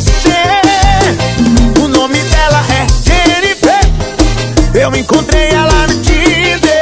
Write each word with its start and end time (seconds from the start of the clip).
ser. 0.00 1.82
O 1.82 1.88
nome 1.88 2.18
dela 2.18 2.62
é 2.70 2.86
Jennifer. 3.04 3.80
Eu 4.74 4.94
encontrei 4.96 5.48
ela 5.50 5.86
no 5.86 5.94
Tinder, 6.00 6.80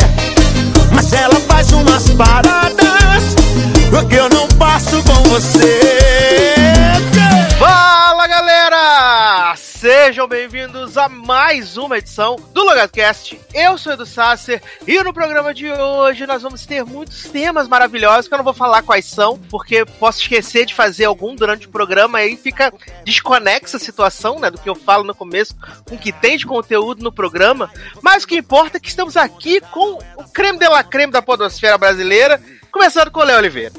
mas 0.92 1.12
ela 1.12 1.36
faz 1.48 1.72
umas 1.72 2.10
paradas 2.10 3.34
que 4.08 4.16
eu 4.16 4.28
não 4.28 4.46
passo 4.58 5.02
com 5.02 5.22
você. 5.28 5.79
A 11.00 11.08
mais 11.08 11.78
uma 11.78 11.96
edição 11.96 12.36
do 12.52 12.62
LogadoCast. 12.62 13.40
Eu 13.54 13.78
sou 13.78 13.94
Edu 13.94 14.04
Sasser 14.04 14.62
e 14.86 15.02
no 15.02 15.14
programa 15.14 15.54
de 15.54 15.66
hoje 15.72 16.26
nós 16.26 16.42
vamos 16.42 16.66
ter 16.66 16.84
muitos 16.84 17.22
temas 17.22 17.66
maravilhosos 17.66 18.28
que 18.28 18.34
eu 18.34 18.36
não 18.36 18.44
vou 18.44 18.52
falar 18.52 18.82
quais 18.82 19.06
são, 19.06 19.38
porque 19.48 19.86
posso 19.98 20.20
esquecer 20.20 20.66
de 20.66 20.74
fazer 20.74 21.06
algum 21.06 21.34
durante 21.34 21.66
o 21.66 21.70
programa 21.70 22.18
aí 22.18 22.36
fica 22.36 22.70
desconexa 23.02 23.78
a 23.78 23.80
situação, 23.80 24.38
né, 24.38 24.50
do 24.50 24.60
que 24.60 24.68
eu 24.68 24.74
falo 24.74 25.02
no 25.02 25.14
começo 25.14 25.56
com 25.88 25.94
o 25.94 25.98
que 25.98 26.12
tem 26.12 26.36
de 26.36 26.44
conteúdo 26.44 27.02
no 27.02 27.10
programa. 27.10 27.70
Mas 28.02 28.24
o 28.24 28.26
que 28.26 28.36
importa 28.36 28.76
é 28.76 28.80
que 28.80 28.88
estamos 28.88 29.16
aqui 29.16 29.58
com 29.72 29.98
o 30.16 30.24
creme 30.30 30.58
de 30.58 30.68
la 30.68 30.84
creme 30.84 31.12
da 31.12 31.22
podosfera 31.22 31.78
brasileira, 31.78 32.38
começando 32.70 33.10
com 33.10 33.20
o 33.20 33.24
Léo 33.24 33.38
Oliveira. 33.38 33.72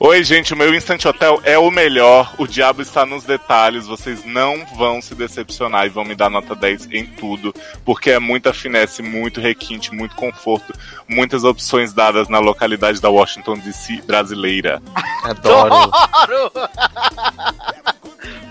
Oi, 0.00 0.24
gente, 0.24 0.52
o 0.52 0.56
meu 0.56 0.74
Instant 0.74 1.04
Hotel 1.04 1.40
é 1.44 1.56
o 1.56 1.70
melhor. 1.70 2.34
O 2.38 2.46
diabo 2.46 2.82
está 2.82 3.06
nos 3.06 3.24
detalhes. 3.24 3.86
Vocês 3.86 4.24
não 4.24 4.64
vão 4.76 5.00
se 5.00 5.14
decepcionar 5.14 5.86
e 5.86 5.88
vão 5.88 6.04
me 6.04 6.14
dar 6.14 6.28
nota 6.28 6.54
10 6.54 6.88
em 6.92 7.06
tudo, 7.06 7.54
porque 7.84 8.10
é 8.10 8.18
muita 8.18 8.52
finesse, 8.52 9.02
muito 9.02 9.40
requinte, 9.40 9.94
muito 9.94 10.14
conforto, 10.16 10.74
muitas 11.08 11.44
opções 11.44 11.92
dadas 11.92 12.28
na 12.28 12.38
localidade 12.38 13.00
da 13.00 13.08
Washington 13.08 13.58
DC 13.58 14.02
brasileira. 14.06 14.82
Adoro. 15.22 15.74
Adoro! 16.12 16.52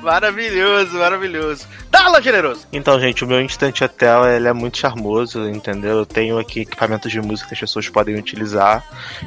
Maravilhoso, 0.02 0.97
maravilhoso. 0.97 1.67
Dala, 1.89 2.21
generoso! 2.21 2.67
Então, 2.73 2.99
gente, 2.99 3.23
o 3.23 3.27
meu 3.27 3.39
Instant 3.39 3.81
Hotel 3.81 4.25
ele 4.27 4.47
é 4.47 4.53
muito 4.53 4.77
charmoso, 4.77 5.47
entendeu? 5.47 5.99
Eu 5.99 6.05
tenho 6.05 6.39
aqui 6.39 6.61
equipamentos 6.61 7.11
de 7.11 7.21
música 7.21 7.49
que 7.49 7.53
as 7.53 7.59
pessoas 7.59 7.88
podem 7.88 8.16
utilizar. 8.16 8.83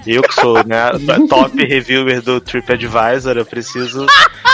Eu 0.06 0.22
que 0.22 0.34
sou 0.34 0.56
né, 0.66 0.90
top 1.28 1.64
reviewer 1.64 2.20
do 2.20 2.40
TripAdvisor, 2.40 3.36
eu 3.36 3.46
preciso 3.46 4.06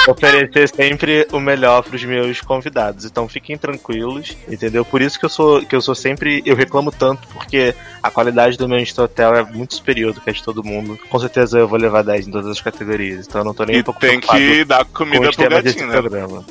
oferecer 0.08 0.68
sempre 0.68 1.26
o 1.32 1.40
melhor 1.40 1.82
para 1.82 1.96
os 1.96 2.04
meus 2.04 2.40
convidados. 2.40 3.04
Então 3.04 3.28
fiquem 3.28 3.56
tranquilos, 3.56 4.36
entendeu? 4.48 4.84
Por 4.84 5.00
isso 5.00 5.18
que 5.18 5.24
eu 5.24 5.28
sou 5.30 5.64
que 5.64 5.74
eu 5.74 5.80
sou 5.80 5.94
sempre 5.94 6.42
eu 6.44 6.56
reclamo 6.56 6.90
tanto 6.90 7.26
porque 7.28 7.74
a 8.02 8.10
qualidade 8.10 8.58
do 8.58 8.68
meu 8.68 8.78
Instant 8.78 9.04
Hotel 9.04 9.34
é 9.34 9.42
muito 9.44 9.74
superior 9.74 10.12
do 10.12 10.20
que 10.20 10.30
a 10.30 10.32
de 10.32 10.42
todo 10.42 10.64
mundo. 10.64 10.98
Com 11.08 11.18
certeza 11.18 11.58
eu 11.58 11.68
vou 11.68 11.78
levar 11.78 12.02
10 12.02 12.28
em 12.28 12.30
todas 12.30 12.50
as 12.50 12.60
categorias. 12.60 13.26
Então 13.26 13.40
eu 13.40 13.44
não 13.44 13.54
tô 13.54 13.64
nem 13.64 13.76
E 13.76 13.80
um 13.80 13.84
pouco 13.84 14.00
tem 14.00 14.20
preocupado 14.20 14.42
que 14.42 14.64
dar 14.64 14.84
com 14.84 14.92
comida 14.92 15.32
pro 15.32 15.48
temas 15.48 15.74
né? 15.86 15.92
programa. 16.00 16.44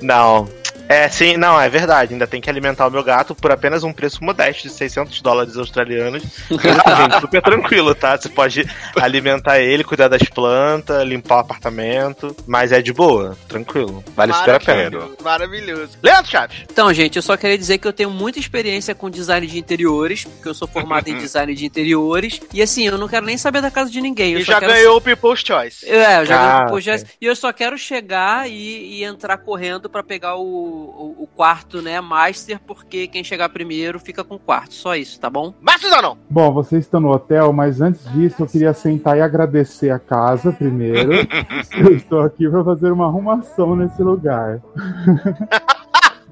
Não. 0.00 0.48
É, 0.88 1.08
sim, 1.08 1.36
não, 1.36 1.60
é 1.60 1.68
verdade. 1.68 2.14
Ainda 2.14 2.26
tem 2.26 2.40
que 2.40 2.48
alimentar 2.48 2.86
o 2.86 2.90
meu 2.90 3.04
gato 3.04 3.34
por 3.34 3.50
apenas 3.52 3.84
um 3.84 3.92
preço 3.92 4.24
modesto 4.24 4.62
de 4.62 4.70
600 4.70 5.20
dólares 5.20 5.56
australianos. 5.56 6.22
Gente, 6.48 7.20
super 7.20 7.42
tranquilo, 7.42 7.94
tá? 7.94 8.16
Você 8.16 8.28
pode 8.28 8.66
alimentar 9.00 9.60
ele, 9.60 9.84
cuidar 9.84 10.08
das 10.08 10.22
plantas, 10.22 11.06
limpar 11.06 11.36
o 11.36 11.40
apartamento. 11.40 12.34
Mas 12.46 12.72
é 12.72 12.80
de 12.80 12.92
boa, 12.92 13.36
tranquilo. 13.48 14.02
Vale 14.14 14.32
super 14.32 14.54
a 14.54 14.60
pena. 14.60 15.08
Maravilhoso. 15.22 15.98
Leandro 16.02 16.30
Chaves. 16.30 16.56
Então, 16.70 16.92
gente, 16.94 17.16
eu 17.16 17.22
só 17.22 17.36
queria 17.36 17.58
dizer 17.58 17.78
que 17.78 17.86
eu 17.86 17.92
tenho 17.92 18.10
muita 18.10 18.38
experiência 18.38 18.94
com 18.94 19.10
design 19.10 19.46
de 19.46 19.58
interiores, 19.58 20.24
porque 20.24 20.48
eu 20.48 20.54
sou 20.54 20.66
formado 20.66 21.08
em 21.08 21.16
design 21.18 21.54
de 21.54 21.66
interiores. 21.66 22.40
E 22.52 22.62
assim, 22.62 22.86
eu 22.86 22.96
não 22.96 23.08
quero 23.08 23.26
nem 23.26 23.36
saber 23.36 23.60
da 23.60 23.70
casa 23.70 23.90
de 23.90 24.00
ninguém. 24.00 24.32
Eu 24.32 24.40
E 24.40 24.44
só 24.44 24.52
já 24.52 24.60
quero... 24.60 24.72
ganhou 24.72 24.96
o 24.96 25.00
People's 25.00 25.40
Choice. 25.46 25.88
É, 25.88 26.20
eu 26.20 26.26
já 26.26 26.40
Ah, 26.40 26.64
ganhei 26.64 26.76
o 26.76 26.80
Jazz, 26.80 27.02
ok. 27.02 27.14
E 27.20 27.26
eu 27.26 27.36
só 27.36 27.52
quero 27.52 27.76
chegar 27.76 28.48
e, 28.48 28.98
e 29.00 29.04
entrar 29.04 29.36
correndo 29.38 29.90
pra 29.90 30.02
pegar 30.02 30.36
o, 30.36 30.77
o, 30.78 31.22
o 31.24 31.26
quarto, 31.26 31.82
né, 31.82 32.00
Master, 32.00 32.60
porque 32.66 33.06
quem 33.08 33.24
chegar 33.24 33.48
primeiro 33.48 33.98
fica 33.98 34.24
com 34.24 34.36
o 34.36 34.38
quarto. 34.38 34.74
Só 34.74 34.94
isso, 34.94 35.18
tá 35.20 35.28
bom? 35.28 35.54
Márcio 35.60 35.88
Zanon. 35.90 36.16
Bom, 36.28 36.52
vocês 36.52 36.84
estão 36.84 37.00
no 37.00 37.10
hotel, 37.10 37.52
mas 37.52 37.80
antes 37.80 38.04
disso 38.12 38.42
eu 38.42 38.46
queria 38.46 38.72
sentar 38.72 39.16
e 39.16 39.20
agradecer 39.20 39.90
a 39.90 39.98
casa 39.98 40.52
primeiro. 40.52 41.12
eu 41.78 41.94
estou 41.94 42.20
aqui 42.20 42.48
para 42.48 42.64
fazer 42.64 42.92
uma 42.92 43.06
arrumação 43.06 43.76
nesse 43.76 44.02
lugar. 44.02 44.60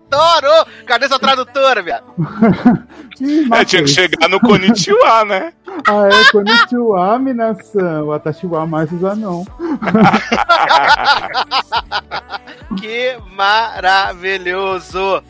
Toro! 0.08 0.66
Cadê 0.86 1.08
sua 1.08 1.18
tradutora, 1.18 1.82
viado? 1.82 2.04
É, 3.50 3.64
tinha 3.64 3.82
que 3.82 3.88
chegar 3.88 4.28
no 4.28 4.38
Konnichiwa, 4.38 5.24
né? 5.24 5.52
Ah, 5.88 6.08
é, 6.08 6.30
konnichiwa, 6.32 7.18
minasan. 7.18 8.04
Watashiwa 8.04 8.66
mais 8.66 8.90
não. 8.92 9.46
Que 12.76 13.16
maravilhoso! 13.32 15.22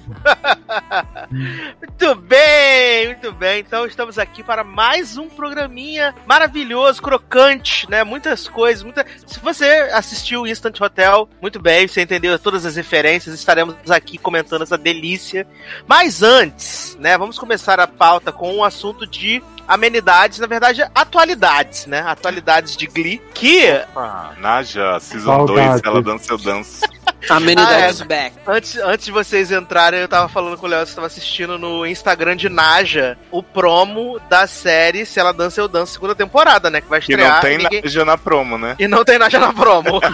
muito 1.78 2.14
bem, 2.16 3.06
muito 3.06 3.32
bem. 3.32 3.60
Então 3.60 3.86
estamos 3.86 4.19
aqui 4.19 4.42
para 4.42 4.64
mais 4.64 5.16
um 5.16 5.28
programinha 5.28 6.14
maravilhoso, 6.26 7.00
crocante, 7.00 7.88
né? 7.91 8.02
Muitas 8.02 8.48
coisas, 8.48 8.82
muita. 8.82 9.06
Se 9.26 9.38
você 9.41 9.91
assistiu 9.92 10.46
Instant 10.46 10.80
Hotel, 10.80 11.28
muito 11.41 11.60
bem, 11.60 11.86
você 11.86 12.02
entendeu 12.02 12.38
todas 12.38 12.66
as 12.66 12.76
referências, 12.76 13.34
estaremos 13.34 13.76
aqui 13.91 14.19
comentando 14.19 14.62
essa 14.62 14.78
delícia. 14.78 15.46
Mas 15.86 16.22
antes, 16.22 16.96
né? 16.98 17.16
Vamos 17.16 17.38
começar 17.38 17.78
a 17.78 17.86
pauta 17.86 18.32
com 18.32 18.52
um 18.54 18.64
assunto 18.64 19.06
de 19.06 19.42
amenidades, 19.66 20.38
na 20.38 20.47
verdade, 20.47 20.82
atualidades, 20.94 21.87
né? 21.87 22.00
Atualidades 22.06 22.77
de 22.77 22.87
Glee, 22.87 23.21
que 23.34 23.66
Ah, 23.94 24.31
Naja, 24.38 24.99
Season 25.00 25.44
2, 25.47 25.59
Saudade. 25.60 25.82
ela 25.87 26.03
dança, 26.03 26.32
eu 26.32 26.38
danço. 26.38 26.81
Amenidades 27.31 28.00
Ah, 28.00 28.05
é. 28.05 28.06
back. 28.06 28.37
Antes, 28.47 28.76
antes 28.76 29.06
de 29.06 29.10
vocês 29.12 29.50
entrarem, 29.50 30.00
eu 30.00 30.09
tava 30.09 30.28
falando 30.28 30.56
com 30.59 30.66
o 30.66 30.69
Léo, 30.69 30.87
você 30.87 30.94
tava 30.94 31.06
assistindo 31.09 31.59
no 31.59 31.84
Instagram 31.87 32.37
de 32.37 32.49
Naja 32.49 33.16
o 33.31 33.43
promo 33.43 34.21
da 34.28 34.47
série 34.47 35.05
Se 35.06 35.19
Ela 35.19 35.32
Dança, 35.32 35.60
Eu 35.60 35.66
Danço, 35.69 35.94
segunda 35.94 36.15
temporada, 36.15 36.71
né? 36.71 36.81
Que 36.81 36.88
vai 36.88 37.00
Que 37.00 37.12
estrear. 37.12 37.34
não 37.34 37.41
tem 37.41 37.55
e 37.55 37.59
ninguém... 37.59 37.82
Naja 37.82 38.05
na 38.05 38.16
promo, 38.19 38.59
né? 38.59 38.76
E 38.78 38.87
não 38.87 39.05
tem 39.05 39.19
Naja 39.19 39.38
na 39.41 39.53
promo. 39.53 40.00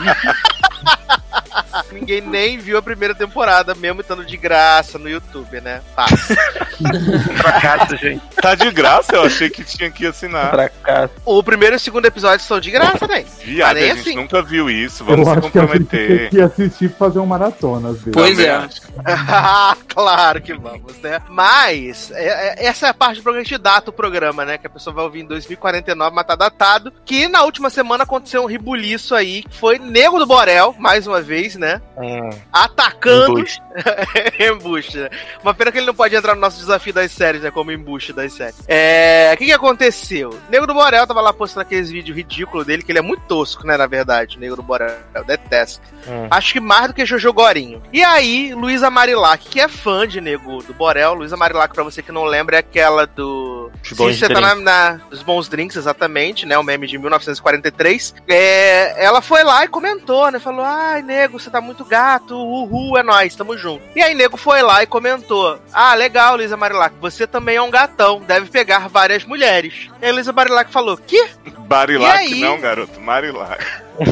ninguém 1.92 2.20
nem 2.20 2.58
viu 2.58 2.78
a 2.78 2.82
primeira 2.82 3.14
temporada, 3.14 3.74
mesmo 3.74 4.00
estando 4.00 4.24
de 4.24 4.36
graça 4.36 4.98
no 4.98 5.08
YouTube, 5.08 5.60
né? 5.60 5.80
Fácil. 5.94 6.36
Fracasso, 7.36 7.96
gente. 7.96 8.22
Tá 8.40 8.54
de 8.54 8.70
graça, 8.70 9.14
eu 9.16 9.22
achei 9.22 9.48
que 9.50 9.62
tinha 9.64 9.90
que 9.90 10.06
assinar. 10.06 10.50
Fracasso. 10.50 11.14
o 11.24 11.42
primeiro 11.42 11.74
e 11.74 11.78
o 11.78 11.80
segundo 11.80 12.06
episódio 12.06 12.44
são 12.44 12.60
de 12.60 12.70
graça, 12.70 13.06
né? 13.06 13.24
Viado, 13.44 13.76
a 13.76 13.80
gente 13.80 14.00
assim. 14.00 14.14
nunca 14.14 14.42
viu 14.42 14.68
isso, 14.70 15.02
Eu 15.02 15.06
vamos 15.06 15.28
se 15.28 15.32
acho 15.38 15.50
que 15.50 15.58
a 15.58 15.66
gente 15.66 15.70
tem 15.70 15.80
comprometer. 16.00 16.30
que 16.30 16.40
assistir 16.40 16.88
pra 16.90 16.98
fazer 17.06 17.18
um 17.18 17.26
maratona 17.26 17.90
às 17.90 17.96
vezes. 17.98 18.12
Pois 18.12 18.38
é. 18.38 18.68
claro 19.88 20.40
que 20.40 20.54
vamos, 20.54 20.96
né? 21.00 21.20
Mas, 21.28 22.10
é- 22.12 22.62
é- 22.62 22.66
essa 22.66 22.86
é 22.86 22.90
a 22.90 22.94
parte 22.94 23.16
do 23.18 23.22
programa 23.22 23.44
que 23.44 23.54
a 23.54 23.56
gente 23.56 23.62
data 23.62 23.90
o 23.90 23.92
programa, 23.92 24.44
né? 24.44 24.58
Que 24.58 24.66
a 24.66 24.70
pessoa 24.70 24.94
vai 24.94 25.04
ouvir 25.04 25.20
em 25.20 25.26
2049, 25.26 26.14
mas 26.14 26.26
tá 26.26 26.34
datado. 26.34 26.92
Que 27.04 27.28
na 27.28 27.42
última 27.42 27.70
semana 27.70 28.04
aconteceu 28.04 28.42
um 28.42 28.46
ribuliço 28.46 29.14
aí, 29.14 29.42
que 29.42 29.56
foi 29.56 29.78
Nego 29.78 30.18
do 30.18 30.26
Borel, 30.26 30.74
mais 30.78 31.06
uma 31.06 31.20
vez, 31.20 31.41
né? 31.58 31.80
Hum, 31.96 32.30
Atacando. 32.52 33.38
embuste. 33.38 33.62
embuste, 34.40 34.98
né? 34.98 35.10
Uma 35.42 35.54
pena 35.54 35.72
que 35.72 35.78
ele 35.78 35.86
não 35.86 35.94
pode 35.94 36.14
entrar 36.14 36.34
no 36.34 36.40
nosso 36.40 36.58
desafio 36.58 36.92
das 36.92 37.10
séries, 37.12 37.42
né? 37.42 37.50
Como 37.50 37.72
embuste 37.72 38.12
das 38.12 38.32
séries. 38.32 38.62
É. 38.68 39.32
O 39.34 39.36
que, 39.36 39.46
que 39.46 39.52
aconteceu? 39.52 40.38
Nego 40.48 40.66
do 40.66 40.74
Borel 40.74 41.06
tava 41.06 41.20
lá 41.20 41.32
postando 41.32 41.62
aqueles 41.62 41.90
vídeos 41.90 42.16
ridículos 42.16 42.66
dele, 42.66 42.82
que 42.82 42.92
ele 42.92 42.98
é 42.98 43.02
muito 43.02 43.22
tosco, 43.26 43.66
né? 43.66 43.76
Na 43.76 43.86
verdade, 43.86 44.36
o 44.36 44.40
Nego 44.40 44.56
do 44.56 44.62
Borel. 44.62 44.96
Eu 45.14 45.24
detesto. 45.24 45.82
Hum. 46.08 46.26
Acho 46.30 46.52
que 46.52 46.60
mais 46.60 46.88
do 46.88 46.94
que 46.94 47.06
Jojo 47.06 47.32
Gorinho. 47.32 47.82
E 47.92 48.02
aí, 48.02 48.54
Luísa 48.54 48.90
Marilac, 48.90 49.48
que 49.48 49.60
é 49.60 49.68
fã 49.68 50.06
de 50.06 50.20
Nego 50.20 50.62
do 50.62 50.74
Borel. 50.74 51.14
Luísa 51.14 51.36
Marilac, 51.36 51.74
pra 51.74 51.84
você 51.84 52.02
que 52.02 52.12
não 52.12 52.24
lembra, 52.24 52.56
é 52.56 52.58
aquela 52.60 53.06
do 53.06 53.61
Sim, 53.82 53.94
você 53.94 54.28
tá 54.28 54.40
na, 54.40 54.54
na- 54.54 55.00
nos 55.10 55.22
bons 55.22 55.48
drinks, 55.48 55.76
exatamente, 55.76 56.46
né? 56.46 56.56
O 56.58 56.62
meme 56.62 56.86
de 56.86 56.98
1943. 56.98 58.14
É, 58.28 59.04
ela 59.04 59.20
foi 59.20 59.42
lá 59.42 59.64
e 59.64 59.68
comentou, 59.68 60.30
né? 60.30 60.38
Falou: 60.38 60.64
ai, 60.64 61.02
nego, 61.02 61.38
você 61.38 61.50
tá 61.50 61.60
muito 61.60 61.84
gato, 61.84 62.34
uhul, 62.36 62.96
é 62.98 63.02
nóis, 63.02 63.34
tamo 63.36 63.56
junto. 63.56 63.82
E 63.94 64.02
aí, 64.02 64.14
nego 64.14 64.36
foi 64.36 64.62
lá 64.62 64.82
e 64.82 64.86
comentou: 64.86 65.58
Ah, 65.72 65.94
legal, 65.94 66.36
Luísa 66.36 66.56
Marilac, 66.56 66.94
você 67.00 67.26
também 67.26 67.56
é 67.56 67.62
um 67.62 67.70
gatão, 67.70 68.20
deve 68.20 68.50
pegar 68.50 68.88
várias 68.88 69.24
mulheres. 69.24 69.88
E 70.00 70.06
a 70.08 70.12
Luísa 70.12 70.32
Marilac 70.32 70.70
falou: 70.70 70.96
Que? 70.96 71.28
Barilac 71.58 72.28
não, 72.40 72.60
garoto. 72.60 73.00
Marilac. 73.00 73.64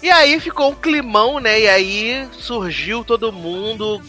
E 0.00 0.10
aí 0.10 0.38
ficou 0.38 0.70
um 0.70 0.74
climão, 0.74 1.40
né? 1.40 1.60
E 1.60 1.68
aí 1.68 2.28
surgiu 2.32 3.02
todo 3.04 3.32
mundo, 3.32 4.00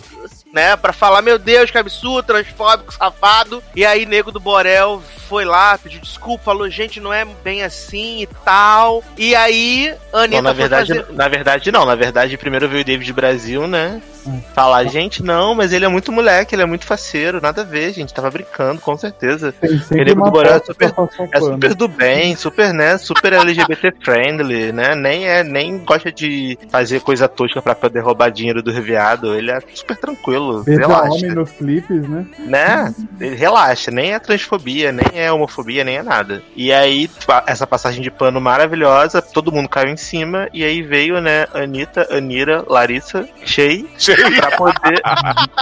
né? 0.53 0.75
Pra 0.75 0.93
falar, 0.93 1.21
meu 1.21 1.37
Deus, 1.37 1.71
que 1.71 1.77
absurdo, 1.77 2.25
transfóbico, 2.25 2.93
safado. 2.93 3.63
E 3.75 3.85
aí, 3.85 4.05
nego 4.05 4.31
do 4.31 4.39
Borel 4.39 5.01
foi 5.27 5.45
lá, 5.45 5.77
pediu 5.77 6.01
desculpa, 6.01 6.45
falou, 6.45 6.69
gente, 6.69 6.99
não 6.99 7.13
é 7.13 7.23
bem 7.23 7.63
assim 7.63 8.23
e 8.23 8.27
tal. 8.43 9.03
E 9.15 9.35
aí, 9.35 9.93
Anitta 10.11 10.37
Não, 10.37 10.41
na 10.41 10.53
verdade, 10.53 10.87
fazer... 10.87 11.13
na 11.13 11.27
verdade 11.27 11.71
não. 11.71 11.85
Na 11.85 11.95
verdade, 11.95 12.37
primeiro 12.37 12.67
veio 12.67 12.81
o 12.81 12.85
David 12.85 13.13
Brasil, 13.13 13.67
né? 13.67 14.01
Falar, 14.53 14.85
gente, 14.85 15.23
não, 15.23 15.53
mas 15.55 15.73
ele 15.73 15.85
é 15.85 15.87
muito 15.87 16.11
moleque, 16.11 16.55
ele 16.55 16.61
é 16.61 16.65
muito 16.65 16.85
faceiro, 16.85 17.41
nada 17.41 17.61
a 17.61 17.65
ver, 17.65 17.93
gente. 17.93 18.13
Tava 18.13 18.29
brincando, 18.29 18.81
com 18.81 18.97
certeza. 18.97 19.53
Ele 19.91 20.11
é 20.11 20.15
do 20.15 20.23
Borel, 20.31 20.53
foto 20.53 20.65
super- 20.67 20.93
É 21.31 21.39
super 21.39 21.73
do 21.75 21.87
bem, 21.87 22.35
super, 22.35 22.73
né? 22.73 22.97
Super 22.97 23.33
LGBT 23.33 23.93
friendly, 24.03 24.71
né? 24.71 24.95
Nem 24.95 25.27
é, 25.27 25.43
nem 25.43 25.77
gosta 25.79 26.11
de 26.11 26.57
fazer 26.69 27.01
coisa 27.01 27.27
tosca 27.27 27.61
pra 27.61 27.75
poder 27.75 27.99
roubar 28.01 28.29
dinheiro 28.29 28.61
do 28.61 28.71
reviado. 28.71 29.35
Ele 29.35 29.51
é 29.51 29.59
super 29.73 29.95
tranquilo, 29.97 30.63
Beija 30.63 30.81
relaxa, 30.81 31.09
homem 31.13 31.31
nos 31.31 31.51
clipes, 31.51 32.07
né? 32.07 32.25
né? 32.39 32.93
Ele 33.19 33.35
relaxa, 33.35 33.91
nem 33.91 34.13
é 34.13 34.19
transfobia, 34.19 34.91
nem 34.91 35.05
é 35.21 35.31
homofobia, 35.31 35.83
nem 35.83 35.97
é 35.97 36.03
nada. 36.03 36.41
E 36.55 36.71
aí, 36.71 37.09
essa 37.47 37.65
passagem 37.67 38.01
de 38.01 38.11
pano 38.11 38.39
maravilhosa, 38.41 39.21
todo 39.21 39.51
mundo 39.51 39.69
caiu 39.69 39.89
em 39.89 39.97
cima, 39.97 40.47
e 40.53 40.63
aí 40.63 40.81
veio, 40.81 41.19
né, 41.21 41.47
Anitta, 41.53 42.07
Anira, 42.11 42.63
Larissa, 42.67 43.27
Shea, 43.45 43.83
pra 44.37 44.57
poder, 44.57 45.01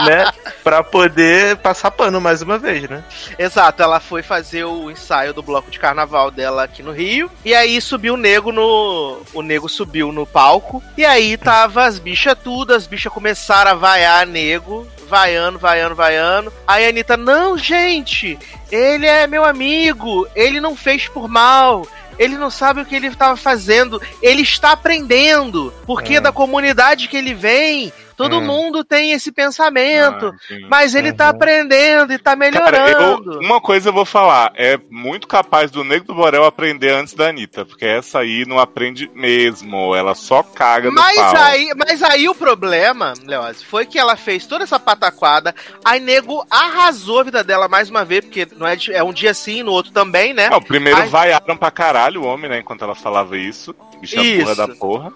né, 0.05 0.31
pra 0.63 0.83
poder 0.83 1.57
passar 1.57 1.91
pano 1.91 2.19
mais 2.19 2.41
uma 2.41 2.57
vez, 2.57 2.89
né? 2.89 3.03
Exato, 3.37 3.81
ela 3.83 3.99
foi 3.99 4.21
fazer 4.21 4.63
o 4.63 4.89
ensaio 4.91 5.33
do 5.33 5.43
bloco 5.43 5.69
de 5.69 5.79
carnaval 5.79 6.31
dela 6.31 6.63
aqui 6.63 6.81
no 6.83 6.91
Rio. 6.91 7.29
E 7.43 7.53
aí 7.53 7.79
subiu 7.81 8.15
o 8.15 8.17
nego 8.17 8.51
no. 8.51 9.21
O 9.33 9.41
nego 9.41 9.69
subiu 9.69 10.11
no 10.11 10.25
palco. 10.25 10.83
E 10.97 11.05
aí 11.05 11.37
tava 11.37 11.85
as 11.85 11.99
bichas 11.99 12.37
tudo, 12.43 12.73
as 12.73 12.87
bichas 12.87 13.11
começaram 13.11 13.71
a 13.71 13.75
vaiar 13.75 14.25
nego. 14.25 14.87
Vaiando, 15.07 15.57
vaiando, 15.57 15.95
vaiando. 15.95 16.53
Aí 16.67 16.85
a 16.85 16.89
Anitta, 16.89 17.15
não, 17.15 17.57
gente, 17.57 18.37
ele 18.69 19.05
é 19.05 19.25
meu 19.25 19.45
amigo, 19.45 20.27
ele 20.35 20.59
não 20.59 20.75
fez 20.75 21.07
por 21.07 21.29
mal. 21.29 21.87
Ele 22.19 22.35
não 22.35 22.49
sabe 22.49 22.81
o 22.81 22.85
que 22.85 22.95
ele 22.95 23.07
estava 23.07 23.37
fazendo. 23.37 24.01
Ele 24.21 24.41
está 24.41 24.71
aprendendo. 24.71 25.71
Porque 25.85 26.15
É. 26.15 26.19
da 26.19 26.31
comunidade 26.31 27.07
que 27.07 27.15
ele 27.15 27.33
vem, 27.33 27.93
todo 28.17 28.39
Hum. 28.39 28.41
mundo 28.45 28.83
tem 28.83 29.11
esse 29.13 29.31
pensamento. 29.31 30.33
Ah. 30.51 30.55
Mas 30.69 30.95
ele 30.95 31.13
tá 31.13 31.25
Uhum. 31.25 31.29
aprendendo 31.29 32.11
e 32.11 32.17
tá 32.17 32.35
Cara, 32.35 32.37
melhorando. 32.37 33.33
eu, 33.33 33.39
uma 33.39 33.61
coisa 33.61 33.89
eu 33.89 33.93
vou 33.93 34.03
falar, 34.05 34.51
é 34.55 34.77
muito 34.89 35.27
capaz 35.27 35.69
do 35.71 35.83
Nego 35.83 36.05
do 36.07 36.15
Borel 36.15 36.43
aprender 36.43 36.89
antes 36.91 37.13
da 37.13 37.29
Anitta, 37.29 37.63
porque 37.65 37.85
essa 37.85 38.19
aí 38.19 38.43
não 38.45 38.59
aprende 38.59 39.09
mesmo, 39.13 39.95
ela 39.95 40.15
só 40.15 40.41
caga 40.41 40.89
no 40.89 40.95
Mas 40.95 41.15
pau. 41.15 41.35
aí, 41.37 41.69
mas 41.77 42.01
aí 42.03 42.27
o 42.27 42.33
problema, 42.35 43.13
Leoz, 43.25 43.61
foi 43.61 43.85
que 43.85 43.99
ela 43.99 44.15
fez 44.17 44.45
toda 44.47 44.63
essa 44.63 44.79
pataquada, 44.79 45.53
aí 45.85 45.99
nego 45.99 46.45
arrasou 46.49 47.19
a 47.19 47.23
vida 47.23 47.43
dela 47.43 47.67
mais 47.67 47.89
uma 47.89 48.03
vez, 48.03 48.21
porque 48.25 48.47
não 48.57 48.67
é, 48.67 48.75
é 48.93 49.03
um 49.03 49.13
dia 49.13 49.33
sim, 49.33 49.61
no 49.61 49.71
outro 49.71 49.91
também, 49.91 50.33
né? 50.33 50.49
Não, 50.49 50.61
primeiro 50.61 50.99
Ai. 51.01 51.07
vaiaram 51.07 51.55
pra 51.55 51.69
caralho 51.69 52.23
o 52.23 52.25
homem, 52.25 52.49
né, 52.49 52.59
enquanto 52.59 52.83
ela 52.83 52.95
falava 52.95 53.37
isso. 53.37 53.75
Bicha 54.01 54.21
Isso. 54.21 54.41
porra 54.43 54.55
da 54.55 54.67
porra. 54.75 55.13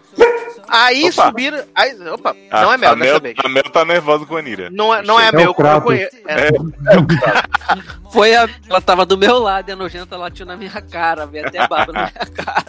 Aí 0.67 1.09
Opa. 1.09 1.25
subiram. 1.25 1.63
Aí, 1.75 1.95
opa, 2.09 2.35
A- 2.49 2.61
não 2.61 2.73
é 2.73 2.77
mel 2.77 2.91
a 2.91 2.95
dessa 2.95 3.11
Mel, 3.11 3.21
vez. 3.21 3.35
a 3.43 3.49
Mel 3.49 3.63
tá 3.63 3.85
nervosa 3.85 4.25
com 4.25 4.35
a 4.35 4.39
Anira. 4.39 4.69
Não 4.71 4.93
é, 4.93 5.01
não 5.03 5.19
é 5.19 5.27
É 5.27 5.31
meu, 5.31 5.51
o 5.51 5.53
Kratos. 5.55 5.81
eu 5.81 5.85
conheço. 5.85 6.15
É, 6.27 6.49
Foi 8.11 8.35
a. 8.35 8.47
Ela 8.69 8.81
tava 8.81 9.05
do 9.05 9.17
meu 9.17 9.39
lado 9.39 9.69
e 9.69 9.71
a 9.71 9.75
nojenta 9.75 10.17
latiu 10.17 10.45
na 10.45 10.55
minha 10.57 10.81
cara, 10.81 11.25
veio 11.25 11.47
até 11.47 11.59
a 11.59 11.67
barba 11.67 11.93
na 11.93 11.99
minha 12.01 12.25
cara. 12.35 12.65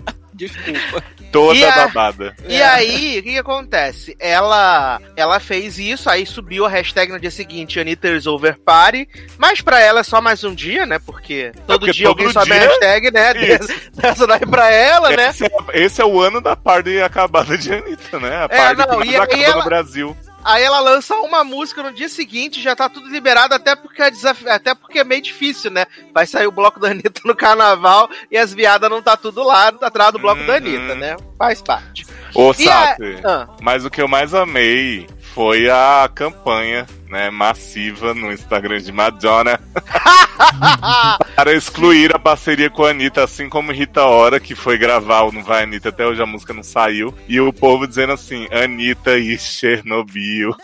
Desculpa. 0.46 1.04
Toda 1.32 1.54
E 1.58 1.64
a- 1.64 1.86
babada. 1.86 2.36
E 2.46 2.60
aí, 2.60 3.18
o 3.18 3.22
que, 3.22 3.32
que 3.32 3.38
acontece? 3.38 4.14
Ela 4.20 5.00
ela 5.16 5.40
fez 5.40 5.78
isso, 5.78 6.10
aí 6.10 6.26
subiu 6.26 6.66
a 6.66 6.68
hashtag 6.68 7.10
no 7.10 7.18
dia 7.18 7.30
seguinte, 7.30 7.80
Anitta 7.80 8.08
is 8.10 8.26
over 8.26 8.58
party. 8.58 9.08
Mas 9.38 9.62
pra 9.62 9.80
ela 9.80 10.00
é 10.00 10.02
só 10.02 10.20
mais 10.20 10.44
um 10.44 10.54
dia, 10.54 10.84
né? 10.84 10.98
Porque 10.98 11.52
todo 11.66 11.80
porque 11.80 11.92
dia 11.92 12.06
todo 12.06 12.18
alguém 12.18 12.32
sobe 12.32 12.52
a 12.52 12.58
dia- 12.58 12.68
hashtag, 12.68 13.10
né? 13.10 13.32
Dessa 13.96 14.26
daí 14.26 14.40
pra 14.40 14.70
ela, 14.70 15.08
né? 15.10 15.28
Esse 15.30 15.44
é, 15.46 15.50
esse 15.72 16.02
é 16.02 16.04
o 16.04 16.20
ano 16.20 16.40
da 16.40 16.54
party 16.54 17.00
acabada 17.00 17.56
de 17.56 17.72
Anitta, 17.72 18.20
né? 18.20 18.36
A 18.36 18.44
É, 18.44 18.48
party 18.48 18.76
não, 18.80 18.86
que 19.00 19.16
mais 19.16 19.32
e- 19.32 19.36
e 19.38 19.44
ela- 19.44 19.56
no 19.56 19.64
Brasil. 19.64 20.16
Aí 20.44 20.62
ela 20.62 20.80
lança 20.80 21.14
uma 21.16 21.44
música 21.44 21.82
no 21.82 21.92
dia 21.92 22.08
seguinte, 22.08 22.60
já 22.60 22.74
tá 22.74 22.88
tudo 22.88 23.08
liberado, 23.08 23.54
até 23.54 23.76
porque 23.76 24.02
é, 24.02 24.10
desaf... 24.10 24.48
até 24.48 24.74
porque 24.74 24.98
é 24.98 25.04
meio 25.04 25.22
difícil, 25.22 25.70
né? 25.70 25.86
Vai 26.12 26.26
sair 26.26 26.46
o 26.46 26.52
bloco 26.52 26.80
da 26.80 26.88
Anitta 26.90 27.20
no 27.24 27.34
carnaval 27.36 28.08
e 28.30 28.36
as 28.36 28.52
viadas 28.52 28.90
não 28.90 29.00
tá 29.00 29.16
tudo 29.16 29.42
lá 29.44 29.68
atrás 29.68 30.12
do 30.12 30.18
bloco 30.18 30.42
da 30.44 30.52
Uhum. 30.54 30.56
Anitta, 30.58 30.94
né? 30.96 31.16
Faz 31.38 31.62
parte. 31.62 32.06
Ô, 32.34 32.50
a- 32.50 32.54
Sato, 32.54 33.02
Ah, 33.24 33.48
mas 33.60 33.84
o 33.84 33.90
que 33.90 34.00
eu 34.02 34.08
mais 34.08 34.34
amei 34.34 35.06
foi 35.34 35.69
a 35.70 36.08
campanha, 36.14 36.87
né, 37.08 37.31
massiva 37.31 38.12
no 38.14 38.31
Instagram 38.32 38.79
de 38.81 38.93
Madonna 38.93 39.58
para 41.34 41.52
excluir 41.55 42.14
a 42.14 42.19
parceria 42.19 42.69
com 42.70 42.84
a 42.84 42.90
Anitta, 42.90 43.25
assim 43.25 43.49
como 43.49 43.73
Rita 43.73 44.02
Ora, 44.05 44.38
que 44.38 44.55
foi 44.55 44.76
gravar 44.76 45.23
o 45.23 45.32
Não 45.32 45.43
Vai 45.43 45.62
Anitta, 45.62 45.88
até 45.88 46.06
hoje 46.06 46.23
a 46.23 46.26
música 46.26 46.52
não 46.52 46.62
saiu, 46.62 47.14
e 47.29 47.40
o 47.40 47.52
povo 47.52 47.87
dizendo 47.87 48.12
assim, 48.12 48.46
Anitta 48.52 49.17
e 49.19 49.38
Chernobyl. 49.38 50.55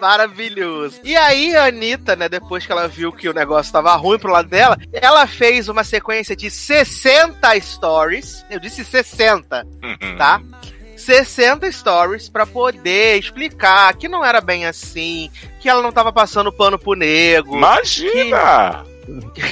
Maravilhoso. 0.00 1.00
E 1.02 1.16
aí, 1.16 1.56
a 1.56 1.66
Anitta, 1.66 2.14
né, 2.14 2.28
depois 2.28 2.66
que 2.66 2.72
ela 2.72 2.86
viu 2.86 3.10
que 3.10 3.28
o 3.28 3.32
negócio 3.34 3.72
tava 3.72 3.94
ruim 3.96 4.18
pro 4.18 4.30
lado 4.30 4.48
dela, 4.48 4.76
ela 4.92 5.26
fez 5.26 5.68
uma 5.68 5.82
sequência 5.84 6.36
de 6.36 6.50
60 6.50 7.58
stories. 7.60 8.44
Eu 8.50 8.60
disse 8.60 8.84
60, 8.84 9.64
Uhum. 9.82 10.16
tá? 10.18 10.40
60 11.06 11.70
stories 11.70 12.28
pra 12.28 12.44
poder 12.44 13.16
explicar 13.16 13.94
que 13.94 14.08
não 14.08 14.24
era 14.24 14.40
bem 14.40 14.66
assim, 14.66 15.30
que 15.60 15.68
ela 15.68 15.80
não 15.80 15.92
tava 15.92 16.12
passando 16.12 16.52
pano 16.52 16.76
pro 16.76 16.94
nego, 16.94 17.56
Imagina! 17.56 18.84
que 18.84 18.95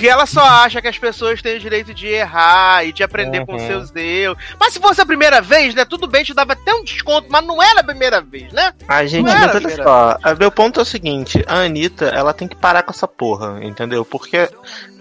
ela 0.03 0.27
só 0.27 0.43
acha 0.43 0.81
que 0.83 0.89
as 0.89 0.99
pessoas 0.99 1.41
têm 1.43 1.57
o 1.57 1.61
direito 1.61 1.95
de 1.95 2.07
errar 2.07 2.85
e 2.85 2.93
de 2.93 3.03
aprender 3.03 3.45
com 3.47 3.53
Uhum. 3.53 3.67
seus 3.67 3.91
deus. 3.91 4.37
Mas 4.59 4.73
se 4.73 4.81
fosse 4.81 5.01
a 5.01 5.07
primeira 5.07 5.41
vez, 5.41 5.75
né, 5.75 5.85
tudo 5.85 6.07
bem, 6.07 6.25
te 6.25 6.35
dava 6.35 6.53
até 6.55 6.75
um 6.75 6.83
desconto, 6.85 7.29
mas 7.31 7.45
não 7.47 7.63
era 7.63 7.81
a 7.81 7.85
primeira 7.85 8.21
vez, 8.21 8.53
né? 8.53 8.73
Ai, 8.89 9.07
gente, 9.09 9.27
Não 9.27 9.33
era, 9.33 9.55
mas 9.55 9.65
olha 9.65 9.77
só. 9.77 10.19
a- 10.23 10.35
Meu 10.35 10.51
ponto 10.51 10.81
é 10.81 10.83
o 10.83 10.87
seguinte: 10.87 11.45
a 11.47 11.61
Anitta, 11.61 12.07
ela 12.07 12.33
tem 12.33 12.49
que 12.49 12.57
parar 12.57 12.83
com 12.83 12.91
essa 12.91 13.07
porra, 13.09 13.59
entendeu? 13.63 14.05
Porque. 14.05 14.49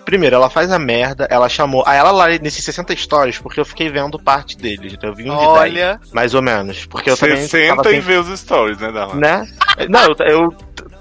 Primeiro, 0.05 0.35
ela 0.35 0.49
faz 0.49 0.69
a 0.69 0.77
merda, 0.77 1.25
ela 1.31 1.47
chamou. 1.47 1.81
Aí 1.87 1.97
ela 1.97 2.11
lá 2.11 2.27
nesses 2.27 2.61
60 2.65 2.93
stories, 2.93 3.37
porque 3.39 3.57
eu 3.57 3.63
fiquei 3.63 3.87
vendo 3.89 4.19
parte 4.19 4.57
deles, 4.57 4.91
então 4.91 5.09
eu 5.11 5.15
vi 5.15 5.23
um 5.31 5.33
de 5.33 5.39
10, 5.39 5.47
Olha, 5.47 5.99
mais 6.11 6.33
ou 6.33 6.41
menos. 6.41 6.85
Porque 6.85 7.09
eu 7.09 7.15
também. 7.15 7.37
60 7.37 7.77
tava 7.77 7.95
e 7.95 8.01
vê 8.01 8.17
os 8.17 8.27
stories, 8.37 8.79
né? 8.79 8.91
Né? 9.13 9.47
Não, 9.87 10.01
eu. 10.03 10.15
eu 10.27 10.53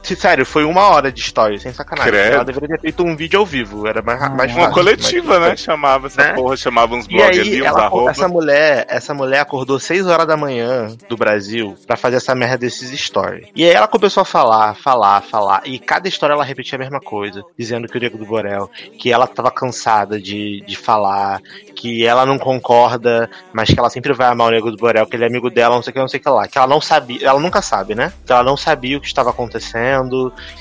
sério, 0.02 0.44
foi 0.44 0.64
uma 0.64 0.88
hora 0.88 1.11
de 1.12 1.23
stories, 1.23 1.62
sem 1.62 1.73
sacanagem. 1.73 2.12
Credo. 2.12 2.35
Ela 2.35 2.44
deveria 2.44 2.68
ter 2.76 2.80
feito 2.80 3.02
um 3.04 3.14
vídeo 3.16 3.38
ao 3.40 3.47
vivo, 3.47 3.87
era 3.87 4.02
mais, 4.02 4.21
mais 4.21 4.52
fácil. 4.52 4.59
Uma 4.59 4.71
coletiva, 4.73 5.40
mas- 5.40 5.49
né? 5.50 5.56
Chamava 5.56 6.06
essa 6.09 6.23
Né? 6.23 6.32
porra, 6.35 6.56
chamava 6.56 6.94
uns 6.94 7.06
blogs 7.06 7.38
ali, 7.38 7.62
uns 7.62 7.66
ela, 7.66 7.85
arroba. 7.85 8.11
essa 8.11 8.28
mulher, 8.28 8.87
essa 8.88 9.14
mulher 9.14 9.40
acordou 9.40 9.78
6 9.78 10.06
horas 10.06 10.26
da 10.26 10.37
manhã 10.37 10.88
do 11.09 11.16
Brasil 11.16 11.76
pra 11.87 11.97
fazer 11.97 12.16
essa 12.16 12.35
merda 12.35 12.59
desses 12.59 12.90
stories. 13.00 13.47
E 13.54 13.64
aí 13.64 13.71
ela 13.71 13.88
começou 13.88 14.21
a 14.23 14.25
falar, 14.25 14.75
falar, 14.76 15.21
falar. 15.23 15.62
E 15.64 15.78
cada 15.78 16.09
história 16.09 16.32
ela 16.35 16.44
repetia 16.44 16.76
a 16.76 16.78
mesma 16.80 17.00
coisa, 17.00 17.42
dizendo 17.59 17.87
que 17.88 17.97
o 17.97 18.00
Diego 18.00 18.18
do 18.18 18.25
Borel, 18.26 18.71
que 18.99 19.12
ela 19.12 19.26
tava 19.26 19.50
cansada 19.50 20.21
de, 20.21 20.62
de 20.66 20.76
falar, 20.76 21.40
que 21.76 22.04
ela 22.06 22.25
não 22.26 22.38
concorda, 22.38 23.28
mas 23.52 23.68
que 23.68 23.78
ela 23.78 23.90
sempre 23.90 24.12
vai 24.12 24.28
amar 24.28 24.49
o 24.49 24.50
Nego 24.50 24.71
do 24.71 24.76
Borel, 24.76 25.06
que 25.06 25.16
ele 25.16 25.25
é 25.25 25.26
amigo 25.26 25.50
dela, 25.50 25.75
não 25.75 25.82
sei 25.82 25.90
o 25.90 25.94
que, 25.94 26.00
não 26.00 26.09
sei 26.09 26.21
o 26.21 26.23
que 26.23 26.28
lá. 26.28 26.49
Que 26.49 26.59
ela 26.59 26.66
não 26.66 26.80
sabia, 26.80 27.26
ela 27.26 27.38
nunca 27.40 27.61
sabe, 27.61 27.94
né? 27.94 28.12
Que 28.26 28.32
ela 28.32 28.42
não 28.42 28.56
sabia 28.56 28.97
o 28.97 29.00
que 29.00 29.06
estava 29.06 29.30
acontecendo, 29.30 29.91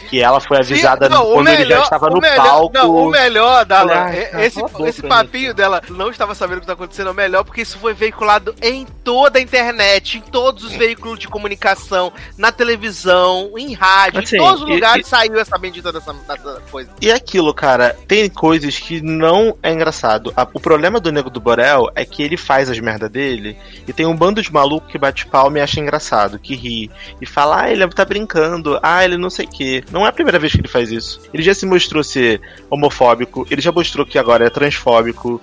que 0.10 0.22
ela 0.22 0.40
foi 0.40 0.58
avisada 0.58 1.06
Sim, 1.08 1.14
não, 1.14 1.26
quando 1.32 1.48
ele 1.48 1.58
já 1.58 1.64
melhor- 1.64 1.84
estava 1.84 2.10
no 2.10 2.20
melhor- 2.20 2.36
palco. 2.46 2.74
Não, 2.74 2.96
o 2.96 3.10
melhor, 3.10 3.66
Darlan, 3.66 3.94
Ai, 3.94 4.20
é- 4.20 4.26
cara, 4.26 4.46
esse, 4.46 4.60
boca, 4.60 4.90
esse 4.90 5.02
papinho 5.04 5.54
dela 5.54 5.82
não 5.90 6.10
estava 6.10 6.36
sabendo 6.36 6.58
o 6.58 6.60
que 6.62 6.66
está 6.66 6.74
acontecendo 6.74 7.08
é 7.08 7.12
o 7.12 7.16
melhor, 7.16 7.44
porque 7.44 7.62
isso 7.62 7.78
foi 7.78 7.94
veiculado 7.94 8.54
em 8.62 8.86
toda 9.04 9.40
a 9.40 9.42
internet, 9.42 10.18
em 10.18 10.22
todos 10.22 10.64
os 10.64 10.74
veículos 10.74 11.20
de 11.20 11.28
comunicação, 11.28 12.12
na 12.38 12.52
televisão, 12.52 13.52
em 13.58 13.74
rádio, 13.74 14.20
Assim, 14.22 14.36
em 14.36 14.40
todos 14.40 14.62
os 14.64 14.70
e- 14.70 14.74
lugares 14.74 15.06
e- 15.08 15.10
saiu 15.10 15.40
essa 15.40 15.58
bendita 15.58 15.92
dessa, 15.92 16.14
dessa 16.14 16.62
coisa. 16.72 16.90
E 17.02 17.10
é 17.10 17.14
aquilo, 17.14 17.54
cara, 17.54 17.96
tem 18.08 18.30
coisas 18.30 18.78
que 18.78 19.02
não 19.02 19.56
é 19.64 19.72
engraçado. 19.72 20.34
O 20.54 20.60
problema 20.60 21.00
do 21.00 21.12
Nego 21.12 21.30
do 21.30 21.40
Borel 21.40 21.90
é 21.96 22.04
que 22.06 22.22
ele 22.24 22.38
faz 22.38 22.70
as 22.70 22.80
merda 22.80 23.08
dele 23.08 23.58
e 23.88 23.94
tem 23.94 24.06
um 24.06 24.16
bando 24.16 24.42
de 24.42 24.52
maluco 24.52 24.88
que 24.88 24.98
bate 24.98 25.26
palma 25.28 25.60
e 25.60 25.62
acha 25.62 25.80
engraçado, 25.80 26.40
que 26.40 26.56
ri. 26.56 26.92
E 27.22 27.26
fala, 27.26 27.64
ah, 27.64 27.72
ele 27.72 27.88
tá 27.90 28.04
brincando, 28.06 28.80
ah, 28.82 29.04
ele 29.04 29.18
não 29.22 29.30
sei 29.30 29.46
o 29.46 29.50
quê. 29.50 29.84
Não 29.92 30.06
é 30.06 30.10
a 30.10 30.12
primeira 30.12 30.40
vez 30.40 30.52
que 30.52 30.60
ele 30.60 30.68
faz 30.68 30.92
isso. 30.92 31.22
Ele 31.34 31.44
já 31.44 31.54
se 31.54 31.66
mostrou 31.66 32.04
ser 32.04 32.42
homofóbico, 32.70 33.46
ele 33.50 33.62
já 33.62 33.72
mostrou 33.72 34.06
que 34.06 34.18
agora 34.18 34.46
é 34.46 34.50
transfóbico, 34.50 35.42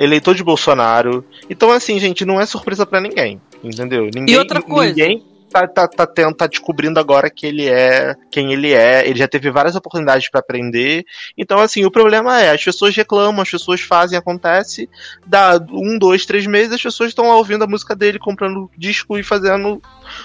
eleitor 0.00 0.34
de 0.34 0.44
Bolsonaro. 0.44 1.24
Então, 1.50 1.70
assim, 1.70 1.98
gente, 1.98 2.24
não 2.24 2.40
é 2.40 2.46
surpresa 2.46 2.86
pra 2.86 3.00
ninguém. 3.00 3.40
Entendeu? 3.62 4.08
Ninguém, 4.14 4.38
outra 4.38 4.62
coisa? 4.62 4.92
Ninguém 4.92 5.24
tá, 5.50 5.66
tá, 5.66 5.88
tá, 5.88 6.06
tendo, 6.06 6.34
tá 6.34 6.46
descobrindo 6.46 7.00
agora 7.00 7.30
que 7.30 7.46
ele 7.46 7.68
é 7.68 8.14
quem 8.30 8.52
ele 8.52 8.72
é. 8.72 9.08
Ele 9.08 9.18
já 9.18 9.28
teve 9.28 9.50
várias 9.50 9.76
oportunidades 9.76 10.28
pra 10.28 10.40
aprender. 10.40 11.04
Então, 11.36 11.58
assim, 11.60 11.84
o 11.84 11.90
problema 11.90 12.42
é, 12.42 12.50
as 12.50 12.62
pessoas 12.62 12.94
reclamam, 12.94 13.40
as 13.40 13.50
pessoas 13.50 13.80
fazem, 13.80 14.18
acontece. 14.18 14.88
Dá 15.26 15.58
um, 15.70 15.98
dois, 15.98 16.26
três 16.26 16.46
meses, 16.46 16.72
as 16.72 16.82
pessoas 16.82 17.10
estão 17.10 17.28
lá 17.28 17.36
ouvindo 17.36 17.64
a 17.64 17.68
música 17.68 17.94
dele, 17.94 18.18
comprando 18.18 18.70
disco 18.76 19.18
e 19.18 19.22
fazendo 19.22 19.80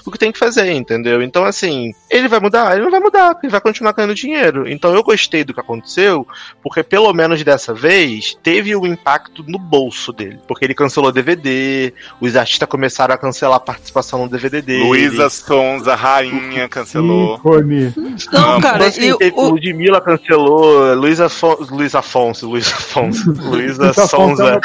o 0.06 0.12
que 0.12 0.18
tem 0.18 0.32
que 0.32 0.40
fazer, 0.40 0.72
entendeu? 0.72 1.22
Então, 1.22 1.44
assim, 1.46 1.94
ele 2.10 2.28
vai 2.28 2.40
mudar? 2.40 2.74
Ele 2.74 2.84
não 2.84 2.92
vai 2.92 3.00
mudar, 3.00 3.38
ele 3.42 3.52
vai 3.52 3.62
continuar 3.62 3.94
ganhando 3.94 4.16
dinheiro. 4.16 4.68
Então, 4.70 4.94
eu 4.94 5.04
gostei 5.04 5.44
do 5.44 5.54
que 5.54 5.60
aconteceu, 5.60 6.28
porque 6.62 6.84
pelo 6.84 7.12
menos 7.14 7.44
dessa 7.44 7.74
vez 7.74 8.38
teve 8.44 8.76
um 8.76 8.86
impacto 8.86 9.44
no 9.48 9.58
bolso 9.60 10.12
dele. 10.12 10.40
Porque 10.48 10.66
ele 10.66 10.74
cancelou 10.74 11.12
DVD, 11.12 11.94
os 12.20 12.36
artistas 12.36 12.68
começaram 12.70 13.14
a 13.14 13.18
cancelar 13.18 13.58
a 13.58 13.60
participação 13.60 14.20
no 14.24 14.30
DVD 14.30 14.62
dele. 14.62 14.84
Luísa 14.84 15.30
Sonza, 15.30 15.96
rainha, 15.96 16.68
cancelou. 16.68 17.36
Ícone. 17.38 17.94
Não, 18.32 18.42
Não, 18.54 18.62
cara, 18.62 18.86
assim, 18.88 19.06
eu, 19.06 19.18
teve 19.18 19.36
o- 19.38 19.50
Ludmilla 19.50 20.02
cancelou, 20.02 20.94
Luiz 20.96 21.20
Afonso, 21.20 21.74
Luiz 21.74 21.96
Afonso, 21.96 22.50
Luiz 22.50 22.72
Afonso, 22.72 23.32
Luísa 23.32 23.88
é 23.92 23.94
Sonza 23.94 24.60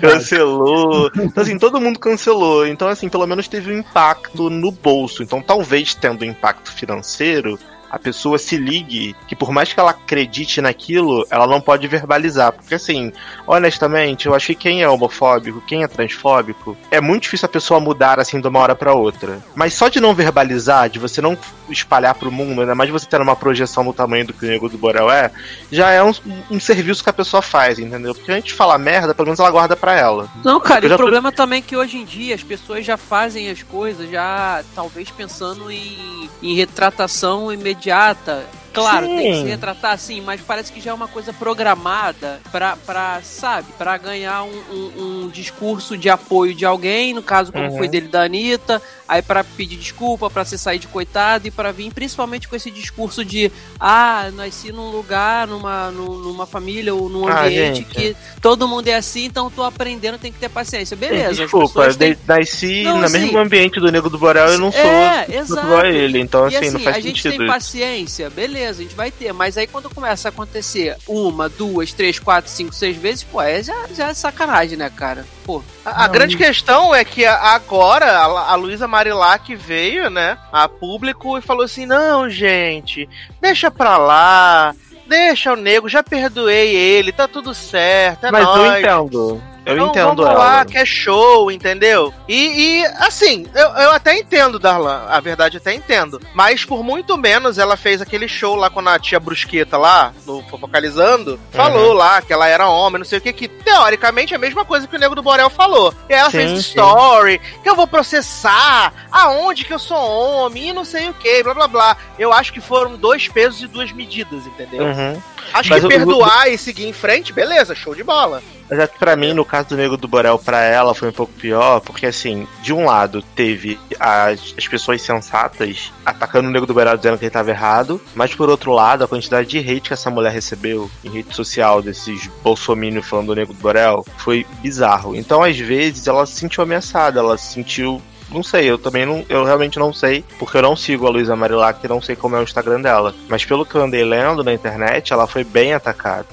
cancelou. 0.00 1.10
Então, 1.16 1.42
assim, 1.42 1.58
todo 1.58 1.80
mundo 1.80 1.98
cancelou. 1.98 2.66
Então, 2.66 2.88
assim, 2.88 3.08
pelo 3.08 3.26
menos 3.26 3.48
teve 3.48 3.72
um 3.72 3.78
impacto 3.78 4.25
no 4.34 4.70
bolso. 4.70 5.22
Então, 5.22 5.40
talvez 5.40 5.94
tendo 5.94 6.24
impacto 6.24 6.72
financeiro, 6.72 7.58
a 7.96 7.98
pessoa 7.98 8.38
se 8.38 8.56
ligue 8.56 9.16
que 9.26 9.34
por 9.34 9.50
mais 9.50 9.72
que 9.72 9.80
ela 9.80 9.90
acredite 9.90 10.60
naquilo, 10.60 11.26
ela 11.30 11.46
não 11.46 11.60
pode 11.60 11.88
verbalizar. 11.88 12.52
Porque, 12.52 12.74
assim, 12.74 13.10
honestamente, 13.46 14.26
eu 14.26 14.34
acho 14.34 14.46
que 14.48 14.54
quem 14.54 14.82
é 14.82 14.88
homofóbico, 14.88 15.62
quem 15.66 15.82
é 15.82 15.88
transfóbico, 15.88 16.76
é 16.90 17.00
muito 17.00 17.22
difícil 17.24 17.46
a 17.46 17.48
pessoa 17.48 17.80
mudar, 17.80 18.20
assim, 18.20 18.40
de 18.40 18.46
uma 18.46 18.58
hora 18.60 18.74
pra 18.74 18.92
outra. 18.94 19.38
Mas 19.54 19.74
só 19.74 19.88
de 19.88 20.00
não 20.00 20.14
verbalizar, 20.14 20.88
de 20.90 20.98
você 20.98 21.20
não 21.20 21.36
espalhar 21.68 22.14
pro 22.14 22.30
mundo, 22.30 22.60
ainda 22.60 22.74
mais 22.74 22.88
de 22.88 22.92
você 22.92 23.06
ter 23.06 23.20
uma 23.20 23.34
projeção 23.34 23.84
do 23.84 23.92
tamanho 23.92 24.26
do 24.26 24.32
que 24.32 24.44
o 24.44 24.48
Nego 24.48 24.68
do 24.68 24.78
Borel 24.78 25.10
é, 25.10 25.30
já 25.72 25.90
é 25.90 26.02
um, 26.02 26.12
um 26.50 26.60
serviço 26.60 27.02
que 27.02 27.10
a 27.10 27.12
pessoa 27.12 27.40
faz, 27.42 27.78
entendeu? 27.78 28.14
Porque 28.14 28.30
a 28.30 28.34
gente 28.36 28.52
fala 28.54 28.76
merda, 28.78 29.14
pelo 29.14 29.26
menos 29.26 29.40
ela 29.40 29.50
guarda 29.50 29.74
pra 29.74 29.94
ela. 29.98 30.28
Não, 30.44 30.60
cara, 30.60 30.84
e 30.84 30.88
o 30.88 30.90
tô- 30.90 30.96
problema 30.96 31.32
também 31.32 31.58
é 31.58 31.62
que 31.62 31.76
hoje 31.76 31.96
em 31.96 32.04
dia 32.04 32.34
as 32.34 32.42
pessoas 32.42 32.84
já 32.84 32.96
fazem 32.96 33.50
as 33.50 33.62
coisas, 33.62 34.08
já 34.10 34.62
talvez 34.74 35.10
pensando 35.10 35.70
em, 35.70 36.28
em 36.42 36.54
retratação 36.54 37.52
imediata 37.52 37.85
imediata 37.86 38.42
Claro, 38.80 39.06
tem 39.06 39.16
que 39.32 39.36
Sim. 39.38 39.42
se 39.42 39.48
retratar 39.48 39.92
assim, 39.92 40.20
mas 40.20 40.40
parece 40.40 40.72
que 40.72 40.80
já 40.80 40.90
é 40.90 40.94
uma 40.94 41.08
coisa 41.08 41.32
programada 41.32 42.40
pra, 42.52 42.76
pra 42.76 43.20
sabe, 43.22 43.68
pra 43.76 43.96
ganhar 43.96 44.42
um, 44.44 44.52
um- 44.70 45.24
um 45.24 45.28
discurso 45.28 45.96
de 45.96 46.08
apoio 46.08 46.54
de 46.54 46.64
alguém, 46.64 47.12
no 47.14 47.22
caso 47.22 47.52
como 47.52 47.70
Uhum. 47.70 47.78
foi 47.78 47.88
dele 47.88 48.08
da 48.08 48.22
Anitta, 48.22 48.80
aí 49.08 49.22
pra 49.22 49.42
pedir 49.42 49.76
desculpa, 49.76 50.28
pra 50.30 50.44
se 50.44 50.58
sair 50.58 50.78
de 50.78 50.86
coitado 50.88 51.46
e 51.48 51.50
pra 51.50 51.72
vir 51.72 51.92
principalmente 51.92 52.48
com 52.48 52.56
esse 52.56 52.70
discurso 52.70 53.24
de 53.24 53.50
ah, 53.80 54.30
nasci 54.34 54.72
num 54.72 54.90
lugar, 54.90 55.46
numa, 55.46 55.90
num- 55.90 56.18
numa 56.18 56.46
família 56.46 56.94
ou 56.94 57.08
num 57.08 57.26
Ah, 57.26 57.44
ambiente 57.44 57.76
gente. 57.78 57.84
que 57.94 58.16
todo 58.40 58.66
mundo 58.68 58.88
é 58.88 58.94
assim, 58.94 59.24
então 59.24 59.50
tô 59.50 59.62
aprendendo, 59.62 60.18
tem 60.18 60.32
que 60.32 60.38
ter 60.38 60.48
paciência. 60.48 60.96
Beleza, 60.96 61.34
Desculpa, 61.42 61.92
têm... 61.94 62.16
nasci 62.26 62.82
no 62.84 63.04
assim- 63.04 63.18
mesmo 63.20 63.38
ambiente 63.38 63.80
do 63.80 63.90
Nego 63.90 64.08
do 64.10 64.18
Borel 64.18 64.46
eu 64.48 64.58
não 64.58 64.70
sou 64.72 64.80
É, 64.80 65.26
exato. 65.30 65.66
igual 65.66 65.80
a 65.82 65.88
ele. 65.88 66.20
Então, 66.20 66.44
assim, 66.44 66.56
assim, 66.56 66.70
não 66.70 66.80
faz 66.80 66.96
a 66.96 67.00
gente 67.00 67.22
sentido 67.22 67.38
tem 67.38 67.46
isso. 67.46 67.54
paciência, 67.54 68.30
beleza, 68.30 68.65
a 68.66 68.72
gente 68.72 68.94
vai 68.94 69.10
ter. 69.10 69.32
Mas 69.32 69.56
aí 69.56 69.66
quando 69.66 69.88
começa 69.88 70.28
a 70.28 70.30
acontecer 70.30 70.96
uma, 71.06 71.48
duas, 71.48 71.92
três, 71.92 72.18
quatro, 72.18 72.50
cinco, 72.50 72.74
seis 72.74 72.96
vezes, 72.96 73.22
pô, 73.22 73.40
é 73.42 73.62
já, 73.62 73.86
já 73.94 74.08
é 74.08 74.14
sacanagem, 74.14 74.76
né, 74.76 74.90
cara? 74.94 75.24
Pô. 75.44 75.62
A, 75.84 76.04
a 76.04 76.06
Não, 76.06 76.12
grande 76.14 76.34
e- 76.34 76.38
questão 76.38 76.94
é 76.94 77.04
que 77.04 77.24
agora 77.24 78.06
a, 78.18 78.52
a 78.52 78.54
Luísa 78.54 78.86
Marilac 78.88 79.54
veio, 79.54 80.10
né, 80.10 80.36
a 80.52 80.68
público 80.68 81.38
e 81.38 81.42
falou 81.42 81.64
assim: 81.64 81.86
não, 81.86 82.28
gente, 82.28 83.08
deixa 83.40 83.70
pra 83.70 83.96
lá, 83.96 84.74
deixa 85.06 85.52
o 85.52 85.56
nego, 85.56 85.88
já 85.88 86.02
perdoei 86.02 86.74
ele, 86.74 87.12
tá 87.12 87.28
tudo 87.28 87.54
certo, 87.54 88.26
é 88.26 88.30
Mas 88.32 88.42
eu 88.46 88.56
nóis. 88.56 88.78
entendo. 88.80 89.42
Eu 89.66 89.74
Então 89.74 89.88
entendo 89.88 90.22
vamos 90.22 90.26
ela. 90.26 90.38
lá, 90.38 90.64
que 90.64 90.78
é 90.78 90.84
show, 90.84 91.50
entendeu? 91.50 92.14
E, 92.28 92.36
e, 92.80 92.86
assim, 93.00 93.46
eu, 93.54 93.68
eu 93.70 93.90
até 93.90 94.16
entendo, 94.16 94.58
Darlan, 94.60 95.04
a 95.08 95.18
verdade 95.20 95.56
até 95.56 95.74
entendo. 95.74 96.20
Mas 96.32 96.64
por 96.64 96.84
muito 96.84 97.18
menos 97.18 97.58
ela 97.58 97.76
fez 97.76 98.00
aquele 98.00 98.28
show 98.28 98.54
lá 98.54 98.70
com 98.70 98.80
a 98.88 98.98
tia 98.98 99.18
Brusqueta 99.18 99.76
lá, 99.76 100.12
no 100.24 100.40
Fofocalizando, 100.44 101.38
falou 101.50 101.92
lá 101.92 102.22
que 102.22 102.32
ela 102.32 102.46
era 102.46 102.68
homem, 102.68 102.98
não 103.00 103.04
sei 103.04 103.18
o 103.18 103.20
que, 103.20 103.32
que 103.32 103.48
teoricamente 103.48 104.32
é 104.32 104.36
a 104.36 104.40
mesma 104.40 104.64
coisa 104.64 104.86
que 104.86 104.94
o 104.94 104.98
Nego 104.98 105.14
do 105.16 105.22
Borel 105.22 105.50
falou. 105.50 105.92
E 106.08 106.12
ela 106.14 106.30
Sim, 106.30 106.36
fez 106.38 106.50
sim. 106.52 106.56
story, 106.58 107.40
que 107.62 107.68
eu 107.68 107.74
vou 107.74 107.86
processar, 107.88 108.92
aonde 109.10 109.64
que 109.64 109.74
eu 109.74 109.78
sou 109.78 109.96
homem, 109.98 110.68
e 110.68 110.72
não 110.72 110.84
sei 110.84 111.08
o 111.10 111.14
que, 111.14 111.42
blá 111.42 111.54
blá 111.54 111.66
blá. 111.66 111.96
Eu 112.18 112.32
acho 112.32 112.52
que 112.52 112.60
foram 112.60 112.94
dois 112.96 113.26
pesos 113.28 113.60
e 113.62 113.66
duas 113.66 113.90
medidas, 113.92 114.46
entendeu? 114.46 114.84
Uhum. 114.86 115.20
Acho 115.52 115.70
Mas 115.70 115.82
que 115.82 115.88
perdoar 115.88 116.48
e 116.48 116.58
seguir 116.58 116.86
em 116.86 116.92
frente, 116.92 117.32
beleza, 117.32 117.74
show 117.74 117.94
de 117.94 118.02
bola. 118.02 118.42
Mas 118.68 118.78
é 118.80 118.86
que 118.86 118.98
pra 118.98 119.14
mim, 119.14 119.32
no 119.32 119.44
caso 119.44 119.68
do 119.68 119.76
Nego 119.76 119.96
do 119.96 120.08
Borel, 120.08 120.38
pra 120.38 120.60
ela 120.60 120.94
foi 120.94 121.08
um 121.08 121.12
pouco 121.12 121.32
pior, 121.32 121.80
porque 121.80 122.06
assim, 122.06 122.46
de 122.62 122.72
um 122.72 122.84
lado 122.86 123.22
teve 123.34 123.78
as, 123.98 124.54
as 124.58 124.66
pessoas 124.66 125.00
sensatas 125.02 125.92
atacando 126.04 126.48
o 126.48 126.50
Nego 126.50 126.66
do 126.66 126.74
Borel 126.74 126.96
dizendo 126.96 127.18
que 127.18 127.24
ele 127.24 127.30
tava 127.30 127.50
errado, 127.50 128.00
mas 128.14 128.34
por 128.34 128.50
outro 128.50 128.72
lado, 128.72 129.04
a 129.04 129.08
quantidade 129.08 129.48
de 129.48 129.58
hate 129.58 129.88
que 129.88 129.92
essa 129.92 130.10
mulher 130.10 130.32
recebeu 130.32 130.90
em 131.04 131.10
rede 131.10 131.34
social 131.34 131.80
desses 131.80 132.26
bolsominions 132.42 133.06
falando 133.06 133.28
do 133.28 133.36
Nego 133.36 133.52
do 133.52 133.60
Borel 133.60 134.04
foi 134.18 134.44
bizarro. 134.60 135.14
Então, 135.14 135.42
às 135.42 135.58
vezes, 135.58 136.06
ela 136.08 136.26
se 136.26 136.34
sentiu 136.34 136.62
ameaçada, 136.64 137.20
ela 137.20 137.38
se 137.38 137.52
sentiu 137.52 138.02
não 138.30 138.42
sei, 138.42 138.70
eu 138.70 138.78
também 138.78 139.06
não, 139.06 139.24
eu 139.28 139.44
realmente 139.44 139.78
não 139.78 139.92
sei, 139.92 140.24
porque 140.38 140.56
eu 140.56 140.62
não 140.62 140.76
sigo 140.76 141.06
a 141.06 141.10
Luísa 141.10 141.36
Marilac 141.36 141.84
e 141.84 141.88
não 141.88 142.00
sei 142.02 142.16
como 142.16 142.36
é 142.36 142.40
o 142.40 142.42
Instagram 142.42 142.80
dela. 142.80 143.14
Mas 143.28 143.44
pelo 143.44 143.64
que 143.64 143.74
eu 143.74 143.82
andei 143.82 144.04
lendo 144.04 144.42
na 144.42 144.52
internet, 144.52 145.12
ela 145.12 145.26
foi 145.26 145.44
bem 145.44 145.74
atacada. 145.74 146.26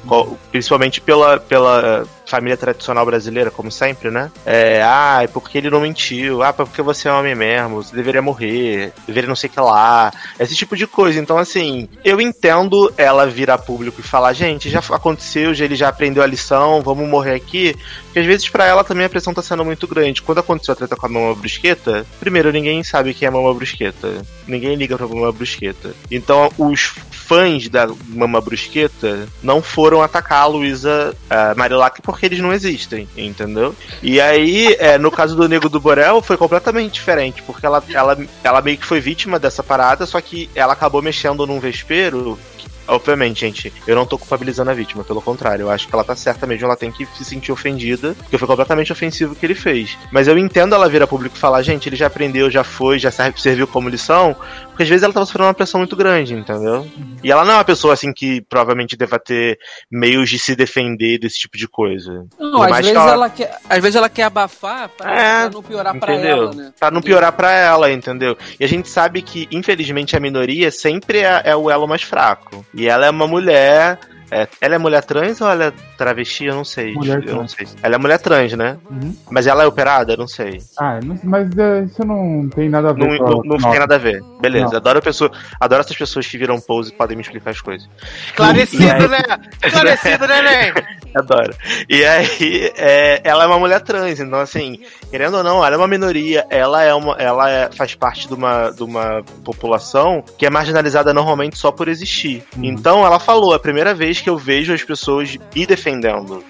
Principalmente 0.52 1.00
pela, 1.00 1.40
pela 1.40 2.06
família 2.26 2.58
tradicional 2.58 3.06
brasileira, 3.06 3.52
como 3.52 3.72
sempre, 3.72 4.10
né? 4.10 4.32
É, 4.46 4.82
ah, 4.84 5.20
é 5.24 5.28
porque 5.28 5.58
ele 5.58 5.70
não 5.70 5.82
mentiu, 5.82 6.42
ah, 6.44 6.54
porque 6.54 6.82
você 6.82 7.08
é 7.08 7.12
homem 7.12 7.36
mesmo, 7.36 7.84
você 7.84 7.96
deveria 7.96 8.22
morrer, 8.22 8.92
deveria 9.06 9.28
não 9.28 9.36
sei 9.36 9.50
o 9.50 9.54
que 9.54 9.60
lá, 9.60 10.12
esse 10.40 10.56
tipo 10.56 10.76
de 10.76 10.88
coisa. 10.88 11.20
Então, 11.20 11.38
assim, 11.38 11.88
eu 12.04 12.20
entendo 12.22 12.92
ela 12.98 13.26
vir 13.28 13.50
a 13.52 13.58
público 13.58 14.00
e 14.00 14.04
falar, 14.04 14.34
gente, 14.34 14.70
já 14.70 14.80
aconteceu, 14.80 15.54
já- 15.54 15.66
ele 15.66 15.76
já 15.76 15.90
aprendeu 15.90 16.24
a 16.24 16.28
lição, 16.28 16.82
vamos 16.82 17.08
morrer 17.08 17.36
aqui. 17.36 17.76
Porque 18.06 18.20
às 18.20 18.26
vezes 18.26 18.48
pra 18.50 18.66
ela 18.66 18.84
também 18.84 19.06
a 19.06 19.10
pressão 19.10 19.34
tá 19.34 19.42
sendo 19.42 19.66
muito 19.66 19.88
grande. 19.88 20.22
Quando 20.22 20.38
aconteceu 20.40 20.74
a 20.74 20.76
treta 20.76 20.96
com 20.96 21.06
a 21.06 21.10
Mama 21.10 21.34
Brusqueta, 21.36 22.06
primeiro, 22.20 22.52
ninguém 22.52 22.84
sabe 22.84 23.14
quem 23.14 23.26
é 23.26 23.30
a 23.30 23.32
Mama 23.32 23.54
Brusqueta. 23.54 24.24
Ninguém 24.48 24.76
liga 24.76 24.98
pra 24.98 25.08
Mama 25.08 25.32
Brusqueta. 25.32 25.94
Então, 26.12 26.52
os 26.58 26.94
fãs 27.12 27.68
da 27.70 27.88
Mama 28.10 28.40
Brusqueta 28.42 29.28
não 29.42 29.62
foram 29.62 30.02
atacar 30.02 30.42
a 30.44 30.46
Luísa 30.46 31.16
uh, 31.26 31.58
Marilac 31.58 32.02
porque 32.14 32.28
eles 32.28 32.40
não 32.40 32.54
existem, 32.54 33.10
entendeu? 33.18 33.76
E 34.04 34.22
aí, 34.22 34.76
é, 34.78 35.00
no 35.00 35.10
caso 35.10 35.36
do 35.36 35.50
Nego 35.50 35.68
do 35.68 35.80
Borel, 35.80 36.22
foi 36.22 36.38
completamente 36.38 36.94
diferente, 36.94 37.42
porque 37.42 37.66
ela, 37.66 37.84
ela, 37.92 38.16
ela 38.44 38.62
meio 38.62 38.78
que 38.78 38.86
foi 38.86 39.00
vítima 39.00 39.40
dessa 39.40 39.64
parada, 39.64 40.06
só 40.06 40.22
que 40.22 40.48
ela 40.54 40.74
acabou 40.74 41.02
mexendo 41.02 41.48
num 41.48 41.60
vespeiro 41.60 42.38
Obviamente, 42.86 43.40
gente, 43.42 43.74
eu 43.88 43.96
não 43.96 44.06
tô 44.06 44.18
culpabilizando 44.18 44.70
a 44.70 44.74
vítima, 44.74 45.06
pelo 45.06 45.22
contrário, 45.22 45.64
eu 45.64 45.70
acho 45.70 45.88
que 45.88 45.96
ela 45.96 46.04
tá 46.04 46.16
certa 46.16 46.46
mesmo, 46.46 46.66
ela 46.66 46.76
tem 46.76 46.92
que 46.92 47.06
se 47.18 47.24
sentir 47.24 47.52
ofendida, 47.52 48.14
porque 48.14 48.38
foi 48.38 48.48
completamente 48.48 48.92
ofensivo 48.92 49.32
o 49.32 49.36
que 49.36 49.46
ele 49.46 49.56
fez. 49.56 49.98
Mas 50.12 50.28
eu 50.28 50.38
entendo 50.38 50.76
ela 50.76 50.90
vir 50.90 51.02
a 51.02 51.08
público 51.08 51.36
e 51.36 51.40
falar, 51.40 51.62
gente, 51.62 51.88
ele 51.88 51.96
já 51.96 52.08
aprendeu, 52.08 52.52
já 52.52 52.64
foi, 52.64 53.00
já 53.00 53.10
serviu 53.10 53.68
como 53.68 53.88
lição, 53.88 54.36
porque 54.74 54.84
às 54.84 54.90
vezes 54.90 55.04
ela 55.04 55.14
tava 55.14 55.26
sofrendo 55.26 55.48
uma 55.48 55.54
pressão 55.54 55.80
muito 55.80 55.96
grande, 55.96 56.34
entendeu? 56.34 56.86
E 57.24 57.32
ela 57.32 57.46
não 57.46 57.54
é 57.54 57.56
uma 57.58 57.64
pessoa 57.64 57.94
assim 57.94 58.12
que 58.12 58.42
provavelmente 58.42 58.98
deva 58.98 59.18
ter 59.20 59.58
meios 59.90 60.30
de 60.30 60.38
se 60.40 60.56
defender 60.56 61.20
desse 61.20 61.38
tipo 61.40 61.58
de 61.58 61.68
coisa. 61.68 62.26
Não, 62.40 62.62
às 62.64 62.76
vezes, 62.78 62.92
que 62.92 62.98
ela- 62.98 63.12
ela 63.14 63.30
quer, 63.30 63.58
às 63.70 63.80
vezes 63.80 63.96
ela 63.96 64.10
quer 64.10 64.24
abafar 64.24 64.90
pra, 64.90 65.12
É, 65.12 65.42
pra 65.44 65.50
não 65.52 65.64
piorar 65.64 65.98
pra 66.00 66.14
entendeu? 66.14 66.38
ela, 66.38 66.54
né? 66.54 66.74
Pra 66.80 66.92
não 66.92 67.02
piorar 67.02 67.32
pra 67.32 67.52
ela, 67.52 67.92
entendeu? 67.92 68.38
E 68.60 68.66
a 68.66 68.68
gente 68.68 68.90
sabe 68.90 69.22
que, 69.22 69.48
infelizmente, 69.52 70.16
a 70.18 70.20
minoria 70.20 70.72
sempre 70.72 71.20
é, 71.20 71.42
é 71.46 71.56
o 71.56 71.70
elo 71.70 71.88
mais 71.88 72.02
fraco. 72.02 72.66
E 72.74 72.88
ela 72.90 73.06
é 73.06 73.10
uma 73.10 73.28
mulher. 73.28 74.00
é, 74.32 74.48
ela 74.60 74.74
é 74.74 74.78
mulher 74.80 75.04
trans 75.04 75.40
ou 75.42 75.48
ela 75.48 75.66
é 75.66 75.74
travesti? 76.04 76.46
Eu 76.46 76.56
não 76.56 76.66
sei. 76.66 76.94
Mulher 76.94 77.24
eu 77.24 77.36
não 77.36 77.46
trans. 77.46 77.52
sei. 77.52 77.68
Ela 77.82 77.96
é 77.96 77.98
mulher 77.98 78.20
trans, 78.20 78.54
né? 78.54 78.78
Uhum. 78.90 79.16
Mas 79.30 79.48
ela 79.48 79.64
é 79.64 79.66
operada? 79.68 80.14
Eu 80.14 80.18
não 80.18 80.28
sei. 80.28 80.62
Ah, 80.78 81.00
não- 81.04 81.18
mas 81.24 81.56
é, 81.58 81.84
isso 81.84 82.04
não 82.06 82.50
tem 82.54 82.70
nada 82.70 82.90
a 82.90 82.94
ver 82.94 83.08
Não, 83.08 83.18
com 83.18 83.24
a- 83.26 83.30
não, 83.30 83.42
não 83.44 83.56
a- 83.68 83.72
tem 83.72 83.80
nada 83.80 83.96
a 83.96 83.98
ver. 83.98 84.22
Beleza. 84.42 84.68
Não. 84.72 84.78
Adoro, 84.78 85.02
pessoa, 85.02 85.32
adoro 85.60 85.82
essas 85.82 85.96
pessoas 85.98 86.28
que 86.28 86.38
viram 86.38 86.60
pose 86.60 86.92
e 86.92 86.94
podem 86.96 87.16
me 87.16 87.22
explicar 87.24 87.52
as 87.52 87.62
coisas. 87.62 87.88
Esclarecido, 88.28 89.08
né? 89.08 89.20
Esclarecido, 89.64 90.28
né, 90.28 90.42
Nen? 90.42 90.74
Adoro. 91.16 91.54
E 91.88 92.04
aí, 92.04 92.72
é, 92.76 93.22
ela 93.24 93.44
é 93.44 93.48
uma 93.48 93.60
mulher 93.60 93.82
trans, 93.82 94.20
então 94.20 94.40
assim, 94.40 94.80
querendo 95.12 95.38
ou 95.38 95.44
não, 95.44 95.64
ela 95.64 95.76
é 95.76 95.78
uma 95.78 95.88
minoria, 95.88 96.46
ela 96.50 96.82
é 96.84 96.92
uma, 96.94 97.14
ela 97.18 97.50
é- 97.50 97.70
faz 97.72 97.94
parte 97.94 98.28
de 98.28 98.34
uma, 98.34 98.72
de 98.72 98.82
uma 98.84 99.24
população 99.44 100.24
que 100.38 100.46
é 100.46 100.50
marginalizada 100.50 101.14
normalmente 101.14 101.58
só 101.58 101.72
por 101.72 101.88
existir. 101.88 102.44
Então 102.58 103.06
ela 103.06 103.20
falou, 103.20 103.54
é 103.54 103.58
a 103.58 103.60
primeira 103.60 103.94
vez 103.94 104.20
que 104.20 104.30
eu 104.30 104.38
vejo 104.38 104.74
as 104.74 104.84
pessoas 104.84 105.38
me 105.56 105.66
defendendo, 105.68 105.93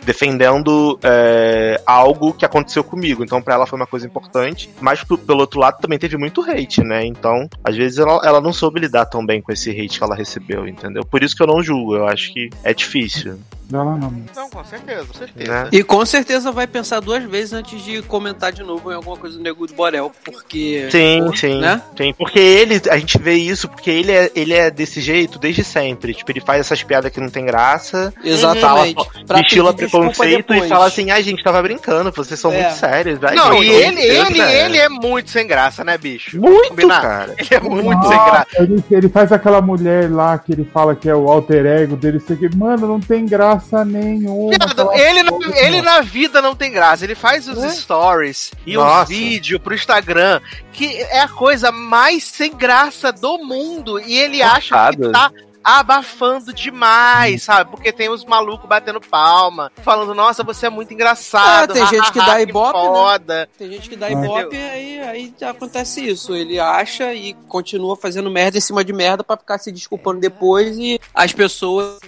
defendendo 0.06 1.00
é, 1.04 1.82
algo 1.86 2.34
que 2.34 2.46
aconteceu 2.46 2.84
comigo. 2.84 3.24
Então 3.24 3.42
pra 3.42 3.56
ela 3.56 3.66
foi 3.66 3.78
uma 3.78 3.88
coisa 3.88 4.06
importante, 4.06 4.70
mas 4.80 5.04
pelo 5.04 5.42
outro 5.42 5.60
lado 5.60 5.80
também 5.80 6.00
teve 6.00 6.18
muito 6.18 6.42
hate, 6.42 6.84
né? 6.84 7.06
Então, 7.06 7.48
às 7.64 7.76
vezes 7.76 7.98
ela, 7.98 8.22
ela 8.24 8.42
não 8.42 8.54
soube 8.54 8.80
lidar 8.80 9.06
tão 9.06 9.26
bem 9.26 9.42
com 9.42 9.52
esse 9.52 9.70
hate 9.72 9.98
que 9.98 10.04
ela 10.04 10.16
recebeu, 10.16 10.68
entendeu? 10.68 11.04
Por 11.04 11.24
isso 11.24 11.36
que 11.36 11.44
eu 11.44 11.48
não 11.48 11.62
julgo, 11.62 11.96
eu 11.96 12.08
acho 12.08 12.34
que 12.34 12.50
é 12.64 12.74
difícil. 12.74 13.40
Não, 13.74 13.84
não, 13.84 13.98
não. 13.98 14.14
Não, 14.36 14.50
com 14.52 14.64
certeza, 14.64 15.04
com 15.04 15.14
certeza. 15.16 15.52
Né? 15.64 15.70
E 15.72 15.84
com 15.84 16.06
certeza 16.06 16.52
vai 16.52 16.68
pensar 16.68 17.00
duas 17.00 17.24
vezes 17.24 17.54
antes 17.54 17.82
de 17.84 18.04
comentar 18.04 18.52
de 18.52 18.62
novo 18.62 18.92
em 18.92 18.96
alguma 18.96 19.18
coisa 19.18 19.36
do 19.36 19.44
Nego 19.44 19.66
do 19.66 19.74
Borel, 19.74 20.12
porque. 20.24 20.88
Sim, 20.92 21.36
sim. 21.36 21.60
Né? 21.60 21.82
Sim, 21.98 22.14
porque 22.16 22.38
ele, 22.40 22.80
a 22.92 22.98
gente 23.00 23.18
vê 23.18 23.34
isso, 23.34 23.68
porque 23.68 23.90
ele 23.90 24.12
é, 24.12 24.32
ele 24.36 24.54
é 24.54 24.70
desse 24.70 25.02
jeito 25.02 25.40
desde 25.40 25.64
sempre. 25.64 26.14
Tipo, 26.14 26.32
ele 26.32 26.42
faz 26.42 26.60
essas 26.60 26.84
piadas 26.84 27.12
que 27.12 27.20
não 27.20 27.30
tem 27.30 27.46
graça, 27.46 28.14
Exatamente. 28.24 28.96
Pra 29.26 29.40
estila 29.42 29.74
pedir 29.74 29.86
desculpa 29.86 30.08
preconceito 30.14 30.54
e 30.54 30.68
fala 30.70 30.86
assim, 30.86 31.10
ai 31.10 31.24
gente, 31.24 31.44
tava 31.44 31.60
brincando, 31.64 32.12
vocês 32.12 32.40
são 32.40 32.52
É. 32.54 32.62
muito 32.62 32.76
sérios. 32.78 33.24
Ai, 33.24 33.34
Não, 33.36 33.54
gente, 33.54 33.66
e 33.66 33.72
ele, 33.72 34.02
ele, 34.02 34.38
né? 34.40 34.66
ele 34.66 34.78
é 34.78 34.90
muito 34.90 35.32
sem 35.32 35.48
graça, 35.48 35.84
né, 35.84 35.98
bicho? 35.98 36.40
Muito, 36.40 36.70
Combinar? 36.70 37.02
cara. 37.02 37.36
Ele 37.40 37.50
é 37.52 37.60
muito 37.60 38.02
sem 38.08 38.18
graça. 38.18 38.48
Ah, 38.60 38.62
ele, 38.64 38.84
ele 38.92 39.10
faz 39.10 39.32
aquela 39.32 39.62
mulher 39.62 40.12
lá 40.12 40.38
que 40.38 40.52
ele 40.52 40.70
fala 40.72 40.96
que 40.96 41.10
é 41.10 41.16
o 41.16 41.28
alter 41.28 41.66
ego 41.66 41.96
dele, 41.96 42.20
sei 42.20 42.36
que, 42.36 42.56
mano, 42.56 42.88
não 42.88 43.00
tem 43.00 43.26
graça 43.26 43.63
nenhuma. 43.86 44.52
Viado, 44.52 44.92
ele, 44.94 45.22
ele 45.56 45.82
na 45.82 46.02
vida 46.02 46.42
não 46.42 46.56
tem 46.56 46.72
graça. 46.72 47.04
Ele 47.04 47.16
faz 47.16 47.48
os 47.48 47.64
É? 47.64 47.70
stories 47.70 48.52
e 48.66 48.76
Nossa. 48.76 49.04
os 49.04 49.10
vídeos 49.10 49.62
pro 49.62 49.74
Instagram, 49.76 50.42
que 50.72 50.98
é 50.98 51.20
a 51.22 51.28
coisa 51.28 51.72
mais 51.72 52.24
sem 52.24 52.56
graça 52.56 53.12
do 53.12 53.38
mundo. 53.40 54.00
E 54.00 54.18
ele 54.18 54.42
acha 54.42 54.92
que 54.92 55.10
tá 55.10 55.32
abafando 55.64 56.54
demais, 56.54 57.44
sabe? 57.44 57.72
Porque 57.72 57.92
tem 57.92 58.10
os 58.10 58.26
malucos 58.26 58.68
batendo 58.68 59.00
palma, 59.00 59.72
falando, 59.84 60.14
nossa, 60.14 60.44
você 60.44 60.68
é 60.68 60.70
muito 60.70 60.94
engraçado. 60.94 61.72
Ah, 61.72 61.74
tem 61.74 61.88
gente 61.88 62.12
que 62.12 62.20
dá 62.20 62.42
ibope, 62.42 62.78
né? 62.78 62.84
foda. 62.86 63.50
Tem 63.58 63.70
gente 63.72 63.90
que 63.90 63.96
dá 63.96 64.10
ibope 64.10 64.56
e 64.56 64.60
aí, 64.70 65.00
aí 65.02 65.34
acontece 65.48 66.06
isso. 66.08 66.36
Ele 66.36 66.60
acha 66.60 67.14
e 67.14 67.34
continua 67.48 67.96
fazendo 67.96 68.30
merda 68.30 68.58
em 68.58 68.62
cima 68.62 68.84
de 68.84 68.94
merda 68.94 69.24
pra 69.24 69.38
ficar 69.38 69.58
se 69.58 69.72
desculpando 69.72 70.20
depois 70.20 70.78
e 70.78 71.00
as 71.14 71.32
pessoas 71.34 72.00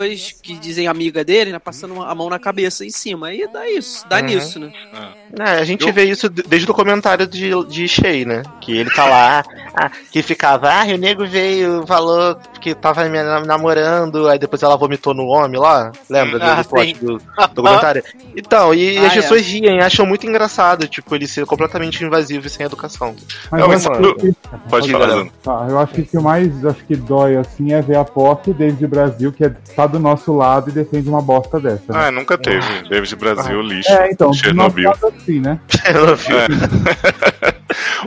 que 0.42 0.56
dizem 0.58 0.88
amiga 0.88 1.24
dele, 1.24 1.52
né, 1.52 1.60
passando 1.60 2.02
a 2.04 2.14
mão 2.16 2.30
na 2.30 2.40
cabeça 2.40 2.86
em 2.86 2.90
cima. 2.92 3.28
Aí 3.28 3.48
dá 3.52 3.70
isso, 3.70 4.08
dá 4.08 4.18
Uhum. 4.18 4.22
nisso, 4.24 4.60
né? 4.60 4.72
É, 5.40 5.44
a 5.60 5.64
gente 5.64 5.86
Eu- 5.88 5.94
vê 5.94 6.06
isso 6.06 6.30
de- 6.30 6.44
desde 6.44 6.70
o 6.70 6.74
comentário 6.74 7.28
de, 7.28 7.52
de 7.66 7.88
Shea, 7.88 8.26
né? 8.26 8.44
Que 8.62 8.78
ele 8.78 8.90
tá 8.94 9.06
lá, 9.06 9.44
ah, 9.76 9.90
que 10.12 10.22
ficava, 10.22 10.70
ah, 10.72 10.86
o 10.86 10.98
nego 10.98 11.26
veio, 11.26 11.86
falou 11.88 12.36
que 12.62 12.74
tava 12.74 13.04
me 13.06 13.18
namorando, 13.46 14.28
aí 14.28 14.38
depois 14.40 14.62
ela 14.64 14.76
vomitou 14.76 15.14
no 15.14 15.26
homem 15.28 15.60
lá. 15.60 15.92
Lembra 16.10 16.40
Ah, 16.44 16.62
do 16.62 16.70
plot 16.70 16.94
do, 16.96 17.18
do 17.54 17.62
comentário? 17.64 18.04
Então, 18.36 18.74
e 18.74 18.98
Ah, 18.98 19.08
as 19.08 19.14
é. 19.14 19.16
pessoas 19.18 19.42
riem, 19.46 19.80
acham 19.82 20.06
muito 20.06 20.26
engraçado, 20.28 20.88
tipo, 20.88 21.14
ele 21.16 21.28
ser 21.28 21.46
completamente 21.46 22.04
invasivo 22.04 22.48
e 22.48 22.50
sem 22.50 22.66
educação. 22.66 23.16
Mas 23.52 23.86
que- 23.88 24.34
Pode 24.70 24.92
falar. 24.92 25.26
Tá, 25.44 25.66
eu 25.70 25.80
acho 25.80 25.94
que 25.94 26.02
o 26.02 26.06
que 26.06 26.20
mais 26.20 26.66
acho 26.66 26.84
que 26.86 26.96
dói 26.96 27.36
assim 27.38 27.72
é 27.74 27.82
ver 27.82 27.98
a 27.98 28.04
POC 28.06 28.54
David 28.54 28.88
Brasil, 28.88 29.32
que 29.32 29.44
é, 29.46 29.50
tá 29.76 29.86
do 29.88 30.00
nosso 30.00 30.34
lado 30.36 30.70
e 30.70 30.74
defende 30.74 31.08
uma 31.10 31.22
bosta 31.22 31.60
dessa. 31.60 31.92
né? 31.94 32.06
Ah, 32.08 32.12
nunca 32.12 32.38
teve. 32.38 32.66
David 32.90 33.16
Brasil, 33.16 33.62
lixo. 33.62 33.92
É, 33.92 34.12
então, 34.12 34.34
Chernobyl. 34.34 34.92
assim, 34.92 35.40
né? 35.40 35.60
Não 35.94 36.16
vi. 36.16 36.26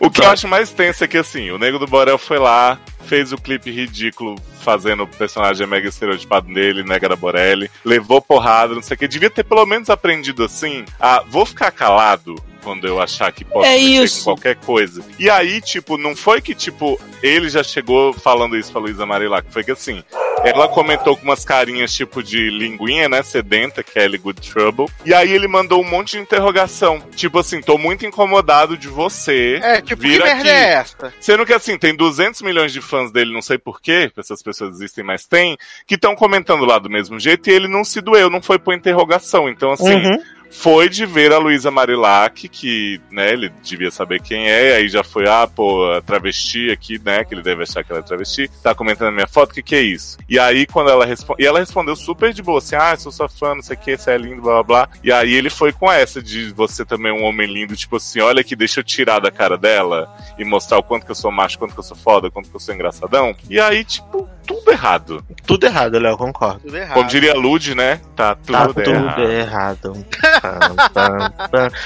O 0.01 0.11
que 0.11 0.23
eu 0.23 0.31
acho 0.31 0.47
mais 0.49 0.71
tenso 0.73 1.05
é 1.05 1.09
que, 1.09 1.19
assim, 1.19 1.51
o 1.51 1.59
Nego 1.59 1.79
do 1.79 1.87
Borel 1.87 2.17
foi 2.19 2.39
lá, 2.39 2.79
fez 3.09 3.33
o 3.33 3.39
clipe 3.39 3.71
ridículo 3.71 4.37
fazendo 4.61 5.05
o 5.05 5.07
personagem 5.09 5.67
mega 5.67 5.89
estereotipado 5.89 6.53
dele, 6.53 6.85
Nega 6.85 7.09
da 7.09 7.17
Borelli, 7.17 7.71
levou 7.83 8.21
porrada, 8.21 8.75
não 8.75 8.83
sei 8.83 8.95
o 8.95 8.99
que. 8.99 9.09
Devia 9.09 9.31
ter 9.31 9.45
pelo 9.45 9.65
menos 9.65 9.89
aprendido 9.89 10.45
assim 10.45 10.85
a 11.01 11.25
vou 11.27 11.47
ficar 11.47 11.71
calado 11.71 12.37
quando 12.63 12.87
eu 12.87 13.01
achar 13.01 13.31
que 13.33 13.45
posso 13.45 13.67
É 13.67 13.75
mexer 13.77 14.05
isso. 14.05 14.19
com 14.19 14.25
qualquer 14.25 14.57
coisa. 14.57 15.05
E 15.19 15.29
aí, 15.31 15.61
tipo, 15.61 15.97
não 15.99 16.15
foi 16.17 16.41
que, 16.41 16.55
tipo, 16.55 17.01
ele 17.23 17.49
já 17.49 17.63
chegou 17.63 18.13
falando 18.13 18.57
isso 18.57 18.71
pra 18.73 18.81
Luísa 18.81 19.05
Marilac, 19.07 19.47
foi 19.51 19.65
que 19.65 19.71
assim, 19.71 20.03
ela 20.45 20.69
comentou 20.69 21.17
com 21.17 21.25
umas 21.25 21.45
carinhas 21.45 21.93
tipo 21.93 22.23
de 22.23 22.49
linguinha, 22.51 23.09
né, 23.09 23.23
sedenta, 23.23 23.83
Kelly 23.83 24.19
Good 24.19 24.41
Trouble, 24.53 24.87
e 25.05 25.13
aí 25.13 25.33
ele 25.33 25.49
mandou 25.49 25.81
um 25.83 25.89
monte 25.89 26.13
de 26.13 26.19
interrogação, 26.19 27.03
tipo 27.17 27.39
assim, 27.39 27.61
tô 27.61 27.77
muito 27.79 28.07
incomodado 28.07 28.77
de 28.77 28.89
você. 28.89 29.59
É, 29.63 29.81
tipo, 29.81 30.03
que 30.03 30.09
Vira 30.09 30.25
merda 30.25 30.41
aqui. 30.41 30.49
é 30.51 30.73
essa? 30.75 31.13
Sendo 31.21 31.45
que 31.45 31.53
assim, 31.53 31.77
tem 31.79 31.95
200 31.95 32.43
milhões 32.43 32.73
de 32.73 32.81
fãs 32.81 33.11
dele, 33.11 33.33
não 33.33 33.43
sei 33.43 33.59
porquê, 33.59 34.11
essas 34.17 34.43
pessoas 34.43 34.75
existem, 34.77 35.03
mas 35.05 35.27
tem, 35.27 35.57
que 35.87 35.95
estão 35.97 36.15
comentando 36.15 36.65
lá 36.65 36.79
do 36.79 36.89
mesmo 36.91 37.19
jeito 37.19 37.49
e 37.51 37.53
ele 37.53 37.67
não 37.69 37.83
se 37.85 38.01
doeu, 38.01 38.31
não 38.31 38.41
foi 38.43 38.59
por 38.59 38.75
interrogação. 38.75 39.49
Então, 39.49 39.73
assim, 39.73 39.89
Uhum. 39.95 40.23
Foi 40.51 40.89
de 40.89 41.07
ver 41.07 41.33
a 41.33 41.39
Luísa 41.39 41.71
Marilac, 41.71 42.49
que, 42.49 43.01
né, 43.11 43.33
ele 43.33 43.51
devia 43.63 43.91
saber 43.91 44.21
quem 44.21 44.49
é, 44.49 44.77
aí 44.77 44.89
já 44.89 45.05
foi, 45.05 45.29
ah, 45.29 45.47
pô, 45.47 45.91
a 45.93 46.01
travesti 46.01 46.71
aqui, 46.71 47.01
né, 47.05 47.25
que 47.25 47.35
ele 47.35 47.43
deve 47.43 47.63
achar 47.63 47.85
que 47.85 47.93
ela 47.93 48.01
é 48.01 48.05
travesti, 48.05 48.51
tá 48.63 48.75
comentando 48.75 49.09
a 49.09 49.13
minha 49.13 49.27
foto, 49.27 49.51
o 49.51 49.55
que 49.55 49.63
que 49.63 49.75
é 49.75 49.83
isso? 49.83 50.19
E 50.29 50.39
aí, 50.39 50.67
quando 50.67 50.91
ela 50.91 51.05
respondeu, 51.05 51.45
e 51.45 51.47
ela 51.47 51.61
respondeu 51.61 51.95
super 51.95 52.33
de 52.33 52.43
boa, 52.43 52.59
assim, 52.59 52.77
ah, 52.77 52.97
sou 52.97 53.13
sua 53.13 53.29
fã, 53.29 53.55
não 53.55 53.63
sei 53.63 53.77
o 53.77 53.81
que, 53.81 53.97
você 53.97 54.11
é 54.11 54.19
lindo, 54.19 54.43
blá, 54.43 54.63
blá, 54.63 54.87
blá. 54.87 54.89
E 55.03 55.13
aí 55.13 55.35
ele 55.35 55.51
foi 55.51 55.73
com 55.73 55.91
essa 55.91 56.23
de 56.23 56.53
você 56.53 56.85
também 56.85 57.13
é 57.13 57.15
um 57.15 57.25
homem 57.25 57.47
lindo, 57.47 57.77
tipo 57.77 57.97
assim, 57.97 58.21
olha 58.21 58.41
aqui, 58.41 58.57
deixa 58.57 58.81
eu 58.81 58.85
tirar 58.85 59.19
da 59.21 59.31
cara 59.31 59.57
dela 59.57 60.13
e 60.39 60.45
mostrar 60.45 60.79
o 60.79 60.83
quanto 60.83 61.05
que 61.05 61.11
eu 61.11 61.17
sou 61.17 61.31
macho, 61.31 61.59
quanto 61.59 61.75
que 61.75 61.81
eu 61.81 61.85
sou 61.85 61.97
foda, 61.97 62.31
quanto 62.31 62.51
que 62.51 62.57
eu 62.57 62.61
sou 62.61 62.75
engraçadão. 62.75 63.35
E 63.49 63.61
aí, 63.61 63.85
tipo, 63.85 64.29
tudo 64.49 64.71
errado. 64.73 65.23
Tudo 65.47 65.65
errado, 65.67 65.99
Léo, 65.99 66.17
concordo. 66.17 66.61
Tudo 66.61 66.77
errado. 66.77 66.95
Como 66.95 67.09
diria 67.09 67.35
Lud, 67.35 67.75
né, 67.75 68.01
tá 68.17 68.35
tudo 68.35 68.53
Tá 68.53 68.67
tudo 68.69 68.81
errado. 68.91 69.23
errado. 69.31 70.07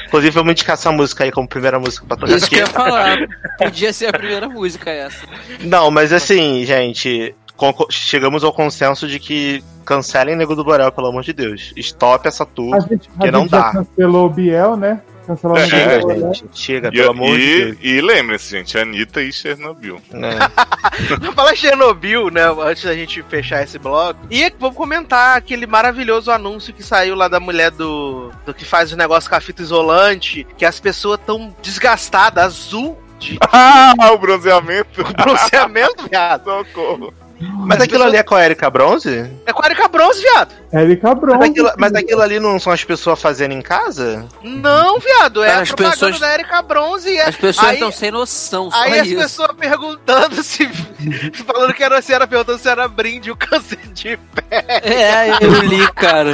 Inclusive, 0.06 0.30
vamos 0.30 0.52
indicar 0.52 0.74
essa 0.74 0.90
música 0.92 1.24
aí 1.24 1.32
como 1.32 1.48
primeira 1.48 1.78
música 1.78 2.06
pra 2.06 2.16
tocar 2.16 2.34
Isso 2.36 2.48
que 2.48 2.60
aqui. 2.60 2.62
eu 2.62 2.66
ia 2.66 2.72
falar. 2.72 3.16
Podia 3.58 3.92
ser 3.92 4.06
a 4.06 4.12
primeira 4.12 4.48
música 4.48 4.90
essa. 4.90 5.26
Não, 5.60 5.90
mas 5.90 6.12
assim, 6.12 6.64
gente, 6.64 7.34
chegamos 7.90 8.44
ao 8.44 8.52
consenso 8.52 9.06
de 9.06 9.18
que 9.18 9.62
cancelem 9.84 10.36
Nego 10.36 10.54
do 10.54 10.64
Borel, 10.64 10.92
pelo 10.92 11.08
amor 11.08 11.22
de 11.22 11.32
Deus. 11.32 11.72
Stop 11.76 12.26
essa 12.28 12.44
A 12.44 12.46
tour. 12.46 12.80
gente, 12.88 13.10
a 13.18 13.22
Que 13.24 13.30
não 13.30 13.40
gente 13.42 13.50
já 13.50 13.58
dá. 13.60 13.72
cancelou 13.72 14.26
o 14.26 14.30
Biel, 14.30 14.76
né? 14.76 15.00
Cancelou 15.26 15.56
É, 15.56 15.64
o 15.64 15.68
Chega, 15.68 15.98
Biel, 16.06 16.06
né? 16.28 16.34
gente. 16.34 16.58
Chega, 16.58 16.88
E, 16.88 16.92
pelo 16.92 17.10
amor 17.10 17.36
de 17.36 17.42
e, 17.42 17.64
Deus. 17.64 17.78
e 17.82 18.00
lembre-se, 18.00 18.50
gente, 18.50 18.78
Anitta 18.78 19.22
e 19.22 19.32
Chernobyl. 19.32 20.00
Pra 21.20 21.32
falar 21.32 21.54
Chernobyl, 21.56 22.30
né? 22.30 22.42
Antes 22.64 22.84
da 22.84 22.94
gente 22.94 23.22
fechar 23.24 23.62
esse 23.62 23.78
bloco. 23.78 24.20
E 24.30 24.52
vamos 24.58 24.76
comentar 24.76 25.36
aquele 25.36 25.66
maravilhoso 25.66 26.30
anúncio 26.30 26.72
que 26.74 26.82
saiu 26.82 27.14
lá 27.14 27.28
da 27.28 27.40
mulher 27.40 27.70
do, 27.70 28.30
do 28.44 28.52
que 28.54 28.64
faz 28.64 28.92
o 28.92 28.96
negócio 28.96 29.28
com 29.30 29.36
a 29.36 29.40
fita 29.40 29.62
isolante, 29.62 30.46
que 30.56 30.64
as 30.64 30.78
pessoas 30.80 31.18
tão 31.24 31.54
desgastadas, 31.62 32.44
azul 32.44 32.98
de 33.18 33.38
Ah, 33.52 33.94
o 34.12 34.18
bronzeamento. 34.18 35.04
bronzeamento, 35.16 36.06
viado. 36.10 36.44
Socorro. 36.44 37.14
Mas 37.66 37.80
aquilo 37.80 38.02
ali 38.04 38.16
é 38.16 38.22
com 38.22 38.34
a 38.34 38.44
Erika 38.44 38.68
Bronze? 38.70 39.30
É 39.46 39.52
com 39.52 39.62
a 39.62 39.66
Erika 39.66 39.88
Bronze, 39.88 40.20
viado. 40.20 40.52
Érica 40.72 41.14
Bronze. 41.14 41.38
Mas 41.38 41.50
aquilo, 41.50 41.70
mas 41.78 41.94
aquilo 41.94 42.20
ali 42.22 42.40
não 42.40 42.58
são 42.58 42.72
as 42.72 42.82
pessoas 42.82 43.20
fazendo 43.20 43.52
em 43.52 43.60
casa? 43.60 44.26
Não, 44.42 44.98
viado, 44.98 45.42
é 45.44 45.46
Cara, 45.48 45.58
a 45.58 45.62
as 45.62 45.68
propaganda 45.68 45.92
pessoas- 45.96 46.20
da 46.20 46.32
Erika 46.34 46.62
Bronze. 46.62 47.10
E 47.10 47.16
é- 47.18 47.28
As 47.28 47.36
pessoas 47.36 47.68
aí, 47.68 47.74
estão 47.74 47.92
sem 47.92 48.10
noção, 48.10 48.70
só 48.70 48.82
aí 48.82 48.98
as 49.00 49.06
isso. 49.08 49.16
pessoas 49.16 49.50
perguntando 49.58 50.36
se. 50.42 50.66
falando 51.46 51.74
que 51.74 51.82
era, 51.84 52.00
se 52.00 52.12
era 52.14 52.26
perguntando 52.26 52.58
se 52.58 52.68
era 52.68 52.88
brinde 52.88 53.30
o 53.30 53.36
câncer 53.36 53.78
de 53.92 54.16
pé. 54.16 54.80
É, 54.82 55.44
eu 55.44 55.52
li, 55.62 55.86
cara. 55.92 56.32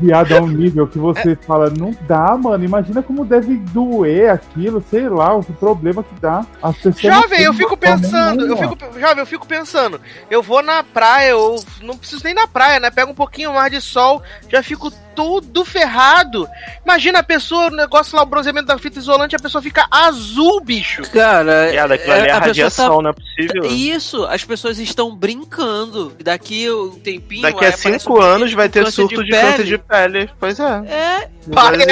Viado 0.00 0.32
a 0.36 0.40
um 0.40 0.48
nível 0.48 0.86
que 0.86 0.98
você 0.98 1.36
fala, 1.46 1.70
não 1.70 1.96
dá, 2.02 2.36
mano. 2.36 2.62
Imagina 2.64 3.02
como 3.02 3.24
deve 3.24 3.56
doer 3.56 4.30
aquilo, 4.32 4.84
sei 4.90 5.08
lá, 5.08 5.34
o 5.34 5.42
problema 5.42 6.02
que 6.02 6.14
dá. 6.20 6.44
As 6.62 6.76
pessoas 6.76 7.00
Jovem, 7.14 7.42
eu 7.42 7.54
fico 7.54 7.76
pensando, 7.76 8.44
eu 8.46 8.56
fico, 8.56 8.76
jovem, 9.00 9.18
eu 9.20 9.26
fico 9.26 9.46
pensando, 9.46 10.00
eu 10.30 10.42
vou 10.42 10.62
na 10.62 10.82
praia, 10.82 11.30
eu 11.30 11.56
não 11.82 11.96
preciso 11.96 12.24
nem 12.24 12.34
na 12.34 12.46
praia, 12.46 12.80
né? 12.80 12.90
Pego 12.90 13.12
um 13.12 13.14
pouquinho 13.14 13.52
mais 13.52 13.70
de 13.70 13.80
sol, 13.80 14.22
já 14.48 14.62
fico 14.62 14.90
todo 15.16 15.64
ferrado. 15.64 16.46
Imagina 16.84 17.20
a 17.20 17.22
pessoa, 17.22 17.68
o 17.68 17.70
negócio 17.70 18.14
lá, 18.14 18.22
o 18.22 18.26
bronzeamento 18.26 18.66
da 18.66 18.78
fita 18.78 18.98
isolante, 18.98 19.34
a 19.34 19.38
pessoa 19.38 19.62
fica 19.62 19.86
azul, 19.90 20.60
bicho. 20.60 21.02
Cara, 21.10 21.68
ali 21.68 21.76
é 21.76 21.80
a 21.80 21.88
pessoa 21.88 22.38
radiação, 22.38 22.96
tá- 22.96 23.02
não 23.02 23.10
é 23.10 23.12
possível. 23.14 23.64
Isso, 23.64 24.24
as 24.26 24.44
pessoas 24.44 24.78
estão 24.78 25.16
brincando. 25.16 26.12
Daqui 26.22 26.70
um 26.70 26.90
tempinho. 26.90 27.42
Daqui 27.42 27.64
aí 27.64 27.72
a 27.72 27.76
cinco 27.76 28.18
um 28.18 28.20
anos 28.20 28.52
vai 28.52 28.68
ter 28.68 28.86
surto 28.92 29.24
de, 29.24 29.30
pele. 29.30 29.42
câncer 29.42 29.64
de 29.64 29.78
pele. 29.78 30.30
Pois 30.38 30.60
é. 30.60 30.82
É, 30.86 31.28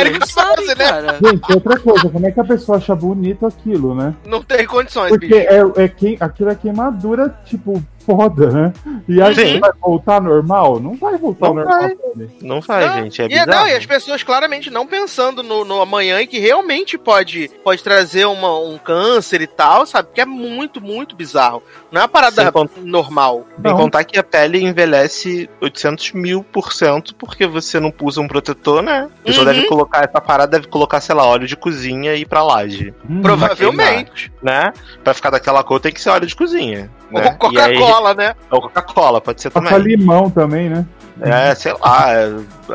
Erika 0.01 0.27
sabe, 0.27 0.67
né? 0.67 0.75
cara. 0.75 1.19
Gente, 1.23 1.53
outra 1.53 1.79
coisa, 1.79 2.09
como 2.11 2.27
é 2.27 2.31
que 2.31 2.41
a 2.41 2.45
pessoa 2.45 2.79
acha 2.79 2.95
bonito 2.95 3.47
aquilo, 3.47 3.95
né? 3.95 4.15
Não 4.27 4.43
tem 4.43 4.67
condições, 4.67 5.11
Porque 5.11 5.27
bicho. 5.27 5.79
é, 5.79 5.85
é 5.85 5.89
quem, 5.89 6.17
aquilo 6.21 6.51
é 6.51 6.55
queimadura, 6.55 7.35
tipo, 7.47 7.83
foda, 8.07 8.51
né? 8.51 8.73
E 9.09 9.21
aí 9.21 9.35
Sim. 9.35 9.61
vai 9.61 9.71
voltar 9.81 10.21
normal? 10.21 10.81
Não 10.81 10.95
vai 10.97 11.17
voltar 11.19 11.47
Não 11.49 11.55
normal. 11.55 11.81
vai. 11.81 11.95
também. 11.95 12.31
Não 12.43 12.61
Não, 12.67 13.03
gente. 13.03 13.23
É 13.23 13.25
e, 13.25 13.29
bizarro. 13.29 13.51
não, 13.51 13.67
e 13.69 13.73
as 13.75 13.87
pessoas 13.87 14.23
claramente 14.23 14.71
não 14.71 14.87
pensando 14.87 15.43
no, 15.43 15.65
no 15.65 15.81
amanhã 15.81 16.21
e 16.21 16.27
que 16.27 16.39
realmente 16.39 16.97
pode, 16.99 17.51
pode 17.63 17.83
trazer 17.83 18.25
uma, 18.27 18.59
um 18.59 18.79
câncer 18.79 19.41
e 19.43 19.47
tal, 19.47 19.87
sabe? 19.87 20.09
Que 20.15 20.21
é 20.21 20.27
muito, 20.27 20.81
muito 20.81 21.17
bizarro. 21.17 21.63
Não 21.91 22.01
é 22.01 22.05
uma 22.05 22.09
parada 22.09 22.43
Sem 22.43 22.53
cont- 22.53 22.71
normal. 22.83 23.47
Sem 23.63 23.73
contar 23.77 24.05
que 24.05 24.19
a 24.19 24.23
pele 24.23 24.63
envelhece 24.63 25.49
800 25.61 26.13
mil 26.13 26.43
por 26.45 26.73
cento 26.73 27.15
porque 27.15 27.47
você 27.47 27.79
não 27.81 27.93
usa 28.03 28.21
um 28.21 28.29
protetor, 28.29 28.83
né? 28.83 29.09
A 29.23 29.27
pessoa 29.27 29.47
Uhum. 29.47 29.53
deve 29.53 29.67
colocar, 29.67 30.05
essa 30.09 30.21
parada 30.21 30.53
deve 30.59 30.69
colocar, 30.69 31.01
sei 31.01 31.15
lá, 31.15 31.25
óleo 31.25 31.47
de 31.47 31.57
cozinha 31.57 32.15
e 32.15 32.21
ir 32.23 32.27
pra 32.27 32.43
laje, 32.43 32.93
Hum, 33.09 33.23
Provavelmente. 33.23 34.33
né? 34.43 34.73
Pra 35.03 35.15
ficar 35.15 35.31
daquela 35.31 35.63
cor 35.63 35.81
tem 35.81 35.93
que 35.93 36.01
ser 36.01 36.11
óleo 36.11 36.27
de 36.27 36.35
cozinha. 36.37 36.91
Né? 37.11 37.37
Ou 37.41 37.59
aí- 37.61 37.77
Coca-Cola, 37.95 38.15
né? 38.15 38.35
Ou 38.51 38.61
Coca-Cola, 38.63 39.21
pode 39.21 39.41
ser 39.43 39.51
Passa 39.51 39.69
também. 39.69 39.97
limão 39.97 40.31
também, 40.31 40.69
né? 40.69 40.87
É, 41.21 41.55
sei 41.55 41.73
lá, 41.81 42.13
é, 42.13 42.29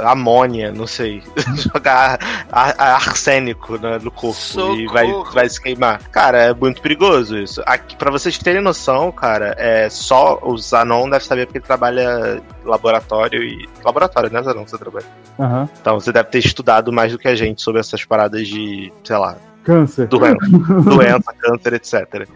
amônia, 0.06 0.72
não 0.72 0.88
sei. 0.88 1.22
Jogar 1.74 2.18
ar- 2.50 2.74
ar- 2.78 2.96
arsênico 2.96 3.78
né, 3.78 4.00
no 4.02 4.10
corpo 4.10 4.40
e 4.78 4.88
vai, 4.88 5.08
Socorro. 5.08 5.32
vai 5.34 5.50
se 5.50 5.62
queimar. 5.62 6.00
Cara, 6.10 6.38
é 6.38 6.54
muito 6.54 6.82
perigoso 6.82 7.38
isso. 7.38 7.62
Aqui, 7.66 7.98
pra 7.98 8.10
vocês 8.10 8.38
terem 8.38 8.62
noção, 8.62 9.12
cara, 9.12 9.54
é 9.58 9.90
só 9.90 10.40
o 10.42 10.58
Zanon 10.58 11.10
deve 11.10 11.26
saber 11.26 11.48
porque 11.48 11.58
ele 11.58 11.66
trabalha 11.66 12.42
laboratório 12.64 13.44
e. 13.44 13.68
Laboratório, 13.84 14.32
né, 14.32 14.42
Zanon? 14.42 14.66
Você 14.66 14.78
trabalha. 14.78 15.06
Aham. 15.38 15.70
Então 15.82 16.00
você 16.00 16.12
deve 16.14 16.30
ter 16.30 16.40
estudado 16.40 16.94
mais 16.94 17.12
do 17.12 17.18
que 17.20 17.28
a 17.28 17.36
gente 17.36 17.62
sobre 17.62 17.82
essas 17.82 18.06
paradas 18.06 18.48
de, 18.48 18.92
sei 19.04 19.18
lá, 19.18 19.36
Câncer. 19.70 20.08
doença, 20.08 20.48
doença, 20.84 21.34
câncer, 21.38 21.74
etc. 21.74 22.28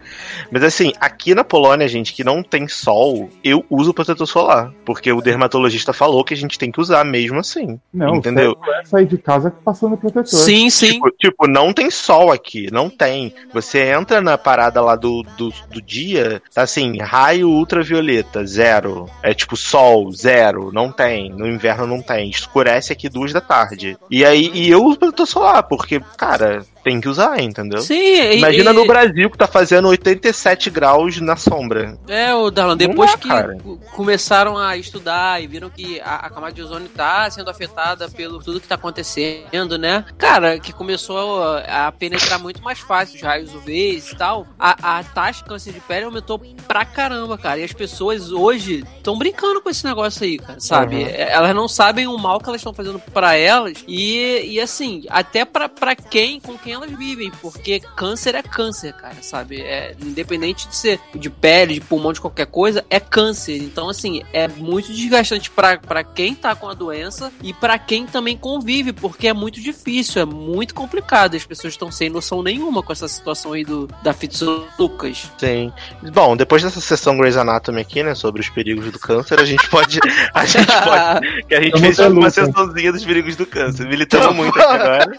Mas 0.52 0.62
assim, 0.62 0.92
aqui 1.00 1.34
na 1.34 1.42
Polônia, 1.42 1.88
gente, 1.88 2.12
que 2.12 2.22
não 2.22 2.44
tem 2.44 2.68
sol, 2.68 3.28
eu 3.42 3.64
uso 3.68 3.92
protetor 3.92 4.28
solar. 4.28 4.72
Porque 4.84 5.12
o 5.12 5.20
dermatologista 5.20 5.92
falou 5.92 6.22
que 6.22 6.32
a 6.32 6.36
gente 6.36 6.56
tem 6.56 6.70
que 6.70 6.80
usar 6.80 7.04
mesmo 7.04 7.40
assim. 7.40 7.80
Não, 7.92 8.14
Entendeu? 8.14 8.56
você 8.56 8.70
vai 8.70 8.86
sair 8.86 9.06
de 9.06 9.18
casa 9.18 9.50
passando 9.50 9.96
protetor. 9.96 10.26
Sim, 10.26 10.70
sim. 10.70 10.92
Tipo, 10.92 11.10
tipo, 11.10 11.48
não 11.48 11.72
tem 11.72 11.90
sol 11.90 12.30
aqui, 12.30 12.68
não 12.70 12.88
tem. 12.88 13.34
Você 13.52 13.80
entra 13.80 14.20
na 14.20 14.38
parada 14.38 14.80
lá 14.80 14.94
do, 14.94 15.24
do, 15.36 15.52
do 15.68 15.82
dia, 15.82 16.40
tá 16.54 16.62
assim, 16.62 16.98
raio 17.00 17.48
ultravioleta, 17.48 18.46
zero. 18.46 19.06
É 19.24 19.34
tipo 19.34 19.56
sol, 19.56 20.12
zero, 20.12 20.70
não 20.72 20.92
tem. 20.92 21.30
No 21.30 21.48
inverno 21.48 21.84
não 21.84 22.00
tem. 22.00 22.30
Escurece 22.30 22.92
aqui 22.92 23.08
duas 23.08 23.32
da 23.32 23.40
tarde. 23.40 23.98
E 24.08 24.24
aí, 24.24 24.52
e 24.54 24.70
eu 24.70 24.84
uso 24.84 25.00
protetor 25.00 25.26
solar, 25.26 25.64
porque, 25.64 26.00
cara, 26.16 26.64
tem 26.84 27.00
que 27.00 27.08
usar, 27.08 27.40
entendeu? 27.40 27.80
Sim, 27.80 28.32
Imagina 28.34 28.70
e- 28.70 28.74
no 28.74 28.86
Brasil 28.86 29.30
que 29.30 29.38
tá 29.38 29.46
fazendo 29.46 29.88
87 29.88 30.68
graus 30.70 31.20
na 31.20 31.34
sombra. 31.36 31.98
É, 32.06 32.34
o 32.34 32.50
Darlan, 32.50 32.76
depois 32.76 33.10
dá, 33.10 33.16
que 33.18 33.28
cara. 33.28 33.56
co- 33.62 33.78
começaram 33.92 34.56
a 34.58 34.76
estudar 34.76 35.42
e 35.42 35.46
viram 35.46 35.70
que 35.70 36.00
a, 36.00 36.16
a 36.16 36.30
camada 36.30 36.52
de 36.52 36.62
ozônio 36.62 36.88
tá 36.88 37.28
sendo 37.30 37.50
afetada 37.50 38.08
pelo 38.10 38.38
tudo 38.42 38.60
que 38.60 38.68
tá 38.68 38.74
acontecendo, 38.76 39.78
né? 39.78 40.04
Cara, 40.18 40.58
que 40.58 40.72
começou 40.72 41.42
a, 41.42 41.86
a 41.88 41.92
penetrar 41.92 42.38
muito 42.38 42.62
mais 42.62 42.78
fácil 42.78 43.16
os 43.16 43.22
raios 43.22 43.54
UVs 43.54 44.12
e 44.12 44.16
tal, 44.16 44.46
a, 44.58 44.98
a 44.98 45.04
taxa 45.04 45.42
de 45.42 45.48
câncer 45.48 45.72
de 45.72 45.80
pele 45.80 46.04
aumentou 46.04 46.38
pra 46.68 46.84
caramba, 46.84 47.38
cara. 47.38 47.58
E 47.60 47.64
as 47.64 47.72
pessoas 47.72 48.30
hoje 48.30 48.84
estão 48.98 49.16
brincando 49.16 49.60
com 49.62 49.70
esse 49.70 49.84
negócio 49.84 50.22
aí, 50.24 50.36
cara, 50.38 50.60
sabe? 50.60 50.96
Uhum. 50.96 51.08
Elas 51.14 51.54
não 51.54 51.66
sabem 51.68 52.06
o 52.06 52.18
mal 52.18 52.38
que 52.38 52.48
elas 52.48 52.60
estão 52.60 52.74
fazendo 52.74 52.98
pra 53.12 53.34
elas 53.36 53.82
e, 53.88 54.42
e 54.52 54.60
assim, 54.60 55.02
até 55.08 55.44
pra 55.44 55.94
quem, 56.10 56.40
com 56.40 56.58
quem 56.58 56.73
elas 56.74 56.90
vivem, 56.90 57.30
porque 57.40 57.80
câncer 57.96 58.34
é 58.34 58.42
câncer, 58.42 58.92
cara, 58.94 59.16
sabe? 59.22 59.60
É, 59.60 59.94
independente 60.00 60.68
de 60.68 60.76
ser 60.76 61.00
de 61.14 61.30
pele, 61.30 61.74
de 61.74 61.80
pulmão, 61.80 62.12
de 62.12 62.20
qualquer 62.20 62.46
coisa, 62.46 62.84
é 62.90 63.00
câncer. 63.00 63.56
Então, 63.56 63.88
assim, 63.88 64.22
é 64.32 64.48
muito 64.48 64.92
desgastante 64.92 65.50
pra, 65.50 65.78
pra 65.78 66.04
quem 66.04 66.34
tá 66.34 66.54
com 66.54 66.68
a 66.68 66.74
doença 66.74 67.32
e 67.42 67.52
pra 67.52 67.78
quem 67.78 68.06
também 68.06 68.36
convive, 68.36 68.92
porque 68.92 69.28
é 69.28 69.32
muito 69.32 69.60
difícil, 69.60 70.22
é 70.22 70.24
muito 70.24 70.74
complicado. 70.74 71.36
As 71.36 71.44
pessoas 71.44 71.74
estão 71.74 71.90
sem 71.90 72.10
noção 72.10 72.42
nenhuma 72.42 72.82
com 72.82 72.92
essa 72.92 73.08
situação 73.08 73.52
aí 73.52 73.64
do, 73.64 73.88
da 74.02 74.12
Fitz 74.12 74.40
Lucas. 74.78 75.30
Sim. 75.38 75.72
Bom, 76.12 76.36
depois 76.36 76.62
dessa 76.62 76.80
sessão 76.80 77.16
Grey's 77.16 77.36
Anatomy 77.36 77.80
aqui, 77.80 78.02
né, 78.02 78.14
sobre 78.14 78.40
os 78.40 78.48
perigos 78.48 78.90
do 78.90 78.98
câncer, 78.98 79.40
a 79.40 79.44
gente 79.44 79.68
pode. 79.68 80.00
A 80.32 80.44
gente 80.44 80.66
pode. 80.84 81.44
Que 81.44 81.54
a 81.54 81.62
gente 81.62 81.80
fez 81.80 81.98
uma 81.98 82.30
sessãozinha 82.30 82.92
dos 82.92 83.04
perigos 83.04 83.36
do 83.36 83.46
câncer. 83.46 83.86
Militamos 83.86 84.34
muito 84.36 84.58
aqui 84.58 84.72
agora. 84.72 85.16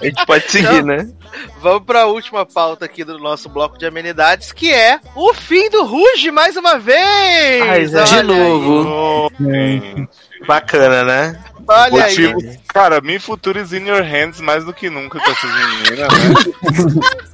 A 0.00 0.04
gente 0.04 0.26
pode 0.26 0.50
seguir, 0.50 0.84
né? 0.84 0.97
Vamos 1.60 1.84
pra 1.84 2.06
última 2.06 2.46
pauta 2.46 2.84
aqui 2.84 3.04
do 3.04 3.18
nosso 3.18 3.48
bloco 3.48 3.78
de 3.78 3.86
amenidades, 3.86 4.52
que 4.52 4.72
é 4.72 5.00
o 5.14 5.34
fim 5.34 5.68
do 5.70 5.84
Ruge 5.84 6.30
mais 6.30 6.56
uma 6.56 6.78
vez! 6.78 7.62
Ai, 7.62 7.86
De 7.86 7.96
Olha 7.96 8.14
aí. 8.20 8.22
novo. 8.22 9.30
Bacana, 10.46 11.04
né? 11.04 11.44
Olha 11.66 12.04
aí. 12.04 12.32
Motivo, 12.32 12.58
cara, 12.68 13.00
Me 13.00 13.18
Future 13.18 13.60
is 13.60 13.72
in 13.72 13.86
your 13.86 14.02
hands 14.02 14.40
mais 14.40 14.64
do 14.64 14.72
que 14.72 14.88
nunca 14.88 15.18
com 15.20 15.30
essas 15.30 15.50
meninas, 15.52 15.98
né? 15.98 16.08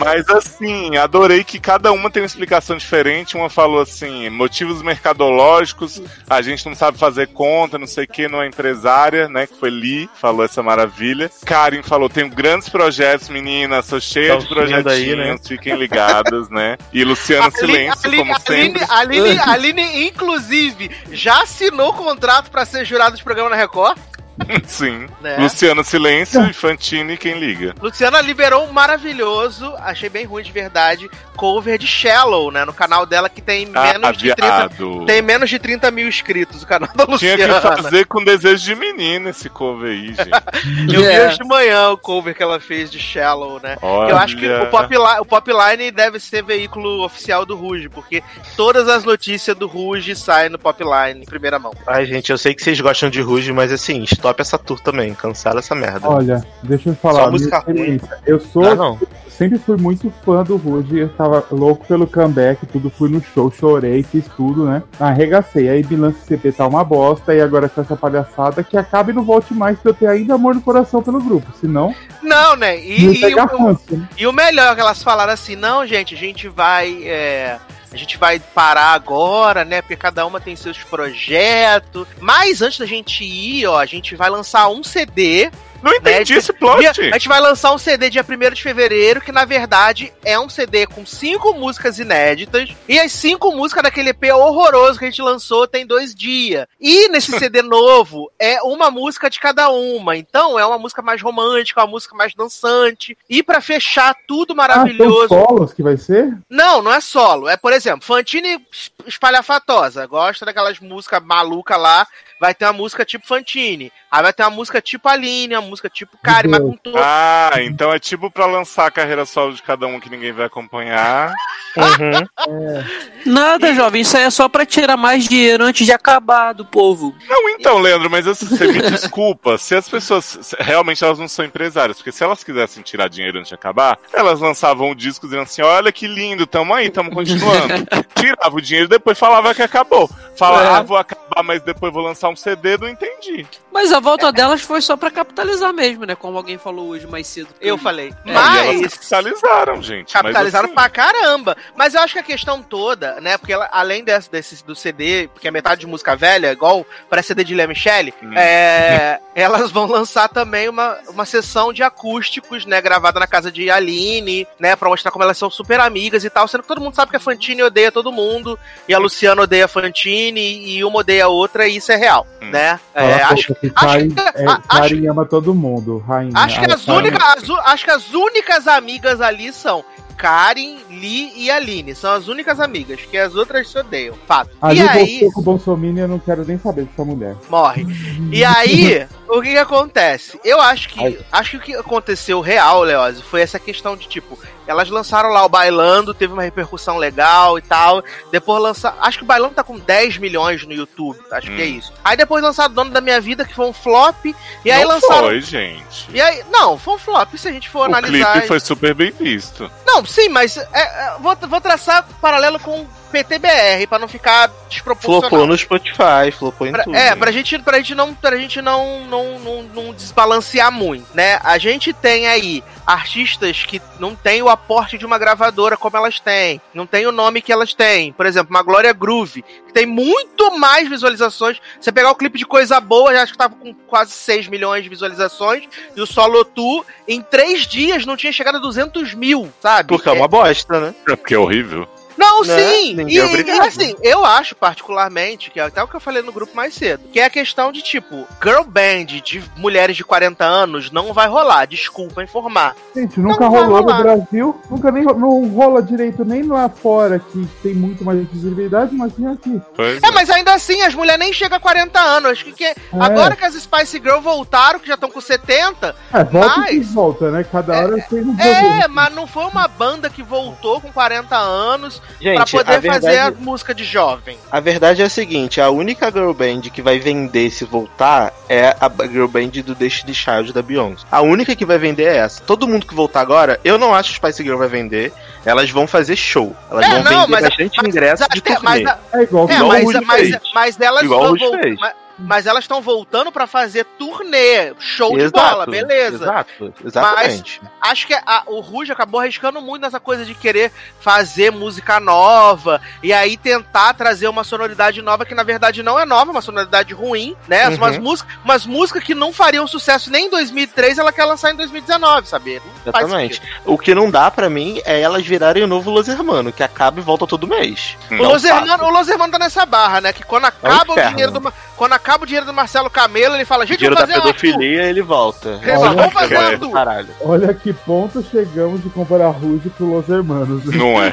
Mas 0.00 0.28
assim, 0.28 0.96
adorei 0.96 1.44
que 1.44 1.60
cada 1.60 1.92
uma 1.92 2.10
tem 2.10 2.22
uma 2.22 2.26
explicação 2.26 2.76
diferente. 2.76 3.36
Uma 3.36 3.50
falou 3.50 3.80
assim: 3.80 4.28
motivos 4.30 4.82
mercadológicos, 4.82 6.02
a 6.28 6.42
gente 6.42 6.66
não 6.66 6.74
sabe 6.74 6.98
fazer 6.98 7.28
conta, 7.28 7.78
não 7.78 7.86
sei 7.86 8.04
o 8.04 8.08
que, 8.08 8.28
não 8.28 8.42
é 8.42 8.46
empresária, 8.46 9.28
né? 9.28 9.46
Que 9.46 9.58
foi 9.58 9.70
Lee, 9.70 10.08
falou 10.20 10.44
essa 10.44 10.62
maravilha. 10.62 11.30
Karen 11.44 11.82
falou: 11.82 12.08
tenho 12.08 12.28
grandes 12.28 12.68
projetos, 12.68 13.28
meninas, 13.28 13.86
sou 13.86 14.00
cheia 14.00 14.32
Tão 14.32 14.38
de 14.38 14.48
projetinhos, 14.48 14.86
aí, 14.86 15.16
né? 15.16 15.36
fiquem 15.46 15.76
ligadas, 15.76 16.48
né? 16.50 16.76
E 16.92 17.04
Luciano 17.04 17.50
Silêncio, 17.50 18.06
Aline, 18.06 18.22
como 18.22 18.34
Aline, 18.34 18.46
sempre. 18.46 18.84
Aline, 18.88 19.38
Aline, 19.38 20.06
inclusive, 20.06 20.90
já 21.12 21.42
assinou 21.42 21.92
contrato 21.92 22.50
pra 22.50 22.64
ser 22.64 22.84
jurado 22.84 23.16
de 23.16 23.22
programa 23.22 23.50
na 23.50 23.56
Record, 23.56 23.98
Sim. 24.66 25.06
né? 25.20 25.36
Luciano 25.38 25.84
Silêncio 25.84 26.44
e 26.48 26.52
Fantini, 26.52 27.16
quem 27.16 27.38
liga? 27.38 27.74
Luciana 27.80 28.20
liberou 28.20 28.66
um 28.66 28.72
maravilhoso, 28.72 29.74
achei 29.78 30.08
bem 30.08 30.24
ruim 30.24 30.42
de 30.42 30.52
verdade, 30.52 31.10
cover 31.40 31.78
de 31.78 31.86
Shallow, 31.86 32.50
né? 32.50 32.66
No 32.66 32.72
canal 32.74 33.06
dela 33.06 33.26
que 33.30 33.40
tem 33.40 33.64
menos 33.64 34.04
Ah, 34.08 34.12
de 34.12 34.34
30. 34.34 34.42
viado. 34.68 35.06
Tem 35.06 35.22
menos 35.22 35.48
de 35.48 35.58
30 35.58 35.90
mil 35.90 36.06
inscritos 36.06 36.62
o 36.62 36.66
canal 36.66 36.90
da 36.94 37.06
Tinha 37.16 37.32
Luciana. 37.34 37.54
que 37.60 37.82
fazer 37.82 38.04
com 38.04 38.22
desejo 38.22 38.62
de 38.62 38.74
menina 38.74 39.30
esse 39.30 39.48
cover 39.48 39.90
aí, 39.90 40.08
gente. 40.08 40.28
Eu 40.94 41.00
vi 41.00 41.06
É. 41.06 41.26
hoje 41.26 41.38
de 41.38 41.48
manhã 41.48 41.88
o 41.88 41.96
cover 41.96 42.34
que 42.36 42.42
ela 42.42 42.60
fez 42.60 42.90
de 42.90 42.98
Shallow, 42.98 43.58
né? 43.62 43.76
Olha. 43.80 44.10
Eu 44.10 44.18
acho 44.18 44.36
que 44.36 44.46
o 44.46 44.66
Popline, 44.66 45.02
o 45.20 45.24
Popline 45.24 45.90
deve 45.90 46.20
ser 46.20 46.42
veículo 46.44 47.02
oficial 47.04 47.46
do 47.46 47.56
Ruge, 47.56 47.88
porque 47.88 48.22
todas 48.54 48.86
as 48.86 49.02
notícias 49.02 49.56
do 49.56 49.66
Ruge 49.66 50.14
saem 50.14 50.50
no 50.50 50.58
Popline 50.58 51.22
em 51.22 51.24
primeira 51.24 51.58
mão. 51.58 51.72
Ai, 51.86 52.04
gente, 52.04 52.30
eu 52.30 52.36
sei 52.36 52.52
que 52.54 52.62
vocês 52.62 52.78
gostam 52.78 53.08
de 53.08 53.22
Ruge, 53.22 53.50
mas 53.50 53.72
assim, 53.72 54.02
stop 54.04 54.42
essa 54.42 54.58
tour 54.58 54.78
também. 54.80 55.14
Cancela 55.14 55.60
essa 55.60 55.74
merda. 55.74 56.06
olha, 56.06 56.44
deixa 56.62 56.90
eu 56.90 56.94
Só 56.94 57.00
falar. 57.00 57.18
minha 57.20 57.30
música 57.30 57.56
experiência. 57.58 58.18
Eu 58.26 58.38
sou, 58.40 58.64
Ah, 58.64 58.74
não. 58.74 58.98
Sempre 59.40 59.58
fui 59.58 59.78
muito 59.78 60.12
fã 60.22 60.44
do 60.44 60.58
Ruge. 60.58 60.98
Eu 60.98 61.08
tava 61.08 61.42
louco 61.50 61.86
pelo 61.86 62.06
comeback, 62.06 62.66
tudo. 62.66 62.90
Fui 62.90 63.08
no 63.08 63.22
show, 63.22 63.50
chorei, 63.50 64.02
fiz 64.02 64.26
tudo, 64.36 64.66
né? 64.66 64.82
Arregacei. 64.98 65.66
Aí 65.70 65.82
Bilance 65.82 66.20
CP 66.26 66.52
tá 66.52 66.66
uma 66.66 66.84
bosta. 66.84 67.34
E 67.34 67.40
agora 67.40 67.66
com 67.66 67.80
essa 67.80 67.96
palhaçada 67.96 68.62
que 68.62 68.76
acabe 68.76 69.12
e 69.12 69.14
não 69.14 69.24
volte 69.24 69.54
mais 69.54 69.78
pra 69.78 69.92
eu 69.92 69.94
ter 69.94 70.08
ainda 70.08 70.34
amor 70.34 70.54
no 70.54 70.60
coração 70.60 71.02
pelo 71.02 71.22
grupo. 71.22 71.50
Senão, 71.58 71.94
Não, 72.22 72.54
né? 72.54 72.78
E, 72.84 73.02
não 73.02 73.14
e 73.14 73.34
o, 73.34 73.96
né? 73.96 74.08
e 74.18 74.26
o 74.26 74.32
melhor 74.32 74.72
é 74.72 74.74
que 74.74 74.80
elas 74.82 75.02
falaram 75.02 75.32
assim, 75.32 75.56
não, 75.56 75.86
gente, 75.86 76.14
a 76.14 76.18
gente 76.18 76.46
vai. 76.46 77.02
é, 77.04 77.58
a 77.90 77.96
gente 77.96 78.18
vai 78.18 78.38
parar 78.38 78.92
agora, 78.92 79.64
né? 79.64 79.80
Porque 79.80 79.96
cada 79.96 80.26
uma 80.26 80.38
tem 80.38 80.54
seus 80.54 80.78
projetos. 80.84 82.06
Mas 82.20 82.60
antes 82.60 82.78
da 82.78 82.86
gente 82.86 83.24
ir, 83.24 83.66
ó, 83.66 83.78
a 83.78 83.86
gente 83.86 84.14
vai 84.14 84.28
lançar 84.28 84.68
um 84.68 84.84
CD 84.84 85.50
Não 85.82 85.94
entendi 85.94 86.32
Né, 86.32 86.38
esse 86.38 86.52
plot. 86.52 86.86
A 86.86 86.92
gente 86.92 87.28
vai 87.28 87.40
lançar 87.40 87.72
um 87.72 87.78
CD 87.78 88.10
dia 88.10 88.24
1 88.28 88.54
de 88.54 88.62
fevereiro, 88.62 89.20
que 89.20 89.32
na 89.32 89.44
verdade 89.44 90.12
é 90.24 90.38
um 90.38 90.48
CD 90.48 90.86
com 90.86 91.04
cinco 91.06 91.54
músicas 91.54 91.98
inéditas. 91.98 92.70
E 92.88 92.98
as 92.98 93.12
cinco 93.12 93.52
músicas 93.54 93.82
daquele 93.82 94.10
EP 94.10 94.24
horroroso 94.34 94.98
que 94.98 95.04
a 95.04 95.10
gente 95.10 95.22
lançou 95.22 95.66
tem 95.66 95.86
dois 95.86 96.14
dias. 96.14 96.66
E 96.80 97.08
nesse 97.08 97.32
CD 97.38 97.62
novo 97.62 98.30
é 98.38 98.60
uma 98.62 98.90
música 98.90 99.30
de 99.30 99.40
cada 99.40 99.70
uma. 99.70 100.16
Então 100.16 100.58
é 100.58 100.64
uma 100.66 100.78
música 100.78 101.02
mais 101.02 101.20
romântica, 101.22 101.80
uma 101.80 101.86
música 101.86 102.14
mais 102.14 102.34
dançante. 102.34 103.16
E 103.28 103.42
pra 103.42 103.60
fechar 103.60 104.14
tudo 104.26 104.52
Ah, 104.52 104.56
são 104.56 104.56
maravilhoso. 104.56 105.28
solos 105.28 105.72
que 105.72 105.82
vai 105.82 105.96
ser? 105.96 106.36
Não, 106.48 106.82
não 106.82 106.92
é 106.92 107.00
solo. 107.00 107.48
É, 107.48 107.56
por 107.56 107.72
exemplo, 107.72 108.04
Fantine 108.06 108.58
espalhafatosa. 109.06 110.06
Gosta 110.06 110.44
daquelas 110.46 110.78
músicas 110.80 111.22
malucas 111.22 111.78
lá. 111.80 112.06
Vai 112.40 112.54
ter 112.54 112.64
uma 112.64 112.72
música 112.72 113.04
tipo 113.04 113.26
Fantine. 113.26 113.92
Aí 114.10 114.22
vai 114.22 114.32
ter 114.32 114.42
uma 114.42 114.50
música 114.50 114.80
tipo 114.80 115.08
Aline, 115.08 115.54
uma 115.54 115.60
música 115.68 115.90
tipo 115.90 116.16
Kari, 116.22 116.48
mas 116.48 116.60
com 116.60 116.72
todo. 116.76 116.96
Ah, 116.98 117.50
então 117.58 117.92
é 117.92 117.98
tipo 117.98 118.30
pra 118.30 118.46
lançar 118.46 118.86
a 118.86 118.90
carreira 118.90 119.26
solo 119.26 119.52
de 119.54 119.62
cada 119.62 119.86
um 119.86 120.00
que 120.00 120.08
ninguém 120.08 120.32
vai 120.32 120.46
acompanhar. 120.46 121.32
Uhum. 121.76 122.84
Nada, 123.26 123.74
jovem, 123.74 124.00
isso 124.00 124.16
aí 124.16 124.22
é 124.24 124.30
só 124.30 124.48
pra 124.48 124.64
tirar 124.64 124.96
mais 124.96 125.28
dinheiro 125.28 125.64
antes 125.64 125.84
de 125.86 125.92
acabar 125.92 126.52
do 126.54 126.64
povo. 126.64 127.14
Não, 127.28 127.48
então, 127.50 127.78
Leandro, 127.78 128.10
mas 128.10 128.26
assim, 128.26 128.46
você 128.46 128.66
me 128.66 128.80
desculpa, 128.90 129.58
se 129.58 129.74
as 129.74 129.88
pessoas 129.88 130.24
se- 130.40 130.56
realmente 130.58 131.04
elas 131.04 131.18
não 131.18 131.28
são 131.28 131.44
empresárias, 131.44 131.98
porque 131.98 132.10
se 132.10 132.24
elas 132.24 132.42
quisessem 132.42 132.82
tirar 132.82 133.08
dinheiro 133.08 133.38
antes 133.38 133.50
de 133.50 133.54
acabar, 133.54 133.98
elas 134.12 134.40
lançavam 134.40 134.90
o 134.90 134.94
disco 134.94 135.26
dizendo 135.26 135.42
assim: 135.42 135.62
olha 135.62 135.92
que 135.92 136.06
lindo, 136.06 136.46
tamo 136.46 136.72
aí, 136.74 136.88
tamo 136.90 137.10
continuando. 137.10 137.86
Tirava 138.16 138.56
o 138.56 138.60
dinheiro 138.62 138.88
depois 138.90 139.18
falava 139.18 139.54
que 139.54 139.62
acabou. 139.62 140.10
Fala, 140.36 140.62
É. 140.64 140.66
ah, 140.78 140.82
vou 140.82 140.96
acabar, 140.96 141.42
mas 141.44 141.60
depois 141.62 141.92
vou 141.92 142.02
lançar 142.02 142.28
um 142.28 142.36
CD, 142.36 142.76
não 142.78 142.88
entendi. 142.88 143.46
Mas 143.72 143.92
a 143.92 144.00
volta 144.00 144.32
delas 144.32 144.62
foi 144.62 144.80
só 144.80 144.96
pra 144.96 145.10
capitalizar 145.10 145.72
mesmo, 145.72 146.04
né? 146.06 146.14
Como 146.14 146.36
alguém 146.36 146.56
falou 146.58 146.88
hoje 146.88 147.06
mais 147.06 147.26
cedo. 147.26 147.48
Eu 147.60 147.76
falei. 147.78 148.12
Elas 148.26 148.80
Mas. 148.80 148.94
capitalizaram, 148.94 149.82
gente. 149.82 150.12
mas 150.14 150.22
Capitalizaram 150.22 150.66
assim, 150.66 150.74
pra 150.74 150.88
caramba. 150.88 151.56
Mas 151.76 151.94
eu 151.94 152.00
acho 152.00 152.14
que 152.14 152.18
a 152.20 152.22
questão 152.24 152.62
toda, 152.62 153.20
né? 153.20 153.36
Porque 153.38 153.52
ela, 153.52 153.68
além 153.70 154.02
desse, 154.02 154.30
desse 154.30 154.64
do 154.64 154.74
CD, 154.74 155.28
porque 155.32 155.46
é 155.48 155.50
metade 155.50 155.82
de 155.82 155.86
música 155.86 156.16
velha, 156.16 156.52
igual 156.52 156.86
para 157.08 157.22
CD 157.22 157.44
de 157.44 157.54
Léa 157.54 157.66
Michele, 157.66 158.14
Hum. 158.22 158.32
é, 158.34 159.20
elas 159.34 159.70
vão 159.70 159.86
lançar 159.86 160.28
também 160.28 160.68
uma, 160.68 160.98
uma 161.08 161.24
sessão 161.26 161.72
de 161.72 161.82
acústicos, 161.82 162.64
né? 162.66 162.80
Gravada 162.80 163.20
na 163.20 163.26
casa 163.26 163.52
de 163.52 163.70
Aline, 163.70 164.46
né? 164.58 164.74
Pra 164.74 164.88
mostrar 164.88 165.10
como 165.10 165.22
elas 165.22 165.36
são 165.38 165.50
super 165.50 165.80
amigas 165.80 166.24
e 166.24 166.30
tal. 166.30 166.48
Sendo 166.48 166.62
que 166.62 166.68
todo 166.68 166.80
mundo 166.80 166.94
sabe 166.96 167.10
que 167.10 167.16
a 167.16 167.20
Fantine 167.20 167.62
odeia 167.62 167.92
todo 167.92 168.10
mundo, 168.10 168.58
e 168.90 168.94
a 168.94 168.98
Luciana 168.98 169.42
odeia 169.42 169.66
a 169.66 169.68
Fantine, 169.68 170.40
e 170.40 170.82
uma 170.82 170.98
odeia 170.98 171.26
a 171.26 171.28
outra, 171.28 171.68
e 171.68 171.76
isso 171.76 171.92
é 171.92 171.96
real, 171.96 172.26
Hum. 172.42 172.50
né? 172.50 172.80
É, 172.92 173.22
acho, 173.22 173.54
que 173.54 173.66
acho 173.72 173.74
Karen, 173.86 174.10
que- 174.10 174.20
é, 174.20 174.48
a- 174.48 174.58
Karen 174.58 175.06
ama 175.08 175.24
todo 175.24 175.54
mundo, 175.54 175.98
rainha. 176.08 176.32
Acho 176.34 176.58
que, 176.58 176.66
A 176.66 176.74
as 176.74 177.48
u- 177.48 177.60
acho 177.60 177.84
que 177.84 177.90
as 177.92 178.12
únicas 178.12 178.66
amigas 178.66 179.20
ali 179.20 179.52
são 179.52 179.84
Karen, 180.20 180.76
Lee 180.90 181.32
e 181.34 181.50
Aline. 181.50 181.94
São 181.94 182.12
as 182.12 182.28
únicas 182.28 182.60
amigas, 182.60 183.00
que 183.00 183.16
as 183.16 183.34
outras 183.34 183.70
se 183.70 183.78
odeiam. 183.78 184.14
Fato. 184.26 184.50
Ali 184.60 184.80
e 184.80 184.88
aí, 184.88 185.32
com 185.32 185.40
o 185.40 185.42
Bolsonaro 185.42 185.98
eu 185.98 186.08
não 186.08 186.18
quero 186.18 186.44
nem 186.44 186.58
saber 186.58 186.84
dessa 186.84 187.04
mulher. 187.04 187.36
morre. 187.48 187.86
E 188.30 188.44
aí, 188.44 189.06
o 189.28 189.40
que 189.40 189.52
que 189.52 189.58
acontece? 189.58 190.38
Eu 190.44 190.60
acho 190.60 190.88
que 190.90 191.02
Ai. 191.02 191.18
acho 191.32 191.50
que 191.52 191.56
o 191.56 191.60
que 191.60 191.74
aconteceu 191.74 192.40
real, 192.40 192.82
Leose, 192.82 193.22
foi 193.22 193.40
essa 193.40 193.58
questão 193.58 193.96
de 193.96 194.06
tipo, 194.08 194.38
elas 194.66 194.90
lançaram 194.90 195.30
lá 195.30 195.44
o 195.44 195.48
Bailando, 195.48 196.12
teve 196.12 196.32
uma 196.32 196.42
repercussão 196.42 196.96
legal 196.98 197.58
e 197.58 197.62
tal. 197.62 198.04
Depois 198.30 198.62
lançaram, 198.62 198.96
acho 199.00 199.18
que 199.18 199.24
o 199.24 199.26
Bailando 199.26 199.54
tá 199.54 199.64
com 199.64 199.78
10 199.78 200.18
milhões 200.18 200.64
no 200.66 200.72
YouTube, 200.72 201.18
acho 201.32 201.46
que 201.48 201.62
é 201.62 201.64
Hum. 201.64 201.78
isso. 201.78 201.92
Aí 202.04 202.16
depois 202.16 202.42
lançaram 202.42 202.74
Dono 202.74 202.90
da 202.90 203.00
Minha 203.00 203.20
Vida, 203.20 203.44
que 203.44 203.54
foi 203.54 203.66
um 203.66 203.72
flop, 203.72 204.26
e 204.64 204.70
aí 204.70 204.82
não 204.82 204.88
lançaram 204.90 205.28
foi, 205.28 205.40
gente. 205.40 206.08
E 206.12 206.20
aí, 206.20 206.42
não, 206.50 206.76
foi 206.78 206.94
um 206.94 206.98
flop 206.98 207.34
se 207.36 207.48
a 207.48 207.52
gente 207.52 207.68
for 207.70 207.80
O 207.80 207.84
analisar. 207.84 208.32
clipe 208.32 208.46
foi 208.48 208.60
super 208.60 208.94
bem 208.94 209.10
visto. 209.12 209.70
Não, 209.86 210.04
sim, 210.10 210.28
mas 210.28 210.56
é, 210.56 210.66
é, 210.72 211.16
vou, 211.20 211.36
vou 211.36 211.60
traçar 211.60 212.06
paralelo 212.20 212.58
com 212.58 212.86
PTBR 213.10 213.86
pra 213.88 213.98
não 213.98 214.08
ficar 214.08 214.50
desproporcional. 214.68 215.20
Flopou 215.28 215.46
no 215.46 215.56
Spotify, 215.58 216.30
flopou 216.36 216.66
em 216.66 216.72
Pra- 216.72 216.84
tudo. 216.84 216.96
é, 216.96 217.14
pra 217.16 217.30
gente, 217.32 217.58
pra 217.58 217.76
gente 217.78 217.94
não, 217.94 218.14
pra 218.14 218.36
gente 218.36 218.62
não, 218.62 219.04
não, 219.06 219.38
não, 219.38 219.62
não 219.62 219.92
desbalancear 219.92 220.70
muito, 220.72 221.06
né? 221.14 221.38
A 221.42 221.58
gente 221.58 221.92
tem 221.92 222.26
aí 222.28 222.62
artistas 222.86 223.64
que 223.64 223.80
não 223.98 224.14
tem 224.14 224.42
o 224.42 224.48
aporte 224.48 224.98
de 224.98 225.06
uma 225.06 225.18
gravadora 225.18 225.76
como 225.76 225.96
elas 225.96 226.18
têm, 226.18 226.60
não 226.74 226.86
tem 226.86 227.06
o 227.06 227.12
nome 227.12 227.40
que 227.42 227.52
elas 227.52 227.72
têm. 227.74 228.12
Por 228.12 228.26
exemplo, 228.26 228.50
uma 228.50 228.62
Glória 228.62 228.92
Groove, 228.92 229.42
que 229.42 229.72
tem 229.72 229.86
muito 229.86 230.56
mais 230.58 230.88
visualizações. 230.88 231.58
Você 231.80 231.92
pegar 231.92 232.10
o 232.10 232.14
clipe 232.16 232.38
de 232.38 232.46
Coisa 232.46 232.80
Boa, 232.80 233.12
já 233.14 233.22
acho 233.22 233.32
que 233.32 233.38
tava 233.38 233.54
com 233.54 233.72
quase 233.86 234.12
6 234.12 234.48
milhões 234.48 234.82
de 234.82 234.88
visualizações, 234.88 235.64
e 235.94 236.00
o 236.00 236.06
Solo 236.06 236.44
Tu, 236.44 236.84
em 237.06 237.20
três 237.22 237.66
dias, 237.66 238.04
não 238.06 238.16
tinha 238.16 238.32
chegado 238.32 238.56
a 238.56 238.60
200 238.60 239.14
mil, 239.14 239.52
sabe? 239.60 239.88
Porque 239.88 240.08
é 240.08 240.12
uma 240.12 240.26
bosta, 240.28 240.80
né? 240.80 240.94
É 241.08 241.16
porque 241.16 241.34
é 241.34 241.38
horrível. 241.38 241.88
Não, 242.20 242.42
Né? 242.42 242.58
sim. 242.58 242.94
Ninguém 242.94 243.14
E, 243.16 243.18
é 243.18 243.24
obrigado. 243.24 243.64
e, 243.64 243.68
assim, 243.68 243.94
eu 244.02 244.24
acho 244.24 244.54
particularmente, 244.54 245.50
que 245.50 245.58
é 245.58 245.62
até 245.64 245.82
o 245.82 245.88
que 245.88 245.94
eu 245.96 246.00
falei 246.00 246.22
no 246.22 246.32
grupo 246.32 246.54
mais 246.54 246.74
cedo, 246.74 247.02
que 247.12 247.18
é 247.20 247.24
a 247.24 247.30
questão 247.30 247.72
de 247.72 247.80
tipo, 247.82 248.26
girl 248.42 248.62
band 248.64 249.06
de 249.24 249.42
mulheres 249.56 249.96
de 249.96 250.04
40 250.04 250.44
anos 250.44 250.90
não 250.90 251.12
vai 251.12 251.28
rolar, 251.28 251.64
desculpa 251.66 252.22
informar. 252.22 252.74
Gente, 252.94 253.18
nunca 253.20 253.44
Não 253.44 253.50
rolou 253.50 253.80
no. 253.82 254.00
Brasil, 254.02 254.60
nunca 254.70 254.90
nem 254.90 255.04
não 255.04 255.48
rola 255.48 255.82
direito 255.82 256.24
nem 256.24 256.42
lá 256.42 256.68
fora, 256.68 257.18
que 257.18 257.46
tem 257.62 257.74
muito 257.74 258.04
mais 258.04 258.18
visibilidade, 258.28 258.94
mas 258.94 259.16
nem 259.16 259.32
aqui. 259.32 259.60
Pois 259.74 260.02
É, 260.02 260.10
mas 260.10 260.28
ainda 260.30 260.52
assim, 260.54 260.82
as 260.82 260.94
mulheres 260.94 261.18
nem 261.20 261.32
chegam 261.32 261.56
a 261.56 261.60
40 261.60 261.98
anos. 262.00 262.32
Acho 262.32 262.44
que, 262.44 262.52
que- 262.52 262.74
agora 262.92 263.34
que 263.36 263.44
as 263.44 263.54
Spice 263.54 263.98
Girl 263.98 264.20
voltaram, 264.20 264.78
que 264.78 264.88
já 264.88 264.94
estão 264.94 265.10
com 265.10 265.20
70, 265.20 265.94
É, 266.12 266.24
volta 266.24 266.56
Mas- 266.58 266.74
e 266.74 266.80
volta, 266.80 267.30
né? 267.30 267.44
Cada 267.44 267.78
hora 267.78 268.00
tem 268.08 268.22
um 268.22 268.36
é, 268.38 268.60
problema. 268.60 268.88
mas 268.88 269.14
não 269.14 269.26
foi 269.26 269.44
uma 269.46 269.66
banda 269.68 270.10
que 270.10 270.22
voltou 270.22 270.80
com 270.80 270.92
40 270.92 271.36
anos 271.36 272.02
pra 272.18 272.32
Gente, 272.32 272.50
poder 272.52 272.70
a 272.72 272.82
fazer 272.82 273.06
verdade, 273.10 273.36
a 273.40 273.44
música 273.44 273.74
de 273.74 273.84
jovem. 273.84 274.38
a 274.50 274.60
verdade 274.60 275.02
é 275.02 275.04
a 275.04 275.08
seguinte: 275.08 275.60
a 275.60 275.70
única 275.70 276.10
girl 276.10 276.32
band 276.32 276.62
que 276.72 276.82
vai 276.82 276.98
vender 276.98 277.50
se 277.50 277.64
voltar 277.64 278.32
é 278.48 278.74
a 278.80 278.90
girl 279.06 279.26
band 279.26 279.48
do 279.64 279.74
Destiny 279.74 280.14
Child 280.14 280.52
da 280.52 280.62
Beyoncé. 280.62 281.04
A 281.10 281.20
única 281.22 281.54
que 281.56 281.64
vai 281.64 281.78
vender 281.78 282.04
é 282.04 282.16
essa. 282.18 282.42
Todo 282.42 282.66
mundo 282.68 282.86
que 282.86 282.94
voltar 282.94 283.20
agora, 283.20 283.58
eu 283.64 283.78
não 283.78 283.94
acho 283.94 284.10
que 284.10 284.16
Spice 284.16 284.42
Girl 284.42 284.58
vai 284.58 284.68
vender. 284.68 285.12
Elas 285.44 285.70
vão 285.70 285.86
fazer 285.86 286.16
show. 286.16 286.54
Elas 286.70 286.84
É, 286.84 286.88
vão 286.90 286.98
não, 287.02 287.20
vender 287.22 287.26
mas- 287.30 287.42
bastante 287.42 287.76
mas- 287.78 287.86
ingresso 287.88 288.24
de 288.30 288.38
até- 288.40 288.54
turnê. 288.54 288.60
mas 288.62 288.86
a- 288.86 288.98
É 289.14 289.22
igual 289.22 289.48
É, 289.48 289.54
Igual 289.54 289.68
mas, 289.70 290.06
mas, 290.06 290.20
fez. 290.28 290.40
mas 290.54 290.80
elas 290.80 291.02
Igual 291.02 291.20
vão 291.22 291.36
voltar. 291.36 291.68
Mas, 291.80 291.92
mas 292.20 292.46
elas 292.46 292.64
estão 292.64 292.80
voltando 292.82 293.32
pra 293.32 293.46
fazer 293.46 293.84
turnê, 293.98 294.72
show 294.78 295.16
de 295.16 295.24
Exato, 295.24 295.50
bola, 295.50 295.66
beleza. 295.66 296.16
Exato, 296.24 296.74
exatamente. 296.84 297.60
Acho 297.80 298.06
que 298.06 298.14
a- 298.14 298.42
o 298.46 298.60
Ruge 298.60 298.92
acabou 298.92 299.20
arriscando 299.20 299.60
muito 299.60 299.82
nessa 299.82 299.98
coisa 300.00 300.24
de 300.24 300.34
querer 300.34 300.72
fazer 301.00 301.50
música 301.50 301.98
nova 301.98 302.80
e 303.02 303.12
aí 303.12 303.36
tentar 303.36 303.94
trazer 303.94 304.28
uma 304.28 304.44
sonoridade 304.44 305.00
nova 305.02 305.24
que 305.24 305.34
na 305.34 305.42
verdade 305.42 305.82
não 305.82 305.98
é 305.98 306.04
nova, 306.04 306.30
uma 306.30 306.42
sonoridade 306.42 306.92
ruim, 306.92 307.34
né? 307.48 307.68
Uhum. 307.68 307.76
Umas, 307.76 307.98
músicas, 307.98 308.34
umas 308.44 308.66
músicas 308.66 309.02
que 309.04 309.14
não 309.14 309.32
fariam 309.32 309.66
sucesso 309.66 310.10
nem 310.10 310.26
em 310.26 310.30
2003, 310.30 310.98
ela 310.98 311.12
quer 311.12 311.24
lançar 311.24 311.52
em 311.52 311.56
2019, 311.56 312.28
sabe? 312.28 312.60
Não 312.84 312.92
Exatamente. 312.92 313.42
O 313.64 313.78
que 313.78 313.94
não 313.94 314.10
dá 314.10 314.30
pra 314.30 314.50
mim 314.50 314.80
é 314.84 315.00
elas 315.00 315.24
virarem 315.26 315.62
o 315.62 315.66
novo 315.66 315.90
Los 315.90 316.08
Hermano, 316.08 316.52
que 316.52 316.62
acaba 316.62 317.00
e 317.00 317.02
volta 317.02 317.26
todo 317.26 317.46
mês. 317.46 317.96
O 318.10 318.14
Não 318.16 318.32
Los. 318.32 318.44
Hermano, 318.44 318.84
o 318.84 318.90
Los 318.90 319.08
Hermano 319.08 319.32
tá 319.32 319.38
nessa 319.38 319.64
barra, 319.64 320.00
né? 320.00 320.12
Que 320.12 320.22
quando 320.22 320.44
acaba 320.46 320.90
o 320.90 320.92
inferno. 320.92 321.10
dinheiro 321.10 321.32
do 321.32 321.52
quando 321.76 321.92
acaba 321.94 322.09
o 322.22 322.26
dinheiro 322.26 322.46
do 322.46 322.52
Marcelo 322.52 322.90
Camelo, 322.90 323.34
ele 323.34 323.44
fala: 323.44 323.66
gente, 323.66 323.78
dinheiro 323.78 323.96
vamos 323.96 324.08
da 324.08 324.14
fazer 324.14 324.26
tour. 324.32 324.40
pedofilia, 324.40 324.82
ele 324.84 325.02
volta. 325.02 325.48
Ele 325.62 325.72
fala, 325.72 325.94
vamos 325.94 326.12
fazer 326.12 326.58
tour. 326.58 326.72
Caralho. 326.72 327.08
Olha 327.20 327.54
que 327.54 327.72
ponto 327.72 328.22
chegamos 328.22 328.82
de 328.82 328.90
comparar 328.90 329.28
Ruge 329.30 329.70
com 329.70 329.84
Los 329.84 330.08
Hermanos. 330.08 330.64
Não 330.66 331.02
é? 331.02 331.12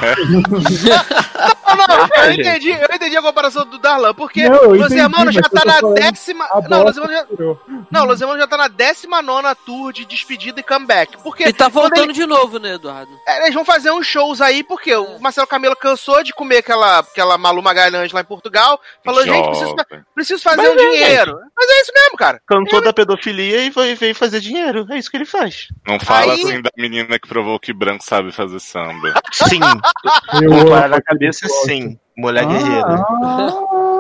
Não, 1.78 1.86
não, 1.88 1.96
eu 1.96 2.08
É, 2.24 2.32
gente. 2.32 2.42
entendi, 2.48 2.70
eu 2.72 2.96
entendi 2.96 3.18
a 3.18 3.22
comparação 3.22 3.66
do 3.66 3.78
Darlan, 3.78 4.14
porque 4.14 4.48
Não, 4.48 4.56
eu 4.56 4.70
Los 4.72 4.86
entendi, 4.88 5.02
Hermanos 5.02 5.36
já 5.36 5.42
tá 5.44 5.62
eu 5.64 5.90
na 5.90 5.94
décima. 5.94 6.48
Não, 6.70 6.84
Los 6.84 6.98
Hermanos 6.98 7.18
já, 7.20 7.26
tirou. 7.26 7.62
não, 7.92 8.06
Los 8.06 8.22
Hermanos 8.22 8.42
já 8.42 8.48
tá 8.48 8.58
na 8.58 8.68
décima 8.68 9.22
nona 9.22 9.54
tour 9.54 9.94
de 9.94 10.06
despedida 10.06 10.60
e 10.60 10.64
comeback. 10.64 11.18
Porque 11.24 11.44
E 11.48 11.54
tá 11.54 11.68
voltando 11.68 12.14
de 12.14 12.26
novo, 12.26 12.58
né, 12.60 12.74
Eduardo? 12.76 13.12
É, 13.28 13.44
Eles 13.44 13.54
vão 13.54 13.64
fazer 13.66 13.92
uns 13.92 14.08
shows 14.08 14.42
aí, 14.42 14.64
porque 14.64 14.96
o 14.96 15.20
Marcelo 15.20 15.48
Camelo 15.48 15.76
cansou 15.76 16.24
de 16.24 16.34
comer 16.34 16.58
aquela, 16.58 17.00
aquela 17.00 17.38
Malu 17.38 17.62
Magalhães 17.62 18.12
lá 18.12 18.22
em 18.22 18.26
Portugal. 18.26 18.80
Falou, 19.04 19.24
gente, 19.24 19.46
preciso, 19.50 19.70
Jovem. 19.70 20.06
preciso 20.16 20.42
fazer 20.44 20.62
Mas 20.62 20.72
um 20.72 20.76
é, 20.88 20.92
dinheiro. 21.08 21.40
Mas 21.56 21.70
é 21.70 21.82
isso 21.82 21.92
mesmo, 21.94 22.18
cara. 22.18 22.42
Cantou 22.48 22.82
da 22.82 22.92
pedofilia 22.94 23.66
e 23.66 23.72
foi, 23.72 23.96
veio 23.96 24.16
fazer 24.16 24.40
dinheiro. 24.40 24.86
É 24.90 24.98
isso 24.98 25.10
que 25.10 25.18
ele 25.18 25.26
faz. 25.26 25.68
Não 25.88 26.00
fala 26.00 26.34
Aí- 26.34 26.42
assim 26.44 26.62
da 26.62 26.70
menina 26.78 27.18
que 27.20 27.28
provou 27.28 27.60
que 27.60 27.74
branco 27.74 28.04
sabe 28.04 28.32
fazer 28.32 28.60
samba. 28.60 29.14
Sim. 29.32 29.60
Eu 30.42 30.50
Com 30.50 30.56
amo 30.62 30.70
para 30.70 30.88
na 30.88 31.02
cabeça, 31.02 31.48
sim. 31.66 31.98
Mulher 32.18 32.44
Ah, 32.44 32.48
guerreira. 32.48 33.06
ah. 33.24 33.98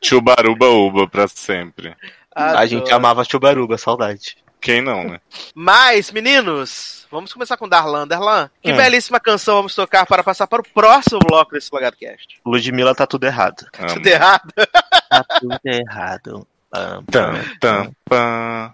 Tio 0.00 0.20
Baruba 0.20 0.66
Uba 0.68 1.06
pra 1.08 1.28
sempre. 1.28 1.94
A 2.34 2.64
gente 2.66 2.92
amava 2.92 3.24
Chubaruba, 3.24 3.76
saudade. 3.76 4.36
Quem 4.60 4.80
não, 4.80 5.04
né? 5.04 5.20
Mas, 5.54 6.10
meninos, 6.10 6.97
vamos 7.10 7.32
começar 7.32 7.56
com 7.56 7.68
Darlan. 7.68 8.06
Darlan, 8.06 8.50
que 8.62 8.72
Hum. 8.72 8.76
belíssima 8.76 9.18
canção 9.20 9.56
vamos 9.56 9.74
tocar 9.74 10.06
para 10.06 10.22
passar 10.22 10.46
para 10.46 10.60
o 10.60 10.64
próximo 10.74 11.20
bloco 11.20 11.52
desse 11.52 11.68
LogadoCast. 11.72 12.40
Ludmilla 12.44 12.94
tá 12.94 13.06
tudo 13.06 13.24
errado. 13.24 13.66
Amo. 13.78 13.94
Tudo 13.94 14.06
errado? 14.06 14.52
Tá 15.10 15.24
tudo 15.40 15.60
errado. 15.64 16.46
Pam, 16.70 17.02
Tam, 17.10 17.32
pam, 17.32 17.40
tam, 17.60 17.84
pam. 17.84 17.92
pam. 18.04 18.72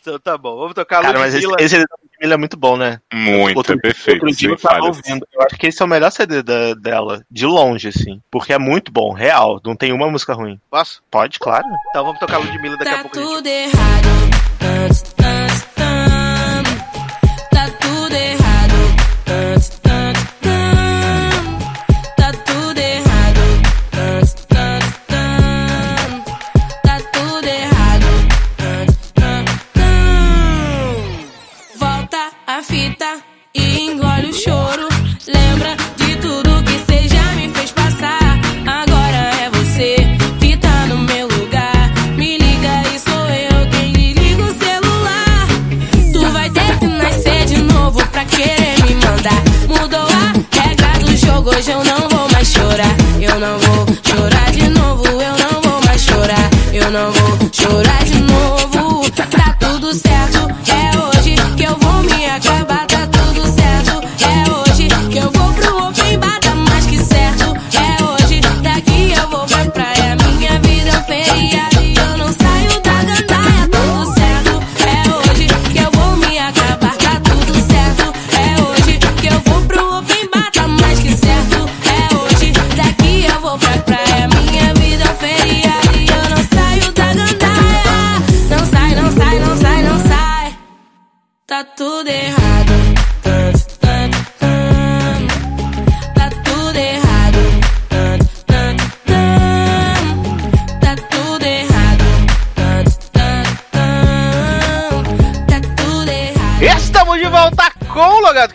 Então 0.00 0.18
tá 0.18 0.38
bom, 0.38 0.56
vamos 0.56 0.72
tocar 0.72 1.02
Cara, 1.02 1.18
mas 1.18 1.34
esse, 1.34 1.44
Ludmilla. 1.46 1.62
esse 1.66 1.76
Ludmilla 1.76 2.34
é 2.34 2.36
muito 2.38 2.56
bom, 2.56 2.74
né? 2.78 3.02
Muito, 3.12 3.58
Outro- 3.58 3.74
é 3.74 3.76
perfeito. 3.78 4.24
Outro 4.24 4.38
dia 4.38 4.48
eu 4.48 4.56
tava 4.56 4.86
ouvindo. 4.86 5.26
Eu 5.30 5.42
acho 5.42 5.56
que 5.58 5.66
esse 5.66 5.82
é 5.82 5.84
o 5.84 5.88
melhor 5.88 6.10
CD 6.10 6.42
da- 6.42 6.72
dela, 6.72 7.22
de 7.30 7.44
longe, 7.44 7.88
assim. 7.88 8.22
Porque 8.30 8.50
é 8.54 8.58
muito 8.58 8.90
bom, 8.90 9.12
real. 9.12 9.60
Não 9.62 9.76
tem 9.76 9.92
uma 9.92 10.08
música 10.10 10.32
ruim. 10.32 10.58
Posso? 10.70 11.02
Pode, 11.10 11.38
claro. 11.38 11.66
Então 11.90 12.02
vamos 12.02 12.18
tocar 12.18 12.38
Ludmilla 12.38 12.78
daqui 12.78 12.88
a 12.92 12.96
Tá 12.96 13.02
pouco. 13.02 13.18
a 13.18 13.22
gente- 13.22 13.34
tudo 13.34 13.46
errado. 13.46 15.17
hoje 51.68 51.72
eu 51.72 51.84
não 51.84 52.08
vou 52.08 52.28
mais 52.32 52.48
chorar. 52.48 52.96
Eu 53.20 53.40
não 53.40 53.58
vou 53.58 53.86
chorar 54.02 54.50
de 54.52 54.68
novo, 54.68 55.06
eu 55.06 55.32
não 55.38 55.60
vou 55.62 55.80
mais 55.84 56.00
chorar. 56.02 56.50
Eu 56.72 56.90
não 56.90 57.12
vou 57.12 57.50
chorar 57.52 58.04
de 58.04 58.20
novo. 58.20 58.57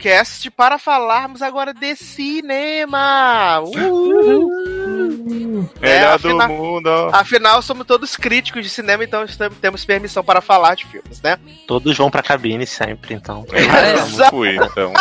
Logado 0.04 0.10
Cast 0.14 0.52
para 0.52 0.78
falarmos 0.78 1.42
agora 1.42 1.74
de 1.74 1.96
cinema. 1.96 3.62
Uhul. 3.64 4.52
É, 4.52 4.83
Melhor 5.82 6.16
afinal- 6.16 6.48
do 6.48 6.54
mundo. 6.54 6.88
ó. 6.88 7.10
Afinal, 7.14 7.62
somos 7.62 7.86
todos 7.86 8.16
críticos 8.16 8.64
de 8.64 8.70
cinema, 8.70 9.04
então 9.04 9.24
estamos- 9.24 9.58
temos 9.60 9.86
permissão 9.86 10.24
para 10.24 10.42
falar 10.42 10.76
de 10.76 10.86
filmes, 10.86 11.22
né? 11.22 11.38
Todos 11.68 11.98
vão 11.98 12.10
pra 12.10 12.22
cabine 12.24 12.66
sempre, 12.66 13.14
então. 13.14 13.46
Eu 13.52 13.58
Exato. 13.60 14.18
não 14.18 14.30
fui, 14.30 14.56
então. 14.56 14.94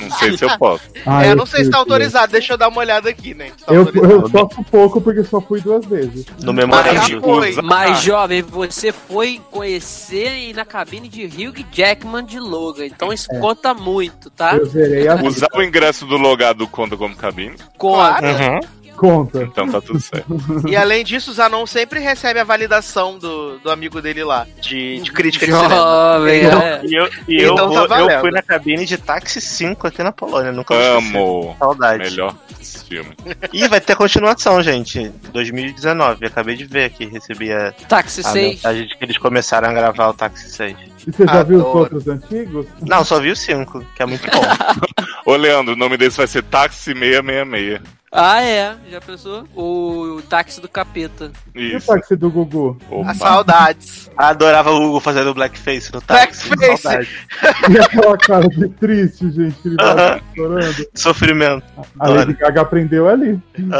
Não 0.00 0.10
sei 0.18 0.36
se 0.36 0.44
eu 0.44 0.58
posso. 0.58 0.84
Ah, 1.06 1.22
é, 1.22 1.26
eu 1.26 1.30
eu 1.32 1.36
não 1.36 1.44
sei 1.46 1.64
se 1.64 1.70
tá 1.70 1.76
autorizado, 1.78 2.32
deixa 2.32 2.54
eu 2.54 2.56
dar 2.56 2.68
uma 2.68 2.78
olhada 2.78 3.10
aqui, 3.10 3.34
né? 3.34 3.50
Tá 3.66 3.74
Eu, 3.74 3.86
eu 3.92 4.28
sofro 4.30 4.64
pouco 4.70 5.00
porque 5.02 5.22
só 5.22 5.38
fui 5.40 5.60
duas 5.60 5.84
vezes. 5.84 6.24
No 6.42 6.50
Ah, 6.50 6.54
memorando. 6.54 7.20
foi. 7.20 7.52
Mas, 7.62 8.00
jovem, 8.00 8.40
você 8.40 8.90
foi 8.90 9.40
conhecer 9.50 10.32
e 10.38 10.50
ir 10.50 10.54
na 10.54 10.64
cabine 10.64 11.08
de 11.08 11.24
Hugh 11.26 11.64
Jackman 11.70 12.24
de 12.24 12.38
Logan. 12.38 12.86
Então 12.86 13.12
isso 13.12 13.28
conta 13.40 13.74
muito, 13.74 14.30
tá? 14.30 14.56
Eu 14.56 14.64
zerei 14.66 15.06
a 15.08 15.16
Usar 15.16 15.48
o 15.54 15.62
ingresso 15.62 16.06
do 16.06 16.16
logado 16.16 16.66
conta 16.68 16.96
como 16.96 17.14
cabine? 17.16 17.56
Conta. 17.76 18.18
Claro. 18.20 18.26
Uhum. 18.26 18.60
Conta. 18.94 19.42
Então 19.42 19.68
tá 19.68 19.80
tudo 19.80 20.00
certo. 20.00 20.26
E 20.68 20.76
além 20.76 21.04
disso, 21.04 21.30
o 21.30 21.34
Zanon 21.34 21.66
sempre 21.66 22.00
recebe 22.00 22.40
a 22.40 22.44
validação 22.44 23.18
do, 23.18 23.58
do 23.58 23.70
amigo 23.70 24.00
dele 24.00 24.24
lá, 24.24 24.46
de, 24.60 25.00
de 25.00 25.12
crítica 25.12 25.46
de 25.46 25.52
cinema. 25.52 25.74
Jovem, 25.74 26.40
é. 26.46 26.80
E 26.84 26.94
eu, 26.94 27.10
e 27.28 27.36
eu, 27.42 27.52
Então 27.52 27.86
tá 27.86 27.98
vou- 27.98 28.10
eu 28.10 28.20
fui 28.20 28.30
na 28.30 28.42
cabine 28.42 28.86
de 28.86 28.96
táxi 28.96 29.40
5 29.40 29.86
aqui 29.86 30.02
na 30.02 30.12
Polônia. 30.12 30.52
Nunca. 30.52 30.74
Amo. 30.74 31.54
Saudade. 31.58 32.04
Melhor 32.10 32.34
esse 32.60 32.84
filme. 32.84 33.10
E 33.52 33.68
vai 33.68 33.80
ter 33.80 33.94
continuação, 33.96 34.62
gente. 34.62 35.10
2019. 35.32 36.26
Acabei 36.26 36.56
de 36.56 36.64
ver 36.64 36.84
aqui. 36.84 37.04
Recebi 37.06 37.52
a, 37.52 37.72
Táxi 37.88 38.20
a 38.20 38.24
6. 38.30 38.54
mensagem 38.54 38.86
de 38.86 38.96
que 38.96 39.04
eles 39.04 39.18
começaram 39.18 39.68
a 39.68 39.72
gravar 39.72 40.08
o 40.08 40.14
táxi 40.14 40.50
6. 40.50 40.76
E 41.06 41.12
você 41.12 41.24
já 41.26 41.42
viu 41.42 41.58
os 41.58 41.62
Adoro. 41.64 41.78
outros 41.78 42.08
antigos? 42.08 42.66
Não, 42.80 43.04
só 43.04 43.20
vi 43.20 43.30
o 43.30 43.36
5, 43.36 43.84
que 43.94 44.02
é 44.02 44.06
muito 44.06 44.26
bom. 44.30 44.42
Ô, 45.26 45.36
Leandro, 45.36 45.74
o 45.74 45.76
nome 45.76 45.96
desse 45.96 46.16
vai 46.16 46.26
ser 46.26 46.42
Táxi 46.44 46.94
666. 46.94 47.80
Ah, 48.16 48.40
é. 48.40 48.76
Já 48.88 49.00
pensou? 49.00 49.42
O, 49.56 50.22
táxi 50.28 50.60
do 50.60 50.68
capeta. 50.68 51.32
E 51.52 51.74
o 51.74 51.78
Isso. 51.78 51.88
táxi 51.88 52.14
do 52.14 52.30
Gugu? 52.30 52.78
Opa. 52.88 53.10
As 53.10 53.16
saudades. 53.16 54.08
Adorava 54.16 54.70
o 54.70 54.80
Hugo 54.80 55.00
fazendo 55.00 55.34
blackface 55.34 55.92
no 55.92 56.00
táxi. 56.00 56.48
Blackface. 56.48 57.08
E 57.68 57.78
aquela 57.78 58.16
cara 58.16 58.48
de 58.48 58.68
triste, 58.68 59.28
gente, 59.32 59.60
que 59.60 59.68
ele 59.68 59.76
tava 59.76 60.20
chorando. 60.36 60.86
Sofrimento. 60.94 61.64
A 61.98 62.08
Lady 62.08 62.34
Gaga 62.34 62.60
aprendeu 62.60 63.08
ali. 63.08 63.40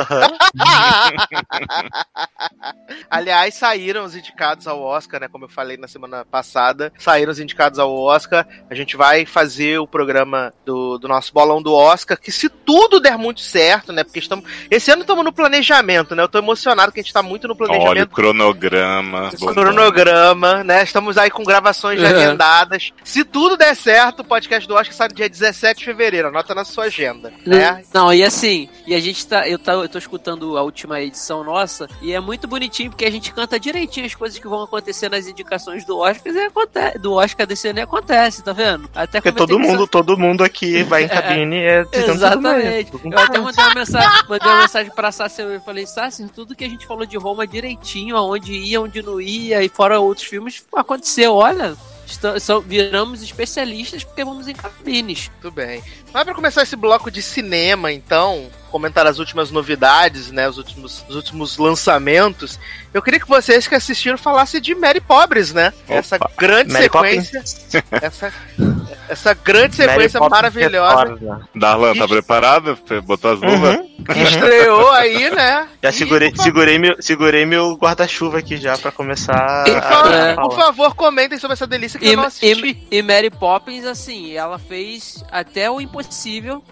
Aliás, 3.09 3.55
saíram 3.55 4.05
os 4.05 4.17
indicados 4.17 4.67
ao 4.67 4.81
Oscar, 4.81 5.21
né? 5.21 5.29
Como 5.29 5.45
eu 5.45 5.49
falei 5.49 5.77
na 5.77 5.87
semana 5.87 6.25
passada, 6.25 6.93
saíram 6.99 7.31
os 7.31 7.39
indicados 7.39 7.79
ao 7.79 7.95
Oscar. 7.95 8.49
A 8.69 8.75
gente 8.75 8.97
vai 8.97 9.25
fazer 9.27 9.79
o 9.79 9.87
programa 9.87 10.53
do, 10.65 10.99
do 10.99 11.07
nosso 11.07 11.33
bolão 11.33 11.63
do 11.63 11.73
Oscar, 11.73 12.19
que 12.19 12.33
se 12.33 12.49
tudo 12.49 12.99
der 12.99 13.17
muito 13.17 13.41
certo, 13.41 13.93
né? 13.93 14.03
Porque 14.03 14.24
estamos. 14.25 14.45
Esse 14.71 14.91
ano 14.91 15.03
estamos 15.03 15.25
no 15.25 15.33
planejamento, 15.33 16.15
né? 16.15 16.23
Eu 16.23 16.29
tô 16.29 16.39
emocionado 16.39 16.93
que 16.93 17.01
a 17.01 17.03
gente 17.03 17.13
tá 17.13 17.23
muito 17.23 17.47
no 17.49 17.55
Olha 17.55 17.65
o 17.65 17.67
planejamento. 17.69 18.11
cronograma. 18.11 19.31
o 19.41 19.47
cronograma, 19.55 20.65
né? 20.65 20.83
Estamos 20.83 21.17
aí 21.19 21.31
com 21.31 21.43
gravações 21.45 22.01
já 22.01 22.09
Uhum. 22.11 22.17
agendadas. 22.17 22.93
Se 23.05 23.25
tudo 23.25 23.57
der 23.57 23.75
certo, 23.77 24.21
o 24.21 24.25
podcast 24.25 24.67
do 24.69 24.75
Oscar 24.75 24.95
sai 24.95 25.09
no 25.09 25.15
dia 25.15 25.29
17 25.29 25.79
de 25.81 25.85
fevereiro. 25.85 26.29
Anota 26.29 26.55
na 26.55 26.65
sua 26.65 26.85
agenda, 26.85 27.33
né? 27.47 27.83
Não, 27.93 28.13
e 28.13 28.23
assim, 28.25 28.69
e 28.87 28.95
a 28.95 29.01
gente 29.01 29.27
tá 29.27 29.49
eu, 29.49 29.59
tá. 29.59 29.73
eu 29.73 29.89
tô 29.89 29.99
escutando 29.99 30.57
a 30.57 30.63
última 30.63 31.01
edição 31.01 31.43
nossa, 31.45 31.89
e 32.03 32.13
é 32.13 32.21
muito 32.21 32.47
bonitinho 32.49 32.91
porque 32.91 33.05
a 33.05 33.11
gente 33.11 33.33
canta 33.33 33.59
direitinho 33.59 34.07
as 34.07 34.15
coisas 34.15 34.39
que 34.39 34.47
vão 34.49 34.63
acontecer 34.63 35.09
nas 35.09 35.27
indicações 35.27 35.85
do 35.85 35.99
Oscar 35.99 36.33
e 36.33 36.39
acontece, 36.41 36.99
do 36.99 37.13
Oscar 37.15 37.47
desse 37.47 37.69
ano 37.69 37.79
e 37.79 37.83
acontece, 37.83 38.43
tá 38.43 38.53
vendo? 38.53 38.89
Até 38.95 39.21
Porque 39.21 39.33
todo 39.37 39.59
mundo, 39.59 39.87
todo 39.87 40.17
mundo 40.17 40.43
aqui 40.45 40.83
vai 40.83 41.05
em 41.05 41.09
cabine 41.09 41.57
e 41.57 41.65
é 41.65 41.85
tentando 41.91 42.15
Exatamente. 42.15 42.93
Eu 43.05 43.19
até 43.19 43.39
mandei 43.39 43.65
uma 43.65 43.75
mensagem, 43.75 44.14
mandei 44.29 44.49
uma 44.49 44.61
mensagem 44.63 44.93
pra 44.95 45.11
Sassi, 45.13 45.43
eu 45.43 45.61
falei, 45.61 45.87
Sassi, 45.87 46.27
tudo 46.29 46.55
que 46.55 46.65
a 46.65 46.69
gente 46.69 46.87
falou 46.87 47.05
de 47.07 47.17
Roma 47.17 47.47
direitinho, 47.47 48.17
aonde 48.17 48.53
ia, 48.53 48.81
onde 48.81 49.03
não 49.03 49.21
ia, 49.21 49.63
e 49.63 49.69
fora 49.69 49.99
outros 50.01 50.27
filmes, 50.27 50.65
aconteceu, 50.75 51.35
olha. 51.35 51.77
esta- 52.07 52.39
são- 52.39 52.61
viramos 52.61 53.23
especialistas 53.23 54.05
porque 54.05 54.23
vamos 54.25 54.47
em 54.47 54.55
cabines. 54.55 55.31
Muito 55.33 55.51
bem. 55.51 55.83
Mas 56.15 56.23
pra 56.25 56.33
começar 56.35 56.63
esse 56.63 56.77
bloco 56.77 57.11
de 57.11 57.21
cinema, 57.21 57.91
então, 57.93 58.47
comentar 58.71 59.05
as 59.07 59.19
últimas 59.19 59.51
novidades, 59.51 60.31
né? 60.31 60.49
Os 60.49 60.57
últimos, 60.59 61.05
os 61.09 61.17
últimos 61.17 61.59
lançamentos. 61.59 62.59
Eu 62.93 63.03
queria 63.03 63.19
que 63.19 63.29
vocês 63.29 63.67
que 63.67 63.75
assistiram 63.75 64.17
falassem 64.17 64.61
de 64.61 64.75
Mary 64.77 65.01
Pobres, 65.01 65.53
né? 65.53 65.73
Opa. 65.89 65.95
Essa 65.95 66.19
grande 66.39 66.73
Mary 66.73 66.85
sequência. 66.85 67.43
Essa, 67.91 68.33
essa 69.09 69.35
grande 69.35 69.77
Mary 69.79 69.91
sequência 69.91 70.21
Poppins 70.21 70.31
maravilhosa 70.37 71.05
retorna. 71.15 71.49
Darlan, 71.55 71.93
tá 71.95 72.05
Ixi. 72.05 72.09
preparado? 72.15 72.79
Botou 73.05 73.33
as 73.33 73.41
luvas? 73.41 73.77
Uhum. 73.77 73.95
que 74.05 74.19
estreou 74.23 74.91
aí, 74.93 75.31
né? 75.31 75.67
Já 75.83 75.91
E, 75.91 75.93
segurei, 75.93 76.31
fa- 76.35 76.43
segurei 76.45 76.79
meu, 76.79 76.95
segurei 77.01 77.45
meu 77.45 77.75
guarda-chuva 77.77 78.39
aqui 78.39 78.57
já 78.57 78.79
pra 78.79 78.93
começar 78.93 79.65
E, 79.67 79.73
por 79.73 79.83
a, 79.83 80.13
É. 80.15 80.33
a 80.33 80.37
por 80.37 80.55
favor, 80.55 80.95
comentem 80.95 81.39
sobre 81.41 81.55
essa 81.55 81.67
delícia 81.67 81.99
que 81.99 82.07
E, 82.07 82.11
eu 82.13 82.17
não 82.19 82.25
assisti. 82.25 82.79
e, 82.91 82.99
e 82.99 83.03
Mary 83.03 83.31
Poppins, 83.31 83.85
assim, 83.85 84.33
ela 84.35 84.61
fez 84.61 85.25
até 85.33 85.69
o 85.69 85.81
impossível 85.81 86.04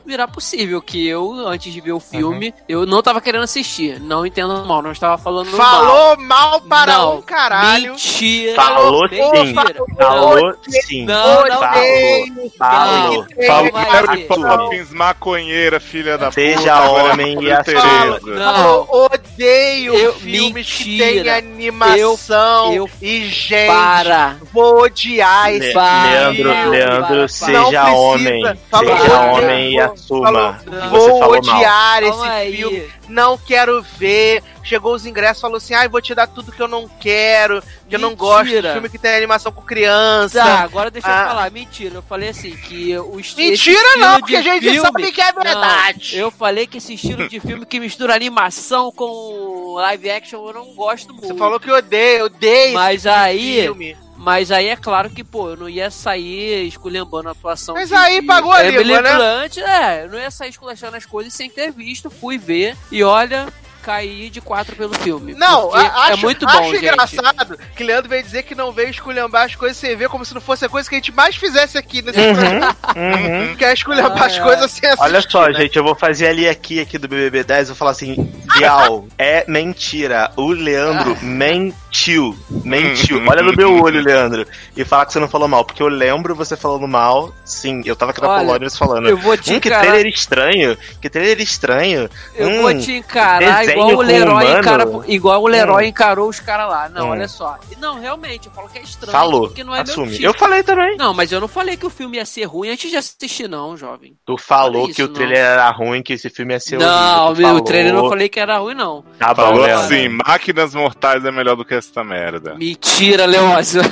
virar 0.05 0.29
possível. 0.29 0.81
Que 0.83 1.07
eu, 1.07 1.47
antes 1.47 1.73
de 1.73 1.81
ver 1.81 1.93
o 1.93 2.01
filme, 2.01 2.55
eu 2.69 2.85
não 2.87 3.03
tava 3.03 3.21
querendo 3.21 3.45
assistir. 3.45 4.01
Não 4.01 4.25
entendo 4.27 4.65
mal, 4.65 4.83
não 4.83 4.93
estava 4.93 5.17
falando 5.19 5.51
mal. 5.57 5.87
Falou 5.87 6.17
mal 6.19 6.61
para 6.63 6.93
Não, 6.99 7.19
um 7.19 7.23
caralho. 7.23 7.93
Mentira. 7.93 8.55
Falou 8.55 9.09
sim. 9.09 9.17
mentira. 9.17 9.85
Falou 9.97 10.55
sim. 10.69 11.05
Não, 11.05 11.47
não, 11.47 11.59
Odeio 11.63 12.53
Falou. 12.59 13.25
que 13.27 13.35
que 13.35 14.17
ver. 14.17 14.27
Poppins, 14.27 14.91
maconheira, 14.93 15.81
filha 15.81 16.19
da 16.19 16.31
Seja 16.33 16.59
puta. 16.59 16.73
agora 16.73 17.09
é 17.09 17.13
homem 17.13 17.37
e. 17.39 17.65
Teresa. 17.65 18.21
Não. 18.25 18.67
Eu 18.67 18.89
odeio 18.91 19.95
Eu- 19.95 20.15
filmes 20.15 20.73
que 20.73 20.99
mentira. 20.99 21.23
tem 21.25 21.31
animação 21.33 22.73
Eu- 22.73 22.85
eu- 22.85 22.91
e 23.01 23.25
gente. 23.29 23.67
Para. 23.67 24.37
Vou 24.53 24.83
odiar 24.83 25.51
Le- 25.51 25.59
esse 25.59 25.73
Para, 25.73 26.29
Leandro. 26.29 26.71
Leandro, 26.71 27.17
Não 27.17 27.29
seja 27.29 27.93
homem. 27.93 28.43
Falou, 28.71 28.97
seja 28.97 29.09
falou, 29.09 29.22
homem 29.27 29.73
e 29.75 29.81
assuma. 29.81 30.25
falou, 30.25 30.91
Vou 30.91 31.19
falou 31.21 31.43
mal. 31.45 31.57
odiar 31.57 32.03
esse 32.03 32.11
Calma 32.13 32.31
aí. 32.33 32.57
filme. 32.57 32.91
Não 33.09 33.37
quero 33.39 33.83
ver. 33.99 34.43
Chegou 34.65 34.95
os 34.95 35.05
ingressos, 35.05 35.41
falou 35.41 35.57
assim: 35.57 35.75
ai, 35.75 35.89
vou 35.89 36.01
te 36.01 36.15
dar 36.15 36.27
tudo 36.29 36.53
que 36.53 36.63
eu 36.63 36.69
não 36.69 36.89
quero. 37.01 37.63
Que 37.89 37.97
eu 37.97 37.99
não 37.99 38.15
gosto 38.15 38.49
de 38.63 38.73
filme 38.73 38.89
que 38.89 38.97
tem 38.99 39.15
animação 39.15 39.51
com 39.53 39.61
criança. 39.61 40.39
Tá, 40.41 40.61
agora 40.61 40.91
deixa 40.91 41.09
Ah. 41.09 41.21
eu 41.23 41.29
falar. 41.29 41.51
Mentira, 41.51 41.95
eu 41.97 42.03
falei 42.03 42.29
assim 42.31 42.53
que 42.57 42.97
o 42.97 43.19
esti- 43.21 43.43
esse 43.43 43.51
Mentira 43.51 43.81
estilo 43.81 44.01
não, 44.01 44.19
porque 44.21 44.37
a 44.37 44.43
gente 44.43 44.63
filme- 44.63 44.81
sabe 44.81 45.13
que 45.13 45.21
é 45.21 45.33
Não, 45.33 45.43
verdade. 45.43 46.17
eu 46.17 46.31
falei 46.31 46.67
que 46.67 46.79
esse 46.79 46.95
estilo 46.95 47.29
de 47.29 47.41
filme 47.41 47.67
que 47.67 47.81
mistura 47.81 48.15
animação 48.15 48.91
com 48.93 49.75
live 49.77 50.11
action 50.11 50.47
eu 50.47 50.55
não 50.55 50.67
gosto 50.75 51.13
muito. 51.13 51.27
Você 51.27 51.35
falou 51.35 51.59
que 51.61 51.71
odeia, 51.71 52.25
odeia 52.25 52.73
Mas 52.73 53.05
esse 53.05 53.09
tipo 53.09 53.21
aí- 53.25 53.63
filme. 53.63 53.97
Mas 54.25 54.53
aí 54.53 54.69
é 54.69 54.77
claro 54.77 55.11
que, 55.11 55.25
pô, 55.25 55.51
eu 55.51 55.57
não 55.57 55.69
ia 55.69 55.91
sair 55.91 56.65
esculhambando 56.69 57.29
a 57.29 57.33
atuação. 57.33 57.75
Mas 57.75 57.89
de- 57.89 57.95
aí 57.97 58.21
de 58.21 58.27
pagou 58.29 58.53
a 58.53 58.65
Emily 58.65 58.85
língua, 58.85 59.03
né? 59.03 59.49
É, 59.61 60.05
eu 60.05 60.11
não 60.11 60.19
ia 60.19 60.31
sair 60.31 60.51
esculachando 60.51 60.97
as 60.97 61.05
coisas 61.05 61.33
sem 61.35 61.51
ter 61.51 61.73
visto, 61.73 62.09
fui 62.09 62.39
ver 62.39 62.77
e 62.93 63.03
olha, 63.03 63.53
caí 63.83 64.31
de 64.31 64.41
quatro 64.41 64.77
pelo 64.77 64.95
filme. 64.95 65.35
Não, 65.35 65.75
a- 65.75 65.81
acho, 66.05 66.13
é 66.13 66.17
muito 66.17 66.47
acho 66.47 66.57
bom, 66.59 66.71
gente. 66.71 66.85
engraçado 66.87 67.59
que 67.77 67.83
Leandro 67.85 68.09
veio 68.09 68.23
dizer 68.23 68.43
que 68.45 68.55
não 68.55 68.73
veio 68.73 68.89
esculhambar 68.91 69.45
as 69.45 69.55
coisas 69.55 69.77
sem 69.77 69.97
ver, 69.97 70.09
como 70.09 70.25
se 70.25 70.33
não 70.35 70.41
fosse 70.41 70.65
a 70.65 70.69
coisa 70.69 70.89
que 70.89 70.95
a 70.95 70.99
gente 70.99 71.13
mais 71.13 71.35
fizesse 71.37 71.77
aqui 71.77 72.01
nesse 72.03 72.19
programa. 72.33 72.77
Uhum. 72.97 73.55
Que 73.59 73.65
é 73.65 73.73
esculhambar 73.75 74.23
Ah, 74.23 74.27
as 74.27 74.37
é. 74.39 74.41
coisas 74.41 74.71
sem 74.71 74.89
assistir. 74.89 75.05
Olha 75.05 75.21
só, 75.21 75.47
né? 75.49 75.55
gente, 75.55 75.77
eu 75.77 75.85
vou 75.85 75.95
fazer 75.95 76.29
ali 76.29 76.49
aqui, 76.49 76.81
aqui 76.81 76.97
do 76.99 77.09
BBB 77.09 77.45
10, 77.45 77.61
eu 77.69 77.75
vou 77.75 77.77
falar 77.79 77.91
assim, 77.91 78.15
Bial, 78.57 79.07
é 79.19 79.45
mentira, 79.49 80.31
o 80.37 80.49
Leandro 80.53 81.17
mentiu, 81.23 82.37
mentiu. 82.65 83.23
Olha 83.29 83.43
no 83.43 83.53
meu 83.55 83.81
olho, 83.83 84.01
Leandro, 84.01 84.47
e 84.77 84.85
falar 84.85 85.07
que 85.07 85.13
você 85.13 85.19
não 85.21 85.29
falou 85.29 85.49
mal, 85.49 85.65
porque 85.65 85.83
eu 85.83 85.89
lembro 85.89 86.35
você 86.35 86.57
falando 86.57 86.87
mal, 86.87 87.33
sim, 87.45 87.83
eu 87.85 87.97
tava 87.97 88.13
aqui 88.13 88.21
na 88.21 88.29
Olha, 88.29 88.45
Polônia 88.45 88.71
falando. 88.71 89.09
Eu 89.09 89.17
vou 89.19 89.37
te 89.37 89.53
Hum, 89.53 89.61
que 89.61 89.69
encarar, 89.69 89.87
trailer 89.87 90.07
estranho, 90.07 90.79
que 91.01 91.11
trailer 91.11 91.41
estranho. 91.41 92.09
eu 92.35 92.49
hum, 92.49 92.63
vou 92.63 92.79
te 92.79 92.93
encarar 92.93 93.65
igual 93.73 93.97
o 93.97 94.03
Leroy 94.03 94.45
humano. 94.45 94.59
encara, 94.61 94.85
igual 95.09 95.43
o 95.43 95.47
Leroy 95.47 95.87
encarou 95.87 96.29
os 96.29 96.41
caras 96.41 96.69
lá. 96.69 96.89
Não, 96.89 97.07
Hum. 97.07 97.11
olha 97.11 97.29
só. 97.29 97.59
E 97.71 97.77
Não, 97.77 98.01
realmente, 98.01 98.47
eu 98.47 98.53
falo 98.53 98.69
que 98.69 98.79
é 98.79 98.83
estranho, 98.83 99.13
Falou, 99.13 99.49
porque 99.49 99.65
não 99.65 99.75
é 99.75 99.83
meu 99.83 99.93
assume. 99.93 100.13
tipo. 100.13 100.25
Eu 100.25 100.35
falei 100.35 100.63
também. 100.63 100.97
Não, 100.97 101.13
mas 101.13 101.33
eu 101.33 101.41
não 101.41 101.49
falei 101.49 101.77
que 101.77 101.87
o 101.87 101.91
filme 101.91 102.17
ia 102.19 102.25
ser 102.25 102.45
ruim 102.45 102.71
antes 102.71 102.91
de 102.91 102.97
assistir, 102.97 103.49
não, 103.49 103.77
jovem. 103.77 104.15
Tu 104.25 104.37
falou 104.39 104.85
Olha 104.85 104.95
que 104.95 105.03
o 105.03 105.07
isso, 105.07 105.15
trailer 105.15 105.39
era 105.39 105.71
ruim, 105.71 106.03
que 106.03 106.13
esse 106.13 106.31
filme 106.31 106.55
ia 106.55 106.61
ser 106.61 106.79
não, 106.79 107.27
horrível. 107.27 107.35
Meu 107.43 107.49
falou. 107.49 107.65
trailer 107.65 107.93
eu 107.95 108.03
não 108.03 108.09
falei 108.09 108.29
que 108.29 108.39
era 108.41 108.59
ruim, 108.59 108.75
não. 108.75 109.05
Tá 109.19 109.35
bom, 109.35 109.43
Falou 109.43 109.65
assim, 109.65 110.09
máquinas 110.09 110.75
mortais 110.75 111.25
é 111.25 111.31
melhor 111.33 111.57
do 111.57 111.65
que 111.65 111.75
essa 111.75 112.03
merda. 112.05 112.55
Mentira, 112.55 113.27
Leózio. 113.27 113.83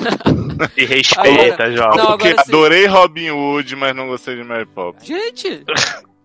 Se 0.74 0.84
respeita, 0.86 1.70
jovem. 1.72 1.96
Não, 1.98 2.06
Porque 2.06 2.28
agora 2.28 2.44
sim. 2.44 2.50
adorei 2.50 2.86
Robin 2.86 3.30
Hood, 3.30 3.76
mas 3.76 3.94
não 3.96 4.06
gostei 4.08 4.36
de 4.36 4.44
Mary 4.44 4.66
Poppins. 4.66 5.06
Gente, 5.06 5.64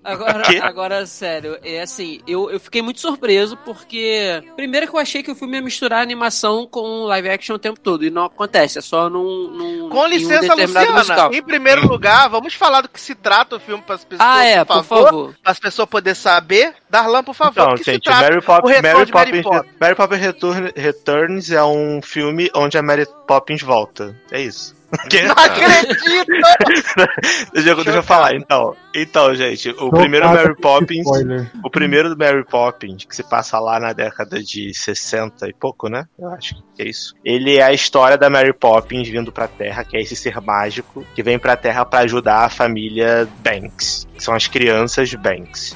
Agora, 0.06 0.44
agora, 0.62 1.06
sério, 1.08 1.58
é 1.64 1.82
assim, 1.82 2.22
eu, 2.28 2.50
eu 2.52 2.60
fiquei 2.60 2.82
muito 2.82 3.00
surpreso 3.00 3.58
porque. 3.58 4.44
Primeiro 4.56 4.88
que 4.88 4.96
eu 4.96 5.00
achei 5.00 5.24
que 5.24 5.32
o 5.32 5.36
filme 5.36 5.56
ia 5.58 5.62
misturar 5.64 6.02
animação 6.02 6.68
com 6.68 7.06
live 7.06 7.30
action 7.30 7.56
o 7.56 7.60
tempo 7.60 7.80
todo. 7.80 8.06
E 8.06 8.10
não 8.12 8.26
acontece, 8.26 8.78
é 8.78 8.82
só 8.82 9.10
num. 9.10 9.48
num 9.50 9.90
Com 9.90 9.98
em 9.98 10.02
um 10.02 10.08
licença, 10.08 10.42
determinado 10.56 10.68
Luciana, 10.92 11.00
musical. 11.00 11.34
em 11.34 11.42
primeiro 11.42 11.88
lugar, 11.88 12.30
vamos 12.30 12.54
falar 12.54 12.82
do 12.82 12.90
que 12.90 13.02
se 13.02 13.16
trata 13.16 13.56
o 13.56 13.60
filme 13.60 13.82
para 13.84 13.96
as 13.96 14.06
pessoas, 14.06 14.30
Ah, 14.30 14.46
é, 14.46 14.64
por 14.64 14.84
favor. 14.84 15.36
Para 15.42 15.52
as 15.52 15.60
pessoas 15.60 15.90
poderem 15.90 16.16
saber. 16.16 16.74
Darlan, 16.90 17.24
por 17.24 17.34
favor, 17.34 17.62
Então, 17.62 17.74
do 17.74 17.78
que 17.80 17.84
se 17.84 17.92
gente, 17.94 18.04
trata 18.04 18.22
Mary, 18.30 18.42
Pop- 18.42 18.82
Mary 18.82 19.12
Poppins. 19.12 19.46
Mary 19.82 19.96
Poppins 19.96 20.20
Return- 20.22 20.74
Returns 20.76 21.52
é 21.52 21.64
um 21.64 22.00
filme 22.02 22.50
onde 22.56 22.78
a 22.78 22.82
Mary 22.84 23.06
Poppins 23.28 23.62
volta. 23.62 24.16
É 24.32 24.40
isso. 24.40 24.76
Que- 25.10 25.22
Não 25.24 25.36
acredito! 25.38 26.26
deixa, 27.54 27.70
eu- 27.70 27.76
deixa 27.84 28.00
eu 28.00 28.04
falar, 28.04 28.36
então. 28.36 28.76
Então, 28.94 29.34
gente, 29.36 29.70
o 29.72 29.74
Tô 29.74 29.92
primeiro 29.92 30.28
Mary 30.30 30.56
Poppins. 30.56 31.02
Spoiler. 31.06 31.52
O 31.64 31.70
primeiro 31.70 32.10
do 32.10 32.18
Mary 32.18 32.44
Poppins, 32.46 33.04
que 33.06 33.16
se 33.16 33.24
passa 33.24 33.60
lá 33.60 33.80
na 33.80 33.92
década 33.94 34.42
de 34.42 34.74
60 34.74 35.48
e 35.50 35.54
pouco, 35.54 35.90
né? 35.90 36.06
Eu 36.18 36.30
acho 36.30 36.56
que 36.76 36.82
é 36.84 36.88
isso. 36.88 37.14
Ele 37.24 37.58
é 37.58 37.64
a 37.64 37.74
história 37.74 38.18
da 38.18 38.30
Mary 38.30 38.54
Poppins 38.54 39.08
vindo 39.08 39.32
pra 39.32 39.48
Terra, 39.48 39.84
que 39.84 39.98
é 39.98 40.02
esse 40.02 40.16
ser 40.16 40.40
mágico, 40.42 41.06
que 41.14 41.22
vem 41.24 41.38
pra 41.38 41.56
Terra 41.58 41.86
pra 41.86 42.00
ajudar 42.00 42.46
a 42.46 42.50
família 42.50 43.28
Banks, 43.40 44.08
que 44.16 44.24
são 44.24 44.34
as 44.34 44.48
crianças 44.48 45.14
Banks. 45.14 45.76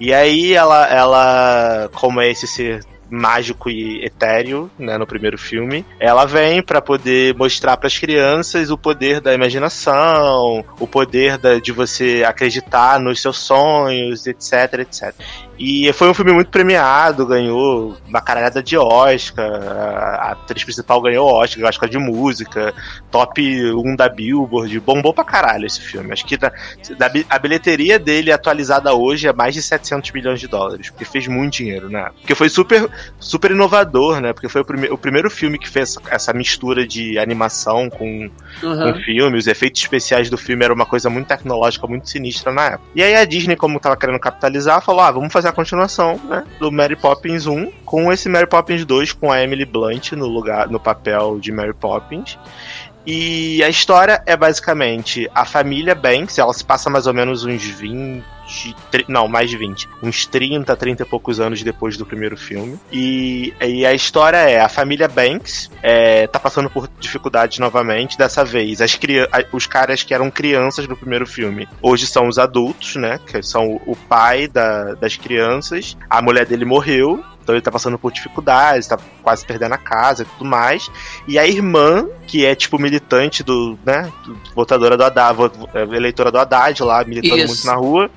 E 0.00 0.12
aí 0.14 0.54
ela, 0.54 0.86
ela 0.88 1.90
como 1.94 2.20
é 2.20 2.30
esse 2.30 2.46
ser 2.46 2.84
mágico 3.14 3.70
e 3.70 4.04
etéreo, 4.04 4.70
né, 4.78 4.98
no 4.98 5.06
primeiro 5.06 5.38
filme, 5.38 5.84
ela 5.98 6.24
vem 6.24 6.62
pra 6.62 6.80
poder 6.82 7.34
mostrar 7.34 7.76
pras 7.76 7.98
crianças 7.98 8.70
o 8.70 8.76
poder 8.78 9.20
da 9.20 9.32
imaginação, 9.34 10.64
o 10.78 10.86
poder 10.86 11.38
da- 11.38 11.58
de 11.58 11.72
você 11.72 12.24
acreditar 12.26 12.98
nos 13.00 13.20
seus 13.20 13.38
sonhos, 13.38 14.26
etc, 14.26 14.80
etc. 14.80 15.14
E 15.58 15.92
foi 15.92 16.08
um 16.08 16.14
filme 16.14 16.32
muito 16.32 16.50
premiado, 16.50 17.26
ganhou 17.26 17.96
uma 18.08 18.20
caralhada 18.20 18.62
de 18.62 18.76
Oscar, 18.76 19.44
a 19.46 20.32
atriz 20.32 20.64
principal 20.64 21.00
ganhou 21.00 21.28
Oscar, 21.28 21.68
Oscar 21.68 21.88
de 21.88 21.98
música, 21.98 22.74
top 23.10 23.40
1 23.74 23.96
da 23.96 24.08
Billboard, 24.08 24.78
bombou 24.80 25.14
pra 25.14 25.24
caralho 25.24 25.66
esse 25.66 25.80
filme. 25.80 26.12
Acho 26.12 26.24
que 26.26 26.36
da, 26.36 26.52
da 26.98 27.08
bi- 27.08 27.26
a 27.30 27.38
bilheteria 27.38 27.98
dele 27.98 28.32
atualizada 28.32 28.92
hoje 28.94 29.28
é 29.28 29.32
mais 29.32 29.54
de 29.54 29.62
700 29.62 30.10
milhões 30.12 30.40
de 30.40 30.48
dólares, 30.48 30.90
porque 30.90 31.04
fez 31.04 31.26
muito 31.28 31.54
dinheiro, 31.58 31.88
né? 31.88 32.10
Porque 32.20 32.34
foi 32.34 32.48
super, 32.48 32.88
super 33.20 33.50
inovador, 33.52 34.20
né? 34.20 34.32
Porque 34.32 34.48
foi 34.48 34.60
o, 34.62 34.64
prime 34.64 34.88
o 34.90 34.98
primeiro 34.98 35.30
filme 35.30 35.58
que 35.58 35.68
fez 35.68 35.90
essa, 35.90 36.00
essa 36.10 36.32
mistura 36.32 36.86
de 36.86 37.18
animação 37.18 37.88
com, 37.90 38.30
Uhum. 38.62 38.92
com 38.92 39.00
filme, 39.00 39.36
os 39.38 39.46
efeitos 39.46 39.82
especiais 39.82 40.30
do 40.30 40.38
filme 40.38 40.64
era 40.64 40.72
uma 40.72 40.86
coisa 40.86 41.10
muito 41.10 41.26
tecnológica, 41.26 41.86
muito 41.86 42.08
sinistra 42.08 42.52
na 42.52 42.66
época. 42.66 42.84
E 42.94 43.02
aí 43.02 43.14
a 43.14 43.24
Disney, 43.24 43.56
como 43.56 43.78
tava 43.80 43.96
querendo 43.96 44.18
capitalizar, 44.18 44.80
falou: 44.80 45.00
ah, 45.02 45.10
vamos 45.10 45.32
fazer 45.32 45.43
a 45.44 45.52
continuação, 45.52 46.20
né? 46.24 46.44
Do 46.58 46.70
Mary 46.70 46.96
Poppins 46.96 47.46
1 47.46 47.70
com 47.84 48.12
esse 48.12 48.28
Mary 48.28 48.46
Poppins 48.46 48.84
2 48.84 49.12
com 49.12 49.30
a 49.30 49.42
Emily 49.42 49.64
Blunt 49.64 50.12
no 50.12 50.26
lugar, 50.26 50.68
no 50.68 50.80
papel 50.80 51.38
de 51.38 51.52
Mary 51.52 51.74
Poppins. 51.74 52.38
E 53.06 53.62
a 53.62 53.68
história 53.68 54.22
é 54.24 54.36
basicamente 54.36 55.28
a 55.34 55.44
família 55.44 55.94
Banks, 55.94 56.38
ela 56.38 56.52
se 56.54 56.64
passa 56.64 56.88
mais 56.88 57.06
ou 57.06 57.12
menos 57.14 57.44
uns 57.44 57.62
20. 57.62 58.22
tri- 58.90 59.04
Não, 59.08 59.28
mais 59.28 59.50
de 59.50 59.56
20. 59.58 59.88
Uns 60.02 60.24
30, 60.26 60.74
30 60.74 61.02
e 61.02 61.06
poucos 61.06 61.38
anos 61.40 61.62
depois 61.62 61.96
do 61.98 62.06
primeiro 62.06 62.36
filme. 62.36 62.78
E, 62.90 63.52
e 63.60 63.84
a 63.84 63.92
história 63.92 64.38
é: 64.38 64.60
a 64.60 64.68
família 64.68 65.06
Banks 65.08 65.70
é, 65.82 66.26
tá 66.28 66.38
passando 66.38 66.70
por 66.70 66.88
dificuldades 66.98 67.58
novamente. 67.58 68.16
Dessa 68.16 68.44
vez, 68.44 68.80
as 68.80 68.98
os 69.52 69.66
caras 69.66 70.02
que 70.02 70.14
eram 70.14 70.30
crianças 70.30 70.86
no 70.88 70.96
primeiro 70.96 71.26
filme 71.26 71.68
hoje 71.82 72.06
são 72.06 72.26
os 72.28 72.38
adultos, 72.38 72.96
né? 72.96 73.18
Que 73.26 73.42
são 73.42 73.66
o, 73.86 73.92
o 73.92 73.96
pai 73.96 74.48
da- 74.48 74.94
das 74.94 75.16
crianças. 75.16 75.96
A 76.08 76.22
mulher 76.22 76.46
dele 76.46 76.64
morreu. 76.64 77.22
Então 77.44 77.54
ele 77.54 77.62
tá 77.62 77.70
passando 77.70 77.98
por 77.98 78.10
dificuldades, 78.10 78.88
tá 78.88 78.98
quase 79.22 79.44
perdendo 79.46 79.74
a 79.74 79.78
casa 79.78 80.22
e 80.22 80.24
tudo 80.24 80.46
mais. 80.46 80.90
E 81.28 81.38
a 81.38 81.46
irmã, 81.46 82.06
que 82.26 82.44
é 82.44 82.54
tipo 82.54 82.78
militante 82.78 83.42
do, 83.44 83.78
né, 83.84 84.10
do- 84.24 84.36
votadora 84.54 84.96
do 84.96 85.04
Haddad, 85.04 85.38
é, 85.74 85.82
eleitora 85.82 86.32
do 86.32 86.38
Haddad 86.38 86.82
lá, 86.82 87.04
militando 87.04 87.36
Isso. 87.36 87.46
muito 87.48 87.66
na 87.66 87.74
rua. 87.74 88.10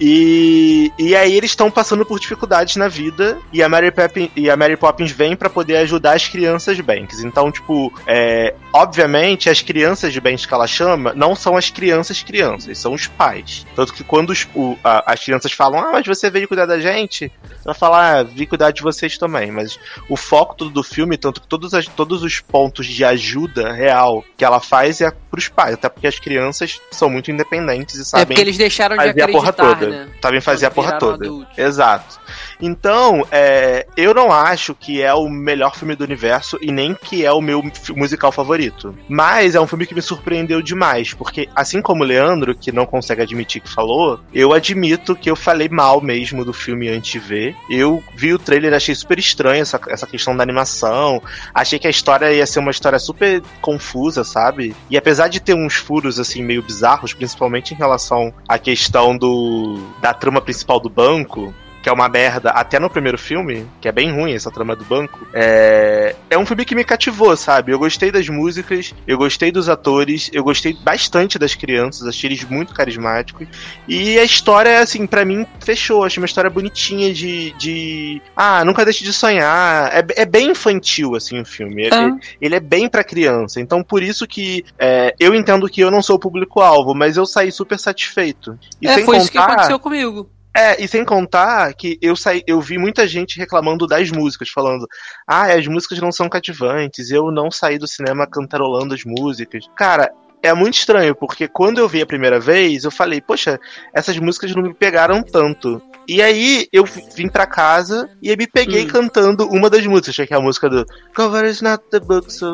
E, 0.00 0.92
e 0.98 1.14
aí 1.14 1.34
eles 1.34 1.50
estão 1.52 1.70
passando 1.70 2.04
por 2.04 2.18
dificuldades 2.18 2.76
na 2.76 2.88
vida 2.88 3.38
e 3.52 3.62
a 3.62 3.68
Mary, 3.68 3.90
Poppins, 3.90 4.30
e 4.34 4.50
a 4.50 4.56
Mary 4.56 4.76
Poppins 4.76 5.10
vem 5.12 5.36
pra 5.36 5.48
poder 5.48 5.76
ajudar 5.76 6.14
as 6.14 6.26
crianças 6.28 6.78
Banks. 6.80 7.20
Então, 7.22 7.50
tipo, 7.52 7.92
é, 8.06 8.54
obviamente 8.72 9.48
as 9.48 9.62
crianças 9.62 10.16
Banks 10.18 10.46
que 10.46 10.52
ela 10.54 10.66
chama 10.66 11.12
não 11.14 11.34
são 11.36 11.56
as 11.56 11.70
crianças 11.70 12.22
crianças, 12.22 12.78
são 12.78 12.92
os 12.92 13.06
pais. 13.06 13.64
Tanto 13.76 13.94
que 13.94 14.02
quando 14.02 14.30
os- 14.30 14.46
o- 14.54 14.76
a- 14.82 15.12
as 15.12 15.24
crianças 15.24 15.52
falam, 15.52 15.78
ah, 15.80 15.92
mas 15.92 16.06
você 16.06 16.28
veio 16.30 16.48
cuidar 16.48 16.66
da 16.66 16.80
gente, 16.80 17.30
ela 17.64 17.74
fala, 17.74 18.18
ah, 18.18 18.22
vim 18.24 18.46
cuidar 18.46 18.72
de 18.72 18.82
vocês 18.82 19.16
também. 19.16 19.50
Mas 19.52 19.78
o 20.08 20.16
foco 20.16 20.54
todo 20.56 20.70
do 20.70 20.82
filme, 20.82 21.16
tanto 21.16 21.40
que 21.40 21.46
todos, 21.46 21.72
as- 21.72 21.86
todos 21.86 22.22
os 22.22 22.40
pontos 22.40 22.86
de 22.86 23.04
ajuda 23.04 23.72
real 23.72 24.24
que 24.36 24.44
ela 24.44 24.60
faz 24.60 25.00
é 25.00 25.12
pros 25.30 25.48
pais, 25.48 25.74
até 25.74 25.88
porque 25.88 26.06
as 26.06 26.18
crianças 26.18 26.80
são 26.90 27.08
muito 27.10 27.30
independentes 27.30 27.96
e 27.96 28.00
É 28.02 28.04
sabem 28.04 28.26
porque 28.26 28.40
eles 28.40 28.56
deixaram 28.56 28.96
de 28.96 29.04
fazer 29.04 29.22
a 29.22 29.28
porra 29.28 29.50
acreditar, 29.50 29.83
toda. 29.84 30.04
né? 30.04 30.08
Sabem 30.20 30.40
fazer 30.40 30.66
a 30.66 30.70
porra 30.70 30.98
toda. 30.98 31.24
adultos. 31.24 31.58
Exato. 31.58 32.20
Então, 32.60 33.26
é, 33.30 33.86
eu 33.96 34.14
não 34.14 34.32
acho 34.32 34.74
que 34.74 35.02
é 35.02 35.12
o 35.12 35.28
melhor 35.28 35.76
filme 35.76 35.94
do 35.94 36.04
universo 36.04 36.58
e 36.60 36.72
nem 36.72 36.94
que 36.94 37.24
é 37.24 37.32
o 37.32 37.40
meu 37.40 37.62
musical 37.94 38.32
favorito. 38.32 38.96
Mas 39.08 39.54
é 39.54 39.60
um 39.60 39.66
filme 39.66 39.86
que 39.86 39.94
me 39.94 40.02
surpreendeu 40.02 40.62
demais, 40.62 41.12
porque 41.12 41.48
assim 41.54 41.82
como 41.82 42.02
o 42.02 42.06
Leandro, 42.06 42.54
que 42.54 42.72
não 42.72 42.86
consegue 42.86 43.22
admitir 43.22 43.60
que 43.60 43.70
falou, 43.70 44.20
eu 44.32 44.52
admito 44.52 45.14
que 45.14 45.30
eu 45.30 45.36
falei 45.36 45.68
mal 45.68 46.00
mesmo 46.00 46.44
do 46.44 46.52
filme 46.52 46.88
antes 46.88 47.12
de 47.12 47.18
ver. 47.18 47.56
Eu 47.68 48.02
vi 48.14 48.32
o 48.32 48.38
trailer, 48.38 48.72
achei 48.72 48.94
super 48.94 49.18
estranho 49.18 49.62
essa, 49.62 49.80
essa 49.88 50.06
questão 50.06 50.36
da 50.36 50.42
animação. 50.42 51.22
Achei 51.52 51.78
que 51.78 51.86
a 51.86 51.90
história 51.90 52.32
ia 52.32 52.46
ser 52.46 52.60
uma 52.60 52.70
história 52.70 52.98
super 52.98 53.42
confusa, 53.60 54.24
sabe? 54.24 54.74
E 54.88 54.96
apesar 54.96 55.28
de 55.28 55.40
ter 55.40 55.54
uns 55.54 55.74
furos 55.74 56.18
assim 56.18 56.42
meio 56.42 56.62
bizarros, 56.62 57.12
principalmente 57.12 57.74
em 57.74 57.76
relação 57.76 58.32
à 58.48 58.58
questão 58.58 59.16
do 59.16 59.73
da 60.00 60.12
trama 60.14 60.40
principal 60.40 60.80
do 60.80 60.88
banco, 60.88 61.54
que 61.84 61.88
é 61.90 61.92
uma 61.92 62.08
merda, 62.08 62.48
até 62.48 62.80
no 62.80 62.88
primeiro 62.88 63.18
filme, 63.18 63.66
que 63.78 63.86
é 63.86 63.92
bem 63.92 64.10
ruim 64.10 64.32
essa 64.32 64.50
trama 64.50 64.74
do 64.74 64.86
banco, 64.86 65.26
é, 65.34 66.16
é 66.30 66.38
um 66.38 66.46
filme 66.46 66.64
que 66.64 66.74
me 66.74 66.82
cativou, 66.82 67.36
sabe? 67.36 67.72
Eu 67.72 67.78
gostei 67.78 68.10
das 68.10 68.26
músicas, 68.26 68.94
eu 69.06 69.18
gostei 69.18 69.52
dos 69.52 69.68
atores, 69.68 70.30
eu 70.32 70.42
gostei 70.42 70.72
bastante 70.72 71.38
das 71.38 71.54
crianças, 71.54 72.08
achei 72.08 72.28
eles 72.30 72.42
muito 72.44 72.72
carismáticos. 72.72 73.46
E 73.86 74.18
a 74.18 74.24
história, 74.24 74.80
assim, 74.80 75.06
pra 75.06 75.26
mim, 75.26 75.46
fechou. 75.60 76.04
Achei 76.04 76.22
uma 76.22 76.26
história 76.26 76.48
bonitinha 76.48 77.12
de. 77.12 77.50
de 77.58 78.22
ah, 78.34 78.64
nunca 78.64 78.82
deixe 78.82 79.04
de 79.04 79.12
sonhar. 79.12 79.92
É, 79.94 80.22
é 80.22 80.24
bem 80.24 80.52
infantil, 80.52 81.14
assim, 81.14 81.38
o 81.38 81.44
filme. 81.44 81.82
Ele, 81.82 81.94
Ah. 81.94 82.16
ele 82.40 82.54
é 82.54 82.60
bem 82.60 82.88
pra 82.88 83.04
criança. 83.04 83.60
Então, 83.60 83.82
por 83.82 84.02
isso 84.02 84.26
que 84.26 84.64
é, 84.78 85.14
eu 85.20 85.34
entendo 85.34 85.68
que 85.68 85.82
eu 85.82 85.90
não 85.90 86.00
sou 86.00 86.16
o 86.16 86.18
público-alvo, 86.18 86.94
mas 86.94 87.18
eu 87.18 87.26
saí 87.26 87.52
super 87.52 87.78
satisfeito. 87.78 88.58
E 88.80 88.88
é, 88.88 88.94
sem 88.94 89.04
foi 89.04 89.18
isso 89.18 89.30
que 89.30 89.36
contar- 89.36 89.52
aconteceu 89.52 89.78
comigo. 89.78 90.30
É, 90.54 90.82
e 90.82 90.86
sem 90.86 91.04
contar 91.04 91.74
que 91.74 91.98
eu 92.00 92.14
saí, 92.14 92.42
eu 92.46 92.60
vi 92.60 92.78
muita 92.78 93.08
gente 93.08 93.38
reclamando 93.38 93.86
das 93.86 94.10
músicas, 94.10 94.48
falando: 94.48 94.86
"Ah, 95.26 95.52
as 95.52 95.66
músicas 95.66 95.98
não 95.98 96.12
são 96.12 96.28
cativantes, 96.28 97.10
eu 97.10 97.30
não 97.32 97.50
saí 97.50 97.78
do 97.78 97.88
cinema 97.88 98.26
cantarolando 98.26 98.94
as 98.94 99.04
músicas". 99.04 99.64
Cara, 99.76 100.12
é 100.42 100.54
muito 100.54 100.74
estranho, 100.74 101.14
porque 101.14 101.48
quando 101.48 101.78
eu 101.78 101.88
vi 101.88 102.02
a 102.02 102.06
primeira 102.06 102.38
vez, 102.38 102.84
eu 102.84 102.90
falei: 102.90 103.20
"Poxa, 103.20 103.58
essas 103.92 104.16
músicas 104.18 104.54
não 104.54 104.62
me 104.62 104.74
pegaram 104.74 105.22
tanto". 105.22 105.82
E 106.08 106.22
aí 106.22 106.68
eu 106.72 106.84
vim 106.84 107.28
pra 107.28 107.46
casa 107.46 108.08
e 108.22 108.34
me 108.36 108.46
peguei 108.46 108.84
Hum. 108.84 108.88
cantando 108.88 109.46
uma 109.48 109.70
das 109.70 109.86
músicas, 109.86 110.26
que 110.26 110.34
é 110.34 110.36
a 110.36 110.40
música 110.40 110.68
do 110.68 110.84
Cover 111.14 111.44
is 111.44 111.60
not 111.62 111.82
the 111.90 112.00
book, 112.00 112.32
so 112.32 112.46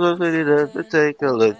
take 0.91 1.25
a 1.25 1.31
look. 1.31 1.57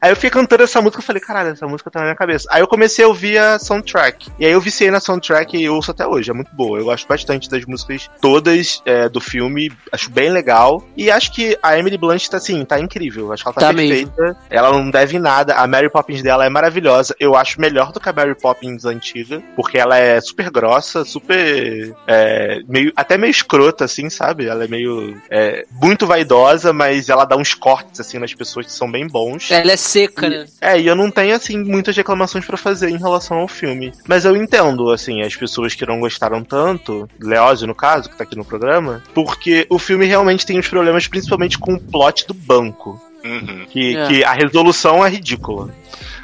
Aí 0.00 0.10
eu 0.10 0.16
fiquei 0.16 0.30
cantando 0.30 0.62
essa 0.64 0.80
música 0.80 1.02
e 1.02 1.04
falei, 1.04 1.22
caralho, 1.22 1.50
essa 1.50 1.66
música 1.66 1.90
tá 1.90 2.00
na 2.00 2.06
minha 2.06 2.16
cabeça. 2.16 2.48
Aí 2.50 2.60
eu 2.60 2.68
comecei 2.68 3.04
a 3.04 3.08
ouvir 3.08 3.38
a 3.38 3.58
soundtrack. 3.58 4.30
E 4.38 4.46
aí 4.46 4.52
eu 4.52 4.60
viciei 4.60 4.90
na 4.90 5.00
soundtrack 5.00 5.56
e 5.56 5.68
ouço 5.68 5.90
até 5.90 6.06
hoje. 6.06 6.30
É 6.30 6.34
muito 6.34 6.54
boa. 6.54 6.78
Eu 6.78 6.84
gosto 6.84 7.06
bastante 7.08 7.48
das 7.48 7.64
músicas 7.64 8.08
todas 8.20 8.82
é, 8.84 9.08
do 9.08 9.20
filme. 9.20 9.70
Acho 9.92 10.10
bem 10.10 10.30
legal. 10.30 10.86
E 10.96 11.10
acho 11.10 11.32
que 11.32 11.58
a 11.62 11.78
Emily 11.78 11.98
Blunt 11.98 12.28
tá 12.28 12.36
assim, 12.36 12.64
tá 12.64 12.78
incrível. 12.78 13.32
Acho 13.32 13.42
que 13.44 13.48
ela 13.48 13.54
tá, 13.54 13.60
Tá 13.60 13.74
perfeita. 13.74 14.36
Ela 14.50 14.72
não 14.72 14.90
deve 14.90 15.18
nada. 15.18 15.54
A 15.54 15.66
Mary 15.66 15.90
Poppins 15.90 16.22
dela 16.22 16.44
é 16.44 16.48
maravilhosa. 16.48 17.14
Eu 17.20 17.36
acho 17.36 17.60
melhor 17.60 17.92
do 17.92 18.00
que 18.00 18.08
a 18.08 18.12
Mary 18.12 18.34
Poppins 18.34 18.84
antiga. 18.84 19.42
Porque 19.56 19.78
ela 19.78 19.98
é 19.98 20.20
super 20.20 20.50
grossa, 20.58 21.04
super. 21.04 21.94
é, 22.06 22.60
meio, 22.68 22.92
até 22.96 23.16
meio 23.16 23.30
escrota, 23.30 23.84
assim, 23.84 24.10
sabe? 24.10 24.46
Ela 24.46 24.64
é 24.64 24.68
meio. 24.68 25.20
é, 25.30 25.64
muito 25.80 26.06
vaidosa, 26.06 26.72
mas 26.72 27.08
ela 27.08 27.24
dá 27.24 27.36
uns 27.36 27.54
cortes, 27.54 28.00
assim, 28.00 28.18
nas 28.18 28.34
pessoas 28.34 28.66
que 28.66 28.72
são 28.72 28.90
bem 28.90 29.06
bons. 29.06 29.50
Ela 29.50 29.72
é 29.72 29.76
seca, 29.76 30.28
né? 30.28 30.46
É, 30.60 30.80
e 30.80 30.86
eu 30.86 30.96
não 30.96 31.10
tenho, 31.10 31.34
assim, 31.34 31.58
muitas 31.58 31.96
reclamações 31.96 32.44
pra 32.44 32.56
fazer 32.56 32.90
em 32.90 32.98
relação 32.98 33.38
ao 33.38 33.48
filme. 33.48 33.92
Mas 34.06 34.24
eu 34.24 34.36
entendo, 34.36 34.90
assim, 34.90 35.22
as 35.22 35.36
pessoas 35.36 35.74
que 35.74 35.86
não 35.86 36.00
gostaram 36.00 36.42
tanto, 36.42 37.08
Leózio, 37.20 37.66
no 37.66 37.74
caso, 37.74 38.08
que 38.08 38.16
tá 38.16 38.24
aqui 38.24 38.36
no 38.36 38.44
programa, 38.44 39.02
porque 39.14 39.66
o 39.70 39.78
filme 39.78 40.06
realmente 40.06 40.46
tem 40.46 40.58
uns 40.58 40.68
problemas, 40.68 41.06
principalmente 41.06 41.58
com 41.58 41.74
o 41.74 41.80
plot 41.80 42.26
do 42.26 42.34
banco. 42.34 43.00
Uhum. 43.24 43.66
Que, 43.70 43.96
É. 43.96 44.06
que 44.06 44.24
a 44.24 44.32
resolução 44.32 45.04
é 45.04 45.08
ridícula. 45.08 45.74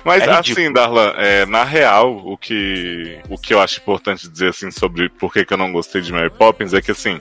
Mas 0.04 0.22
É 0.22 0.30
assim. 0.30 0.72
Darlan, 0.72 1.14
é, 1.16 1.46
na 1.46 1.64
real, 1.64 2.20
o 2.24 2.36
que, 2.36 3.18
o 3.28 3.38
que 3.38 3.54
eu 3.54 3.60
acho 3.60 3.80
importante 3.80 4.28
dizer 4.28 4.50
assim 4.50 4.70
sobre 4.70 5.08
por 5.08 5.32
que, 5.32 5.44
que 5.46 5.54
eu 5.54 5.58
não 5.58 5.72
gostei 5.72 6.02
de 6.02 6.12
Mary 6.12 6.28
Poppins 6.30 6.74
é 6.74 6.82
que 6.82 6.90
assim, 6.90 7.18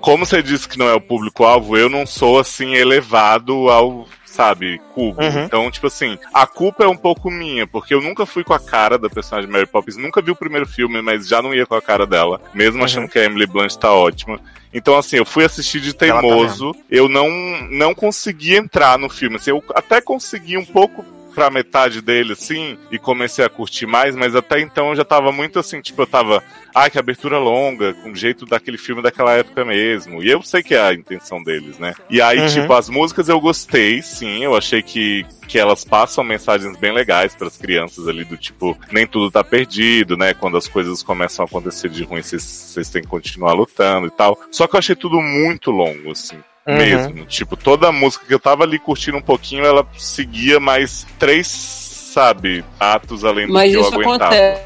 como 0.00 0.24
você 0.24 0.42
disse 0.42 0.66
que 0.66 0.78
não 0.78 0.88
é 0.88 0.94
o 0.94 1.00
público-alvo, 1.00 1.76
eu 1.76 1.90
não 1.90 2.06
sou 2.06 2.38
assim 2.38 2.74
elevado 2.74 3.68
ao, 3.68 4.08
sabe, 4.30 4.80
cubo. 4.94 5.20
Uhum. 5.20 5.44
Então, 5.44 5.70
tipo 5.70 5.86
assim, 5.86 6.18
a 6.32 6.46
culpa 6.46 6.84
é 6.84 6.88
um 6.88 6.96
pouco 6.96 7.30
minha, 7.30 7.66
porque 7.66 7.92
eu 7.92 8.00
nunca 8.00 8.24
fui 8.24 8.44
com 8.44 8.54
a 8.54 8.60
cara 8.60 8.96
da 8.96 9.10
personagem 9.10 9.50
Mary 9.50 9.66
Poppins, 9.66 9.96
nunca 9.96 10.22
vi 10.22 10.30
o 10.30 10.36
primeiro 10.36 10.66
filme, 10.66 11.02
mas 11.02 11.26
já 11.26 11.42
não 11.42 11.54
ia 11.54 11.66
com 11.66 11.74
a 11.74 11.82
cara 11.82 12.06
dela, 12.06 12.40
mesmo 12.54 12.78
Uhum. 12.78 12.84
achando 12.84 13.08
que 13.08 13.18
a 13.18 13.24
Emily 13.24 13.46
Blunt 13.46 13.74
tá 13.74 13.92
ótima. 13.92 14.40
Então, 14.72 14.96
assim, 14.96 15.16
eu 15.16 15.24
fui 15.24 15.44
assistir 15.44 15.80
de 15.80 15.88
Ela 15.88 15.98
tá 15.98 16.20
teimoso, 16.20 16.74
eu 16.88 17.08
não, 17.08 17.28
não 17.70 17.92
consegui 17.92 18.54
entrar 18.54 18.96
no 18.98 19.08
filme. 19.08 19.36
Assim, 19.36 19.50
eu 19.50 19.62
até 19.74 20.00
consegui 20.00 20.56
um 20.56 20.64
pouco 20.64 21.04
pra 21.34 21.50
metade 21.50 22.00
dele, 22.02 22.32
assim, 22.32 22.76
e 22.90 22.98
comecei 22.98 23.44
a 23.44 23.48
curtir 23.48 23.86
mais, 23.86 24.14
mas 24.14 24.34
até 24.34 24.60
então 24.60 24.90
eu 24.90 24.96
já 24.96 25.04
tava 25.04 25.32
muito 25.32 25.58
assim, 25.58 25.80
tipo, 25.80 26.02
eu 26.02 26.06
tava, 26.06 26.42
ai, 26.74 26.90
que 26.90 26.98
abertura 26.98 27.38
longa, 27.38 27.94
com 27.94 28.14
jeito 28.14 28.44
daquele 28.44 28.76
filme 28.78 29.02
daquela 29.02 29.32
época 29.34 29.64
mesmo. 29.64 30.22
E 30.22 30.28
eu 30.30 30.42
sei 30.42 30.62
que 30.62 30.74
é 30.74 30.80
a 30.80 30.92
intenção 30.94 31.42
deles, 31.42 31.78
né? 31.78 31.94
E 32.08 32.20
aí, 32.20 32.40
Uhum. 32.40 32.48
tipo, 32.48 32.72
as 32.72 32.88
músicas 32.88 33.28
eu 33.28 33.40
gostei, 33.40 34.02
sim, 34.02 34.42
eu 34.44 34.56
achei 34.56 34.82
que, 34.82 35.24
que 35.46 35.58
elas 35.58 35.84
passam 35.84 36.22
mensagens 36.24 36.76
bem 36.78 36.92
legais 36.92 37.34
pras 37.34 37.56
crianças 37.56 38.06
ali, 38.08 38.24
do 38.24 38.36
tipo, 38.36 38.76
nem 38.92 39.06
tudo 39.06 39.30
tá 39.30 39.42
perdido, 39.44 40.16
né? 40.16 40.34
Quando 40.34 40.56
as 40.56 40.68
coisas 40.68 41.02
começam 41.02 41.44
a 41.44 41.48
acontecer 41.48 41.88
de 41.88 42.04
ruim, 42.04 42.22
vocês 42.22 42.88
têm 42.90 43.02
que 43.02 43.08
continuar 43.08 43.52
lutando 43.52 44.06
e 44.06 44.10
tal. 44.10 44.38
Só 44.50 44.66
que 44.66 44.74
eu 44.74 44.78
achei 44.78 44.96
tudo 44.96 45.20
muito 45.20 45.70
longo, 45.70 46.10
assim 46.12 46.38
Uhum. 46.70 46.76
mesmo. 46.76 47.26
Tipo, 47.26 47.56
toda 47.56 47.88
a 47.88 47.92
música 47.92 48.24
que 48.26 48.34
eu 48.34 48.40
tava 48.40 48.64
ali 48.64 48.78
curtindo 48.78 49.16
um 49.18 49.22
pouquinho, 49.22 49.64
ela 49.64 49.86
seguia 49.96 50.58
mais 50.60 51.06
três, 51.18 51.46
sabe, 51.46 52.64
atos 52.78 53.24
além 53.24 53.46
do 53.46 53.52
Mas 53.52 53.70
que 53.70 53.76
eu 53.76 53.84
aguentava. 53.86 54.34
acontece. 54.34 54.62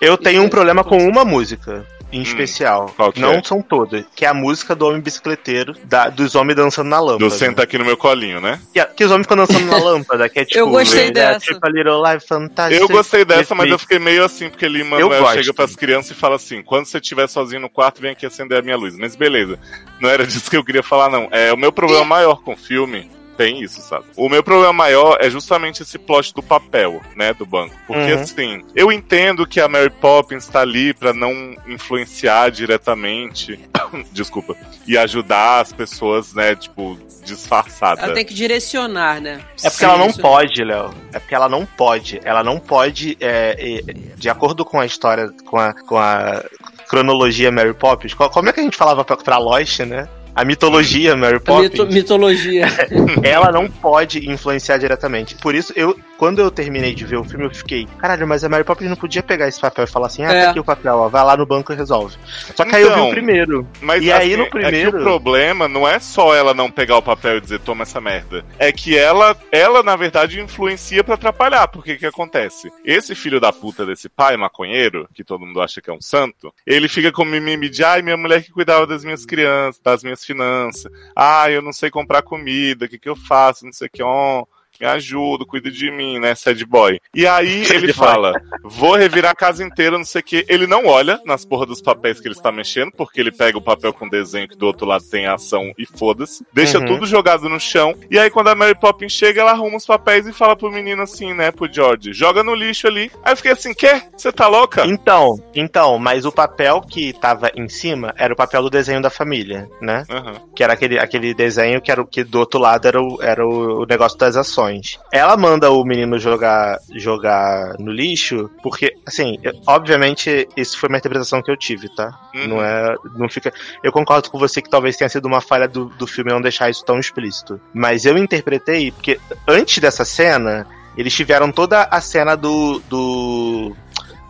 Eu 0.00 0.16
tenho 0.16 0.38
Isso 0.38 0.46
um 0.46 0.48
problema 0.48 0.84
com 0.84 0.96
uma 1.06 1.24
música. 1.24 1.86
Em 2.12 2.22
especial. 2.22 2.92
qual 2.96 3.12
que 3.12 3.20
não 3.20 3.32
é? 3.32 3.42
são 3.42 3.60
todas. 3.60 4.04
Que 4.14 4.24
é 4.24 4.28
a 4.28 4.34
música 4.34 4.74
do 4.74 4.86
homem 4.86 5.00
bicicleteiro, 5.00 5.74
da- 5.84 6.08
dos 6.08 6.34
homens 6.34 6.54
dançando 6.56 6.88
na 6.88 7.00
lâmpada. 7.00 7.18
Do 7.18 7.30
senta 7.30 7.62
aqui 7.64 7.76
no 7.76 7.84
meu 7.84 7.96
colinho, 7.96 8.40
né? 8.40 8.60
Que, 8.72 8.84
que 8.84 9.04
os 9.04 9.10
homens 9.10 9.24
ficam 9.24 9.36
dançando 9.38 9.66
na 9.66 9.78
lâmpada, 9.78 10.28
que 10.28 10.38
é 10.38 10.44
tipo. 10.46 10.58
Eu 10.58 10.68
gostei 10.68 11.10
dessa. 11.10 11.40
Tipo 11.40 11.66
a 11.66 11.68
Little 11.70 12.02
Life 12.12 12.26
Fantastic. 12.26 12.80
Eu 12.80 12.88
gostei 12.88 13.24
dessa, 13.24 13.54
mas 13.54 13.70
eu 13.70 13.78
fiquei 13.78 13.98
meio 13.98 14.24
assim, 14.24 14.48
porque 14.48 14.64
ele 14.64 14.82
Eu 14.82 14.86
Manuel 14.86 15.26
chega 15.32 15.52
pras 15.52 15.74
crianças 15.74 16.12
e 16.12 16.14
fala 16.14 16.36
assim: 16.36 16.62
quando 16.62 16.86
você 16.86 16.98
estiver 16.98 17.28
sozinho 17.28 17.60
no 17.62 17.68
quarto, 17.70 18.00
vem 18.00 18.12
aqui 18.12 18.24
acender 18.26 18.58
a 18.58 18.62
minha 18.62 18.76
luz. 18.76 18.96
Mas 18.96 19.16
beleza, 19.16 19.58
não 20.00 20.08
era 20.08 20.24
disso 20.26 20.48
que 20.50 20.56
eu 20.56 20.64
queria 20.64 20.82
falar, 20.82 21.08
não. 21.10 21.28
É, 21.30 21.52
o 21.52 21.56
meu 21.56 21.72
problema 21.72 22.04
maior 22.04 22.42
com 22.42 22.52
o 22.52 22.56
filme. 22.56 23.10
Tem 23.36 23.60
isso, 23.62 23.80
sabe? 23.80 24.04
O 24.16 24.28
meu 24.28 24.42
problema 24.42 24.72
maior 24.72 25.18
é 25.20 25.28
justamente 25.28 25.82
esse 25.82 25.98
plot 25.98 26.32
do 26.34 26.42
papel, 26.42 27.00
né, 27.16 27.34
do 27.34 27.44
banco. 27.44 27.74
Porque, 27.86 28.12
Uhum. 28.12 28.20
assim, 28.20 28.62
eu 28.74 28.92
entendo 28.92 29.46
que 29.46 29.60
a 29.60 29.66
Mary 29.68 29.90
Poppins 29.90 30.46
tá 30.46 30.60
ali 30.60 30.94
pra 30.94 31.12
não 31.12 31.56
influenciar 31.66 32.50
diretamente, 32.50 33.58
desculpa, 34.12 34.56
e 34.86 34.96
ajudar 34.96 35.60
as 35.60 35.72
pessoas, 35.72 36.32
né, 36.32 36.54
tipo, 36.54 36.98
disfarçada. 37.24 38.02
Ela 38.02 38.14
tem 38.14 38.24
que 38.24 38.34
direcionar, 38.34 39.20
né? 39.20 39.40
É 39.62 39.70
porque 39.70 39.84
ela 39.84 39.98
não 39.98 40.08
Isso. 40.08 40.20
pode, 40.20 40.62
Léo. 40.62 40.94
É 41.12 41.18
porque 41.18 41.34
ela 41.34 41.48
não 41.48 41.66
pode. 41.66 42.20
Ela 42.24 42.44
não 42.44 42.58
pode, 42.60 43.16
é, 43.20 43.56
é, 43.88 43.92
de 44.16 44.28
acordo 44.28 44.64
com 44.64 44.78
a 44.78 44.86
história, 44.86 45.28
com 45.46 45.56
a, 45.58 45.72
com 45.72 45.96
a 45.98 46.44
cronologia 46.88 47.50
Mary 47.50 47.74
Poppins, 47.74 48.14
como 48.14 48.48
é 48.48 48.52
que 48.52 48.60
a 48.60 48.62
gente 48.62 48.76
falava 48.76 49.04
pra, 49.04 49.16
pra 49.16 49.38
Lost, 49.38 49.80
né? 49.80 50.08
A 50.34 50.44
mitologia 50.44 51.14
Mary 51.16 51.36
A 51.36 51.40
Poppins. 51.40 51.70
mito- 51.70 51.86
mitologia. 51.86 52.66
ela 53.22 53.52
não 53.52 53.68
pode 53.68 54.28
influenciar 54.28 54.78
diretamente. 54.78 55.34
Por 55.36 55.54
isso, 55.54 55.72
eu, 55.76 55.96
quando 56.18 56.40
eu 56.40 56.50
terminei 56.50 56.94
de 56.94 57.04
ver 57.04 57.16
o 57.16 57.24
filme, 57.24 57.44
eu 57.44 57.50
fiquei, 57.54 57.86
caralho, 57.98 58.26
mas 58.26 58.44
a 58.44 58.48
Mary 58.48 58.64
Poppins 58.64 58.88
não 58.88 58.96
podia 58.96 59.22
pegar 59.22 59.48
esse 59.48 59.60
papel 59.60 59.84
e 59.84 59.88
falar 59.88 60.06
assim, 60.06 60.24
ah, 60.24 60.32
É. 60.32 60.44
tá 60.44 60.50
aqui 60.50 60.60
o 60.60 60.64
papel, 60.64 60.94
ó, 60.96 61.08
vai 61.08 61.24
lá 61.24 61.36
no 61.36 61.44
banco 61.46 61.72
e 61.72 61.76
resolve. 61.76 62.16
Só 62.54 62.64
que 62.64 62.74
aí 62.74 62.82
eu 62.82 62.88
vi 62.88 62.94
Então, 62.94 63.08
o 63.08 63.10
primeiro. 63.10 63.66
Mas 63.80 64.02
E 64.02 64.12
aí, 64.12 64.28
assim, 64.32 64.36
no 64.36 64.42
É 64.42 64.44
que 64.46 64.50
primeiro- 64.52 64.98
o 65.00 65.02
problema 65.02 65.68
não 65.68 65.86
é 65.88 65.98
só 65.98 66.34
ela 66.34 66.54
não 66.54 66.70
pegar 66.70 66.96
o 66.96 67.02
papel 67.02 67.38
e 67.38 67.40
dizer 67.40 67.58
toma 67.60 67.82
essa 67.82 68.00
merda. 68.00 68.44
É 68.58 68.70
que 68.72 68.96
ela, 68.96 69.36
ela 69.50 69.82
na 69.82 69.96
verdade, 69.96 70.40
influencia 70.40 71.02
pra 71.02 71.14
atrapalhar. 71.14 71.68
Porque 71.68 71.92
o 71.94 71.98
que 71.98 72.06
acontece? 72.06 72.70
Esse 72.84 73.14
filho 73.14 73.40
da 73.40 73.52
puta 73.52 73.84
desse 73.86 74.08
pai 74.08 74.36
maconheiro, 74.36 75.08
que 75.14 75.24
todo 75.24 75.44
mundo 75.44 75.60
acha 75.60 75.80
que 75.80 75.90
é 75.90 75.92
um 75.92 76.00
santo, 76.00 76.52
ele 76.66 76.88
fica 76.88 77.10
com 77.12 77.24
mimimi 77.24 77.68
de 77.68 77.82
ai, 77.84 78.02
minha 78.02 78.16
mulher 78.16 78.42
que 78.42 78.52
cuidava 78.52 78.86
das 78.86 79.04
minhas 79.04 79.24
crianças, 79.26 79.80
das 79.82 80.02
minhas 80.02 80.24
finanças. 80.24 80.90
Ah, 81.16 81.50
eu 81.50 81.60
não 81.62 81.72
sei 81.72 81.90
comprar 81.90 82.22
comida, 82.22 82.86
o 82.86 82.88
que, 82.88 82.98
que 82.98 83.08
eu 83.08 83.16
faço? 83.16 83.64
Não 83.64 83.72
sei 83.72 83.88
o 83.88 83.90
que, 83.90 84.02
ó. 84.02 84.44
Me 84.80 84.86
ajuda, 84.86 85.44
cuida 85.44 85.70
de 85.70 85.90
mim, 85.90 86.18
né, 86.18 86.34
sad 86.34 86.64
boy. 86.64 86.98
E 87.14 87.26
aí 87.26 87.64
ele 87.72 87.92
fala: 87.92 88.32
vou 88.62 88.94
revirar 88.94 89.32
a 89.32 89.34
casa 89.36 89.62
inteira, 89.64 89.96
não 89.96 90.04
sei 90.04 90.20
o 90.20 90.24
que. 90.24 90.44
Ele 90.48 90.66
não 90.66 90.86
olha 90.86 91.20
nas 91.24 91.44
porra 91.44 91.66
dos 91.66 91.80
papéis 91.80 92.20
que 92.20 92.26
ele 92.28 92.34
está 92.34 92.50
mexendo, 92.50 92.90
porque 92.92 93.20
ele 93.20 93.30
pega 93.32 93.56
o 93.58 93.62
papel 93.62 93.92
com 93.92 94.08
desenho 94.08 94.48
que 94.48 94.56
do 94.56 94.66
outro 94.66 94.86
lado 94.86 95.04
tem 95.10 95.26
ação 95.26 95.72
e 95.78 95.86
foda-se. 95.86 96.44
Deixa 96.52 96.78
Uhum. 96.78 96.86
tudo 96.86 97.06
jogado 97.06 97.48
no 97.48 97.60
chão. 97.60 97.94
E 98.10 98.18
aí 98.18 98.28
quando 98.30 98.48
a 98.48 98.54
Mary 98.54 98.74
Poppins 98.78 99.12
chega, 99.12 99.40
ela 99.40 99.52
arruma 99.52 99.76
os 99.76 99.86
papéis 99.86 100.26
e 100.26 100.32
fala 100.32 100.56
pro 100.56 100.70
menino 100.70 101.02
assim, 101.02 101.32
né, 101.32 101.50
pro 101.50 101.72
George: 101.72 102.12
joga 102.12 102.42
no 102.42 102.54
lixo 102.54 102.86
ali. 102.86 103.10
Aí 103.22 103.32
eu 103.32 103.36
fiquei 103.36 103.52
assim: 103.52 103.72
quer? 103.72 104.08
Você 104.16 104.32
tá 104.32 104.48
louca? 104.48 104.84
Então, 104.86 105.38
então, 105.54 105.98
mas 105.98 106.24
o 106.24 106.32
papel 106.32 106.80
que 106.80 107.12
tava 107.12 107.50
em 107.54 107.68
cima 107.68 108.12
era 108.16 108.32
o 108.32 108.36
papel 108.36 108.62
do 108.62 108.70
desenho 108.70 109.00
da 109.00 109.10
família, 109.10 109.68
né? 109.80 110.04
Aham. 110.10 110.34
Que 110.54 110.62
era 110.64 110.72
aquele, 110.72 110.98
aquele 110.98 111.32
desenho 111.34 111.80
que 111.80 111.90
era 111.90 112.00
o 112.02 112.06
que 112.06 112.24
do 112.24 112.38
outro 112.40 112.58
lado 112.60 112.86
era 112.88 113.00
o, 113.00 113.22
era 113.22 113.46
o 113.46 113.84
negócio 113.86 114.18
das 114.18 114.36
ações. 114.36 114.63
Ela 115.12 115.36
manda 115.36 115.70
o 115.70 115.84
menino 115.84 116.18
jogar, 116.18 116.78
jogar 116.94 117.74
no 117.78 117.92
lixo, 117.92 118.50
porque, 118.62 118.94
assim, 119.06 119.38
obviamente, 119.66 120.48
isso 120.56 120.78
foi 120.78 120.88
uma 120.88 120.98
interpretação 120.98 121.42
que 121.42 121.50
eu 121.50 121.56
tive, 121.56 121.88
tá? 121.94 122.18
Uhum. 122.34 122.48
Não 122.48 122.64
é. 122.64 122.94
Não 123.16 123.28
fica. 123.28 123.52
Eu 123.82 123.92
concordo 123.92 124.30
com 124.30 124.38
você 124.38 124.60
que 124.60 124.70
talvez 124.70 124.96
tenha 124.96 125.08
sido 125.08 125.26
uma 125.26 125.40
falha 125.40 125.68
do, 125.68 125.86
do 125.86 126.06
filme 126.06 126.32
não 126.32 126.40
deixar 126.40 126.70
isso 126.70 126.84
tão 126.84 126.98
explícito. 126.98 127.60
Mas 127.72 128.04
eu 128.04 128.16
interpretei, 128.18 128.90
porque 128.90 129.18
antes 129.46 129.78
dessa 129.78 130.04
cena, 130.04 130.66
eles 130.96 131.14
tiveram 131.14 131.50
toda 131.50 131.82
a 131.82 132.00
cena 132.00 132.36
do. 132.36 132.80
do 132.88 133.76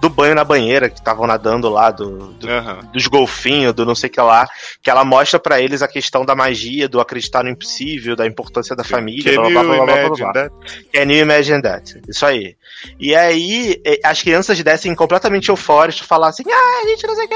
do 0.05 0.11
banho 0.11 0.35
na 0.35 0.45
banheira 0.45 0.91
que 0.91 0.99
estavam 0.99 1.27
nadando 1.27 1.69
lá, 1.71 1.91
do, 1.91 2.29
do- 2.35 2.49
Aham. 2.51 2.81
dos 2.93 3.07
golfinhos, 3.07 3.73
do 3.73 3.87
não 3.87 3.95
sei 3.95 4.11
o 4.11 4.13
que 4.13 4.21
lá, 4.21 4.47
que 4.83 4.91
ela 4.91 5.03
mostra 5.05 5.39
pra 5.41 5.61
eles 5.61 5.81
a 5.81 5.89
questão 5.89 6.25
da 6.27 6.35
magia, 6.35 6.87
do 6.89 7.01
acreditar 7.01 7.43
no 7.43 7.49
impossível, 7.49 8.15
da 8.15 8.27
importância 8.27 8.77
da 8.77 8.85
família, 8.85 9.33
Can 9.35 9.41
blá, 9.41 9.51
blá, 9.51 9.63
blá, 9.63 9.87
blá, 9.87 10.09
blá, 10.11 10.33
blá? 10.33 10.51
Can 10.93 11.11
you 11.11 11.23
imagine 11.23 11.63
that? 11.63 12.01
Isso 12.07 12.27
aí. 12.27 12.55
E 13.01 13.15
aí, 13.15 13.81
as 14.05 14.21
crianças 14.21 14.61
descem 14.63 14.95
completamente 14.95 15.49
eufóricas, 15.49 16.01
falar 16.07 16.29
assim, 16.29 16.43
ah, 16.51 16.83
a 16.85 16.89
gente 16.89 17.07
não 17.07 17.15
sei 17.15 17.25
o 17.25 17.29
que, 17.29 17.35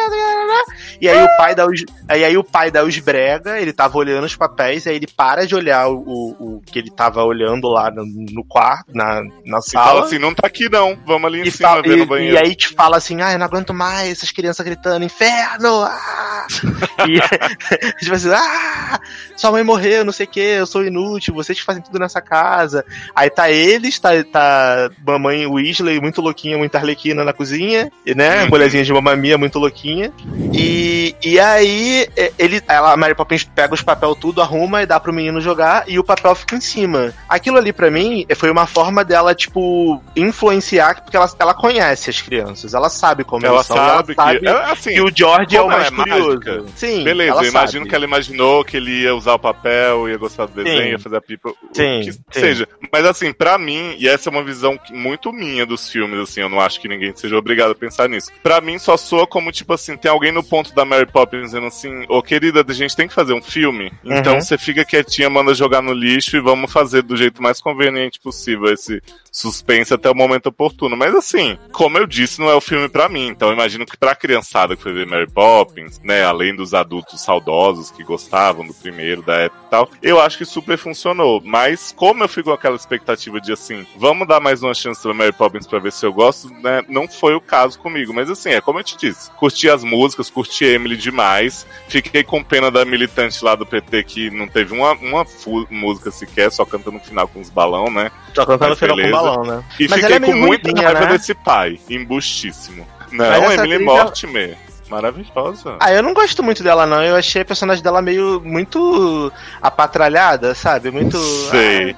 e 1.01 1.09
aí 1.09 1.23
o 1.23 1.37
pai 1.37 1.55
dá 1.55 1.66
os, 1.66 1.85
aí, 2.09 2.25
aí 2.25 2.37
o 2.37 2.45
pai 2.45 2.71
dá 2.71 2.85
os 2.85 2.99
brega, 2.99 3.59
ele 3.61 3.73
tava 3.73 3.97
olhando 3.97 4.25
os 4.25 4.37
papéis, 4.37 4.87
aí 4.87 4.97
ele 4.97 5.07
para 5.07 5.47
de 5.47 5.55
olhar 5.55 5.89
o, 5.89 5.97
o, 5.99 6.57
o 6.57 6.62
que 6.66 6.79
ele 6.79 6.91
tava 6.91 7.23
olhando 7.25 7.69
lá 7.69 7.91
no, 7.91 8.05
no 8.05 8.45
quarto, 8.45 8.87
na, 8.95 9.23
na 9.45 9.59
E 9.59 9.62
sala. 9.62 9.87
fala 9.87 10.01
assim: 10.03 10.19
não 10.19 10.35
tá 10.35 10.47
aqui 10.47 10.69
não, 10.69 10.99
vamos 11.07 11.27
ali 11.27 11.41
em 11.41 11.47
E, 11.49 11.51
cima 11.51 11.81
ver 11.83 11.97
no 11.97 12.05
e- 12.05 12.07
banheiro. 12.07 12.35
e 12.35 12.39
aí 12.39 12.55
te 12.59 12.68
fala 12.74 12.96
assim, 12.96 13.22
ah, 13.22 13.32
eu 13.32 13.38
não 13.38 13.46
aguento 13.46 13.72
mais 13.72 14.11
essas 14.11 14.32
crianças 14.32 14.66
gritando, 14.66 15.04
inferno! 15.04 15.82
Ah! 15.82 16.46
e 17.09 17.20
tipo 18.02 18.14
assim, 18.14 18.30
ah, 18.30 19.00
sua 19.36 19.52
mãe 19.52 19.62
morreu, 19.62 20.04
não 20.04 20.12
sei 20.12 20.26
o 20.26 20.28
que, 20.28 20.40
eu 20.40 20.66
sou 20.66 20.84
inútil, 20.84 21.32
vocês 21.32 21.59
fazem 21.61 21.82
tudo 21.82 21.98
nessa 21.98 22.20
casa. 22.20 22.84
Aí 23.14 23.30
tá 23.30 23.48
eles, 23.50 23.98
tá, 23.98 24.11
tá 24.24 24.90
mamãe 25.06 25.46
Weasley, 25.46 26.00
muito 26.00 26.20
louquinha, 26.20 26.59
muito 26.59 26.74
arlequina 26.74 27.24
na 27.24 27.32
cozinha, 27.32 27.90
e, 28.04 28.14
né, 28.14 28.42
Uhum. 28.42 28.48
mulherzinha 28.50 28.84
de 28.84 28.92
mamamia, 28.92 29.38
muito 29.38 29.59
louquinha. 29.59 30.12
E, 30.52 31.14
e 31.22 31.38
aí, 31.38 32.09
é, 32.16 32.32
ele, 32.38 32.61
ela, 32.66 32.92
a 32.92 32.96
Mary 32.96 33.14
Poppins 33.14 33.44
pega 33.44 33.74
os 33.74 33.82
papel 33.82 34.14
tudo, 34.16 34.42
arruma 34.42 34.82
e 34.82 34.86
dá 34.86 34.98
pro 34.98 35.12
menino 35.12 35.40
jogar, 35.40 35.84
e 35.86 35.98
o 35.98 36.04
papel 36.04 36.34
fica 36.34 36.56
em 36.56 36.61
cima. 36.61 37.12
Aquilo 37.28 37.56
ali, 37.59 37.72
pra 37.72 37.90
mim, 37.90 38.26
foi 38.34 38.50
uma 38.50 38.66
forma 38.66 39.04
dela, 39.04 39.34
tipo, 39.34 40.02
influenciar, 40.16 41.02
porque 41.02 41.16
ela, 41.16 41.30
ela 41.38 41.54
conhece 41.54 42.11
as 42.11 42.20
crianças, 42.20 42.47
ela 42.74 42.88
sabe 42.88 43.24
como 43.24 43.44
Ela 43.46 43.62
são, 43.62 43.76
sabe, 43.76 43.88
ela 44.14 44.14
sabe 44.26 44.40
que. 44.40 44.46
é, 44.46 44.53
assim, 44.72 44.90
que 44.94 45.01
o 45.03 45.11
George 45.14 45.57
é 45.57 45.61
o 45.61 45.64
ela 45.64 45.72
mais 45.72 45.86
é 45.86 45.90
curioso. 45.90 46.28
mágica, 46.28 46.64
Sim, 46.76 47.05
Beleza, 47.05 47.36
eu 47.42 47.44
imagino 47.49 47.78
sabe. 47.80 47.88
que 47.88 47.94
ela 47.94 48.05
imaginou 48.05 48.64
que 48.64 48.76
ele 48.76 49.03
ia 49.03 49.14
usar 49.14 49.34
o 49.34 49.38
papel, 49.38 50.09
ia 50.09 50.16
gostar 50.18 50.46
do 50.46 50.53
desenho, 50.62 50.82
Sim. 50.82 50.88
ia 50.90 50.99
fazer 50.99 51.16
a 51.16 51.20
pipa, 51.20 51.51
Sim, 51.72 52.01
que 52.05 52.12
sim. 52.12 52.20
seja. 52.30 52.68
Mas 52.92 53.05
assim, 53.07 53.32
pra 53.32 53.59
mim, 53.59 53.94
e 53.99 54.09
essa 54.09 54.28
é 54.28 54.32
uma 54.32 54.42
visão 54.42 54.78
muito 54.90 55.32
minha 55.32 55.64
dos 55.66 55.88
filmes, 55.90 56.18
assim, 56.20 56.40
eu 56.40 56.49
não 56.49 56.61
acho 56.61 56.80
que 56.80 56.88
ninguém 56.88 57.14
seja 57.14 57.36
obrigado 57.36 57.72
a 57.72 57.74
pensar 57.74 58.09
nisso. 58.09 58.30
Pra 58.42 58.61
mim, 58.61 58.78
só 58.78 58.96
soa 58.96 59.26
como, 59.26 59.53
tipo 59.53 59.72
assim, 59.72 59.96
tem 59.96 60.11
alguém 60.11 60.32
no 60.32 60.42
ponto 60.42 60.74
da 60.74 60.84
Mary 60.84 61.07
Poppins 61.07 61.42
dizendo 61.46 61.66
assim, 61.66 62.05
ô 62.09 62.22
querida, 62.22 62.64
a 62.66 62.72
gente 62.72 62.96
tem 62.96 63.09
que 63.09 63.14
fazer 63.14 63.32
um 63.32 63.42
filme, 63.42 63.92
então 64.05 64.34
Uhum. 64.34 64.40
você 64.40 64.59
fica 64.59 64.84
quietinha, 64.84 65.28
manda 65.30 65.55
jogar 65.55 65.82
no 65.82 65.92
lixo 65.92 66.36
e 66.36 66.40
vamos 66.40 66.72
fazer 66.72 67.03
do 67.03 67.16
jeito 67.16 67.42
mais 67.42 67.61
conveniente 67.61 68.18
possível 68.20 68.72
esse 68.72 69.01
suspense 69.30 69.94
até 69.94 70.11
o 70.11 70.14
momento 70.14 70.46
oportuno. 70.46 70.96
Mas 70.96 71.14
assim, 71.14 71.57
como 71.72 71.96
eu 71.99 72.07
disse, 72.07 72.28
não 72.37 72.51
é 72.51 72.55
o 72.55 72.61
filme 72.61 72.89
pra 72.89 73.09
mim. 73.09 73.29
Então 73.29 73.53
imagino 73.53 73.87
que 73.87 73.97
pra 73.97 74.14
criançada 74.14 74.76
que 74.76 74.83
foi 74.83 74.93
ver 74.93 75.07
Mary 75.07 75.31
Poppins, 75.31 76.01
né, 76.03 76.24
além 76.24 76.55
dos 76.55 76.74
adultos 76.74 77.22
saudosos 77.22 77.91
que 77.91 78.05
gostavam 78.05 78.66
do 78.66 78.74
primeiro, 78.74 79.22
da 79.22 79.37
época 79.37 79.62
tal. 79.71 79.89
Eu 80.03 80.21
acho 80.21 80.39
que 80.39 80.45
super 80.45 80.77
funcionou. 80.77 81.41
Mas 81.45 81.93
como 81.97 82.23
eu 82.23 82.29
fico 82.29 82.49
com 82.49 82.55
aquela 82.55 82.77
expectativa 82.77 83.41
de 83.41 83.53
assim, 83.53 83.87
vamos 83.97 84.27
dar 84.27 84.41
mais 84.41 84.62
uma 84.62 84.75
chance 84.75 85.01
pra 85.03 85.14
Mary 85.14 85.33
Poppins 85.33 85.66
pra 85.66 85.79
ver 85.79 85.93
se 85.93 86.05
eu 86.05 86.12
gosto, 86.12 86.49
né? 86.62 86.83
Não 86.89 87.09
foi 87.09 87.35
o 87.35 87.41
caso 87.41 87.79
comigo. 87.79 88.12
Mas 88.12 88.31
assim, 88.31 88.51
é 88.51 88.61
como 88.61 88.79
eu 88.79 88.85
te 88.85 88.97
disse, 88.97 89.31
curti 89.33 89.69
as 89.69 89.85
músicas, 89.85 90.31
curti 90.31 90.64
Emily 90.64 90.97
demais. 90.97 91.66
Fiquei 91.89 92.23
com 92.25 92.43
pena 92.43 92.71
da 92.71 92.85
militante 92.85 93.45
lá 93.45 93.55
do 93.55 93.66
PT 93.66 94.05
que 94.05 94.31
não 94.31 94.49
teve 94.49 94.75
uma, 94.75 94.93
uma 94.93 95.27
música 95.71 96.11
sequer, 96.11 96.51
só 96.51 96.64
canta 96.64 96.91
no 96.91 97.01
final 97.01 97.29
com 97.29 97.41
os 97.41 97.51
balão, 97.51 97.91
né? 97.91 98.11
Tô 98.35 98.47
cantando 98.47 98.71
Mas 98.71 98.79
final 98.79 98.97
com 98.97 99.11
balão, 99.11 99.45
né? 99.45 99.64
E 99.79 99.89
Mas 99.89 100.01
fiquei 100.01 100.16
é 100.16 100.21
com 100.21 100.33
meio 100.33 100.47
muita 100.47 100.71
raiva 100.81 101.01
né? 101.01 101.07
desse 101.09 101.35
pai, 101.35 101.79
embustíssimo. 101.89 102.87
Não, 103.12 103.53
Emily 103.53 103.75
atriz, 103.75 103.87
Mortimer. 103.87 104.68
Maravilhosa. 104.89 105.76
Ah, 105.80 105.93
eu 105.93 106.03
não 106.03 106.14
gosto 106.14 106.43
muito 106.43 106.62
dela, 106.62 106.86
não. 106.86 107.03
Eu 107.03 107.14
achei 107.16 107.43
a 107.43 107.45
personagem 107.45 107.82
dela 107.82 108.01
meio 108.01 108.41
muito 108.45 109.32
apatralhada, 109.61 110.55
sabe? 110.55 110.91
Muito. 110.91 111.16
Sei. 111.18 111.95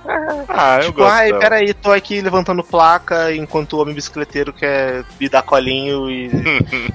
Ah, 0.49 0.78
eu 0.78 0.86
Tipo, 0.86 0.99
gosto 0.99 1.12
ai, 1.12 1.28
dela. 1.28 1.41
peraí, 1.41 1.74
tô 1.74 1.93
aqui 1.93 2.20
levantando 2.20 2.62
placa 2.64 3.34
enquanto 3.34 3.74
o 3.74 3.80
homem 3.82 3.95
bicicleteiro 3.95 4.53
quer 4.53 5.05
me 5.20 5.28
dar 5.28 5.43
colinho 5.43 6.11
e, 6.11 6.30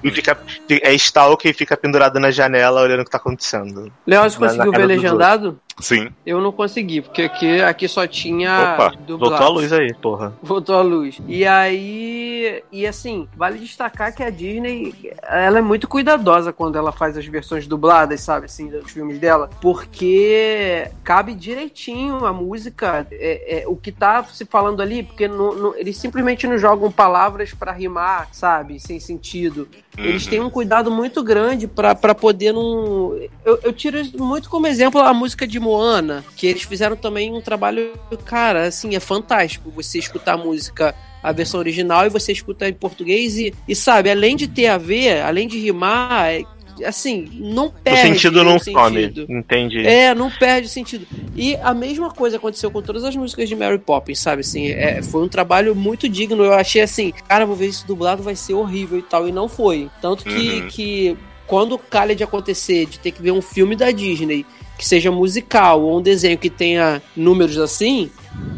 e 0.04 0.12
fica, 0.12 0.38
é 0.70 0.94
stalker 0.94 1.52
e 1.52 1.54
fica 1.54 1.78
pendurado 1.78 2.20
na 2.20 2.32
janela 2.32 2.82
olhando 2.82 3.02
o 3.02 3.06
que 3.06 3.12
tá 3.12 3.18
acontecendo. 3.18 3.92
Léo, 4.06 4.24
você 4.30 4.40
Na- 4.40 4.48
na 4.48 4.54
conseguiu 4.66 4.72
ver 4.74 4.86
legendado? 4.86 5.60
Sim. 5.80 6.08
Eu 6.26 6.40
não 6.40 6.52
consegui, 6.54 7.02
porque 7.02 7.24
aqui, 7.24 7.62
aqui 7.62 7.88
só 7.88 8.08
tinha 8.08 8.76
Opa, 8.76 8.94
dublado. 9.06 9.18
Voltou 9.38 9.46
a 9.48 9.50
luz 9.50 9.74
aí, 9.74 9.94
porra. 9.96 10.34
Voltou 10.42 10.76
a 10.76 10.82
luz. 10.82 11.20
E 11.28 11.46
aí. 11.46 12.64
E 12.72 12.86
assim, 12.88 13.28
vale 13.36 13.60
destacar 13.60 14.16
que 14.16 14.24
a 14.24 14.30
Disney 14.30 14.94
ela 15.24 15.58
é 15.60 15.62
muito 15.62 15.88
cuidadosa 15.88 16.54
quando 16.54 16.78
ela 16.78 16.92
faz 16.92 17.18
as 17.18 17.26
versões 17.26 17.68
dubladas, 17.68 18.22
sabe, 18.22 18.46
assim, 18.46 18.68
dos 18.70 18.92
filmes 18.92 19.20
dela. 19.20 19.50
Porque 19.62 20.88
cabe 21.04 21.34
direitinho 21.34 22.26
a 22.26 22.32
música, 22.32 23.06
é, 23.12 23.64
é, 23.64 23.68
o 23.68 23.76
que 23.76 23.92
tá 23.92 24.24
se 24.24 24.46
falando 24.46 24.82
ali, 24.82 25.04
porque 25.04 25.28
não- 25.28 25.56
não- 25.56 25.76
eles 25.76 25.98
simplesmente 25.98 26.48
não 26.48 26.58
jogam 26.58 26.92
palavras 26.92 27.54
pra 27.54 27.72
rimar, 27.72 28.30
sabe, 28.32 28.80
sem 28.80 29.00
sentido. 29.00 29.68
Eles 29.98 30.24
Uhum. 30.26 30.30
têm 30.30 30.42
um 30.42 30.50
cuidado 30.50 30.92
muito 30.92 31.24
grande 31.24 31.68
pra 31.68 31.96
pra 31.96 32.14
poder 32.14 32.52
não. 32.54 33.16
Eu, 33.46 33.60
eu 33.64 33.74
tiro 33.74 33.98
muito 34.18 34.50
como 34.50 34.68
exemplo 34.68 35.00
a 35.02 35.14
música 35.14 35.48
de 35.48 35.60
Moana, 35.66 36.24
que 36.36 36.46
eles 36.46 36.62
fizeram 36.62 36.96
também 36.96 37.34
um 37.34 37.42
trabalho, 37.42 37.94
cara, 38.24 38.68
assim, 38.68 38.96
é 38.96 39.00
fantástico. 39.00 39.72
Você 39.72 39.98
escutar 39.98 40.34
a 40.34 40.38
música, 40.38 40.94
a 41.24 41.32
versão 41.32 41.60
original, 41.60 42.06
e 42.06 42.10
você 42.10 42.32
escuta 42.32 42.70
em 42.70 42.74
português, 42.74 43.36
e, 43.38 43.52
e 43.68 43.76
sabe, 43.76 44.12
além 44.12 44.36
de 44.36 44.48
ter 44.48 44.68
a 44.68 44.78
ver, 44.78 45.22
além 45.22 45.48
de 45.48 45.58
rimar, 45.58 46.30
é- 46.32 46.44
assim, 46.86 47.28
não 47.36 47.68
O 47.68 47.72
perde. 47.72 48.02
sentido 48.02 48.44
não 48.44 48.58
o 48.58 48.60
some, 48.60 49.02
sentido. 49.02 49.26
entendi. 49.30 49.88
É, 49.88 50.14
não 50.14 50.30
perde 50.30 50.68
sentido. 50.70 51.08
E 51.36 51.56
a 51.64 51.74
mesma 51.74 52.12
coisa 52.12 52.38
aconteceu 52.38 52.70
com 52.70 52.82
todas 52.82 53.04
as 53.04 53.16
músicas 53.16 53.48
de 53.50 53.56
Mary 53.56 53.80
Poppins, 53.80 54.20
sabe? 54.20 54.42
Assim, 54.42 54.68
é, 54.68 55.02
foi 55.02 55.24
um 55.24 55.28
trabalho 55.30 55.74
muito 55.74 56.08
digno. 56.10 56.44
Eu 56.44 56.54
achei 56.54 56.82
assim, 56.82 57.12
cara, 57.28 57.46
vou 57.46 57.56
ver 57.56 57.68
isso 57.68 57.88
dublado, 57.88 58.22
vai 58.22 58.36
ser 58.36 58.54
horrível 58.54 59.00
e 59.00 59.02
tal. 59.04 59.28
E 59.28 59.32
não 59.32 59.48
foi. 59.48 59.90
Tanto 60.02 60.24
que, 60.26 60.62
Uhum. 60.62 60.68
que 60.68 61.18
quando 61.48 61.78
calha 61.78 62.14
de 62.16 62.24
acontecer, 62.26 62.86
de 62.88 63.00
ter 63.00 63.12
que 63.12 63.22
ver 63.22 63.32
um 63.32 63.42
filme 63.42 63.76
da 63.76 63.90
Disney 63.92 64.46
que 64.78 64.86
seja 64.86 65.12
musical 65.12 65.82
ou 65.82 66.00
um 66.00 66.02
desenho 66.02 66.38
que 66.38 66.50
tenha 66.50 67.02
números 67.16 67.58
assim, 67.58 68.12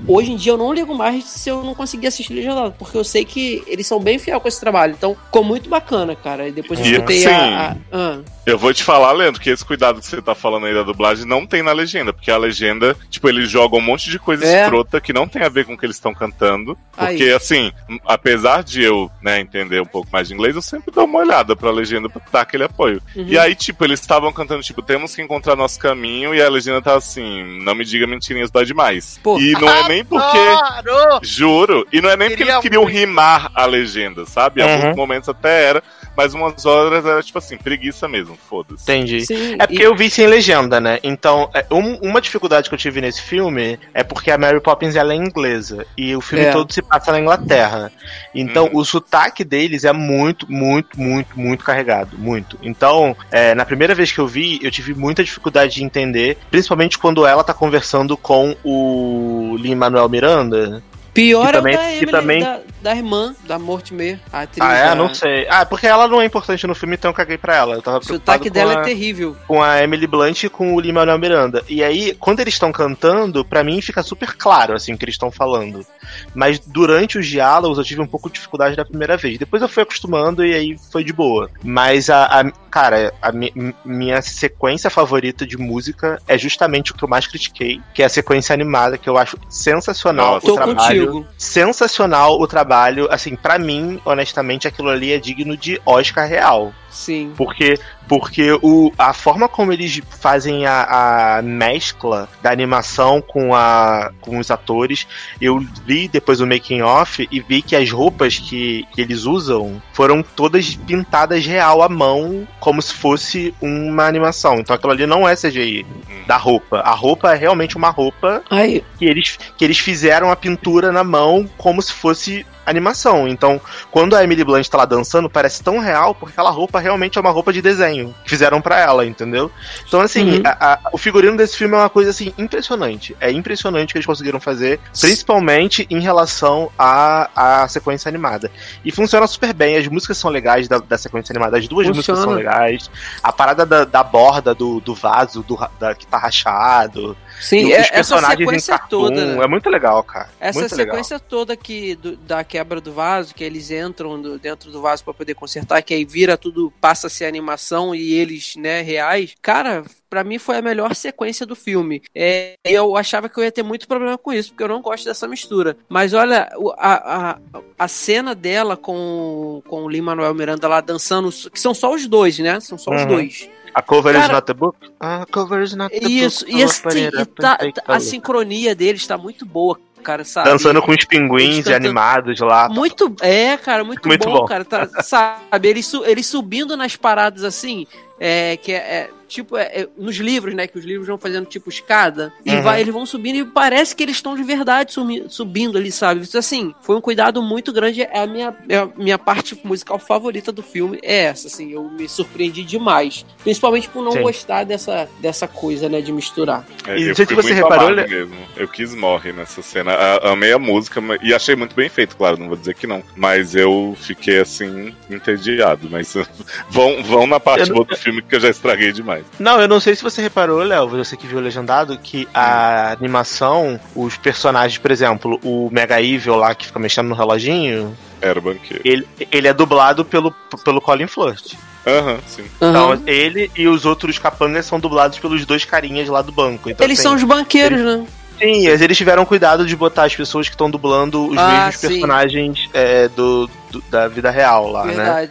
hoje 0.08 0.32
em 0.32 0.36
dia 0.38 0.54
eu 0.54 0.58
não 0.58 0.74
ligo 0.74 0.96
mais 0.96 1.26
se 1.26 1.50
eu 1.50 1.64
não 1.64 1.76
conseguir 1.76 2.08
assistir 2.08 2.34
legendado, 2.34 2.74
porque 2.78 2.98
eu 2.98 3.04
sei 3.04 3.26
que 3.26 3.64
eles 3.68 3.86
são 3.88 4.00
bem 4.00 4.18
fiel 4.18 4.40
com 4.40 4.48
esse 4.48 4.60
trabalho. 4.60 4.94
Então, 4.98 5.16
ficou 5.26 5.44
muito 5.44 5.70
bacana, 5.70 6.16
cara. 6.16 6.48
E 6.48 6.52
depois 6.52 6.80
eu 6.80 6.86
escutei 6.86 7.18
sim. 7.20 7.28
a. 7.28 7.72
a- 7.72 7.76
ah. 7.92 8.20
Eu 8.46 8.58
vou 8.58 8.74
te 8.74 8.82
falar, 8.82 9.12
Leandro, 9.12 9.42
que 9.42 9.50
esse 9.50 9.66
cuidado 9.66 10.00
que 10.00 10.06
você 10.08 10.22
tá 10.22 10.34
falando 10.34 10.68
aí 10.68 10.74
da 10.74 10.82
dublagem 10.82 11.26
não 11.26 11.46
tem 11.46 11.62
na 11.62 11.74
legenda, 11.74 12.14
porque 12.14 12.32
a 12.32 12.38
legenda, 12.38 12.96
tipo, 13.10 13.28
eles 13.28 13.50
jogam 13.50 13.80
um 13.80 13.82
monte 13.82 14.10
de 14.10 14.18
coisa 14.18 14.46
É. 14.46 14.64
escrota 14.64 15.02
que 15.02 15.12
não 15.12 15.28
tem 15.28 15.42
a 15.44 15.50
ver 15.50 15.66
com 15.66 15.74
o 15.74 15.78
que 15.78 15.86
eles 15.86 15.98
estão 15.98 16.14
cantando. 16.14 16.78
Porque, 16.96 17.24
Aí. 17.24 17.34
assim, 17.34 17.74
apesar 18.06 18.64
de 18.64 18.82
eu, 18.82 19.12
né, 19.22 19.42
entender 19.42 19.82
um 19.82 19.86
pouco 19.86 20.08
mais 20.14 20.30
de 20.30 20.34
inglês, 20.34 20.56
eu 20.56 20.62
sempre 20.62 20.94
dou 20.94 21.04
uma 21.04 21.20
olhada 21.20 21.58
pra 21.58 21.70
legenda 21.70 22.08
pra 22.10 22.22
dar 22.32 22.42
aquele 22.42 22.64
apoio. 22.64 23.02
Uhum. 23.14 23.26
E 23.28 23.38
aí, 23.38 23.54
tipo, 23.54 23.84
eles 23.84 24.00
estavam 24.00 24.32
cantando, 24.32 24.64
tipo, 24.64 24.82
temos 24.82 25.14
que 25.14 25.22
encontrar 25.22 25.58
nosso 25.58 25.78
caminho, 25.78 26.34
e 26.34 26.42
a 26.42 26.50
legenda 26.50 26.82
tá 26.82 26.96
assim, 26.96 27.60
não 27.64 27.76
me 27.76 27.84
diga 27.84 28.08
mentirinhas, 28.08 28.50
dói 28.50 28.64
demais. 28.64 29.20
Pô. 29.22 29.38
E 29.38 29.52
não 29.68 29.78
é 29.86 29.88
nem 29.90 30.06
porque. 30.06 30.38
Adoro! 30.78 31.20
Juro. 31.24 31.88
E 31.92 32.02
não 32.02 32.10
é 32.10 32.18
nem 32.18 32.30
porque 32.30 32.44
eles 32.44 32.58
queriam 32.60 32.84
muito. 32.84 32.96
rimar 32.98 33.52
a 33.54 33.66
legenda, 33.66 34.26
sabe? 34.26 34.62
Em 34.62 34.66
Uhum. 34.66 34.74
alguns 34.74 34.96
momentos 34.96 35.30
até 35.30 35.64
era, 35.66 35.84
mas 36.18 36.34
umas 36.34 36.66
horas 36.66 37.06
era 37.06 37.22
tipo 37.22 37.38
assim, 37.38 37.56
preguiça 37.58 38.08
mesmo, 38.08 38.36
foda-se. 38.50 38.82
Entendi. 38.84 39.24
Sim, 39.26 39.54
É 39.60 39.68
porque 39.68 39.84
e- 39.84 39.86
eu 39.86 39.96
vi 39.96 40.10
sem 40.10 40.26
legenda, 40.26 40.82
né? 40.82 40.98
Então, 41.04 41.48
é, 41.54 41.64
um- 41.72 41.98
uma 42.02 42.20
dificuldade 42.20 42.68
que 42.68 42.74
eu 42.74 42.80
tive 42.80 43.00
nesse 43.00 43.22
filme 43.22 43.78
é 43.94 44.04
porque 44.04 44.32
a 44.32 44.38
Mary 44.38 44.60
Poppins 44.60 44.96
ela 44.96 45.14
é 45.14 45.16
inglesa 45.16 45.86
e 45.96 46.16
o 46.16 46.22
filme 46.22 46.46
É. 46.46 46.52
todo 46.52 46.74
se 46.74 46.82
passa 46.82 47.12
na 47.12 47.20
Inglaterra. 47.20 47.92
Então, 48.34 48.66
Uhum. 48.66 48.80
o 48.80 48.86
sotaque 48.86 49.44
deles 49.44 49.84
é 49.84 49.94
muito, 49.94 50.52
muito, 50.52 51.00
muito, 51.00 51.40
muito 51.40 51.64
carregado. 51.64 52.18
Muito. 52.18 52.58
Então, 52.64 53.16
é, 53.32 53.54
na 53.54 53.64
primeira 53.66 53.94
vez 53.94 54.12
que 54.12 54.20
eu 54.20 54.28
vi, 54.28 54.60
eu 54.64 54.72
tive 54.72 54.96
muita 54.96 55.24
dificuldade 55.24 55.76
de 55.76 55.84
entender, 55.84 56.38
principalmente 56.50 56.98
quando 56.98 57.26
ela 57.28 57.44
tá 57.44 57.54
conversando 57.54 58.18
com 58.18 58.56
o 58.64 59.56
Lin-Manuel 59.60 60.10
Miranda. 60.10 60.82
Pior 61.14 61.48
Que 61.48 61.52
também- 61.54 61.74
é 61.74 61.78
o 61.78 61.80
da 61.82 61.88
que 61.90 61.96
Emily, 61.98 62.12
também- 62.12 62.40
da, 62.44 62.60
da 62.82 62.96
irmã, 62.96 63.36
da 63.46 63.58
Mortimer, 63.58 64.20
a 64.32 64.42
atriz. 64.42 64.66
Ah, 64.66 64.74
é? 64.74 64.86
da- 64.90 64.96
Não 64.96 65.14
sei. 65.14 65.48
Ah, 65.50 65.66
porque 65.66 65.88
ela 65.88 66.08
não 66.08 66.22
é 66.22 66.26
importante 66.26 66.66
no 66.68 66.76
filme, 66.76 66.96
então 66.96 67.10
eu 67.10 67.16
caguei 67.16 67.38
pra 67.38 67.56
ela. 67.56 67.76
Eu 67.76 67.82
tava 67.82 67.98
O 68.00 68.04
sotaque 68.04 68.50
dela 68.50 68.78
a... 68.78 68.82
é 68.82 68.84
terrível. 68.84 69.36
com 69.48 69.62
a 69.64 69.82
Emily 69.84 70.08
Blunt 70.08 70.44
e 70.44 70.50
com 70.50 70.76
o 70.76 70.80
Lin-Manuel 70.80 71.18
Miranda. 71.18 71.64
E 71.68 71.84
aí, 71.84 72.16
quando 72.20 72.40
eles 72.40 72.54
estão 72.54 72.72
cantando, 72.72 73.44
pra 73.44 73.64
mim 73.64 73.82
fica 73.82 74.04
super 74.04 74.36
claro, 74.36 74.74
assim, 74.76 74.94
o 74.94 74.98
que 74.98 75.06
eles 75.06 75.16
estão 75.16 75.32
falando. 75.32 75.86
Mas 76.34 76.60
durante 76.60 77.18
os 77.18 77.28
diálogos 77.28 77.78
eu 77.78 77.84
tive 77.84 78.02
um 78.02 78.08
pouco 78.08 78.30
de 78.30 78.36
dificuldade 78.36 78.76
da 78.76 78.86
primeira 78.86 79.18
vez. 79.18 79.38
Depois 79.38 79.62
eu 79.62 79.68
fui 79.68 79.84
acostumando 79.84 80.46
e 80.46 80.54
aí 80.54 80.78
foi 80.92 81.04
de 81.04 81.12
boa. 81.12 81.50
Mas 81.64 82.10
a, 82.10 82.26
a- 82.42 82.52
cara, 82.70 83.14
a 83.22 83.32
mi- 83.32 83.54
minha 83.84 84.22
sequência 84.22 84.90
favorita 84.90 85.46
de 85.46 85.58
música 85.58 86.22
é 86.28 86.38
justamente 86.38 86.92
o 86.92 86.96
que 86.96 87.04
eu 87.04 87.10
mais 87.10 87.26
critiquei, 87.28 87.82
que 87.94 88.02
é 88.04 88.06
a 88.06 88.10
sequência 88.10 88.54
animada, 88.54 88.98
que 88.98 89.10
eu 89.10 89.18
acho 89.18 89.38
sensacional 89.50 90.36
Nossa. 90.36 90.52
o 90.52 90.56
trabalho. 90.56 90.76
contigo. 90.78 91.28
Sensacional 91.38 92.40
o 92.40 92.48
trabalho, 92.48 92.68
assim, 93.10 93.36
pra 93.36 93.58
mim, 93.58 94.02
honestamente, 94.06 94.68
aquilo 94.68 94.90
ali 94.90 95.12
é 95.14 95.18
digno 95.18 95.56
de 95.58 95.82
Oscar 95.86 96.28
real. 96.28 96.74
Sim. 96.98 97.32
Porque, 97.38 97.80
porque 98.08 98.52
o, 98.64 98.92
a 98.98 99.14
forma 99.14 99.48
como 99.48 99.72
eles 99.72 100.02
fazem 100.20 100.66
a, 100.66 101.38
a 101.38 101.42
mescla 101.44 102.28
da 102.42 102.52
animação 102.52 103.22
com, 103.22 103.54
a, 103.54 104.12
com 104.20 104.40
os 104.40 104.50
atores, 104.50 105.08
eu 105.40 105.64
li 105.86 106.08
depois 106.08 106.42
o 106.42 106.48
making 106.48 106.82
off 106.82 107.28
e 107.32 107.40
vi 107.40 107.62
que 107.62 107.76
as 107.76 107.92
roupas 107.92 108.40
que, 108.40 108.88
que 108.92 109.00
eles 109.00 109.26
usam 109.26 109.80
foram 109.94 110.24
todas 110.24 110.76
pintadas 110.76 111.46
real 111.46 111.84
à 111.84 111.88
mão, 111.88 112.48
como 112.60 112.82
se 112.82 112.96
fosse 112.96 113.54
uma 113.62 114.08
animação. 114.08 114.56
Então 114.56 114.76
aquilo 114.76 114.92
ali 114.92 115.06
não 115.06 115.30
é 115.30 115.36
CGI 115.36 115.86
da 116.26 116.36
roupa. 116.36 116.80
A 116.80 116.96
roupa 116.96 117.32
é 117.32 117.38
realmente 117.38 117.78
uma 117.78 117.92
roupa 117.92 118.42
Aí, 118.50 118.84
que 118.98 119.06
eles, 119.06 119.38
que 119.56 119.64
eles 119.64 119.78
fizeram 119.78 120.32
a 120.32 120.36
pintura 120.36 120.92
na 120.92 121.04
mão 121.04 121.48
como 121.58 121.80
se 121.80 121.94
fosse 121.94 122.44
animação. 122.68 123.28
Então, 123.28 123.60
quando 123.90 124.16
a 124.16 124.24
Emily 124.24 124.44
Blunt 124.44 124.68
tá 124.68 124.78
lá 124.78 124.86
dançando, 124.86 125.30
parece 125.30 125.64
tão 125.64 125.80
real 125.80 126.14
porque 126.14 126.34
aquela 126.34 126.52
roupa 126.52 126.80
realmente 126.88 127.18
é 127.18 127.22
uma 127.22 127.30
roupa 127.32 127.54
de 127.54 127.62
desenho 127.62 128.14
que 128.24 128.30
fizeram 128.30 128.62
pra 128.62 128.80
ela, 128.80 129.06
entendeu? 129.06 129.52
Então, 129.88 130.02
assim, 130.02 130.38
Uhum. 130.38 130.42
a- 130.46 130.74
a- 130.74 130.80
o 130.92 130.98
figurino 130.98 131.38
desse 131.38 131.58
filme 131.58 131.76
é 131.76 131.78
uma 131.78 131.90
coisa 131.90 132.10
assim 132.10 132.34
impressionante. 132.38 133.16
É 133.20 133.32
impressionante 133.32 133.90
o 133.90 133.94
que 133.94 133.98
eles 133.98 134.06
conseguiram 134.06 134.40
fazer, 134.40 134.80
principalmente 135.00 135.86
em 135.90 136.00
relação 136.00 136.72
à, 136.78 137.30
à 137.64 137.68
sequência 137.68 138.08
animada. 138.10 138.52
E 138.86 138.92
funciona 138.92 139.26
super 139.28 139.54
bem. 139.54 139.78
As 139.78 139.88
músicas 139.88 140.18
são 140.18 140.30
legais 140.30 140.68
da, 140.68 140.78
da 140.78 140.98
sequência 140.98 141.34
animada, 141.34 141.58
as 141.58 141.68
duas 141.68 141.88
músicas 141.88 142.18
são 142.20 142.30
Funciona. 142.30 142.38
legais. 142.38 142.90
A 143.22 143.32
parada 143.32 143.66
da, 143.66 143.84
da 143.86 144.04
borda 144.04 144.54
do, 144.56 144.80
do 144.80 144.94
vaso 144.96 145.44
do, 145.44 145.58
da, 145.80 145.94
que 145.96 146.06
tá 146.08 146.18
rachado. 146.18 147.16
sim, 147.40 147.72
é, 147.72 147.90
essa 147.92 148.20
sequência 148.32 148.78
toda. 148.90 149.26
né? 149.36 149.44
É 149.44 149.48
muito 149.48 149.70
legal, 149.70 150.02
cara. 150.04 150.30
Essa 150.40 150.60
muito 150.60 150.76
legal. 150.76 150.96
sequência 150.96 151.20
toda 151.20 151.56
que 151.56 151.96
do- 151.96 152.16
da 152.18 152.44
quebra 152.44 152.80
do 152.82 152.92
vaso, 152.94 153.34
que 153.36 153.44
eles 153.44 153.70
entram 153.72 154.20
do- 154.22 154.40
dentro 154.40 154.72
do 154.72 154.82
vaso 154.82 155.04
pra 155.04 155.14
poder 155.14 155.34
consertar, 155.36 155.82
que 155.82 155.94
aí 155.94 156.06
vira 156.06 156.38
tudo, 156.38 156.72
passa 156.80 157.08
a 157.08 157.10
ser 157.10 157.26
animação 157.26 157.94
e 157.94 158.14
eles, 158.14 158.56
né, 158.56 158.82
reais. 158.82 159.34
Cara, 159.42 159.84
pra 160.10 160.24
mim 160.24 160.38
foi 160.38 160.58
a 160.58 160.62
melhor 160.62 160.94
sequência 160.96 161.46
do 161.46 161.56
filme. 161.56 162.02
É, 162.16 162.56
eu 162.64 162.96
achava 162.96 163.28
que 163.30 163.38
eu 163.40 163.44
ia 163.44 163.52
ter 163.52 163.64
muito 163.64 163.88
problema 163.88 164.18
com 164.18 164.32
isso, 164.32 164.50
porque 164.52 164.64
eu 164.64 164.68
não 164.68 164.82
gosto 164.82 165.06
dessa 165.06 165.28
mistura. 165.28 165.78
Mas 165.90 166.14
olha, 166.14 166.50
a, 166.78 167.30
a, 167.32 167.40
a 167.80 167.88
cena 167.88 168.34
dela 168.36 168.78
com, 168.78 169.62
com 169.68 169.84
o 169.84 169.90
Lin-Manuel 169.90 170.34
Miranda 170.34 170.68
lá 170.68 170.82
dançando, 170.82 171.30
que 171.52 171.60
são 171.60 171.74
só 171.74 171.94
os 171.94 172.08
dois, 172.08 172.40
né? 172.40 172.60
São 172.60 172.78
só 172.78 172.94
os 172.94 173.02
Uhum. 173.02 173.08
dois. 173.08 173.50
A 173.74 173.82
cover 173.84 174.16
is 174.16 174.22
Cara, 174.22 174.34
not 174.34 174.46
the 174.48 174.54
book? 174.56 174.76
A 175.00 175.26
cover 175.32 175.62
is 175.62 175.76
not 175.76 175.92
the 176.00 176.08
Isso, 176.10 176.46
book. 176.46 176.58
e 176.58 176.64
assim, 176.64 177.00
e 177.22 177.26
tá- 177.26 177.60
a 177.86 178.00
sincronia 178.00 178.74
deles 178.74 179.06
tá 179.06 179.18
muito 179.20 179.46
boa, 179.46 179.80
cara, 180.08 180.24
sabe? 180.24 180.50
Dançando 180.50 180.82
com 180.82 180.92
os 180.92 181.04
pinguins 181.04 181.66
cantando- 181.66 181.76
animados 181.76 182.40
lá. 182.40 182.70
Muito, 182.70 183.14
é, 183.22 183.58
cara, 183.58 183.84
muito, 183.84 184.08
Muito 184.08 184.26
bom, 184.26 184.40
bom. 184.40 184.46
cara, 184.46 184.64
tá- 184.64 184.88
sabe? 185.04 185.68
Eles, 185.68 185.94
eles 186.06 186.26
subindo 186.26 186.78
nas 186.78 186.96
paradas 186.96 187.44
assim, 187.44 187.86
é, 188.20 188.58
que 188.58 188.72
é, 188.72 188.76
é, 188.78 189.10
tipo, 189.28 189.58
é, 189.58 189.64
é, 189.64 189.88
nos 189.98 190.16
livros, 190.16 190.54
né? 190.56 190.66
Que 190.68 190.78
os 190.80 190.86
livros 190.86 191.06
vão 191.08 191.18
fazendo 191.18 191.46
tipo 191.46 191.70
escada. 191.70 192.32
E 192.46 192.50
Uhum. 192.52 192.62
vai, 192.62 192.80
eles 192.82 192.94
vão 192.94 193.06
subindo 193.06 193.36
e 193.38 193.46
parece 193.46 193.96
que 193.96 194.02
eles 194.04 194.16
estão 194.16 194.36
de 194.36 194.44
verdade 194.44 194.94
sumi- 194.94 195.26
subindo 195.30 195.78
ali, 195.78 195.92
sabe? 195.92 196.22
Isso, 196.22 196.38
assim, 196.38 196.74
foi 196.82 196.96
um 196.96 197.02
cuidado 197.02 197.42
muito 197.42 197.72
grande. 197.74 198.02
É 198.04 198.20
a 198.20 198.26
minha, 198.28 198.56
é 198.70 198.78
a 198.78 198.90
minha 198.98 199.20
parte 199.20 199.60
musical 199.64 200.00
favorita 200.00 200.52
do 200.52 200.64
filme. 200.64 200.98
É 201.04 201.26
essa, 201.26 201.48
assim. 201.48 201.72
Eu 201.72 201.84
me 201.90 202.08
surpreendi 202.08 202.64
demais. 202.64 203.26
Principalmente 203.44 203.90
por 203.90 204.02
não 204.04 204.14
Sim. 204.14 204.22
gostar 204.22 204.64
dessa, 204.64 205.10
dessa 205.20 205.48
coisa, 205.48 205.90
né? 205.90 206.00
De 206.02 206.12
misturar. 206.14 206.66
É, 206.88 206.98
E 206.98 207.10
eu 207.10 207.16
você 207.16 207.54
reparou, 207.54 207.90
amado 207.90 208.10
mesmo. 208.10 208.36
Eu 208.56 208.68
quis 208.68 208.96
morrer 208.96 209.34
nessa 209.34 209.62
cena. 209.62 209.92
A- 209.94 210.32
amei 210.32 210.54
a 210.54 210.60
música 210.60 211.02
mas- 211.02 211.20
e 211.22 211.34
achei 211.34 211.56
muito 211.56 211.76
bem 211.76 211.90
feito, 211.90 212.16
claro, 212.16 212.38
não 212.38 212.48
vou 212.48 212.56
dizer 212.58 212.74
que 212.76 212.88
não. 212.88 213.04
Mas 213.16 213.54
eu 213.56 213.96
fiquei 214.00 214.40
assim, 214.40 214.96
entediado. 215.10 215.90
Mas 215.92 216.14
vão, 216.70 217.04
vão 217.04 217.28
na 217.28 217.40
parte 217.42 217.72
boa 217.72 217.84
do 217.86 217.96
filme 217.96 218.07
que 218.28 218.36
eu 218.36 218.40
já 218.40 218.50
estraguei 218.50 218.92
demais. 218.92 219.26
Não, 219.40 219.60
eu 219.62 219.68
não 219.68 219.80
sei 219.80 219.96
se 219.96 220.04
você 220.04 220.22
reparou, 220.22 220.60
Léo, 220.64 220.88
você 220.90 221.16
que 221.18 221.28
viu 221.28 221.38
o 221.38 221.42
legendado, 221.42 221.98
que 221.98 222.28
a 222.34 222.92
animação, 222.92 223.80
os 223.96 224.18
personagens, 224.18 224.78
por 224.78 224.92
exemplo, 224.92 225.40
o 225.44 225.70
Mega 225.72 226.02
Evil 226.02 226.36
lá 226.36 226.54
que 226.56 226.66
fica 226.68 226.80
mexendo 226.80 227.08
no 227.08 227.16
reloginho, 227.16 227.96
Era 228.22 228.38
o 228.40 228.42
banqueiro. 228.42 228.82
ele, 228.86 229.08
ele 229.32 229.48
é 229.48 229.54
dublado 229.54 230.04
pelo, 230.06 230.32
pelo 230.64 230.82
Colin 230.82 231.08
Firth. 231.08 231.54
Aham, 231.86 232.18
sim. 232.28 232.44
Aham. 232.62 232.70
Então, 232.96 233.04
ele 233.08 233.50
e 233.56 233.68
os 233.68 233.86
outros 233.86 234.20
capangas 234.20 234.66
são 234.66 234.80
dublados 234.80 235.20
pelos 235.20 235.46
dois 235.46 235.64
carinhas 235.64 236.10
lá 236.10 236.22
do 236.22 236.32
banco. 236.34 236.70
Então, 236.70 236.86
eles 236.86 237.00
assim, 237.00 237.08
são 237.08 237.16
os 237.16 237.24
banqueiros, 237.24 237.80
né? 237.80 238.06
Sim, 238.38 238.68
eles 238.68 238.82
eles 238.82 238.98
tiveram 238.98 239.26
cuidado 239.26 239.66
de 239.66 239.76
botar 239.76 240.04
as 240.04 240.16
pessoas 240.16 240.48
que 240.48 240.54
estão 240.54 240.70
dublando 240.70 241.28
os 241.28 241.38
Ah, 241.40 241.48
mesmos 241.48 241.78
sim. 241.78 241.88
personagens 241.88 242.70
é, 242.74 243.08
do, 243.08 243.50
do- 243.72 243.82
da 243.90 244.08
vida 244.08 244.30
real 244.30 244.70
lá, 244.70 244.86
né? 244.86 245.30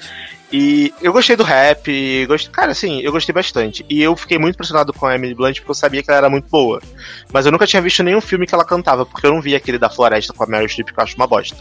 E 0.52 0.94
eu 1.02 1.12
gostei 1.12 1.34
do 1.34 1.42
rap, 1.42 2.24
gostei, 2.26 2.52
cara, 2.52 2.70
assim, 2.70 3.00
eu 3.00 3.10
gostei 3.10 3.32
bastante. 3.32 3.84
E 3.88 4.00
eu 4.00 4.14
fiquei 4.16 4.38
muito 4.38 4.54
impressionado 4.54 4.92
com 4.92 5.04
a 5.06 5.14
Emily 5.14 5.34
Blunt 5.34 5.56
porque 5.58 5.70
eu 5.70 5.74
sabia 5.74 6.02
que 6.02 6.10
ela 6.10 6.18
era 6.18 6.30
muito 6.30 6.48
boa. 6.48 6.80
Mas 7.32 7.46
eu 7.46 7.52
nunca 7.52 7.66
tinha 7.66 7.82
visto 7.82 8.02
nenhum 8.02 8.20
filme 8.20 8.46
que 8.46 8.54
ela 8.54 8.64
cantava, 8.64 9.04
porque 9.04 9.26
eu 9.26 9.32
não 9.32 9.40
vi 9.40 9.56
aquele 9.56 9.78
da 9.78 9.90
Floresta 9.90 10.32
com 10.32 10.44
a 10.44 10.46
Meryl 10.46 10.68
Streep, 10.68 10.88
que 10.92 10.98
eu 10.98 11.02
acho 11.02 11.16
uma 11.16 11.26
bosta. 11.26 11.56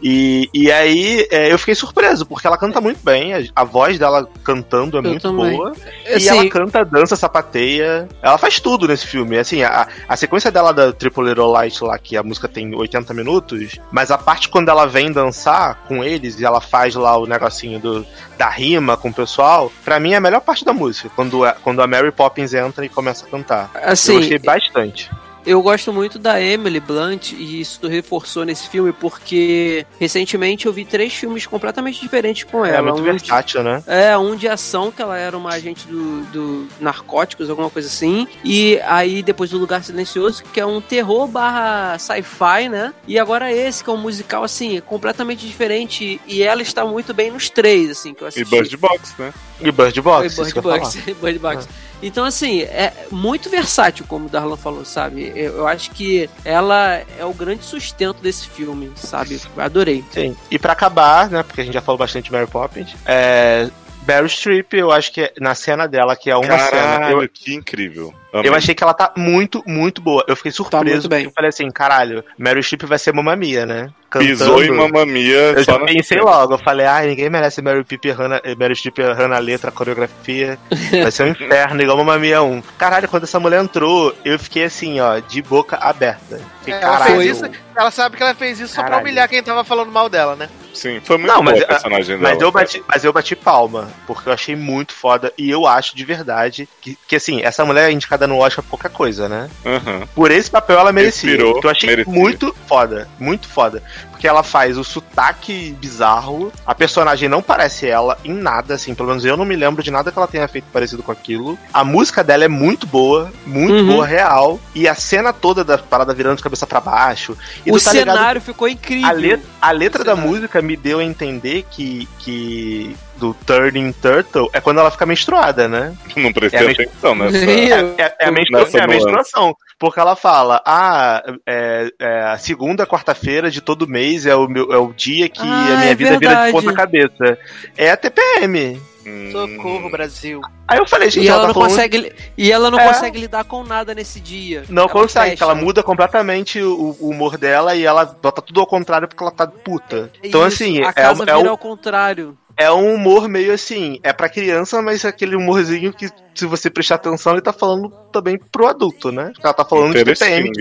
E, 0.00 0.48
e 0.54 0.70
aí 0.70 1.26
é, 1.30 1.52
eu 1.52 1.58
fiquei 1.58 1.74
surpreso, 1.74 2.24
porque 2.24 2.46
ela 2.46 2.56
canta 2.56 2.80
muito 2.80 3.02
bem, 3.04 3.34
a, 3.34 3.42
a 3.56 3.64
voz 3.64 3.98
dela 3.98 4.28
cantando 4.44 4.96
é 4.96 5.00
Eu 5.00 5.02
muito 5.02 5.22
também. 5.22 5.56
boa. 5.56 5.72
E 6.06 6.12
Assim, 6.14 6.28
ela 6.28 6.48
canta, 6.48 6.84
dança, 6.84 7.16
sapateia. 7.16 8.08
Ela 8.22 8.38
faz 8.38 8.60
tudo 8.60 8.86
nesse 8.86 9.06
filme. 9.06 9.38
Assim, 9.38 9.62
a, 9.62 9.88
a 10.08 10.16
sequência 10.16 10.50
dela 10.52 10.72
da 10.72 10.92
Triple 10.92 11.24
Little 11.24 11.50
Light 11.50 11.82
lá, 11.82 11.98
que 11.98 12.16
a 12.16 12.22
música 12.22 12.46
tem 12.46 12.74
80 12.74 13.12
minutos, 13.12 13.78
mas 13.90 14.10
a 14.10 14.18
parte 14.18 14.48
quando 14.48 14.68
ela 14.68 14.86
vem 14.86 15.10
dançar 15.10 15.82
com 15.88 16.04
eles 16.04 16.38
e 16.38 16.44
ela 16.44 16.60
faz 16.60 16.94
lá 16.94 17.16
o 17.16 17.26
negocinho 17.26 17.80
do, 17.80 18.03
da 18.38 18.48
rima 18.48 18.96
com 18.96 19.08
o 19.08 19.14
pessoal, 19.14 19.70
pra 19.84 19.98
mim 20.00 20.12
é 20.12 20.16
a 20.16 20.20
melhor 20.20 20.40
parte 20.40 20.64
da 20.64 20.72
música. 20.72 21.10
Quando, 21.14 21.44
a- 21.44 21.52
quando 21.52 21.80
a 21.82 21.86
Mary 21.86 22.10
Poppins 22.12 22.52
entra 22.54 22.84
e 22.84 22.88
começa 22.88 23.26
a 23.26 23.28
cantar. 23.28 23.70
eu 23.74 23.88
assim, 23.90 24.16
gostei 24.18 24.38
bastante. 24.38 25.10
Eu 25.46 25.60
gosto 25.62 25.92
muito 25.92 26.18
da 26.18 26.40
Emily 26.40 26.80
Blunt 26.80 27.32
e 27.32 27.60
isso 27.60 27.86
reforçou 27.86 28.44
nesse 28.44 28.68
filme 28.68 28.92
porque 28.92 29.86
recentemente 30.00 30.66
eu 30.66 30.72
vi 30.72 30.84
três 30.84 31.12
filmes 31.12 31.46
completamente 31.46 32.00
diferentes 32.00 32.44
com 32.44 32.64
ela. 32.64 32.78
É 32.78 32.82
muito 32.82 33.00
um 33.00 33.04
versátil, 33.04 33.62
né? 33.62 33.82
de, 33.86 33.92
é, 33.92 34.16
um 34.16 34.34
de 34.34 34.48
ação, 34.48 34.90
que 34.90 35.02
ela 35.02 35.18
era 35.18 35.36
uma 35.36 35.50
agente 35.50 35.86
do, 35.86 36.22
do 36.32 36.68
narcóticos, 36.80 37.50
alguma 37.50 37.68
coisa 37.68 37.88
assim. 37.88 38.26
E 38.42 38.80
aí 38.86 39.22
depois 39.22 39.50
do 39.50 39.58
Lugar 39.58 39.84
Silencioso, 39.84 40.42
que 40.52 40.60
é 40.60 40.66
um 40.66 40.80
terror 40.80 41.26
barra 41.26 41.98
sci-fi, 41.98 42.68
né? 42.70 42.94
E 43.06 43.18
agora 43.18 43.52
esse, 43.52 43.84
que 43.84 43.90
é 43.90 43.92
um 43.92 43.98
musical, 43.98 44.44
assim, 44.44 44.80
completamente 44.80 45.46
diferente. 45.46 46.20
E 46.26 46.42
ela 46.42 46.62
está 46.62 46.84
muito 46.84 47.12
bem 47.12 47.30
nos 47.30 47.50
três, 47.50 47.90
assim, 47.90 48.14
que 48.14 48.22
eu 48.22 48.26
E 48.26 48.28
assisti. 48.28 48.50
Bird 48.50 48.76
Box, 48.76 49.14
né? 49.18 49.32
E 49.60 49.70
Bird 49.70 50.00
Box, 50.00 50.26
isso 50.26 50.36
Bird 50.42 50.52
que 50.52 50.58
eu 50.58 50.72
ia 50.74 50.80
Box. 50.80 50.96
falar. 50.96 51.16
Bird 51.20 51.38
Box. 51.38 51.68
Então, 52.06 52.24
assim, 52.24 52.60
é 52.62 52.92
muito 53.10 53.48
versátil, 53.48 54.04
como 54.06 54.26
o 54.26 54.28
Darlan 54.28 54.56
falou, 54.56 54.84
sabe? 54.84 55.32
Eu, 55.34 55.56
eu 55.58 55.66
acho 55.66 55.90
que 55.90 56.28
ela 56.44 57.02
é 57.18 57.24
o 57.24 57.32
grande 57.32 57.64
sustento 57.64 58.20
desse 58.20 58.46
filme, 58.48 58.92
sabe? 58.94 59.40
Adorei. 59.56 60.04
Sim. 60.12 60.36
E 60.50 60.58
pra 60.58 60.74
acabar, 60.74 61.30
né, 61.30 61.42
porque 61.42 61.62
a 61.62 61.64
gente 61.64 61.74
já 61.74 61.80
falou 61.80 61.98
bastante 61.98 62.26
de 62.26 62.32
Mary 62.32 62.46
Poppins, 62.46 62.94
é... 63.06 63.70
Meryl 64.06 64.28
Streep, 64.28 64.74
eu 64.74 64.92
acho 64.92 65.10
que 65.10 65.22
é- 65.22 65.32
na 65.40 65.54
cena 65.54 65.88
dela, 65.88 66.14
que 66.14 66.30
é 66.30 66.36
uma 66.36 66.58
cena, 66.58 66.70
Caralho, 66.70 67.22
eu, 67.22 67.28
que 67.28 67.54
incrível. 67.54 68.12
Amei. 68.34 68.50
Eu 68.50 68.54
achei 68.54 68.74
que 68.74 68.82
ela 68.82 68.92
tá 68.94 69.12
muito, 69.16 69.62
muito 69.66 70.00
boa. 70.02 70.24
Eu 70.28 70.34
fiquei 70.36 70.50
muito 70.50 70.56
surpreso. 70.56 71.08
bem. 71.08 71.20
porque 71.20 71.28
eu 71.30 71.34
falei 71.34 71.48
assim, 71.50 71.70
caralho, 71.70 72.24
Meryl 72.38 72.62
Streep 72.62 72.82
vai 72.84 72.98
ser 72.98 73.12
Mamma 73.14 73.36
Mia, 73.36 73.64
né? 73.64 73.90
Pisou 74.16 74.62
em 74.62 74.70
Mamma 74.70 75.04
Mia 75.04 75.34
Eu 75.56 75.64
só 75.64 75.72
já 75.72 75.78
na 75.78 75.86
pensei 75.86 76.18
logo, 76.20 76.54
eu 76.54 76.58
falei, 76.58 76.86
ai, 76.86 77.06
ninguém 77.08 77.28
merece 77.28 77.60
Meryl 77.60 77.84
errando, 78.04 78.34
a- 78.36 78.42
Meryl 78.56 78.76
Streep 78.76 78.98
errando 78.98 79.34
a 79.34 79.38
letra, 79.38 79.70
a 79.70 79.72
coreografia. 79.72 80.58
Vai 81.02 81.10
ser 81.10 81.24
um 81.24 81.28
inferno, 81.32 81.82
igual 81.82 81.96
Mamma 81.98 82.18
Mia 82.18 82.42
1. 82.42 82.62
Caralho, 82.78 83.08
quando 83.08 83.24
essa 83.24 83.40
mulher 83.40 83.62
entrou, 83.62 84.14
eu 84.24 84.38
fiquei 84.38 84.64
assim, 84.64 85.00
ó, 85.00 85.18
de 85.18 85.42
boca 85.42 85.76
aberta. 85.76 86.40
Fiquei, 86.60 86.74
É, 86.74 86.82
ela 86.82 86.92
caralho. 86.98 87.16
fez 87.20 87.36
isso, 87.36 87.50
ela 87.76 87.90
sabe 87.90 88.16
que 88.16 88.22
ela 88.22 88.34
fez 88.34 88.58
isso 88.60 88.68
só 88.74 88.80
pra 88.82 88.90
Caralho. 88.90 89.04
humilhar 89.06 89.28
quem 89.28 89.42
tava 89.42 89.64
falando 89.64 89.90
mal 89.92 90.08
dela, 90.08 90.34
né? 90.36 90.48
Sim, 90.72 91.00
foi 91.04 91.16
muito 91.18 91.28
Não, 91.32 91.40
boa 91.42 91.52
mas- 91.54 91.62
a 91.62 91.66
personagem 91.66 92.16
Mas 92.16 92.32
dela. 92.32 92.42
eu, 92.42 92.50
bati, 92.52 92.82
mas 92.88 93.04
eu 93.04 93.12
bati 93.12 93.36
palma, 93.36 93.88
porque 94.08 94.28
eu 94.28 94.32
achei 94.32 94.56
muito 94.56 94.92
foda. 94.92 95.32
E 95.38 95.48
eu 95.48 95.66
acho 95.68 95.94
de 95.94 96.04
verdade 96.04 96.68
que, 96.80 96.98
que 97.06 97.14
assim, 97.16 97.40
essa 97.42 97.64
mulher 97.64 97.88
é 97.88 97.92
indicada 97.92 98.23
no 98.26 98.38
Oscar 98.38 98.64
por 98.64 98.78
qualquer 98.78 98.90
coisa, 98.90 99.28
né? 99.28 99.48
Aham. 99.64 100.08
Por 100.14 100.30
esse 100.30 100.50
papel 100.50 100.78
ela 100.78 100.92
merecia. 100.92 101.30
Inspirou, 101.30 101.60
que 101.60 101.66
eu 101.66 101.70
achei 101.70 102.04
muito 102.06 102.54
foda. 102.66 103.08
Muito 103.18 103.48
foda. 103.48 103.82
Porque 104.24 104.28
ela 104.30 104.42
faz 104.42 104.78
o 104.78 104.82
sotaque 104.84 105.76
bizarro. 105.78 106.50
A 106.66 106.74
personagem 106.74 107.28
não 107.28 107.42
parece 107.42 107.86
ela 107.86 108.16
em 108.24 108.32
nada, 108.32 108.72
assim. 108.72 108.94
Pelo 108.94 109.10
menos 109.10 109.22
eu 109.22 109.36
não 109.36 109.44
me 109.44 109.54
lembro 109.54 109.82
de 109.82 109.90
nada 109.90 110.10
que 110.10 110.18
ela 110.18 110.26
tenha 110.26 110.48
feito 110.48 110.64
parecido 110.72 111.02
com 111.02 111.12
aquilo. 111.12 111.58
A 111.70 111.84
música 111.84 112.24
dela 112.24 112.42
é 112.42 112.48
muito 112.48 112.86
boa. 112.86 113.30
Muito 113.44 113.74
Uhum. 113.74 113.86
boa, 113.86 114.06
real. 114.06 114.58
E 114.74 114.88
a 114.88 114.94
cena 114.94 115.30
toda 115.30 115.62
da 115.62 115.76
parada 115.76 116.14
virando 116.14 116.38
de 116.38 116.42
cabeça 116.42 116.66
pra 116.66 116.80
baixo. 116.80 117.36
E 117.66 117.70
o 117.70 117.78
tá 117.78 117.92
ligado 117.92 118.16
cenário 118.16 118.40
ficou 118.40 118.66
incrível. 118.66 119.06
a, 119.10 119.12
let- 119.12 119.42
a 119.60 119.70
letra 119.72 120.00
O 120.00 120.04
da 120.06 120.12
cenário. 120.14 120.30
música 120.32 120.62
me 120.62 120.74
deu 120.74 121.00
a 121.00 121.04
entender 121.04 121.66
que, 121.70 122.08
que 122.20 122.96
do 123.16 123.34
Turning 123.34 123.92
Turtle 123.92 124.48
é 124.54 124.60
quando 124.60 124.80
ela 124.80 124.90
fica 124.90 125.04
menstruada, 125.04 125.68
né? 125.68 125.94
Não 126.16 126.32
prestei 126.32 126.66
É 126.66 126.70
atenção 126.72 127.14
nessa. 127.14 127.36
É, 127.44 128.02
é- 128.02 128.16
é 128.20 128.28
a, 128.28 128.32
menstru- 128.32 128.58
Nessa 128.58 128.78
é 128.78 128.82
a 128.82 128.86
menstruação. 128.88 129.54
Porque 129.84 130.00
ela 130.00 130.16
fala, 130.16 130.62
ah, 130.64 131.22
é, 131.46 131.90
é, 132.00 132.20
a 132.22 132.38
segunda 132.38 132.86
quarta-feira 132.86 133.50
de 133.50 133.60
todo 133.60 133.86
mês 133.86 134.24
é 134.24 134.34
o, 134.34 134.48
meu, 134.48 134.72
é 134.72 134.78
o 134.78 134.94
dia 134.94 135.28
que 135.28 135.42
Ah, 135.42 135.44
a 135.44 135.76
minha 135.76 135.90
é 135.90 135.94
vida 135.94 135.96
vira 135.96 136.18
de 136.18 136.26
verdade. 136.26 136.52
ponta 136.52 136.72
cabeça. 136.72 137.38
É 137.76 137.90
a 137.90 137.96
TPM. 137.98 138.80
Hum. 139.06 139.28
Socorro, 139.30 139.90
Brasil. 139.90 140.40
Aí 140.66 140.78
eu 140.78 140.88
falei, 140.88 141.10
gente, 141.10 141.26
E 141.26 141.28
ela, 141.28 141.42
tá 141.42 141.46
não 141.48 141.52
falando- 141.54 141.68
consegue, 141.68 142.12
e 142.38 142.50
ela 142.50 142.70
não 142.70 142.80
É. 142.80 142.86
consegue 142.88 143.18
lidar 143.20 143.44
com 143.44 143.62
nada 143.62 143.94
nesse 143.94 144.18
dia. 144.18 144.64
Não 144.70 144.84
Ela 144.84 144.92
consegue, 144.92 145.30
fecha. 145.32 145.44
ela 145.44 145.54
muda 145.54 145.82
completamente 145.82 146.58
o, 146.62 146.96
o 146.98 147.10
humor 147.10 147.36
dela 147.36 147.74
e 147.76 147.84
ela 147.84 148.06
bota 148.06 148.40
tudo 148.40 148.60
ao 148.60 148.66
contrário 148.66 149.06
porque 149.06 149.22
ela 149.22 149.30
tá 149.30 149.46
puta. 149.46 150.10
Então, 150.22 150.46
Isso, 150.48 150.62
assim, 150.62 150.82
a 150.82 150.88
é, 150.88 150.92
casa 150.94 151.22
é, 151.24 151.26
vira 151.26 151.38
um, 151.40 151.50
ao 151.50 151.58
contrário. 151.58 152.38
É 152.56 152.70
um 152.70 152.94
humor 152.94 153.28
meio 153.28 153.52
assim, 153.52 153.98
é 154.02 154.12
pra 154.12 154.28
criança, 154.28 154.80
mas 154.80 155.04
é 155.04 155.08
aquele 155.08 155.34
humorzinho 155.34 155.92
que, 155.92 156.08
se 156.34 156.46
você 156.46 156.70
prestar 156.70 156.96
atenção, 156.96 157.32
ele 157.32 157.42
tá 157.42 157.52
falando 157.52 157.90
também 158.12 158.38
pro 158.38 158.66
adulto, 158.66 159.10
né? 159.10 159.32
Ela 159.42 159.52
tá 159.52 159.64
falando 159.64 159.92
de 159.94 160.04
TPM, 160.04 160.52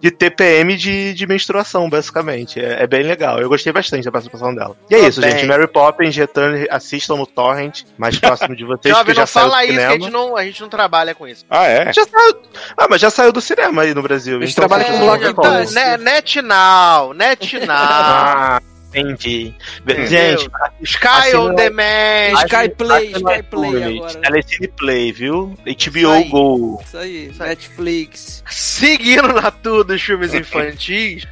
de, 0.00 0.10
TPM 0.10 0.76
de, 0.76 1.12
de 1.14 1.26
menstruação, 1.26 1.90
basicamente. 1.90 2.60
É, 2.60 2.84
é 2.84 2.86
bem 2.86 3.02
legal. 3.02 3.40
Eu 3.40 3.48
gostei 3.48 3.72
bastante 3.72 4.04
da 4.04 4.12
participação 4.12 4.54
dela. 4.54 4.76
E 4.88 4.94
é 4.94 5.00
isso, 5.00 5.20
bem. 5.20 5.30
gente. 5.32 5.46
Mary 5.46 5.66
Poppins, 5.66 6.16
Return, 6.16 6.66
assistam 6.70 7.16
no 7.16 7.26
Torrent, 7.26 7.82
mais 7.98 8.18
próximo 8.18 8.54
de 8.54 8.64
vocês, 8.64 8.94
Jovem, 8.94 9.06
que 9.06 9.14
já 9.14 9.22
não 9.22 9.26
saiu 9.26 9.46
do 9.46 9.50
fala 9.50 9.64
isso, 9.64 9.74
que 9.74 9.80
a 9.80 9.90
gente, 9.90 10.10
não, 10.10 10.36
a 10.36 10.44
gente 10.44 10.60
não 10.60 10.68
trabalha 10.68 11.14
com 11.14 11.26
isso. 11.26 11.44
Ah, 11.50 11.66
é? 11.66 11.92
Já 11.92 12.04
saiu... 12.04 12.36
Ah, 12.76 12.86
mas 12.88 13.00
já 13.00 13.10
saiu 13.10 13.32
do 13.32 13.40
cinema 13.40 13.82
aí 13.82 13.94
no 13.94 14.02
Brasil. 14.02 14.38
A 14.38 14.40
gente 14.40 14.52
então 14.52 14.68
trabalha 14.68 14.90
com 14.90 14.98
blockbuster. 15.00 15.34
bom. 15.34 15.62
Então, 15.62 15.72
né, 15.72 15.96
NetNow, 15.96 17.14
NetNow, 17.14 17.66
Ah, 17.68 18.60
entendi. 18.94 19.54
Gente, 20.08 20.48
Sky 20.82 21.06
Assina- 21.08 21.40
on 21.40 21.54
Demand. 21.54 22.32
Skyplay, 22.46 23.12
assina 23.14 23.32
Skyplay 23.32 23.70
iTunes, 23.70 23.96
agora. 23.98 24.20
Telecine 24.20 24.68
Play, 24.68 25.12
viu? 25.12 25.54
Isso 25.66 25.90
HBO 25.90 26.10
aí. 26.10 26.28
Go. 26.28 26.82
Isso 26.84 26.98
aí, 26.98 27.28
Isso 27.30 27.42
aí. 27.42 27.48
Netflix. 27.50 28.44
Seguindo 28.50 29.28
na 29.32 29.50
tour 29.50 29.84
dos 29.84 30.00
filmes 30.02 30.34
infantis, 30.34 31.24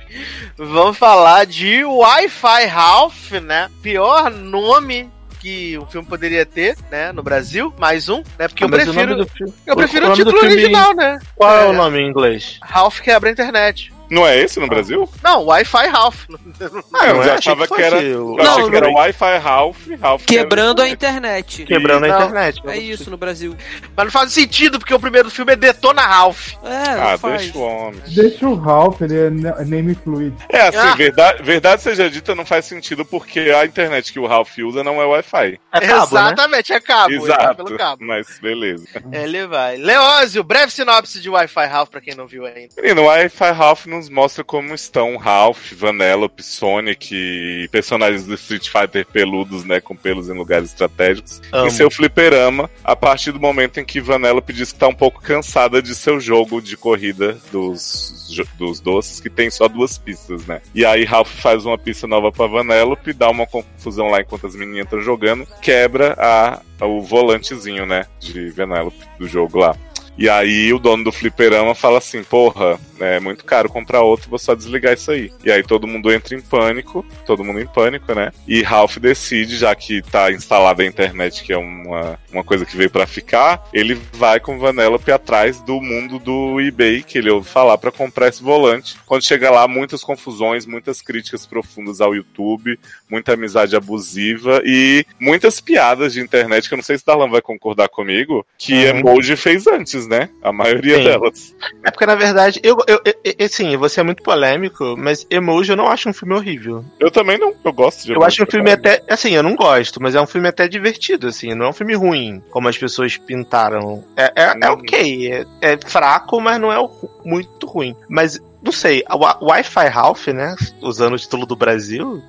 vamos 0.57 0.97
falar 0.97 1.47
de 1.47 1.85
Wi-Fi 1.85 2.67
Ralph, 2.67 3.33
né? 3.33 3.69
Pior 3.83 4.31
nome 4.31 5.11
que 5.41 5.79
o 5.79 5.87
filme 5.87 6.07
poderia 6.07 6.45
ter, 6.45 6.77
né, 6.91 7.13
no 7.13 7.23
Brasil, 7.23 7.73
mais 7.79 8.11
um, 8.11 8.19
né? 8.39 8.47
Porque 8.47 8.63
eu 8.63 8.69
Ah, 8.69 8.69
o 8.69 8.73
prefiro, 8.73 9.07
nome 9.07 9.25
do 9.25 9.27
filme- 9.31 9.55
eu 9.67 9.75
prefiro 9.75 10.07
o, 10.07 10.09
do 10.11 10.15
título 10.15 10.39
original, 10.39 10.95
né? 10.95 11.19
Qual 11.35 11.51
é, 11.57 11.63
É. 11.65 11.67
o 11.67 11.73
nome 11.73 11.99
em 11.99 12.09
inglês? 12.09 12.59
Ralph 12.63 13.01
quebra 13.01 13.31
a 13.31 13.33
internet. 13.33 13.91
Não 14.11 14.27
é 14.27 14.39
esse 14.39 14.59
no 14.59 14.67
Brasil? 14.67 15.09
Não, 15.23 15.45
Wi-Fi 15.47 15.87
Ralph. 15.89 16.25
Ah, 16.93 17.07
eu 17.07 17.15
não 17.15 17.23
já 17.23 17.33
é? 17.33 17.35
Achei 17.37 17.53
achava 17.53 17.67
que 17.67 17.75
que 17.75 17.83
era. 17.83 17.97
fosse 17.97 18.07
Eu 18.09 18.27
o- 18.27 18.41
achei 18.41 18.63
Não, 18.63 18.71
que 18.71 18.77
era 18.77 18.87
não. 18.89 18.95
Wi-Fi 18.95 19.39
Ralph, 19.39 19.77
Ralph 20.01 20.25
Quebrando 20.27 20.83
a 20.83 20.89
internet. 20.89 21.65
Quebrando 21.65 22.05
a 22.05 22.09
Não. 22.09 22.17
internet. 22.17 22.61
É 22.67 22.77
isso 22.77 23.11
no 23.11 23.17
Brasil. 23.17 23.57
Mas 23.97 24.05
não 24.07 24.11
faz 24.13 24.33
sentido, 24.33 24.79
porque 24.79 24.93
o 24.93 24.99
primeiro 25.01 25.31
filme 25.31 25.53
é 25.53 25.57
Detona 25.57 26.03
Ralph. 26.03 26.53
É, 26.65 26.95
não 26.97 27.09
Ah, 27.09 27.19
faz. 27.19 27.43
deixa 27.43 27.59
o 27.59 27.63
homem. 27.63 28.01
Deixa 28.09 28.47
o 28.49 28.55
Ralph, 28.55 29.01
ele 29.01 29.17
é 29.19 29.31
ne- 29.31 29.65
name 29.65 29.95
fluid. 29.95 30.35
É 30.49 30.63
assim, 30.63 30.77
Ah. 30.79 30.95
verdade, 30.95 31.43
verdade 31.43 31.83
seja 31.83 32.11
dita, 32.11 32.35
não 32.35 32.45
faz 32.45 32.65
sentido 32.67 33.05
porque 33.05 33.41
a 33.41 33.65
internet 33.65 34.13
que 34.13 34.19
o 34.19 34.27
Ralph 34.27 34.59
usa 34.59 34.83
não 34.85 35.01
é 35.01 35.05
Wi-Fi. 35.07 35.61
É 35.73 35.81
cabo, 35.81 36.15
né? 36.15 36.21
Exatamente, 36.27 36.73
é 36.73 36.81
cabo. 36.81 37.11
ele 37.11 37.21
vai 37.21 37.29
Exato. 37.31 37.65
pelo 37.65 37.79
cabo. 37.79 38.05
Mas 38.05 38.39
beleza. 38.41 38.87
Ele 39.13 39.47
vai. 39.47 39.77
Leózio, 39.77 40.43
breve 40.45 40.73
sinopse 40.73 41.21
de 41.21 41.31
Wi-Fi 41.31 41.67
Ralph 41.67 41.89
pra 41.89 42.01
quem 42.01 42.15
não 42.15 42.27
viu 42.27 42.45
ainda. 42.45 42.75
Menino, 42.77 43.03
o 43.03 43.05
Wi-Fi 43.07 43.51
Ralph 43.53 43.87
nos 44.01 44.09
mostra 44.09 44.42
como 44.42 44.74
estão 44.74 45.18
Ralph, 45.18 45.72
Vanellope, 45.74 46.42
Sonic 46.42 47.14
e 47.14 47.68
personagens 47.68 48.24
do 48.24 48.32
Street 48.34 48.68
Fighter 48.68 49.07
peludos, 49.07 49.62
né, 49.62 49.78
com 49.78 49.94
pelos 49.94 50.30
em 50.30 50.32
lugares 50.32 50.70
estratégicos, 50.70 51.42
Amo. 51.53 51.66
em 51.66 51.70
seu 51.70 51.90
fliperama, 51.90 52.70
a 52.82 52.96
partir 52.96 53.30
do 53.30 53.38
momento 53.38 53.78
em 53.78 53.84
que 53.84 54.01
Vanellope 54.01 54.55
diz 54.55 54.72
que 54.72 54.78
tá 54.78 54.88
um 54.88 54.94
pouco 54.94 55.20
cansada 55.20 55.82
de 55.82 55.94
seu 55.94 56.18
jogo 56.18 56.62
de 56.62 56.78
corrida 56.78 57.38
dos, 57.53 58.34
dos 58.57 58.80
doces, 58.80 59.20
que 59.20 59.28
tem 59.28 59.51
só 59.51 59.68
duas 59.68 59.98
pistas, 59.98 60.46
né. 60.46 60.62
E 60.74 60.84
aí 60.86 61.05
Ralph 61.05 61.30
faz 61.30 61.66
uma 61.66 61.76
pista 61.76 62.07
nova 62.07 62.32
pra 62.32 62.46
Vanellope, 62.46 63.12
dá 63.12 63.28
uma 63.28 63.46
confusão 63.46 64.09
lá 64.09 64.20
enquanto 64.22 64.46
as 64.46 64.57
meninas 64.57 64.84
estão 64.84 65.03
jogando, 65.03 65.46
quebra 65.61 66.16
a, 66.18 66.86
o 66.86 67.03
volantezinho, 67.03 67.84
né, 67.84 68.07
de 68.18 68.48
Vanellope 68.51 69.05
do 69.18 69.28
jogo 69.28 69.59
lá. 69.59 69.76
E 70.21 70.29
aí 70.29 70.71
o 70.71 70.79
dono 70.79 71.03
do 71.03 71.11
fliperama 71.11 71.75
fala 71.75 71.97
assim, 71.97 72.23
porra, 72.23 72.79
é 73.01 73.18
muito 73.18 73.43
caro 73.43 73.71
comprar 73.71 74.03
outro, 74.03 74.29
vou 74.29 74.39
só 74.39 74.55
desligar 74.55 74.93
isso 74.93 75.11
aí. 75.11 75.33
E 75.43 75.51
aí 75.51 75.62
todo 75.62 75.87
mundo 75.87 76.12
entra 76.12 76.35
em 76.37 76.43
pânico, 76.43 77.03
todo 77.25 77.43
mundo 77.43 77.59
em 77.59 77.66
pânico, 77.66 78.14
né? 78.14 78.31
E 78.47 78.62
Ralph 78.62 78.99
decide, 78.99 79.57
já 79.57 79.75
que 79.75 80.03
tá 80.03 80.31
instalada 80.31 80.83
a 80.83 80.87
internet, 80.87 81.43
que 81.43 81.55
é 81.55 81.57
uma, 81.57 82.18
uma 82.31 82.45
coisa 82.45 82.66
que 82.66 82.77
veio 82.77 82.91
pra 82.91 83.07
ficar, 83.07 83.66
ele 83.73 83.99
vai 84.12 84.39
com 84.39 84.59
Vanellope 84.59 85.11
atrás 85.11 85.62
do 85.62 85.81
mundo 85.81 86.18
do 86.18 86.61
eBay, 86.61 87.03
que 87.03 87.16
ele 87.16 87.31
ouve 87.31 87.49
falar 87.49 87.79
pra 87.79 87.91
comprar 87.91 88.29
esse 88.29 88.43
volante. 88.43 88.97
Quando 89.07 89.25
chega 89.25 89.51
lá, 89.51 89.66
muitas 89.66 90.05
confusões, 90.05 90.66
muitas 90.66 91.01
críticas 91.01 91.47
profundas 91.47 91.99
ao 92.03 92.14
YouTube, 92.14 92.79
muita 93.09 93.33
amizade 93.33 93.75
abusiva 93.75 94.61
e 94.66 95.07
muitas 95.18 95.62
piadas 95.62 96.12
de 96.12 96.21
internet, 96.21 96.68
que 96.68 96.75
eu 96.75 96.77
não 96.77 96.85
sei 96.85 96.99
se 96.99 97.07
Darlan 97.07 97.31
vai 97.31 97.41
concordar 97.41 97.89
comigo, 97.89 98.45
que 98.59 98.75
Uhum. 98.75 98.99
emoji 98.99 99.35
fez 99.35 99.66
antes, 99.66 100.10
né? 100.11 100.29
A 100.43 100.53
maioria 100.53 100.97
Sim. 100.97 101.05
delas. 101.05 101.55
É 101.85 101.91
porque, 101.91 102.05
na 102.05 102.17
verdade, 102.17 102.61
eu, 102.65 102.77
eu, 102.89 103.01
eu, 103.05 103.47
assim, 103.47 103.77
você 103.77 104.01
é 104.01 104.03
muito 104.03 104.25
polêmico, 104.25 104.97
mas 104.99 105.25
Emoji 105.31 105.71
eu 105.71 105.77
não 105.77 105.87
acho 105.87 106.09
um 106.09 106.13
filme 106.13 106.35
horrível. 106.35 106.85
Eu 106.99 107.13
também 107.13 107.39
não, 107.39 107.55
eu 107.65 107.73
gosto 107.73 108.05
de 108.05 108.13
Eu 108.13 108.25
acho 108.25 108.43
um 108.43 108.47
filme 108.47 108.73
até. 108.73 109.03
Assim, 109.09 109.31
eu 109.31 109.43
não 109.43 109.55
gosto, 109.55 110.03
mas 110.03 110.17
é 110.17 110.21
um 110.21 110.27
filme 110.27 110.49
até 110.49 110.67
divertido, 110.67 111.29
assim. 111.29 111.55
Não 111.55 111.67
é 111.67 111.69
um 111.69 111.73
filme 111.73 111.95
ruim, 111.95 112.43
como 112.51 112.69
as 112.69 112.77
pessoas 112.77 113.17
pintaram. 113.17 114.05
É, 114.17 114.33
é, 114.35 114.45
é 114.61 114.71
Hum. 114.71 114.73
ok. 114.73 115.33
É, 115.33 115.47
é 115.61 115.79
fraco, 115.87 116.41
mas 116.41 116.61
não 116.61 116.73
é 116.73 116.89
muito 117.25 117.67
ruim. 117.67 117.95
Mas. 118.09 118.41
Não 118.63 118.73
sei, 118.73 119.03
Wi-Fi 119.41 119.89
Ralph, 119.89 120.27
né? 120.27 120.55
Usando 120.83 121.15
o 121.15 121.19
título 121.19 121.47
do 121.47 121.57
Brasil, 121.57 122.07
Uhum. 122.07 122.23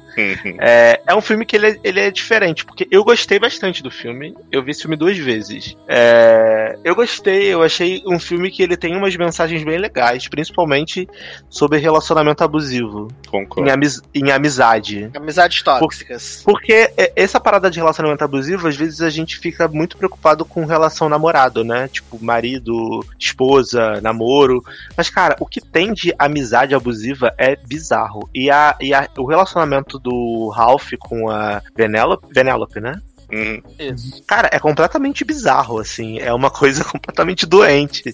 É, 0.59 1.01
é 1.07 1.15
um 1.15 1.21
filme 1.21 1.45
que 1.45 1.55
ele 1.55 1.67
é, 1.71 1.79
ele 1.83 1.99
é 1.99 2.11
diferente, 2.11 2.65
porque 2.65 2.87
eu 2.91 3.03
gostei 3.03 3.39
bastante 3.39 3.81
do 3.83 3.91
filme. 3.91 4.35
Eu 4.51 4.63
vi 4.63 4.71
esse 4.71 4.81
filme 4.81 4.95
duas 4.95 5.17
vezes. 5.17 5.75
É, 5.87 6.77
eu 6.83 6.95
gostei, 6.95 7.47
eu 7.53 7.63
achei 7.63 8.01
um 8.07 8.19
filme 8.19 8.49
que 8.51 8.61
ele 8.63 8.75
tem 8.77 8.95
umas 8.95 9.15
mensagens 9.15 9.63
bem 9.63 9.77
legais, 9.77 10.27
principalmente 10.27 11.07
sobre 11.49 11.77
relacionamento 11.79 12.43
abusivo, 12.43 13.07
Concordo. 13.29 13.69
em, 13.69 13.71
amiz- 13.73 14.01
em 14.13 14.31
amizade. 14.31 15.09
Amizades 15.15 15.61
tóxicas. 15.61 16.41
Porque 16.43 16.91
é, 16.97 17.11
essa 17.15 17.39
parada 17.39 17.69
de 17.69 17.79
relacionamento 17.79 18.23
abusivo, 18.23 18.67
às 18.67 18.75
vezes 18.75 19.01
a 19.01 19.09
gente 19.09 19.37
fica 19.37 19.67
muito 19.67 19.97
preocupado 19.97 20.43
com 20.45 20.65
relação 20.65 21.07
namorado, 21.09 21.63
né? 21.63 21.87
Tipo, 21.87 22.23
marido, 22.23 23.05
esposa, 23.19 23.99
namoro. 24.01 24.63
Mas, 24.95 25.09
cara, 25.09 25.35
o 25.39 25.45
que 25.45 25.61
tem 25.61 25.93
de 25.93 26.13
amizade 26.17 26.75
abusiva 26.75 27.33
é 27.37 27.55
bizarro. 27.55 28.29
E, 28.33 28.49
a, 28.49 28.75
e 28.79 28.93
a- 28.93 29.07
o 29.17 29.25
relacionamento 29.25 29.99
do 30.01 30.49
Ralph 30.49 30.91
com 30.99 31.29
a 31.29 31.61
Venelope, 31.75 32.27
Venelope, 32.33 32.79
né? 32.79 32.99
Uhum. 33.31 33.61
Isso. 33.79 34.21
Cara, 34.27 34.49
é 34.51 34.59
completamente 34.59 35.23
bizarro, 35.23 35.79
assim. 35.79 36.19
É 36.19 36.33
uma 36.33 36.49
coisa 36.51 36.83
completamente 36.91 37.45
doente. 37.45 38.13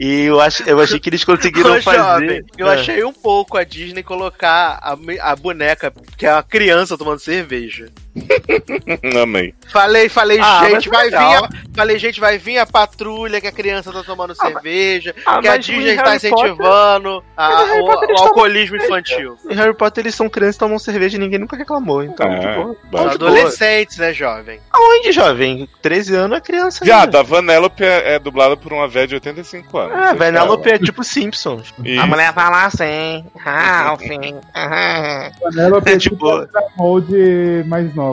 E 0.00 0.22
eu, 0.22 0.40
acho, 0.40 0.62
eu 0.62 0.80
achei 0.80 0.98
que 0.98 1.10
eles 1.10 1.22
conseguiram 1.22 1.76
Ô, 1.76 1.82
fazer. 1.82 1.98
jovem, 1.98 2.44
eu 2.56 2.68
É. 2.70 2.74
achei 2.74 3.04
um 3.04 3.12
pouco 3.12 3.58
a 3.58 3.64
Disney 3.64 4.02
colocar 4.02 4.78
a, 4.80 4.96
a 5.20 5.36
boneca, 5.36 5.92
que 6.16 6.24
é 6.24 6.32
uma 6.32 6.42
criança 6.42 6.96
tomando 6.96 7.18
cerveja. 7.18 7.90
Amei. 9.22 9.54
Falei, 9.72 10.08
falei, 10.08 10.38
Ah, 10.40 10.66
gente, 10.70 10.88
vai 10.88 11.04
vir 11.10 11.16
legal. 11.18 11.44
a, 11.44 11.48
falei, 11.74 11.98
gente, 11.98 12.20
vai 12.20 12.38
vir 12.38 12.58
a 12.58 12.66
patrulha 12.66 13.40
que 13.40 13.46
a 13.46 13.52
criança 13.52 13.92
tá 13.92 14.02
tomando 14.04 14.34
cerveja, 14.34 15.14
Ah, 15.26 15.40
que 15.40 15.48
a 15.48 15.56
Disney 15.56 15.96
Potter- 15.96 16.14
incentivando 16.14 17.24
a- 17.36 17.64
o, 17.74 18.12
o 18.12 18.18
alcoolismo 18.18 18.76
infantil. 18.76 19.36
Em 19.50 19.54
Harry 19.54 19.74
Potter 19.74 20.04
eles 20.04 20.14
são 20.14 20.28
crianças, 20.28 20.56
tomam 20.56 20.78
cerveja 20.78 21.16
e 21.16 21.20
ninguém 21.20 21.38
nunca 21.38 21.56
reclamou. 21.56 22.02
Então, 22.04 22.26
É. 22.30 22.38
Então, 22.38 22.72
de 22.74 22.90
boa. 22.90 23.12
Adolescentes, 23.14 23.98
né, 23.98 24.12
jovem? 24.12 24.60
Aonde, 24.72 25.10
jovem? 25.12 25.68
13 25.82 26.14
anos 26.14 26.38
é 26.38 26.40
criança. 26.40 26.84
Viado, 26.84 27.16
a 27.16 27.22
Vanellope 27.22 27.82
é, 27.84 28.14
é 28.14 28.18
dublada 28.18 28.56
por 28.56 28.72
uma 28.72 28.86
velha 28.86 29.06
de 29.08 29.14
85 29.14 29.76
anos. 29.78 29.96
Ah, 29.96 30.14
Vanellope 30.14 30.68
é 30.70 30.78
tipo 30.78 31.02
Simpsons. 31.02 31.74
Isso. 31.84 32.00
A 32.00 32.06
mulher 32.06 32.32
fala 32.32 32.64
assim, 32.66 33.24
Ralph. 33.36 34.02
Ela 34.54 35.82
É 35.86 35.96
tipo- 35.98 36.46
molde 36.76 37.64
mais 37.66 37.92
nova. 37.94 38.03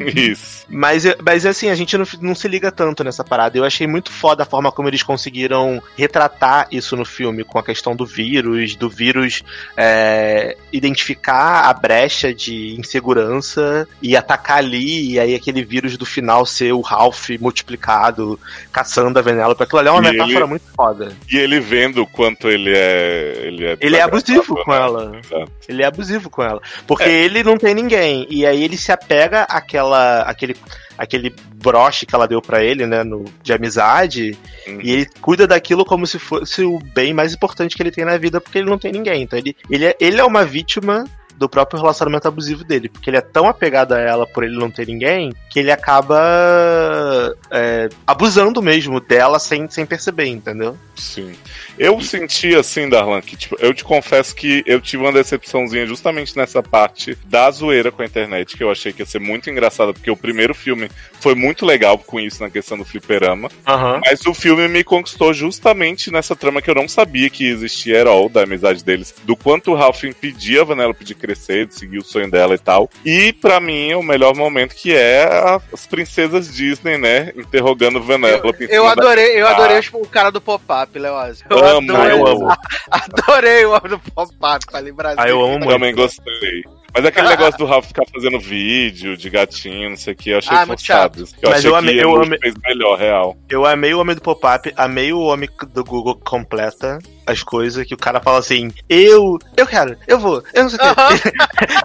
Isso. 0.00 0.61
Mas, 0.74 1.04
mas 1.22 1.44
assim, 1.44 1.68
a 1.68 1.74
gente 1.74 1.98
não, 1.98 2.06
não 2.22 2.34
se 2.34 2.48
liga 2.48 2.72
tanto 2.72 3.04
nessa 3.04 3.22
parada. 3.22 3.58
Eu 3.58 3.64
achei 3.64 3.86
muito 3.86 4.10
foda 4.10 4.42
a 4.42 4.46
forma 4.46 4.72
como 4.72 4.88
eles 4.88 5.02
conseguiram 5.02 5.82
retratar 5.96 6.66
isso 6.72 6.96
no 6.96 7.04
filme, 7.04 7.44
com 7.44 7.58
a 7.58 7.62
questão 7.62 7.94
do 7.94 8.06
vírus, 8.06 8.74
do 8.74 8.88
vírus 8.88 9.42
é, 9.76 10.56
identificar 10.72 11.62
a 11.68 11.74
brecha 11.74 12.32
de 12.32 12.74
insegurança 12.78 13.86
e 14.00 14.16
atacar 14.16 14.58
ali, 14.58 15.12
e 15.12 15.20
aí 15.20 15.34
aquele 15.34 15.62
vírus 15.62 15.96
do 15.98 16.06
final 16.06 16.46
ser 16.46 16.72
o 16.72 16.80
Ralph 16.80 17.28
multiplicado, 17.38 18.40
caçando 18.72 19.18
a 19.18 19.22
Venelope. 19.22 19.62
Aquilo 19.62 19.78
ali 19.80 19.88
é 19.88 19.92
uma 19.92 20.00
E 20.08 20.10
metáfora 20.12 20.36
ele- 20.38 20.46
muito 20.46 20.64
foda. 20.74 21.12
E 21.30 21.36
ele 21.36 21.60
vendo 21.60 22.02
o 22.02 22.06
quanto 22.06 22.48
ele 22.48 22.72
é. 22.74 23.34
Ele 23.42 23.66
é, 23.66 23.76
Ele 23.80 23.96
é 23.96 24.02
abusivo 24.02 24.56
com 24.64 24.70
né? 24.70 24.76
ela. 24.78 25.20
Exato. 25.22 25.52
Ele 25.68 25.82
é 25.82 25.86
abusivo 25.86 26.30
com 26.30 26.42
ela. 26.42 26.60
Porque 26.86 27.08
ele 27.08 27.42
não 27.42 27.58
tem 27.58 27.74
ninguém. 27.74 28.26
E 28.30 28.46
aí 28.46 28.62
ele 28.64 28.76
se 28.76 28.90
apega 28.90 29.42
àquela, 29.42 30.22
àquele, 30.22 30.56
aquele 30.96 31.34
broche 31.54 32.06
que 32.06 32.14
ela 32.14 32.28
deu 32.28 32.40
pra 32.40 32.62
ele, 32.62 32.86
né, 32.86 33.02
no, 33.02 33.24
de 33.42 33.52
amizade, 33.52 34.38
Uhum. 34.66 34.80
e 34.80 34.92
ele 34.92 35.08
cuida 35.20 35.46
daquilo 35.46 35.84
como 35.84 36.06
se 36.06 36.18
fosse 36.18 36.62
o 36.62 36.78
bem 36.78 37.12
mais 37.12 37.34
importante 37.34 37.74
que 37.74 37.82
ele 37.82 37.90
tem 37.90 38.04
na 38.04 38.16
vida, 38.16 38.40
porque 38.40 38.58
ele 38.58 38.70
não 38.70 38.78
tem 38.78 38.92
ninguém. 38.92 39.22
Então 39.22 39.36
ele, 39.38 39.56
ele, 39.68 39.86
é, 39.86 39.96
ele 39.98 40.20
é 40.20 40.24
uma 40.24 40.44
vítima 40.44 41.04
do 41.36 41.48
próprio 41.48 41.80
relacionamento 41.80 42.28
abusivo 42.28 42.62
dele, 42.62 42.88
porque 42.88 43.10
ele 43.10 43.16
é 43.16 43.20
tão 43.20 43.48
apegado 43.48 43.92
a 43.92 43.98
ela 43.98 44.24
por 44.26 44.44
ele 44.44 44.56
não 44.56 44.70
ter 44.70 44.86
ninguém, 44.86 45.32
que 45.50 45.58
ele 45.58 45.72
acaba 45.72 46.16
é, 47.50 47.88
abusando 48.06 48.62
mesmo 48.62 49.00
dela 49.00 49.38
sem, 49.38 49.68
sem 49.68 49.84
perceber, 49.84 50.26
entendeu? 50.26 50.76
Sim. 50.94 51.32
Eu 51.78 52.00
senti 52.00 52.54
assim, 52.54 52.88
Darlan, 52.88 53.20
que 53.20 53.36
tipo, 53.36 53.56
eu 53.58 53.72
te 53.72 53.82
confesso 53.84 54.34
que 54.34 54.62
eu 54.66 54.80
tive 54.80 55.02
uma 55.02 55.12
decepçãozinha 55.12 55.86
justamente 55.86 56.36
nessa 56.36 56.62
parte 56.62 57.16
da 57.24 57.50
zoeira 57.50 57.90
com 57.90 58.02
a 58.02 58.04
internet, 58.04 58.56
que 58.56 58.62
eu 58.62 58.70
achei 58.70 58.92
que 58.92 59.02
ia 59.02 59.06
ser 59.06 59.20
muito 59.20 59.48
engraçada, 59.50 59.92
porque 59.92 60.10
o 60.10 60.16
primeiro 60.16 60.54
filme 60.54 60.90
foi 61.20 61.34
muito 61.34 61.64
legal 61.64 61.98
com 61.98 62.20
isso 62.20 62.42
na 62.42 62.50
questão 62.50 62.76
do 62.76 62.84
fliperama. 62.84 63.50
Aham. 63.66 64.00
Mas 64.04 64.24
o 64.26 64.34
filme 64.34 64.68
me 64.68 64.84
conquistou 64.84 65.32
justamente 65.32 66.10
nessa 66.10 66.36
trama 66.36 66.60
que 66.60 66.70
eu 66.70 66.74
não 66.74 66.88
sabia 66.88 67.30
que 67.30 67.46
existia 67.46 67.96
Herol, 67.98 68.28
da 68.28 68.42
amizade 68.42 68.84
deles, 68.84 69.14
do 69.24 69.36
quanto 69.36 69.70
o 69.72 69.74
Ralph 69.74 70.04
impedia 70.04 70.62
a 70.62 70.64
Vanellope 70.64 71.04
de 71.04 71.14
crescer, 71.14 71.66
de 71.66 71.74
seguir 71.74 71.98
o 71.98 72.04
sonho 72.04 72.30
dela 72.30 72.54
e 72.54 72.58
tal. 72.58 72.90
E 73.04 73.32
pra 73.32 73.60
mim, 73.60 73.94
o 73.94 74.02
melhor 74.02 74.34
momento 74.34 74.74
que 74.74 74.94
é 74.94 75.28
as 75.72 75.86
princesas 75.86 76.52
Disney, 76.52 76.98
né, 76.98 77.32
interrogando 77.36 78.02
Vanellope. 78.02 78.64
em 78.64 78.68
Eu 78.68 78.82
cima 78.82 78.96
da- 78.96 79.02
adorei, 79.02 79.40
eu 79.40 79.46
adorei 79.46 79.76
Ah. 79.78 79.82
o 79.94 80.06
cara 80.06 80.30
do 80.30 80.40
pop-up, 80.40 80.98
Leoz. 80.98 81.42
Eu 81.48 81.61
Amo, 81.62 81.92
adorei, 81.92 82.12
eu 82.20 82.26
amo. 82.26 82.56
adorei 82.90 83.64
o 83.66 83.70
homem 83.70 83.88
do 83.90 83.98
pop-up, 83.98 84.64
falei 84.70 84.92
Brasil. 84.92 85.20
Ah, 85.22 85.28
eu 85.28 85.40
amo 85.40 85.58
muito. 85.58 85.68
Também 85.70 85.94
gostei. 85.94 86.62
Mas 86.94 87.04
aquele 87.06 87.28
negócio 87.28 87.58
do 87.58 87.64
Ralph 87.64 87.86
ficar 87.86 88.04
fazendo 88.12 88.38
vídeo 88.38 89.16
de 89.16 89.30
gatinho, 89.30 89.90
não 89.90 89.96
sei 89.96 90.12
o 90.12 90.16
que, 90.16 90.30
eu 90.30 90.38
achei 90.38 90.54
Ah, 90.56 90.66
muito 90.66 90.80
forçado. 90.80 91.20
Eu 91.40 91.48
Mas 91.50 91.58
achei 91.60 91.70
eu 91.70 91.76
amei- 91.76 91.94
que 91.94 92.00
eu 92.04 92.22
amei- 92.22 92.38
fez 92.38 92.54
melhor, 92.64 92.98
real. 92.98 93.36
Eu 93.48 93.64
amei 93.66 93.94
o 93.94 94.00
Homem 94.00 94.14
do 94.14 94.20
Pop-Up, 94.20 94.72
amei 94.76 95.12
o 95.12 95.20
Homem 95.20 95.48
do 95.72 95.82
Google 95.84 96.16
completa. 96.16 96.98
As 97.26 97.42
coisas, 97.42 97.86
que 97.86 97.94
o 97.94 97.98
cara 97.98 98.20
fala 98.20 98.38
assim, 98.38 98.72
eu, 98.88 99.38
eu 99.56 99.66
quero, 99.66 99.96
eu 100.06 100.18
vou, 100.18 100.42
eu 100.52 100.62
não 100.64 100.70
sei 100.70 100.78
o 100.78 100.82
quê. 100.82 101.32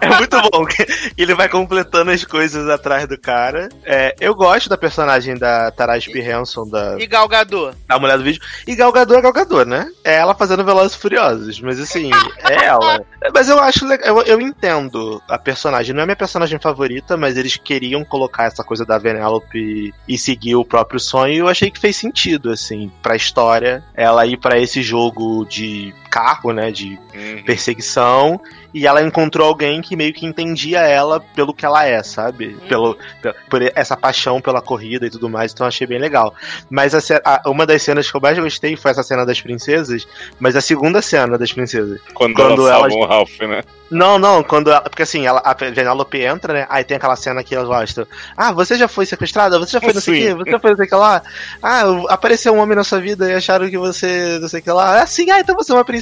é 0.00 0.16
muito 0.16 0.40
bom 0.50 0.64
que 0.66 0.86
ele 1.16 1.34
vai 1.34 1.48
completando 1.48 2.10
as 2.10 2.24
coisas 2.24 2.68
atrás 2.68 3.06
do 3.08 3.18
cara. 3.18 3.68
É, 3.84 4.14
eu 4.20 4.34
gosto 4.34 4.68
da 4.68 4.76
personagem 4.76 5.36
da 5.36 5.70
Taraji 5.70 6.10
P. 6.10 6.20
Henson, 6.20 6.68
da, 6.68 6.98
E 6.98 7.06
Galgador. 7.06 7.74
da 7.86 7.98
mulher 7.98 8.18
do 8.18 8.24
vídeo. 8.24 8.40
E 8.66 8.74
Galgador 8.74 9.18
é 9.18 9.22
Galgador, 9.22 9.66
né? 9.66 9.90
É 10.04 10.16
ela 10.16 10.34
fazendo 10.34 10.64
Velozes 10.64 10.96
e 10.96 10.98
Furiosos. 11.00 11.60
Mas 11.60 11.80
assim, 11.80 12.10
é 12.48 12.66
ela. 12.66 13.00
Mas 13.32 13.48
eu 13.48 13.58
acho 13.58 13.86
legal. 13.86 14.08
Eu, 14.08 14.22
eu 14.22 14.40
entendo 14.40 15.22
a 15.28 15.38
personagem. 15.38 15.94
Não 15.94 16.02
é 16.02 16.06
minha 16.06 16.16
personagem 16.16 16.58
favorita, 16.58 17.16
mas 17.16 17.36
eles 17.36 17.56
queriam 17.56 18.04
colocar 18.04 18.44
essa 18.44 18.62
coisa 18.62 18.84
da 18.84 18.98
Vanellope 18.98 19.92
e 20.06 20.18
seguir 20.18 20.54
o 20.54 20.64
próprio 20.64 21.00
sonho. 21.00 21.34
E 21.34 21.38
eu 21.38 21.48
achei 21.48 21.70
que 21.70 21.80
fez 21.80 21.96
sentido, 21.96 22.50
assim, 22.50 22.90
pra 23.02 23.16
história. 23.16 23.82
Ela 23.94 24.26
ir 24.26 24.36
pra 24.36 24.58
esse 24.58 24.82
jogo 24.82 25.27
de 25.44 25.92
carro, 26.08 26.52
né? 26.52 26.70
De 26.70 26.98
Uhum. 27.14 27.42
perseguição 27.44 28.40
e 28.72 28.86
ela 28.86 29.02
encontrou 29.02 29.48
alguém 29.48 29.80
que 29.80 29.96
meio 29.96 30.12
que 30.12 30.26
entendia 30.26 30.80
ela 30.80 31.20
pelo 31.34 31.54
que 31.54 31.64
ela 31.64 31.84
é, 31.86 32.02
sabe? 32.02 32.56
Pelo, 32.68 32.96
pe- 33.22 33.34
por 33.48 33.62
essa 33.74 33.96
paixão 33.96 34.40
pela 34.40 34.60
corrida 34.60 35.06
e 35.06 35.10
tudo 35.10 35.28
mais, 35.28 35.52
então 35.52 35.66
achei 35.66 35.86
bem 35.86 35.98
legal. 35.98 36.34
Mas 36.70 36.94
a 36.94 37.00
a- 37.24 37.42
uma 37.50 37.66
das 37.66 37.82
cenas 37.82 38.10
que 38.10 38.16
eu 38.16 38.20
mais 38.20 38.38
gostei 38.38 38.76
foi 38.76 38.90
essa 38.90 39.02
cena 39.02 39.24
das 39.24 39.40
princesas, 39.40 40.06
mas 40.38 40.54
a 40.54 40.60
segunda 40.60 41.00
cena 41.02 41.38
das 41.38 41.52
princesas. 41.52 41.98
Quando, 42.14 42.34
Quando 42.34 42.68
ela 42.68 42.80
salva 42.90 42.94
o 42.94 43.06
Ralph, 43.06 43.38
né? 43.40 43.62
Não, 43.90 44.18
não, 44.18 44.42
quando 44.44 44.70
ela, 44.70 44.82
porque 44.82 45.02
assim, 45.02 45.26
ela, 45.26 45.38
a 45.40 45.54
Penelope 45.54 46.20
entra, 46.20 46.52
né? 46.52 46.66
Aí 46.68 46.84
tem 46.84 46.98
aquela 46.98 47.16
cena 47.16 47.42
que 47.42 47.54
elas 47.54 47.66
gostam. 47.66 48.06
Ah, 48.36 48.52
você 48.52 48.76
já 48.76 48.86
foi 48.86 49.06
sequestrada? 49.06 49.58
Você 49.58 49.72
já 49.72 49.80
foi 49.80 49.94
não 49.94 50.00
sei 50.02 50.14
o 50.14 50.16
quê? 50.26 50.34
Você 50.34 50.50
já 50.50 50.60
foi 50.60 50.70
não 50.70 50.76
sei 50.76 50.84
o 50.86 50.88
que 50.90 50.94
lá? 50.94 51.22
Ah, 51.62 51.82
apareceu 52.10 52.52
um 52.52 52.58
homem 52.58 52.76
na 52.76 52.84
sua 52.84 53.00
vida 53.00 53.30
e 53.30 53.34
acharam 53.34 53.68
que 53.70 53.78
você 53.78 54.38
não 54.42 54.48
sei 54.48 54.60
o 54.60 54.62
que 54.62 54.70
lá. 54.70 55.00
Ah, 55.00 55.06
sim, 55.06 55.30
ah, 55.30 55.40
então 55.40 55.54
você 55.56 55.72
é 55.72 55.74
uma 55.74 55.84
princesa. 55.86 55.97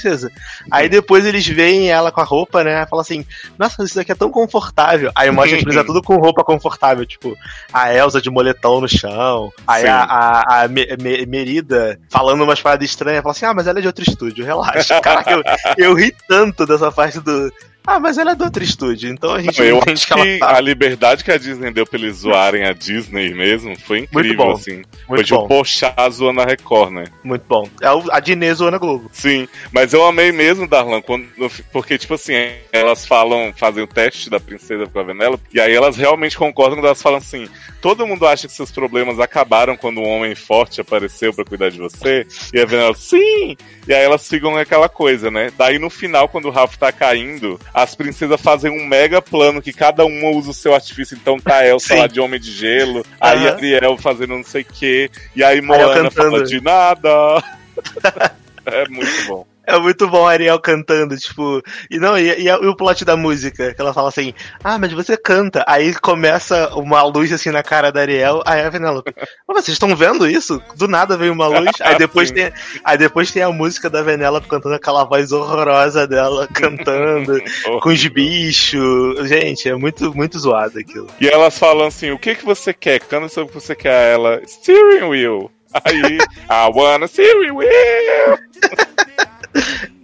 Aí 0.70 0.88
depois 0.88 1.24
eles 1.26 1.46
veem 1.46 1.88
ela 1.90 2.10
com 2.12 2.20
a 2.20 2.24
roupa, 2.24 2.62
né? 2.64 2.86
Fala 2.86 3.02
assim, 3.02 3.24
nossa, 3.58 3.82
isso 3.84 3.94
daqui 3.96 4.12
é 4.12 4.14
tão 4.14 4.30
confortável. 4.30 5.10
Aí 5.14 5.30
mostra 5.30 5.56
as 5.56 5.62
princesas 5.64 5.86
tudo 5.94 6.02
com 6.02 6.16
roupa 6.16 6.44
confortável, 6.44 7.04
tipo, 7.06 7.36
a 7.72 7.92
Elsa 7.94 8.20
de 8.20 8.30
moletom 8.30 8.80
no 8.80 8.88
chão. 8.88 9.52
Aí 9.66 9.86
a, 9.86 10.02
a, 10.02 10.62
a 10.64 10.68
Me- 10.68 10.96
Me- 11.00 11.26
Merida 11.26 11.98
falando 12.10 12.42
umas 12.42 12.60
paradas 12.60 12.88
estranhas, 12.88 13.22
fala 13.22 13.32
assim, 13.32 13.46
ah, 13.46 13.54
mas 13.54 13.66
ela 13.66 13.78
é 13.78 13.82
de 13.82 13.86
outro 13.86 14.04
estúdio, 14.08 14.44
relaxa. 14.44 15.00
Caraca, 15.02 15.30
eu, 15.30 15.42
eu 15.78 15.94
ri 15.94 16.14
tanto 16.28 16.66
dessa 16.66 16.90
parte 16.92 17.20
do. 17.20 17.52
Ah, 17.86 18.00
mas 18.00 18.18
ela 18.18 18.32
é 18.32 18.34
do 18.34 18.44
outro 18.44 18.64
estúdio, 18.64 19.10
então 19.10 19.32
a 19.32 19.40
gente 19.40 19.58
Não, 19.60 19.66
eu 19.66 19.80
acho 19.86 20.06
que 20.08 20.14
que 20.14 20.38
tá. 20.38 20.56
a 20.56 20.60
liberdade 20.60 21.22
que 21.22 21.30
a 21.30 21.38
Disney 21.38 21.70
deu 21.70 21.86
pra 21.86 21.98
eles 21.98 22.16
zoarem 22.16 22.64
a 22.64 22.72
Disney 22.72 23.32
mesmo 23.32 23.78
foi 23.78 24.00
incrível, 24.00 24.36
bom. 24.46 24.52
assim. 24.52 24.82
foi 25.06 25.16
Muito 25.18 25.24
tipo 25.26 25.38
bom, 25.42 25.48
Pochá 25.48 25.94
zoando 26.10 26.40
a 26.40 26.44
Record, 26.44 26.90
né? 26.92 27.04
muito 27.22 27.44
bom. 27.48 27.68
É 27.80 27.92
o- 27.92 28.10
a 28.10 28.18
Dinê 28.20 28.52
zoando 28.54 28.76
a 28.76 28.78
Globo. 28.80 29.08
Sim, 29.12 29.46
mas 29.72 29.92
eu 29.92 30.04
amei 30.04 30.32
mesmo, 30.32 30.66
Darlan, 30.68 31.00
quando, 31.00 31.26
porque, 31.72 31.96
tipo 31.98 32.14
assim, 32.14 32.32
elas 32.72 33.06
falam, 33.06 33.52
fazem 33.56 33.82
o 33.84 33.86
teste 33.86 34.28
da 34.28 34.40
princesa 34.40 34.86
com 34.86 34.98
a 34.98 35.02
Vanellope, 35.04 35.44
e 35.52 35.60
aí 35.60 35.72
elas 35.74 35.96
realmente 35.96 36.36
concordam 36.36 36.76
quando 36.78 36.86
elas 36.86 37.00
falam 37.02 37.18
assim: 37.18 37.48
todo 37.80 38.06
mundo 38.06 38.26
acha 38.26 38.48
que 38.48 38.52
seus 38.54 38.70
problemas 38.72 39.20
acabaram 39.20 39.76
quando 39.76 40.00
um 40.00 40.08
homem 40.08 40.34
forte 40.34 40.80
apareceu 40.80 41.32
pra 41.32 41.44
cuidar 41.44 41.70
de 41.70 41.78
você, 41.78 42.26
e 42.52 42.58
a 42.60 42.66
Vanellope, 42.66 42.98
sim! 43.00 43.56
E 43.86 43.94
aí 43.94 44.02
elas 44.04 44.26
ficam 44.28 44.56
aquela 44.56 44.88
coisa, 44.88 45.30
né? 45.30 45.52
Daí 45.56 45.78
no 45.78 45.88
final, 45.88 46.28
quando 46.28 46.46
o 46.46 46.50
Ralph 46.50 46.74
tá 46.76 46.90
caindo, 46.90 47.60
as 47.76 47.94
princesas 47.94 48.40
fazem 48.40 48.70
um 48.70 48.86
mega 48.86 49.20
plano 49.20 49.60
que 49.60 49.70
cada 49.70 50.06
uma 50.06 50.30
usa 50.30 50.50
o 50.50 50.54
seu 50.54 50.74
artifício, 50.74 51.14
então 51.14 51.38
tá 51.38 51.62
Elsa 51.66 51.88
Sim. 51.88 52.00
lá 52.00 52.06
de 52.06 52.18
Homem 52.18 52.40
de 52.40 52.50
Gelo, 52.50 53.04
aí 53.20 53.46
a 53.46 53.50
Aham. 53.50 53.56
Ariel 53.56 53.98
fazendo 53.98 54.34
não 54.34 54.42
sei 54.42 54.62
o 54.62 54.64
quê, 54.64 55.10
e 55.36 55.44
aí 55.44 55.60
Moana 55.60 56.10
fala 56.10 56.42
de 56.42 56.58
nada. 56.60 57.10
É 58.68 58.88
muito 58.88 59.28
bom. 59.28 59.46
É 59.66 59.76
muito 59.78 60.06
bom 60.08 60.26
a 60.26 60.30
Ariel 60.30 60.60
cantando, 60.60 61.16
tipo. 61.16 61.60
E 61.90 61.98
não, 61.98 62.16
e, 62.16 62.42
e, 62.42 62.52
o 62.52 62.76
plot 62.76 63.04
da 63.04 63.16
música, 63.16 63.74
que 63.74 63.80
ela 63.80 63.92
fala 63.92 64.08
assim, 64.08 64.32
ah, 64.62 64.78
mas 64.78 64.92
você 64.92 65.16
canta. 65.16 65.64
Aí 65.66 65.92
começa 65.94 66.72
uma 66.76 67.02
luz 67.02 67.32
assim 67.32 67.50
na 67.50 67.64
cara 67.64 67.90
da 67.90 68.00
Ariel, 68.00 68.42
aí 68.46 68.64
a 68.64 68.70
Penelope, 68.70 69.12
"Ah, 69.18 69.24
vocês 69.48 69.74
estão 69.74 69.94
vendo 69.96 70.28
isso? 70.28 70.62
Do 70.76 70.86
nada 70.86 71.16
veio 71.16 71.32
uma 71.32 71.48
luz. 71.48 71.72
Aí 71.80 71.98
depois, 71.98 72.30
tem, 72.32 72.52
aí 72.84 72.96
depois 72.96 73.32
tem 73.32 73.42
a 73.42 73.50
música 73.50 73.90
da 73.90 74.02
Venelope 74.02 74.46
cantando 74.46 74.76
aquela 74.76 75.02
voz 75.04 75.32
horrorosa 75.32 76.06
dela, 76.06 76.46
cantando, 76.54 77.42
com 77.82 77.88
os 77.88 78.06
bichos. 78.06 79.28
Gente, 79.28 79.68
é 79.68 79.74
muito, 79.74 80.14
muito 80.14 80.38
zoado 80.38 80.78
aquilo. 80.78 81.08
E 81.20 81.26
elas 81.28 81.58
falam 81.58 81.88
assim: 81.88 82.12
o 82.12 82.18
que 82.18 82.36
que 82.36 82.44
você 82.44 82.72
quer? 82.72 83.00
Canta 83.00 83.28
sobre 83.28 83.50
o 83.50 83.60
que 83.60 83.66
você 83.66 83.74
quer. 83.74 84.12
Ela, 84.14 84.40
steering 84.46 85.08
wheel. 85.08 85.50
Aí, 85.84 86.18
I 86.48 86.70
wanna 86.72 87.08
steering 87.08 87.50
wheel. 87.50 88.38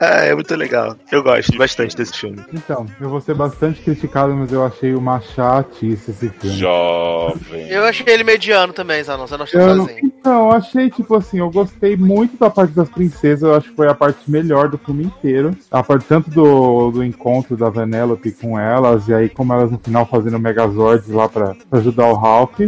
Ah, 0.02 0.24
é 0.26 0.34
muito 0.34 0.54
legal. 0.56 0.96
Eu 1.10 1.22
gosto 1.22 1.56
bastante 1.56 1.96
desse 1.96 2.12
filme. 2.12 2.42
Então, 2.52 2.86
eu 3.00 3.08
vou 3.08 3.20
ser 3.20 3.34
bastante 3.34 3.80
criticado, 3.80 4.34
mas 4.34 4.52
eu 4.52 4.64
achei 4.64 4.94
uma 4.94 5.20
chatice 5.20 6.10
esse 6.10 6.28
filme. 6.28 6.56
Jovem. 6.56 7.68
Eu 7.68 7.84
achei 7.84 8.04
ele 8.08 8.24
mediano 8.24 8.72
também, 8.72 9.02
Zanon. 9.02 9.26
Você 9.26 9.36
não 9.36 9.44
achou 9.44 9.60
Eu 9.60 9.74
não, 9.76 9.86
sozinho. 9.86 10.06
então, 10.06 10.50
eu 10.50 10.52
achei, 10.52 10.90
tipo 10.90 11.14
assim, 11.14 11.38
eu 11.38 11.50
gostei 11.50 11.96
muito 11.96 12.36
da 12.36 12.50
parte 12.50 12.72
das 12.72 12.88
princesas, 12.88 13.42
eu 13.42 13.54
acho 13.54 13.70
que 13.70 13.76
foi 13.76 13.88
a 13.88 13.94
parte 13.94 14.30
melhor 14.30 14.68
do 14.68 14.78
filme 14.78 15.04
inteiro. 15.04 15.56
A 15.70 15.82
parte 15.82 16.04
tanto 16.06 16.30
do, 16.30 16.90
do 16.90 17.04
encontro 17.04 17.56
da 17.56 17.68
Vanellope 17.68 18.32
com 18.32 18.58
elas, 18.58 19.08
e 19.08 19.14
aí 19.14 19.28
como 19.28 19.52
elas 19.52 19.70
no 19.70 19.78
final 19.78 20.04
fazendo 20.06 20.38
Megazords 20.38 21.08
lá 21.08 21.28
pra, 21.28 21.54
pra 21.70 21.78
ajudar 21.78 22.06
o 22.06 22.14
Ralph. 22.14 22.58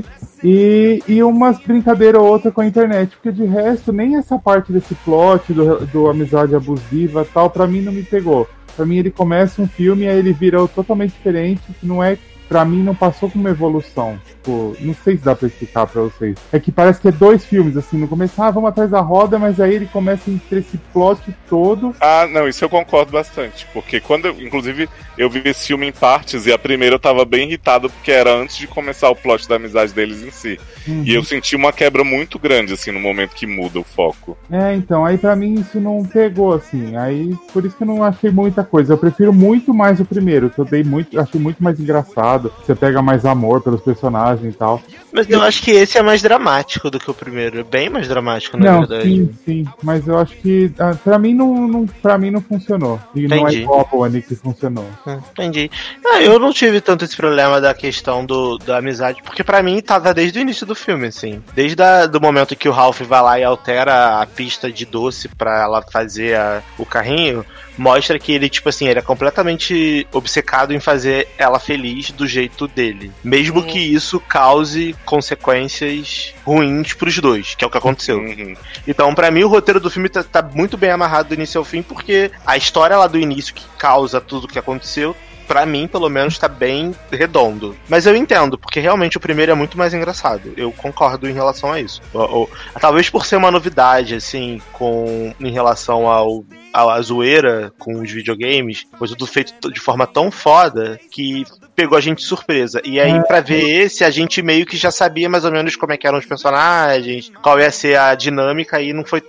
E, 0.46 1.02
e 1.08 1.22
umas 1.22 1.58
brincadeiras 1.58 2.20
ou 2.20 2.28
outra 2.28 2.52
com 2.52 2.60
a 2.60 2.66
internet, 2.66 3.16
porque 3.16 3.32
de 3.32 3.46
resto, 3.46 3.94
nem 3.94 4.16
essa 4.16 4.38
parte 4.38 4.70
desse 4.70 4.94
plot 4.96 5.54
do, 5.54 5.86
do 5.86 6.06
amizade 6.06 6.54
abusiva 6.54 7.26
tal, 7.32 7.48
pra 7.48 7.66
mim 7.66 7.80
não 7.80 7.90
me 7.90 8.02
pegou. 8.02 8.46
Pra 8.76 8.84
mim 8.84 8.98
ele 8.98 9.10
começa 9.10 9.62
um 9.62 9.66
filme 9.66 10.04
e 10.04 10.08
aí 10.08 10.18
ele 10.18 10.34
vira 10.34 10.58
totalmente 10.68 11.12
diferente, 11.12 11.62
que 11.80 11.86
não 11.86 12.04
é 12.04 12.18
pra 12.48 12.64
mim 12.64 12.82
não 12.82 12.94
passou 12.94 13.30
com 13.30 13.38
uma 13.38 13.50
evolução. 13.50 14.18
Tipo, 14.26 14.76
não 14.80 14.94
sei 14.94 15.16
se 15.16 15.24
dá 15.24 15.34
pra 15.34 15.48
explicar 15.48 15.86
pra 15.86 16.02
vocês. 16.02 16.36
É 16.52 16.58
que 16.58 16.70
parece 16.70 17.00
que 17.00 17.08
é 17.08 17.12
dois 17.12 17.44
filmes, 17.44 17.76
assim, 17.76 17.96
no 17.96 18.08
começo, 18.08 18.40
ah, 18.42 18.50
vamos 18.50 18.68
atrás 18.68 18.90
da 18.90 19.00
roda, 19.00 19.38
mas 19.38 19.60
aí 19.60 19.74
ele 19.74 19.86
começa 19.86 20.30
a 20.30 20.34
ter 20.48 20.58
esse 20.58 20.76
plot 20.92 21.34
todo. 21.48 21.94
Ah, 22.00 22.26
não, 22.30 22.46
isso 22.48 22.64
eu 22.64 22.68
concordo 22.68 23.12
bastante. 23.12 23.66
Porque 23.72 24.00
quando, 24.00 24.26
eu, 24.26 24.40
inclusive, 24.40 24.88
eu 25.16 25.30
vi 25.30 25.42
esse 25.44 25.66
filme 25.66 25.86
em 25.86 25.92
partes 25.92 26.46
e 26.46 26.52
a 26.52 26.58
primeira 26.58 26.96
eu 26.96 27.00
tava 27.00 27.24
bem 27.24 27.48
irritado 27.48 27.88
porque 27.88 28.10
era 28.10 28.34
antes 28.34 28.56
de 28.56 28.66
começar 28.66 29.08
o 29.10 29.16
plot 29.16 29.48
da 29.48 29.56
amizade 29.56 29.92
deles 29.92 30.22
em 30.22 30.30
si. 30.30 30.60
Uhum. 30.86 31.02
E 31.04 31.14
eu 31.14 31.24
senti 31.24 31.56
uma 31.56 31.72
quebra 31.72 32.04
muito 32.04 32.38
grande, 32.38 32.74
assim, 32.74 32.90
no 32.90 33.00
momento 33.00 33.34
que 33.34 33.46
muda 33.46 33.78
o 33.78 33.84
foco. 33.84 34.36
É, 34.50 34.74
então, 34.74 35.04
aí 35.04 35.16
pra 35.16 35.34
mim 35.34 35.54
isso 35.54 35.80
não 35.80 36.04
pegou, 36.04 36.52
assim. 36.52 36.96
Aí, 36.96 37.34
por 37.52 37.64
isso 37.64 37.76
que 37.76 37.82
eu 37.82 37.86
não 37.86 38.02
achei 38.02 38.30
muita 38.30 38.62
coisa. 38.62 38.92
Eu 38.92 38.98
prefiro 38.98 39.32
muito 39.32 39.72
mais 39.72 40.00
o 40.00 40.04
primeiro, 40.04 40.50
que 40.50 40.58
eu 40.58 40.64
dei 40.64 40.84
muito, 40.84 41.18
achei 41.18 41.40
muito 41.40 41.62
mais 41.62 41.80
engraçado. 41.80 42.33
Você 42.38 42.74
pega 42.74 43.00
mais 43.02 43.24
amor 43.24 43.60
pelos 43.62 43.80
personagens 43.82 44.54
e 44.54 44.56
tal. 44.56 44.80
Mas 45.12 45.28
eu 45.30 45.40
acho 45.42 45.62
que 45.62 45.70
esse 45.70 45.96
é 45.96 46.02
mais 46.02 46.20
dramático 46.22 46.90
do 46.90 46.98
que 46.98 47.10
o 47.10 47.14
primeiro. 47.14 47.60
É 47.60 47.62
bem 47.62 47.88
mais 47.88 48.08
dramático, 48.08 48.56
na 48.56 48.72
não, 48.72 48.78
verdade. 48.80 49.04
sim, 49.04 49.30
sim. 49.44 49.64
Mas 49.82 50.06
eu 50.08 50.18
acho 50.18 50.34
que 50.36 50.72
ah, 50.78 50.94
pra 51.02 51.18
mim 51.18 51.34
não, 51.34 51.68
não, 51.68 51.86
pra 51.86 52.18
mim 52.18 52.30
não 52.30 52.40
funcionou. 52.40 52.98
E 53.14 53.28
não 53.28 53.36
é 53.36 53.40
Entendi. 53.40 53.62
igual 53.62 53.80
a 53.80 53.84
Bonnie 53.84 54.22
que 54.22 54.34
funcionou. 54.34 54.86
Hum, 55.06 55.18
Entendi. 55.32 55.70
Ah, 56.04 56.20
eu 56.20 56.38
não 56.38 56.52
tive 56.52 56.80
tanto 56.80 57.04
esse 57.04 57.16
problema 57.16 57.60
da 57.60 57.72
questão 57.74 58.24
do, 58.26 58.58
da 58.58 58.78
amizade, 58.78 59.22
porque 59.22 59.44
pra 59.44 59.62
mim 59.62 59.80
tava 59.80 60.12
desde 60.12 60.38
o 60.38 60.42
início 60.42 60.66
do 60.66 60.74
filme, 60.74 61.06
assim. 61.06 61.42
Desde 61.54 61.80
o 61.82 62.08
do 62.08 62.20
momento 62.20 62.56
que 62.56 62.68
o 62.68 62.72
Ralph 62.72 63.00
vai 63.02 63.22
lá 63.22 63.38
e 63.38 63.44
altera 63.44 64.20
a 64.20 64.26
pista 64.26 64.70
de 64.72 64.84
doce 64.84 65.28
pra 65.28 65.62
ela 65.62 65.82
fazer 65.82 66.36
a- 66.36 66.62
o 66.78 66.84
carrinho, 66.84 67.44
mostra 67.76 68.18
que 68.18 68.32
ele, 68.32 68.48
tipo 68.48 68.68
assim, 68.68 68.86
ele 68.88 68.98
é 68.98 69.02
completamente 69.02 70.06
obcecado 70.12 70.72
em 70.72 70.80
fazer 70.80 71.28
ela 71.38 71.58
feliz 71.58 72.10
do 72.10 72.26
jeito 72.26 72.66
dele. 72.68 73.10
Mesmo 73.22 73.60
Uhum. 73.60 73.66
que 73.66 73.78
isso 73.78 74.20
cause 74.20 74.94
consequências 75.04 76.34
ruins 76.44 76.92
pros 76.94 77.18
dois, 77.18 77.54
que 77.54 77.64
é 77.64 77.66
o 77.66 77.70
que 77.70 77.78
aconteceu. 77.78 78.18
Uhum. 78.18 78.54
Então, 78.86 79.14
pra 79.14 79.30
mim, 79.30 79.44
o 79.44 79.48
roteiro 79.48 79.80
do 79.80 79.90
filme 79.90 80.08
tá, 80.08 80.22
tá 80.22 80.42
muito 80.42 80.76
bem 80.76 80.90
amarrado 80.90 81.28
do 81.28 81.34
início 81.34 81.58
ao 81.58 81.64
fim, 81.64 81.82
porque 81.82 82.30
a 82.46 82.56
história 82.56 82.96
lá 82.96 83.06
do 83.06 83.18
início 83.18 83.54
que 83.54 83.64
causa 83.78 84.20
tudo 84.20 84.44
o 84.44 84.48
que 84.48 84.58
aconteceu, 84.58 85.14
pra 85.46 85.64
mim, 85.66 85.86
pelo 85.86 86.08
menos, 86.08 86.38
tá 86.38 86.48
bem 86.48 86.94
redondo. 87.10 87.76
Mas 87.88 88.06
eu 88.06 88.16
entendo, 88.16 88.58
porque 88.58 88.80
realmente 88.80 89.16
o 89.16 89.20
primeiro 89.20 89.52
é 89.52 89.54
muito 89.54 89.78
mais 89.78 89.94
engraçado. 89.94 90.52
Eu 90.56 90.72
concordo 90.72 91.28
em 91.28 91.32
relação 91.32 91.72
a 91.72 91.80
isso. 91.80 92.00
Ou- 92.12 92.30
ou- 92.30 92.50
talvez 92.80 93.08
por 93.10 93.24
ser 93.26 93.36
uma 93.36 93.50
novidade, 93.50 94.14
assim, 94.14 94.60
com 94.72 95.32
em 95.40 95.50
relação 95.50 96.08
ao 96.08 96.44
à 96.72 97.00
zoeira 97.00 97.72
com 97.78 98.00
os 98.02 98.10
videogames, 98.10 98.84
foi 98.98 99.06
tudo 99.06 99.28
feito 99.28 99.70
de 99.72 99.78
forma 99.78 100.08
tão 100.08 100.28
foda 100.28 100.98
que 101.08 101.44
pegou 101.76 101.96
a 101.96 102.00
gente 102.00 102.18
de 102.18 102.24
surpresa. 102.24 102.80
E 102.84 102.98
aí, 102.98 103.22
pra 103.28 103.40
ver 103.40 103.62
esse, 103.84 104.02
a 104.02 104.10
gente 104.10 104.42
meio 104.42 104.66
que 104.66 104.76
já 104.76 104.90
sabia 104.90 105.28
mais 105.28 105.44
ou 105.44 105.52
menos 105.52 105.76
como 105.76 105.92
é 105.92 105.96
que 105.96 106.04
eram 106.04 106.18
os 106.18 106.26
personagens, 106.26 107.30
qual 107.40 107.60
ia 107.60 107.70
ser 107.70 107.96
a 107.96 108.12
dinâmica, 108.16 108.82
e 108.82 108.92
não 108.92 109.04
foi 109.04 109.22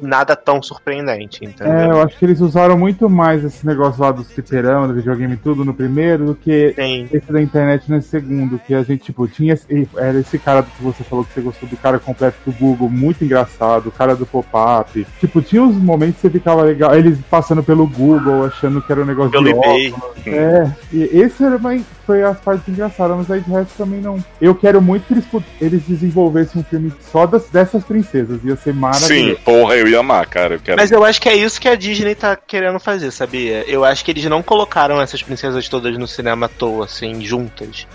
nada 0.00 0.36
tão 0.36 0.62
surpreendente, 0.62 1.44
entendeu? 1.44 1.72
É, 1.72 1.86
eu 1.90 2.02
acho 2.02 2.16
que 2.18 2.24
eles 2.24 2.40
usaram 2.40 2.78
muito 2.78 3.10
mais 3.10 3.44
esse 3.44 3.66
negócio 3.66 4.00
lá 4.00 4.12
dos 4.12 4.30
fliperama, 4.30 4.86
do 4.88 4.94
videogame 4.94 5.36
tudo 5.36 5.64
no 5.64 5.74
primeiro, 5.74 6.26
do 6.26 6.34
que 6.34 6.72
Tem. 6.76 7.08
esse 7.12 7.32
da 7.32 7.42
internet 7.42 7.90
no 7.90 8.00
segundo, 8.00 8.58
que 8.58 8.74
a 8.74 8.82
gente, 8.82 9.04
tipo, 9.04 9.26
tinha. 9.26 9.54
esse- 9.54 9.88
Era 9.96 10.18
esse 10.18 10.38
cara 10.38 10.62
que 10.62 10.82
você 10.82 11.02
falou 11.04 11.24
que 11.24 11.32
você 11.32 11.40
gostou 11.40 11.68
do 11.68 11.76
cara 11.76 11.98
completo 11.98 12.36
do 12.46 12.52
Google, 12.52 12.88
muito 12.88 13.24
engraçado, 13.24 13.88
o 13.88 13.92
cara 13.92 14.14
do 14.14 14.24
pop-up. 14.24 15.06
Tipo, 15.20 15.42
tinha 15.42 15.62
uns 15.62 15.76
momentos 15.76 16.16
que 16.16 16.20
você 16.22 16.30
ficava 16.30 16.62
legal, 16.62 16.94
eles 16.94 17.18
passando 17.30 17.62
pelo 17.62 17.86
Google, 17.86 18.44
achando 18.44 18.80
que 18.80 18.92
era 18.92 19.02
um 19.02 19.06
negócio 19.06 19.30
Pelo 19.32 19.44
de 19.44 19.50
eBay. 19.50 19.94
É, 20.26 20.70
e 20.92 21.02
esse 21.20 21.42
era 21.44 21.56
uma, 21.56 21.76
foi 22.04 22.22
as 22.22 22.38
partes 22.38 22.68
engraçadas, 22.68 23.16
mas 23.16 23.30
aí 23.30 23.40
de 23.40 23.50
resto 23.50 23.72
também 23.76 24.00
não. 24.00 24.22
Eu 24.40 24.54
quero 24.54 24.80
muito 24.80 25.04
que 25.06 25.14
eles, 25.14 25.24
eles 25.60 25.82
desenvolvessem 25.86 26.60
um 26.60 26.64
filme 26.64 26.92
só 27.10 27.26
das, 27.26 27.48
dessas 27.50 27.84
princesas, 27.84 28.42
ia 28.44 28.56
ser 28.56 28.72
Sim, 28.72 28.78
maravilhoso. 28.78 29.40
Porra, 29.56 29.76
eu 29.76 29.88
ia 29.88 29.98
amar, 29.98 30.26
cara. 30.26 30.58
Quero. 30.58 30.76
Mas 30.76 30.90
eu 30.90 31.04
acho 31.04 31.20
que 31.20 31.28
é 31.28 31.36
isso 31.36 31.60
que 31.60 31.68
a 31.68 31.74
Disney 31.74 32.14
tá 32.14 32.36
querendo 32.36 32.78
fazer, 32.78 33.10
sabia? 33.10 33.64
Eu 33.66 33.84
acho 33.84 34.04
que 34.04 34.10
eles 34.10 34.24
não 34.26 34.42
colocaram 34.42 35.00
essas 35.00 35.22
princesas 35.22 35.68
todas 35.68 35.96
no 35.96 36.06
cinema 36.06 36.46
à 36.46 36.48
toa, 36.48 36.84
assim, 36.84 37.22
juntas. 37.22 37.86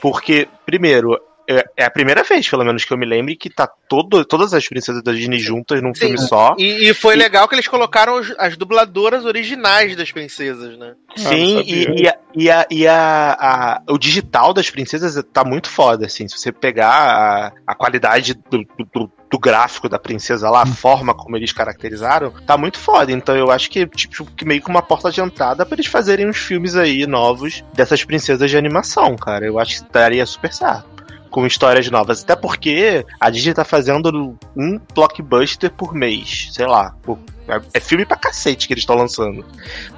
Porque, 0.00 0.48
primeiro, 0.66 1.18
é 1.48 1.64
é 1.76 1.84
a 1.84 1.90
primeira 1.90 2.22
vez, 2.22 2.48
pelo 2.48 2.64
menos, 2.64 2.84
que 2.84 2.92
eu 2.92 2.96
me 2.98 3.04
lembre 3.06 3.36
que 3.36 3.50
tá 3.50 3.66
todo, 3.66 4.24
todas 4.24 4.54
as 4.54 4.66
princesas 4.68 5.02
da 5.02 5.12
Disney 5.12 5.38
juntas 5.38 5.82
num 5.82 5.94
Sim. 5.94 6.00
filme 6.06 6.18
só. 6.18 6.54
E, 6.58 6.88
e 6.88 6.94
foi 6.94 7.14
E- 7.14 7.18
legal 7.18 7.46
que 7.48 7.54
eles 7.54 7.68
colocaram 7.68 8.20
as 8.38 8.56
dubladoras 8.56 9.24
originais 9.24 9.94
das 9.96 10.10
princesas, 10.12 10.78
né? 10.78 10.94
Sim, 11.16 11.54
não 11.54 11.62
e, 11.62 12.02
e, 12.02 12.08
a, 12.08 12.16
e, 12.34 12.50
a, 12.50 12.66
e 12.70 12.86
a- 12.88 13.36
a- 13.38 13.82
o 13.92 13.98
digital 13.98 14.52
das 14.54 14.70
princesas 14.70 15.22
tá 15.32 15.44
muito 15.44 15.68
foda, 15.68 16.06
assim. 16.06 16.26
Se 16.28 16.38
você 16.38 16.50
pegar 16.52 16.88
a, 16.90 17.52
a 17.66 17.74
qualidade 17.74 18.34
do, 18.50 18.64
do- 18.92 19.12
do 19.30 19.38
gráfico 19.38 19.88
da 19.88 19.98
princesa 19.98 20.48
lá, 20.48 20.62
a 20.62 20.66
forma 20.66 21.12
como 21.12 21.36
eles 21.36 21.52
caracterizaram, 21.52 22.30
tá 22.46 22.56
muito 22.56 22.78
foda. 22.78 23.10
Então 23.10 23.36
eu 23.36 23.50
acho 23.50 23.68
que, 23.68 23.84
tipo, 23.86 24.24
que 24.26 24.44
meio 24.44 24.62
que 24.62 24.68
uma 24.70 24.80
porta 24.82 25.10
de 25.10 25.20
entrada 25.20 25.66
pra 25.66 25.74
eles 25.74 25.86
fazerem 25.86 26.28
uns 26.28 26.36
filmes 26.38 26.76
aí 26.76 27.04
novos 27.04 27.64
dessas 27.74 28.04
princesas 28.04 28.48
de 28.48 28.56
animação, 28.56 29.16
cara. 29.16 29.44
Eu 29.44 29.58
acho 29.58 29.82
que 29.82 29.92
daria 29.92 30.24
super 30.24 30.52
certo. 30.52 30.93
Com 31.34 31.44
histórias 31.48 31.90
novas. 31.90 32.22
Até 32.22 32.36
porque 32.36 33.04
a 33.18 33.28
Disney 33.28 33.52
tá 33.54 33.64
fazendo 33.64 34.38
um 34.56 34.78
blockbuster 34.94 35.68
por 35.68 35.92
mês. 35.92 36.48
Sei 36.52 36.64
lá. 36.64 36.94
por- 37.02 37.18
é- 37.48 37.60
É 37.74 37.80
filme 37.80 38.06
pra 38.06 38.16
cacete 38.16 38.68
que 38.68 38.72
eles 38.72 38.82
estão 38.82 38.94
lançando. 38.94 39.44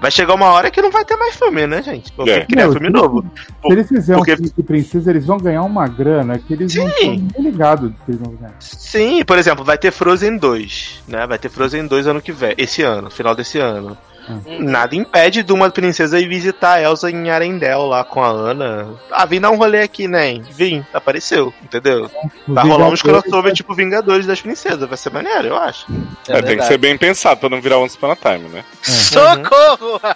Vai 0.00 0.10
chegar 0.10 0.32
uma 0.34 0.46
hora 0.46 0.70
que 0.70 0.80
não 0.80 0.90
vai 0.90 1.04
ter 1.04 1.14
mais 1.16 1.36
filme, 1.36 1.66
né, 1.66 1.82
gente? 1.82 2.10
Vou 2.16 2.26
É. 2.26 2.40
que 2.40 2.46
criar 2.46 2.64
Meu, 2.64 2.72
filme 2.72 2.86
se- 2.86 2.92
novo. 2.94 3.22
Se 3.66 3.72
eles 3.72 3.86
fizerem 3.88 4.18
Porque- 4.18 4.32
um 4.32 4.36
filme 4.36 4.52
de 4.56 4.62
princesa, 4.62 5.10
eles 5.10 5.26
vão 5.26 5.36
ganhar 5.36 5.62
uma 5.62 5.86
grana 5.86 6.38
que 6.38 6.54
eles 6.54 6.74
não 6.74 6.88
estão 6.88 7.04
Sim. 7.14 7.28
ligados 7.38 7.92
que 8.06 8.10
eles 8.12 8.20
vão 8.22 8.34
ganhar. 8.34 8.54
Sim, 8.58 9.22
por 9.24 9.36
exemplo, 9.38 9.62
vai 9.62 9.76
ter 9.76 9.90
Frozen 9.92 10.38
2, 10.38 11.02
né? 11.06 11.26
Vai 11.26 11.38
ter 11.38 11.50
Frozen 11.50 11.86
2 11.86 12.06
ano 12.06 12.22
que 12.22 12.32
vem, 12.32 12.54
esse 12.56 12.80
ano, 12.82 13.10
final 13.10 13.34
desse 13.34 13.58
ano. 13.58 13.96
Hum. 14.28 14.42
Nada 14.60 14.96
impede 14.96 15.42
de 15.42 15.52
uma 15.52 15.70
princesa 15.70 16.18
ir 16.18 16.28
visitar 16.28 16.74
a 16.74 16.82
Elsa 16.82 17.10
em 17.10 17.30
Arendelle 17.30 17.88
lá 17.88 18.04
com 18.04 18.22
a 18.22 18.28
Ana. 18.28 18.88
Ah, 19.10 19.24
vim 19.24 19.40
dar 19.40 19.50
um 19.50 19.56
rolê 19.56 19.82
aqui, 19.82 20.08
né? 20.08 20.40
Vim, 20.50 20.84
apareceu, 20.92 21.52
entendeu? 21.62 22.10
Vai 22.46 22.66
rolar 22.66 22.88
uns 22.88 23.02
crossover 23.02 23.52
tipo 23.52 23.74
Vingadores 23.74 24.26
das 24.26 24.40
Princesas, 24.40 24.88
vai 24.88 24.98
ser 24.98 25.12
maneiro, 25.12 25.48
eu 25.48 25.56
acho. 25.56 25.86
É, 26.28 26.42
tem 26.42 26.56
que 26.56 26.64
ser 26.64 26.78
bem 26.78 26.96
pensado 26.96 27.40
pra 27.40 27.48
não 27.48 27.60
virar 27.60 27.78
Once 27.78 27.96
Upon 27.96 28.10
a 28.10 28.16
Time, 28.16 28.48
né? 28.48 28.64
Socorro! 28.82 30.00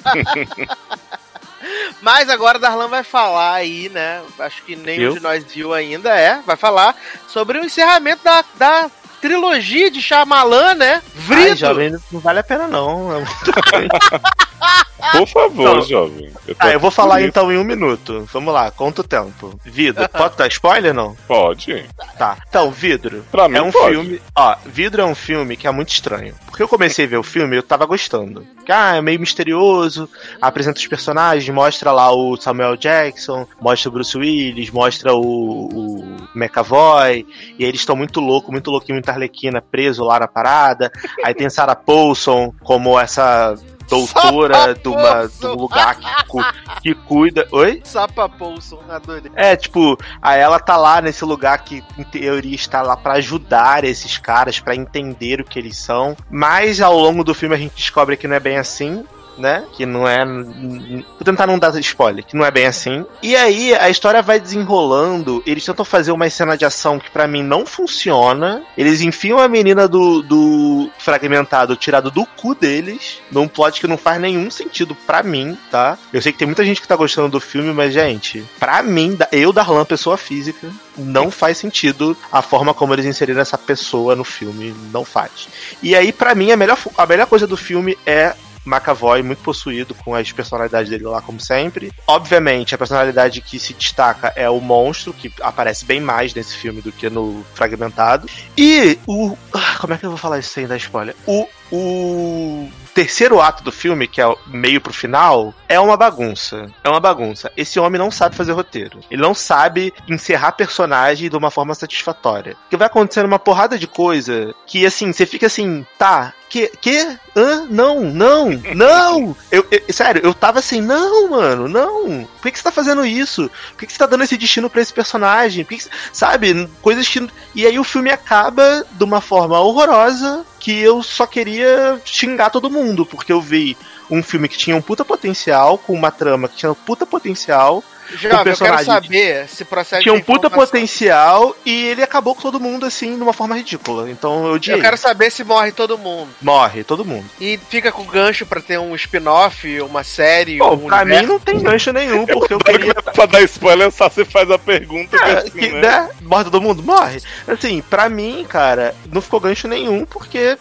Mas 2.01 2.29
agora 2.29 2.59
o 2.59 2.61
Darlan 2.61 2.89
vai 2.89 3.03
falar 3.03 3.55
aí, 3.55 3.89
né? 3.91 4.23
Acho 4.39 4.63
que 4.63 4.75
nenhum 4.75 5.03
Eu? 5.03 5.15
de 5.15 5.21
nós 5.21 5.45
viu 5.45 5.75
ainda, 5.75 6.19
é. 6.19 6.41
Vai 6.47 6.57
falar 6.57 6.97
sobre 7.29 7.59
o 7.59 7.65
encerramento 7.65 8.25
da, 8.25 8.45
da 8.57 8.91
trilogia 9.21 9.91
de 9.91 10.01
Shyamalan, 10.03 10.75
né? 10.75 10.95
Ai, 10.95 11.03
Vrito! 11.14 11.57
jovem, 11.57 11.97
não 12.11 12.21
vale 12.21 12.39
a 12.41 12.45
pena 12.45 12.66
não. 12.66 13.23
É. 14.63 15.17
Por 15.19 15.27
favor, 15.29 15.77
Não. 15.77 15.83
jovem. 15.83 16.31
Eu 16.47 16.55
Ah, 16.59 16.71
eu 16.71 16.79
vou 16.79 16.91
falar 16.91 17.23
então 17.23 17.51
em 17.51 17.57
um 17.57 17.65
minuto. 17.65 18.29
Vamos 18.33 18.53
lá, 18.53 18.71
conta 18.71 19.01
o 19.01 19.05
tempo. 19.05 19.59
Vidro, 19.65 20.07
pode 20.11 20.37
dar 20.37 20.47
spoiler 20.49 20.93
não? 20.93 21.17
Pode. 21.27 21.87
Tá. 22.19 22.37
Então, 22.49 22.71
Vidro. 22.71 23.25
Pra 23.31 23.49
mim, 23.49 23.57
É 23.57 23.63
um 23.63 23.71
pode. 23.73 23.95
filme. 23.95 24.23
Ó, 24.37 24.57
Vidro 24.67 25.01
é 25.01 25.05
um 25.07 25.15
filme 25.15 25.57
que 25.57 25.67
é 25.67 25.71
muito 25.71 25.89
estranho. 25.89 26.35
Porque 26.47 26.63
eu 26.63 26.69
comecei 26.69 27.07
a 27.07 27.09
ver 27.09 27.17
o 27.17 27.23
filme 27.23 27.57
e 27.57 27.59
eu 27.59 27.63
tava 27.63 27.87
gostando. 27.87 28.47
Que, 28.67 28.73
ah, 28.73 28.97
é 28.97 29.01
meio 29.01 29.19
misterioso, 29.19 30.07
apresenta 30.41 30.79
os 30.79 30.87
personagens, 30.87 31.49
mostra 31.55 31.91
lá 31.93 32.13
o 32.13 32.37
Samuel 32.37 32.77
Jackson, 32.77 33.47
mostra 33.61 33.89
o 33.89 33.93
Bruce 33.93 34.17
Willis, 34.19 34.71
mostra 34.71 35.15
o, 35.15 35.21
o 35.23 36.17
McAvoy, 36.35 37.27
e 37.59 37.65
eles 37.65 37.81
estão 37.81 37.97
muito 37.97 38.21
louco, 38.21 38.53
muito 38.53 38.71
louquinho, 38.71 38.97
muito 38.97 39.09
arlequina, 39.09 39.63
preso 39.63 40.05
lá 40.05 40.21
na 40.21 40.29
parada. 40.29 40.93
Aí 41.25 41.33
tem 41.35 41.49
Sarah 41.49 41.75
Paulson 41.75 42.53
como 42.63 42.99
essa 43.01 43.55
doutora 43.91 44.74
de, 44.74 44.88
uma, 44.88 45.26
de 45.26 45.47
um 45.47 45.55
lugar 45.55 45.97
que, 45.97 46.24
cu- 46.26 46.45
que 46.82 46.95
cuida. 46.95 47.47
Oi? 47.53 47.82
Sapa 47.84 48.28
Paulson, 48.28 48.78
adorei. 48.88 49.30
É, 49.34 49.57
tipo, 49.57 49.99
aí 50.22 50.41
ela 50.41 50.59
tá 50.59 50.76
lá 50.76 51.03
nesse 51.03 51.24
lugar 51.24 51.62
que, 51.64 51.84
em 51.99 52.05
teoria, 52.05 52.55
está 52.55 52.80
lá 52.80 52.97
pra 52.97 53.14
ajudar 53.14 53.84
esses 53.84 54.16
caras, 54.16 54.59
pra 54.61 54.74
entender 54.74 55.41
o 55.41 55.45
que 55.45 55.59
eles 55.59 55.76
são. 55.76 56.16
Mas 56.30 56.80
ao 56.80 56.97
longo 56.99 57.22
do 57.24 57.34
filme 57.34 57.55
a 57.55 57.59
gente 57.59 57.74
descobre 57.76 58.16
que 58.16 58.26
não 58.28 58.36
é 58.36 58.41
bem 58.41 58.57
assim. 58.57 59.05
Né? 59.41 59.64
Que 59.72 59.86
não 59.86 60.07
é. 60.07 60.24
Vou 60.24 61.24
tentar 61.24 61.47
não 61.47 61.59
dar 61.59 61.74
spoiler, 61.80 62.24
que 62.24 62.36
não 62.36 62.45
é 62.45 62.51
bem 62.51 62.66
assim. 62.66 63.07
E 63.22 63.34
aí 63.34 63.74
a 63.74 63.88
história 63.88 64.20
vai 64.20 64.38
desenrolando. 64.38 65.43
Eles 65.47 65.64
tentam 65.64 65.84
fazer 65.84 66.12
uma 66.12 66.28
cena 66.28 66.57
de 66.57 66.64
ação 66.64 66.99
que 66.99 67.11
pra 67.11 67.26
mim 67.26 67.43
não 67.43 67.64
funciona. 67.64 68.62
Eles 68.76 69.01
enfiam 69.01 69.38
a 69.38 69.49
menina 69.49 69.88
do, 69.88 70.22
do 70.22 70.91
fragmentado 70.99 71.76
tirado 71.76 72.11
do 72.11 72.26
cu 72.26 72.55
deles. 72.55 73.20
Num 73.30 73.49
plot 73.49 73.80
que 73.80 73.86
não 73.86 73.97
faz 73.97 74.20
nenhum 74.20 74.51
sentido 74.51 74.95
pra 75.07 75.22
mim, 75.22 75.57
tá? 75.70 75.99
Eu 76.12 76.20
sei 76.20 76.32
que 76.32 76.38
tem 76.38 76.47
muita 76.47 76.64
gente 76.64 76.80
que 76.80 76.88
tá 76.88 76.97
gostando 76.97 77.28
do 77.28 77.41
filme, 77.41 77.72
mas, 77.72 77.93
gente, 77.93 78.45
pra 78.59 78.82
mim, 78.82 79.16
eu, 79.32 79.53
Darlan, 79.53 79.84
pessoa 79.84 80.16
física, 80.16 80.68
não 80.97 81.30
faz 81.30 81.59
sentido 81.59 82.16
a 82.30 82.43
forma 82.43 82.74
como 82.74 82.95
eles 82.95 83.07
inseriram 83.07 83.41
essa 83.41 83.57
pessoa 83.57 84.14
no 84.14 84.24
filme. 84.24 84.74
Não 84.93 85.05
faz. 85.05 85.49
E 85.82 85.95
aí, 85.95 86.12
pra 86.12 86.34
mim, 86.34 86.53
a 86.53 86.57
melhor, 86.57 86.78
a 86.97 87.07
melhor 87.07 87.26
coisa 87.26 87.47
do 87.47 87.57
filme 87.57 87.97
é 88.07 88.34
McAvoy 88.67 89.23
muito 89.23 89.43
possuído 89.43 89.95
com 89.95 90.15
as 90.15 90.31
personalidades 90.33 90.91
dele 90.91 91.05
lá, 91.05 91.21
como 91.21 91.41
sempre. 91.41 91.93
Obviamente, 92.07 92.75
a 92.75 92.79
personalidade 92.79 93.41
que 93.41 93.59
se 93.59 93.75
destaca 93.75 94.33
é 94.37 94.49
o 94.49 94.61
monstro, 94.61 95.13
que 95.13 95.33
aparece 95.41 95.85
bem 95.85 96.01
mais 96.01 96.35
nesse 96.35 96.57
filme 96.57 96.81
do 96.81 96.93
que 96.93 97.09
no 97.09 97.45
Fragmentado. 97.55 98.29
E 98.57 98.99
o. 99.07 99.37
ah, 99.53 99.77
Como 99.81 99.95
é 99.95 99.99
que 99.99 100.05
eu 100.05 100.11
vou 100.11 100.19
falar 100.19 100.39
isso 100.39 100.51
sem 100.51 100.67
dar 100.67 100.77
spoiler? 100.77 101.15
O. 101.27 101.49
O 101.73 102.69
terceiro 102.93 103.41
ato 103.41 103.63
do 103.63 103.71
filme, 103.71 104.09
que 104.09 104.21
é 104.21 104.35
meio 104.49 104.81
pro 104.81 104.93
final, 104.93 105.55
é 105.69 105.79
uma 105.79 105.97
bagunça. 105.97 106.67
É 106.83 106.89
uma 106.89 106.99
bagunça. 106.99 107.51
Esse 107.57 107.79
homem 107.79 107.99
não 107.99 108.11
sabe 108.11 108.35
fazer 108.35 108.51
roteiro. 108.53 108.99
Ele 109.09 109.23
não 109.23 109.35
sabe 109.35 109.95
encerrar 110.09 110.53
personagem 110.53 111.31
de 111.31 111.37
uma 111.37 111.51
forma 111.51 111.75
satisfatória. 111.77 112.57
Porque 112.63 112.77
vai 112.77 112.89
acontecendo 112.89 113.27
uma 113.27 113.39
porrada 113.39 113.79
de 113.79 113.87
coisa 113.87 114.53
que, 114.67 114.85
assim, 114.85 115.13
você 115.13 115.25
fica 115.25 115.47
assim, 115.47 115.87
tá, 115.97 116.35
que, 116.51 116.67
que? 116.81 117.17
Hã? 117.37 117.67
Não, 117.71 118.01
não, 118.03 118.51
não! 118.75 119.37
Eu, 119.51 119.65
eu- 119.71 119.93
sério, 119.93 120.21
eu 120.25 120.35
tava 120.35 120.59
assim, 120.59 120.81
não, 120.81 121.31
mano, 121.31 121.69
não! 121.69 122.25
Por 122.25 122.43
que, 122.43 122.51
que 122.51 122.59
você 122.59 122.65
tá 122.65 122.73
fazendo 122.73 123.07
isso? 123.07 123.49
Por 123.71 123.79
que, 123.79 123.87
que 123.87 123.93
você 123.93 123.99
tá 123.99 124.07
dando 124.07 124.25
esse 124.25 124.37
destino 124.37 124.69
pra 124.69 124.83
esse 124.83 124.93
personagem? 124.93 125.65
Que 125.65 125.77
que 125.79 125.85
sabe? 126.13 126.69
Coisas 126.83 127.07
que. 127.07 127.27
E 127.55 127.67
aí 127.67 127.79
o 127.79 127.85
filme 127.85 128.11
acaba 128.11 128.85
de 128.91 129.05
uma 129.05 129.21
forma 129.21 129.59
horrorosa 129.61 130.45
que 130.59 130.77
eu 130.79 131.03
só 131.03 131.25
queria 131.27 132.01
xingar 132.05 132.51
todo 132.51 132.69
mundo, 132.69 133.07
porque 133.07 133.33
eu 133.33 133.41
vi 133.41 133.77
um 134.11 134.23
filme 134.23 134.49
que 134.49 134.59
tinha 134.59 134.77
um 134.77 134.83
puta 134.83 135.05
potencial, 135.05 135.79
com 135.79 135.95
uma 135.95 136.11
trama 136.11 136.49
que 136.49 136.57
tinha 136.57 136.73
um 136.73 136.75
puta 136.75 137.07
potencial, 137.07 137.83
Jovem, 138.13 138.25
eu 138.25 138.31
quero 138.31 138.45
personagem 138.45 138.85
saber 138.87 139.49
se 139.49 139.65
procede 139.65 140.03
tinha 140.03 140.15
um 140.15 140.21
puta 140.21 140.47
informação. 140.47 140.67
potencial 140.73 141.57
e 141.65 141.87
ele 141.89 142.03
acabou 142.03 142.35
com 142.35 142.43
todo 142.43 142.59
mundo 142.61 142.87
assim, 142.87 143.17
de 143.17 143.23
uma 143.23 143.33
forma 143.33 143.57
ridícula. 143.57 144.11
Então 144.11 144.47
eu 144.47 144.55
odiei. 144.55 144.76
Eu 144.76 144.80
quero 144.83 144.97
saber 144.97 145.30
se 145.30 145.45
morre 145.45 145.72
todo 145.72 145.97
mundo. 145.99 146.29
Morre, 146.41 146.84
todo 146.84 147.05
mundo. 147.05 147.25
E 147.41 147.59
fica 147.68 147.91
com 147.93 148.05
gancho 148.05 148.45
pra 148.47 148.61
ter 148.61 148.79
um 148.79 148.95
spin-off, 148.95 149.80
uma 149.83 150.03
série, 150.05 150.59
Bom, 150.59 150.75
um 150.75 150.87
pra 150.87 151.05
mim 151.05 151.13
universo. 151.13 151.33
não 151.33 151.41
tem 151.41 151.61
gancho 151.61 151.93
nenhum, 151.93 152.26
porque 152.26 152.55
eu 152.55 152.59
Agora 152.61 152.79
queria. 152.79 152.95
que 152.95 153.03
pra 153.13 153.26
dar 153.26 153.43
spoiler, 153.43 153.91
só 153.91 154.09
você 154.09 154.25
faz 154.25 154.51
a 154.51 154.59
pergunta 154.59 155.17
que 155.18 155.25
É, 155.25 155.33
assim, 155.39 155.51
que, 155.51 155.68
né? 155.72 155.80
né? 155.80 156.11
Morre 156.22 156.45
todo 156.45 156.61
mundo? 156.61 156.83
Morre. 156.83 157.21
Assim, 157.47 157.83
pra 157.89 158.09
mim, 158.09 158.45
cara, 158.49 158.95
não 159.13 159.21
ficou 159.21 159.41
gancho 159.41 159.68
nenhum, 159.68 160.05
porque 160.05 160.59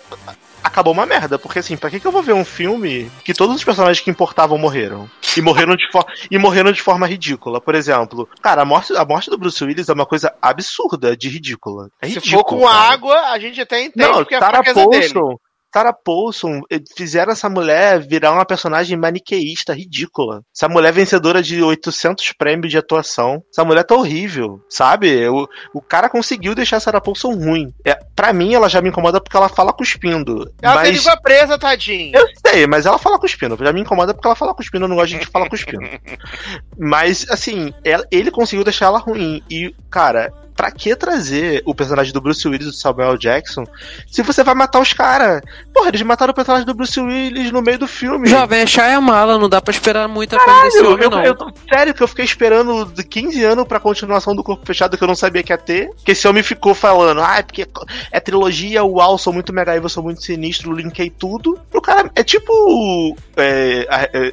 acabou 0.63 0.93
uma 0.93 1.05
merda. 1.05 1.37
Porque 1.37 1.59
assim, 1.59 1.77
pra 1.77 1.89
que, 1.89 1.99
que 1.99 2.07
eu 2.07 2.11
vou 2.11 2.21
ver 2.23 2.33
um 2.33 2.45
filme 2.45 3.11
que 3.23 3.33
todos 3.33 3.55
os 3.55 3.63
personagens 3.63 4.03
que 4.03 4.09
importavam 4.09 4.57
morreram? 4.57 5.09
E 5.37 5.41
morreram 5.41 5.75
de, 5.75 5.89
for 5.91 6.05
e 6.29 6.37
morreram 6.37 6.71
de 6.71 6.81
forma 6.81 7.07
ridícula. 7.07 7.61
Por 7.61 7.75
exemplo, 7.75 8.27
cara, 8.41 8.61
a 8.63 8.65
morte, 8.65 8.95
a 8.95 9.05
morte 9.05 9.29
do 9.29 9.37
Bruce 9.37 9.63
Willis 9.63 9.89
é 9.89 9.93
uma 9.93 10.05
coisa 10.05 10.33
absurda 10.41 11.15
de 11.15 11.29
ridícula. 11.29 11.89
É 12.01 12.07
Se 12.07 12.15
ridículo, 12.15 12.37
for 12.37 12.43
com 12.43 12.61
cara. 12.65 12.93
água, 12.93 13.15
a 13.31 13.39
gente 13.39 13.61
até 13.61 13.83
entende 13.83 14.07
Não, 14.07 14.25
que 14.25 14.33
é 14.33 14.37
a 14.37 14.41
Sarah 14.41 14.63
fraqueza 14.63 14.87
dele. 14.87 15.37
Sarah 15.73 15.93
Paulson 15.93 16.61
eh, 16.71 16.79
fizeram 16.97 17.31
essa 17.31 17.49
mulher 17.49 17.99
virar 17.99 18.31
uma 18.31 18.45
personagem 18.45 18.97
maniqueísta, 18.97 19.73
ridícula. 19.73 20.41
Essa 20.55 20.67
mulher 20.67 20.91
vencedora 20.91 21.43
de 21.43 21.61
800 21.61 22.33
prêmios 22.37 22.71
de 22.71 22.77
atuação. 22.77 23.43
Essa 23.51 23.63
mulher 23.63 23.83
tá 23.83 23.95
horrível, 23.95 24.59
sabe? 24.69 25.27
O, 25.29 25.47
o 25.73 25.81
cara 25.81 26.09
conseguiu 26.09 26.55
deixar 26.55 26.77
a 26.77 26.79
Sarah 26.79 27.01
Paulson 27.01 27.33
ruim. 27.33 27.73
É, 27.85 27.95
pra 28.15 28.33
mim, 28.33 28.53
ela 28.53 28.67
já 28.67 28.81
me 28.81 28.89
incomoda 28.89 29.21
porque 29.21 29.37
ela 29.37 29.49
fala 29.49 29.71
cuspindo. 29.71 30.51
Ela 30.61 30.81
tem 30.81 30.91
mas... 30.93 31.03
língua 31.03 31.21
presa, 31.21 31.57
tadinho. 31.57 32.17
Eu 32.17 32.27
sei, 32.45 32.65
mas 32.65 32.85
ela 32.85 32.97
fala 32.97 33.19
cuspindo. 33.19 33.57
Já 33.63 33.71
me 33.71 33.81
incomoda 33.81 34.13
porque 34.13 34.27
ela 34.27 34.35
fala 34.35 34.53
cuspindo. 34.55 34.85
Eu 34.85 34.89
não 34.89 34.95
gosto 34.95 35.07
de 35.07 35.13
gente 35.13 35.25
que 35.27 35.31
fala 35.31 35.49
cuspindo. 35.49 35.87
mas, 36.77 37.25
assim, 37.29 37.73
ela- 37.83 38.05
ele 38.11 38.31
conseguiu 38.31 38.63
deixar 38.63 38.87
ela 38.87 38.99
ruim. 38.99 39.41
E, 39.49 39.73
cara, 39.89 40.33
pra 40.59 40.71
que 40.71 40.93
trazer 40.93 41.63
o 41.65 41.73
personagem 41.73 42.11
do 42.11 42.19
Bruce 42.19 42.45
Willis 42.45 42.67
e 42.67 42.69
do 42.71 42.75
Samuel 42.75 43.17
Jackson 43.17 43.63
se 44.05 44.21
você 44.21 44.43
vai 44.43 44.53
matar 44.53 44.81
os 44.81 44.91
caras? 44.91 45.41
Porra, 45.73 45.87
eles 45.87 46.01
mataram 46.01 46.31
o 46.31 46.35
personagem 46.35 46.65
do 46.65 46.73
Bruce 46.73 46.99
Willis 46.99 47.49
no 47.49 47.61
meio 47.61 47.79
do 47.79 47.87
filme. 47.87 48.27
Jovem, 48.27 48.59
é 48.59 48.67
Shyamala, 48.67 49.37
não 49.39 49.47
dá 49.47 49.61
pra 49.61 49.71
esperar 49.71 50.09
muita 50.09 50.37
coisa 50.37 50.63
desse 50.63 50.77
Caralho, 50.79 50.93
homem, 50.95 51.05
eu, 51.05 51.09
não. 51.09 51.23
eu 51.23 51.33
tô- 51.33 51.49
sério 51.73 51.93
que 51.93 52.03
eu 52.03 52.09
fiquei 52.09 52.25
esperando 52.25 52.83
de 52.87 53.05
15 53.05 53.41
anos 53.41 53.65
pra 53.65 53.79
continuação 53.79 54.35
do 54.35 54.43
Corpo 54.43 54.65
Fechado 54.65 54.97
que 54.97 55.03
eu 55.03 55.07
não 55.07 55.15
sabia 55.15 55.41
que 55.41 55.53
ia 55.53 55.57
ter. 55.57 55.91
Que 56.03 56.11
esse 56.11 56.27
homem 56.27 56.43
ficou 56.43 56.75
falando, 56.75 57.21
ah, 57.21 57.37
é 57.37 57.41
porque 57.41 57.65
é 58.11 58.19
trilogia, 58.19 58.83
uau, 58.83 59.17
sou 59.17 59.31
muito 59.31 59.53
mega 59.53 59.73
eu 59.77 59.87
sou 59.87 60.03
muito 60.03 60.21
sinistro, 60.21 60.73
linkei 60.73 61.09
tudo. 61.09 61.57
O 61.73 61.79
cara 61.79 62.11
é 62.15 62.21
tipo 62.23 63.15
é, 63.37 63.87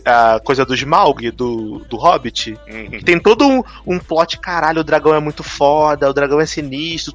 a, 0.04 0.34
a 0.34 0.40
coisa 0.40 0.64
do 0.64 0.74
Smaug, 0.74 1.30
do, 1.30 1.78
do 1.88 1.96
Hobbit. 1.96 2.58
Uhum. 2.68 3.00
Tem 3.04 3.20
todo 3.20 3.46
um, 3.46 3.62
um 3.86 3.98
plot, 4.00 4.40
caralho, 4.40 4.80
o 4.80 4.84
dragão 4.84 5.14
é 5.14 5.20
muito 5.20 5.44
foda, 5.44 6.10
o 6.10 6.15
dragão 6.16 6.40
é 6.40 6.46
sinistro. 6.46 7.14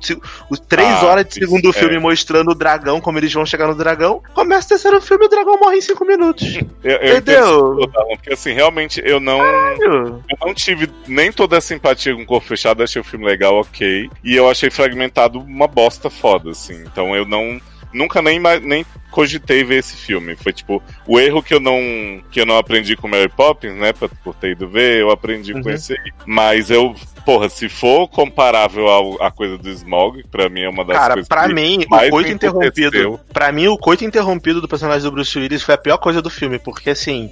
Os 0.50 0.60
três 0.60 0.88
Ah, 0.88 1.06
horas 1.08 1.26
de 1.28 1.34
segundo 1.34 1.70
é. 1.70 1.74
filme 1.74 2.00
mostrando 2.00 2.52
o 2.52 2.56
dragão, 2.56 3.02
como 3.02 3.18
eles 3.18 3.34
vão 3.34 3.46
chegar 3.46 3.68
no 3.68 3.76
dragão. 3.76 4.22
Começa 4.34 4.68
o 4.68 4.70
terceiro 4.70 5.02
filme 5.02 5.26
e 5.26 5.28
o 5.28 5.30
dragão 5.30 5.60
morre 5.60 5.78
em 5.78 5.82
cinco 5.82 6.06
minutos. 6.06 6.56
Eu, 6.84 6.92
eu 6.98 7.18
entendo 7.18 7.18
Entendeu? 7.18 7.80
isso, 7.82 7.92
Alan, 7.98 8.16
porque 8.16 8.34
assim, 8.34 8.54
realmente 8.54 9.02
eu 9.04 9.20
não. 9.20 9.40
Caralho. 9.40 10.24
Eu 10.30 10.38
não 10.48 10.54
tive 10.54 10.90
nem 11.08 11.32
toda 11.32 11.58
a 11.58 11.62
simpatia 11.62 12.16
com 12.16 12.22
o 12.22 12.26
Corpo 12.26 12.48
Fechado, 12.48 12.82
achei 12.84 13.02
o 13.02 13.06
filme 13.06 13.26
legal, 13.26 13.60
ok. 13.60 14.10
E 14.24 14.36
eu 14.36 14.50
achei 14.50 14.70
fragmentado 14.70 15.40
uma 15.40 15.68
bosta 15.68 16.10
foda, 16.10 16.52
assim. 16.52 16.82
Então 16.86 17.16
eu 17.16 17.26
não. 17.26 17.60
Nunca 17.94 18.22
nem, 18.22 18.40
nem 18.62 18.86
cogitei 19.10 19.66
ver 19.66 19.80
esse 19.80 19.98
filme. 19.98 20.34
Foi 20.38 20.54
tipo, 20.54 20.82
o 21.06 21.20
erro 21.20 21.44
que 21.44 21.54
eu 21.54 21.60
não 21.60 22.22
que 22.32 22.40
eu 22.40 22.46
não 22.46 22.58
aprendi 22.58 22.96
com 22.96 23.06
Mary 23.10 23.28
Poppins, 23.28 23.74
né? 23.76 23.92
Pra, 23.92 24.08
por 24.24 24.34
ter 24.34 24.52
ido 24.52 24.66
ver, 24.70 25.02
eu 25.02 25.12
aprendi 25.12 25.52
com 25.52 25.60
Uhum. 25.68 25.72
esse 25.72 25.92
aí. 25.92 26.12
Mas 26.26 26.70
eu, 26.72 26.96
porra, 27.26 27.50
se 27.50 27.68
for 27.70 28.08
comparável 28.08 28.88
ao, 28.88 29.22
à 29.24 29.32
coisa 29.32 29.58
do 29.58 29.70
Smog, 29.70 30.24
pra 30.32 30.50
mim 30.50 30.62
é 30.62 30.70
uma 30.70 30.84
das 30.86 30.98
Cara, 30.98 31.14
coisas 31.14 31.28
pra 31.28 31.48
que 31.48 31.54
mim, 31.54 31.86
mais 31.90 32.08
o 32.08 32.12
coito 32.12 32.30
me 32.30 32.36
interrompido. 32.36 33.20
Pra 33.34 33.52
mim, 33.52 33.68
o 33.68 33.78
coito 33.78 34.04
interrompido 34.06 34.62
do 34.62 34.68
personagem 34.68 35.04
do 35.04 35.12
Bruce 35.12 35.38
Willis 35.38 35.64
foi 35.64 35.76
a 35.76 35.78
pior 35.78 35.98
coisa 35.98 36.22
do 36.22 36.30
filme, 36.30 36.60
porque 36.60 36.90
assim, 36.92 37.30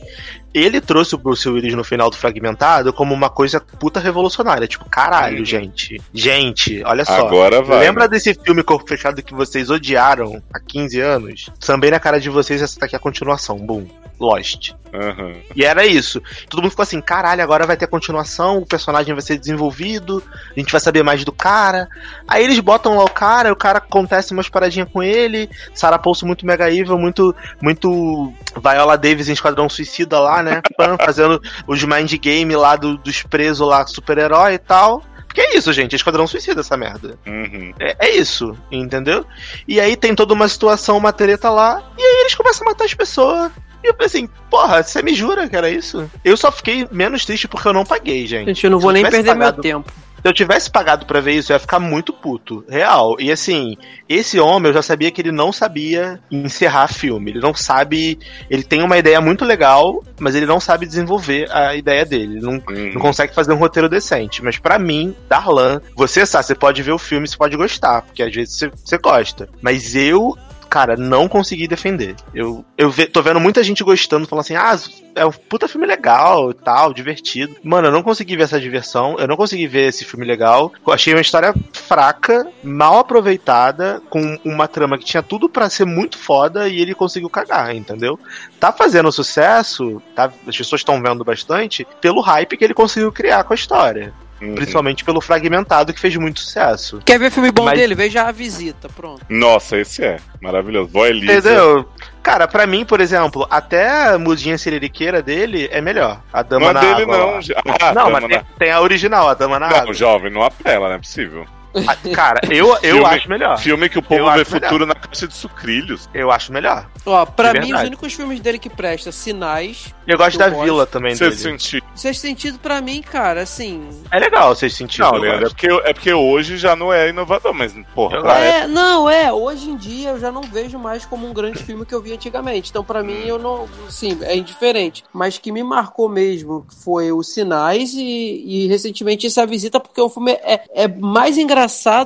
ele 0.53 0.81
trouxe 0.81 1.15
o 1.15 1.17
Bruce 1.17 1.47
Willis 1.47 1.73
no 1.75 1.83
final 1.83 2.09
do 2.09 2.15
Fragmentado 2.15 2.91
como 2.93 3.13
uma 3.13 3.29
coisa 3.29 3.59
puta 3.59 3.99
revolucionária. 3.99 4.67
Tipo, 4.67 4.85
caralho, 4.89 5.39
Uhum. 5.39 5.45
gente. 5.45 6.01
Gente, 6.13 6.81
olha 6.83 7.05
só. 7.05 7.25
Agora 7.27 7.61
vai. 7.61 7.79
Lembra 7.79 8.03
né? 8.05 8.09
desse 8.09 8.33
filme 8.33 8.63
Corpo 8.63 8.87
Fechado 8.87 9.21
que 9.21 9.33
vocês 9.33 9.69
odiaram 9.69 10.41
há 10.53 10.59
15 10.59 10.99
anos? 10.99 11.49
Também 11.59 11.91
na 11.91 11.99
cara 11.99 12.19
de 12.19 12.29
vocês, 12.29 12.61
essa 12.61 12.79
daqui 12.79 12.95
é 12.95 12.97
a 12.97 13.01
continuação. 13.01 13.57
Boom. 13.57 13.85
Lost. 14.19 14.73
Aham. 14.93 15.35
E 15.55 15.63
era 15.63 15.85
isso. 15.85 16.21
Todo 16.49 16.61
mundo 16.61 16.71
ficou 16.71 16.83
assim, 16.83 16.99
caralho, 16.99 17.41
agora 17.41 17.65
vai 17.65 17.77
ter 17.77 17.87
continuação, 17.87 18.57
o 18.57 18.65
personagem 18.65 19.13
vai 19.13 19.21
ser 19.21 19.37
desenvolvido, 19.37 19.78
a 19.85 20.59
gente 20.59 20.71
vai 20.71 20.81
saber 20.81 21.03
mais 21.03 21.23
do 21.23 21.31
cara. 21.31 21.87
Aí 22.27 22.43
eles 22.43 22.59
botam 22.59 22.97
lá 22.97 23.03
o 23.03 23.09
cara, 23.09 23.51
o 23.51 23.55
cara 23.55 23.77
acontece 23.77 24.33
umas 24.33 24.49
paradinhas 24.49 24.89
com 24.91 25.01
ele, 25.01 25.49
Sarah 25.73 25.99
Paulson 25.99 26.25
muito 26.25 26.45
mega 26.45 26.69
evil, 26.71 26.97
muito, 26.97 27.35
muito 27.61 28.33
Viola 28.61 28.97
Davis 28.97 29.29
em 29.29 29.33
Esquadrão 29.33 29.69
Suicida 29.69 30.19
lá, 30.19 30.41
né? 30.43 30.61
Pam, 30.77 30.97
fazendo 30.97 31.41
os 31.67 31.83
mind 31.83 32.13
game 32.15 32.55
lá 32.55 32.75
do- 32.75 32.97
dos 32.97 33.23
presos 33.23 33.67
lá, 33.67 33.85
super-herói 33.87 34.53
e 34.55 34.59
tal. 34.59 35.03
Porque 35.25 35.41
é 35.41 35.55
isso, 35.57 35.71
gente, 35.71 35.93
é 35.93 35.95
Esquadrão 35.95 36.25
Suicida 36.25 36.61
essa 36.61 36.75
merda. 36.75 37.15
Uhum. 37.27 37.71
É, 37.79 38.07
é 38.07 38.15
isso, 38.15 38.57
entendeu? 38.71 39.23
E 39.67 39.79
aí 39.79 39.95
tem 39.95 40.15
toda 40.15 40.33
uma 40.33 40.47
situação, 40.47 40.97
uma 40.97 41.13
treta 41.13 41.51
lá, 41.51 41.83
e 41.97 42.01
aí 42.01 42.21
eles 42.21 42.33
começam 42.33 42.65
a 42.65 42.71
matar 42.71 42.85
as 42.85 42.93
pessoas. 42.95 43.51
E 43.83 43.87
eu 43.87 43.93
pensei 43.93 44.23
assim, 44.23 44.29
porra, 44.49 44.83
você 44.83 45.01
me 45.01 45.13
jura 45.13 45.47
que 45.47 45.55
era 45.55 45.69
isso? 45.69 46.09
Eu 46.23 46.35
só 46.35 46.51
fiquei 46.51 46.87
menos 46.91 47.25
triste 47.25 47.47
porque 47.47 47.67
eu 47.67 47.73
não 47.73 47.85
paguei, 47.85 48.25
gente. 48.27 48.47
Gente, 48.47 48.63
eu 48.65 48.71
não 48.71 48.79
vou 48.79 48.91
nem 48.91 49.03
perder 49.03 49.29
pagado- 49.33 49.55
meu 49.55 49.61
tempo. 49.63 49.91
Se 50.21 50.27
eu 50.27 50.33
tivesse 50.33 50.69
pagado 50.69 51.05
pra 51.05 51.21
ver 51.21 51.31
isso, 51.31 51.49
eu 51.49 51.55
ia 51.55 51.59
ficar 51.61 51.79
muito 51.79 52.11
puto. 52.11 52.65
Real. 52.67 53.15
E 53.21 53.31
assim, 53.31 53.77
esse 54.09 54.37
homem, 54.37 54.67
eu 54.69 54.73
já 54.73 54.81
sabia 54.81 55.09
que 55.11 55.21
ele 55.21 55.31
não 55.31 55.49
sabia 55.53 56.19
encerrar 56.29 56.89
filme. 56.89 57.31
Ele 57.31 57.39
não 57.39 57.53
sabe. 57.53 58.19
Ele 58.49 58.61
tem 58.61 58.81
uma 58.83 58.97
ideia 58.97 59.21
muito 59.21 59.45
legal, 59.45 60.03
mas 60.19 60.35
ele 60.35 60.45
não 60.45 60.59
sabe 60.59 60.85
desenvolver 60.85 61.49
a 61.49 61.73
ideia 61.73 62.05
dele. 62.05 62.33
Ele 62.35 62.41
não, 62.41 62.55
Uhum. 62.55 62.91
não 62.95 62.99
consegue 63.01 63.33
fazer 63.33 63.53
um 63.53 63.57
roteiro 63.57 63.87
decente. 63.87 64.43
Mas 64.43 64.57
pra 64.59 64.77
mim, 64.77 65.15
Darlan, 65.29 65.79
você 65.95 66.25
sabe, 66.25 66.47
você 66.47 66.55
pode 66.55 66.83
ver 66.83 66.91
o 66.91 66.97
filme, 66.97 67.25
você 67.25 67.37
pode 67.37 67.55
gostar, 67.55 68.01
porque 68.01 68.21
às 68.21 68.35
vezes 68.35 68.57
você, 68.57 68.69
você 68.75 68.97
gosta. 68.97 69.47
Mas 69.61 69.95
eu, 69.95 70.35
cara, 70.69 70.95
não 70.95 71.27
consegui 71.27 71.67
defender. 71.67 72.15
Eu, 72.33 72.63
eu 72.77 72.89
ve- 72.89 73.07
tô 73.07 73.21
vendo 73.21 73.39
muita 73.39 73.63
gente 73.63 73.83
gostando, 73.83 74.27
falando 74.27 74.41
assim, 74.45 74.55
ah, 74.55 74.77
é 75.15 75.25
um 75.25 75.31
puta 75.31 75.67
filme 75.67 75.85
legal 75.87 76.51
e 76.51 76.53
tal, 76.53 76.93
divertido. 76.93 77.55
Mano, 77.63 77.87
eu 77.87 77.91
não 77.91 78.03
consegui 78.03 78.37
ver 78.37 78.43
essa 78.43 78.59
diversão, 78.59 79.15
eu 79.19 79.27
não 79.27 79.35
consegui 79.35 79.67
ver 79.67 79.87
esse 79.89 80.05
filme 80.05 80.25
legal. 80.25 80.71
Eu 80.85 80.93
achei 80.93 81.13
uma 81.13 81.21
história 81.21 81.53
fraca, 81.73 82.47
mal 82.63 82.99
aproveitada, 82.99 84.01
com 84.09 84.37
uma 84.45 84.67
trama 84.67 84.97
que 84.97 85.05
tinha 85.05 85.23
tudo 85.23 85.49
pra 85.49 85.69
ser 85.69 85.85
muito 85.85 86.17
foda 86.17 86.67
e 86.67 86.79
ele 86.79 86.93
conseguiu 86.95 87.29
cagar, 87.29 87.75
entendeu? 87.75 88.19
Tá 88.59 88.71
fazendo 88.71 89.11
sucesso, 89.11 90.01
tá, 90.15 90.31
as 90.47 90.55
pessoas 90.57 90.81
estão 90.81 91.01
vendo 91.01 91.23
bastante, 91.23 91.87
pelo 91.99 92.21
hype 92.21 92.57
que 92.57 92.63
ele 92.63 92.73
conseguiu 92.73 93.11
criar 93.11 93.43
com 93.43 93.53
a 93.53 93.55
história. 93.55 94.13
Uhum. 94.41 94.55
Principalmente 94.55 95.03
pelo 95.03 95.19
Fragmentado, 95.21 95.93
que 95.93 95.99
fez 95.99 96.15
muito 96.15 96.39
sucesso. 96.39 97.01
Quer 97.05 97.19
ver 97.19 97.29
filme 97.31 97.51
bom 97.51 97.65
Mas- 97.65 97.77
dele? 97.77 97.93
Veja 97.95 98.23
a 98.23 98.31
visita, 98.31 98.87
pronto. 98.89 99.21
Nossa, 99.29 99.77
esse 99.77 100.03
é 100.03 100.17
maravilhoso. 100.41 100.89
Vó 100.89 101.05
Elisa. 101.05 101.33
Entendeu? 101.33 101.85
Cara, 102.23 102.47
pra 102.47 102.65
mim, 102.67 102.85
por 102.85 103.01
exemplo, 103.01 103.45
até 103.49 104.09
a 104.09 104.17
mudinha 104.17 104.57
siririqueira 104.57 105.21
dele 105.21 105.67
é 105.71 105.81
melhor. 105.81 106.21
A 106.31 106.41
Dama 106.41 106.61
Não 106.61 106.69
é 106.69 106.73
na 106.73 106.79
dele, 106.79 107.01
Água. 107.03 107.17
não. 107.17 107.31
lá. 107.33 107.39
Ah, 107.81 107.93
não, 107.93 108.11
mas 108.11 108.21
na- 108.23 108.27
tem, 108.29 108.41
tem 108.59 108.71
a 108.71 108.81
original, 108.81 109.27
a 109.29 109.33
Dama 109.33 109.59
na 109.59 109.67
Não, 109.69 109.77
Água. 109.77 109.93
jovem, 109.93 110.31
não 110.31 110.41
apela, 110.43 110.87
não 110.89 110.95
é 110.95 110.99
possível. 110.99 111.45
Ah, 111.87 111.95
Cara, 112.13 112.39
eu, 112.49 112.67
eu 112.75 112.79
Filme- 112.79 113.05
acho 113.05 113.29
melhor. 113.29 113.57
Filme 113.59 113.89
que 113.89 113.99
o 113.99 114.01
povo 114.01 114.15
Eu 114.21 114.25
vê 114.33 114.41
acho 114.41 114.53
melhor. 114.53 114.67
futuro 114.67 114.85
na 114.85 114.95
caixa 114.95 115.27
de 115.27 115.33
sucrilhos. 115.35 116.09
Eu 116.13 116.31
acho 116.31 116.51
melhor. 116.51 116.87
Ó, 117.05 117.25
pra 117.25 117.53
mim, 117.53 117.73
os 117.73 117.81
únicos 117.81 118.13
filmes 118.13 118.39
dele 118.39 118.57
que 118.57 118.69
presta, 118.69 119.11
Sinais. 119.11 119.93
Eu 120.07 120.17
gosto 120.17 120.37
da 120.39 120.49
gosto. 120.49 120.63
Vila 120.63 120.85
também 120.87 121.15
Você 121.15 121.25
dele. 121.25 121.35
sentiu. 121.35 121.81
Sexto 121.95 122.21
sentido, 122.21 122.57
pra 122.59 122.81
mim, 122.81 123.01
cara, 123.01 123.41
assim. 123.43 123.87
É 124.11 124.17
legal 124.19 124.55
vocês 124.55 124.73
sentiram. 124.73 125.09
Não, 125.09 125.15
eu 125.17 125.21
Leandro, 125.21 125.45
é 125.45 125.49
porque, 125.49 125.67
é 125.67 125.93
porque 125.93 126.13
hoje 126.13 126.57
já 126.57 126.75
não 126.75 126.91
é 126.91 127.09
inovador, 127.09 127.53
mas, 127.53 127.73
porra. 127.93 128.17
É, 128.39 128.65
não, 128.67 129.07
é, 129.09 129.31
hoje 129.31 129.69
em 129.69 129.77
dia 129.77 130.09
eu 130.09 130.19
já 130.19 130.31
não 130.31 130.41
vejo 130.41 130.79
mais 130.79 131.05
como 131.05 131.27
um 131.29 131.33
grande 131.33 131.63
filme 131.63 131.85
que 131.85 131.93
eu 131.93 132.01
vi 132.01 132.13
antigamente. 132.13 132.71
Então, 132.71 132.83
pra 132.83 133.03
mim, 133.03 133.21
eu 133.25 133.37
não. 133.37 133.67
Sim, 133.89 134.17
é 134.23 134.35
indiferente. 134.35 135.03
Mas 135.13 135.37
que 135.37 135.51
me 135.51 135.63
marcou 135.63 136.09
mesmo 136.09 136.65
foi 136.83 137.11
o 137.11 137.21
Sinais 137.21 137.93
e, 137.93 138.43
e 138.45 138.67
recentemente 138.67 139.27
essa 139.27 139.45
visita, 139.45 139.79
porque 139.79 140.01
o 140.01 140.09
filme 140.09 140.31
é, 140.31 140.61
é 140.73 140.87
mais 140.87 141.37
engraçado 141.37 141.58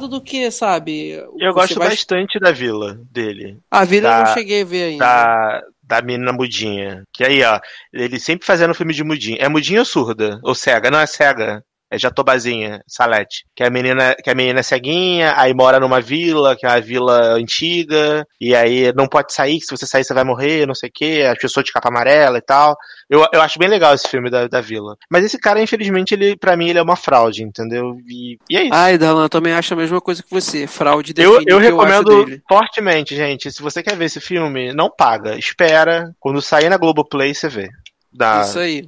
do 0.08 0.22
que, 0.22 0.50
sabe? 0.50 1.12
Eu 1.40 1.54
gosto 1.54 1.78
vai- 1.78 1.90
bastante 1.90 2.40
da 2.40 2.52
Vila 2.52 2.98
dele. 3.12 3.58
A 3.70 3.84
vida 3.86 4.08
eu 4.08 4.12
da- 4.12 4.24
não 4.26 4.34
cheguei 4.34 4.62
a 4.62 4.66
ver 4.66 4.84
ainda. 4.84 5.06
Da, 5.06 5.62
da 5.84 6.02
menina 6.02 6.32
mudinha. 6.34 7.04
Que 7.14 7.24
aí, 7.24 7.44
ó, 7.44 7.60
ele 7.92 8.20
sempre 8.20 8.46
fazendo 8.48 8.74
filme 8.74 8.94
de 8.94 9.04
mudinha. 9.04 9.38
É 9.40 9.48
mudinha 9.50 9.80
ou 9.80 9.86
surda? 9.86 10.40
Ou 10.44 10.56
cega? 10.56 10.90
Não, 10.90 11.00
é 11.00 11.06
cega. 11.06 11.64
É 11.94 12.00
Jatobazinha, 12.00 12.82
Salete. 12.88 13.46
Que 13.56 13.64
a 13.64 13.70
menina, 13.70 14.16
que 14.16 14.28
a 14.28 14.34
menina 14.34 14.62
é 14.62 14.64
ceguinha, 14.64 15.36
aí 15.38 15.54
mora 15.54 15.80
numa 15.80 16.02
vila, 16.02 16.56
que 16.56 16.66
é 16.66 16.70
uma 16.70 16.82
vila 16.82 17.36
antiga, 17.36 18.26
e 18.42 18.56
aí 18.56 18.92
não 18.96 19.08
pode 19.08 19.32
sair, 19.32 19.60
que 19.60 19.66
se 19.66 19.78
você 19.78 19.86
sair 19.86 20.04
você 20.04 20.12
vai 20.12 20.24
morrer, 20.24 20.66
não 20.66 20.74
sei 20.74 20.90
o 20.90 20.92
quê, 20.92 21.24
as 21.32 21.38
pessoas 21.38 21.64
de 21.64 21.72
capa 21.72 21.90
amarela 21.90 22.40
e 22.40 22.42
tal. 22.42 22.76
Eu, 23.08 23.24
eu 23.32 23.44
acho 23.44 23.60
bem 23.60 23.70
legal 23.70 23.94
esse 23.94 24.08
filme 24.08 24.28
da, 24.28 24.48
da 24.48 24.60
vila. 24.60 24.98
Mas 25.08 25.24
esse 25.24 25.38
cara, 25.38 25.62
infelizmente, 25.62 26.16
ele, 26.16 26.36
pra 26.36 26.58
mim, 26.58 26.70
ele 26.70 26.80
é 26.80 26.82
uma 26.82 26.96
fraude, 26.96 27.44
entendeu? 27.44 27.96
E, 28.10 28.40
e 28.50 28.58
é 28.58 28.64
isso. 28.64 28.74
Ai, 28.74 28.98
Darlan, 28.98 29.26
eu 29.26 29.30
também 29.30 29.54
acho 29.54 29.72
a 29.76 29.78
mesma 29.78 30.02
coisa 30.02 30.24
que 30.24 30.32
você. 30.32 30.66
Fraude 30.66 31.14
Eu, 31.18 31.44
eu 31.46 31.60
recomendo 31.60 32.26
dele. 32.26 32.42
fortemente, 32.50 33.16
gente. 33.16 33.52
Se 33.52 33.62
você 33.62 33.84
quer 33.84 33.96
ver 33.96 34.06
esse 34.06 34.20
filme, 34.20 34.74
não 34.74 34.90
paga. 34.90 35.38
Espera. 35.38 36.12
Quando 36.20 36.42
sair 36.42 36.70
na 36.70 36.78
Globoplay, 36.78 37.36
você 37.36 37.48
vê. 37.48 37.70
Da 38.14 38.42
Isso 38.42 38.60
aí. 38.60 38.88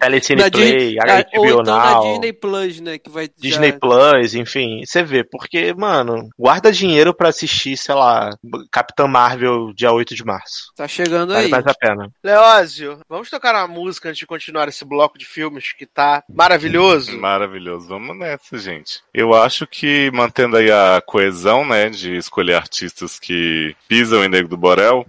Telecine 0.00 0.42
Na 0.42 0.50
Play, 0.50 0.72
Disney- 0.94 0.98
ah, 1.00 1.26
ou 1.36 1.44
HBO 1.44 1.60
então 1.60 1.62
na 1.74 1.90
Now, 1.92 2.10
Disney 2.12 2.32
Plus, 2.32 2.80
né? 2.80 2.98
Que 2.98 3.10
vai 3.10 3.28
Disney 3.38 3.70
já- 3.70 3.78
Plus, 3.78 4.34
enfim. 4.34 4.82
Você 4.84 5.02
vê. 5.02 5.22
Porque, 5.24 5.74
mano, 5.74 6.28
guarda 6.38 6.72
dinheiro 6.72 7.12
pra 7.14 7.28
assistir, 7.28 7.76
sei 7.76 7.94
lá, 7.94 8.30
Capitã 8.70 9.06
Marvel 9.06 9.72
dia 9.74 9.92
8 9.92 10.14
de 10.14 10.24
março. 10.24 10.72
Tá 10.74 10.88
chegando 10.88 11.32
Vale 11.32 11.44
aí. 11.46 11.50
mais 11.50 11.66
a 11.66 11.74
pena. 11.74 12.10
Leózio, 12.24 12.98
vamos 13.08 13.28
tocar 13.28 13.54
uma 13.54 13.68
música 13.68 14.08
antes 14.08 14.18
de 14.18 14.26
continuar 14.26 14.68
esse 14.68 14.84
bloco 14.84 15.18
de 15.18 15.26
filmes 15.26 15.72
que 15.72 15.84
tá 15.86 16.22
maravilhoso. 16.32 17.18
Maravilhoso. 17.18 17.88
Vamos 17.88 18.16
nessa, 18.18 18.56
gente. 18.58 19.00
Eu 19.12 19.34
acho 19.34 19.66
que 19.66 20.10
mantendo 20.12 20.56
aí 20.56 20.70
a 20.70 21.02
coesão, 21.04 21.66
né, 21.66 21.90
de 21.90 22.16
escolher 22.16 22.54
artistas 22.54 23.18
que 23.18 23.76
pisam 23.86 24.24
em 24.24 24.28
Nego 24.28 24.48
do 24.48 24.56
Borel, 24.56 25.06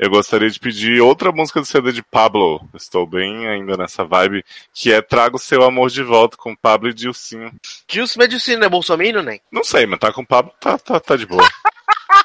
eu 0.00 0.08
gostaria 0.08 0.48
de 0.48 0.58
pedir 0.58 1.02
outra 1.02 1.30
música 1.30 1.60
do 1.60 1.66
CD 1.66 1.92
de 1.92 2.02
Pablo. 2.02 2.66
Estou 2.74 3.06
bem 3.06 3.46
ainda 3.46 3.76
nessa 3.76 4.02
vibe, 4.02 4.42
que 4.72 4.90
é 4.90 5.02
Traga 5.02 5.36
o 5.36 5.38
Seu 5.38 5.62
Amor 5.62 5.90
de 5.90 6.02
Volta 6.02 6.38
com 6.38 6.56
Pablo 6.56 6.88
e 6.88 6.94
Dilcinho. 6.94 7.52
Gilson 7.86 8.18
Medicina 8.18 8.64
é 8.64 8.68
bolsominion, 8.68 9.22
nem? 9.22 9.42
Não 9.52 9.62
sei, 9.62 9.84
mas 9.84 10.00
tá 10.00 10.10
com 10.10 10.22
o 10.22 10.26
Pablo, 10.26 10.52
tá, 10.58 10.78
tá, 10.78 10.98
tá 10.98 11.16
de 11.16 11.26
boa. 11.26 11.46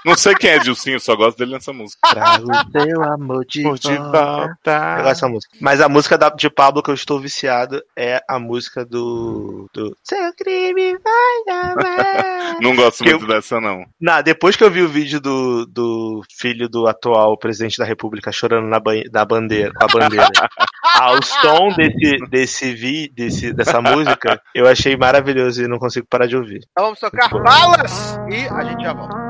Não 0.05 0.15
sei 0.15 0.35
quem 0.35 0.51
é 0.51 0.59
Dilcinho, 0.59 0.99
só 0.99 1.15
gosto 1.15 1.37
dele 1.37 1.53
nessa 1.53 1.73
música. 1.73 1.99
Trago 2.09 2.47
seu 2.71 3.03
amor 3.03 3.45
de 3.45 3.61
Amor 3.65 3.79
de 3.79 3.95
volta. 3.97 4.19
Eu 4.69 4.93
gosto 4.95 5.03
dessa 5.05 5.27
música. 5.27 5.57
Mas 5.59 5.81
a 5.81 5.89
música 5.89 6.17
da- 6.17 6.29
de 6.29 6.49
Pablo 6.49 6.83
que 6.83 6.89
eu 6.91 6.93
estou 6.95 7.19
viciado 7.19 7.81
é 7.97 8.21
a 8.29 8.37
música 8.39 8.85
do. 8.85 9.67
do 9.73 9.95
Seu 10.03 10.33
crime 10.35 10.97
vai 10.99 11.59
amar. 11.71 12.55
Não 12.61 12.75
gosto 12.75 13.03
Que 13.03 13.09
muito 13.11 13.27
dessa, 13.27 13.59
não. 13.59 13.83
Não, 13.99 14.21
depois 14.23 14.55
que 14.55 14.63
eu 14.63 14.71
vi 14.71 14.81
o 14.81 14.87
vídeo 14.87 15.19
do, 15.19 15.65
do 15.65 16.21
filho 16.39 16.69
do 16.69 16.87
atual 16.87 17.37
presidente 17.37 17.77
da 17.77 17.83
república 17.85 18.31
chorando 18.31 18.67
na, 18.67 18.79
banhe- 18.79 19.09
na 19.11 19.25
bandeira, 19.25 19.73
com 19.73 19.83
a 19.83 19.87
bandeira, 19.87 20.27
ao 21.01 21.21
som 21.21 21.69
desse, 21.75 22.17
desse, 22.29 22.73
vi, 22.73 23.09
desse, 23.13 23.51
dessa 23.53 23.81
música, 23.81 24.39
eu 24.53 24.67
achei 24.67 24.95
maravilhoso 24.95 25.63
e 25.63 25.67
não 25.67 25.77
consigo 25.79 26.07
parar 26.09 26.27
de 26.27 26.37
ouvir. 26.37 26.59
Então 26.71 26.85
vamos 26.85 26.99
tocar 26.99 27.29
balas 27.29 28.17
e 28.29 28.47
a 28.47 28.63
gente 28.63 28.83
já 28.83 28.93
volta. 28.93 29.24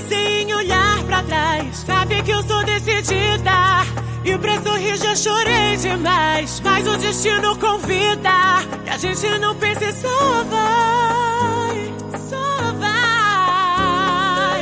Pensei 0.00 0.42
em 0.42 0.54
olhar 0.54 1.02
pra 1.04 1.22
trás. 1.22 1.78
Sabe 1.78 2.22
que 2.22 2.30
eu 2.30 2.42
sou 2.44 2.64
decidida. 2.64 3.84
E 4.24 4.36
pra 4.38 4.60
sorrir 4.62 4.96
já 4.96 5.16
chorei 5.16 5.76
demais. 5.76 6.60
Mas 6.60 6.86
o 6.86 6.96
destino 6.96 7.56
convida. 7.58 8.30
E 8.86 8.90
a 8.90 8.96
gente 8.96 9.38
não 9.38 9.54
pensa 9.56 9.84
e 9.84 9.92
só 9.92 10.44
vai. 10.44 11.94
Só 12.28 12.72
vai. 12.78 12.97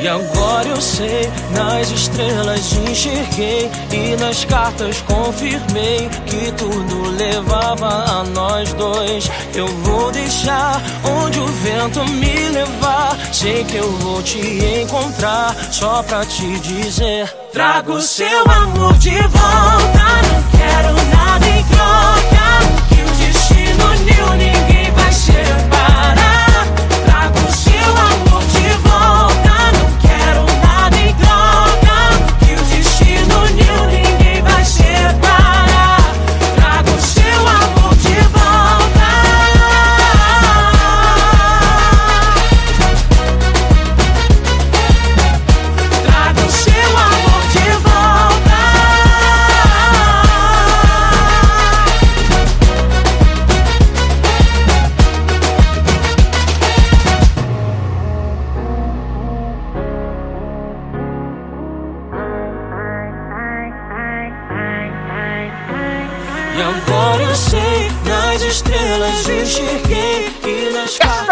E 0.01 0.09
agora 0.09 0.69
eu 0.69 0.81
sei, 0.81 1.31
nas 1.53 1.91
estrelas 1.91 2.73
enxerguei 2.89 3.71
e 3.91 4.17
nas 4.21 4.45
cartas 4.45 5.01
confirmei 5.03 6.09
que 6.27 6.53
tudo 6.53 7.11
levava 7.17 7.87
a 7.87 8.25
nós 8.25 8.73
dois. 8.75 9.31
Eu 9.55 9.67
vou 9.67 10.13
deixar 10.13 10.81
onde 11.03 11.41
o 11.41 11.47
vento 11.47 12.05
me 12.05 12.49
levar. 12.51 13.17
Sei 13.33 13.65
que 13.65 13.77
eu 13.77 13.91
vou 13.99 14.23
te 14.23 14.39
encontrar 14.83 15.57
só 15.73 16.03
pra 16.03 16.25
te 16.27 16.61
dizer: 16.61 17.29
Trago 17.53 18.01
seu 18.01 18.43
amor 18.51 18.95
de 18.99 19.17
volta. 19.17 20.07
Não 20.29 20.59
quero 20.59 20.93
nada 21.11 21.16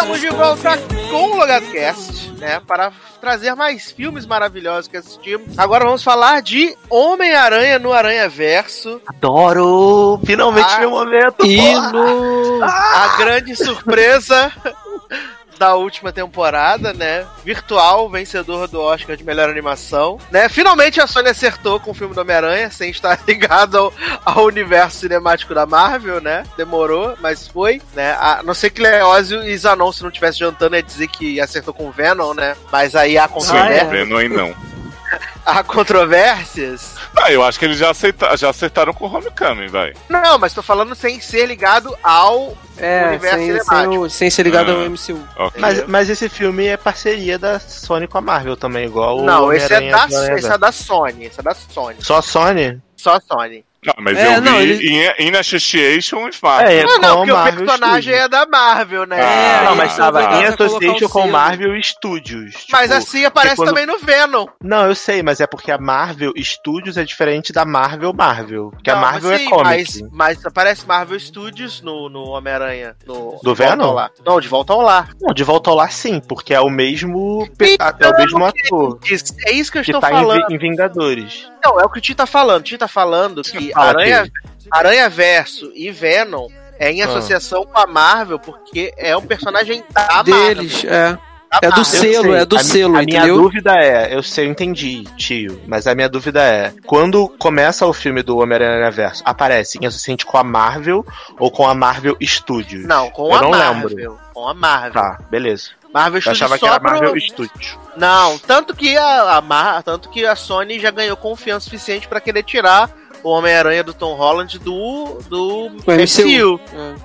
Estamos 0.04 0.20
de 0.20 0.28
volta 0.28 0.76
com 1.10 1.30
o 1.30 1.36
LogadoCast, 1.38 2.32
né? 2.32 2.60
Para 2.66 2.92
trazer 3.22 3.54
mais 3.54 3.90
filmes 3.90 4.26
maravilhosos 4.26 4.86
que 4.86 4.98
assistimos. 4.98 5.58
Agora 5.58 5.86
vamos 5.86 6.04
falar 6.04 6.42
de 6.42 6.76
Homem-Aranha 6.90 7.78
no 7.78 7.90
Aranha 7.90 8.28
Verso. 8.28 9.00
Adoro! 9.06 10.20
Finalmente 10.26 10.68
Ah, 10.74 10.80
meu 10.80 10.90
momento! 10.90 11.46
E 11.46 11.56
no. 11.90 12.62
A 12.62 13.16
grande 13.16 13.56
surpresa 13.56 14.52
da 15.58 15.74
última 15.74 16.12
temporada, 16.12 16.92
né? 16.92 17.26
Virtual, 17.44 18.08
vencedor 18.08 18.68
do 18.68 18.80
Oscar 18.80 19.16
de 19.16 19.24
melhor 19.24 19.48
animação. 19.48 20.18
Né? 20.30 20.48
Finalmente 20.48 21.00
a 21.00 21.06
Sony 21.06 21.28
acertou 21.28 21.80
com 21.80 21.90
o 21.90 21.94
filme 21.94 22.14
do 22.14 22.20
Homem-Aranha, 22.20 22.70
sem 22.70 22.90
estar 22.90 23.18
ligado 23.26 23.76
ao, 23.76 23.92
ao 24.24 24.44
universo 24.44 24.98
cinemático 24.98 25.54
da 25.54 25.66
Marvel, 25.66 26.20
né? 26.20 26.44
Demorou, 26.56 27.16
mas 27.20 27.46
foi, 27.46 27.80
né? 27.94 28.12
A 28.12 28.42
não 28.42 28.54
ser 28.54 28.70
que 28.70 28.82
Leózio 28.82 29.42
e 29.44 29.56
Zanon, 29.56 29.92
se 29.92 30.02
não 30.02 30.10
estivesse 30.10 30.38
jantando, 30.38 30.76
ia 30.76 30.82
dizer 30.82 31.08
que 31.08 31.40
acertou 31.40 31.74
com 31.74 31.88
o 31.88 31.92
Venom, 31.92 32.34
né? 32.34 32.56
Mas 32.70 32.94
aí 32.94 33.16
há 33.18 33.28
Sim, 33.28 33.34
controvérsias. 33.34 33.90
Venom 33.90 34.16
aí 34.16 34.28
não. 34.28 34.54
há 35.44 35.62
controvérsias. 35.62 36.93
Ah, 37.16 37.30
eu 37.30 37.42
acho 37.42 37.58
que 37.58 37.64
eles 37.64 37.78
já, 37.78 37.90
aceita, 37.90 38.36
já 38.36 38.50
acertaram 38.50 38.92
com 38.92 39.06
o 39.06 39.14
Homecoming, 39.14 39.68
vai. 39.68 39.92
Não, 40.08 40.38
mas 40.38 40.52
tô 40.52 40.62
falando 40.62 40.94
sem 40.94 41.20
ser 41.20 41.46
ligado 41.46 41.96
ao 42.02 42.56
É, 42.76 43.06
universo 43.08 43.38
sem, 43.38 43.60
sem, 43.62 43.98
o- 43.98 44.10
sem 44.10 44.30
ser 44.30 44.42
ligado 44.42 44.70
Ah. 44.72 44.74
ao 44.74 44.80
MCU. 44.90 45.18
Ok. 45.36 45.60
Mas, 45.60 45.86
mas 45.86 46.10
esse 46.10 46.28
filme 46.28 46.66
é 46.66 46.76
parceria 46.76 47.38
da 47.38 47.58
Sony 47.60 48.06
com 48.08 48.18
a 48.18 48.20
Marvel 48.20 48.56
também, 48.56 48.84
igual 48.86 49.18
o 49.18 49.24
Não, 49.24 49.52
esse 49.52 49.72
é, 49.72 49.90
da, 49.90 50.06
esse 50.06 50.50
é 50.52 50.58
da 50.58 50.72
Sony. 50.72 51.24
Esse 51.26 51.40
é 51.40 51.42
da 51.42 51.54
Sony. 51.54 51.96
Só 52.00 52.20
Sony? 52.20 52.80
Só 52.96 53.18
Sony. 53.20 53.64
Não, 53.84 53.94
mas 53.98 54.16
É, 54.18 54.36
eu 54.36 54.40
não, 54.40 54.56
vi 54.58 54.62
ele- 54.62 54.88
in, 55.18 55.28
in 55.28 55.36
Association 55.36 56.24
with 56.24 56.36
Marvel. 56.42 56.68
É, 56.70 56.84
Não, 56.84 56.98
não, 56.98 57.16
porque 57.18 57.32
o 57.32 57.34
Marvel 57.34 57.66
personagem 57.66 58.00
Studios. 58.14 58.20
é 58.24 58.28
da 58.28 58.46
Marvel, 58.46 59.06
né? 59.06 59.20
Ah, 59.20 59.62
Não, 59.64 59.70
aí 59.72 59.76
mas 59.78 59.92
são 59.92 60.04
tava 60.06 60.22
em 60.22 60.44
a 60.44 60.48
association 60.48 61.08
com. 61.08 61.26
Marvel 61.28 61.82
Studios. 61.82 62.66
Mas 62.70 62.82
tipo, 62.90 62.94
assim 62.94 63.24
aparece 63.24 63.56
quando- 63.56 63.68
também 63.68 63.86
no 63.86 63.98
Venom. 63.98 64.46
Não, 64.62 64.86
eu 64.86 64.94
sei, 64.94 65.22
mas 65.22 65.40
é 65.40 65.46
porque 65.46 65.70
a 65.70 65.78
Marvel 65.78 66.32
Studios 66.38 66.96
é 66.96 67.04
diferente 67.04 67.52
da 67.52 67.64
Marvel 67.64 68.12
Marvel. 68.14 68.70
Porque 68.70 68.90
a 68.90 68.94
Não, 68.94 69.00
Marvel 69.00 69.30
mas 69.30 69.40
é 69.40 69.44
sim, 69.44 69.50
comic. 69.50 69.64
Mas, 69.74 70.02
mas 70.12 70.46
aparece 70.46 70.86
Marvel 70.86 71.18
Studios 71.20 71.80
no, 71.82 72.08
no 72.08 72.24
Homem-Aranha. 72.28 72.96
No, 73.06 73.38
Do 73.42 73.54
Venom? 73.54 73.92
Lar. 73.92 74.10
Não, 74.24 74.40
de 74.40 74.48
volta 74.48 74.72
ao 74.72 74.80
lar. 74.80 75.08
Não, 75.20 75.34
de 75.34 75.44
volta 75.44 75.70
ao 75.70 75.76
lar 75.76 75.92
sim, 75.92 76.20
porque 76.20 76.54
é 76.54 76.60
o 76.60 76.70
mesmo. 76.70 77.48
pe- 77.58 77.74
Então, 77.74 78.10
é 78.10 78.14
o 78.14 78.16
mesmo 78.18 78.44
ator. 78.44 78.98
Isso- 79.04 79.34
É 79.46 79.52
isso 79.52 79.70
que 79.70 79.78
eu 79.78 79.82
Que 79.82 79.90
estou 79.90 80.00
tá 80.00 80.08
falando. 80.08 80.46
Vi- 80.48 80.54
em 80.54 80.58
Vingadores. 80.58 81.48
Não, 81.64 81.80
é 81.80 81.84
o 81.84 81.88
que 81.88 81.98
o 81.98 82.00
Ti 82.02 82.14
tá 82.14 82.26
falando. 82.26 82.60
O 82.60 82.64
Ti 82.64 82.76
tá 82.78 82.88
falando 82.88 83.42
que 83.42 83.72
Aranha, 83.74 84.26
Aranha 84.70 85.08
Verso 85.08 85.70
e 85.74 85.90
Venom 85.90 86.48
é 86.78 86.90
em 86.90 87.02
Ah. 87.02 87.06
associação 87.06 87.64
com 87.66 87.78
a 87.78 87.86
Marvel, 87.86 88.38
porque 88.38 88.92
é 88.96 89.16
um 89.16 89.22
personagem 89.22 89.84
da 89.92 90.06
Marvel. 90.06 90.34
Deles, 90.34 90.84
é. 90.84 91.12
da 91.12 91.58
É 91.62 91.68
do 91.70 91.76
Marvel. 91.76 91.84
selo, 91.84 92.34
é 92.34 92.44
do 92.44 92.56
a, 92.56 92.58
selo, 92.58 92.96
A 92.98 93.02
minha 93.02 93.26
dúvida 93.28 93.72
é, 93.76 94.12
eu 94.12 94.22
sei, 94.24 94.46
eu 94.46 94.50
entendi, 94.50 95.04
tio, 95.16 95.60
mas 95.68 95.86
a 95.86 95.94
minha 95.94 96.08
dúvida 96.08 96.42
é, 96.42 96.72
quando 96.84 97.28
começa 97.38 97.86
o 97.86 97.92
filme 97.92 98.24
do 98.24 98.38
Homem-Aranha 98.38 98.90
Verso, 98.90 99.22
aparece 99.24 99.78
em 99.80 99.86
associante 99.86 100.26
com 100.26 100.36
a 100.36 100.42
Marvel 100.42 101.06
ou 101.38 101.52
com 101.52 101.64
a 101.64 101.72
Marvel 101.72 102.16
Studios? 102.20 102.84
Não, 102.84 103.08
com 103.10 103.28
Eu 103.28 103.34
a 103.36 103.40
não 103.42 103.50
Marvel. 103.50 103.88
lembro. 103.96 104.20
Com 104.32 104.48
a 104.48 104.54
Marvel. 104.54 104.92
Tá, 105.00 105.18
beleza. 105.30 105.70
Marvel 105.92 106.16
Eu 106.18 106.22
Studios 106.22 106.42
achava 106.42 106.58
que 106.58 106.66
era 106.66 106.80
Marvel 106.80 107.10
pro- 107.12 107.20
Studios. 107.20 107.78
Não, 107.96 108.36
tanto 108.40 108.74
que 108.74 108.96
a, 108.96 109.36
a 109.36 109.40
Mar... 109.40 109.80
tanto 109.84 110.08
que 110.10 110.26
a 110.26 110.34
Sony 110.34 110.80
já 110.80 110.90
ganhou 110.90 111.16
confiança 111.16 111.66
suficiente 111.66 112.08
pra 112.08 112.20
querer 112.20 112.42
tirar 112.42 112.90
o 113.24 113.30
Homem-Aranha 113.30 113.82
do 113.82 113.94
Tom 113.94 114.14
Holland 114.14 114.58
do 114.58 115.18
do 115.28 115.70
MCU. 115.86 116.60
MCU. 116.60 116.60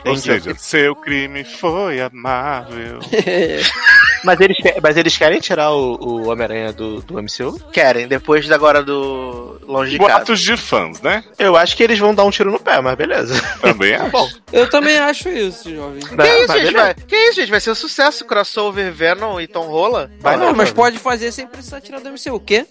É. 0.06 0.10
Ou 0.10 0.16
seja, 0.18 0.54
seu 0.56 0.96
crime 0.96 1.44
foi 1.44 2.02
a 2.02 2.10
Marvel. 2.14 3.00
Mas 4.24 4.40
eles, 4.40 4.58
mas 4.82 4.98
eles 4.98 5.18
querem 5.18 5.40
tirar 5.40 5.72
o, 5.72 5.96
o 5.96 6.30
Homem-Aranha 6.30 6.74
do, 6.74 7.02
do 7.02 7.16
MCU? 7.22 7.60
Querem, 7.72 8.08
depois 8.08 8.46
de 8.46 8.54
agora 8.54 8.84
do 8.84 9.60
Longe 9.68 9.92
de 9.92 9.98
Casa. 9.98 10.10
Boatos 10.12 10.42
de 10.42 10.58
fãs, 10.58 11.02
né? 11.02 11.24
Eu 11.38 11.56
acho 11.56 11.76
que 11.78 11.84
eles 11.84 11.98
vão 12.00 12.14
dar 12.14 12.24
um 12.26 12.32
tiro 12.32 12.52
no 12.52 12.60
pé, 12.60 12.82
mas 12.82 12.96
beleza. 12.96 13.40
Também 13.62 13.94
é 13.94 14.10
bom. 14.10 14.28
Eu 14.52 14.70
também 14.70 14.98
acho 14.98 15.30
isso, 15.30 15.74
jovem. 15.74 16.00
Que 16.02 16.16
Não, 16.16 16.26
isso, 16.26 16.48
mas 16.48 16.62
gente? 16.64 16.74
Vai, 16.74 16.94
que 16.96 17.16
isso, 17.16 17.36
gente? 17.42 17.52
Vai 17.52 17.60
ser 17.62 17.72
um 17.72 17.76
sucesso 17.76 18.26
crossover 18.26 18.92
Venom 18.92 19.40
e 19.40 19.48
Tom 19.48 19.68
Holland? 19.68 20.12
Vai 20.20 20.38
não, 20.38 20.48
não, 20.48 20.54
mas 20.56 20.72
pode 20.72 20.98
fazer 20.98 21.32
sem 21.32 21.46
precisar 21.48 21.80
tirar 21.82 22.00
do 22.00 22.10
MCU. 22.10 22.34
O 22.36 22.40
quê? 22.40 22.66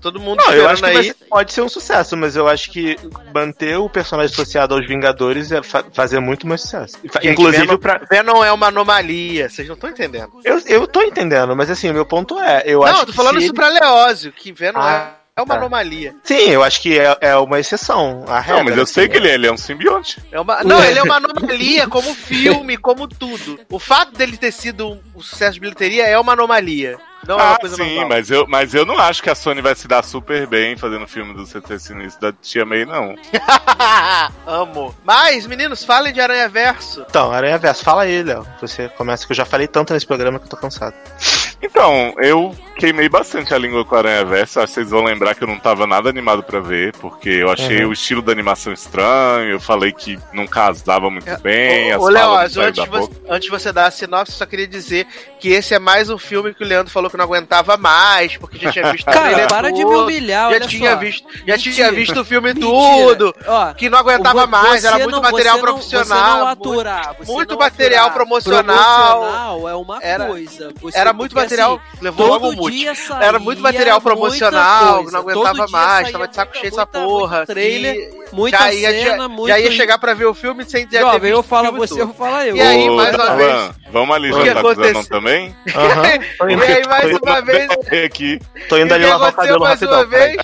Todo 0.00 0.20
mundo 0.20 0.38
Não, 0.44 0.52
eu 0.52 0.68
acho 0.68 0.82
que 0.82 0.88
aí. 0.90 1.04
ser- 1.04 1.16
pode 1.28 1.52
ser 1.52 1.62
um 1.62 1.68
sucesso, 1.68 2.16
mas 2.16 2.36
eu 2.36 2.46
acho 2.48 2.70
que 2.70 2.96
manter 3.34 3.76
o 3.78 3.88
personagem 3.88 4.32
associado 4.32 4.74
aos 4.74 4.86
Vingadores 4.86 5.50
é 5.50 5.62
fa- 5.62 5.84
fazer 5.92 6.20
muito 6.20 6.46
mais 6.46 6.60
sucesso. 6.60 6.96
Gente, 7.02 7.28
Inclusive 7.28 7.66
Venom, 7.66 7.78
pra. 7.78 8.00
Venom 8.10 8.44
é 8.44 8.52
uma 8.52 8.66
anomalia, 8.66 9.48
vocês 9.48 9.66
não 9.66 9.74
estão 9.74 9.88
entendendo. 9.90 10.30
Eu, 10.44 10.60
eu 10.66 10.81
tô 10.86 11.02
entendendo, 11.02 11.54
mas 11.56 11.70
assim, 11.70 11.90
o 11.90 11.94
meu 11.94 12.04
ponto 12.06 12.38
é. 12.40 12.62
Eu 12.66 12.80
não, 12.80 12.86
acho 12.86 13.02
eu 13.02 13.06
tô 13.06 13.12
falando 13.12 13.38
isso 13.40 13.52
pra 13.54 13.68
Leózio, 13.68 14.32
que 14.32 14.52
Venom 14.52 14.80
Ah, 14.80 15.14
É 15.34 15.40
uma 15.40 15.54
Tá. 15.54 15.60
anomalia. 15.60 16.14
Sim, 16.22 16.50
eu 16.50 16.62
acho 16.62 16.80
que 16.82 16.98
é, 16.98 17.16
é 17.22 17.36
uma 17.36 17.58
exceção. 17.58 18.22
A 18.28 18.38
regra, 18.38 18.58
Não, 18.58 18.64
mas 18.64 18.76
eu 18.76 18.86
sei 18.86 19.04
assim, 19.04 19.12
que 19.12 19.16
ele, 19.18 19.28
é- 19.30 19.34
ele 19.34 19.46
é 19.46 19.52
um 19.52 19.56
simbionte. 19.56 20.20
É 20.30 20.38
uma... 20.38 20.62
Não, 20.62 20.84
ele 20.84 20.98
é 20.98 21.02
uma 21.02 21.16
anomalia 21.16 21.88
como 21.88 22.14
filme, 22.14 22.76
como 22.76 23.08
tudo. 23.08 23.58
O 23.70 23.78
fato 23.78 24.12
dele 24.12 24.36
ter 24.36 24.52
sido 24.52 25.00
um 25.16 25.20
sucesso 25.22 25.54
de 25.54 25.60
bilheteria 25.60 26.06
é 26.06 26.18
uma 26.18 26.34
anomalia. 26.34 26.98
Não 27.26 27.38
é 27.38 27.42
uma 27.42 27.54
ah, 27.54 27.58
coisa 27.58 27.76
sim, 27.76 27.94
normal. 27.94 28.08
mas 28.08 28.30
eu, 28.30 28.46
mas 28.48 28.74
eu 28.74 28.84
não 28.84 28.98
acho 28.98 29.22
que 29.22 29.30
a 29.30 29.34
Sony 29.34 29.60
vai 29.60 29.74
se 29.74 29.86
dar 29.86 30.02
super 30.02 30.46
bem 30.46 30.76
fazendo 30.76 31.06
filme 31.06 31.32
do 31.34 31.44
CT 31.46 31.78
Sinistro 31.78 32.20
da 32.20 32.32
Tia 32.32 32.64
May, 32.64 32.84
não. 32.84 33.14
Amo. 34.46 34.94
Mas, 35.04 35.46
meninos, 35.46 35.84
falem 35.84 36.12
de 36.12 36.20
Aranha 36.20 36.48
Verso. 36.48 37.04
Então, 37.08 37.32
Aranha 37.32 37.58
Verso, 37.58 37.84
fala 37.84 38.02
aí, 38.02 38.22
Léo. 38.22 38.46
Você 38.60 38.88
começa 38.90 39.24
que 39.24 39.32
eu 39.32 39.36
já 39.36 39.44
falei 39.44 39.68
tanto 39.68 39.92
nesse 39.92 40.06
programa 40.06 40.38
que 40.38 40.46
eu 40.46 40.50
tô 40.50 40.56
cansado. 40.56 40.94
Então, 41.62 42.12
eu 42.18 42.54
queimei 42.76 43.08
bastante 43.08 43.54
a 43.54 43.58
língua 43.58 43.84
com 43.84 43.94
a 43.94 43.98
Aranha 43.98 44.24
que 44.44 44.46
vocês 44.66 44.90
vão 44.90 45.04
lembrar 45.04 45.34
que 45.36 45.44
eu 45.44 45.46
não 45.48 45.58
tava 45.58 45.86
nada 45.86 46.08
animado 46.08 46.42
pra 46.42 46.58
ver, 46.58 46.92
porque 46.96 47.28
eu 47.28 47.50
achei 47.50 47.84
Uhum. 47.84 47.90
o 47.90 47.92
estilo 47.92 48.20
da 48.20 48.32
animação 48.32 48.72
estranho. 48.72 49.50
Eu 49.52 49.60
falei 49.60 49.92
que 49.92 50.18
não 50.32 50.46
casava 50.46 51.08
muito 51.08 51.30
bem. 51.40 51.94
Ô, 51.96 52.10
não 52.10 52.34
antes, 52.36 52.54
você- 52.56 53.10
antes 53.28 53.44
de 53.44 53.50
você 53.50 53.72
dar 53.72 53.86
a 53.86 53.90
sinopse, 53.92 54.32
só 54.32 54.44
queria 54.44 54.66
dizer 54.66 55.06
que 55.38 55.50
esse 55.50 55.72
é 55.74 55.78
mais 55.78 56.10
um 56.10 56.18
filme 56.18 56.52
que 56.52 56.64
o 56.64 56.66
Leandro 56.66 56.92
falou 56.92 57.08
que 57.08 57.16
não 57.16 57.24
aguentava 57.24 57.76
mais, 57.76 58.36
porque 58.36 58.58
já 58.58 58.72
tinha 58.72 58.90
visto 58.90 59.06
o 59.08 59.12
Cara, 59.12 59.46
para 59.46 59.70
de 59.70 59.84
me 59.84 59.94
humilhar, 59.94 60.50
já 60.50 60.56
olha 60.56 60.66
tinha 60.66 60.90
só. 60.92 60.96
visto, 60.96 61.28
já 61.46 61.54
Mentira. 61.54 61.74
tinha 61.74 61.92
visto 61.92 62.20
o 62.20 62.24
filme 62.24 62.52
Mentira. 62.54 62.66
tudo, 62.68 63.34
Ó, 63.46 63.72
que 63.74 63.88
não 63.88 63.98
aguentava 63.98 64.46
mais, 64.48 64.84
era 64.84 64.98
muito 64.98 65.10
não- 65.12 65.22
material 65.22 65.56
você 65.58 65.62
não- 65.66 65.72
profissional. 65.72 66.06
Você 66.06 66.38
não 66.38 66.46
muito- 66.46 66.70
aturar, 66.72 67.14
você 67.18 67.32
muito 67.32 67.50
não 67.50 67.58
material 67.58 68.06
aturar. 68.06 68.14
promocional. 68.16 69.20
Promocional 69.20 69.68
é 69.68 69.74
uma 69.76 69.98
Era- 70.02 70.26
coisa. 70.26 70.72
Você- 70.80 70.98
Era 70.98 71.12
muito 71.12 71.34
porque, 71.34 71.46
material, 71.52 71.74
assim, 71.74 72.04
levou 72.04 72.26
logo 72.26 72.46
todo 72.46 72.54
o 72.54 72.56
mute. 72.56 72.86
Era 73.20 73.38
muito 73.38 73.62
material 73.62 74.00
promocional, 74.00 75.02
coisa. 75.02 75.12
não 75.12 75.20
aguentava 75.20 75.66
mais, 75.68 76.10
tava 76.10 76.28
de 76.28 76.34
saco 76.34 76.56
cheio 76.56 76.68
essa 76.68 76.86
porra. 76.86 77.36
muito 77.38 77.46
trailer, 77.46 77.94
e 77.94 78.34
muita 78.34 78.58
já 78.58 78.72
ia, 78.72 78.90
cena, 78.90 79.16
já, 79.16 79.28
muito 79.28 79.48
já 79.48 79.58
ia 79.58 79.72
chegar 79.72 79.98
pra 79.98 80.14
ver 80.14 80.26
o 80.26 80.34
filme 80.34 80.64
sem 80.64 80.86
ter 80.86 81.00
Jovem, 81.00 81.30
eu 81.30 81.42
falo 81.42 81.66
filme 81.66 81.78
você, 81.78 81.88
todo. 81.90 82.00
eu 82.00 82.06
vou 82.06 82.14
falar 82.14 82.46
eu. 82.46 82.56
E 82.56 82.60
aí, 82.60 82.88
Ô, 82.88 82.96
mais 82.96 83.14
uma 83.14 83.24
Alan, 83.24 83.36
vez, 83.36 83.70
Vamos 83.92 84.16
ali 84.16 84.32
o 84.32 84.38
que 84.38 84.46
já 84.46 84.54
tá 84.54 84.60
aconteceu? 84.60 85.04
Também? 85.06 85.56
Indo, 85.66 86.64
E 86.66 86.72
aí, 86.72 86.86
mais 86.86 87.18
uma 87.18 87.40
vez, 87.42 87.70
Aqui. 88.04 88.40
tô 88.68 88.78
indo 88.78 88.92
ali 88.94 89.04
que 89.04 89.10
lavar 89.10 89.30
o 89.30 89.32
cabelo 89.34 89.60
mais 89.60 89.80
rapidão. 89.80 89.98
uma 89.98 90.06
vez? 90.06 90.36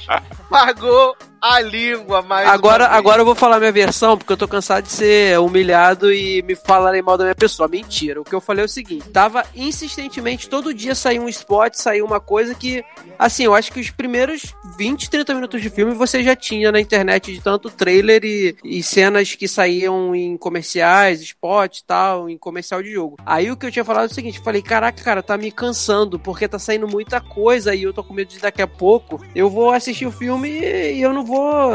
Pagou 0.51 1.17
a 1.41 1.61
língua 1.61 2.23
mais 2.23 2.49
Agora, 2.49 2.87
agora 2.89 3.21
eu 3.21 3.25
vou 3.25 3.35
falar 3.35 3.59
minha 3.59 3.73
versão, 3.73 4.17
porque 4.17 4.33
eu 4.33 4.37
tô 4.37 4.49
cansado 4.49 4.85
de 4.85 4.91
ser 4.91 5.39
humilhado 5.39 6.13
e 6.13 6.43
me 6.43 6.55
falarem 6.55 7.03
mal 7.03 7.17
da 7.17 7.25
minha 7.25 7.35
pessoa. 7.35 7.69
Mentira. 7.69 8.21
O 8.21 8.25
que 8.25 8.35
eu 8.35 8.41
falei 8.41 8.63
é 8.63 8.67
o 8.67 8.69
seguinte: 8.69 9.09
tava 9.11 9.45
insistentemente, 9.55 10.49
todo 10.49 10.75
dia 10.75 10.95
saía 10.95 11.21
um 11.21 11.29
spot, 11.29 11.75
saía 11.75 12.05
uma 12.05 12.21
coisa 12.21 12.55
que, 12.55 12.85
assim, 13.19 13.45
eu 13.45 13.55
acho 13.55 13.73
que 13.73 13.81
os 13.81 13.91
primeiros 13.91 14.55
20, 14.77 15.11
30 15.11 15.35
minutos 15.35 15.63
de 15.63 15.71
filme 15.71 15.95
você 15.95 16.23
já 16.23 16.35
tinha 16.35 16.73
na 16.73 16.81
internet 16.81 17.33
de 17.33 17.41
tanto 17.41 17.71
trailer 17.71 18.25
e, 18.25 18.57
e 18.65 18.83
cenas 18.83 19.35
que 19.35 19.47
saíam 19.47 20.15
em 20.15 20.37
comerciais, 20.37 21.21
spot 21.21 21.79
e 21.79 21.85
tal, 21.85 22.29
em 22.29 22.39
comercial 22.39 22.83
de 22.83 22.93
jogo. 22.93 23.17
Aí 23.25 23.51
o 23.51 23.57
que 23.57 23.67
eu 23.67 23.73
tinha 23.73 23.85
falado 23.85 24.09
é 24.09 24.13
o 24.13 24.15
seguinte: 24.15 24.41
falei, 24.41 24.63
caraca, 24.63 25.03
cara, 25.03 25.23
tá 25.23 25.37
me 25.37 25.51
cansando, 25.51 26.19
porque 26.19 26.49
tá 26.49 26.59
saindo 26.59 26.89
muita 26.89 27.21
coisa 27.21 27.75
e 27.75 27.83
eu 27.83 27.93
tô 27.93 28.03
com 28.03 28.15
medo 28.15 28.29
de 28.29 28.39
daqui 28.39 28.63
a 28.63 28.67
pouco 28.67 29.21
eu 29.35 29.49
vou 29.49 29.71
assistir 29.71 30.07
o 30.07 30.13
filme 30.13 30.49
e 30.49 31.01
eu 31.01 31.13
não 31.13 31.25
vou, 31.29 31.71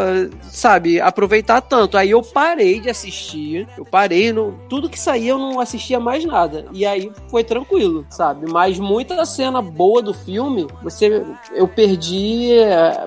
sabe, 0.50 1.00
aproveitar 1.00 1.62
tanto. 1.62 1.98
Aí 1.98 2.10
eu 2.12 2.22
parei 2.22 2.80
de 2.80 2.90
assistir, 2.90 3.68
eu 3.78 3.86
parei, 3.86 4.34
no, 4.34 4.60
tudo 4.68 4.90
que 4.90 5.00
saía 5.00 5.32
eu 5.32 5.38
não 5.38 5.60
assistia 5.60 6.00
mais 6.00 6.26
nada. 6.26 6.66
E 6.74 6.86
aí 6.86 7.12
foi 7.30 7.44
tranquilo, 7.44 8.06
sabe? 8.10 8.52
Mas 8.52 8.80
muita 8.80 9.24
cena 9.26 9.62
boa 9.62 10.02
do 10.02 10.14
filme, 10.14 10.68
você 10.82 11.24
eu 11.54 11.68
perdi 11.68 12.52
é, 12.54 13.06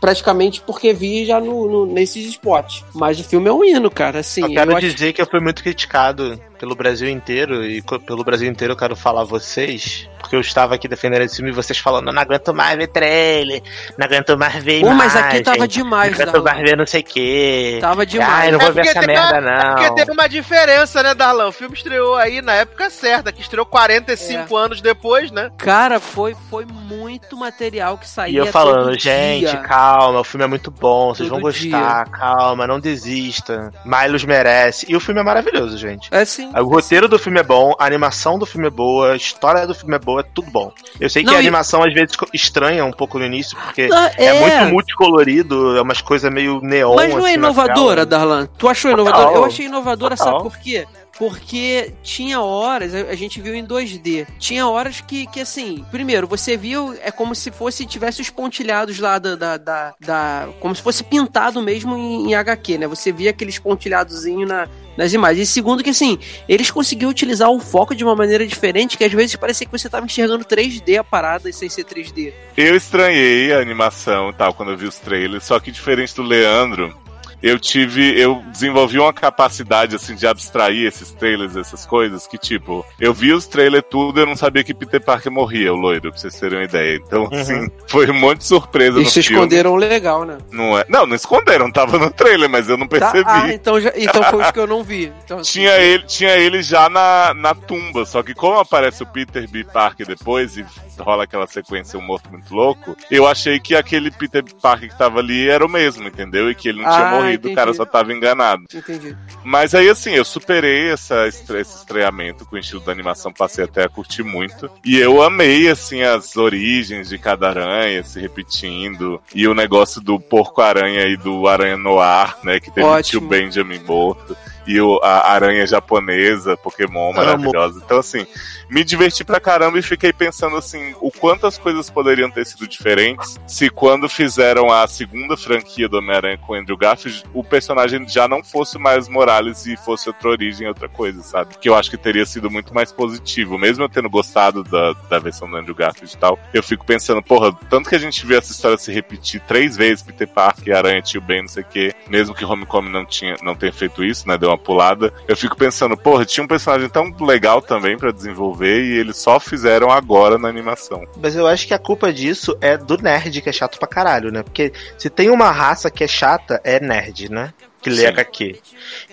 praticamente 0.00 0.60
porque 0.60 0.92
vi 0.92 1.26
já 1.26 1.40
no, 1.40 1.68
no- 1.68 1.86
nesses 1.86 2.26
spots. 2.28 2.84
Mas 2.94 3.18
o 3.18 3.24
filme 3.24 3.48
é 3.48 3.52
um 3.52 3.64
hino, 3.64 3.90
cara, 3.90 4.20
assim. 4.20 4.42
Eu 4.42 4.48
quero 4.50 4.70
eu 4.72 4.76
acho- 4.76 4.86
dizer 4.88 5.12
que 5.12 5.20
eu 5.20 5.26
fui 5.26 5.40
muito 5.40 5.62
criticado 5.62 6.40
pelo 6.60 6.74
Brasil 6.74 7.08
inteiro, 7.08 7.64
e 7.64 7.80
pelo 8.06 8.22
Brasil 8.22 8.46
inteiro 8.46 8.74
eu 8.74 8.76
quero 8.76 8.94
falar 8.94 9.22
a 9.22 9.24
vocês, 9.24 10.06
porque 10.18 10.36
eu 10.36 10.40
estava 10.40 10.74
aqui 10.74 10.86
defendendo 10.86 11.22
esse 11.22 11.36
filme 11.36 11.50
e 11.50 11.54
vocês 11.54 11.78
falando, 11.78 12.12
não 12.12 12.20
aguento 12.20 12.52
mais 12.52 12.76
ver 12.76 12.88
trailer, 12.88 13.62
não 13.96 14.04
aguento 14.04 14.36
mais 14.36 14.62
ver 14.62 14.82
Pô, 14.82 14.90
mas 14.90 15.14
imagem, 15.14 15.30
aqui 15.30 15.42
tava 15.42 15.66
demais, 15.66 16.10
não 16.12 16.22
aguento 16.22 16.32
Darlan. 16.34 16.52
mais 16.52 16.68
ver 16.70 16.76
não 16.76 16.86
sei 16.86 17.00
o 17.00 17.04
que. 17.04 17.78
Tava 17.80 18.04
demais. 18.04 18.30
Ai, 18.30 18.50
não 18.50 18.58
vou 18.58 18.72
ver 18.74 18.82
porque 18.84 18.88
essa 18.90 19.06
tem 19.06 19.06
merda 19.16 19.28
uma- 19.28 19.36
é 19.38 19.40
não. 19.64 19.74
Porque 19.74 19.94
teve 19.94 20.12
uma 20.12 20.28
diferença, 20.28 21.02
né, 21.02 21.14
Darlan? 21.14 21.46
O 21.48 21.52
filme 21.52 21.74
estreou 21.74 22.14
aí 22.16 22.42
na 22.42 22.52
época 22.52 22.90
certa, 22.90 23.32
que 23.32 23.40
estreou 23.40 23.64
45 23.64 24.54
anos 24.54 24.82
depois, 24.82 25.30
né? 25.30 25.50
Cara, 25.56 25.98
foi, 25.98 26.36
foi 26.50 26.66
muito 26.66 27.38
material 27.38 27.96
que 27.96 28.06
saía 28.06 28.34
E 28.34 28.36
eu 28.36 28.46
falando, 28.46 28.92
gente, 28.98 29.46
dia. 29.48 29.56
calma, 29.60 30.20
o 30.20 30.24
filme 30.24 30.44
é 30.44 30.48
muito 30.48 30.70
bom, 30.70 31.14
vocês 31.14 31.26
Todo 31.26 31.36
vão 31.40 31.40
gostar, 31.50 32.04
calma, 32.10 32.66
não 32.66 32.78
desista. 32.78 33.72
Milos 33.86 34.24
merece. 34.24 34.84
E 34.88 34.94
o 34.94 35.00
filme 35.00 35.20
é 35.20 35.24
maravilhoso, 35.24 35.78
gente. 35.78 36.08
É 36.12 36.24
sim. 36.26 36.49
O 36.58 36.64
roteiro 36.64 37.08
do 37.08 37.18
filme 37.18 37.38
é 37.40 37.42
bom, 37.42 37.74
a 37.78 37.86
animação 37.86 38.38
do 38.38 38.44
filme 38.46 38.66
é 38.66 38.70
boa, 38.70 39.12
a 39.12 39.16
história 39.16 39.66
do 39.66 39.74
filme 39.74 39.94
é 39.94 39.98
boa, 39.98 40.20
é 40.20 40.24
tudo 40.34 40.50
bom. 40.50 40.72
Eu 40.98 41.08
sei 41.08 41.22
que 41.22 41.28
Não, 41.30 41.34
a 41.36 41.40
e- 41.40 41.40
animação 41.40 41.82
às 41.82 41.92
vezes 41.94 42.16
estranha 42.34 42.84
um 42.84 42.92
pouco 42.92 43.18
no 43.18 43.24
início, 43.24 43.56
porque 43.58 43.88
Ah, 43.92 44.10
é, 44.16 44.32
muito 44.40 44.72
multicolorido, 44.72 45.76
é 45.76 45.82
umas 45.82 46.00
coisas 46.00 46.32
meio 46.32 46.60
neon. 46.60 46.94
Mas 46.96 47.10
não 47.14 47.20
é 47.20 47.30
assim, 47.30 47.34
inovadora. 47.34 48.04
Darlan? 48.06 48.46
Tu 48.58 48.68
achou 48.68 48.90
Total. 48.90 49.06
inovadora? 49.06 49.36
Eu 49.38 49.44
achei 49.44 49.66
inovadora, 49.66 50.16
Total. 50.16 50.32
sabe 50.40 50.42
por 50.50 50.58
quê? 50.58 50.86
Porque 51.18 51.92
tinha 52.02 52.40
horas, 52.40 52.94
a 52.94 52.98
a 53.10 53.14
gente 53.14 53.40
viu 53.42 53.54
em 53.54 53.64
2D, 53.66 54.26
tinha 54.38 54.66
horas 54.66 55.02
que, 55.02 55.26
que 55.26 55.40
assim, 55.40 55.84
primeiro, 55.90 56.26
você 56.26 56.56
viu, 56.56 56.94
é 57.02 57.10
como 57.10 57.34
se 57.34 57.50
fosse, 57.50 57.84
tivesse 57.84 58.22
os 58.22 58.30
pontilhados 58.30 58.98
lá 58.98 59.18
da, 59.18 59.36
da, 59.36 59.56
da, 59.58 59.94
da- 60.00 60.48
como 60.60 60.74
se 60.74 60.80
fosse 60.80 61.04
pintado 61.04 61.60
mesmo 61.60 61.94
em, 61.94 62.30
em 62.30 62.34
HQ, 62.34 62.78
né? 62.78 62.86
Você 62.86 63.12
via 63.12 63.30
aqueles 63.30 63.58
pontilhadozinhos 63.58 64.48
na, 64.48 64.66
nas 65.00 65.14
imagens. 65.14 65.48
E 65.48 65.52
segundo 65.52 65.82
que, 65.82 65.90
assim, 65.90 66.18
eles 66.46 66.70
conseguiram 66.70 67.10
utilizar 67.10 67.50
o 67.50 67.58
foco 67.58 67.94
de 67.94 68.04
uma 68.04 68.14
maneira 68.14 68.46
diferente, 68.46 68.98
que 68.98 69.04
às 69.04 69.12
vezes 69.12 69.34
parecia 69.34 69.66
que 69.66 69.72
você 69.72 69.88
tava 69.88 70.04
enxergando 70.04 70.44
3D 70.44 70.98
a 70.98 71.04
parada 71.04 71.50
sem 71.50 71.70
ser 71.70 71.84
3D. 71.84 72.32
Eu 72.54 72.76
estranhei 72.76 73.52
a 73.52 73.60
animação 73.60 74.32
tal 74.32 74.52
quando 74.52 74.72
eu 74.72 74.76
vi 74.76 74.86
os 74.86 74.98
trailers, 74.98 75.44
só 75.44 75.58
que 75.58 75.70
diferente 75.70 76.14
do 76.14 76.22
Leandro, 76.22 76.94
eu 77.42 77.58
tive, 77.58 78.18
eu 78.20 78.42
desenvolvi 78.52 78.98
uma 78.98 79.12
capacidade 79.12 79.96
assim 79.96 80.14
de 80.14 80.26
abstrair 80.26 80.86
esses 80.86 81.10
trailers, 81.12 81.56
essas 81.56 81.86
coisas, 81.86 82.26
que 82.26 82.38
tipo, 82.38 82.84
eu 83.00 83.12
vi 83.14 83.32
os 83.32 83.46
trailers 83.46 83.84
tudo, 83.90 84.20
eu 84.20 84.26
não 84.26 84.36
sabia 84.36 84.62
que 84.64 84.74
Peter 84.74 85.00
Parker 85.02 85.32
morria, 85.32 85.72
o 85.72 85.76
loiro, 85.76 86.10
pra 86.10 86.18
vocês 86.20 86.38
terem 86.38 86.58
uma 86.58 86.64
ideia. 86.64 86.96
Então, 86.96 87.28
assim, 87.32 87.68
foi 87.86 88.10
um 88.10 88.14
monte 88.18 88.38
de 88.38 88.44
surpresa 88.44 88.98
Eles 88.98 89.04
no 89.08 89.10
se 89.10 89.22
filme. 89.22 89.36
esconderam 89.38 89.76
legal, 89.76 90.24
né? 90.24 90.38
Não, 90.50 90.78
é, 90.78 90.84
não, 90.88 91.06
não 91.06 91.16
esconderam, 91.16 91.70
tava 91.70 91.98
no 91.98 92.10
trailer, 92.10 92.48
mas 92.48 92.68
eu 92.68 92.76
não 92.76 92.86
Tá? 92.86 92.98
percebi. 93.12 93.30
Ah, 93.30 93.52
então, 93.54 93.80
já, 93.80 93.92
então 93.96 94.22
foi 94.24 94.42
os 94.42 94.50
que 94.50 94.58
eu 94.58 94.66
não 94.66 94.82
vi. 94.82 95.12
Então, 95.24 95.38
assim, 95.38 95.52
Tinha 95.60 95.76
ele, 95.78 96.02
tinha 96.04 96.36
ele 96.36 96.62
já 96.62 96.88
na, 96.88 97.32
na 97.34 97.54
tumba, 97.54 98.04
só 98.04 98.22
que 98.22 98.34
como 98.34 98.58
aparece 98.58 99.02
o 99.02 99.06
Peter 99.06 99.48
B. 99.48 99.64
Parker 99.64 100.06
depois 100.06 100.56
e 100.56 100.64
rola 100.98 101.24
aquela 101.24 101.46
sequência 101.46 101.98
um 101.98 102.02
morto 102.02 102.30
muito 102.30 102.52
louco, 102.54 102.96
eu 103.10 103.26
achei 103.26 103.58
que 103.60 103.74
aquele 103.74 104.10
Peter 104.10 104.44
Parker 104.60 104.88
que 104.90 104.98
tava 104.98 105.20
ali 105.20 105.48
era 105.48 105.64
o 105.64 105.68
mesmo, 105.68 106.06
entendeu? 106.06 106.50
E 106.50 106.54
que 106.54 106.68
ele 106.68 106.82
não 106.82 106.90
tinha 106.90 107.06
Ah, 107.06 107.10
entendi. 107.34 107.52
o 107.52 107.56
cara 107.56 107.72
só 107.74 107.84
tava 107.84 108.12
enganado. 108.12 108.64
Entendi. 108.72 109.16
Mas 109.44 109.74
aí, 109.74 109.88
assim, 109.88 110.12
eu 110.12 110.24
superei 110.24 110.90
essa, 110.90 111.26
esse 111.26 111.52
estreamento 111.60 112.44
com 112.44 112.56
o 112.56 112.58
estilo 112.58 112.80
da 112.80 112.92
animação, 112.92 113.32
passei 113.32 113.64
até 113.64 113.84
a 113.84 113.88
curtir 113.88 114.22
muito. 114.22 114.70
E 114.84 114.98
eu 114.98 115.22
amei, 115.22 115.68
assim, 115.68 116.02
as 116.02 116.36
origens 116.36 117.08
de 117.08 117.18
cada 117.18 117.48
aranha 117.48 118.02
se 118.02 118.20
repetindo. 118.20 119.20
E 119.34 119.46
o 119.46 119.54
negócio 119.54 120.00
do 120.00 120.18
porco-aranha 120.18 121.06
e 121.06 121.16
do 121.16 121.46
aranha 121.48 121.76
noir, 121.76 122.36
né? 122.42 122.60
Que 122.60 122.70
teve 122.70 122.86
o 122.86 123.02
tio 123.02 123.18
Ótimo. 123.18 123.28
Benjamin 123.28 123.80
morto. 123.80 124.36
E 124.66 124.80
o, 124.80 125.00
a 125.02 125.30
aranha 125.30 125.66
japonesa, 125.66 126.56
Pokémon 126.56 127.12
maravilhosa. 127.12 127.80
Então, 127.84 127.98
assim, 127.98 128.26
me 128.68 128.84
diverti 128.84 129.24
pra 129.24 129.40
caramba 129.40 129.78
e 129.78 129.82
fiquei 129.82 130.12
pensando, 130.12 130.56
assim, 130.56 130.94
o 131.00 131.10
quanto 131.10 131.46
as 131.46 131.58
coisas 131.58 131.90
poderiam 131.90 132.30
ter 132.30 132.46
sido 132.46 132.68
diferentes 132.68 133.38
se 133.46 133.68
quando 133.68 134.08
fizeram 134.08 134.70
a 134.70 134.86
segunda 134.86 135.36
franquia 135.36 135.88
do 135.88 135.98
Homem-Aranha 135.98 136.38
com 136.38 136.52
o 136.52 136.56
Andrew 136.56 136.76
Garfield, 136.76 137.24
o 137.34 137.42
personagem 137.42 138.06
já 138.08 138.28
não 138.28 138.42
fosse 138.42 138.78
mais 138.78 139.08
Morales 139.08 139.66
e 139.66 139.76
fosse 139.76 140.08
outra 140.08 140.28
origem, 140.30 140.68
outra 140.68 140.88
coisa, 140.88 141.22
sabe? 141.22 141.56
Que 141.58 141.68
eu 141.68 141.74
acho 141.74 141.90
que 141.90 141.96
teria 141.96 142.24
sido 142.24 142.50
muito 142.50 142.74
mais 142.74 142.92
positivo. 142.92 143.58
Mesmo 143.58 143.84
eu 143.84 143.88
tendo 143.88 144.08
gostado 144.08 144.62
da, 144.62 144.92
da 145.08 145.18
versão 145.18 145.50
do 145.50 145.56
Andrew 145.56 145.74
Garfield 145.74 146.14
e 146.14 146.18
tal, 146.18 146.38
eu 146.54 146.62
fico 146.62 146.84
pensando, 146.84 147.22
porra, 147.22 147.52
tanto 147.68 147.88
que 147.88 147.94
a 147.94 147.98
gente 147.98 148.24
vê 148.26 148.36
essa 148.36 148.52
história 148.52 148.78
se 148.78 148.92
repetir 148.92 149.40
três 149.40 149.76
vezes, 149.76 150.02
Peter 150.02 150.28
Parker, 150.28 150.76
Aranha, 150.76 151.02
Tio 151.02 151.20
Ben, 151.20 151.42
não 151.42 151.48
sei 151.48 151.62
o 151.62 151.66
quê, 151.66 151.94
mesmo 152.08 152.34
que 152.34 152.44
Homecoming 152.44 152.90
não, 152.90 153.04
tinha, 153.04 153.36
não 153.42 153.54
tenha 153.54 153.72
feito 153.72 154.04
isso, 154.04 154.26
né? 154.28 154.38
Deu 154.38 154.49
uma 154.50 154.58
pulada. 154.58 155.12
Eu 155.26 155.36
fico 155.36 155.56
pensando, 155.56 155.96
porra, 155.96 156.24
tinha 156.24 156.44
um 156.44 156.48
personagem 156.48 156.88
tão 156.88 157.14
legal 157.20 157.60
também 157.62 157.96
pra 157.96 158.10
desenvolver 158.12 158.82
e 158.84 158.98
eles 158.98 159.16
só 159.16 159.38
fizeram 159.40 159.90
agora 159.90 160.38
na 160.38 160.48
animação. 160.48 161.04
Mas 161.20 161.34
eu 161.36 161.46
acho 161.46 161.66
que 161.66 161.74
a 161.74 161.78
culpa 161.78 162.12
disso 162.12 162.56
é 162.60 162.76
do 162.76 162.96
nerd 162.98 163.40
que 163.40 163.48
é 163.48 163.52
chato 163.52 163.78
pra 163.78 163.88
caralho, 163.88 164.30
né? 164.30 164.42
Porque 164.42 164.72
se 164.98 165.08
tem 165.10 165.30
uma 165.30 165.50
raça 165.50 165.90
que 165.90 166.04
é 166.04 166.08
chata, 166.08 166.60
é 166.64 166.78
nerd, 166.80 167.30
né? 167.30 167.52
que 167.82 167.88
lê 167.88 168.02
Sim. 168.02 168.06
HQ. 168.08 168.60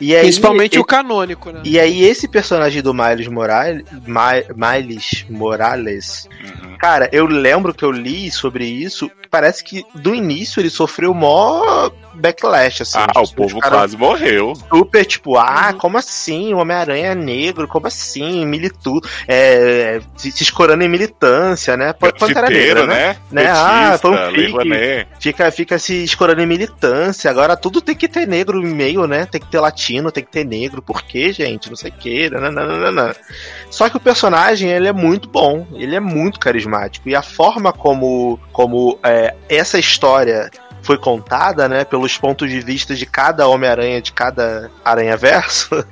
E 0.02 0.14
aí, 0.14 0.24
Principalmente 0.24 0.76
e- 0.76 0.80
o 0.80 0.84
canônico, 0.84 1.52
né? 1.52 1.62
E 1.64 1.80
aí, 1.80 2.04
esse 2.04 2.28
personagem 2.28 2.82
do 2.82 2.94
Miles 2.94 3.30
Morales, 3.30 3.86
Mi- 4.06 4.46
Miles 4.54 5.26
Morales, 5.30 6.28
Uhum. 6.44 6.78
cara, 6.78 7.08
eu 7.14 7.26
lembro 7.26 7.74
que 7.74 7.86
eu 7.86 7.92
li 7.92 8.30
sobre 8.30 8.66
isso, 8.66 9.10
parece 9.32 9.64
que 9.64 9.86
do 9.96 10.14
início 10.14 10.60
ele 10.60 10.70
sofreu 10.70 11.14
mó 11.14 11.90
backlash, 12.18 12.82
assim. 12.82 12.98
Ah, 12.98 13.04
o 13.06 13.08
pessoas 13.14 13.32
povo 13.32 13.60
quase 13.62 13.98
morreu. 13.98 14.54
super, 14.70 15.06
tipo, 15.06 15.38
ah, 15.38 15.70
Uhum. 15.72 15.78
como 15.78 15.98
assim? 15.98 16.54
O 16.54 16.58
Homem-Aranha 16.58 17.08
é 17.12 17.16
negro, 17.16 17.68
como 17.68 17.88
assim? 17.88 18.46
Militu, 18.46 19.00
é, 19.28 20.00
se, 20.16 20.32
se 20.32 20.44
escorando 20.44 20.84
em 20.84 20.90
militância, 20.90 21.76
né? 21.78 21.94
Pantera 21.94 22.50
Negra, 22.50 22.86
né? 22.86 23.18
né? 23.32 23.44
Né? 23.44 23.50
Ah, 23.50 23.98
fanfic. 24.02 25.08
Fica, 25.20 25.52
fica 25.52 25.80
se 25.80 26.04
escorando 26.04 26.42
em 26.42 26.46
militância. 26.46 27.30
Agora 27.30 27.56
tudo 27.58 27.82
tem 27.82 27.96
que 27.96 28.08
ter 28.08 28.28
negro 28.28 28.62
no 28.62 28.68
meio, 28.76 29.06
né? 29.08 29.26
Tem 29.26 29.40
que 29.42 29.48
ter 29.48 29.60
latino, 29.60 30.12
tem 30.12 30.24
que 30.24 30.32
ter 30.32 30.46
negro. 30.46 30.82
Por 30.82 31.04
quê, 31.04 31.32
gente? 31.32 31.70
Não 31.70 31.76
sei 31.76 31.92
o. 31.92 32.30
Nananana. 32.40 33.16
Só 33.70 33.90
que 33.90 33.98
o 33.98 34.00
personagem, 34.00 34.70
ele 34.70 34.88
é 34.88 34.94
muito 34.94 35.30
bom. 35.30 35.68
Ele 35.74 35.96
é 35.96 36.00
muito 36.00 36.40
carismático. 36.40 37.10
E 37.10 37.16
a 37.16 37.22
forma 37.22 37.72
como, 37.74 38.40
como 38.52 38.98
é, 39.04 39.34
essa 39.50 39.78
história 39.80 40.50
foi 40.88 40.98
contada, 40.98 41.68
né? 41.68 41.84
Pelos 41.84 42.18
pontos 42.18 42.50
de 42.50 42.60
vista 42.62 42.96
de 42.96 43.06
cada 43.06 43.48
Homem-Aranha, 43.48 44.02
de 44.02 44.12
cada 44.14 44.72
Aranha-Verso, 44.84 45.70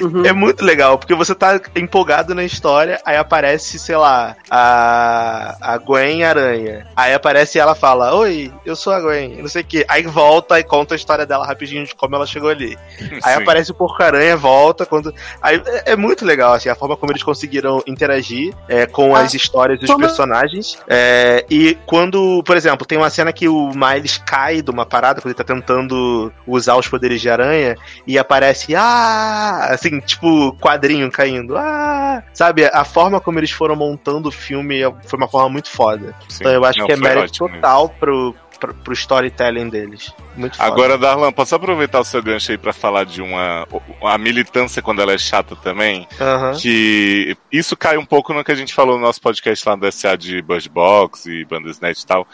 Uhum. 0.00 0.24
é 0.26 0.32
muito 0.32 0.64
legal, 0.64 0.98
porque 0.98 1.14
você 1.14 1.34
tá 1.34 1.60
empolgado 1.76 2.34
na 2.34 2.42
história, 2.44 3.00
aí 3.04 3.16
aparece, 3.16 3.78
sei 3.78 3.96
lá, 3.96 4.34
a, 4.50 5.56
a 5.60 5.78
Gwen 5.78 6.24
Aranha. 6.24 6.86
Aí 6.96 7.14
aparece 7.14 7.56
e 7.56 7.60
ela 7.60 7.74
fala: 7.74 8.14
Oi, 8.16 8.52
eu 8.66 8.74
sou 8.74 8.92
a 8.92 9.00
Gwen, 9.00 9.40
não 9.40 9.48
sei 9.48 9.62
o 9.62 9.64
que. 9.64 9.84
Aí 9.88 10.02
volta 10.02 10.58
e 10.58 10.64
conta 10.64 10.94
a 10.94 10.96
história 10.96 11.24
dela 11.24 11.46
rapidinho 11.46 11.84
de 11.86 11.94
como 11.94 12.14
ela 12.16 12.26
chegou 12.26 12.48
ali. 12.50 12.76
Aí 13.22 13.34
Sim. 13.36 13.42
aparece 13.42 13.70
o 13.70 13.74
Porco 13.74 14.02
Aranha, 14.02 14.36
volta. 14.36 14.84
Quando... 14.84 15.14
Aí 15.40 15.62
é, 15.66 15.92
é 15.92 15.96
muito 15.96 16.24
legal, 16.24 16.54
assim, 16.54 16.68
a 16.68 16.74
forma 16.74 16.96
como 16.96 17.12
eles 17.12 17.22
conseguiram 17.22 17.82
interagir 17.86 18.54
é, 18.68 18.86
com 18.86 19.14
as 19.14 19.34
histórias 19.34 19.78
dos 19.78 19.88
como- 19.88 20.00
personagens. 20.04 20.78
É, 20.88 21.44
e 21.50 21.76
quando, 21.86 22.42
por 22.44 22.56
exemplo, 22.56 22.86
tem 22.86 22.98
uma 22.98 23.10
cena 23.10 23.32
que 23.32 23.48
o 23.48 23.70
Miles 23.74 24.18
cai 24.32 24.62
de 24.62 24.70
uma 24.70 24.86
parada, 24.86 25.20
quando 25.20 25.26
ele 25.26 25.34
tá 25.34 25.44
tentando 25.44 26.32
usar 26.46 26.76
os 26.76 26.88
poderes 26.88 27.20
de 27.20 27.28
aranha, 27.28 27.76
e 28.06 28.18
aparece, 28.18 28.74
ah, 28.74 29.66
assim, 29.68 30.00
tipo, 30.00 30.54
quadrinho 30.54 31.10
caindo, 31.10 31.54
ah, 31.54 32.22
sabe? 32.32 32.64
A 32.64 32.82
forma 32.82 33.20
como 33.20 33.38
eles 33.38 33.50
foram 33.50 33.76
montando 33.76 34.30
o 34.30 34.32
filme 34.32 34.80
foi 35.04 35.18
uma 35.18 35.28
forma 35.28 35.50
muito 35.50 35.68
foda. 35.68 36.14
Sim. 36.30 36.38
Então 36.40 36.52
eu 36.52 36.64
acho 36.64 36.78
Não, 36.78 36.86
que 36.86 36.92
é 36.92 36.96
mérito 36.96 37.44
mesmo. 37.44 37.56
total 37.56 37.90
pro, 37.90 38.34
pro, 38.58 38.72
pro 38.72 38.92
storytelling 38.94 39.68
deles. 39.68 40.14
Muito 40.36 40.56
foda. 40.56 40.68
Agora, 40.68 40.98
Darlan, 40.98 41.32
posso 41.32 41.54
aproveitar 41.54 42.00
o 42.00 42.04
seu 42.04 42.22
gancho 42.22 42.50
aí 42.50 42.58
pra 42.58 42.72
falar 42.72 43.04
de 43.04 43.20
uma. 43.20 43.66
A 44.02 44.18
militância 44.18 44.82
quando 44.82 45.02
ela 45.02 45.12
é 45.12 45.18
chata 45.18 45.54
também? 45.56 46.06
Aham. 46.20 46.52
Que 46.54 47.36
isso 47.50 47.76
cai 47.76 47.96
um 47.96 48.04
pouco 48.04 48.32
no 48.32 48.42
que 48.42 48.52
a 48.52 48.54
gente 48.54 48.72
falou 48.72 48.96
no 48.96 49.02
nosso 49.02 49.20
podcast 49.20 49.68
lá 49.68 49.76
do 49.76 49.90
SA 49.92 50.16
de 50.16 50.40
Bird 50.40 50.68
Box 50.68 51.26
e 51.26 51.44
Bandersnet 51.44 52.00
e 52.00 52.06
tal, 52.06 52.26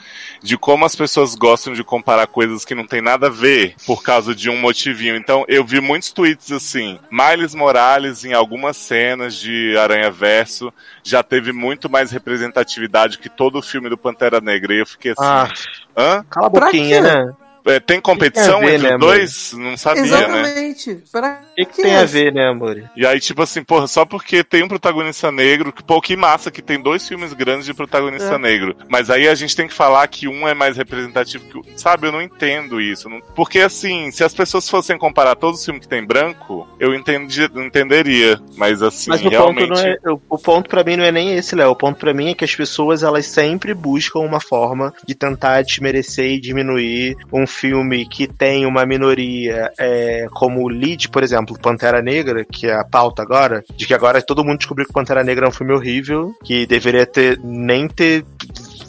de 0.42 0.56
como 0.56 0.84
as 0.84 0.94
pessoas 0.94 1.34
gostam 1.34 1.72
de 1.72 1.82
comparar 1.82 2.26
coisas 2.26 2.64
que 2.64 2.74
não 2.74 2.86
tem 2.86 3.02
nada 3.02 3.26
a 3.26 3.30
ver 3.30 3.74
por 3.86 4.02
causa 4.02 4.34
de 4.34 4.48
um 4.48 4.56
motivinho. 4.56 5.16
Então, 5.16 5.44
eu 5.48 5.64
vi 5.64 5.80
muitos 5.80 6.12
tweets 6.12 6.52
assim: 6.52 6.98
Miles 7.10 7.54
Morales, 7.54 8.24
em 8.24 8.32
algumas 8.32 8.76
cenas 8.76 9.34
de 9.34 9.76
Aranha 9.76 10.10
Verso, 10.10 10.72
já 11.02 11.22
teve 11.22 11.52
muito 11.52 11.90
mais 11.90 12.10
representatividade 12.10 13.18
que 13.18 13.28
todo 13.28 13.58
o 13.58 13.62
filme 13.62 13.88
do 13.88 13.98
Pantera 13.98 14.40
Negra. 14.40 14.74
E 14.74 14.80
eu 14.80 14.86
fiquei 14.86 15.12
assim: 15.12 15.22
Ah, 15.24 15.48
hã? 15.96 16.24
cala 16.30 16.46
a 16.46 16.50
boquinha, 16.50 17.00
né? 17.00 17.32
É, 17.68 17.78
tem 17.80 18.00
competição 18.00 18.60
Tem 18.60 18.68
ver, 18.68 18.74
entre 18.76 18.88
né, 18.88 18.94
os 18.94 19.00
dois? 19.00 19.52
Não 19.54 19.76
sabia, 19.76 20.02
né? 20.02 20.08
Exatamente. 20.08 21.02
Pra 21.12 21.40
O 21.52 21.54
que, 21.54 21.64
que 21.66 21.82
tem 21.82 21.96
a 21.96 22.04
ver, 22.04 22.32
né, 22.32 22.48
amor? 22.48 22.82
E 22.96 23.06
aí, 23.06 23.20
tipo 23.20 23.42
assim, 23.42 23.62
porra, 23.62 23.86
só 23.86 24.04
porque 24.04 24.42
tem 24.42 24.62
um 24.62 24.68
protagonista 24.68 25.30
negro, 25.30 25.72
que, 25.72 25.82
pô, 25.82 26.00
que 26.00 26.16
massa 26.16 26.50
que 26.50 26.62
tem 26.62 26.80
dois 26.80 27.06
filmes 27.06 27.32
grandes 27.32 27.66
de 27.66 27.74
protagonista 27.74 28.34
É. 28.34 28.38
negro. 28.38 28.76
Mas 28.88 29.10
aí 29.10 29.28
a 29.28 29.34
gente 29.34 29.54
tem 29.54 29.66
que 29.68 29.74
falar 29.74 30.06
que 30.08 30.26
um 30.28 30.46
é 30.48 30.54
mais 30.54 30.76
representativo 30.76 31.44
que 31.44 31.58
o. 31.58 31.64
Sabe, 31.76 32.06
eu 32.06 32.12
não 32.12 32.22
entendo 32.22 32.80
isso. 32.80 33.08
não- 33.08 33.20
Porque 33.34 33.60
assim, 33.60 34.10
se 34.10 34.24
as 34.24 34.34
pessoas 34.34 34.68
fossem 34.68 34.96
comparar 34.98 35.34
todos 35.36 35.60
os 35.60 35.64
filmes 35.64 35.82
que 35.82 35.88
tem 35.88 36.04
branco, 36.04 36.66
eu 36.80 36.94
entendi, 36.94 37.44
entenderia. 37.56 38.40
Mas 38.56 38.82
assim, 38.82 39.10
Mas 39.10 39.24
o 39.24 39.28
realmente. 39.28 39.68
ponto, 39.68 39.80
é, 39.80 39.96
o, 40.28 40.38
ponto 40.38 40.68
para 40.70 40.82
mim 40.84 40.96
não 40.96 41.04
é 41.04 41.12
nem 41.12 41.34
esse, 41.36 41.54
Léo. 41.54 41.70
O 41.70 41.76
ponto 41.76 41.98
pra 41.98 42.14
mim 42.14 42.30
é 42.30 42.34
que 42.34 42.44
as 42.44 42.54
pessoas 42.54 43.02
elas 43.02 43.26
sempre 43.26 43.74
buscam 43.74 44.20
uma 44.20 44.40
forma 44.40 44.92
de 45.06 45.14
tentar 45.14 45.62
desmerecer 45.62 46.26
e 46.32 46.40
diminuir 46.40 47.16
um 47.32 47.46
filme 47.58 48.06
que 48.06 48.26
tem 48.26 48.64
uma 48.66 48.84
minoria 48.86 49.70
é, 49.78 50.26
como 50.30 50.68
lead, 50.68 51.08
por 51.08 51.22
exemplo, 51.22 51.58
Pantera 51.58 52.00
Negra, 52.02 52.44
que 52.44 52.66
é 52.66 52.74
a 52.74 52.84
pauta 52.84 53.22
agora, 53.22 53.64
de 53.76 53.86
que 53.86 53.94
agora 53.94 54.22
todo 54.22 54.44
mundo 54.44 54.58
descobriu 54.58 54.86
que 54.86 54.92
Pantera 54.92 55.24
Negra 55.24 55.46
é 55.46 55.48
um 55.48 55.52
filme 55.52 55.72
horrível, 55.72 56.34
que 56.44 56.66
deveria 56.66 57.04
ter 57.06 57.38
nem 57.42 57.88
ter 57.88 58.24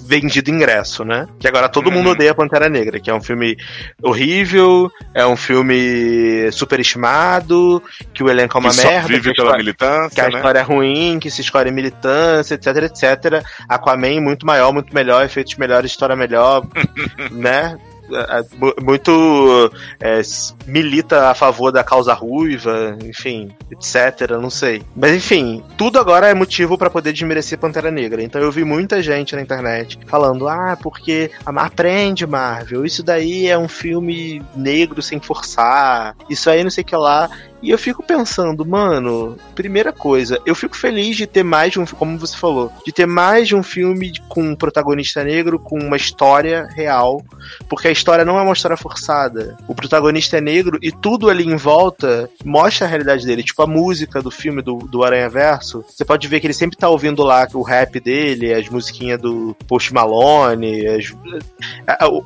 vendido 0.05 0.49
ingresso, 0.49 1.05
né? 1.05 1.27
Que 1.39 1.47
agora 1.47 1.69
todo 1.69 1.87
Uhum. 1.87 1.93
mundo 1.97 2.09
odeia 2.11 2.33
Pantera 2.33 2.67
Negra, 2.67 2.99
que 2.99 3.11
é 3.11 3.13
um 3.13 3.21
filme 3.21 3.55
horrível, 4.01 4.89
é 5.13 5.23
um 5.25 5.35
filme 5.35 6.51
superestimado, 6.51 7.81
que 8.13 8.23
o 8.23 8.29
elenco 8.29 8.57
é 8.57 8.59
uma 8.59 8.69
que 8.69 8.75
só 8.77 8.87
merda, 8.89 9.07
vive 9.07 9.21
que 9.21 9.29
a 9.29 9.33
pela 9.33 9.45
história- 9.47 9.57
militância, 9.63 10.09
que 10.15 10.21
a 10.21 10.29
né? 10.29 10.35
história 10.37 10.59
é 10.59 10.61
ruim, 10.63 11.19
que 11.19 11.29
se 11.29 11.41
escolhe 11.41 11.71
militância, 11.71 12.55
etc, 12.55 12.67
etc. 12.83 13.43
Aquaman 13.67 14.19
muito 14.21 14.45
maior, 14.47 14.73
muito 14.73 14.93
melhor, 14.95 15.23
efeitos 15.23 15.55
melhores, 15.57 15.91
história 15.91 16.15
melhor, 16.15 16.65
né? 17.31 17.77
É, 18.11 18.39
é, 18.39 18.43
mu- 18.57 18.75
Muito 18.81 19.71
é, 19.99 20.21
milita 20.65 21.29
a 21.29 21.33
favor 21.35 21.71
da 21.71 21.83
causa 21.83 22.13
ruiva, 22.13 22.97
enfim, 23.03 23.49
etc, 23.71 24.31
não 24.41 24.49
sei. 24.49 24.83
Mas 24.95 25.13
enfim, 25.15 25.63
tudo 25.77 25.99
agora 25.99 26.27
é 26.27 26.33
motivo 26.33 26.77
pra 26.77 26.89
poder 26.89 27.13
desmerecer 27.13 27.57
Pantera 27.57 27.91
Negra. 27.91 28.21
Então 28.23 28.41
eu 28.41 28.51
vi 28.51 28.63
muita 28.63 29.01
gente 29.01 29.35
na 29.35 29.41
internet 29.41 29.99
falando: 30.07 30.47
ah, 30.47 30.77
porque 30.81 31.31
aprende, 31.45 32.25
Marvel, 32.25 32.85
isso 32.85 33.03
daí 33.03 33.47
é 33.47 33.57
um 33.57 33.67
filme 33.67 34.41
negro 34.55 35.01
sem 35.01 35.19
forçar, 35.19 36.15
isso 36.29 36.49
aí 36.49 36.63
não 36.63 36.71
sei 36.71 36.83
o 36.83 36.87
que 36.87 36.95
lá. 36.95 37.29
E 37.61 37.69
eu 37.71 37.77
fico 37.77 38.01
pensando, 38.01 38.65
mano, 38.65 39.35
primeira 39.53 39.91
coisa, 39.91 40.39
eu 40.45 40.55
fico 40.55 40.77
feliz 40.77 41.17
de 41.17 41.27
ter 41.27 41.43
mais 41.43 41.73
de 41.73 41.79
um, 41.79 41.85
como 41.85 42.17
você 42.17 42.37
falou, 42.37 42.71
de 42.85 42.91
ter 42.93 43.05
mais 43.05 43.47
de 43.49 43.55
um 43.55 43.61
filme 43.61 44.13
com 44.29 44.41
um 44.41 44.55
protagonista 44.55 45.23
negro, 45.23 45.59
com 45.59 45.77
uma 45.77 45.97
história 45.97 46.67
real, 46.73 47.21
porque 47.67 47.87
a 47.89 47.91
história 47.91 48.23
não 48.23 48.37
é 48.39 48.41
uma 48.41 48.53
história 48.53 48.77
forçada. 48.77 49.57
O 49.67 49.75
protagonista 49.75 50.37
é 50.37 50.41
negro 50.41 50.79
e 50.81 50.89
tudo 50.91 51.29
ali 51.29 51.43
em 51.45 51.57
volta 51.57 52.29
mostra 52.45 52.85
a 52.85 52.89
realidade 52.89 53.25
dele. 53.25 53.43
Tipo 53.43 53.61
a 53.63 53.67
música 53.67 54.21
do 54.21 54.31
filme 54.31 54.61
do, 54.61 54.77
do 54.77 55.03
Aranha 55.03 55.29
Verso, 55.29 55.83
você 55.87 56.05
pode 56.05 56.27
ver 56.27 56.39
que 56.39 56.47
ele 56.47 56.53
sempre 56.53 56.77
tá 56.77 56.87
ouvindo 56.87 57.23
lá 57.23 57.45
o 57.53 57.61
rap 57.61 57.99
dele, 57.99 58.53
as 58.53 58.69
musiquinhas 58.69 59.19
do 59.19 59.55
Post 59.67 59.93
Malone, 59.93 60.87
as- 60.87 61.13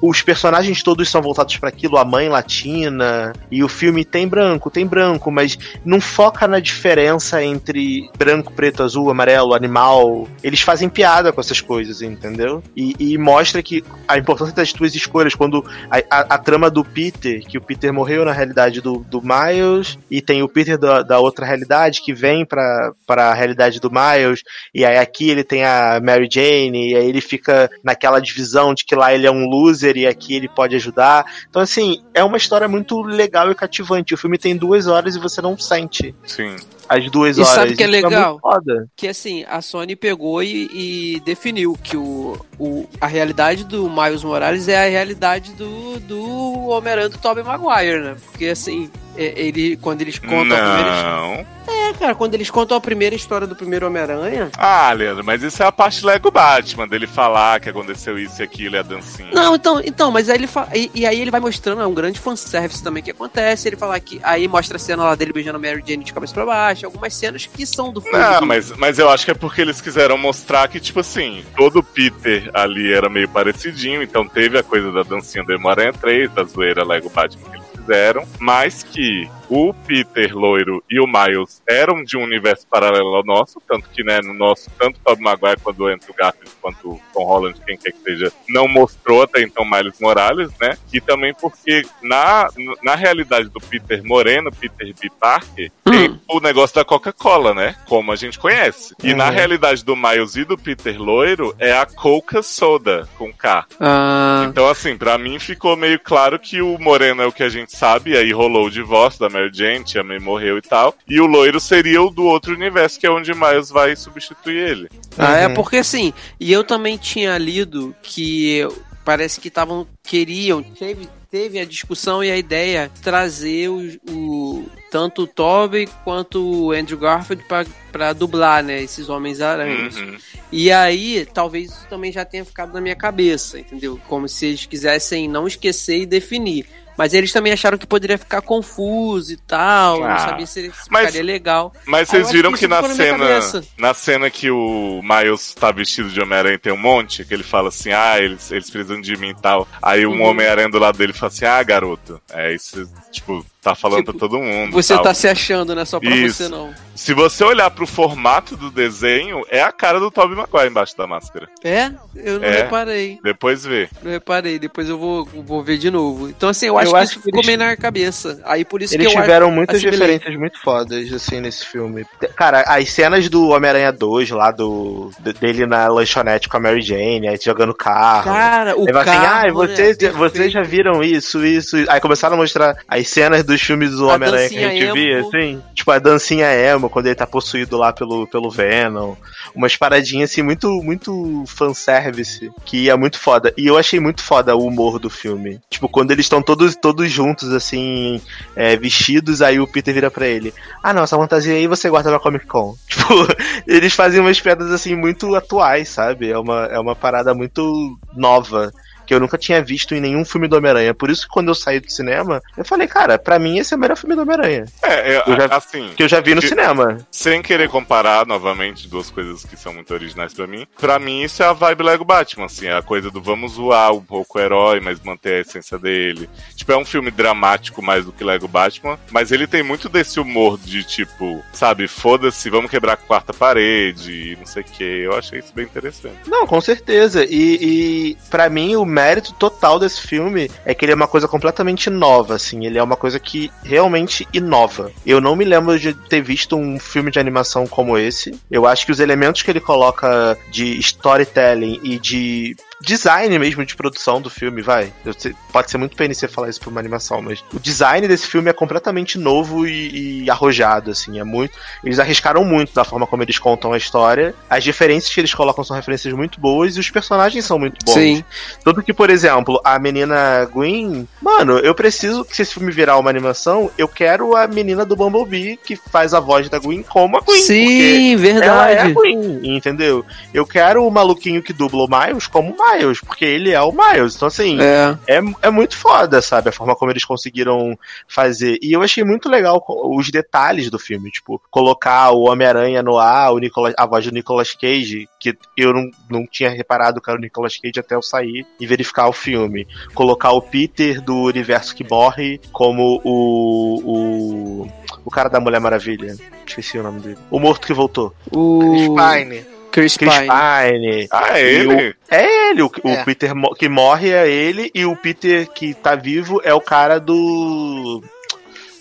os 0.02 0.22
personagens 0.22 0.84
todos 0.84 1.10
são 1.10 1.22
voltados 1.22 1.58
para 1.58 1.70
aquilo, 1.70 1.98
a 1.98 2.06
mãe 2.06 2.30
latina, 2.30 3.34
e 3.50 3.64
o 3.64 3.68
filme 3.68 4.06
tem 4.06 4.28
branco, 4.28 4.70
tem 4.70 4.86
branco, 4.86 5.23
mas 5.32 5.58
não 5.86 6.00
foca 6.02 6.48
na 6.48 6.60
diferença 6.60 7.44
entre 7.44 8.10
branco, 8.18 8.52
preto, 8.54 8.84
azul, 8.84 9.10
amarelo, 9.10 9.54
animal. 9.54 10.28
Eles 10.44 10.62
fazem 10.62 10.90
piada 10.90 11.32
com 11.32 11.42
essas 11.42 11.62
coisas, 11.62 12.02
entendeu? 12.02 12.62
E, 12.76 12.96
e 13.00 13.18
mostra 13.18 13.62
que 13.64 13.84
a 14.08 14.18
importância 14.18 14.54
das 14.56 14.72
tuas 14.74 14.96
escolhas, 14.96 15.36
quando 15.36 15.64
a, 15.90 15.98
a- 16.10 16.26
a 16.36 16.38
trama 16.38 16.70
do 16.70 16.84
Peter, 16.84 17.42
que 17.46 17.58
o 17.58 17.62
Peter 17.62 17.94
morreu 17.94 18.26
na 18.26 18.32
realidade 18.32 18.82
do, 18.82 19.00
do 19.10 19.22
Miles, 19.22 19.98
e 20.10 20.22
tem 20.22 20.42
o 20.44 20.50
Peter 20.50 20.78
da, 20.78 21.02
da 21.02 21.20
outra 21.20 21.46
realidade 21.46 22.02
que 22.02 22.14
vem 22.14 22.46
pra, 22.46 22.92
pra 23.06 23.34
realidade 23.34 23.80
do 23.80 23.90
Miles, 23.92 24.42
e 24.74 24.86
aí 24.86 24.98
aqui 24.98 25.30
ele 25.30 25.44
tem 25.44 25.64
a 25.66 26.00
Mary 26.04 26.28
Jane, 26.32 26.92
e 26.92 26.96
aí 26.96 27.08
ele 27.10 27.22
fica 27.22 27.70
naquela 27.84 28.20
divisão 28.20 28.74
de 28.74 28.86
que 28.86 28.96
lá 28.96 29.14
ele 29.14 29.28
é 29.28 29.32
um 29.32 29.46
loser 29.46 29.98
e 29.98 30.08
aqui 30.08 30.36
ele 30.36 30.48
pode 30.48 30.76
ajudar. 30.76 31.26
Então, 31.50 31.62
assim, 31.62 32.02
é 32.14 32.24
uma 32.24 32.38
história 32.38 32.68
muito 32.68 33.02
legal 33.02 33.52
e 33.52 33.56
cativante. 33.56 34.14
O 34.14 34.18
filme 34.18 34.38
tem 34.38 34.56
duas 34.56 34.88
horas 34.88 35.13
e 35.16 35.20
você 35.20 35.42
não 35.42 35.58
sente 35.58 36.14
Sim. 36.26 36.56
As 36.98 37.10
duas 37.10 37.38
E 37.38 37.42
horas. 37.42 37.54
sabe 37.54 37.74
o 37.74 37.78
que 37.78 37.84
é 37.84 37.88
Isso 37.88 37.92
legal? 37.92 38.40
foda. 38.40 38.88
que 38.96 39.08
assim, 39.08 39.46
a 39.50 39.62
Sony 39.62 39.96
pegou 39.96 40.42
e, 40.44 40.70
e 41.16 41.20
definiu 41.22 41.78
que 41.82 41.98
o, 41.98 42.38
o, 42.60 42.88
a 43.02 43.08
realidade 43.08 43.64
do 43.64 43.90
Miles 43.90 44.24
Morales 44.24 44.68
é 44.68 44.86
a 44.86 44.90
realidade 44.90 45.54
do, 45.54 46.00
do 46.02 46.68
Homem-Aranha 46.70 47.10
do 47.10 47.18
Tobey 47.18 47.44
Maguire, 47.44 48.02
né? 48.02 48.16
Porque 48.32 48.46
assim, 48.48 48.90
é- 49.18 49.34
ele, 49.36 49.78
quando 49.78 50.02
eles 50.02 50.18
contam 50.20 50.38
a 50.58 50.76
primeira. 50.76 51.04
Não. 51.04 51.54
É, 51.66 51.94
cara, 51.94 52.14
quando 52.14 52.34
eles 52.34 52.50
contam 52.50 52.76
a 52.76 52.82
primeira 52.82 53.16
história 53.16 53.48
do 53.48 53.56
primeiro 53.56 53.88
Homem-Aranha. 53.88 54.50
Ah, 54.58 54.92
Leandro, 54.92 55.24
mas 55.24 55.42
isso 55.44 55.64
é 55.64 55.66
a 55.66 55.72
parte 55.72 56.06
Lego 56.06 56.30
Batman, 56.30 56.86
dele 56.88 57.08
falar 57.08 57.62
que 57.62 57.70
aconteceu 57.70 58.20
isso 58.20 58.42
e 58.42 58.44
aquilo 58.44 58.76
e 58.76 58.80
a 58.80 58.82
dancinha. 58.84 59.30
Não, 59.34 59.56
então, 59.56 59.80
então, 59.80 60.12
mas 60.12 60.30
aí 60.30 60.36
ele 60.38 60.48
fa... 60.48 60.68
e, 60.76 60.92
e 60.94 61.06
aí 61.06 61.22
ele 61.22 61.32
vai 61.32 61.40
mostrando, 61.40 61.82
é 61.82 61.88
um 61.88 61.94
grande 61.94 62.20
fanservice 62.20 62.84
também 62.84 63.02
que 63.02 63.12
acontece. 63.12 63.70
Ele 63.70 63.78
fala 63.78 63.98
que. 64.00 64.20
Aí 64.24 64.46
mostra 64.48 64.76
a 64.76 64.80
cena 64.80 65.04
lá 65.04 65.16
dele 65.16 65.32
beijando 65.32 65.58
a 65.58 65.62
Mary 65.62 65.82
Jane 65.88 66.04
de 66.04 66.14
cabeça 66.14 66.34
pra 66.34 66.46
baixo, 66.46 66.83
algumas 66.86 67.14
cenas 67.14 67.46
que 67.46 67.66
são 67.66 67.92
do 67.92 68.02
filme. 68.02 68.18
Do- 68.40 68.46
mas, 68.46 68.72
mas 68.78 69.00
eu 69.00 69.10
acho 69.10 69.26
que 69.26 69.32
é 69.32 69.34
porque 69.34 69.62
eles 69.62 69.82
quiseram 69.82 70.18
mostrar 70.18 70.68
que, 70.68 70.80
tipo 70.80 71.00
assim, 71.00 71.44
todo 71.56 71.84
Peter 71.84 72.50
ali 72.54 72.92
era 72.94 73.10
meio 73.10 73.28
parecidinho, 73.30 74.02
então 74.04 74.28
teve 74.28 74.58
a 74.58 74.64
coisa 74.64 74.92
da 74.92 75.04
dancinha 75.04 75.44
do 75.44 75.54
Homem-Aranha 75.54 75.94
3, 75.94 76.32
da 76.32 76.44
zoeira 76.44 76.84
Lego 76.86 77.10
Batman 77.10 77.50
que 77.50 77.58
eles 77.58 77.68
fizeram, 77.76 78.26
mas 78.40 78.84
que 78.84 79.30
o 79.50 79.74
Peter 79.86 80.36
loiro 80.36 80.84
e 80.90 81.00
o 81.00 81.06
Miles 81.08 81.62
eram 81.70 82.04
de 82.04 82.18
um 82.18 82.24
universo 82.24 82.66
paralelo 82.70 83.16
ao 83.16 83.24
nosso, 83.26 83.62
tanto 83.68 83.90
que, 83.92 84.04
né, 84.04 84.20
no 84.22 84.34
nosso, 84.34 84.70
tanto 84.80 84.98
o 84.98 85.04
Tobey 85.04 85.24
Maguire 85.24 85.60
quanto 85.62 85.82
o 85.84 85.88
Andrew 85.88 86.14
Garfield, 86.18 86.52
quanto 86.62 86.90
o 86.92 87.00
Tom 87.14 87.24
Holland, 87.26 87.60
quem 87.66 87.78
quer 87.78 87.92
que 87.92 88.02
seja, 88.04 88.32
não 88.50 88.68
mostrou 88.68 89.22
até 89.24 89.42
então 89.42 89.64
Miles 89.70 90.00
Morales, 90.00 90.52
né, 90.62 90.76
e 90.94 91.00
também 91.02 91.34
porque 91.40 91.84
na, 92.02 92.48
na 92.84 92.96
realidade 92.96 93.50
do 93.50 93.60
Peter 93.62 94.02
Moreno, 94.04 94.50
Peter 94.52 94.94
B. 95.00 95.10
Parker, 95.20 95.72
tem 95.84 96.20
o 96.30 96.40
negócio 96.40 96.76
da 96.76 96.86
Coca-Cola, 96.86 97.54
né, 97.54 97.76
como 97.86 98.12
a 98.12 98.16
gente 98.16 98.40
conhece. 98.40 98.96
E 99.04 99.14
na 99.14 99.26
Uhum. 99.28 99.32
realidade 99.32 99.84
do 99.86 99.96
Miles 99.96 100.36
e 100.36 100.46
do 100.46 100.58
Peter 100.58 101.00
loiro 101.02 101.54
é 101.60 101.72
a 101.74 101.86
Coca 101.86 102.42
Soda, 102.42 103.08
com 103.18 103.32
K. 103.34 103.66
Ah, 103.80 104.46
Então, 104.50 104.68
assim, 104.68 104.98
pra 104.98 105.18
mim 105.18 105.40
ficou 105.40 105.76
meio 105.76 106.00
claro 106.00 106.40
que 106.40 106.62
o 106.62 106.78
Moreno 106.80 107.22
é 107.22 107.26
o 107.26 107.32
que 107.32 107.44
a 107.44 107.50
gente 107.50 107.76
sabe, 107.76 108.12
e 108.12 108.18
aí 108.18 108.32
rolou 108.32 108.66
o 108.68 108.72
divórcio 108.72 109.20
da 109.20 109.30
Mary 109.34 109.50
Jane, 109.54 109.84
Tia 109.84 110.04
May 110.04 110.20
morreu 110.20 110.58
e 110.58 110.62
tal. 110.62 110.96
E 111.08 111.20
o 111.20 111.26
loiro 111.26 111.60
seria 111.60 112.02
o 112.02 112.10
do 112.10 112.24
outro 112.24 112.54
universo, 112.54 113.00
que 113.00 113.08
é 113.08 113.12
onde 113.12 113.34
Miles 113.34 113.70
vai 113.70 113.96
substituir 113.96 114.58
ele. 114.58 114.90
ah, 115.18 115.38
é 115.38 115.48
Uhum. 115.48 115.54
porque 115.56 115.78
assim, 115.78 116.14
e 116.40 116.52
eu 116.54 116.64
também 116.64 116.98
tinha 116.98 117.38
lido 117.38 117.96
que 118.04 118.66
parece 119.04 119.42
que 119.42 119.48
estavam, 119.50 119.86
queriam, 120.02 120.64
teve, 120.64 121.10
teve 121.30 121.60
a 121.60 121.66
discussão 121.66 122.24
e 122.24 122.32
a 122.32 122.38
ideia 122.38 122.90
de 122.94 123.02
trazer 123.02 123.68
o, 123.70 123.82
o- 124.10 124.66
tanto 124.90 125.24
o 125.24 125.28
Tobey 125.28 125.90
quanto 126.06 126.42
o 126.42 126.72
Andrew 126.72 126.98
Garfield 126.98 127.44
pra, 127.46 127.66
pra 127.92 128.14
dublar, 128.14 128.64
né, 128.64 128.82
esses 128.82 129.10
Homens-Aranhas. 129.10 129.98
Uhum. 129.98 130.18
E 130.52 130.72
aí, 130.72 131.28
talvez 131.34 131.72
isso 131.72 131.88
também 131.90 132.12
já 132.12 132.24
tenha 132.24 132.46
ficado 132.46 132.72
na 132.72 132.80
minha 132.80 132.96
cabeça, 132.96 133.60
entendeu? 133.60 134.00
Como 134.08 134.30
se 134.30 134.46
eles 134.46 134.66
quisessem 134.68 135.28
não 135.28 135.48
esquecer 135.48 136.02
e 136.02 136.06
definir. 136.06 136.66
Mas 136.98 137.14
eles 137.14 137.32
também 137.32 137.52
acharam 137.54 137.78
que 137.78 137.88
poderia 137.88 138.18
ficar 138.18 138.42
confuso 138.42 139.32
e 139.34 139.38
tal. 139.38 140.04
Ah, 140.04 140.10
não 140.10 140.20
sabia 140.20 140.46
se 140.48 140.72
mas- 140.90 141.08
ficaria 141.08 141.24
legal. 141.24 141.74
Mas 141.86 142.10
vocês 142.10 142.32
viram 142.32 142.52
que 142.52 142.60
que, 142.60 142.68
na 142.68 142.82
na 142.82 142.90
cena, 142.90 143.18
cabeça. 143.28 143.64
na 143.78 143.94
cena 143.94 144.30
que 144.30 144.50
o 144.52 145.02
Miles 145.04 145.54
tá 145.54 145.72
vestido 145.72 146.10
de 146.10 146.22
Homem-Aranha 146.22 146.60
tem 146.60 146.72
um 146.72 146.78
monte, 146.78 147.26
que 147.26 147.34
ele 147.34 147.44
fala 147.44 147.70
assim, 147.70 147.92
ah, 147.92 148.20
eles, 148.20 148.52
eles 148.52 148.70
precisam 148.70 149.02
de 149.02 149.16
mim 149.18 149.30
e 149.30 149.36
tal. 149.36 149.68
Aí 149.82 150.06
um 150.06 150.12
Uhum. 150.14 150.22
Homem-Aranha 150.24 150.70
do 150.70 150.80
lado 150.80 150.98
dele 150.98 151.14
fala 151.14 151.32
assim, 151.32 151.46
ah, 151.46 151.62
garoto, 151.64 152.22
é 152.32 152.54
isso, 152.54 152.88
tipo, 153.12 153.46
tá 153.64 153.76
falando 153.76 154.00
Tipo, 154.00 154.12
pra 154.12 154.20
todo 154.20 154.40
mundo. 154.42 154.72
Você 154.74 154.94
tal. 154.94 155.04
tá 155.04 155.14
se 155.14 155.28
achando, 155.28 155.74
né? 155.76 155.86
Só 155.86 156.00
pra 156.00 156.10
Isso. 156.16 156.44
você 156.44 156.50
não. 156.50 156.74
Se 156.96 157.14
você 157.14 157.44
olhar 157.44 157.70
pro 157.72 157.88
formato 157.88 158.56
do 158.56 158.70
desenho, 158.70 159.42
é 159.50 159.62
a 159.62 159.72
cara 159.72 160.00
do 160.00 160.12
Tobey 160.12 160.36
Maguire 160.36 160.68
embaixo 160.70 160.96
da 160.98 161.08
máscara. 161.08 161.48
É? 161.64 161.92
Eu 162.16 162.40
não 162.40 162.48
É. 162.48 162.58
reparei. 162.64 163.20
Depois 163.24 163.66
vê. 163.66 163.90
Não 164.04 164.12
reparei. 164.12 164.60
Depois 164.60 164.88
eu 164.90 164.98
vou, 164.98 165.26
vou 165.26 165.64
ver 165.64 165.78
de 165.78 165.90
novo. 165.90 166.30
Então, 166.30 166.50
assim, 166.50 166.68
eu 166.68 166.78
acho 166.78 166.90
Eu 166.90 166.92
que 166.94 166.98
acho 167.00 167.12
isso 167.12 167.20
que 167.20 167.26
ficou 167.26 167.40
eles- 167.40 167.48
meio 167.48 167.58
na 167.60 167.76
cabeça. 167.76 168.40
Aí 168.46 168.64
por 168.64 168.82
isso 168.82 168.94
Eles 168.96 169.08
que 169.08 169.14
eu 169.18 169.22
tiveram 169.22 169.48
acho- 169.48 169.56
muitas 169.56 169.76
assimilei. 169.78 170.00
referências 170.00 170.40
muito 170.40 170.60
fodas, 170.62 171.12
assim, 171.14 171.40
nesse 171.42 171.66
filme. 171.66 172.06
Cara, 172.36 172.62
as 172.68 172.90
cenas 172.92 173.28
do 173.30 173.50
Homem-Aranha 173.50 173.92
2, 173.92 174.30
lá 174.30 174.52
do 174.52 175.12
de- 175.20 175.34
dele 175.34 175.66
na 175.66 175.88
lanchonete 175.88 176.48
com 176.48 176.58
a 176.58 176.60
Mary 176.60 176.82
Jane, 176.82 177.28
aí 177.28 177.40
jogando 177.44 177.74
carro. 177.74 178.26
Cara, 178.26 178.78
o 178.78 178.86
Aí 178.88 178.94
vai 178.94 179.06
carro, 179.06 179.18
assim, 179.20 179.28
ah, 179.28 179.44
né? 179.44 179.52
vocês, 179.52 179.98
Perfeito. 179.98 180.18
vocês 180.18 180.52
já 180.52 180.62
viram 180.62 181.04
isso, 181.04 181.44
isso. 181.46 181.76
Aí 181.90 182.00
começaram 182.00 182.36
a 182.36 182.38
mostrar 182.38 182.78
as 182.88 183.08
cenas 183.08 183.44
dos 183.54 183.62
filmes 183.62 183.92
do 183.92 184.08
Homem-Aranha 184.08 184.50
que 184.50 184.58
a 184.58 184.70
gente 184.70 184.86
dancinha 184.86 184.94
via, 184.94 185.20
emo. 185.20 185.28
assim. 185.28 185.62
Tipo, 185.74 185.92
a 185.92 186.00
dancinha 186.00 186.54
emo, 186.54 186.90
quando 186.90 187.06
ele 187.06 187.16
tá 187.16 187.28
possuído 187.28 187.78
lá 187.78 187.94
pelo, 187.94 188.28
pelo 188.28 188.50
Venom. 188.50 189.16
Umas 189.56 189.76
paradinhas, 189.76 190.32
assim, 190.32 190.42
muito, 190.42 190.68
muito 190.84 191.44
fanservice, 191.48 192.52
que 192.66 192.90
é 192.90 192.96
muito 192.96 193.20
foda. 193.20 193.54
E 193.56 193.68
eu 193.68 193.78
achei 193.78 194.00
muito 194.00 194.22
foda 194.24 194.56
o 194.56 194.66
humor 194.66 195.00
do 195.00 195.10
filme. 195.10 195.60
Tipo, 195.70 195.88
quando 195.88 196.12
eles 196.12 196.26
estão 196.26 196.42
todos, 196.42 196.76
todos 196.76 197.12
juntos, 197.12 197.52
assim, 197.54 198.22
é, 198.56 198.76
vestidos, 198.76 199.42
aí 199.42 199.60
o 199.60 199.68
Peter 199.68 199.94
vira 199.94 200.10
pra 200.10 200.28
ele. 200.28 200.54
Ah, 200.82 200.94
não, 200.94 201.04
essa 201.04 201.18
fantasia 201.18 201.54
aí 201.54 201.68
você 201.68 201.90
guarda 201.90 202.12
na 202.12 202.20
Comic 202.20 202.46
Con. 202.46 202.76
Tipo, 202.94 203.28
eles 203.68 203.94
fazem 203.94 204.22
umas 204.22 204.40
piadas, 204.40 204.72
assim, 204.72 204.96
muito 204.96 205.36
atuais, 205.36 205.90
sabe? 205.90 206.32
É 206.32 206.38
uma, 206.38 206.66
é 206.68 206.80
uma 206.80 206.96
parada 206.96 207.34
muito 207.34 207.98
nova. 208.16 208.72
Que 209.06 209.14
eu 209.14 209.20
nunca 209.20 209.38
tinha 209.38 209.62
visto 209.62 209.94
em 209.96 210.02
nenhum 210.02 210.24
filme 210.26 210.48
do 210.48 210.56
Homem-Aranha. 210.58 210.94
Por 210.94 211.10
isso 211.10 211.24
que 211.24 211.34
quando 211.34 211.50
eu 211.50 211.56
saí 211.56 211.80
do 211.80 211.92
cinema, 211.92 212.42
eu 212.58 212.64
falei, 212.66 212.88
cara, 212.88 213.18
pra 213.20 213.38
mim 213.40 213.58
esse 213.60 213.74
é 213.74 213.78
o 213.78 213.80
melhor 213.80 213.98
filme 213.98 214.16
do 214.16 214.22
Homem-Aranha. 214.22 214.66
É, 214.82 215.16
é, 215.16 215.24
Eu 215.28 215.36
já- 215.36 215.46
assim, 215.56 215.90
Que 215.96 216.04
eu 216.04 216.08
já 216.08 216.20
vi 216.22 216.36
no 216.36 216.42
cinema. 216.42 216.98
sem 217.12 217.42
querer 217.42 217.70
comparar 217.70 218.26
novamente 218.26 218.88
duas 218.88 219.10
coisas 219.10 219.44
que 219.46 219.58
são 219.58 219.74
muito 219.74 219.94
originais 219.94 220.34
pra 220.34 220.48
mim, 220.48 220.66
pra 220.80 221.00
mim 221.00 221.22
isso 221.24 221.42
é 221.44 221.46
a 221.46 221.54
vibe 221.54 221.84
Lego 221.84 222.06
Batman, 222.06 222.46
assim, 222.46 222.68
é 222.68 222.76
a 222.78 222.82
coisa 222.82 223.10
do 223.12 223.22
vamos 223.22 223.54
zoar 223.54 223.94
um 223.94 224.02
pouco 224.02 224.38
o 224.38 224.42
herói, 224.42 224.80
mas 224.80 225.00
manter 225.02 225.36
a 225.36 225.40
essência 225.42 225.78
dele. 225.78 226.30
Tipo, 226.56 226.72
é 226.72 226.78
um 226.78 226.86
filme 226.86 227.12
dramático 227.12 227.82
mais 227.82 228.06
do 228.06 228.12
que 228.12 228.24
Lego 228.24 228.48
Batman, 228.48 228.98
mas 229.12 229.32
ele 229.32 229.48
tem 229.48 229.64
muito 229.64 229.90
desse 229.90 230.20
humor 230.20 230.58
de 230.60 230.84
tipo, 230.84 231.44
sabe, 231.52 231.88
foda-se, 231.88 232.50
vamos 232.50 232.70
quebrar 232.72 232.94
a 232.94 232.98
quarta 232.98 233.34
parede 233.34 234.12
e 234.34 234.36
não 234.38 234.46
sei 234.46 234.62
o 234.62 234.66
que. 234.66 234.84
Eu 234.84 235.18
achei 235.18 235.40
isso 235.40 235.52
bem 235.56 235.66
interessante. 235.66 236.16
Não, 236.28 236.46
com 236.48 236.60
certeza. 236.62 237.26
E, 237.26 237.58
e 237.62 238.18
para 238.30 238.50
mim 238.50 238.76
o 238.76 238.86
mérito 238.94 239.34
total 239.34 239.80
desse 239.80 240.02
filme 240.02 240.50
é 240.66 240.74
que 240.74 240.86
ele 240.86 240.92
é 240.92 240.96
uma 240.96 241.08
coisa 241.08 241.28
completamente 241.28 241.90
nova, 241.90 242.36
assim. 242.36 242.66
Ele 242.66 242.78
é 242.78 242.84
uma 242.84 242.96
coisa 242.96 243.20
que 243.20 243.52
realmente 243.64 244.28
inova. 244.32 244.92
Eu 245.06 245.20
não 245.20 245.36
me 245.36 245.44
lembro 245.44 245.80
de 245.80 245.94
ter 245.94 246.22
visto 246.22 246.56
um 246.56 246.80
filme 246.80 247.10
de 247.10 247.20
animação 247.20 247.66
como 247.66 247.98
esse. 247.98 248.40
Eu 248.52 248.68
acho 248.68 248.86
que 248.86 248.92
os 248.92 249.00
elementos 249.00 249.42
que 249.42 249.52
ele 249.52 249.60
coloca 249.60 250.38
de 250.52 250.78
storytelling 250.80 251.80
e 251.84 251.98
de 251.98 252.56
design 252.84 253.40
mesmo 253.40 253.66
de 253.66 253.76
produção 253.76 254.22
do 254.22 254.30
filme, 254.30 254.62
vai. 254.62 254.92
Sei- 255.18 255.34
pode 255.52 255.72
ser 255.72 255.78
muito 255.78 255.96
PNC 255.96 256.28
falar 256.28 256.50
isso 256.50 256.60
pra 256.60 256.70
uma 256.70 256.80
animação, 256.80 257.22
mas 257.22 257.44
o 257.54 257.60
design 257.60 258.08
desse 258.08 258.28
filme 258.28 258.50
é 258.50 258.54
completamente 258.54 259.18
novo 259.18 259.66
e, 259.68 260.24
e 260.24 260.30
arrojado, 260.30 260.92
assim. 260.92 261.20
É 261.20 261.24
muito. 261.24 261.58
Eles 261.84 262.00
arriscaram 262.00 262.44
muito 262.44 262.74
da 262.74 262.84
forma 262.84 263.08
como 263.08 263.24
eles 263.24 263.40
contam 263.40 263.74
a 263.74 263.78
história. 263.78 264.36
As 264.50 264.66
referências 264.66 265.14
que 265.14 265.20
eles 265.20 265.34
colocam 265.34 265.64
são 265.64 265.76
referências 265.76 266.14
muito 266.14 266.40
boas 266.40 266.76
e 266.76 266.80
os 266.80 266.90
personagens 266.90 267.46
são 267.46 267.58
muito 267.58 267.84
bons. 267.86 267.94
Sim. 267.94 268.24
Tanto 268.64 268.82
que, 268.84 268.94
por 268.94 269.10
exemplo, 269.10 269.60
a 269.64 269.80
menina 269.80 270.46
Gwen, 270.52 271.08
mano, 271.22 271.58
eu 271.60 271.74
preciso 271.74 272.26
que 272.26 272.36
se 272.36 272.42
esse 272.42 272.54
filme 272.54 272.72
virar 272.72 272.98
uma 272.98 273.10
animação, 273.10 273.72
eu 273.78 273.88
quero 273.88 274.36
a 274.36 274.48
menina 274.48 274.86
do 274.86 274.96
Bumblebee 274.96 275.58
que 275.58 275.76
faz 275.76 276.14
a 276.14 276.20
voz 276.20 276.50
da 276.50 276.60
Gwen 276.60 276.84
como 276.84 277.18
a 277.18 277.22
Gwen. 277.22 277.42
Sim, 277.42 278.14
ela 278.42 278.70
é 278.70 278.80
a 278.80 278.84
verdade. 278.84 278.94
Gwen, 278.94 279.56
entendeu? 279.56 280.06
Eu 280.34 280.46
quero 280.46 280.86
o 280.86 280.92
maluquinho 280.92 281.42
que 281.42 281.54
dubla 281.54 281.84
o 281.86 281.88
Miles 281.88 282.28
como 282.28 282.52
o 282.52 282.56
Miles, 282.58 282.73
porque 283.06 283.26
ele 283.26 283.52
é 283.52 283.62
o 283.62 283.72
Miles. 283.72 284.16
Então, 284.16 284.28
assim, 284.28 284.58
É. 284.62 284.98
é, 285.08 285.22
é 285.44 285.50
muito 285.50 285.78
foda, 285.78 286.22
sabe? 286.22 286.50
A 286.50 286.52
forma 286.52 286.76
como 286.76 286.92
eles 286.92 287.06
conseguiram 287.06 287.78
fazer. 288.08 288.58
E 288.62 288.72
eu 288.74 288.82
achei 288.82 289.04
muito 289.04 289.30
legal 289.30 289.64
os 289.68 290.10
detalhes 290.10 290.70
do 290.70 290.80
filme. 290.80 291.12
Tipo, 291.12 291.42
colocar 291.50 292.12
o 292.12 292.30
Homem-Aranha 292.30 292.82
no 292.82 292.98
ar, 292.98 293.34
o 293.34 293.40
Nicolas, 293.40 293.74
a 293.78 293.86
voz 293.86 294.06
do 294.06 294.12
Nicolas 294.12 294.54
Cage, 294.54 295.08
que 295.20 295.38
eu 295.58 295.74
não, 295.74 295.90
não 296.10 296.26
tinha 296.28 296.50
reparado 296.50 297.02
que 297.02 297.10
era 297.10 297.18
o 297.18 297.22
Nicolas 297.22 297.58
Cage 297.58 297.80
até 297.80 297.96
eu 297.96 298.02
sair 298.02 298.46
e 298.60 298.66
verificar 298.68 299.08
o 299.08 299.14
filme. 299.14 299.68
Colocar 299.94 300.32
o 300.32 300.42
Peter 300.42 301.02
do 301.02 301.16
universo 301.24 301.76
que 301.76 301.84
morre 301.84 302.40
como 302.52 303.02
o. 303.04 303.82
o. 303.84 304.68
o 305.06 305.12
cara 305.12 305.30
da 305.30 305.40
Mulher 305.40 305.60
Maravilha. 305.60 306.16
Esqueci 306.46 306.78
o 306.78 306.84
nome 306.84 307.00
dele. 307.00 307.18
O 307.30 307.40
morto 307.40 307.66
que 307.68 307.74
voltou. 307.74 308.14
O 308.32 308.76
Spine. 308.78 309.46
Chris 309.74 309.98
Chris 309.98 310.10
Pine. 310.14 310.28
Pine. 310.28 311.08
Ah, 311.12 311.40
é 311.40 311.42
E 311.42 311.56
ele? 311.56 311.96
É 312.10 312.50
ele, 312.52 312.62
o, 312.62 312.72
o 312.84 312.90
É. 312.90 313.04
Peter 313.04 313.36
mo- 313.36 313.54
que 313.56 313.68
morre 313.68 314.12
é 314.12 314.30
ele, 314.30 314.72
e 314.74 314.86
o 314.86 314.96
Peter 314.96 315.48
que 315.50 315.74
tá 315.74 315.96
vivo 315.96 316.40
é 316.44 316.54
o 316.54 316.62
cara 316.62 317.00
do. 317.00 318.02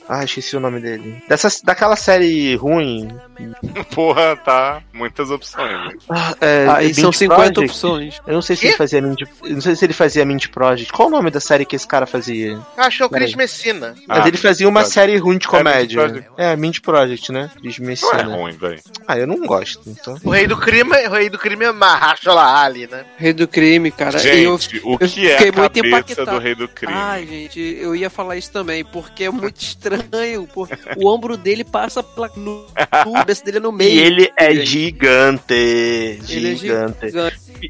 Ah, 0.08 0.24
esqueci 0.24 0.56
o 0.56 0.60
nome 0.60 0.80
dele. 0.80 1.22
Dessa, 1.28 1.48
daquela 1.64 1.96
série 1.96 2.54
ruim. 2.56 3.08
Porra, 3.94 4.36
tá. 4.36 4.82
Muitas 4.92 5.30
opções. 5.30 5.70
né? 5.72 5.92
Ah, 6.10 6.34
é, 6.40 6.66
Aí 6.68 6.86
Mint 6.88 6.96
são 7.00 7.12
50 7.12 7.36
Project. 7.52 7.60
opções. 7.64 8.20
Eu 8.26 8.34
não 8.34 8.42
sei 8.42 8.56
se 8.56 8.62
Quê? 8.62 8.68
ele 8.68 8.76
fazia 8.76 9.00
Mint, 9.00 9.20
eu 9.20 9.28
não 9.54 9.60
sei 9.60 9.76
se 9.76 9.84
ele 9.84 9.92
fazia 9.92 10.24
Mint 10.24 10.48
Project. 10.48 10.92
Qual 10.92 11.08
o 11.08 11.10
nome 11.10 11.30
da 11.30 11.40
série 11.40 11.64
que 11.64 11.76
esse 11.76 11.86
cara 11.86 12.06
fazia? 12.06 12.52
Eu 12.52 12.62
acho 12.76 12.96
que 12.98 13.02
é 13.02 13.06
o 13.06 13.10
Chris. 13.10 13.34
Messina. 13.34 13.94
Mas 14.06 14.24
Ah, 14.24 14.28
ele 14.28 14.36
fazia 14.36 14.68
uma 14.68 14.80
Project. 14.80 14.94
série 14.94 15.16
ruim 15.16 15.38
de 15.38 15.46
É, 15.46 15.50
Mint 15.50 15.58
comédia. 15.58 16.00
Project. 16.02 16.30
É, 16.36 16.56
Mint 16.56 16.80
Project, 16.80 17.32
né? 17.32 17.50
Chris 17.60 17.78
Não 17.78 17.86
é 17.86 17.88
Messina. 17.88 18.22
ruim, 18.36 18.52
velho. 18.52 18.80
Ah, 19.08 19.18
eu 19.18 19.26
não 19.26 19.46
gosto, 19.46 19.82
então. 19.86 20.16
O 20.24 20.30
rei 20.30 20.46
do 20.46 20.56
crime, 20.56 20.90
o 21.08 21.10
rei 21.12 21.30
do 21.30 21.38
crime 21.38 21.64
é 21.64 21.72
Mahershala 21.72 22.62
Ali, 22.62 22.86
né? 22.86 23.04
Rei 23.16 23.32
do 23.32 23.48
crime, 23.48 23.90
cara. 23.90 24.20
E 24.22 24.44
eu- 24.44 24.58
Gente, 24.58 24.80
o 24.84 24.92
eu 25.00 25.08
que 25.08 25.30
é 25.30 25.38
fiquei 25.38 25.48
a 25.48 25.70
cabeça 25.70 26.26
do 26.26 26.38
rei 26.38 26.54
do 26.54 26.68
crime? 26.68 26.92
Ai, 26.94 27.26
gente, 27.26 27.60
eu 27.80 27.94
ia 27.96 28.10
falar 28.10 28.36
isso 28.36 28.50
também, 28.52 28.84
porque 28.84 29.24
é 29.24 29.30
muito 29.30 29.60
estranho. 29.60 29.91
Pô. 30.52 30.68
O 30.96 31.08
ombro 31.08 31.36
dele 31.36 31.64
passa 31.64 32.02
pela 32.02 32.30
no, 32.36 32.66
cabeça 33.14 33.44
dele 33.44 33.58
é 33.58 33.60
no 33.60 33.72
meio. 33.72 33.90
E 33.90 33.98
ele 34.00 34.32
é 34.36 34.54
gente. 34.54 34.66
gigante. 34.66 35.54
Ele 35.54 36.52
é 36.52 36.56
Gigante. 36.56 37.06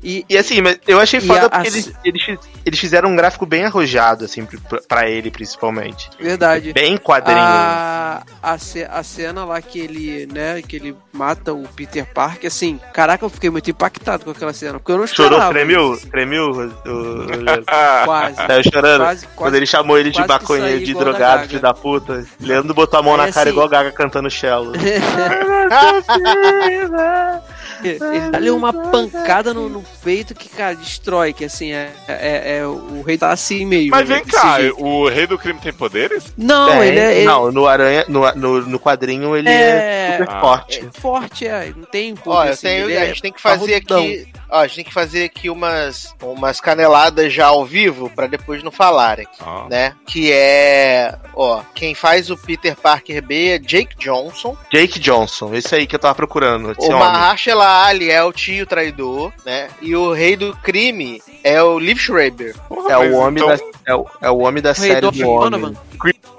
E, 0.02 0.24
E 0.28 0.36
assim, 0.38 0.60
mas 0.60 0.78
eu 0.86 1.00
achei 1.00 1.20
foda 1.20 1.46
a- 1.46 1.50
porque 1.50 1.68
a- 1.68 1.70
eles, 1.70 1.92
eles, 2.04 2.38
eles 2.64 2.78
fizeram 2.78 3.10
um 3.10 3.16
gráfico 3.16 3.44
bem 3.46 3.64
arrojado, 3.64 4.24
assim, 4.24 4.44
pra, 4.46 4.80
pra 4.88 5.08
ele, 5.10 5.30
principalmente. 5.30 6.08
verdade. 6.18 6.72
Bem 6.72 6.96
quadrinho. 6.96 7.38
A, 7.40 8.22
a, 8.42 8.56
a 8.98 9.02
cena 9.02 9.44
lá 9.44 9.60
que 9.60 9.78
ele, 9.80 10.26
né, 10.32 10.62
que 10.62 10.76
ele 10.76 10.96
mata 11.12 11.52
o 11.52 11.62
Peter 11.68 12.06
Parker, 12.06 12.46
assim, 12.48 12.80
caraca, 12.92 13.24
eu 13.24 13.30
fiquei 13.30 13.50
muito 13.50 13.70
impactado 13.70 14.24
com 14.24 14.30
aquela 14.30 14.52
cena, 14.52 14.74
porque 14.78 14.92
eu 14.92 14.98
não 14.98 15.04
esperava. 15.04 15.34
Chorou, 15.36 15.50
tremeu? 15.52 15.98
Tremeu? 16.10 16.50
O, 16.50 16.88
o, 16.88 17.24
o- 17.24 17.64
Quase. 18.04 18.36
Saiu 18.36 18.62
chorando? 18.72 19.00
Quase, 19.02 19.26
Quando 19.26 19.36
quase. 19.36 19.56
ele 19.56 19.66
chamou 19.66 19.98
ele 19.98 20.10
de 20.10 20.26
maconheiro, 20.26 20.76
saí 20.78 20.84
de 20.84 20.94
drogado, 20.94 21.48
filho 21.48 21.60
da 21.60 21.74
puta. 21.74 22.24
Leandro 22.40 22.74
botou 22.74 22.98
a 22.98 23.02
mão 23.02 23.12
Aí, 23.14 23.18
na 23.26 23.32
cara 23.32 23.40
assim- 23.42 23.50
igual 23.50 23.68
Gaga 23.68 23.92
cantando 23.92 24.30
cello. 24.30 24.72
Ele 27.82 28.30
dá-lhe 28.30 28.50
uma 28.50 28.72
pancada 28.72 29.52
no, 29.52 29.68
no 29.68 29.81
peito 30.02 30.34
que, 30.34 30.48
cara, 30.48 30.74
destrói, 30.74 31.32
que 31.32 31.44
assim, 31.44 31.72
é, 31.72 31.90
é, 32.08 32.58
é- 32.58 32.66
o 32.66 33.02
rei 33.02 33.16
tá 33.18 33.30
assim 33.30 33.64
meio. 33.66 33.90
Mas 33.90 34.08
né, 34.08 34.16
vem 34.16 34.24
cá, 34.24 34.60
jeito. 34.60 34.82
o 34.82 35.08
rei 35.08 35.26
do 35.26 35.38
crime 35.38 35.58
tem 35.60 35.72
poderes? 35.72 36.32
Não, 36.36 36.70
Tem. 36.70 36.88
ele 36.88 36.98
é. 36.98 37.16
Ele 37.18 37.24
Não, 37.26 37.50
no 37.52 37.66
Aranha, 37.66 38.04
no, 38.08 38.32
no, 38.34 38.60
no 38.62 38.78
quadrinho 38.80 39.36
ele 39.36 39.48
é, 39.48 39.52
É. 39.52 40.16
super 40.18 40.32
Ah. 40.34 40.40
forte. 40.40 40.80
é 40.94 41.00
forte, 41.00 41.46
é. 41.46 41.72
Não 41.76 41.84
tem 41.84 42.14
poder, 42.14 42.36
Ó, 42.36 42.44
eu 42.44 42.52
assim, 42.52 42.66
tenho, 42.66 42.84
ele 42.86 42.94
é 42.94 43.02
a 43.02 43.06
gente 43.06 43.22
tem 43.22 43.32
que 43.32 43.40
fazer 43.40 43.74
aqui. 43.76 44.28
Ó, 44.52 44.58
a 44.60 44.66
gente 44.66 44.76
tem 44.76 44.84
que 44.84 44.92
fazer 44.92 45.24
aqui 45.24 45.48
umas, 45.48 46.14
umas 46.22 46.60
caneladas 46.60 47.32
já 47.32 47.46
ao 47.46 47.64
vivo 47.64 48.10
pra 48.14 48.26
depois 48.26 48.62
não 48.62 48.70
falarem, 48.70 49.26
Ah. 49.40 49.64
né? 49.70 49.94
Que 50.06 50.30
é, 50.30 51.14
ó, 51.34 51.62
quem 51.74 51.94
faz 51.94 52.30
o 52.30 52.36
Peter 52.36 52.76
Parker 52.76 53.22
B 53.22 53.48
é 53.54 53.58
Jake 53.58 53.96
Johnson. 53.96 54.54
Jake 54.70 54.98
Johnson, 54.98 55.54
esse 55.54 55.74
aí 55.74 55.86
que 55.86 55.94
eu 55.96 56.00
tava 56.00 56.14
procurando. 56.14 56.74
O. 56.78 56.92
Mahershala 56.92 57.84
Ali 57.86 58.10
é 58.10 58.22
o 58.22 58.32
tio 58.32 58.66
traidor, 58.66 59.32
né? 59.46 59.68
E 59.80 59.96
o 59.96 60.12
rei 60.12 60.36
do 60.36 60.54
crime 60.58 61.22
é 61.42 61.62
o 61.62 61.78
Liv 61.78 61.98
Schreiber. 61.98 62.54
Porra, 62.68 62.92
É 62.92 62.98
o 62.98 63.16
homem 63.16 63.42
então, 63.42 63.56
da, 63.56 63.62
é, 63.86 63.94
o, 63.94 64.06
é 64.20 64.30
o 64.30 64.38
homem 64.38 64.62
da 64.62 64.72
Rei 64.72 64.88
série 64.90 65.00
do 65.00 65.10
do 65.10 65.28
homem. 65.28 65.50
Donovan. 65.50 65.74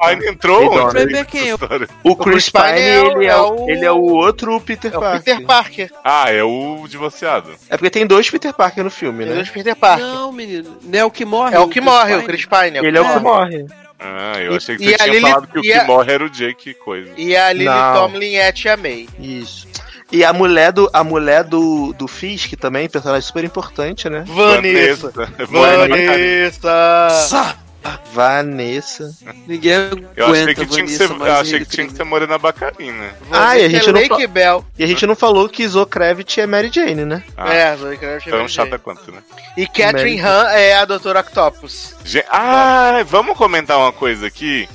Pine 0.03 0.27
entrou 0.27 0.90
é 0.91 1.23
quem? 1.23 1.41
nessa 1.41 1.64
história? 1.64 1.88
O 2.03 2.15
Chris 2.18 2.49
Chris 2.49 2.49
Pine 2.49 2.73
Pine, 2.73 2.81
é 2.81 3.02
o- 3.02 3.11
ele, 3.15 3.26
é 3.26 3.30
é 3.30 3.38
o, 3.38 3.56
o- 3.65 3.69
ele 3.69 3.85
é 3.85 3.91
o 3.91 4.02
outro 4.02 4.60
Peter 4.60 4.94
É 4.94 4.98
o 4.98 4.99
Parker. 4.99 5.23
Peter 5.23 5.45
Parker. 5.48 5.91
Ah, 6.03 6.30
é 6.30 6.44
o 6.44 6.85
divorciado. 6.90 7.52
É 7.69 7.77
porque 7.77 7.90
tem 7.90 8.02
dois 8.07 8.30
Peter 8.30 8.53
Parker 8.53 8.84
no 8.84 8.91
filme, 8.91 9.19
Tem 9.19 9.30
né? 9.30 9.35
dois 9.35 9.49
Peter 9.49 9.75
Parker. 9.75 10.05
Não, 10.05 10.31
menino. 10.31 10.77
Não 10.81 10.99
é 10.99 11.05
o 11.05 11.11
que 11.11 11.25
morre. 11.25 11.55
é 11.55 11.59
o 11.59 11.67
que 11.67 11.81
morre, 11.81 12.11
Pine. 12.13 12.23
o 12.23 12.25
Chris 12.25 12.45
Pine. 12.45 12.77
Ele 12.88 12.97
é 12.97 13.01
o 13.01 13.13
que 13.13 13.19
morre. 13.19 13.63
morre. 13.63 13.65
Ah, 13.99 14.34
eu 14.41 14.53
E- 14.53 14.57
achei 14.57 14.75
que 14.75 14.84
e 14.84 14.89
você 14.89 14.95
a 14.95 15.09
tinha 15.09 15.21
falado 15.21 15.47
que 15.47 15.59
o 15.59 15.61
e 15.61 15.63
que 15.63 15.73
a- 15.73 15.85
morre 15.85 16.11
era 16.13 16.25
o 16.25 16.30
Jake 16.30 16.73
coisa. 16.73 17.11
E 17.15 17.38
a 17.38 17.53
Lily 17.53 17.65
Não. 17.65 17.93
Tomlin 18.09 18.34
é 18.35 18.47
a 18.47 18.51
Tia 18.51 18.75
May. 18.75 19.07
Isso. 19.17 19.67
E 20.11 20.23
a 20.25 20.34
mulher 20.34 20.71
do, 20.71 20.89
a 20.93 21.03
mulher 21.03 21.43
do, 21.43 21.93
do 21.93 22.07
Fisk 22.07 22.53
também, 22.59 22.89
personagem 22.89 23.25
super 23.25 23.43
importante, 23.43 24.09
né? 24.09 24.23
Vanessa. 24.27 25.11
Vanessa. 25.47 25.47
Vanessa. 25.47 27.57
Vanessa. 28.14 29.14
Ninguém 29.47 29.73
Eu 30.15 30.26
aguenta 30.27 30.51
achei 30.51 30.55
que 30.55 30.65
tinha 30.65 30.85
que 30.85 30.97
Vanessa, 30.97 31.07
ser, 31.07 31.27
eu 31.27 31.34
achei 31.34 31.60
que 31.60 31.65
tinha 31.65 31.88
que 31.88 31.93
ser 31.93 32.03
Morena 32.03 32.38
Bacarina. 32.38 33.11
Ah, 33.31 33.57
e 33.57 33.65
a 33.65 33.69
gente 33.69 33.89
é 33.89 33.91
não 33.91 34.01
Lake 34.01 34.27
Bell. 34.27 34.65
E 34.77 34.84
a 34.84 34.88
gente 34.88 35.05
não 35.05 35.15
falou 35.15 35.47
que 35.49 35.68
Zoe 35.68 35.85
Kravitz 35.85 36.38
é 36.38 36.45
Mary 36.47 36.69
Jane, 36.73 37.05
né? 37.05 37.23
Ah, 37.35 37.53
É, 37.53 37.76
Zoe 37.76 37.97
Kravitz 37.97 38.27
é 38.27 38.30
tão 38.30 38.39
Mary 38.39 38.51
chata 38.51 38.69
Jane. 38.72 38.81
quanto, 38.84 39.11
né? 39.11 39.19
E 39.57 39.68
Catherine 39.68 40.22
Mary 40.22 40.35
Han 40.35 40.49
é 40.51 40.76
a 40.76 40.85
Doutora 40.85 41.19
Octopus. 41.19 41.95
Gen- 42.05 42.23
Ah, 42.30 43.03
vamos 43.05 43.38
comentar 43.38 43.77
uma 43.77 43.91
coisa 43.91 44.27
aqui. 44.27 44.68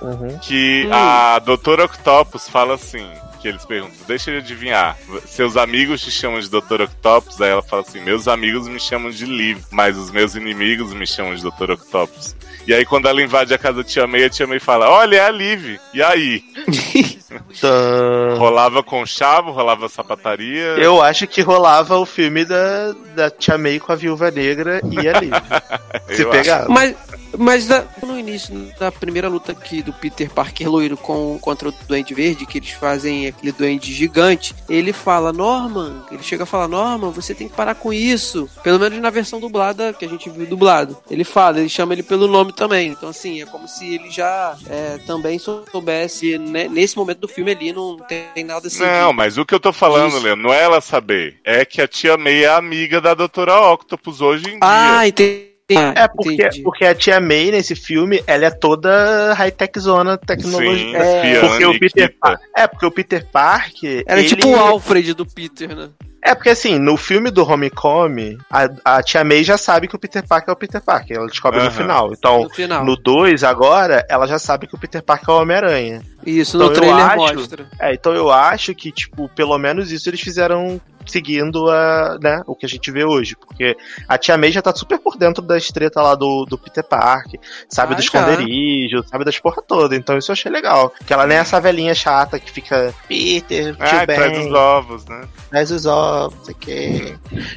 Uhum. 0.00 0.38
Que 0.40 0.86
Hum. 0.86 0.90
a 0.92 1.38
doutora 1.40 1.84
Octopus 1.86 2.48
fala 2.48 2.74
assim: 2.74 3.04
que 3.38 3.48
eles 3.48 3.64
perguntam, 3.64 3.96
deixa 4.06 4.30
ele 4.30 4.40
adivinhar. 4.40 4.96
Seus 5.26 5.56
amigos 5.56 6.00
te 6.00 6.10
chamam 6.10 6.40
de 6.40 6.50
Doutor 6.50 6.82
Octopus? 6.82 7.40
Aí 7.40 7.50
ela 7.50 7.62
fala 7.62 7.82
assim: 7.82 8.00
meus 8.00 8.28
amigos 8.28 8.68
me 8.68 8.80
chamam 8.80 9.10
de 9.10 9.24
Liv, 9.24 9.62
mas 9.70 9.96
os 9.96 10.10
meus 10.10 10.34
inimigos 10.34 10.92
me 10.92 11.06
chamam 11.06 11.34
de 11.34 11.42
Doutor 11.42 11.70
Octopus. 11.70 12.36
E 12.68 12.74
aí, 12.74 12.84
quando 12.84 13.08
ela 13.08 13.22
invade 13.22 13.54
a 13.54 13.56
casa 13.56 13.78
da 13.78 13.82
Tia 13.84 14.06
May, 14.06 14.24
a 14.24 14.28
Tia 14.28 14.46
May 14.46 14.60
fala: 14.60 14.90
Olha, 14.90 15.16
é 15.16 15.20
a 15.20 15.30
Liv. 15.30 15.78
E 15.94 16.02
aí? 16.02 16.44
Tã. 17.60 18.34
Rolava 18.36 18.82
com 18.82 19.04
chavo, 19.06 19.50
rolava 19.50 19.88
sapataria. 19.88 20.76
Eu 20.76 21.00
acho 21.00 21.26
que 21.26 21.40
rolava 21.40 21.96
o 21.96 22.04
filme 22.04 22.44
da, 22.44 22.92
da 23.14 23.30
Tia 23.30 23.56
May 23.56 23.80
com 23.80 23.90
a 23.90 23.94
Viúva 23.94 24.30
Negra 24.30 24.82
e 24.90 25.08
a 25.08 25.18
Liv. 25.18 25.32
Se 26.14 26.24
pegar. 26.26 26.68
Mas, 26.68 26.94
mas 27.38 27.66
da- 27.66 27.84
no 28.02 28.18
início 28.18 28.54
da 28.78 28.90
primeira 28.92 29.28
luta 29.28 29.52
aqui 29.52 29.82
do 29.82 29.92
Peter 29.92 30.30
Parker 30.30 30.70
loiro 30.70 30.96
com, 30.96 31.38
contra 31.40 31.68
o 31.68 31.74
Duende 31.86 32.14
Verde, 32.14 32.46
que 32.46 32.58
eles 32.58 32.70
fazem 32.70 33.28
aquele 33.28 33.52
duende 33.52 33.92
gigante, 33.92 34.54
ele 34.68 34.92
fala, 34.92 35.32
Norman, 35.32 36.02
ele 36.10 36.22
chega 36.22 36.42
a 36.44 36.46
falar, 36.46 36.68
Norman, 36.68 37.10
você 37.10 37.34
tem 37.34 37.48
que 37.48 37.56
parar 37.56 37.74
com 37.74 37.92
isso. 37.92 38.48
Pelo 38.62 38.78
menos 38.78 38.98
na 38.98 39.10
versão 39.10 39.40
dublada, 39.40 39.92
que 39.92 40.04
a 40.04 40.08
gente 40.08 40.28
viu 40.30 40.46
dublado. 40.46 40.96
Ele 41.10 41.24
fala, 41.24 41.58
ele 41.60 41.68
chama 41.68 41.92
ele 41.92 42.02
pelo 42.02 42.26
nome 42.28 42.52
também. 42.58 42.88
Então, 42.88 43.08
assim, 43.08 43.40
é 43.40 43.46
como 43.46 43.66
se 43.68 43.94
ele 43.94 44.10
já 44.10 44.56
é, 44.68 44.98
também 45.06 45.38
soubesse, 45.38 46.36
né, 46.36 46.68
nesse 46.68 46.96
momento 46.96 47.20
do 47.20 47.28
filme 47.28 47.52
ali, 47.52 47.72
não 47.72 47.96
tem 47.96 48.44
nada 48.44 48.66
assim. 48.66 48.80
Não, 48.82 49.10
de- 49.10 49.16
mas 49.16 49.38
o 49.38 49.46
que 49.46 49.54
eu 49.54 49.60
tô 49.60 49.72
falando, 49.72 50.08
Isso. 50.14 50.22
Leandro, 50.22 50.42
não 50.42 50.52
é 50.52 50.62
ela 50.62 50.80
saber. 50.80 51.38
É 51.44 51.64
que 51.64 51.80
a 51.80 51.88
Tia 51.88 52.16
May 52.18 52.44
é 52.44 52.48
amiga 52.48 53.00
da 53.00 53.14
Doutora 53.14 53.58
Octopus 53.72 54.20
hoje 54.20 54.46
em 54.48 54.50
dia. 54.50 54.58
Ah, 54.60 55.06
entendi. 55.06 55.48
É 55.70 56.08
porque, 56.08 56.32
entendi. 56.32 56.62
porque 56.62 56.84
a 56.86 56.94
Tia 56.94 57.20
May 57.20 57.50
nesse 57.50 57.76
filme, 57.76 58.22
ela 58.26 58.46
é 58.46 58.50
toda 58.50 59.34
high-tech 59.34 59.78
zona 59.78 60.16
tecnologia. 60.16 60.74
Sim, 60.78 60.96
é, 60.96 61.16
espiã, 61.32 61.48
porque 61.50 61.66
o 61.66 61.78
Peter. 61.78 62.16
Par- 62.18 62.40
é, 62.56 62.66
porque 62.66 62.86
o 62.86 62.90
Peter 62.90 63.26
Parker. 63.30 64.02
Era 64.06 64.20
ele- 64.20 64.28
tipo 64.30 64.48
o 64.48 64.56
Alfred 64.56 65.12
do 65.12 65.26
Peter, 65.26 65.76
né? 65.76 65.90
É 66.22 66.34
porque 66.34 66.50
assim, 66.50 66.78
no 66.78 66.96
filme 66.96 67.30
do 67.30 67.42
Homecoming, 67.48 68.38
a, 68.50 68.68
a 68.96 69.02
Tia 69.02 69.22
May 69.24 69.44
já 69.44 69.56
sabe 69.56 69.86
que 69.88 69.94
o 69.96 69.98
Peter 69.98 70.26
Parker 70.26 70.50
é 70.50 70.52
o 70.52 70.56
Peter 70.56 70.80
Parker. 70.82 71.16
Ela 71.16 71.26
descobre 71.28 71.60
no 71.60 71.66
Aham. 71.66 71.74
final. 71.74 72.12
Então, 72.12 72.42
No 72.42 72.50
final. 72.50 72.84
no 72.84 72.96
2, 72.96 73.44
agora, 73.44 74.04
ela 74.08 74.26
já 74.26 74.38
sabe 74.38 74.66
que 74.66 74.74
o 74.74 74.78
Peter 74.78 75.02
Parker 75.02 75.30
é 75.30 75.32
o 75.32 75.40
Homem-Aranha. 75.42 76.02
Isso, 76.26 76.56
Então 76.56 76.68
no 76.68 76.74
trailer 76.74 77.04
acho- 77.04 77.16
mostra. 77.36 77.66
É, 77.80 77.94
então 77.94 78.12
eu 78.14 78.30
acho 78.32 78.74
que, 78.74 78.90
tipo, 78.90 79.28
pelo 79.30 79.56
menos 79.58 79.92
isso 79.92 80.08
eles 80.10 80.20
fizeram 80.20 80.80
seguindo 81.08 81.70
a, 81.70 82.18
né, 82.22 82.42
o 82.46 82.54
que 82.54 82.66
a 82.66 82.68
gente 82.68 82.90
vê 82.90 83.04
hoje. 83.04 83.34
Porque 83.36 83.76
a 84.08 84.16
Tia 84.18 84.36
May 84.36 84.52
já 84.52 84.62
tá 84.62 84.74
super 84.74 84.98
por 84.98 85.16
dentro 85.16 85.42
das 85.42 85.66
tretas 85.68 86.02
lá 86.02 86.14
do, 86.14 86.44
do 86.44 86.56
Peter 86.58 86.84
Parker, 86.84 87.40
sabe 87.68 87.94
Ah, 87.94 87.96
do 87.96 88.02
já. 88.02 88.06
esconderijo, 88.06 89.04
sabe 89.08 89.24
das 89.24 89.38
porra 89.38 89.62
toda. 89.66 89.96
Então 89.96 90.16
isso 90.18 90.30
eu 90.30 90.34
achei 90.34 90.50
legal. 90.50 90.92
Que 91.06 91.12
ela 91.12 91.26
nem 91.26 91.36
é 91.36 91.40
essa 91.40 91.60
velhinha 91.60 91.94
chata 91.94 92.38
que 92.38 92.50
fica, 92.50 92.94
Peter, 93.08 93.74
tio 93.74 93.84
Ah, 93.84 94.06
traz 94.06 94.32
Ben, 94.32 94.46
os 94.48 94.52
ovos, 94.54 95.04
né? 95.06 95.22
traz 95.50 95.70
os 95.70 95.86
ovos, 95.86 96.36
não 96.38 96.44
sei 96.44 96.54
o 96.54 96.58
quê. 96.58 97.14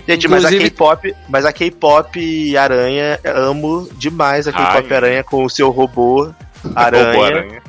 Gente, 0.07 0.27
mas 0.27 0.45
a 0.45 0.47
Inclusive- 0.49 0.69
K-pop, 0.71 1.15
mas 1.29 1.45
a 1.45 1.53
K-pop 1.53 2.57
Aranha, 2.57 3.19
amo 3.25 3.87
demais 3.93 4.47
a 4.47 4.51
K-pop. 4.51 4.93
Aranha 4.93 5.23
com 5.23 5.43
o 5.43 5.49
seu 5.49 5.69
robô. 5.71 6.31
Aranha, 6.75 7.25
aranha. 7.25 7.61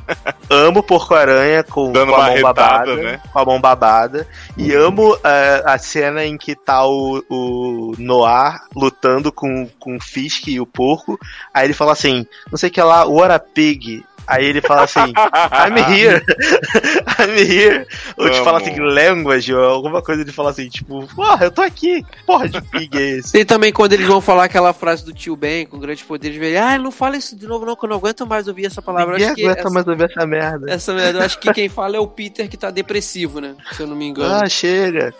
amo 0.51 0.83
Porco 0.83 1.15
Aranha 1.15 1.63
com, 1.63 1.93
Dando 1.93 2.13
com 2.13 2.21
a 2.21 2.27
mão 2.27 2.35
retada, 2.35 2.53
babada, 2.55 2.97
né? 2.97 3.21
com 3.33 3.39
a 3.39 3.45
mão 3.45 3.61
babada, 3.61 4.29
e 4.57 4.75
amo 4.75 5.17
eh, 5.25 5.63
a 5.65 5.79
cena 5.79 6.25
em 6.25 6.37
que 6.37 6.55
tá 6.55 6.85
o, 6.85 7.25
o 7.29 7.95
Noir 7.99 8.61
lutando 8.75 9.33
com, 9.33 9.69
com 9.79 9.97
o 9.97 10.01
Fisk 10.01 10.49
e 10.49 10.61
o 10.61 10.67
porco, 10.67 11.19
aí 11.53 11.67
ele 11.67 11.75
fala 11.75 11.93
assim, 11.93 12.27
não 12.51 12.59
sei 12.59 12.69
o 12.69 12.73
que 12.73 12.83
lá, 12.83 13.07
what 13.07 13.33
a 13.33 13.39
pig, 13.39 14.05
aí 14.27 14.47
ele 14.47 14.61
fala 14.61 14.85
assim, 14.85 15.01
I'm 15.01 15.77
here, 15.93 16.23
I'm 17.19 17.37
here, 17.37 17.87
ou 18.17 18.31
te 18.31 18.41
fala 18.43 18.59
assim, 18.59 18.79
language, 18.79 19.55
ou 19.55 19.65
alguma 19.65 20.03
coisa, 20.03 20.23
ele 20.23 20.33
fala 20.33 20.51
assim, 20.51 20.69
tipo, 20.69 21.07
porra, 21.15 21.45
eu 21.45 21.51
tô 21.51 21.63
aqui, 21.63 22.05
porra 22.27 22.49
de 22.49 22.61
pig 22.63 22.97
é 22.97 23.19
esse? 23.19 23.33
Tem 23.33 23.45
também 23.47 23.73
quando 23.73 23.93
eles 23.93 24.07
vão 24.07 24.21
falar 24.21 24.45
aquela 24.45 24.73
frase 24.73 25.05
do 25.05 25.13
tio 25.13 25.37
Ben, 25.37 25.67
com 25.67 25.79
grandes 25.79 26.05
poderes, 26.05 26.41
ele, 26.41 26.57
ah, 26.57 26.79
não 26.79 26.91
fala 26.91 27.17
isso 27.17 27.37
de 27.37 27.47
novo 27.47 27.65
não, 27.67 27.77
que 27.77 27.85
eu 27.85 27.89
não 27.89 27.97
aguento 27.97 28.27
mais 28.27 28.49
ouvir 28.49 28.67
essa 28.67 28.83
palavra. 28.83 29.15
Ninguém 29.15 29.27
acho 29.27 29.35
que 29.37 29.45
aguenta 29.45 29.61
essa, 29.61 29.71
mais 29.71 29.87
ouvir 29.87 30.11
essa 30.11 30.27
merda. 30.27 30.71
essa 30.71 30.95
merda, 30.95 31.19
eu 31.19 31.25
acho 31.25 31.39
que 31.39 31.53
quem 31.53 31.69
fala 31.69 31.97
é 31.97 32.01
o 32.01 32.07
Peter 32.07 32.49
que 32.49 32.57
tá 32.57 32.71
depressivo, 32.71 33.41
né? 33.41 33.55
Se 33.73 33.83
eu 33.83 33.87
não 33.87 33.97
me 33.97 34.07
engano. 34.07 34.35
Ah, 34.35 34.49
chega. 34.49 35.15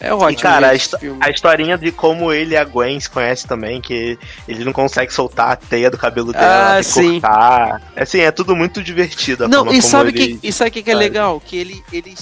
É 0.00 0.12
ótimo. 0.12 0.30
E, 0.30 0.36
cara, 0.36 0.68
a, 0.68 1.26
a 1.26 1.30
historinha 1.30 1.76
de 1.78 1.90
como 1.92 2.32
ele 2.32 2.54
e 2.54 2.56
a 2.56 2.64
Gwen 2.64 2.98
se 3.00 3.08
conhecem 3.10 3.48
também, 3.48 3.80
que 3.80 4.18
ele 4.46 4.64
não 4.64 4.72
consegue 4.72 5.12
soltar 5.12 5.50
a 5.52 5.56
teia 5.56 5.90
do 5.90 5.98
cabelo 5.98 6.32
dela, 6.32 6.78
Ah, 6.78 6.82
sim. 6.82 7.20
cortar. 7.20 7.82
Assim, 7.96 8.20
é 8.20 8.30
tudo 8.30 8.54
muito 8.54 8.82
divertido. 8.82 9.48
Não, 9.48 9.72
e 9.72 9.82
sabe, 9.82 10.10
ele- 10.10 10.38
que, 10.38 10.48
e 10.48 10.52
sabe 10.52 10.70
o 10.70 10.72
que, 10.72 10.82
que 10.82 10.90
é 10.90 10.94
legal? 10.94 11.40
Que 11.40 11.56
ele, 11.56 11.82
ele 11.92 12.14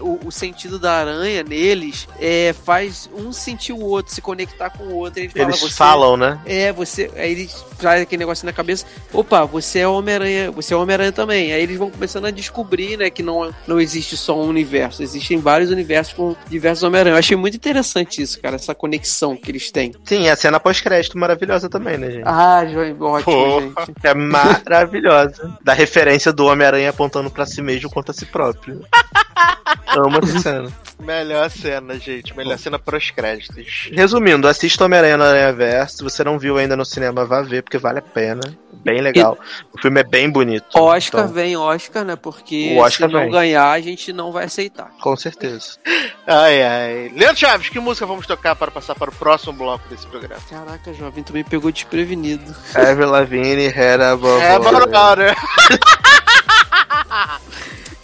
o, 0.00 0.26
o 0.26 0.32
sentido 0.32 0.78
da 0.78 0.92
aranha 0.94 1.42
neles 1.42 2.08
é, 2.20 2.54
faz 2.64 3.08
um 3.14 3.32
sentir 3.32 3.72
o 3.72 3.80
outro, 3.80 4.12
se 4.14 4.20
conectar 4.20 4.70
com 4.70 4.84
o 4.84 4.94
outro. 4.96 5.20
Ele 5.20 5.28
fala, 5.28 5.44
eles 5.44 5.76
falam, 5.76 6.16
né? 6.16 6.40
É, 6.44 6.72
você. 6.72 7.10
Aí 7.16 7.32
eles 7.32 7.64
trazem 7.78 8.02
aquele 8.02 8.20
negócio 8.20 8.46
na 8.46 8.52
cabeça. 8.52 8.86
Opa, 9.12 9.44
você 9.44 9.80
é 9.80 9.88
Homem-Aranha, 9.88 10.50
você 10.50 10.74
é 10.74 10.76
Homem-Aranha 10.76 11.12
também. 11.12 11.52
Aí 11.52 11.62
eles 11.62 11.78
vão 11.78 11.90
começando 11.90 12.26
a 12.26 12.30
descobrir, 12.30 12.96
né, 12.96 13.10
que 13.10 13.22
não, 13.22 13.52
não 13.66 13.80
existe 13.80 14.16
só 14.16 14.36
um 14.36 14.48
universo. 14.48 15.02
Existem 15.02 15.38
vários 15.38 15.70
universos 15.70 16.14
com 16.14 16.34
diversos 16.48 16.81
do 16.82 16.88
Homem-Aranha. 16.88 17.14
Eu 17.14 17.18
achei 17.18 17.36
muito 17.36 17.56
interessante 17.56 18.22
isso, 18.22 18.40
cara, 18.40 18.56
essa 18.56 18.74
conexão 18.74 19.36
que 19.36 19.50
eles 19.50 19.70
têm. 19.70 19.92
Sim, 20.04 20.28
a 20.28 20.36
cena 20.36 20.60
pós-crédito 20.60 21.16
maravilhosa 21.18 21.68
também, 21.68 21.96
né, 21.96 22.10
gente? 22.10 22.24
Ah, 22.26 22.64
João, 22.66 23.00
ótimo, 23.00 23.32
Porra. 23.32 23.86
gente. 23.86 23.92
É 24.04 24.14
maravilhosa. 24.14 25.56
Da 25.62 25.72
referência 25.72 26.32
do 26.32 26.46
Homem-Aranha 26.46 26.90
apontando 26.90 27.30
pra 27.30 27.46
si 27.46 27.62
mesmo 27.62 27.90
quanto 27.90 28.10
a 28.10 28.14
si 28.14 28.26
próprio. 28.26 28.84
Amo 29.96 30.18
essa 30.22 30.38
cena. 30.38 30.72
Melhor 31.02 31.50
cena, 31.50 31.98
gente. 31.98 32.36
Melhor 32.36 32.58
cena 32.58 32.78
pros 32.78 33.10
créditos. 33.10 33.88
Resumindo, 33.92 34.46
assista 34.48 34.84
Homem-Aranha 34.84 35.16
no 35.16 35.24
Aranha 35.24 35.52
Verso. 35.52 35.98
Se 35.98 36.02
você 36.04 36.22
não 36.24 36.38
viu 36.38 36.58
ainda 36.58 36.76
no 36.76 36.84
cinema, 36.84 37.24
vá 37.24 37.42
ver, 37.42 37.62
porque 37.62 37.78
vale 37.78 37.98
a 37.98 38.02
pena. 38.02 38.40
Bem 38.84 39.00
legal. 39.00 39.38
O 39.72 39.80
filme 39.80 40.00
é 40.00 40.04
bem 40.04 40.28
bonito. 40.30 40.66
Oscar 40.74 41.22
Então, 41.22 41.32
vem 41.34 41.56
Oscar, 41.56 42.04
né? 42.04 42.16
Porque 42.16 42.74
O 42.76 42.80
Oscar 42.80 43.08
se 43.08 43.14
não 43.14 43.20
vem. 43.22 43.30
ganhar, 43.30 43.70
a 43.70 43.80
gente 43.80 44.12
não 44.12 44.32
vai 44.32 44.44
aceitar. 44.44 44.90
Com 45.00 45.16
certeza. 45.16 45.76
Ai, 46.24 46.62
ai. 46.62 47.12
Leandro 47.16 47.36
Chaves, 47.36 47.68
que 47.68 47.80
música 47.80 48.06
vamos 48.06 48.28
tocar 48.28 48.54
para 48.54 48.70
passar 48.70 48.94
para 48.94 49.10
o 49.10 49.12
próximo 49.12 49.52
bloco 49.54 49.88
desse 49.88 50.06
programa? 50.06 50.40
Caraca, 50.48 50.94
jovem, 50.94 51.24
tu 51.24 51.32
me 51.32 51.42
pegou 51.42 51.72
desprevenido. 51.72 52.54
Ever 52.76 53.08
Lavigne, 53.08 53.66
Head 53.66 54.00
Above 54.04 54.40
É. 54.40 54.56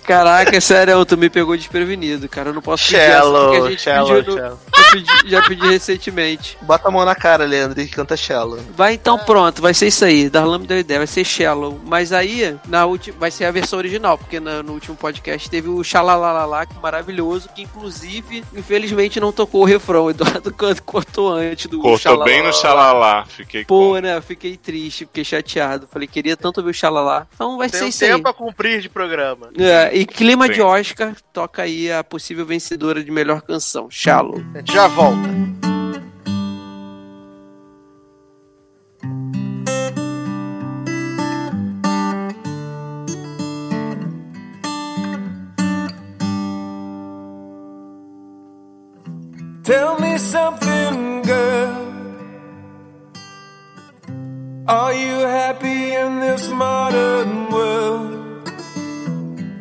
Caraca, 0.09 0.59
sério, 0.61 1.05
tu 1.05 1.17
me 1.19 1.29
pegou 1.29 1.55
desprevenido, 1.57 2.29
cara. 2.29 2.49
Eu 2.49 2.55
não 2.55 2.63
posso 2.63 2.85
pedir 2.85 2.97
essa, 2.97 3.21
porque 3.23 3.37
a 3.37 3.37
Shallow, 3.61 3.69
gente 3.71 3.83
shallow, 3.83 4.15
pediu 4.25 4.37
no- 4.37 4.59
pedi- 4.91 5.31
já 5.31 5.43
pedi 5.43 5.69
recentemente. 5.69 6.57
Bota 6.63 6.89
a 6.89 6.91
mão 6.91 7.05
na 7.05 7.15
cara, 7.15 7.45
Leandro, 7.45 7.79
e 7.81 7.87
canta 7.89 8.17
Shallow. 8.17 8.59
Vai 8.75 8.95
então, 8.95 9.19
pronto, 9.19 9.61
vai 9.61 9.75
ser 9.75 9.89
isso 9.89 10.05
aí. 10.05 10.31
Darlan 10.31 10.61
me 10.61 10.67
deu 10.67 10.79
ideia, 10.79 11.01
vai 11.01 11.07
ser 11.07 11.25
Shallow. 11.25 11.79
Mas 11.85 12.13
aí, 12.13 12.57
na 12.67 12.87
última, 12.87 13.19
vai 13.19 13.31
ser 13.31 13.45
a 13.45 13.51
versão 13.51 13.79
original, 13.79 14.17
porque 14.17 14.41
na- 14.41 14.63
no 14.63 14.73
último 14.73 14.97
podcast 14.97 15.49
teve 15.51 15.69
o 15.69 15.85
Xalalalala, 15.85 16.65
que 16.65 16.75
é 16.77 16.81
maravilhoso, 16.81 17.51
que 17.55 17.63
inclusive, 17.63 18.43
infelizmente, 18.57 19.21
não 19.21 19.31
tocou 19.31 19.61
o 19.61 19.65
refrão. 19.67 20.05
O 20.07 20.11
Eduardo 20.11 20.53
Canto 20.55 20.83
cortou 20.83 21.33
antes 21.33 21.67
do 21.67 21.81
Cortou 21.81 22.25
bem 22.25 22.43
no 22.43 22.53
xalalá. 22.53 23.25
Fiquei 23.27 23.65
Pô, 23.65 23.91
com... 23.91 23.99
né? 24.01 24.17
Eu 24.17 24.23
fiquei 24.23 24.57
triste, 24.57 25.05
fiquei 25.05 25.25
chateado. 25.25 25.87
Falei, 25.93 26.09
queria 26.09 26.37
tanto 26.37 26.63
ver 26.63 26.71
o 26.71 26.75
Xalalá. 26.75 27.27
Então 27.35 27.59
vai 27.59 27.69
Tem 27.69 27.79
ser 27.81 27.85
um 27.85 27.89
isso 27.89 28.05
aí. 28.05 28.11
tempo 28.13 28.29
a 28.29 28.33
cumprir 28.33 28.81
de 28.81 28.89
programa. 28.89 29.51
É, 29.59 29.98
e 29.99 30.07
clima 30.07 30.47
Sim. 30.47 30.53
de 30.53 30.62
Oscar, 30.62 31.16
toca 31.33 31.62
aí 31.62 31.91
a 31.91 32.05
possível 32.05 32.47
vencedora 32.47 33.03
de 33.03 33.11
melhor 33.11 33.43
canção, 33.43 33.91
Shallow. 33.91 34.41
Já 34.65 34.87
volta. 34.87 35.29
Tell 49.65 49.99
me 49.99 50.16
something, 50.16 51.23
girl. 51.25 51.89
Are 54.69 54.95
you 54.95 55.27
happy 55.27 55.93
in 55.93 56.20
this 56.20 56.49
modern 56.49 57.51
world? 57.51 58.18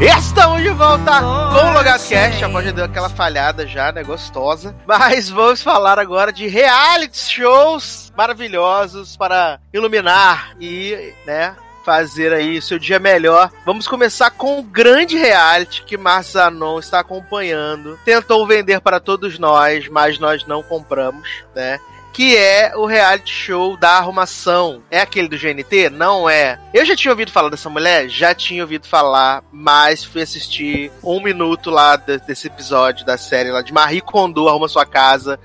Estamos 0.00 0.62
de 0.62 0.70
volta 0.70 1.20
com 1.20 1.68
o 1.68 1.72
Logado 1.72 2.08
Cast. 2.08 2.44
A 2.44 2.48
voz 2.48 2.64
já 2.64 2.72
deu 2.72 2.84
aquela 2.84 3.08
falhada 3.08 3.66
já, 3.68 3.92
né? 3.92 4.02
Gostosa. 4.02 4.74
Mas 4.84 5.28
vamos 5.28 5.62
falar 5.62 5.96
agora 5.98 6.32
de 6.32 6.48
reality 6.48 7.16
shows 7.16 8.12
maravilhosos 8.16 9.16
para 9.16 9.60
iluminar 9.72 10.56
e, 10.60 11.14
né? 11.24 11.54
Fazer 11.84 12.32
aí 12.32 12.60
seu 12.60 12.80
dia 12.80 12.98
melhor. 12.98 13.48
Vamos 13.64 13.86
começar 13.86 14.32
com 14.32 14.58
o 14.58 14.62
grande 14.62 15.16
reality 15.16 15.84
que 15.84 15.96
Márcio 15.96 16.32
Zanon 16.32 16.80
está 16.80 16.98
acompanhando. 16.98 17.96
Tentou 18.04 18.44
vender 18.44 18.80
para 18.80 18.98
todos 18.98 19.38
nós, 19.38 19.88
mas 19.88 20.18
nós 20.18 20.44
não 20.46 20.64
compramos, 20.64 21.28
né? 21.54 21.78
Que 22.12 22.36
é 22.36 22.72
o 22.76 22.86
reality 22.86 23.32
show 23.32 23.76
da 23.76 23.90
arrumação. 23.92 24.82
É 24.90 25.00
aquele 25.00 25.28
do 25.28 25.38
GNT? 25.38 25.90
Não 25.90 26.28
é. 26.28 26.58
Eu 26.74 26.84
já 26.84 26.94
tinha 26.96 27.12
ouvido 27.12 27.30
falar 27.32 27.48
dessa 27.50 27.70
mulher? 27.70 28.08
Já 28.08 28.34
tinha 28.34 28.62
ouvido 28.62 28.86
falar, 28.86 29.42
mas 29.52 30.04
fui 30.04 30.22
assistir 30.22 30.90
um 31.02 31.22
minuto 31.22 31.70
lá 31.70 31.96
de- 31.96 32.18
desse 32.18 32.48
episódio 32.48 33.06
da 33.06 33.16
série 33.16 33.50
lá 33.50 33.62
de 33.62 33.72
Marie 33.72 34.00
Kondo 34.00 34.48
Arruma 34.48 34.68
Sua 34.68 34.84
Casa. 34.84 35.38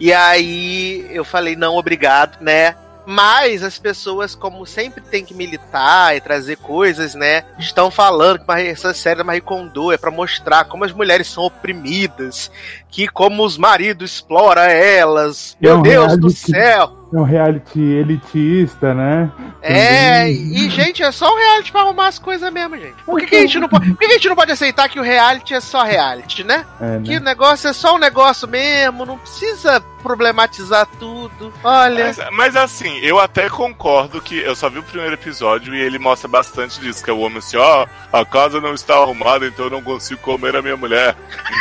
E 0.00 0.12
aí 0.12 1.06
eu 1.10 1.24
falei, 1.24 1.54
não, 1.56 1.76
obrigado, 1.76 2.40
né? 2.40 2.74
Mas 3.04 3.62
as 3.64 3.78
pessoas, 3.78 4.34
como 4.34 4.64
sempre 4.64 5.02
tem 5.02 5.24
que 5.24 5.34
militar 5.34 6.16
e 6.16 6.20
trazer 6.20 6.56
coisas, 6.56 7.14
né? 7.14 7.44
Estão 7.58 7.90
falando 7.90 8.38
que 8.38 8.46
Marie- 8.46 8.68
essa 8.68 8.94
série 8.94 9.18
da 9.18 9.24
Marie 9.24 9.40
Kondo 9.40 9.90
é 9.90 9.96
pra 9.96 10.10
mostrar 10.10 10.64
como 10.66 10.84
as 10.84 10.92
mulheres 10.92 11.26
são 11.26 11.42
oprimidas, 11.44 12.50
que 12.88 13.08
como 13.08 13.44
os 13.44 13.58
maridos 13.58 14.12
exploram 14.12 14.62
elas. 14.62 15.56
É 15.60 15.66
Meu 15.66 15.78
um 15.78 15.82
Deus 15.82 16.16
do 16.16 16.30
céu! 16.30 17.01
É 17.12 17.16
um 17.16 17.22
reality 17.24 17.80
elitista, 17.80 18.94
né? 18.94 19.30
É, 19.60 20.30
e 20.30 20.70
gente, 20.70 21.02
é 21.02 21.12
só 21.12 21.32
um 21.32 21.38
reality 21.38 21.70
pra 21.70 21.82
arrumar 21.82 22.08
as 22.08 22.18
coisas 22.18 22.50
mesmo, 22.52 22.76
gente. 22.78 23.02
Por 23.04 23.20
que, 23.20 23.26
que 23.26 23.36
a 23.36 23.40
gente 23.40 23.60
não 23.60 23.68
pode, 23.68 23.90
por 23.90 23.98
que, 23.98 24.06
que 24.06 24.12
a 24.12 24.16
gente 24.16 24.28
não 24.28 24.36
pode 24.36 24.52
aceitar 24.52 24.88
que 24.88 24.98
o 24.98 25.02
reality 25.02 25.54
é 25.54 25.60
só 25.60 25.82
reality, 25.82 26.42
né? 26.42 26.64
É, 26.80 27.00
Que 27.02 27.10
né? 27.10 27.18
o 27.18 27.22
negócio 27.22 27.68
é 27.68 27.72
só 27.72 27.94
um 27.96 27.98
negócio 27.98 28.48
mesmo, 28.48 29.04
não 29.04 29.18
precisa 29.18 29.80
problematizar 30.02 30.86
tudo. 30.98 31.52
Olha, 31.62 32.06
Mas, 32.06 32.18
mas 32.32 32.56
assim, 32.56 32.98
eu 32.98 33.20
até 33.20 33.48
concordo 33.48 34.20
que 34.20 34.38
eu 34.38 34.54
só 34.56 34.68
vi 34.68 34.78
o 34.78 34.82
primeiro 34.82 35.14
episódio 35.14 35.74
e 35.74 35.80
ele 35.80 35.98
mostra 35.98 36.28
bastante 36.28 36.80
disso, 36.80 37.04
que 37.04 37.10
é 37.10 37.12
o 37.12 37.20
homem 37.20 37.38
assim, 37.38 37.56
ó, 37.56 37.86
a 38.12 38.24
casa 38.24 38.60
não 38.60 38.74
está 38.74 38.96
arrumada, 38.96 39.46
então 39.46 39.66
eu 39.66 39.70
não 39.70 39.82
consigo 39.82 40.20
comer 40.20 40.56
a 40.56 40.62
minha 40.62 40.76
mulher. 40.76 41.14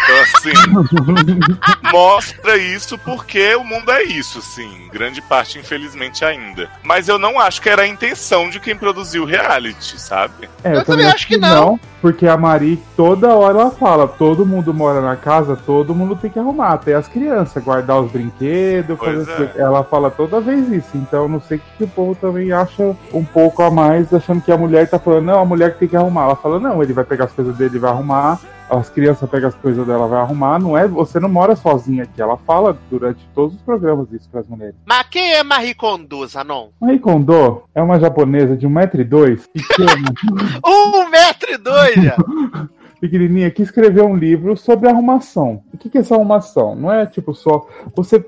Então, 0.04 0.22
assim, 0.22 0.52
mostra 1.92 2.58
isso 2.58 2.98
porque 2.98 3.54
o 3.56 3.64
mundo 3.64 3.92
é 3.92 4.04
isso, 4.04 4.40
assim, 4.40 4.90
grande 4.92 5.22
parte, 5.22 5.41
infelizmente, 5.60 6.24
ainda. 6.24 6.70
Mas 6.84 7.08
eu 7.08 7.18
não 7.18 7.40
acho 7.40 7.62
que 7.62 7.70
era 7.70 7.84
a 7.84 7.88
intenção 7.88 8.50
de 8.50 8.60
quem 8.60 8.76
produziu 8.76 9.24
o 9.24 9.26
reality, 9.26 10.00
sabe? 10.00 10.50
É, 10.64 10.76
Eu 10.76 10.86
também 10.86 11.06
acho 11.06 11.28
que 11.28 11.38
não. 11.38 11.80
Porque 12.02 12.28
a 12.28 12.36
Mari, 12.36 12.82
toda 12.98 13.34
hora 13.36 13.60
ela 13.60 13.72
fala, 13.72 14.08
todo 14.08 14.46
mundo 14.46 14.74
mora 14.74 15.02
na 15.02 15.16
casa, 15.16 15.56
todo 15.56 15.94
mundo 15.94 16.16
tem 16.16 16.32
que 16.32 16.40
arrumar, 16.40 16.70
até 16.70 16.96
as 16.96 17.08
crianças, 17.08 17.64
guardar 17.64 18.02
os 18.02 18.12
brinquedos, 18.12 18.98
Pois 18.98 19.28
fazer 19.28 19.52
é. 19.56 19.62
Ela 19.62 19.84
fala 19.84 20.10
toda 20.10 20.42
vez 20.42 20.68
isso, 20.72 20.90
então 20.96 21.28
não 21.28 21.40
sei 21.40 21.58
o 21.58 21.60
que, 21.60 21.78
que 21.78 21.84
o 21.84 21.88
povo 21.88 22.16
também 22.16 22.52
acha 22.52 22.96
um 23.14 23.24
pouco 23.24 23.62
a 23.62 23.70
mais, 23.70 24.12
achando 24.12 24.42
que 24.42 24.52
a 24.52 24.58
mulher 24.58 24.90
tá 24.90 24.98
falando, 24.98 25.26
não, 25.26 25.40
a 25.42 25.46
mulher 25.46 25.74
que 25.74 25.80
tem 25.80 25.88
que 25.90 25.96
arrumar. 25.96 26.24
Ela 26.24 26.36
fala, 26.36 26.60
não, 26.60 26.82
ele 26.82 26.94
vai 26.94 27.04
pegar 27.04 27.26
as 27.26 27.34
coisas 27.34 27.56
dele 27.56 27.76
e 27.76 27.80
vai 27.80 27.92
arrumar, 27.92 28.40
as 28.80 28.90
crianças 28.90 29.30
pegam 29.30 29.50
as 29.50 29.56
coisas 29.56 29.86
dela 29.86 30.08
vai 30.08 30.22
arrumar, 30.22 30.58
não 30.58 30.78
é, 30.78 30.88
você 30.88 31.20
não 31.20 31.28
mora 31.28 31.56
sozinha 31.56 32.04
aqui. 32.04 32.22
Ela 32.22 32.38
fala 32.38 32.78
durante 32.90 33.20
todos 33.36 33.56
os 33.56 33.62
programas 33.62 34.12
isso 34.14 34.30
pras 34.32 34.48
mulheres. 34.48 34.76
mas 34.86 35.08
quem 35.10 35.34
é 35.34 35.44
Marie 35.44 35.74
Kondo, 35.74 36.26
Zanon? 36.26 36.70
Marie 36.80 37.00
Kondo 37.00 37.64
é 37.76 37.82
uma 37.82 38.00
japonesa 38.00 38.56
de 38.56 38.68
1,2m, 38.68 39.42
pequena. 39.54 40.14
Um 40.66 41.10
metro 41.10 41.52
e 41.52 41.58
dois, 41.58 41.96
já. 41.96 42.16
pequenininha 43.02 43.50
que 43.50 43.64
escreveu 43.64 44.06
um 44.06 44.16
livro 44.16 44.56
sobre 44.56 44.88
arrumação. 44.88 45.62
O 45.74 45.78
que, 45.78 45.90
que 45.90 45.98
é 45.98 46.02
essa 46.02 46.16
arrumação? 46.16 46.76
Não 46.76 46.94
é 46.94 47.06
tipo 47.06 47.34
só 47.34 47.68
você, 47.96 48.24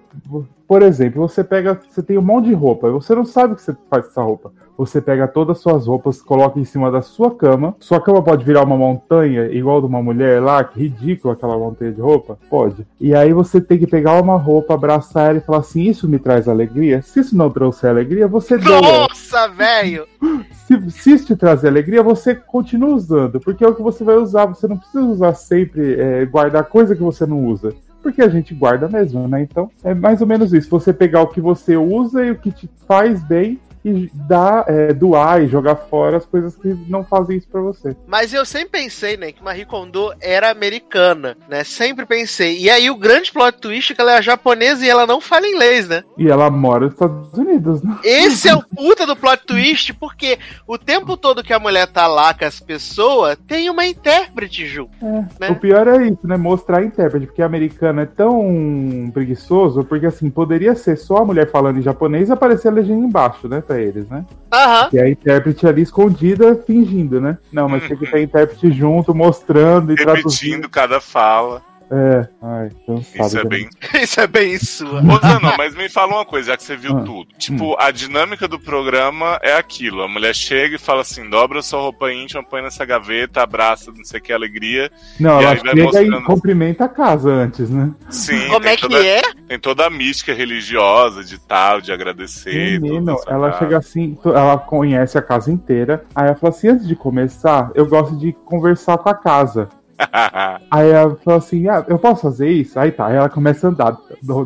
por 0.67 0.81
exemplo, 0.81 1.27
você 1.27 1.43
pega, 1.43 1.79
você 1.89 2.01
tem 2.01 2.17
um 2.17 2.23
monte 2.23 2.45
de 2.45 2.53
roupa, 2.53 2.89
você 2.89 3.13
não 3.13 3.23
sabe 3.23 3.53
o 3.53 3.55
que 3.55 3.61
você 3.61 3.75
faz 3.89 4.05
com 4.05 4.11
essa 4.11 4.21
roupa. 4.21 4.51
Você 4.77 5.01
pega 5.01 5.27
todas 5.27 5.57
as 5.57 5.63
suas 5.63 5.85
roupas, 5.87 6.21
coloca 6.21 6.59
em 6.59 6.65
cima 6.65 6.91
da 6.91 7.01
sua 7.01 7.33
cama. 7.33 7.75
Sua 7.79 8.01
cama 8.01 8.21
pode 8.21 8.43
virar 8.43 8.63
uma 8.63 8.77
montanha, 8.77 9.45
igual 9.51 9.79
de 9.79 9.87
uma 9.87 10.01
mulher 10.01 10.41
lá, 10.41 10.63
que 10.63 10.79
ridículo 10.79 11.33
aquela 11.33 11.57
montanha 11.57 11.91
de 11.91 12.01
roupa? 12.01 12.37
Pode. 12.49 12.85
E 12.99 13.13
aí 13.13 13.33
você 13.33 13.61
tem 13.61 13.77
que 13.77 13.87
pegar 13.87 14.21
uma 14.21 14.37
roupa, 14.37 14.73
abraçar 14.73 15.29
ela 15.29 15.37
e 15.37 15.41
falar 15.41 15.59
assim: 15.59 15.83
Isso 15.83 16.07
me 16.07 16.17
traz 16.17 16.47
alegria? 16.47 17.01
Se 17.01 17.19
isso 17.19 17.35
não 17.35 17.49
trouxer 17.49 17.89
alegria, 17.89 18.27
você 18.27 18.57
doa. 18.57 18.81
Nossa, 18.81 19.47
velho! 19.49 20.07
Se, 20.63 20.91
se 20.91 21.11
isso 21.11 21.25
te 21.25 21.35
trazer 21.35 21.67
alegria, 21.67 22.01
você 22.01 22.33
continua 22.33 22.95
usando, 22.95 23.37
porque 23.37 23.65
é 23.65 23.67
o 23.67 23.75
que 23.75 23.81
você 23.81 24.01
vai 24.01 24.15
usar. 24.15 24.45
Você 24.45 24.65
não 24.65 24.77
precisa 24.77 25.03
usar 25.03 25.33
sempre, 25.33 25.99
é, 25.99 26.25
guardar 26.25 26.63
coisa 26.63 26.95
que 26.95 27.01
você 27.01 27.25
não 27.25 27.45
usa. 27.45 27.73
Porque 28.01 28.21
a 28.21 28.29
gente 28.29 28.53
guarda 28.53 28.87
mesmo, 28.87 29.27
né? 29.27 29.41
Então, 29.41 29.69
é 29.83 29.93
mais 29.93 30.21
ou 30.21 30.27
menos 30.27 30.53
isso. 30.53 30.69
Você 30.69 30.93
pegar 30.93 31.21
o 31.21 31.27
que 31.27 31.41
você 31.41 31.75
usa 31.75 32.25
e 32.25 32.31
o 32.31 32.37
que 32.37 32.49
te 32.49 32.69
faz 32.87 33.21
bem 33.23 33.59
e 33.83 34.09
dar, 34.13 34.65
é, 34.67 34.93
doar 34.93 35.41
e 35.41 35.47
jogar 35.47 35.75
fora 35.75 36.17
as 36.17 36.25
coisas 36.25 36.55
que 36.55 36.67
não 36.87 37.03
fazem 37.03 37.37
isso 37.37 37.47
pra 37.47 37.61
você. 37.61 37.95
Mas 38.07 38.33
eu 38.33 38.45
sempre 38.45 38.81
pensei, 38.81 39.17
né, 39.17 39.31
que 39.31 39.43
Marie 39.43 39.65
Kondo 39.65 40.13
era 40.21 40.49
americana, 40.51 41.35
né? 41.49 41.63
Sempre 41.63 42.05
pensei. 42.05 42.59
E 42.59 42.69
aí 42.69 42.89
o 42.89 42.95
grande 42.95 43.31
plot 43.31 43.57
twist 43.59 43.91
é 43.91 43.95
que 43.95 44.01
ela 44.01 44.17
é 44.17 44.21
japonesa 44.21 44.85
e 44.85 44.89
ela 44.89 45.05
não 45.05 45.19
fala 45.19 45.47
inglês, 45.47 45.87
né? 45.87 46.03
E 46.17 46.29
ela 46.29 46.49
mora 46.49 46.85
nos 46.85 46.93
Estados 46.93 47.33
Unidos, 47.33 47.81
né? 47.83 47.97
Esse 48.03 48.49
é 48.49 48.55
o 48.55 48.63
puta 48.75 49.05
do 49.05 49.15
plot 49.15 49.45
twist, 49.45 49.93
porque 49.93 50.39
o 50.67 50.77
tempo 50.77 51.17
todo 51.17 51.43
que 51.43 51.53
a 51.53 51.59
mulher 51.59 51.87
tá 51.87 52.07
lá 52.07 52.33
com 52.33 52.45
as 52.45 52.59
pessoas, 52.59 53.37
tem 53.47 53.69
uma 53.69 53.85
intérprete 53.85 54.65
junto. 54.65 54.91
né? 55.39 55.49
O 55.49 55.55
pior 55.55 55.87
é 55.87 56.07
isso, 56.07 56.25
né? 56.27 56.37
Mostrar 56.37 56.79
a 56.79 56.83
intérprete, 56.83 57.27
porque 57.27 57.41
americano 57.41 58.01
é 58.01 58.05
tão 58.05 59.11
preguiçoso, 59.13 59.83
porque 59.83 60.05
assim, 60.05 60.29
poderia 60.29 60.75
ser 60.75 60.97
só 60.97 61.17
a 61.17 61.25
mulher 61.25 61.49
falando 61.49 61.79
em 61.79 61.81
japonês 61.81 62.29
e 62.29 62.31
aparecer 62.31 62.67
a 62.67 62.71
legenda 62.71 63.05
embaixo, 63.05 63.47
né, 63.47 63.61
pra 63.73 63.81
eles, 63.81 64.07
né? 64.07 64.25
Aham. 64.51 64.89
E 64.93 64.99
a 64.99 65.09
intérprete 65.09 65.65
ali 65.65 65.81
escondida, 65.81 66.55
fingindo, 66.55 67.19
né? 67.19 67.37
Não, 67.51 67.67
mas 67.67 67.87
tem 67.87 67.97
que 67.97 68.05
ter 68.05 68.17
a 68.17 68.21
intérprete 68.21 68.71
junto, 68.71 69.15
mostrando 69.15 69.91
e 69.91 69.95
traduzindo. 69.95 70.29
Repetindo 70.29 70.69
cada 70.69 71.01
fala. 71.01 71.61
É, 71.91 72.27
ai, 72.41 72.69
cansado. 72.85 73.27
Isso 73.27 73.37
é 73.39 73.43
bem. 73.45 73.69
Isso 74.01 74.21
é 74.21 74.27
bem 74.27 74.57
sua. 74.57 74.99
Ô, 75.01 75.19
Zanon, 75.19 75.53
mas 75.57 75.75
me 75.75 75.89
fala 75.89 76.13
uma 76.15 76.25
coisa, 76.25 76.51
já 76.51 76.57
que 76.57 76.63
você 76.63 76.75
viu 76.75 76.97
Ah, 76.97 77.01
tudo. 77.03 77.27
Tipo, 77.37 77.75
a 77.79 77.91
dinâmica 77.91 78.47
do 78.47 78.59
programa 78.59 79.39
é 79.43 79.53
aquilo. 79.55 80.01
A 80.01 80.07
mulher 80.07 80.33
chega 80.35 80.75
e 80.75 80.79
fala 80.79 81.01
assim: 81.01 81.29
dobra 81.29 81.61
sua 81.61 81.81
roupa 81.81 82.11
íntima, 82.11 82.43
põe 82.43 82.61
nessa 82.61 82.83
gaveta, 82.85 83.41
abraça, 83.43 83.91
não 83.95 84.03
sei 84.03 84.19
o 84.19 84.23
que, 84.23 84.33
alegria. 84.33 84.91
Não, 85.19 85.39
E 85.41 85.43
ela 85.43 85.53
aí 85.53 85.59
vai 85.59 85.75
chega 85.75 85.81
e 85.81 85.83
mostrando- 86.09 86.25
cumprimenta 86.25 86.85
a 86.85 86.89
casa 86.89 87.29
antes, 87.31 87.69
né? 87.69 87.91
Sim, 88.09 88.47
Como 88.49 88.67
é 88.67 88.75
que 88.75 88.81
toda, 88.81 89.05
é? 89.05 89.21
Tem 89.47 89.59
toda 89.59 89.85
a 89.85 89.89
mística 89.89 90.33
religiosa 90.33 91.23
de 91.23 91.37
tal, 91.39 91.79
de 91.81 91.91
agradecer. 91.91 92.79
Menino, 92.79 93.17
ela 93.27 93.49
casa. 93.51 93.59
chega 93.59 93.77
assim, 93.77 94.17
ela 94.25 94.57
conhece 94.57 95.17
a 95.17 95.21
casa 95.21 95.51
inteira. 95.51 96.03
Aí 96.15 96.25
ela 96.27 96.35
fala 96.35 96.53
assim: 96.53 96.69
antes 96.69 96.87
de 96.87 96.95
começar, 96.95 97.71
eu 97.75 97.85
gosto 97.87 98.15
de 98.17 98.33
conversar 98.45 98.97
com 98.97 99.09
a 99.09 99.13
casa. 99.15 99.69
Aí 100.71 100.89
ela 100.89 101.15
fala 101.23 101.37
assim: 101.37 101.67
ah, 101.67 101.83
eu 101.87 101.99
posso 101.99 102.21
fazer 102.23 102.49
isso? 102.49 102.79
Aí 102.79 102.91
tá, 102.91 103.07
aí 103.07 103.15
ela 103.15 103.29
começa 103.29 103.67
a 103.67 103.69
andar, 103.69 103.97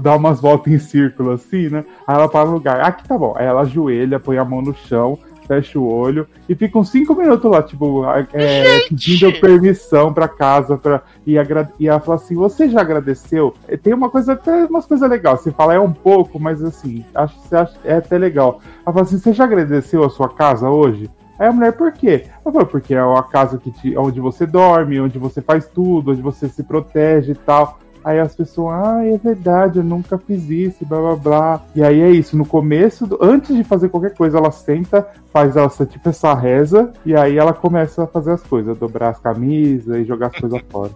dá 0.02 0.16
umas 0.16 0.40
voltas 0.42 0.72
em 0.74 0.80
círculo 0.80 1.32
assim, 1.32 1.70
né? 1.70 1.86
Aí 2.06 2.16
ela 2.16 2.28
para 2.30 2.46
no 2.46 2.54
lugar, 2.54 2.82
aqui 2.82 3.08
tá 3.08 3.18
bom. 3.18 3.34
Aí 3.38 3.46
ela 3.46 3.62
ajoelha, 3.62 4.20
põe 4.20 4.38
a 4.38 4.46
mão 4.46 4.62
no 4.62 4.76
chão, 4.76 5.18
fecha 5.48 5.80
o 5.80 5.88
olho 5.88 6.28
e 6.48 6.54
fica 6.54 6.78
uns 6.78 6.90
cinco 6.90 7.16
minutos 7.16 7.50
lá, 7.50 7.64
tipo, 7.64 8.04
é, 8.34 8.82
pedindo 8.90 9.32
permissão 9.40 10.14
pra 10.14 10.28
casa. 10.28 10.78
Pra, 10.78 11.02
e, 11.26 11.38
agra- 11.40 11.72
e 11.80 11.88
ela 11.88 12.00
fala 12.00 12.18
assim: 12.18 12.36
você 12.36 12.70
já 12.70 12.82
agradeceu? 12.82 13.54
E 13.70 13.78
Tem 13.78 13.94
uma 13.94 14.10
coisa, 14.10 14.34
até 14.34 14.66
umas 14.66 14.86
coisas 14.86 15.10
legais. 15.10 15.42
Você 15.42 15.52
fala, 15.52 15.74
é 15.74 15.80
um 15.80 15.94
pouco, 15.94 16.40
mas 16.40 16.62
assim, 16.64 17.06
acho 17.16 17.36
acha, 17.56 17.74
é 17.86 17.96
até 17.96 18.18
legal. 18.18 18.60
Ela 18.86 18.94
fala 18.94 19.02
assim: 19.06 19.18
você 19.18 19.34
já 19.34 19.46
agradeceu 19.46 20.04
a 20.04 20.10
sua 20.10 20.30
casa 20.30 20.70
hoje? 20.70 21.10
Aí 21.40 21.48
a 21.48 21.52
mulher, 21.52 21.74
por 21.74 21.92
quê? 21.92 22.26
Ela 22.44 22.52
falou, 22.52 22.66
porque 22.66 22.94
é 22.94 23.00
a 23.00 23.24
casa 23.24 23.58
que 23.58 23.72
te, 23.72 23.96
onde 23.98 24.20
você 24.20 24.46
dorme, 24.46 25.00
onde 25.00 25.20
você 25.20 25.42
faz 25.42 25.68
tudo, 25.68 26.12
onde 26.12 26.22
você 26.22 26.50
se 26.50 26.64
protege 26.64 27.34
e 27.34 27.36
tal. 27.36 27.80
Aí 28.08 28.20
as 28.20 28.34
pessoas, 28.34 28.74
ah, 28.86 29.06
é 29.06 29.18
verdade, 29.18 29.80
eu 29.80 29.84
nunca 29.84 30.18
fiz 30.18 30.50
isso, 30.50 30.86
blá 30.86 30.98
blá 31.00 31.16
blá. 31.18 31.62
E 31.76 31.84
aí 31.84 32.00
é 32.02 32.10
isso, 32.10 32.38
no 32.38 32.46
começo, 32.46 33.06
do- 33.06 33.18
antes 33.22 33.54
de 33.54 33.64
fazer 33.66 33.90
qualquer 33.90 34.14
coisa, 34.16 34.38
ela 34.38 34.50
senta, 34.50 35.06
faz 35.34 35.58
essa, 35.58 35.86
tipo 35.86 36.08
essa 36.08 36.34
reza, 36.34 36.94
e 37.06 37.14
aí 37.14 37.38
ela 37.38 37.52
começa 37.52 38.04
a 38.04 38.08
fazer 38.08 38.32
as 38.32 38.42
coisas, 38.44 38.78
dobrar 38.78 39.10
as 39.10 39.20
camisas 39.20 39.98
e 39.98 40.06
jogar 40.06 40.28
as 40.28 40.36
coisas 40.40 40.62
fora. 40.70 40.92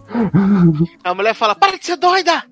A 1.04 1.14
mulher 1.14 1.34
fala: 1.34 1.54
para 1.54 1.76
de 1.78 1.84
ser 1.84 1.96
doida! 1.96 2.42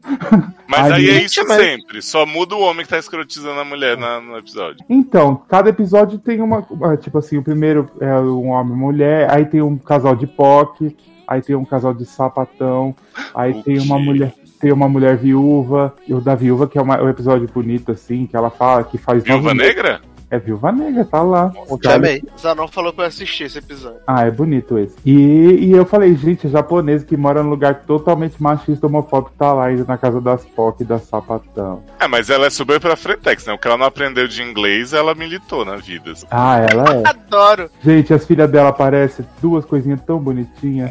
Mas 0.68 0.92
aí 0.92 1.08
Aí- 1.08 1.10
é 1.10 1.22
isso 1.24 1.42
sempre. 1.46 2.02
Só 2.02 2.26
muda 2.26 2.54
o 2.54 2.60
homem 2.60 2.84
que 2.84 2.90
tá 2.90 2.98
escrotizando 2.98 3.58
a 3.60 3.64
mulher 3.64 3.96
na- 3.96 4.20
no 4.20 4.36
episódio. 4.36 4.84
Então, 4.88 5.40
cada 5.48 5.70
episódio 5.70 6.18
tem 6.18 6.40
uma. 6.40 6.62
Tipo 7.00 7.18
assim, 7.18 7.38
o 7.38 7.42
primeiro 7.42 7.88
é 8.00 8.14
um 8.20 8.48
homem 8.50 8.74
e 8.74 8.76
mulher, 8.76 9.30
aí 9.30 9.44
tem 9.46 9.62
um 9.62 9.78
casal 9.78 10.14
de 10.14 10.26
POC, 10.26 10.96
aí 11.26 11.40
tem 11.40 11.56
um 11.56 11.64
casal 11.64 11.94
de 11.94 12.04
sapatão, 12.04 12.94
aí 13.34 13.52
O 13.52 13.62
tem 13.62 13.78
uma 13.80 13.98
mulher. 13.98 14.34
Tem 14.60 14.70
uma 14.72 14.88
mulher 14.88 15.16
viúva, 15.16 15.94
e 16.06 16.12
o 16.12 16.20
da 16.20 16.34
viúva, 16.34 16.68
que 16.68 16.76
é 16.78 16.82
uma- 16.82 17.02
um 17.02 17.08
episódio 17.08 17.48
bonito, 17.52 17.92
assim, 17.92 18.26
que 18.26 18.36
ela 18.36 18.50
fala 18.50 18.84
que 18.84 18.98
faz. 18.98 19.22
Viúva 19.24 19.54
nove 19.54 19.66
Negra? 19.66 20.00
É 20.31 20.39
Viúva 20.39 20.70
Negra, 20.70 21.05
tá 21.05 21.23
lá. 21.23 21.52
Chamei. 21.82 22.23
Zanon 22.39 22.69
falou 22.69 22.93
pra 22.93 23.05
eu 23.05 23.09
assistir 23.09 23.44
esse 23.44 23.59
episódio. 23.59 23.98
Ah, 24.07 24.24
é 24.27 24.31
bonito 24.31 24.78
esse. 24.78 24.94
E, 25.05 25.66
e 25.66 25.73
eu 25.73 25.85
falei, 25.85 26.15
gente, 26.15 26.48
japonês 26.48 27.02
que 27.02 27.16
mora 27.16 27.43
num 27.43 27.51
lugar 27.51 27.81
totalmente 27.82 28.40
machista, 28.40 28.86
homofóbico, 28.86 29.32
tá 29.36 29.52
lá 29.52 29.65
ainda 29.66 29.85
na 29.89 29.98
casa 29.98 30.20
das 30.20 30.44
POC 30.44 30.82
e 30.82 30.86
da 30.86 30.98
sapatão. 31.01 31.82
É, 31.98 32.07
mas 32.07 32.31
ela 32.31 32.47
é 32.47 32.51
super 32.51 32.78
pra 32.78 32.94
Fretex, 32.94 33.44
né? 33.47 33.52
O 33.52 33.59
que 33.59 33.66
ela 33.66 33.77
não 33.77 33.86
aprendeu 33.86 34.28
de 34.28 34.40
inglês, 34.43 34.93
ela 34.93 35.15
militou 35.16 35.65
na 35.65 35.77
vida. 35.77 36.12
assim. 36.12 36.27
Ah, 36.31 36.59
ela 36.70 36.85
é. 36.97 37.02
Adoro. 37.11 37.69
gente, 37.82 38.15
as 38.15 38.24
filhas 38.24 38.48
dela 38.51 38.69
aparecem, 38.70 39.27
duas 39.43 39.65
coisinhas 39.65 40.01
tão 40.02 40.19
bonitinhas. 40.19 40.89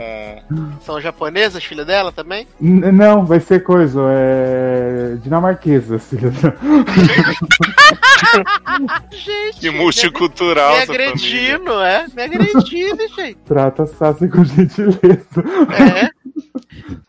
Hum, 0.52 0.72
São 0.82 0.99
japonesas, 0.99 1.64
filha 1.64 1.86
dela 1.86 2.11
também? 2.11 2.45
N- 2.60 2.91
Não, 2.91 3.26
vai 3.26 3.40
ser 3.40 3.64
coisa, 3.64 4.02
é. 4.10 5.16
dinamarquesa, 5.24 5.98
filha 5.98 6.30
dela. 6.32 6.56
Gente, 9.30 9.60
que 9.60 9.72
me, 9.72 9.77
multicultural 9.77 10.77
me 10.80 10.85
família. 10.85 11.07
agredindo, 11.10 11.72
é? 11.81 12.06
Me 12.15 12.22
agredindo, 12.23 13.07
gente. 13.15 13.38
Trata 13.45 13.85
Sassi 13.85 14.27
com 14.27 14.43
gentileza. 14.43 15.43
É. 15.77 16.10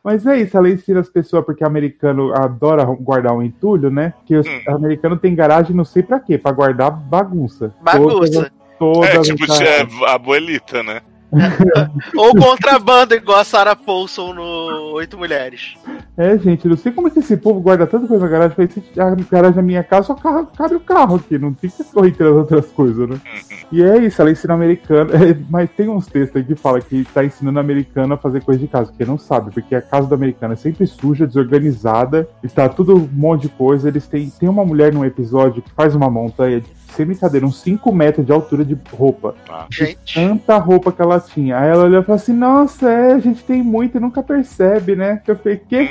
Mas 0.05 0.26
é 0.26 0.38
isso, 0.40 0.56
ela 0.56 0.68
ensina 0.70 1.01
as 1.01 1.09
pessoas, 1.09 1.44
porque 1.44 1.64
americano 1.64 2.32
adora 2.34 2.84
guardar 2.84 3.32
um 3.34 3.42
entulho, 3.42 3.90
né? 3.90 4.12
Que 4.26 4.36
os 4.36 4.47
Hum. 4.47 4.60
americanos 4.68 5.20
tem 5.20 5.34
garagem 5.34 5.74
não 5.76 5.84
sei 5.84 6.02
pra 6.02 6.18
quê, 6.20 6.36
pra 6.38 6.52
guardar 6.52 6.90
bagunça. 6.90 7.72
Bagunça. 7.82 8.10
Todas, 8.16 8.36
É, 8.36 8.51
todas 8.78 9.26
tipo, 9.26 9.52
é 9.62 9.86
a 10.06 10.14
abuelita, 10.14 10.82
né? 10.82 11.01
Ou 12.16 12.35
contrabando, 12.35 13.15
igual 13.15 13.39
a 13.39 13.44
Sarah 13.44 13.77
Paulson 13.77 14.35
no 14.35 14.93
Oito 14.94 15.16
Mulheres. 15.16 15.74
É, 16.16 16.36
gente, 16.36 16.66
não 16.69 16.77
sei 16.77 16.93
como 16.93 17.09
é 17.09 17.11
que 17.11 17.20
esse 17.20 17.36
povo 17.36 17.61
guarda 17.61 17.86
tanta 17.86 18.07
coisa 18.07 18.24
na 18.24 18.31
garagem. 18.31 18.55
Falei, 18.57 18.70
"Se 18.70 19.01
a 19.01 19.15
garagem 19.31 19.57
da 19.57 19.62
minha 19.62 19.82
casa 19.85 20.09
só 20.09 20.15
ca- 20.15 20.47
cabe 20.57 20.74
o 20.74 20.81
carro 20.81 21.16
aqui, 21.16 21.39
não 21.39 21.55
fica 21.55 21.82
correndo 21.85 22.23
as 22.24 22.36
outras 22.36 22.66
coisas, 22.66 23.09
né? 23.09 23.20
E 23.73 23.82
é 23.82 23.98
isso, 23.98 24.20
ela 24.20 24.31
ensina 24.31 24.55
americano. 24.55 25.11
é, 25.15 25.36
mas 25.48 25.70
tem 25.70 25.89
uns 25.89 26.07
textos 26.07 26.36
aí 26.36 26.44
que 26.44 26.55
fala 26.55 26.81
que 26.81 27.05
tá 27.15 27.24
ensinando 27.24 27.59
americano 27.61 28.15
a 28.15 28.19
fazer 28.19 28.43
coisa 28.43 28.61
de 28.61 28.66
casa, 28.69 28.90
porque 28.90 29.05
não 29.05 29.16
sabe, 29.19 29.51
porque 29.52 29.74
a 29.74 29.81
casa 29.82 30.09
do 30.09 30.15
americano 30.15 30.55
é 30.55 30.57
sempre 30.57 30.86
suja, 30.86 31.27
desorganizada, 31.27 32.28
e 32.43 32.48
tá 32.48 32.69
tudo 32.69 32.97
um 32.97 33.09
monte 33.12 33.43
de 33.43 33.48
coisa. 33.51 33.89
Eles 33.89 34.07
têm. 34.07 34.28
Tem 34.31 34.48
uma 34.48 34.65
mulher 34.65 34.93
num 34.93 35.05
episódio 35.05 35.62
que 35.62 35.70
faz 35.70 35.94
uma 35.94 36.11
montanha 36.11 36.61
de. 36.61 36.80
Sem 36.96 37.06
brincadeira, 37.06 37.46
uns 37.46 37.60
5 37.60 37.92
metros 37.92 38.24
de 38.26 38.32
altura 38.32 38.64
de 38.64 38.76
roupa. 38.92 39.34
Gente, 39.70 40.14
Tanta 40.14 40.56
roupa 40.58 40.92
que 40.92 41.00
ela 41.00 41.20
tinha. 41.20 41.58
Aí 41.58 41.68
ela 41.70 41.84
olhou 41.84 42.00
e 42.02 42.04
falou 42.04 42.16
assim: 42.16 42.32
Nossa, 42.32 42.90
é, 42.90 43.12
a 43.14 43.18
gente 43.18 43.42
tem 43.44 43.62
muito 43.62 43.96
e 43.96 44.00
nunca 44.00 44.22
percebe, 44.22 44.94
né? 44.96 45.20
Que 45.24 45.30
eu 45.30 45.36
falei: 45.36 45.60
Quê? 45.68 45.88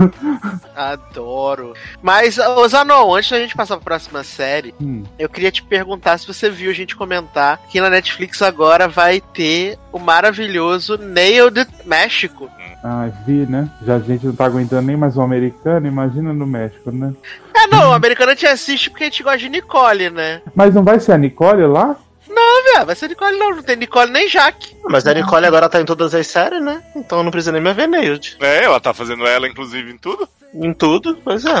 adoro. 0.74 1.74
Mas, 2.02 2.38
ô 2.38 2.66
Zanon, 2.68 3.14
antes 3.14 3.30
da 3.30 3.38
gente 3.40 3.54
passar 3.56 3.76
pra 3.76 3.84
próxima 3.84 4.22
série, 4.22 4.74
Hum. 4.80 5.04
eu 5.18 5.28
queria 5.28 5.50
te 5.50 5.62
perguntar 5.62 6.18
se 6.18 6.26
você 6.26 6.48
viu 6.50 6.70
a 6.70 6.74
gente 6.74 6.96
comentar 6.96 7.58
que 7.68 7.80
na 7.80 7.90
Netflix 7.90 8.40
agora 8.42 8.88
vai 8.88 9.20
ter 9.20 9.78
o 9.92 9.98
maravilhoso 9.98 10.96
Nailed 10.98 11.66
México. 11.84 12.48
Ah, 12.82 13.10
vi, 13.26 13.46
né? 13.46 13.70
Já 13.84 13.96
a 13.96 13.98
gente 14.00 14.26
não 14.26 14.34
tá 14.34 14.46
aguentando 14.46 14.86
nem 14.86 14.96
mais 14.96 15.16
o 15.16 15.20
americano, 15.20 15.86
imagina 15.86 16.32
no 16.32 16.46
México, 16.46 16.90
né? 16.90 17.12
É, 17.54 17.66
não, 17.66 17.90
o 17.90 17.92
americano 17.92 18.34
te 18.34 18.46
assiste 18.46 18.88
porque 18.88 19.04
a 19.04 19.06
gente 19.06 19.22
gosta 19.22 19.38
de 19.38 19.48
Nicole, 19.50 20.08
né? 20.10 20.40
Mas 20.54 20.74
não 20.74 20.82
vai 20.82 20.98
ser 20.98 21.12
a 21.12 21.18
Nicole 21.18 21.66
lá? 21.66 21.96
Não, 22.28 22.64
velho, 22.72 22.86
vai 22.86 22.94
ser 22.94 23.08
Nicole 23.08 23.36
não, 23.36 23.56
não 23.56 23.62
tem 23.62 23.76
Nicole 23.76 24.10
nem 24.10 24.28
Jaque. 24.28 24.76
Mas 24.84 25.06
a 25.06 25.12
Nicole 25.12 25.44
agora 25.44 25.68
tá 25.68 25.80
em 25.80 25.84
todas 25.84 26.14
as 26.14 26.26
séries, 26.26 26.62
né? 26.62 26.82
Então 26.96 27.22
não 27.22 27.30
precisa 27.30 27.52
nem 27.52 27.60
me 27.60 27.72
ver 27.74 27.86
Nailed. 27.86 28.38
É, 28.40 28.64
ela 28.64 28.80
tá 28.80 28.94
fazendo 28.94 29.26
ela, 29.26 29.46
inclusive, 29.46 29.90
em 29.90 29.98
tudo. 29.98 30.28
Em 30.54 30.72
tudo, 30.72 31.18
pois 31.22 31.44
é. 31.44 31.60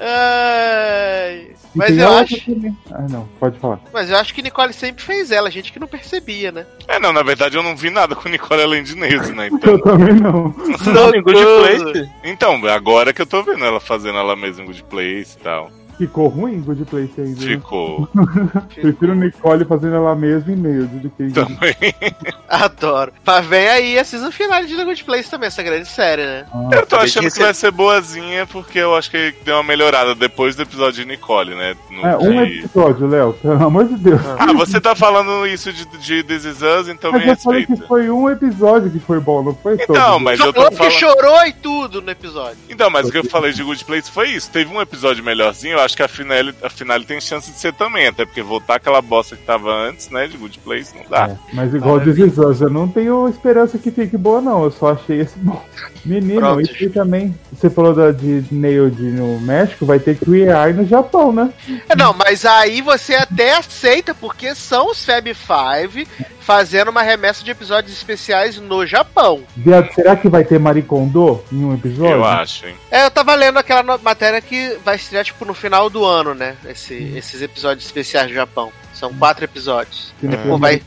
Ai. 0.00 1.48
Mas 1.74 1.96
eu 1.96 2.08
acho- 2.18 2.44
também. 2.44 2.76
Ah, 2.90 3.02
não, 3.08 3.28
pode 3.38 3.58
falar. 3.60 3.78
Mas 3.92 4.10
eu 4.10 4.16
acho 4.16 4.34
que 4.34 4.42
Nicole 4.42 4.72
sempre 4.72 5.04
fez 5.04 5.30
ela, 5.30 5.50
gente 5.50 5.72
que 5.72 5.78
não 5.78 5.86
percebia, 5.86 6.50
né? 6.50 6.66
É, 6.88 6.98
não, 6.98 7.12
na 7.12 7.22
verdade 7.22 7.56
eu 7.56 7.62
não 7.62 7.76
vi 7.76 7.90
nada 7.90 8.16
com 8.16 8.28
Nicole 8.28 8.62
além 8.62 8.82
de 8.82 8.96
Neise, 8.96 9.32
né? 9.32 9.48
Então, 9.52 9.74
Eu 9.74 9.80
também 9.82 10.14
não. 10.14 10.48
Não, 10.92 11.14
em 11.14 11.22
Good 11.22 11.38
Place. 11.44 12.10
então, 12.24 12.60
agora 12.66 13.12
que 13.12 13.22
eu 13.22 13.26
tô 13.26 13.42
vendo 13.42 13.64
ela 13.64 13.78
fazendo 13.78 14.18
ela 14.18 14.34
mesma 14.34 14.62
em 14.64 14.66
Good 14.66 14.82
Place 14.84 15.36
e 15.38 15.42
tal. 15.42 15.70
Ficou 16.00 16.28
ruim 16.28 16.60
Good 16.62 16.86
Place 16.86 17.12
ainda. 17.20 17.40
né? 17.44 17.46
Ficou 17.52 18.08
Prefiro 18.74 19.14
Nicole 19.14 19.66
fazendo 19.66 19.96
ela 19.96 20.14
mesma 20.16 20.50
em 20.52 20.56
meio 20.56 20.86
do 20.86 21.10
que 21.10 21.30
também. 21.30 21.76
Adoro. 22.48 23.12
Mas 23.24 23.44
vem 23.46 23.68
aí 23.68 23.98
a 23.98 24.04
season 24.04 24.30
final 24.32 24.64
de 24.64 24.74
The 24.76 24.84
Good 24.84 25.04
Place 25.04 25.30
também, 25.30 25.46
essa 25.48 25.62
grande 25.62 25.86
série, 25.86 26.24
né? 26.24 26.46
Eu 26.72 26.86
tô 26.86 26.96
achando 26.96 27.28
de 27.28 27.34
que 27.34 27.42
vai 27.42 27.52
ser 27.54 27.70
boazinha 27.70 28.46
porque 28.46 28.78
eu 28.78 28.94
acho 28.96 29.10
que 29.10 29.34
deu 29.44 29.56
uma 29.56 29.62
melhorada 29.62 30.14
depois 30.14 30.56
do 30.56 30.62
episódio 30.62 31.04
de 31.04 31.08
Nicole, 31.10 31.54
né? 31.54 31.76
No 31.90 32.06
É, 32.06 32.16
um 32.16 32.44
que- 32.46 32.58
episódio, 32.60 33.06
Léo, 33.06 33.32
pelo 33.34 33.62
amor 33.64 33.84
de 33.86 33.96
Deus. 33.96 34.20
Ah, 34.38 34.52
você 34.54 34.80
tá 34.80 34.94
falando 34.94 35.46
isso 35.46 35.70
de, 35.72 35.84
de 35.98 36.22
This 36.24 36.44
Is 36.44 36.62
Us, 36.62 36.88
então 36.88 37.12
me 37.12 37.18
Mas 37.18 37.28
eu 37.28 37.36
falei 37.36 37.66
que 37.66 37.76
foi 37.76 38.10
um 38.10 38.28
episódio 38.30 38.90
que 38.90 38.98
foi 38.98 39.20
bom, 39.20 39.42
não 39.42 39.54
foi 39.54 39.76
todo. 39.76 39.96
Então, 39.96 40.18
mas 40.18 40.40
eu 40.40 40.46
tô 40.52 40.60
Falou 40.62 40.70
que 40.70 40.76
falando. 40.76 40.92
chorou 40.92 41.46
e 41.46 41.52
tudo 41.52 42.00
no 42.02 42.10
episódio. 42.10 42.56
Então, 42.68 42.88
mas 42.90 43.06
o 43.08 43.12
que 43.12 43.18
eu 43.18 43.24
falei 43.24 43.52
de 43.52 43.62
Good 43.62 43.84
Place 43.84 44.10
foi 44.10 44.30
isso. 44.30 44.50
Teve 44.50 44.74
um 44.74 44.80
episódio 44.80 45.22
melhorzinho, 45.22 45.74
eu 45.76 45.80
acho 45.80 45.89
que 45.96 46.02
a 46.02 46.08
finale, 46.08 46.54
a 46.62 46.70
finale 46.70 47.04
tem 47.04 47.20
chance 47.20 47.50
de 47.50 47.58
ser 47.58 47.72
também, 47.72 48.06
até 48.06 48.24
porque 48.24 48.42
voltar 48.42 48.76
aquela 48.76 49.00
bosta 49.00 49.36
que 49.36 49.42
tava 49.42 49.70
antes, 49.72 50.10
né, 50.10 50.26
de 50.26 50.36
Good 50.36 50.58
Place, 50.60 50.94
não 50.96 51.04
dá. 51.08 51.28
É, 51.28 51.36
mas 51.52 51.74
igual 51.74 52.00
This 52.00 52.18
Is 52.18 52.38
Us, 52.38 52.60
eu 52.60 52.70
não 52.70 52.88
tenho 52.88 53.28
esperança 53.28 53.78
que 53.78 53.90
fique 53.90 54.16
boa, 54.16 54.40
não. 54.40 54.64
Eu 54.64 54.70
só 54.70 54.92
achei 54.92 55.20
esse 55.20 55.38
bom. 55.38 55.62
Menino, 56.04 56.40
Pronto. 56.40 56.60
isso 56.62 56.74
aí 56.78 56.88
também. 56.88 57.34
Você 57.52 57.68
falou 57.68 57.94
da, 57.94 58.10
de 58.10 58.44
Nailed 58.50 59.00
no 59.02 59.38
México, 59.40 59.84
vai 59.84 59.98
ter 59.98 60.16
Queer 60.16 60.48
Eye 60.48 60.72
no 60.72 60.86
Japão, 60.86 61.32
né? 61.32 61.52
É, 61.88 61.94
Não, 61.94 62.14
mas 62.14 62.44
aí 62.44 62.80
você 62.80 63.14
até 63.14 63.56
aceita, 63.56 64.14
porque 64.14 64.54
são 64.54 64.90
os 64.90 65.04
Fab 65.04 65.26
Five 65.34 66.06
fazendo 66.40 66.88
uma 66.90 67.02
remessa 67.02 67.44
de 67.44 67.50
episódios 67.50 67.92
especiais 67.92 68.58
no 68.58 68.84
Japão. 68.86 69.42
Viado, 69.56 69.92
será 69.94 70.16
que 70.16 70.28
vai 70.28 70.44
ter 70.44 70.58
Maricondo 70.58 71.42
em 71.52 71.64
um 71.64 71.74
episódio? 71.74 72.12
Eu 72.12 72.24
acho, 72.24 72.66
hein. 72.66 72.74
É, 72.90 73.04
eu 73.04 73.10
tava 73.10 73.34
lendo 73.34 73.58
aquela 73.58 73.98
matéria 73.98 74.40
que 74.40 74.76
vai 74.84 74.96
estrear, 74.96 75.24
tipo, 75.24 75.44
no 75.44 75.54
final 75.54 75.88
do 75.90 76.04
ano, 76.04 76.34
né? 76.34 76.56
Esse- 76.68 77.12
esses 77.16 77.40
episódios 77.42 77.84
especiais 77.84 78.28
do 78.28 78.34
Japão. 78.34 78.72
São 78.92 79.14
quatro 79.14 79.44
episódios. 79.44 80.12
For 80.20 80.58
vai- 80.58 80.82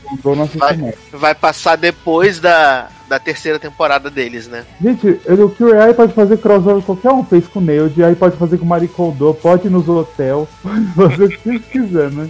vai-. 0.58 0.94
Vai 1.12 1.34
passar 1.34 1.76
depois 1.76 2.38
da, 2.38 2.88
da 3.14 3.18
terceira 3.20 3.60
temporada 3.60 4.10
deles, 4.10 4.48
né? 4.48 4.64
Gente, 4.82 5.20
ele- 5.24 5.42
o 5.44 5.48
Queer 5.50 5.86
Eye 5.88 5.94
pode 5.94 6.12
fazer 6.12 6.36
crossover 6.38 6.82
qualquer 6.82 7.12
um 7.12 7.24
fez 7.24 7.46
com 7.46 7.60
Nailed, 7.60 8.02
aí 8.02 8.16
pode 8.16 8.36
fazer 8.36 8.58
com 8.58 8.64
Maricondo, 8.64 9.32
pode 9.40 9.68
ir 9.68 9.70
nos 9.70 9.88
hotel, 9.88 10.48
pode 10.62 11.10
fazer 11.10 11.24
o 11.24 11.28
que 11.28 11.58
quiser, 11.60 12.10
né? 12.10 12.28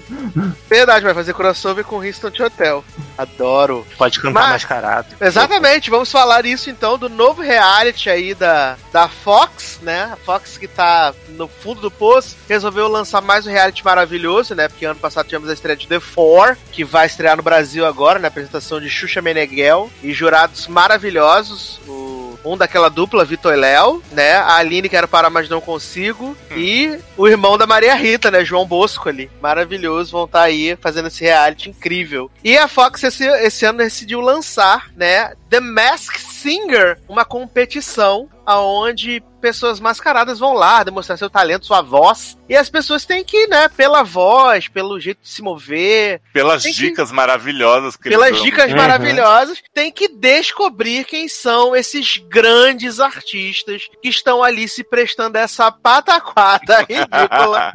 Verdade, 0.69 1.05
vai 1.05 1.15
fazer 1.15 1.33
crossover 1.33 1.85
com 1.85 1.97
Houston 2.05 2.31
Hotel. 2.45 2.85
Adoro. 3.17 3.87
Pode 3.97 4.21
cantar 4.21 4.41
Mas- 4.43 4.53
mascarado. 4.53 5.07
Exatamente, 5.21 5.89
vamos 5.91 6.11
falar 6.13 6.45
isso 6.45 6.69
então 6.69 6.99
do 6.99 7.09
novo 7.09 7.41
reality 7.41 8.11
aí 8.11 8.35
da, 8.35 8.77
da 8.93 9.09
Fox, 9.09 9.79
né? 9.83 10.11
A 10.13 10.17
Fox 10.17 10.59
que 10.59 10.69
tá 10.69 11.15
no 11.31 11.49
fundo 11.49 11.81
do 11.81 11.91
poço, 11.91 12.37
resolveu 12.49 12.89
lançar 12.89 13.21
mais 13.23 13.47
um 13.47 13.51
reality 13.51 13.85
maravilhoso, 13.85 14.55
né? 14.55 14.69
Porque 14.69 14.85
ano 14.85 14.99
passado 15.01 15.27
tivemos 15.27 15.49
a 15.49 15.55
estreia 15.55 15.77
de 15.77 15.87
The 15.89 16.01
Four, 16.01 16.57
que 16.71 16.85
vai 16.85 17.07
estrear 17.07 17.37
no 17.37 17.43
Brasil 17.43 17.87
agora, 17.87 18.19
na 18.19 18.29
apresentação 18.29 18.81
de 18.81 18.89
Xuxa 18.91 19.23
Meneghel 19.23 19.91
e 20.03 20.13
jurados 20.13 20.67
maravilhosos. 20.75 21.81
O 21.89 22.15
um 22.45 22.57
daquela 22.57 22.91
dupla, 22.91 23.25
Vitor 23.25 23.55
e 23.55 23.57
Léo, 23.57 24.03
né? 24.13 24.35
A 24.35 24.57
Aline, 24.57 24.89
que 24.89 24.97
era 24.97 25.09
para 25.09 25.31
mas 25.31 25.49
não 25.49 25.61
consigo. 25.61 26.37
E 26.55 26.99
o 27.17 27.27
irmão 27.27 27.57
da 27.57 27.67
Maria 27.67 27.95
Rita, 27.95 28.31
né? 28.31 28.45
João 28.45 28.67
Bosco 28.67 29.09
ali. 29.09 29.31
Maravilhoso, 29.41 30.13
vão 30.13 30.25
estar 30.25 30.43
aí 30.43 30.77
fazendo 30.81 31.09
esse 31.09 31.25
reality 31.25 31.71
incrível. 31.71 32.31
E 32.43 32.59
a 32.59 32.69
Fox 32.69 33.03
esse, 33.03 33.25
esse 33.25 33.65
ano 33.65 33.79
decidiu 33.79 34.21
lançar, 34.21 34.91
né? 34.95 35.33
The 35.49 35.61
Mask 35.61 36.19
Singer, 36.19 36.99
uma 37.09 37.25
competição 37.25 38.29
aonde 38.47 39.23
pessoas 39.41 39.79
mascaradas 39.79 40.39
vão 40.39 40.55
lá 40.55 40.83
demonstrar 40.83 41.19
seu 41.19 41.29
talento, 41.29 41.67
sua 41.67 41.83
voz. 41.83 42.37
E 42.49 42.57
as 42.57 42.71
pessoas 42.71 43.05
têm 43.05 43.23
que, 43.23 43.47
né, 43.47 43.69
pela 43.69 44.03
voz, 44.03 44.69
pelo 44.69 44.99
jeito 44.99 45.19
de 45.23 45.29
se 45.29 45.43
mover, 45.43 46.21
Pelas 46.33 46.63
Tem 46.63 46.73
que- 46.73 46.79
dicas 46.81 47.13
maravilhosas 47.13 47.95
que 47.97 48.09
pelas 48.09 48.41
dicas 48.43 48.71
Uhum. 48.71 48.77
maravilhosas, 48.77 49.63
tem 49.75 49.93
que 49.93 50.09
descobrir 50.09 51.05
quem 51.05 51.29
são 51.29 51.77
esses 51.77 52.17
grandes 52.29 53.01
artistas 53.01 53.83
que 54.03 54.09
estão 54.09 54.43
ali 54.43 54.67
se 54.67 54.83
prestando 54.83 55.37
essa 55.37 55.71
pataquada 55.71 56.79
ridícula. 56.89 57.71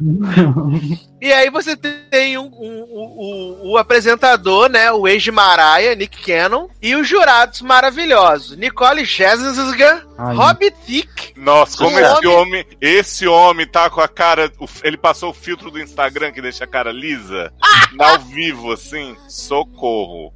E 1.20 1.32
aí 1.32 1.50
você 1.50 1.76
tem 1.76 2.36
um- 2.38 2.44
um- 2.46 2.82
o, 2.90 3.68
o- 3.68 3.72
o 3.72 3.78
apresentador, 3.78 4.68
né? 4.68 4.90
O 4.90 5.06
ex 5.06 5.22
de 5.22 5.30
Mariah, 5.30 5.94
Nick 5.94 6.20
Cannon, 6.22 6.68
e 6.82 6.94
os 6.96 7.06
jurados 7.06 7.60
maravilhosos. 7.60 8.56
Nicole 8.56 9.04
Scherzinger, 9.06 10.04
Ai. 10.22 10.36
Robbie 10.36 10.70
Thicke. 10.70 11.32
Nossa, 11.34 11.78
como 11.78 11.98
Esse 11.98 12.12
esse 12.12 12.26
homem, 12.26 12.66
esse 12.78 13.26
homem 13.26 13.66
tá 13.66 13.88
com 13.88 14.02
a 14.02 14.08
cara, 14.08 14.52
ele 14.84 14.98
passou 14.98 15.30
o 15.30 15.34
filtro 15.34 15.70
do 15.70 15.80
Instagram 15.80 16.30
que 16.30 16.42
deixa 16.42 16.64
a 16.64 16.66
cara 16.66 16.92
lisa, 16.92 17.50
ao 17.98 18.18
vivo 18.18 18.70
assim, 18.70 19.16
socorro. 19.26 20.34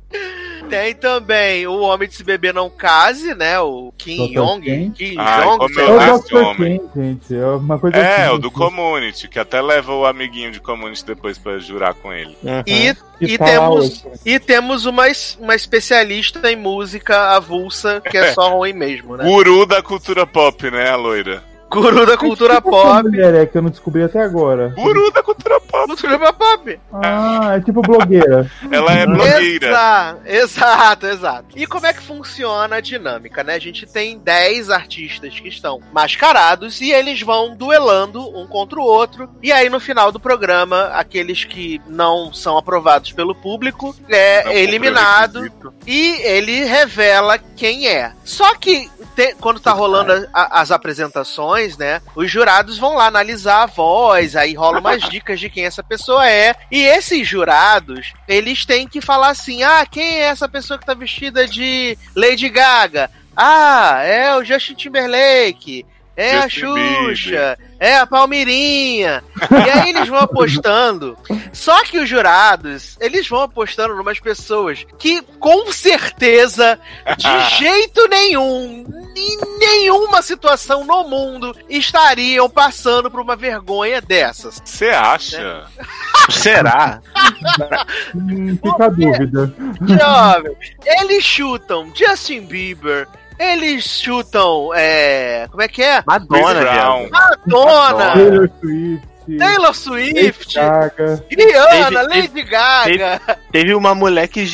Tem 0.74 0.94
também 0.94 1.66
o 1.66 1.80
Homem 1.80 2.08
de 2.08 2.16
Se 2.16 2.24
Beber 2.24 2.52
Não 2.52 2.68
Case, 2.68 3.34
né? 3.34 3.60
O 3.60 3.92
Kim 3.96 4.28
Dr. 4.28 4.34
Jong. 4.34 4.60
Kim? 4.62 4.90
Kim 4.90 5.14
Jong. 5.14 5.80
É 5.80 6.12
o 6.12 6.18
Dr. 6.18 6.36
homem. 6.36 6.78
King, 6.78 6.90
gente. 6.96 7.34
É 7.34 7.46
uma 7.46 7.78
coisa 7.78 7.96
É, 7.96 8.26
assim, 8.26 8.34
o 8.34 8.38
do 8.38 8.50
Community, 8.50 9.28
que 9.28 9.38
até 9.38 9.62
leva 9.62 9.94
o 9.94 10.04
amiguinho 10.04 10.50
de 10.50 10.60
Community 10.60 11.04
depois 11.06 11.38
pra 11.38 11.58
jurar 11.58 11.94
com 11.94 12.12
ele. 12.12 12.36
E, 12.66 12.94
que 13.18 13.34
e 13.34 13.38
fala 13.38 13.50
temos, 13.50 14.06
e 14.24 14.38
temos 14.40 14.86
uma, 14.86 15.04
uma 15.38 15.54
especialista 15.54 16.50
em 16.50 16.56
música 16.56 17.36
avulsa, 17.36 18.00
que 18.00 18.18
é 18.18 18.32
só 18.34 18.56
ruim 18.56 18.72
mesmo, 18.72 19.16
né? 19.16 19.24
Guru 19.24 19.66
da 19.66 19.82
cultura 19.82 20.26
pop, 20.26 20.70
né, 20.70 20.90
a 20.90 20.96
loira? 20.96 21.53
Guru 21.70 22.06
da 22.06 22.16
cultura 22.16 22.52
Essa 22.54 22.62
pop. 22.62 23.02
mulher 23.02 23.34
é 23.34 23.46
que 23.46 23.58
eu 23.58 23.62
não 23.62 23.70
descobri 23.70 24.02
até 24.02 24.20
agora. 24.22 24.68
Guru 24.76 25.10
da 25.12 25.22
cultura 25.22 25.58
pop. 25.60 25.86
Cultura 25.88 26.32
pop. 26.32 26.80
Ah, 26.92 27.54
é 27.56 27.60
tipo 27.60 27.82
blogueira. 27.82 28.48
Ela 28.70 28.92
é 28.92 29.06
blogueira. 29.06 29.66
Exato, 29.68 30.20
exato, 30.26 31.06
exato. 31.06 31.46
E 31.56 31.66
como 31.66 31.86
é 31.86 31.92
que 31.92 32.00
funciona 32.02 32.76
a 32.76 32.80
dinâmica, 32.80 33.42
né? 33.42 33.54
A 33.54 33.58
gente 33.58 33.86
tem 33.86 34.18
10 34.18 34.70
artistas 34.70 35.38
que 35.40 35.48
estão 35.48 35.80
mascarados 35.92 36.80
e 36.80 36.92
eles 36.92 37.20
vão 37.22 37.56
duelando 37.56 38.20
um 38.38 38.46
contra 38.46 38.78
o 38.78 38.84
outro. 38.84 39.28
E 39.42 39.50
aí, 39.50 39.68
no 39.68 39.80
final 39.80 40.12
do 40.12 40.20
programa, 40.20 40.90
aqueles 40.94 41.44
que 41.44 41.80
não 41.88 42.32
são 42.32 42.56
aprovados 42.56 43.10
pelo 43.12 43.34
público 43.34 43.94
é 44.08 44.44
Não 44.44 44.52
eliminado 44.52 45.50
e 45.86 46.20
ele 46.22 46.64
revela 46.64 47.36
quem 47.38 47.88
é. 47.88 48.12
Só 48.24 48.54
que 48.54 48.88
te- 49.16 49.34
quando 49.40 49.58
tá 49.60 49.72
rolando 49.72 50.12
a- 50.12 50.28
a- 50.32 50.60
as 50.60 50.70
apresentações, 50.70 51.53
né? 51.78 52.00
Os 52.14 52.30
jurados 52.30 52.78
vão 52.78 52.96
lá 52.96 53.06
analisar 53.06 53.62
a 53.62 53.66
voz, 53.66 54.36
aí 54.36 54.54
rola 54.54 54.80
umas 54.80 55.02
dicas 55.08 55.40
de 55.40 55.48
quem 55.48 55.64
essa 55.64 55.82
pessoa 55.82 56.28
é. 56.28 56.54
E 56.70 56.82
esses 56.82 57.26
jurados, 57.26 58.12
eles 58.28 58.64
têm 58.64 58.86
que 58.86 59.00
falar 59.00 59.28
assim: 59.28 59.62
ah, 59.62 59.86
quem 59.86 60.20
é 60.20 60.24
essa 60.24 60.48
pessoa 60.48 60.78
que 60.78 60.86
tá 60.86 60.94
vestida 60.94 61.46
de 61.46 61.96
Lady 62.14 62.48
Gaga? 62.48 63.10
Ah, 63.36 64.00
é 64.04 64.36
o 64.36 64.44
Justin 64.44 64.74
Timberlake. 64.74 65.84
É 66.16 66.36
a 66.38 66.48
Xuxa, 66.48 67.58
é 67.78 67.96
a 67.96 68.06
Palmirinha. 68.06 69.22
E 69.50 69.70
aí 69.70 69.90
eles 69.90 70.08
vão 70.08 70.18
apostando. 70.18 71.16
Só 71.52 71.82
que 71.84 71.98
os 71.98 72.08
jurados, 72.08 72.96
eles 73.00 73.28
vão 73.28 73.42
apostando 73.42 73.96
numas 73.96 74.20
pessoas 74.20 74.84
que, 74.98 75.22
com 75.40 75.72
certeza, 75.72 76.78
de 77.16 77.40
jeito 77.58 78.06
nenhum, 78.08 78.84
em 79.16 79.58
nenhuma 79.58 80.22
situação 80.22 80.84
no 80.84 81.04
mundo, 81.08 81.56
estariam 81.68 82.48
passando 82.48 83.10
por 83.10 83.20
uma 83.20 83.34
vergonha 83.34 84.00
dessas. 84.00 84.62
Você 84.64 84.88
acha? 84.88 85.64
Será? 86.30 87.00
Hum, 88.14 88.56
fica 88.62 88.84
a 88.84 88.88
dúvida. 88.88 89.54
Jovem, 89.82 90.56
eles 90.84 91.24
chutam 91.24 91.92
Justin 91.94 92.42
Bieber, 92.46 93.08
eles 93.38 93.84
chutam. 93.84 94.70
É, 94.74 95.46
como 95.50 95.62
é 95.62 95.68
que 95.68 95.82
é? 95.82 96.02
Madonna, 96.06 96.60
Brown. 96.60 97.08
Madonna, 97.10 98.12
Taylor 98.14 98.50
Swift. 98.60 99.14
Taylor 99.38 99.74
Swift, 99.74 100.54
Gaga. 100.54 101.24
Rihanna, 101.30 102.00
Teve- 102.08 102.20
Lady 102.20 102.42
Gaga. 102.42 103.20
Teve 103.50 103.74
uma 103.74 103.94
mulher 103.94 104.28
que, 104.28 104.44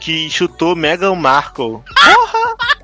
que 0.00 0.28
chutou 0.28 0.74
Meghan 0.74 1.14
Markle. 1.14 1.80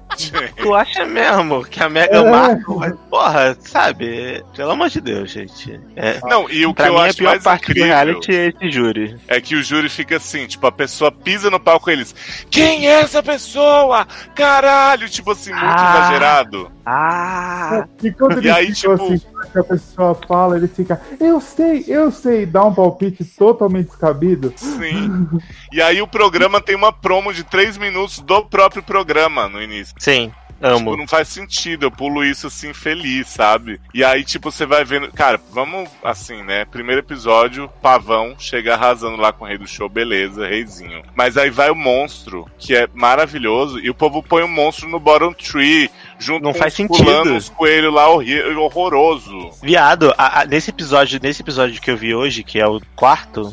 Tu 0.56 0.74
acha 0.74 1.04
mesmo 1.04 1.64
que 1.64 1.82
a 1.82 1.88
Mega 1.88 2.16
É. 2.18 2.90
Porra, 3.10 3.56
sabe? 3.60 4.44
Pelo 4.56 4.72
amor 4.72 4.88
de 4.88 5.00
Deus, 5.00 5.30
gente. 5.30 5.80
É, 5.96 6.20
Não, 6.24 6.48
e 6.50 6.64
o 6.66 6.74
que 6.74 6.82
eu 6.82 6.98
acho 6.98 7.16
pior 7.18 7.30
mais 7.30 7.42
parte 7.42 7.66
do 7.66 7.70
incrível 7.72 7.86
reality 7.88 8.34
é 8.34 8.46
esse 8.48 8.70
júri. 8.70 9.16
é 9.28 9.40
que 9.40 9.54
o 9.54 9.62
júri 9.62 9.88
fica 9.88 10.16
assim, 10.16 10.46
tipo, 10.46 10.66
a 10.66 10.72
pessoa 10.72 11.10
pisa 11.10 11.50
no 11.50 11.58
palco 11.60 11.90
e 11.90 11.92
eles. 11.94 12.14
Quem 12.50 12.86
é 12.88 13.00
essa 13.00 13.22
pessoa? 13.22 14.06
Caralho! 14.34 15.08
Tipo 15.08 15.32
assim, 15.32 15.50
muito 15.52 15.64
Ah. 15.66 15.98
exagerado. 16.00 16.70
Ah! 16.84 17.86
E 18.02 18.10
quando 18.10 18.42
E 18.42 18.50
aí, 18.50 18.72
tipo- 18.72 18.92
assim, 18.92 19.20
que 19.52 19.58
a 19.58 19.64
pessoa 19.64 20.14
fala, 20.26 20.56
ele 20.56 20.68
fica, 20.68 21.00
eu 21.20 21.40
sei, 21.40 21.84
eu 21.86 22.10
sei, 22.10 22.44
dá 22.46 22.64
um 22.64 22.74
palpite 22.74 23.24
totalmente 23.24 23.88
descabido. 23.88 24.52
Sim. 24.56 25.28
E 25.72 25.80
aí 25.80 26.00
o 26.02 26.06
programa 26.08 26.60
tem 26.60 26.74
uma 26.74 26.92
promo 26.92 27.32
de 27.32 27.44
três 27.44 27.76
minutos 27.76 28.18
do 28.20 28.44
próprio 28.44 28.82
programa 28.82 29.48
no 29.48 29.62
início. 29.62 29.94
Sim, 30.02 30.32
Tipo, 30.54 30.66
amo. 30.74 30.96
não 30.96 31.08
faz 31.08 31.26
sentido, 31.28 31.86
eu 31.86 31.90
pulo 31.90 32.24
isso 32.24 32.46
assim 32.46 32.72
feliz, 32.72 33.26
sabe? 33.28 33.80
E 33.92 34.04
aí, 34.04 34.22
tipo, 34.24 34.50
você 34.50 34.64
vai 34.64 34.84
vendo. 34.84 35.10
Cara, 35.12 35.40
vamos 35.52 35.88
assim, 36.04 36.42
né? 36.44 36.64
Primeiro 36.64 37.00
episódio, 37.00 37.68
Pavão 37.82 38.34
chega 38.38 38.74
arrasando 38.74 39.16
lá 39.16 39.32
com 39.32 39.44
o 39.44 39.48
rei 39.48 39.58
do 39.58 39.66
show, 39.66 39.88
beleza, 39.88 40.46
reizinho. 40.46 41.02
Mas 41.16 41.36
aí 41.36 41.50
vai 41.50 41.68
o 41.70 41.74
monstro, 41.74 42.48
que 42.58 42.76
é 42.76 42.88
maravilhoso, 42.94 43.80
e 43.80 43.90
o 43.90 43.94
povo 43.94 44.22
põe 44.22 44.42
o 44.44 44.48
monstro 44.48 44.88
no 44.88 45.00
bottom 45.00 45.32
tree, 45.32 45.90
junto 46.18 46.44
Não 46.44 46.52
com 46.52 46.58
faz 46.60 46.72
os 46.72 46.76
sentido. 46.76 46.96
fulano, 47.04 47.36
os 47.36 47.48
coelhos 47.48 47.92
lá 47.94 48.08
horroroso. 48.62 49.50
Viado, 49.62 50.14
a- 50.16 50.40
a- 50.42 50.44
nesse 50.44 50.70
episódio, 50.70 51.18
nesse 51.22 51.42
episódio 51.42 51.80
que 51.80 51.90
eu 51.90 51.96
vi 51.96 52.14
hoje, 52.14 52.42
que 52.44 52.60
é 52.60 52.66
o 52.68 52.80
quarto, 52.94 53.52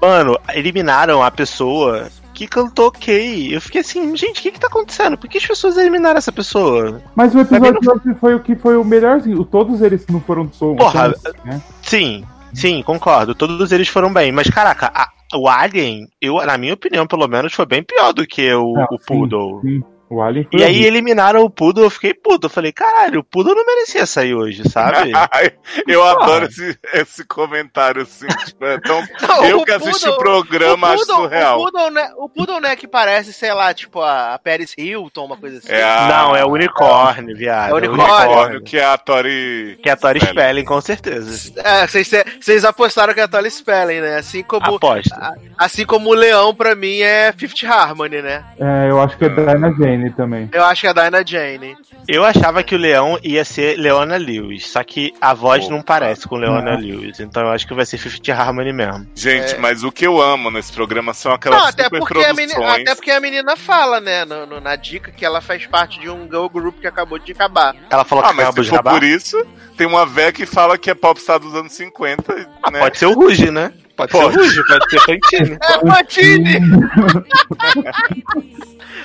mano, 0.00 0.38
eliminaram 0.54 1.22
a 1.22 1.30
pessoa 1.30 2.08
que 2.38 2.46
cantou 2.46 2.86
ok. 2.86 3.54
Eu 3.56 3.60
fiquei 3.60 3.80
assim, 3.80 4.14
gente, 4.16 4.38
o 4.38 4.42
que 4.42 4.52
que 4.52 4.60
tá 4.60 4.68
acontecendo? 4.68 5.18
Por 5.18 5.28
que 5.28 5.38
as 5.38 5.46
pessoas 5.46 5.76
eliminaram 5.76 6.18
essa 6.18 6.30
pessoa? 6.30 7.02
Mas 7.16 7.34
o 7.34 7.40
episódio 7.40 7.78
hoje 7.90 8.16
foi 8.20 8.34
o 8.34 8.40
que 8.40 8.54
foi 8.54 8.76
o 8.76 8.84
melhorzinho. 8.84 9.44
Todos 9.44 9.82
eles 9.82 10.06
não 10.08 10.20
foram 10.20 10.46
tão. 10.46 10.76
Porra, 10.76 11.08
né? 11.44 11.60
Sim, 11.82 12.24
sim, 12.54 12.80
concordo. 12.82 13.34
Todos 13.34 13.72
eles 13.72 13.88
foram 13.88 14.12
bem. 14.12 14.30
Mas, 14.30 14.48
caraca, 14.48 14.90
a- 14.94 15.08
o 15.34 15.48
Alien, 15.48 16.06
eu, 16.22 16.36
na 16.46 16.56
minha 16.56 16.74
opinião, 16.74 17.06
pelo 17.06 17.26
menos, 17.26 17.52
foi 17.52 17.66
bem 17.66 17.82
pior 17.82 18.12
do 18.12 18.24
que 18.26 18.52
o, 18.54 18.72
Não, 18.74 18.84
o 18.92 18.98
sim, 18.98 19.04
Poodle. 19.06 19.60
sim. 19.62 19.82
O 20.10 20.22
Alien 20.22 20.46
foi 20.50 20.60
E 20.60 20.64
aí 20.64 20.84
eliminaram 20.84 21.42
o 21.42 21.50
Poodle, 21.50 21.84
eu 21.84 21.90
fiquei 21.90 22.14
puto. 22.14 22.46
Eu 22.46 22.50
falei, 22.50 22.72
caralho, 22.72 23.20
o 23.20 23.24
Poodle 23.24 23.54
não 23.54 23.64
merecia 23.66 24.06
sair 24.06 24.34
hoje, 24.34 24.68
sabe? 24.68 25.12
eu 25.86 26.00
Porra. 26.00 26.12
adoro 26.12 26.44
esse, 26.46 26.78
esse 26.94 27.24
comentário, 27.26 28.02
assim. 28.02 28.26
Tipo, 28.46 28.64
é 28.64 28.80
tão- 28.80 29.02
Não, 29.28 29.44
eu 29.44 29.58
o 29.60 29.64
que 29.64 29.72
assisti 29.72 30.04
Poodle- 30.06 30.14
o 30.14 30.18
programa 30.18 30.88
o 30.88 30.90
acho 30.92 31.06
Poodle, 31.06 31.16
surreal. 31.24 31.58
O 31.60 31.62
Poodle, 31.70 31.90
né, 31.90 32.10
o 32.16 32.28
Poodle, 32.28 32.60
né, 32.60 32.76
que 32.76 32.88
parece, 32.88 33.32
sei 33.32 33.52
lá, 33.52 33.72
tipo 33.74 34.00
a, 34.00 34.34
a 34.34 34.38
Paris 34.38 34.74
Hilton, 34.78 35.24
uma 35.26 35.36
coisa 35.36 35.58
assim. 35.58 35.68
É 35.72 35.82
a- 35.82 36.08
Não, 36.08 36.36
é 36.36 36.44
o 36.44 36.48
unicórnio, 36.52 37.36
viado. 37.36 37.70
É 37.70 37.72
o 37.74 37.76
unicórnio. 37.76 38.14
unicórnio, 38.26 38.62
que 38.62 38.78
é 38.78 38.84
a 38.84 38.96
Tori. 38.96 39.78
Que 39.82 39.88
é 39.88 39.92
a 39.92 39.96
Tori 39.96 40.20
Spelling. 40.20 40.38
Spelling, 40.40 40.64
com 40.64 40.80
certeza. 40.80 41.52
É, 41.62 41.86
vocês- 41.86 42.64
apostaram 42.64 43.12
que 43.14 43.20
é 43.20 43.24
a 43.24 43.28
Tolly 43.28 43.50
Spelling, 43.50 44.00
né? 44.00 44.16
Assim 44.16 44.42
como, 44.42 44.76
Aposta. 44.76 45.34
assim 45.56 45.84
como 45.84 46.10
o 46.10 46.14
Leão, 46.14 46.54
pra 46.54 46.74
mim, 46.74 47.00
é 47.00 47.32
Fifth 47.36 47.62
Harmony, 47.64 48.22
né? 48.22 48.44
É, 48.58 48.90
eu 48.90 49.00
acho 49.00 49.16
que 49.16 49.24
é 49.24 49.28
Diana 49.28 49.74
Jane 49.78 49.97
também. 50.16 50.48
Eu 50.52 50.64
acho 50.64 50.80
que 50.82 50.86
é 50.86 50.90
a 50.90 50.92
Dinah 50.92 51.22
Jane. 51.24 51.76
Eu 52.06 52.24
achava 52.24 52.62
que 52.62 52.74
o 52.74 52.78
Leão 52.78 53.18
ia 53.22 53.44
ser 53.44 53.76
Leona 53.78 54.16
Lewis, 54.16 54.66
só 54.70 54.82
que 54.82 55.12
a 55.20 55.34
voz 55.34 55.64
Opa. 55.64 55.74
não 55.74 55.82
parece 55.82 56.26
com 56.26 56.36
Leona 56.36 56.72
Não. 56.72 56.78
Lewis, 56.80 57.20
então 57.20 57.42
eu 57.42 57.50
acho 57.50 57.66
que 57.66 57.74
vai 57.74 57.84
ser 57.84 57.98
Fifth 57.98 58.28
Harmony 58.30 58.72
mesmo. 58.72 59.06
Gente, 59.14 59.54
É. 59.54 59.58
mas 59.58 59.82
o 59.84 59.90
que 59.92 60.06
eu 60.06 60.20
amo 60.20 60.50
nesse 60.50 60.72
programa 60.72 61.12
são 61.12 61.32
aquelas 61.32 61.60
Não, 61.60 61.68
até 61.68 61.84
super 61.84 61.98
porque, 61.98 62.24
a 62.24 62.32
menina, 62.32 62.72
até 62.74 62.94
porque 62.94 63.10
a 63.10 63.20
menina 63.20 63.56
fala, 63.56 64.00
né, 64.00 64.24
no- 64.24 64.46
no- 64.46 64.60
na 64.60 64.76
dica, 64.76 65.10
que 65.10 65.24
ela 65.24 65.40
faz 65.40 65.66
parte 65.66 66.00
de 66.00 66.08
um 66.08 66.24
girl 66.24 66.46
group 66.48 66.78
que 66.80 66.86
acabou 66.86 67.18
de 67.18 67.32
acabar. 67.32 67.74
Ela 67.90 68.04
falou 68.04 68.24
Ah, 68.24 68.28
que 68.34 68.40
acabou 68.40 68.62
se 68.62 68.62
de 68.62 68.68
for 68.70 68.74
acabar. 68.76 68.90
por 68.92 69.02
isso, 69.04 69.44
tem 69.76 69.86
uma 69.86 70.06
véia 70.06 70.32
que 70.32 70.46
fala 70.46 70.78
que 70.78 70.90
é 70.90 70.94
popstar 70.94 71.38
dos 71.38 71.54
anos 71.54 71.72
50, 71.72 72.34
né? 72.34 72.78
Pode 72.78 72.98
ser 72.98 73.06
o 73.06 73.12
Ruge, 73.14 73.50
né? 73.50 73.72
Pode, 73.98 74.12
Pode. 74.12 74.32
ser 74.34 74.40
Ruge, 74.40 74.62
pode 74.66 74.90
ser 74.90 75.00
Fantine. 75.00 75.58
É 75.60 75.72
a 75.74 75.80
Fantine! 75.80 76.58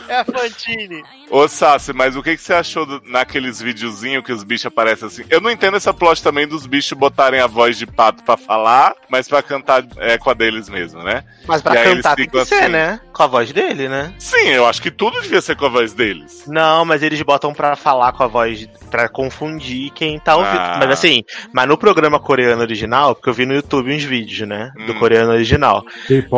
é 0.08 0.16
a 0.18 0.26
Fantine. 0.26 1.04
Ô, 1.30 1.48
Sassi, 1.48 1.94
mas 1.94 2.16
o 2.16 2.22
que, 2.22 2.36
que 2.36 2.42
você 2.44 2.54
achou 2.54 2.86
do- 2.86 3.02
naqueles 3.08 3.60
videozinhos 3.62 4.24
que 4.24 4.32
os 4.32 4.44
bichos 4.44 4.68
aparecem 4.68 5.08
assim? 5.08 5.24
Eu 5.30 5.42
não 5.42 5.50
entendo 5.50 5.78
essa 5.78 5.92
plot 5.94 6.22
também 6.22 6.48
dos 6.48 6.68
bichos 6.68 6.96
botarem 6.98 7.40
a 7.40 7.48
voz 7.48 7.76
de 7.78 7.88
pato 7.88 8.24
pra 8.24 8.38
falar, 8.38 8.94
mas 9.10 9.28
pra 9.28 9.42
cantar 9.42 9.84
é 9.98 10.16
com 10.18 10.30
a 10.30 10.34
deles 10.36 10.70
mesmo, 10.70 11.02
né? 11.02 11.24
Mas 11.48 11.62
pra 11.62 11.74
cantar 11.84 12.16
tem 12.16 12.26
que 12.26 12.32
ficam 12.32 12.46
ser, 12.46 12.56
assim. 12.64 12.72
né? 12.72 13.00
Com 13.12 13.24
a 13.24 13.28
voz 13.28 13.52
dele, 13.52 13.90
né? 13.90 14.14
Sim, 14.20 14.48
eu 14.50 14.68
acho 14.68 14.82
que 14.82 14.92
tudo 14.92 15.22
devia 15.22 15.42
ser 15.42 15.56
com 15.56 15.66
a 15.66 15.70
voz 15.70 15.94
deles. 15.94 16.44
Não, 16.48 16.86
mas 16.86 17.02
eles 17.02 17.22
botam 17.24 17.52
pra 17.54 17.76
falar 17.76 18.12
com 18.14 18.24
a 18.24 18.28
voz, 18.28 18.68
pra 18.92 19.10
confundir 19.10 19.90
quem 19.92 20.20
tá 20.20 20.36
ouvindo. 20.36 20.58
Ah. 20.60 20.78
Mas 20.80 20.92
assim, 20.92 21.24
mas 21.52 21.68
no 21.68 21.78
programa 21.78 22.20
coreano 22.20 22.62
original, 22.62 23.16
porque 23.16 23.30
eu 23.30 23.34
vi 23.34 23.46
no 23.46 23.56
YouTube 23.56 23.92
uns 23.94 24.04
vídeos, 24.04 24.48
né? 24.48 24.72
Do 24.86 24.96
coreano 24.96 25.32
original. 25.32 25.84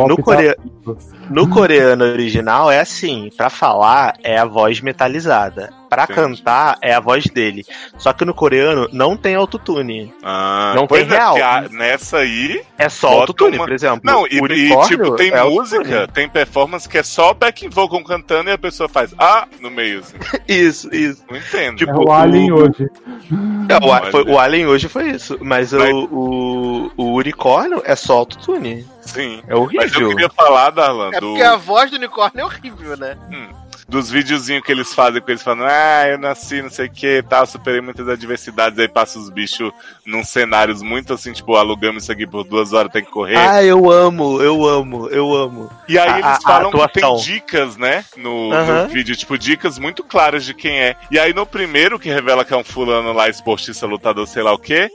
No, 0.08 0.16
tá- 0.16 0.22
core... 0.22 0.56
no 1.30 1.48
coreano 1.48 2.04
original 2.04 2.70
é 2.70 2.80
assim, 2.80 3.30
pra 3.36 3.50
falar 3.50 4.14
é 4.22 4.38
a 4.38 4.44
voz 4.44 4.80
metalizada. 4.80 5.72
Pra 5.96 6.04
Entendi. 6.04 6.42
cantar 6.42 6.76
é 6.82 6.92
a 6.92 7.00
voz 7.00 7.24
dele. 7.24 7.64
Só 7.96 8.12
que 8.12 8.22
no 8.26 8.34
coreano 8.34 8.86
não 8.92 9.16
tem 9.16 9.34
autotune. 9.34 10.12
Ah, 10.22 10.74
Não 10.76 10.86
tem 10.86 11.00
é, 11.00 11.04
real. 11.04 11.30
porque 11.30 11.42
a- 11.42 11.68
nessa 11.70 12.18
aí. 12.18 12.62
É 12.76 12.90
só 12.90 13.08
autotune, 13.08 13.56
uma- 13.56 13.64
por 13.64 13.72
exemplo. 13.72 14.00
Não, 14.04 14.26
e, 14.26 14.36
e, 14.38 14.86
tipo, 14.88 15.16
tem 15.16 15.30
é 15.32 15.42
música, 15.42 16.06
tem 16.08 16.28
performance 16.28 16.86
que 16.86 16.98
é 16.98 17.02
só 17.02 17.32
back 17.32 17.66
vocal 17.68 18.04
cantando 18.04 18.50
e 18.50 18.52
a 18.52 18.58
pessoa 18.58 18.90
faz 18.90 19.14
ah 19.18 19.46
no 19.60 19.70
meio, 19.70 20.00
assim. 20.00 20.16
Isso, 20.46 20.94
isso. 20.94 21.24
Não 21.30 21.36
entendo. 21.38 21.76
Tipo, 21.78 21.92
É 21.92 22.04
o 22.04 22.12
Alien 22.12 22.52
o- 22.52 22.56
hoje. 22.56 22.90
É, 23.70 23.84
o, 23.84 23.88
Olha. 23.88 24.10
foi- 24.10 24.24
o 24.24 24.38
Alien 24.38 24.66
hoje 24.66 24.88
foi 24.88 25.08
isso. 25.10 25.38
Mas, 25.40 25.72
Mas- 25.72 25.90
O, 25.92 26.08
o, 26.12 27.02
o 27.02 27.14
unicórnio 27.14 27.80
é 27.86 27.96
só 27.96 28.18
autotune. 28.18 28.86
Sim. 29.00 29.38
É 29.38 29.40
Mas 29.42 29.50
eu 29.50 29.62
horrível. 29.62 30.08
queria 30.10 30.28
falar, 30.28 30.70
Darlan, 30.70 31.10
É 31.14 31.20
do, 31.20 31.28
porque 31.28 31.42
a 31.42 31.56
voz 31.56 31.90
do 31.90 31.96
unicórnio 31.96 32.42
é 32.42 32.44
horrível, 32.44 32.96
né? 32.98 33.16
Dos 33.88 34.10
videozinhos 34.10 34.64
que 34.64 34.72
eles 34.72 34.92
fazem 34.92 35.20
com 35.22 35.30
eles 35.30 35.42
falando, 35.42 35.64
ah, 35.64 36.08
eu 36.08 36.18
nasci, 36.18 36.60
não 36.60 36.68
sei 36.70 36.86
o 36.86 36.90
que, 36.90 37.22
tal, 37.22 37.46
superei 37.46 37.80
muitas 37.80 38.08
adversidades, 38.08 38.78
aí 38.78 38.88
passa 38.88 39.18
os 39.18 39.30
bichos 39.30 39.70
num 40.04 40.24
cenários 40.24 40.82
muito 40.82 41.12
assim, 41.12 41.32
tipo, 41.32 41.54
alugamos 41.56 42.02
isso 42.02 42.12
aqui 42.12 42.26
por 42.26 42.42
duas 42.44 42.72
horas, 42.72 42.90
tem 42.92 43.04
que 43.04 43.10
correr. 43.10 43.36
Ah, 43.36 43.62
eu 43.62 43.90
amo, 43.90 44.42
eu 44.42 44.66
amo, 44.66 45.08
eu 45.08 45.34
amo. 45.34 45.70
e 45.88 45.98
aí 45.98 46.08
a- 46.08 46.18
eles 46.18 46.42
falam 46.42 46.70
que 46.70 46.76
tem 46.94 47.02
dicas, 47.22 47.76
né, 47.76 48.04
no, 48.16 48.52
no 48.82 48.88
vídeo, 48.88 49.14
tipo, 49.14 49.38
dicas 49.38 49.78
muito 49.78 50.02
claras 50.02 50.44
de 50.44 50.52
quem 50.52 50.80
é. 50.80 50.96
E 51.10 51.18
aí 51.18 51.32
no 51.32 51.46
primeiro, 51.46 51.98
que 51.98 52.08
revela 52.08 52.44
que 52.44 52.52
é 52.52 52.56
um 52.56 52.64
fulano 52.64 53.12
lá, 53.12 53.28
esportista, 53.28 53.86
lutador, 53.86 54.26
sei 54.26 54.42
lá 54.42 54.52
o 54.52 54.58
que, 54.58 54.90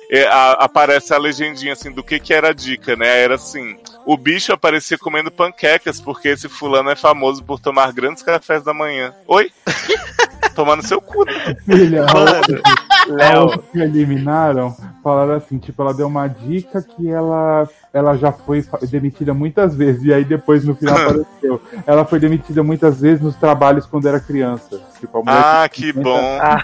aparece 0.59 1.13
a 1.13 1.18
legendinha, 1.18 1.73
assim, 1.73 1.91
do 1.91 2.03
que 2.03 2.19
que 2.19 2.34
era 2.34 2.49
a 2.49 2.53
dica, 2.53 2.95
né, 2.95 3.22
era 3.23 3.35
assim... 3.35 3.77
O 4.03 4.18
bicho 4.18 4.51
aparecia 4.51 4.97
comendo 4.97 5.30
panquecas 5.30 6.01
porque 6.01 6.30
esse 6.30 6.49
fulano 6.49 6.89
é 6.89 6.95
famoso 6.95 7.43
por 7.43 7.59
tomar 7.59 7.93
grandes 7.93 8.23
cafés 8.23 8.63
da 8.63 8.73
manhã. 8.73 8.80
Oi? 9.27 9.51
Tomar 10.55 10.75
no 10.75 10.83
seu 10.83 10.99
cu. 10.99 11.23
né? 11.25 11.55
Filha, 11.65 12.05
Léo, 13.07 13.59
que 13.71 13.79
eliminaram, 13.79 14.75
falaram 15.03 15.33
assim, 15.35 15.57
tipo, 15.57 15.81
ela 15.81 15.93
deu 15.93 16.07
uma 16.07 16.27
dica 16.27 16.81
que 16.81 17.09
ela, 17.09 17.67
ela 17.93 18.15
já 18.15 18.31
foi 18.31 18.63
demitida 18.83 19.33
muitas 19.33 19.75
vezes, 19.75 20.03
e 20.03 20.13
aí 20.13 20.23
depois 20.23 20.63
no 20.65 20.75
final 20.75 20.95
apareceu. 21.01 21.61
Ela 21.87 22.05
foi 22.05 22.19
demitida 22.19 22.63
muitas 22.63 22.99
vezes 23.01 23.21
nos 23.21 23.35
trabalhos 23.35 23.85
quando 23.85 24.07
era 24.07 24.19
criança. 24.19 24.79
Tipo, 24.99 25.23
Ah, 25.25 25.67
que 25.71 25.87
50 25.87 26.01
bom. 26.01 26.39
Ah, 26.41 26.63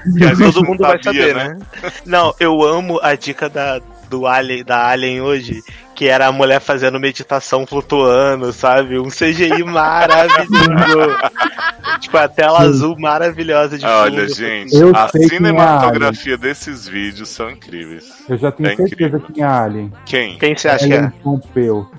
todo 0.52 0.66
mundo 0.66 0.82
não 0.82 0.90
vai 0.90 1.02
sabia, 1.02 1.28
saber, 1.28 1.36
né? 1.36 1.60
Não, 2.06 2.34
eu 2.40 2.62
amo 2.62 3.00
a 3.02 3.16
dica 3.16 3.50
da, 3.50 3.82
do 4.10 4.26
Alien, 4.28 4.64
da 4.64 4.88
Alien 4.90 5.22
hoje, 5.22 5.62
que 5.96 6.08
era 6.08 6.28
a 6.28 6.32
mulher 6.32 6.60
fazendo 6.60 7.00
meditação 7.00 7.66
flutuando, 7.66 8.52
sabe? 8.54 9.00
Um 9.00 9.10
CGI 9.10 9.64
maravilhoso. 9.66 11.18
tipo, 12.00 12.18
a 12.18 12.28
tela 12.28 12.60
azul 12.60 12.96
maravilhosa 13.00 13.78
de 13.78 13.86
Olha, 13.86 14.22
fundo. 14.22 14.34
gente, 14.36 14.76
Eu 14.76 14.96
a 14.96 15.10
é 15.14 15.20
cinematografia 15.28 16.38
desses 16.38 16.88
vídeos 16.88 17.30
são 17.30 17.50
incríveis. 17.50 18.06
Eu 18.30 18.38
já 18.38 18.52
tenho 18.52 18.70
É 18.70 18.76
certeza 18.76 18.94
incrível. 19.18 19.20
quem 19.34 19.44
é 19.44 19.48
Alien. 19.48 19.94
Quem? 20.06 20.38
Quem 20.38 20.56
você 20.56 20.68
acha 20.70 20.88
que 20.88 20.94
Ellen 20.94 21.08
é? 21.08 21.14
Pompeu. 21.24 21.90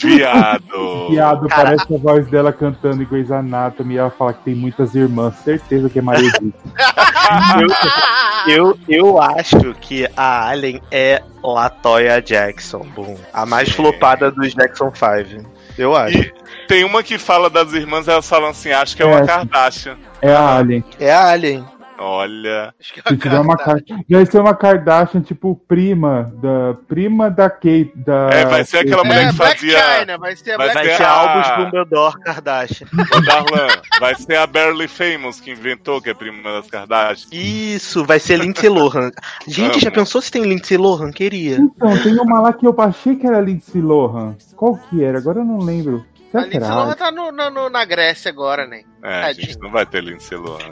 Viado. 0.00 1.06
Piado, 1.10 1.48
Cara- 1.48 1.64
parece 1.76 1.94
a 1.94 1.98
voz 1.98 2.26
dela 2.28 2.52
cantando 2.52 3.02
em 3.02 3.06
Grey's 3.06 3.30
Anatomy. 3.30 3.94
e 3.94 3.98
Ela 3.98 4.10
fala 4.10 4.32
que 4.32 4.44
tem 4.44 4.54
muitas 4.54 4.94
irmãs. 4.94 5.34
Certeza 5.44 5.88
que 5.88 5.98
é 5.98 6.02
Maria 6.02 6.28
Edith. 6.28 6.54
Eu, 8.46 8.78
eu 8.88 9.18
acho 9.20 9.74
que 9.80 10.06
a 10.16 10.48
Alien 10.50 10.80
é 10.90 11.22
Latoya 11.42 12.20
Jackson, 12.20 12.86
bom, 12.94 13.16
a 13.32 13.46
mais 13.46 13.70
flopada 13.70 14.30
dos 14.30 14.52
Jackson 14.54 14.92
5. 14.94 15.48
Eu 15.78 15.96
acho. 15.96 16.18
E 16.18 16.32
tem 16.68 16.84
uma 16.84 17.02
que 17.02 17.16
fala 17.18 17.48
das 17.48 17.72
irmãs, 17.72 18.06
elas 18.06 18.28
falam 18.28 18.50
assim, 18.50 18.70
acho 18.70 18.94
que 18.94 19.02
é 19.02 19.06
uma 19.06 19.20
É. 19.20 19.26
Kardashian. 19.26 19.96
É 20.20 20.32
a 20.34 20.56
Alien. 20.58 20.84
É 21.00 21.12
a 21.12 21.30
Alien. 21.30 21.64
Olha. 21.98 22.74
Acho 22.80 22.92
que 22.92 23.00
é 23.00 23.16
tiver 23.16 23.38
uma 23.40 23.56
Kardashian. 23.56 23.96
Kar- 23.96 24.04
Vai 24.10 24.26
ser 24.26 24.38
uma 24.40 24.54
Kardashian, 24.54 25.20
tipo, 25.22 25.54
prima 25.68 26.32
da. 26.42 26.74
Prima 26.88 27.30
da 27.30 27.48
Kate. 27.48 27.92
Da 27.94 28.30
É, 28.32 28.44
vai 28.44 28.64
ser 28.64 28.78
aquela 28.78 29.04
mulher 29.04 29.26
É, 29.26 29.30
que 29.30 29.36
Black 29.36 29.60
fazia. 29.60 29.98
China, 30.00 30.18
vai 30.18 30.36
ser 30.36 30.56
vai 30.56 30.66
Black 30.72 30.74
Vai 30.88 30.96
ser 30.96 31.02
a- 31.02 31.10
Albus 31.10 31.64
Dumbledore 31.64 32.20
Kardashian. 32.20 32.86
Ô, 32.92 33.20
Darlan, 33.20 33.66
vai 34.00 34.14
ser 34.16 34.36
a 34.36 34.46
Barely 34.46 34.88
Famous 34.88 35.40
que 35.40 35.50
inventou, 35.52 36.00
que 36.02 36.10
é 36.10 36.14
prima 36.14 36.42
das 36.52 36.68
Kardashian. 36.68 37.28
Isso, 37.32 38.04
vai 38.04 38.18
ser 38.18 38.38
Lindsay 38.38 38.68
Lohan. 38.68 39.10
Gente, 39.46 39.78
já 39.80 39.90
pensou 39.90 40.20
se 40.20 40.30
tem 40.30 40.42
Lindsay 40.42 40.76
Lohan? 40.76 41.12
Queria. 41.12 41.56
Então, 41.56 41.96
tem 42.02 42.18
uma 42.18 42.40
lá 42.40 42.52
que 42.52 42.66
eu 42.66 42.74
achei 42.78 43.14
que 43.16 43.26
era 43.26 43.40
Lindsay 43.40 43.80
Lohan. 43.80 44.34
Qual 44.56 44.76
que 44.76 45.02
era? 45.02 45.18
Agora 45.18 45.38
eu 45.40 45.44
não 45.44 45.58
lembro. 45.58 46.04
A 46.34 46.40
Lindsay? 46.46 46.60
Lohan 46.70 46.94
tá 46.94 47.10
no, 47.10 47.30
no- 47.30 47.50
no- 47.50 47.70
na 47.70 47.84
Grécia 47.84 48.28
agora, 48.30 48.66
né? 48.66 48.82
É, 49.02 49.22
a 49.24 49.32
gente 49.34 49.46
Tadinho. 49.48 49.64
não 49.64 49.70
vai 49.70 49.84
ter 49.84 50.02
Lindsay 50.02 50.36
Lohan. 50.38 50.70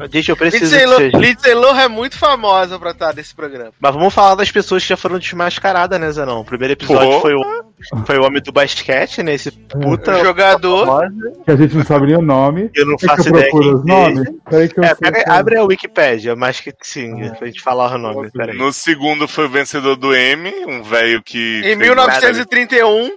Ah, 0.00 0.06
Gente, 0.10 0.28
eu 0.30 0.36
preciso 0.36 0.64
Lindsay, 0.64 0.86
Lo 0.86 0.96
seja. 0.98 1.18
Lindsay 1.18 1.54
Lohan 1.54 1.80
é 1.82 1.88
muito 1.88 2.16
famosa 2.16 2.78
pra 2.78 2.92
estar 2.92 3.12
nesse 3.14 3.34
programa. 3.34 3.72
Mas 3.80 3.94
vamos 3.94 4.14
falar 4.14 4.36
das 4.36 4.50
pessoas 4.52 4.82
que 4.84 4.88
já 4.90 4.96
foram 4.96 5.18
desmascaradas, 5.18 6.00
né, 6.00 6.10
Zanão? 6.12 6.40
O 6.40 6.44
primeiro 6.44 6.74
episódio 6.74 7.10
Pô. 7.10 7.20
foi 7.20 7.34
o, 7.34 7.42
foi 8.06 8.18
o 8.18 8.24
homem 8.24 8.40
do 8.40 8.52
basquete, 8.52 9.22
né? 9.24 9.34
Esse 9.34 9.50
puta. 9.50 10.22
Jogador. 10.24 10.86
famosa. 10.86 11.32
que 11.44 11.50
a 11.50 11.56
gente 11.56 11.76
não 11.76 11.84
sabe 11.84 12.06
nem 12.06 12.16
o 12.16 12.22
nome. 12.22 12.70
Eu 12.74 12.86
não 12.86 12.96
que 12.96 13.04
faço 13.06 13.28
eu 13.28 13.36
ideia 13.36 13.50
os 13.54 13.84
nomes? 13.84 14.18
seja. 14.20 14.34
Peraí 14.48 14.68
que 14.68 14.78
eu 14.78 14.84
É, 14.84 14.88
sei 14.88 14.96
pega, 14.98 15.24
que- 15.24 15.30
abre 15.30 15.56
a 15.56 15.64
Wikipédia, 15.64 16.36
mas 16.36 16.60
que 16.60 16.72
sim, 16.82 17.30
pra 17.36 17.46
gente 17.48 17.60
falar 17.60 17.92
o 17.94 17.98
nome, 17.98 18.30
peraí. 18.30 18.56
No 18.56 18.72
segundo 18.72 19.26
foi 19.26 19.46
o 19.46 19.50
vencedor 19.50 19.96
do 19.96 20.14
M, 20.14 20.52
um 20.68 20.82
velho 20.84 21.20
que. 21.20 21.58
Em 21.58 21.62
fez 21.62 21.78
1931. 21.78 23.10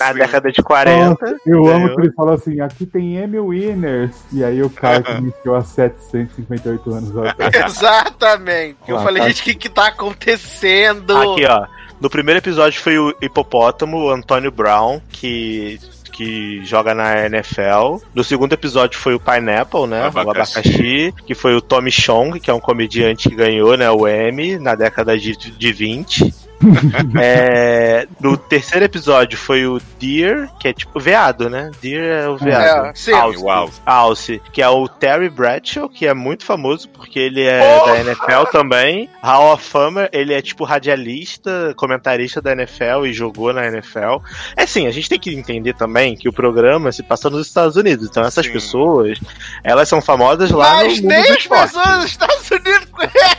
Na 0.00 0.12
Sim. 0.12 0.14
década 0.18 0.50
de 0.52 0.62
40. 0.62 1.08
Nossa, 1.10 1.36
eu 1.46 1.66
amo 1.68 1.94
que 1.94 2.00
ele 2.00 2.12
fala 2.12 2.34
assim, 2.34 2.60
aqui 2.60 2.84
tem 2.86 3.16
Emmy 3.22 3.38
Winners. 3.38 4.14
E 4.32 4.42
aí 4.44 4.62
o 4.62 4.70
cara 4.70 5.02
que 5.02 5.12
iniciou 5.12 5.54
há 5.56 5.62
758 5.62 6.90
anos 6.92 7.16
atrás. 7.16 7.54
Exatamente. 7.66 8.76
Eu 8.86 8.98
Ah, 8.98 9.02
falei, 9.02 9.22
tá. 9.22 9.28
gente, 9.28 9.40
o 9.40 9.44
que 9.44 9.54
que 9.54 9.68
tá 9.68 9.88
acontecendo? 9.88 11.16
Aqui, 11.16 11.44
ó. 11.46 11.66
No 12.00 12.08
primeiro 12.08 12.38
episódio 12.38 12.80
foi 12.80 12.98
o 12.98 13.14
hipopótamo, 13.20 13.96
o 14.04 14.10
Antônio 14.10 14.52
Brown, 14.52 15.00
que, 15.10 15.80
que 16.12 16.64
joga 16.64 16.94
na 16.94 17.26
NFL. 17.26 17.98
No 18.14 18.22
segundo 18.22 18.52
episódio 18.52 18.98
foi 18.98 19.14
o 19.14 19.20
Pineapple, 19.20 19.86
né? 19.88 20.02
Abacaxi. 20.04 20.26
O 20.26 20.30
abacaxi, 20.30 21.14
que 21.26 21.34
foi 21.34 21.56
o 21.56 21.60
Tommy 21.60 21.90
Chong, 21.90 22.38
que 22.38 22.50
é 22.50 22.54
um 22.54 22.60
comediante 22.60 23.28
que 23.28 23.34
ganhou, 23.34 23.76
né? 23.76 23.90
O 23.90 24.06
Emmy 24.06 24.58
na 24.58 24.76
década 24.76 25.18
de, 25.18 25.36
de 25.36 25.72
20. 25.72 26.32
É, 27.20 28.06
no 28.20 28.36
terceiro 28.36 28.84
episódio 28.84 29.38
foi 29.38 29.66
o 29.66 29.80
Deer, 29.98 30.48
que 30.60 30.68
é 30.68 30.72
tipo 30.72 30.98
veado, 31.00 31.48
né? 31.48 31.70
Deer 31.80 32.24
é 32.24 32.28
o 32.28 32.36
veado. 32.36 32.86
É, 32.88 32.92
sim. 32.94 33.12
Alce, 33.12 33.42
Uau. 33.42 33.70
Alce, 33.84 34.42
que 34.52 34.62
é 34.62 34.68
o 34.68 34.88
Terry 34.88 35.28
Bradshaw, 35.28 35.88
que 35.88 36.06
é 36.06 36.14
muito 36.14 36.44
famoso 36.44 36.88
porque 36.90 37.18
ele 37.18 37.42
é 37.42 37.60
Porra! 37.60 37.92
da 37.92 38.00
NFL 38.00 38.50
também. 38.52 39.08
Hall 39.22 39.52
of 39.52 39.64
Famer, 39.64 40.08
ele 40.12 40.32
é 40.32 40.42
tipo 40.42 40.64
radialista, 40.64 41.72
comentarista 41.76 42.40
da 42.40 42.52
NFL 42.52 43.06
e 43.06 43.12
jogou 43.12 43.52
na 43.52 43.66
NFL. 43.66 44.18
É 44.56 44.62
assim, 44.64 44.86
a 44.86 44.90
gente 44.90 45.08
tem 45.08 45.18
que 45.18 45.34
entender 45.34 45.74
também 45.74 46.16
que 46.16 46.28
o 46.28 46.32
programa 46.32 46.92
se 46.92 47.02
passa 47.02 47.30
nos 47.30 47.46
Estados 47.46 47.76
Unidos, 47.76 48.08
então 48.08 48.24
essas 48.24 48.46
Sim. 48.46 48.52
pessoas, 48.52 49.18
elas 49.64 49.88
são 49.88 50.00
famosas 50.00 50.50
lá 50.50 50.74
Mas 50.76 51.00
no 51.00 51.02
mundo 51.04 51.08
nem 51.08 51.32
do 51.32 51.38
esporte. 51.38 51.72
pessoas 51.74 51.96
dos 51.96 52.04
Estados 52.06 52.50
Unidos 52.50 52.86
conhecem 52.90 53.37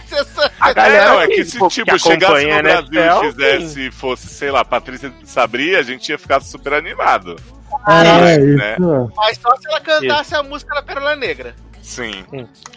A 0.60 0.70
É, 0.70 0.74
galera 0.74 1.10
não, 1.10 1.22
é 1.22 1.28
que, 1.28 1.46
se 1.46 1.52
tipo, 1.52 1.68
que 1.68 1.74
chegasse 1.76 2.10
acompanha 2.12 2.54
no 2.64 2.70
a 2.70 2.82
Brasil 2.82 3.02
NFL, 3.02 3.26
e 3.26 3.32
fizesse, 3.32 3.92
fosse, 3.92 4.28
sei 4.28 4.52
lá, 4.52 4.64
Patrícia 4.66 5.10
de 5.10 5.30
Sabri, 5.30 5.76
a 5.76 5.82
gente 5.84 6.10
ia 6.10 6.18
ficar 6.18 6.42
super 6.42 6.74
animado. 6.74 7.36
É, 7.88 8.38
né? 8.38 8.76
isso. 8.78 9.12
Mas 9.16 9.38
só 9.38 9.56
se 9.56 9.68
ela 9.68 9.80
cantasse 9.80 10.36
a 10.36 10.44
música 10.44 10.74
da 10.76 10.82
Pérola 10.82 11.16
Negra. 11.16 11.56
Sim. 11.82 12.26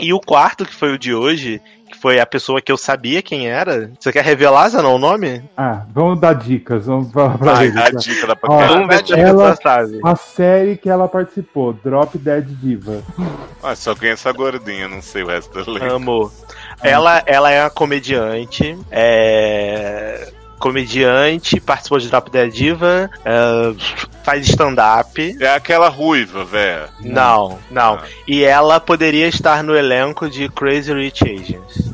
E 0.00 0.12
o 0.12 0.20
quarto, 0.20 0.64
que 0.64 0.74
foi 0.74 0.92
o 0.94 0.98
de 0.98 1.12
hoje, 1.14 1.60
que 1.90 1.98
foi 1.98 2.18
a 2.18 2.24
pessoa 2.24 2.62
que 2.62 2.72
eu 2.72 2.78
sabia 2.78 3.20
quem 3.20 3.46
era. 3.48 3.90
Você 4.00 4.10
quer 4.12 4.24
revelar, 4.24 4.68
Zanon, 4.70 4.94
o 4.94 4.98
nome? 4.98 5.42
Ah, 5.56 5.82
vamos 5.92 6.18
dar 6.20 6.34
dicas. 6.34 6.86
Vamos 6.86 7.12
falar 7.12 7.36
pra 7.36 7.52
Vai, 7.54 7.66
ele. 7.66 7.78
a 7.82 7.90
dica 7.90 8.26
da 8.26 8.36
Ó. 8.42 8.66
Vamos 8.66 8.88
ver 8.88 9.06
se 9.06 9.12
a 9.14 9.18
ela- 9.18 9.56
sabe. 9.56 10.00
A 10.02 10.16
série 10.16 10.76
que 10.78 10.88
ela 10.88 11.08
participou, 11.08 11.72
Drop 11.74 12.16
Dead 12.16 12.44
Diva. 12.46 13.02
Ah, 13.62 13.74
só 13.76 13.94
conheço 13.94 14.28
a 14.28 14.32
gordinha, 14.32 14.88
não 14.88 15.02
sei 15.02 15.24
o 15.24 15.26
resto 15.26 15.62
do 15.62 15.70
elenco. 15.76 15.94
Amo. 15.94 16.32
Ela, 16.82 17.22
ela 17.26 17.50
é 17.50 17.62
uma 17.62 17.70
comediante. 17.70 18.76
É. 18.90 20.28
Comediante, 20.58 21.60
participou 21.60 21.98
de 21.98 22.08
Drop 22.08 22.30
Dead 22.30 22.52
Diva, 22.52 23.10
é, 23.24 23.74
faz 24.22 24.48
stand-up. 24.48 25.36
É 25.40 25.54
aquela 25.54 25.88
ruiva, 25.88 26.44
velho. 26.44 26.88
Não, 27.00 27.58
não. 27.68 27.94
Ah. 27.94 28.02
E 28.28 28.44
ela 28.44 28.78
poderia 28.78 29.26
estar 29.26 29.64
no 29.64 29.74
elenco 29.74 30.30
de 30.30 30.48
Crazy 30.48 30.92
Rich 30.94 31.24
Asians. 31.24 31.92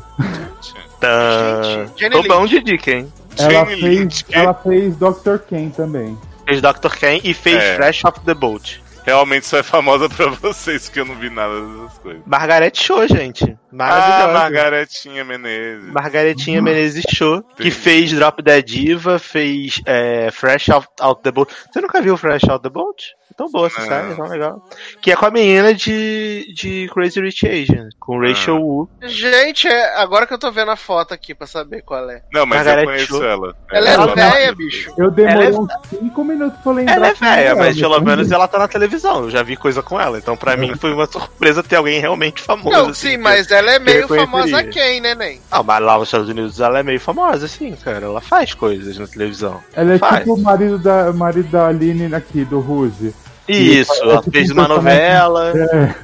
Tã. 0.99 1.87
Gente, 1.97 2.11
Tô 2.11 2.21
bom 2.23 2.45
de 2.45 2.61
dica, 2.61 2.91
hein? 2.91 3.11
Ela 3.39 3.65
fez, 3.65 3.79
Lynch, 3.81 4.25
ela 4.31 4.53
fez 4.53 4.95
Dr. 4.97 5.37
Ken 5.49 5.69
também. 5.69 6.17
Fez 6.45 6.61
Dr. 6.61 6.89
Ken 6.99 7.21
e 7.23 7.33
fez 7.33 7.55
É. 7.55 7.75
Fresh 7.75 8.05
Off 8.05 8.19
the 8.21 8.33
Boat. 8.35 8.83
realmente 9.05 9.47
só 9.47 9.57
é 9.57 9.63
famosa 9.63 10.07
pra 10.09 10.27
vocês, 10.41 10.89
que 10.89 10.99
eu 10.99 11.05
não 11.05 11.15
vi 11.15 11.29
nada 11.31 11.53
dessas 11.59 11.97
coisas. 11.99 12.21
Margaret 12.25 12.71
Show, 12.75 13.07
gente. 13.07 13.57
Ah, 13.71 13.75
Maravilhosa. 13.75 14.33
Margaretinha 14.33 15.23
Menezes. 15.25 15.91
Margaretinha 15.91 16.61
Menezes 16.61 17.05
Show, 17.09 17.43
que 17.55 17.69
fez 17.71 18.11
Drop 18.11 18.41
Dead 18.41 18.63
Diva, 18.65 19.19
fez 19.19 19.81
é, 19.85 20.29
Fresh 20.31 20.69
Out, 20.69 20.87
Out 20.99 21.21
the 21.21 21.31
Boat. 21.31 21.53
Você 21.71 21.79
nunca 21.81 22.01
viu 22.01 22.17
Fresh 22.17 22.43
Out 22.49 22.63
the 22.63 22.69
Boat? 22.69 23.13
Tão 23.37 23.49
boa 23.49 23.67
essa 23.67 23.81
série, 23.85 24.15
tão 24.15 24.25
legal. 24.27 24.61
Que 25.01 25.13
é 25.13 25.15
com 25.15 25.25
a 25.25 25.31
menina 25.31 25.73
de, 25.73 26.51
de 26.53 26.89
Crazy 26.93 27.21
Rich 27.21 27.47
Asians, 27.47 27.93
com 27.97 28.19
Rachel 28.19 28.57
Ah. 28.57 28.59
Wu. 28.59 28.89
Gente, 29.03 29.65
é- 29.65 29.95
agora 29.95 30.27
que 30.27 30.33
eu 30.33 30.37
tô 30.37 30.51
vendo 30.51 30.71
a 30.71 30.75
foto 30.75 31.13
aqui 31.13 31.33
pra 31.33 31.47
saber 31.47 31.81
qual 31.83 32.09
é. 32.09 32.21
Não, 32.33 32.45
mas 32.45 32.65
Margaret 32.65 32.81
eu 32.81 32.85
conheço 32.89 33.17
Cho. 33.17 33.23
ela. 33.23 33.55
Ela 33.71 33.89
é 33.89 33.93
Ela- 33.93 34.13
velha, 34.15 34.55
bicho. 34.55 34.91
Eu 34.97 35.09
demorei 35.09 35.47
Ela 35.47 35.55
é- 35.55 35.57
uns 35.59 35.69
5 35.89 36.23
minutos 36.25 36.59
pra 36.61 36.71
lembrar. 36.73 36.95
Ela 36.95 37.07
é 37.07 37.13
velha, 37.13 37.55
mas 37.55 37.77
ela. 37.81 37.93
pelo 37.95 38.05
menos 38.05 38.29
ela 38.31 38.47
tá 38.47 38.59
na 38.59 38.67
televisão. 38.67 39.21
Eu 39.23 39.29
já 39.29 39.41
vi 39.41 39.55
coisa 39.55 39.81
com 39.81 39.97
ela. 40.01 40.17
Então, 40.17 40.35
pra 40.35 40.57
mim, 40.57 40.75
foi 40.75 40.91
uma 40.91 41.05
surpresa 41.05 41.63
ter 41.63 41.77
alguém 41.77 42.01
realmente 42.01 42.41
famoso. 42.41 42.69
Não, 42.75 42.89
assim, 42.89 43.09
sim, 43.09 43.11
que- 43.11 43.17
mas 43.19 43.49
ela 43.59 43.71
é 43.73 43.79
meio 43.79 44.07
famosa 44.07 44.63
quem, 44.63 44.99
né, 45.01 45.13
Nen? 45.15 45.39
Não, 45.51 45.63
mas 45.63 45.83
lá 45.83 45.97
nos 45.97 46.07
Estados 46.07 46.29
Unidos 46.29 46.59
ela 46.59 46.79
é 46.79 46.83
meio 46.83 46.99
famosa, 46.99 47.45
assim, 47.45 47.71
cara. 47.75 48.05
Ela 48.05 48.21
faz 48.21 48.53
coisas 48.53 48.97
na 48.97 49.07
televisão. 49.07 49.59
Ela 49.73 49.93
é 49.93 49.97
Faz. 49.97 50.19
tipo 50.19 50.33
o 50.33 50.41
marido 50.41 50.77
da, 50.79 51.11
marido 51.13 51.49
da 51.49 51.67
Aline 51.67 52.13
aqui, 52.15 52.43
do 52.45 52.59
Ruge. 52.59 53.13
Isso, 53.47 53.91
É 53.93 53.99
ela 54.01 54.17
tipo 54.19 54.31
fez 54.31 54.49
um 54.51 54.53
uma 54.53 54.67
novela, 54.67 55.51
É, 55.55 55.95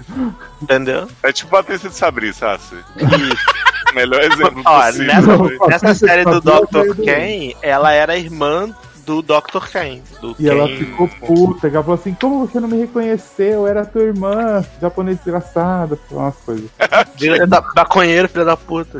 entendeu? 0.61 1.07
É 1.21 1.31
tipo 1.31 1.51
Patrícia 1.51 1.89
de 1.89 1.95
Sabri, 1.95 2.33
Sassi. 2.33 2.75
Isso. 2.97 3.45
Melhor 3.93 4.21
exemplo 4.23 4.61
Ó, 4.65 4.81
possível. 4.81 5.05
nessa, 5.07 5.67
nessa 5.67 5.93
série 5.93 6.25
do 6.25 6.41
Patrícia 6.41 6.93
Dr. 6.93 7.01
Ken, 7.03 7.55
ela 7.61 7.91
era 7.93 8.17
irmã 8.17 8.69
do 9.05 9.21
Dr. 9.21 9.67
Ken. 9.71 9.99
Do 10.21 10.35
E 10.39 10.49
ela 10.49 10.67
Ken- 10.67 10.77
ficou 10.77 11.07
puta, 11.07 11.67
ela 11.67 11.81
falou 11.83 11.95
assim, 11.99 12.13
como 12.19 12.45
você 12.47 12.59
não 12.59 12.67
me 12.67 12.77
reconheceu? 12.79 13.45
Eu 13.61 13.67
era 13.67 13.85
tua 13.85 14.01
irmã, 14.03 14.63
japonês 14.81 15.17
desgraçada, 15.17 15.97
umas 16.11 16.35
coisas. 16.37 16.69
Da 17.47 17.63
maconheiro, 17.75 18.27
filha 18.29 18.45
da 18.45 18.57
puta. 18.57 18.99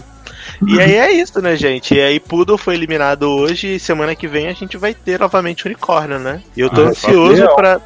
E 0.67 0.79
aí 0.79 0.95
é 0.95 1.11
isso, 1.11 1.41
né, 1.41 1.55
gente? 1.55 1.95
E 1.95 2.01
aí 2.01 2.19
Poodle 2.19 2.57
foi 2.57 2.75
eliminado 2.75 3.23
hoje 3.23 3.75
e 3.75 3.79
semana 3.79 4.15
que 4.15 4.27
vem 4.27 4.47
a 4.47 4.53
gente 4.53 4.77
vai 4.77 4.93
ter 4.93 5.19
novamente 5.19 5.65
unicórnio, 5.65 6.19
né? 6.19 6.41
E 6.55 6.61
eu 6.61 6.69
tô 6.69 6.81
Ah, 6.81 6.89
ansioso 6.89 7.47
pra. 7.55 7.81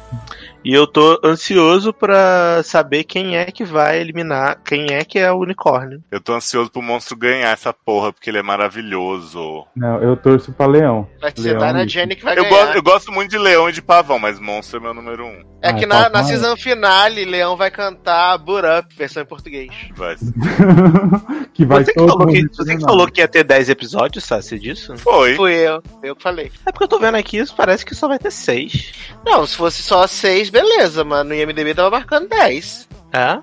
E 0.62 0.74
eu 0.74 0.86
tô 0.86 1.18
ansioso 1.24 1.92
pra 1.92 2.62
saber 2.62 3.04
quem 3.04 3.36
é 3.36 3.46
que 3.46 3.64
vai 3.64 3.98
eliminar, 4.00 4.58
quem 4.62 4.92
é 4.92 5.04
que 5.04 5.18
é 5.18 5.32
o 5.32 5.38
unicórnio. 5.38 6.02
Eu 6.10 6.20
tô 6.20 6.34
ansioso 6.34 6.70
pro 6.70 6.82
monstro 6.82 7.16
ganhar 7.16 7.48
essa 7.50 7.72
porra, 7.72 8.12
porque 8.12 8.28
ele 8.28 8.38
é 8.38 8.42
maravilhoso. 8.42 9.64
Não, 9.74 10.02
eu 10.02 10.16
torço 10.16 10.52
pra 10.52 10.66
Leão. 10.66 11.08
Vai 11.20 11.32
ser 11.34 11.56
Leão 11.56 11.78
isso. 11.80 11.88
Jenny 11.88 12.14
que 12.16 12.24
vai 12.24 12.38
Eu, 12.38 12.42
ganhar. 12.44 12.50
gosto- 12.64 12.76
eu 12.76 12.82
gosto 12.82 13.12
muito 13.12 13.30
de 13.30 13.38
leão 13.38 13.68
e 13.68 13.72
de 13.72 13.80
pavão, 13.80 14.18
mas 14.18 14.38
monstro 14.38 14.78
é 14.78 14.82
meu 14.82 14.92
número 14.94 15.24
um. 15.26 15.42
É 15.62 15.68
Ah, 15.68 15.74
que 15.74 15.84
na, 15.84 16.04
tá, 16.04 16.08
na 16.08 16.10
tá. 16.20 16.24
season 16.24 16.56
finale, 16.56 17.24
Leão 17.24 17.56
vai 17.56 17.70
cantar 17.70 18.38
Boot 18.38 18.66
Up, 18.66 18.94
versão 18.96 19.22
em 19.22 19.26
português. 19.26 19.70
Vai. 19.94 20.16
que 21.52 21.66
vai 21.66 21.84
você 21.84 21.92
que, 21.92 21.98
todo 21.98 22.08
falou 22.08 22.26
que, 22.26 22.48
você 22.48 22.76
que 22.76 22.82
falou 22.82 23.10
que 23.10 23.20
ia 23.20 23.28
ter 23.28 23.44
10 23.44 23.68
episódios, 23.68 24.24
Sassi, 24.24 24.58
disso? 24.58 24.96
Foi. 24.96 25.36
Fui 25.36 25.52
eu, 25.52 25.82
eu 26.02 26.16
que 26.16 26.22
falei. 26.22 26.50
É 26.64 26.72
porque 26.72 26.84
eu 26.84 26.88
tô 26.88 26.98
vendo 26.98 27.16
aqui, 27.16 27.36
isso 27.36 27.54
parece 27.54 27.84
que 27.84 27.94
só 27.94 28.08
vai 28.08 28.18
ter 28.18 28.30
6. 28.30 28.92
Não, 29.24 29.46
se 29.46 29.56
fosse 29.56 29.82
só 29.82 30.06
seis, 30.06 30.48
beleza, 30.48 31.04
mano. 31.04 31.30
No 31.30 31.36
IMDB 31.36 31.74
tava 31.74 31.90
marcando 31.90 32.28
10. 32.28 32.88
É? 33.12 33.38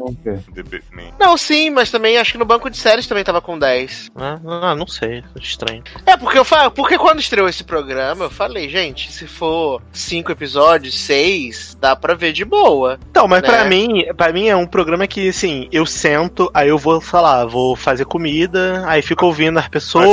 Não, 1.20 1.36
sim, 1.38 1.70
mas 1.70 1.92
também 1.92 2.18
acho 2.18 2.32
que 2.34 2.38
no 2.38 2.46
banco 2.46 2.70
de 2.70 2.78
séries 2.78 3.06
também 3.08 3.24
tava 3.24 3.42
com 3.42 3.58
10. 3.60 4.12
Ah, 4.16 4.40
não, 4.44 4.76
não 4.76 4.88
sei, 4.88 5.24
estranho. 5.42 5.84
É, 6.06 6.16
porque 6.16 6.38
eu 6.38 6.46
falo, 6.46 6.72
porque 6.72 6.98
quando 6.98 7.20
estreou 7.20 7.50
esse 7.50 7.64
programa, 7.64 8.26
eu 8.26 8.30
falei, 8.30 8.70
gente, 8.70 9.12
se 9.12 9.28
for 9.28 9.82
cinco 9.92 10.32
episódios, 10.32 10.98
seis, 10.98 11.76
dá 11.80 11.96
pra 11.96 12.14
ver 12.14 12.32
de 12.34 12.46
boa. 12.46 12.98
Então, 13.10 13.28
mas 13.28 13.42
Né? 13.42 13.48
pra 13.50 13.66
mim, 13.66 14.06
para 14.16 14.32
mim 14.34 14.48
é 14.48 14.56
um 14.56 14.66
programa 14.68 15.06
que, 15.08 15.30
assim, 15.30 15.68
eu 15.72 15.86
sento, 15.86 16.50
aí 16.54 16.70
eu 16.70 16.78
vou 16.78 17.02
falar, 17.02 17.46
vou 17.46 17.76
fazer 17.76 18.06
comida, 18.06 18.84
aí 18.88 19.02
fico 19.02 19.26
ouvindo 19.26 19.58
as 19.60 19.68
pessoas. 19.68 20.08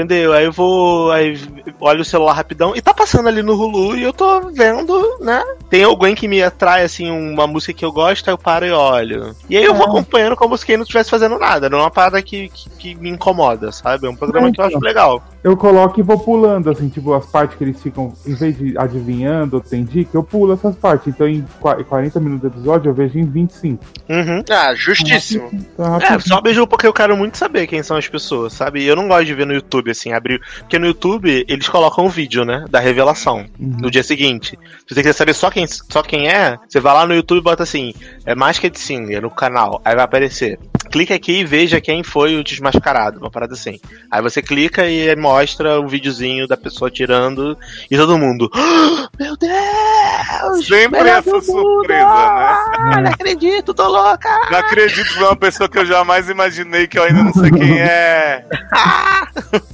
Entendeu? 0.00 0.32
Aí 0.32 0.44
eu 0.44 0.52
vou, 0.52 1.10
aí 1.12 1.38
olho 1.80 2.00
o 2.02 2.04
celular 2.04 2.32
rapidão 2.34 2.74
e 2.74 2.80
tá 2.80 2.92
passando 2.94 3.28
ali 3.28 3.42
no 3.42 3.54
Hulu 3.54 3.96
e 3.96 4.02
eu 4.02 4.12
tô 4.12 4.40
vendo, 4.52 5.18
né? 5.20 5.42
Tem 5.70 5.82
alguém 5.84 6.14
que 6.14 6.28
me 6.28 6.42
atrai, 6.42 6.82
assim, 6.84 7.10
uma 7.10 7.46
música 7.46 7.72
que 7.72 7.84
eu 7.84 7.92
gosto, 7.92 8.28
aí 8.28 8.32
eu 8.34 8.38
paro 8.38 8.64
e 8.66 8.70
olho. 8.72 9.34
E 9.48 9.56
aí 9.56 9.64
eu 9.64 9.74
vou 9.74 9.86
acompanhando 9.86 10.36
como 10.36 10.56
se 10.56 10.64
quem 10.64 10.76
não 10.76 10.82
estivesse 10.82 11.10
fazendo 11.10 11.38
nada. 11.38 11.68
Não 11.68 11.78
é 11.78 11.82
uma 11.82 11.90
parada 11.90 12.20
que, 12.22 12.48
que, 12.48 12.70
que 12.70 12.94
me 12.94 13.10
incomoda, 13.10 13.72
sabe? 13.72 14.06
É 14.06 14.10
um 14.10 14.16
programa 14.16 14.50
que 14.52 14.60
eu 14.60 14.64
acho 14.64 14.76
Então. 14.76 14.86
legal. 14.86 15.22
Eu 15.42 15.56
coloco 15.56 16.00
e 16.00 16.02
vou 16.02 16.18
pulando, 16.18 16.70
assim, 16.70 16.88
tipo, 16.88 17.12
as 17.12 17.26
partes 17.26 17.58
que 17.58 17.64
eles 17.64 17.80
ficam, 17.82 18.14
em 18.26 18.34
vez 18.34 18.56
de 18.56 18.78
adivinhando 18.78 19.56
ou 19.56 19.62
tem 19.62 19.84
dica, 19.84 20.10
eu 20.16 20.22
pulo 20.22 20.54
essas 20.54 20.74
partes. 20.76 21.08
Então 21.08 21.28
em 21.28 21.44
qua- 21.60 21.82
40 21.84 22.18
minutos 22.20 22.42
do 22.42 22.46
episódio 22.56 22.88
eu 22.90 22.94
vejo 22.94 23.18
em 23.18 23.24
25. 23.24 23.84
Uhum. 24.08 24.42
Ah, 24.50 24.74
justíssimo. 24.74 25.50
Então, 25.52 25.96
É, 25.96 26.18
só 26.18 26.40
beijo 26.40 26.66
porque 26.66 26.86
eu 26.86 26.92
quero 26.92 27.16
muito 27.16 27.36
saber 27.36 27.66
quem 27.66 27.82
são 27.82 27.96
as 27.96 28.08
pessoas, 28.08 28.52
sabe? 28.54 28.84
Eu 28.84 28.96
não 28.96 29.06
gosto 29.08 29.26
de 29.26 29.34
ver 29.34 29.46
no 29.46 29.52
YouTube, 29.52 29.83
assim, 29.92 30.12
abrir. 30.12 30.40
Porque 30.58 30.78
no 30.78 30.86
YouTube 30.86 31.44
eles 31.48 31.68
colocam 31.68 32.06
o 32.06 32.10
vídeo, 32.10 32.44
né? 32.44 32.64
Da 32.70 32.80
revelação. 32.80 33.46
Uhum. 33.58 33.76
No 33.80 33.90
dia 33.90 34.02
seguinte. 34.02 34.58
Se 34.86 34.94
você 34.94 35.00
quiser 35.02 35.12
saber 35.12 35.34
só 35.34 35.50
quem, 35.50 35.66
só 35.66 36.02
quem 36.02 36.28
é, 36.28 36.58
você 36.68 36.80
vai 36.80 36.94
lá 36.94 37.06
no 37.06 37.14
YouTube 37.14 37.38
e 37.38 37.42
bota 37.44 37.62
assim: 37.62 37.94
é 38.26 38.34
Masked 38.34 38.78
Singer 38.78 39.22
no 39.22 39.30
canal. 39.30 39.80
Aí 39.84 39.94
vai 39.94 40.04
aparecer. 40.04 40.58
Clica 40.90 41.14
aqui 41.14 41.40
e 41.40 41.44
veja 41.44 41.80
quem 41.80 42.02
foi 42.04 42.36
o 42.36 42.44
desmascarado, 42.44 43.18
uma 43.18 43.30
parada 43.30 43.54
assim. 43.54 43.80
Aí 44.10 44.22
você 44.22 44.40
clica 44.42 44.86
e 44.88 45.14
mostra 45.16 45.80
o 45.80 45.88
videozinho 45.88 46.46
da 46.46 46.56
pessoa 46.56 46.90
tirando 46.90 47.56
e 47.90 47.96
todo 47.96 48.18
mundo. 48.18 48.50
"Ah, 48.54 49.08
Meu 49.18 49.36
Deus! 49.36 50.66
Sempre 50.66 51.08
essa 51.08 51.40
surpresa, 51.40 52.04
né? 52.04 52.04
Ah, 52.04 53.00
não 53.02 53.10
acredito, 53.10 53.72
tô 53.74 53.88
louca! 53.88 54.28
Não 54.50 54.58
acredito 54.58 55.18
é 55.18 55.24
uma 55.24 55.36
pessoa 55.36 55.68
que 55.68 55.78
eu 55.78 55.86
jamais 55.86 56.28
imaginei 56.28 56.86
que 56.86 56.98
eu 56.98 57.02
ainda 57.04 57.24
não 57.24 57.32
sei 57.32 57.50
quem 57.50 57.80
é. 57.80 58.44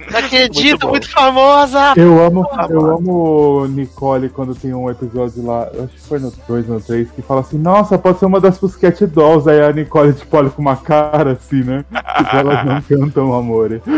Não 0.11 0.19
acredito, 0.19 0.87
Muito 0.87 0.89
muito, 0.89 1.09
famosa. 1.09 1.93
Eu 1.95 2.23
amo, 2.23 2.47
eu 2.69 2.85
amo 2.97 3.65
Nicole 3.67 4.29
quando 4.29 4.53
tem 4.55 4.73
um 4.73 4.89
episódio 4.89 5.45
lá, 5.45 5.67
eu 5.73 5.85
acho 5.85 5.93
que 5.93 6.01
foi 6.01 6.19
no 6.19 6.31
2 6.47 6.67
no 6.67 6.81
3, 6.81 7.09
que 7.11 7.21
fala 7.21 7.41
assim, 7.41 7.57
nossa, 7.57 7.97
pode 7.97 8.19
ser 8.19 8.25
uma 8.25 8.39
das 8.39 8.57
Pussycat 8.57 9.05
Dolls. 9.07 9.49
Aí 9.49 9.61
a 9.61 9.71
Nicole, 9.71 10.13
tipo, 10.13 10.35
olha 10.37 10.49
com 10.49 10.61
uma 10.61 10.75
cara 10.75 11.31
assim, 11.33 11.63
né? 11.63 11.85
Tipo, 12.17 12.35
elas 12.35 12.65
não 12.65 12.81
cantam, 12.87 13.33
amor. 13.33 13.81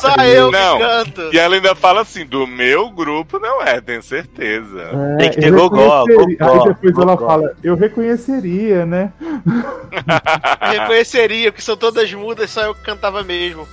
Só 0.00 0.14
eu 0.24 0.50
Não. 0.50 0.76
que 0.78 0.82
canto. 0.84 1.30
E 1.32 1.38
ela 1.38 1.54
ainda 1.54 1.74
fala 1.74 2.00
assim: 2.02 2.24
do 2.26 2.46
meu 2.46 2.90
grupo 2.90 3.38
não 3.38 3.62
é, 3.62 3.80
tenho 3.80 4.02
certeza. 4.02 4.80
É, 4.80 5.16
Tem 5.16 5.30
que 5.30 5.40
ter 5.40 5.52
gogó, 5.52 6.04
Aí 6.08 6.64
depois 6.64 6.96
ela 6.98 7.14
gogó. 7.16 7.26
fala, 7.26 7.52
eu 7.62 7.74
reconheceria, 7.76 8.84
né? 8.86 9.12
Reconheceria, 10.60 11.50
porque 11.52 11.62
são 11.64 11.76
todas 11.76 12.12
mudas, 12.12 12.50
só 12.50 12.62
eu 12.62 12.74
que 12.74 12.82
cantava 12.82 13.22
mesmo, 13.22 13.66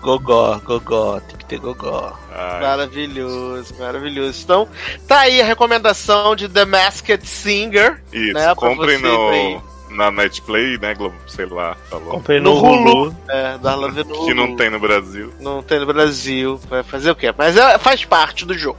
Gogó, 0.00 0.60
gogó, 0.64 1.20
tem 1.20 1.36
que 1.38 1.44
ter 1.44 1.58
gogó. 1.58 2.16
Ai, 2.34 2.60
Maravilhoso, 2.60 3.74
maravilhoso. 3.78 4.40
Então, 4.44 4.68
tá 5.06 5.20
aí 5.20 5.40
a 5.40 5.44
recomendação 5.44 6.34
de 6.36 6.48
The 6.48 6.64
Masked 6.64 7.26
Singer. 7.26 8.02
Isso, 8.12 8.32
né, 8.34 8.54
comprem 8.54 8.98
no, 8.98 9.62
na 9.90 10.10
Netplay, 10.10 10.78
né, 10.78 10.94
Globo? 10.94 11.14
Sei 11.26 11.46
lá, 11.46 11.76
falou. 11.90 12.10
Comprei 12.12 12.40
No 12.40 12.54
no, 12.54 12.60
Hulu. 12.64 12.90
Hulu. 13.02 13.16
É, 13.28 13.58
da 13.58 13.74
Love 13.74 14.04
no 14.04 14.24
Que 14.26 14.34
não 14.34 14.44
Hulu. 14.44 14.56
tem 14.56 14.70
no 14.70 14.80
Brasil. 14.80 15.32
Não 15.40 15.62
tem 15.62 15.78
no 15.80 15.86
Brasil. 15.86 16.60
Vai 16.68 16.82
fazer 16.82 17.10
o 17.10 17.14
quê? 17.16 17.32
Mas 17.36 17.56
é- 17.56 17.78
faz 17.78 18.04
parte 18.04 18.44
do 18.44 18.56
jogo. 18.56 18.78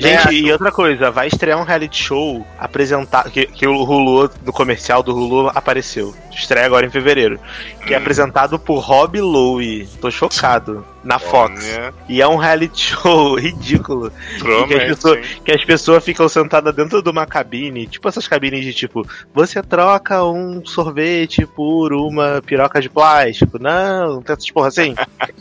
Gente, 0.00 0.28
É, 0.28 0.32
e 0.32 0.52
outra 0.52 0.70
coisa, 0.70 1.10
vai 1.10 1.26
estrear 1.26 1.58
um 1.58 1.64
reality 1.64 2.04
show 2.04 2.46
apresentado. 2.56 3.30
Que, 3.32 3.46
que 3.46 3.66
o 3.66 3.82
Hulu, 3.82 4.30
no 4.44 4.52
comercial 4.52 5.02
do 5.02 5.12
Hulu, 5.12 5.50
apareceu. 5.52 6.14
Estreia 6.38 6.66
agora 6.66 6.86
em 6.86 6.90
fevereiro. 6.90 7.38
Que 7.86 7.94
é 7.94 7.98
Hum. 7.98 8.00
apresentado 8.00 8.58
por 8.58 8.78
Rob 8.78 9.20
Lowe. 9.20 9.86
Tô 10.00 10.10
chocado. 10.10 10.84
Na 11.04 11.18
Fox. 11.18 11.64
Olha, 11.74 11.94
E 12.08 12.20
é 12.20 12.26
um 12.28 12.36
reality 12.36 12.90
show 12.92 13.36
ridículo. 13.38 14.10
que, 14.10 14.34
as 14.36 14.42
promete, 14.42 14.86
pessoas, 14.88 15.26
que 15.44 15.52
as 15.52 15.64
pessoas 15.64 16.04
ficam 16.04 16.28
sentadas 16.28 16.74
dentro 16.74 17.00
de 17.02 17.08
uma 17.08 17.24
cabine, 17.24 17.86
tipo 17.86 18.06
essas 18.08 18.28
cabines 18.28 18.62
de 18.64 18.74
tipo, 18.74 19.06
você 19.32 19.62
troca 19.62 20.22
um 20.24 20.62
sorvete 20.66 21.46
por 21.46 21.94
uma 21.94 22.42
piroca 22.44 22.80
de 22.80 22.90
plástico. 22.90 23.58
Não, 23.58 24.14
não 24.16 24.22
tem 24.22 24.34
essas 24.34 24.50
porra 24.50 24.68
assim. 24.68 24.94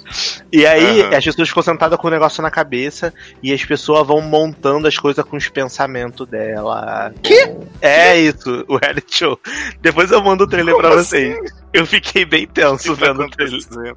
e 0.54 0.66
aí 0.66 1.02
Aham. 1.02 1.18
as 1.18 1.26
pessoas 1.26 1.50
ficam 1.50 1.64
sentadas 1.64 2.00
com 2.00 2.08
o 2.08 2.12
negócio 2.12 2.42
na 2.42 2.52
cabeça 2.52 3.14
e 3.44 3.52
as 3.52 3.66
pessoas 3.66 4.08
vão 4.08 4.22
montando 4.22 4.88
as 4.88 4.98
coisas 4.98 5.26
com 5.26 5.36
os 5.36 5.50
pensamentos 5.50 6.26
dela. 6.28 7.12
Que? 7.22 7.52
É 7.82 8.18
isso, 8.18 8.64
o 8.70 8.78
reality 8.78 9.18
show. 9.18 9.40
Depois 9.82 10.12
eu 10.12 10.22
mando 10.24 10.46
o 10.46 10.48
trailer 10.48 10.76
pra 10.92 11.04
vocês. 11.04 11.38
assim? 11.38 11.58
Eu 11.74 11.86
fiquei 11.86 12.26
bem 12.26 12.48
tenso 12.48 12.96
que 12.96 13.00
tá 13.00 13.14
vendo 13.14 13.30
trailer. 13.30 13.62
acontecendo? 13.62 13.96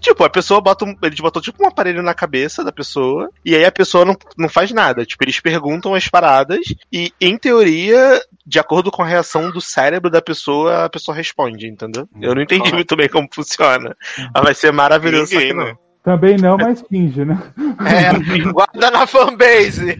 Tipo, 0.00 0.24
a 0.24 0.30
pessoa 0.30 0.60
bota 0.60 0.84
um. 0.84 0.96
Eles 1.02 1.20
botam 1.20 1.40
tipo 1.40 1.62
um 1.62 1.68
aparelho 1.68 2.02
na 2.02 2.14
cabeça 2.14 2.64
da 2.64 2.72
pessoa. 2.72 3.30
E 3.44 3.54
aí 3.54 3.64
a 3.64 3.70
pessoa 3.70 4.04
não, 4.04 4.16
não 4.36 4.48
faz 4.48 4.72
nada. 4.72 5.04
Tipo, 5.04 5.24
eles 5.24 5.38
perguntam 5.38 5.94
as 5.94 6.08
paradas. 6.08 6.60
E, 6.92 7.12
em 7.20 7.36
teoria, 7.36 8.20
de 8.44 8.58
acordo 8.58 8.90
com 8.90 9.02
a 9.02 9.06
reação 9.06 9.50
do 9.50 9.60
cérebro 9.60 10.10
da 10.10 10.22
pessoa, 10.22 10.86
a 10.86 10.90
pessoa 10.90 11.16
responde, 11.16 11.68
entendeu? 11.68 12.08
Eu 12.20 12.34
não 12.34 12.42
entendi 12.42 12.72
muito 12.72 12.96
bem 12.96 13.08
como 13.08 13.28
funciona. 13.32 13.96
Mas 14.34 14.42
vai 14.42 14.54
ser 14.54 14.72
maravilhoso, 14.72 15.32
Ninguém, 15.32 15.54
não. 15.54 15.89
Também 16.02 16.36
não, 16.38 16.56
mas 16.56 16.82
finge, 16.88 17.24
né? 17.26 17.38
É, 17.84 18.52
guarda 18.52 18.90
na 18.90 19.06
fanbase. 19.06 19.94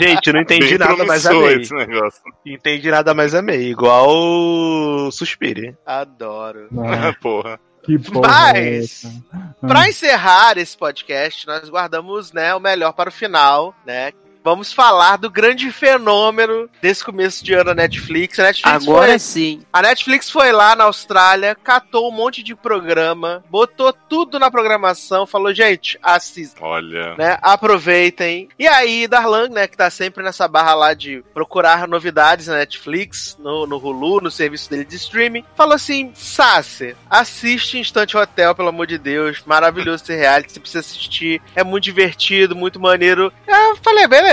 Gente, 0.00 0.32
não 0.32 0.40
entendi 0.40 0.76
Bem 0.76 0.78
nada, 0.78 1.04
mas 1.04 1.24
amei. 1.26 1.60
esse 1.62 1.72
negócio. 1.74 2.20
Entendi 2.44 2.90
nada, 2.90 3.14
mas 3.14 3.32
amei. 3.34 3.70
Igual 3.70 4.08
o 4.10 5.10
Suspire. 5.12 5.76
Adoro. 5.86 6.66
Ah, 6.76 7.14
Porra. 7.22 7.60
que 7.84 7.98
porra. 8.00 8.28
é 8.58 8.70
Mas, 8.78 9.04
essa? 9.04 9.22
pra 9.60 9.88
encerrar 9.88 10.58
esse 10.58 10.76
podcast, 10.76 11.46
nós 11.46 11.68
guardamos 11.68 12.32
né, 12.32 12.52
o 12.54 12.60
melhor 12.60 12.92
para 12.92 13.08
o 13.08 13.12
final, 13.12 13.72
né? 13.86 14.12
Vamos 14.44 14.72
falar 14.72 15.16
do 15.16 15.30
grande 15.30 15.70
fenômeno 15.70 16.68
desse 16.80 17.04
começo 17.04 17.44
de 17.44 17.54
ano 17.54 17.66
da 17.66 17.74
Netflix. 17.74 18.38
A 18.40 18.44
Netflix 18.44 18.88
Agora 18.88 19.08
foi, 19.08 19.18
sim. 19.18 19.62
A 19.72 19.80
Netflix 19.82 20.28
foi 20.28 20.50
lá 20.50 20.74
na 20.74 20.84
Austrália, 20.84 21.54
catou 21.54 22.08
um 22.08 22.12
monte 22.12 22.42
de 22.42 22.54
programa, 22.54 23.44
botou 23.48 23.92
tudo 23.92 24.38
na 24.38 24.50
programação, 24.50 25.26
falou, 25.26 25.54
gente, 25.54 25.98
assistam. 26.02 26.60
Olha. 26.64 27.14
Né, 27.16 27.38
aproveitem. 27.40 28.48
E 28.58 28.66
aí, 28.66 29.06
Darlan, 29.06 29.48
né, 29.48 29.68
que 29.68 29.76
tá 29.76 29.88
sempre 29.90 30.24
nessa 30.24 30.48
barra 30.48 30.74
lá 30.74 30.94
de 30.94 31.22
procurar 31.32 31.86
novidades 31.86 32.48
na 32.48 32.56
Netflix, 32.56 33.36
no, 33.38 33.66
no 33.66 33.76
Hulu, 33.76 34.20
no 34.20 34.30
serviço 34.30 34.68
dele 34.68 34.84
de 34.84 34.96
streaming, 34.96 35.44
falou 35.54 35.74
assim: 35.74 36.10
Sassi, 36.14 36.96
assiste 37.08 37.78
Instante 37.78 38.16
Hotel, 38.16 38.54
pelo 38.54 38.68
amor 38.68 38.86
de 38.88 38.98
Deus, 38.98 39.42
maravilhoso 39.46 40.02
esse 40.02 40.16
reality, 40.16 40.52
você 40.52 40.60
precisa 40.60 40.80
assistir, 40.80 41.40
é 41.54 41.62
muito 41.62 41.84
divertido, 41.84 42.56
muito 42.56 42.80
maneiro. 42.80 43.32
Eu 43.46 43.76
falei, 43.76 44.06
beleza, 44.08 44.31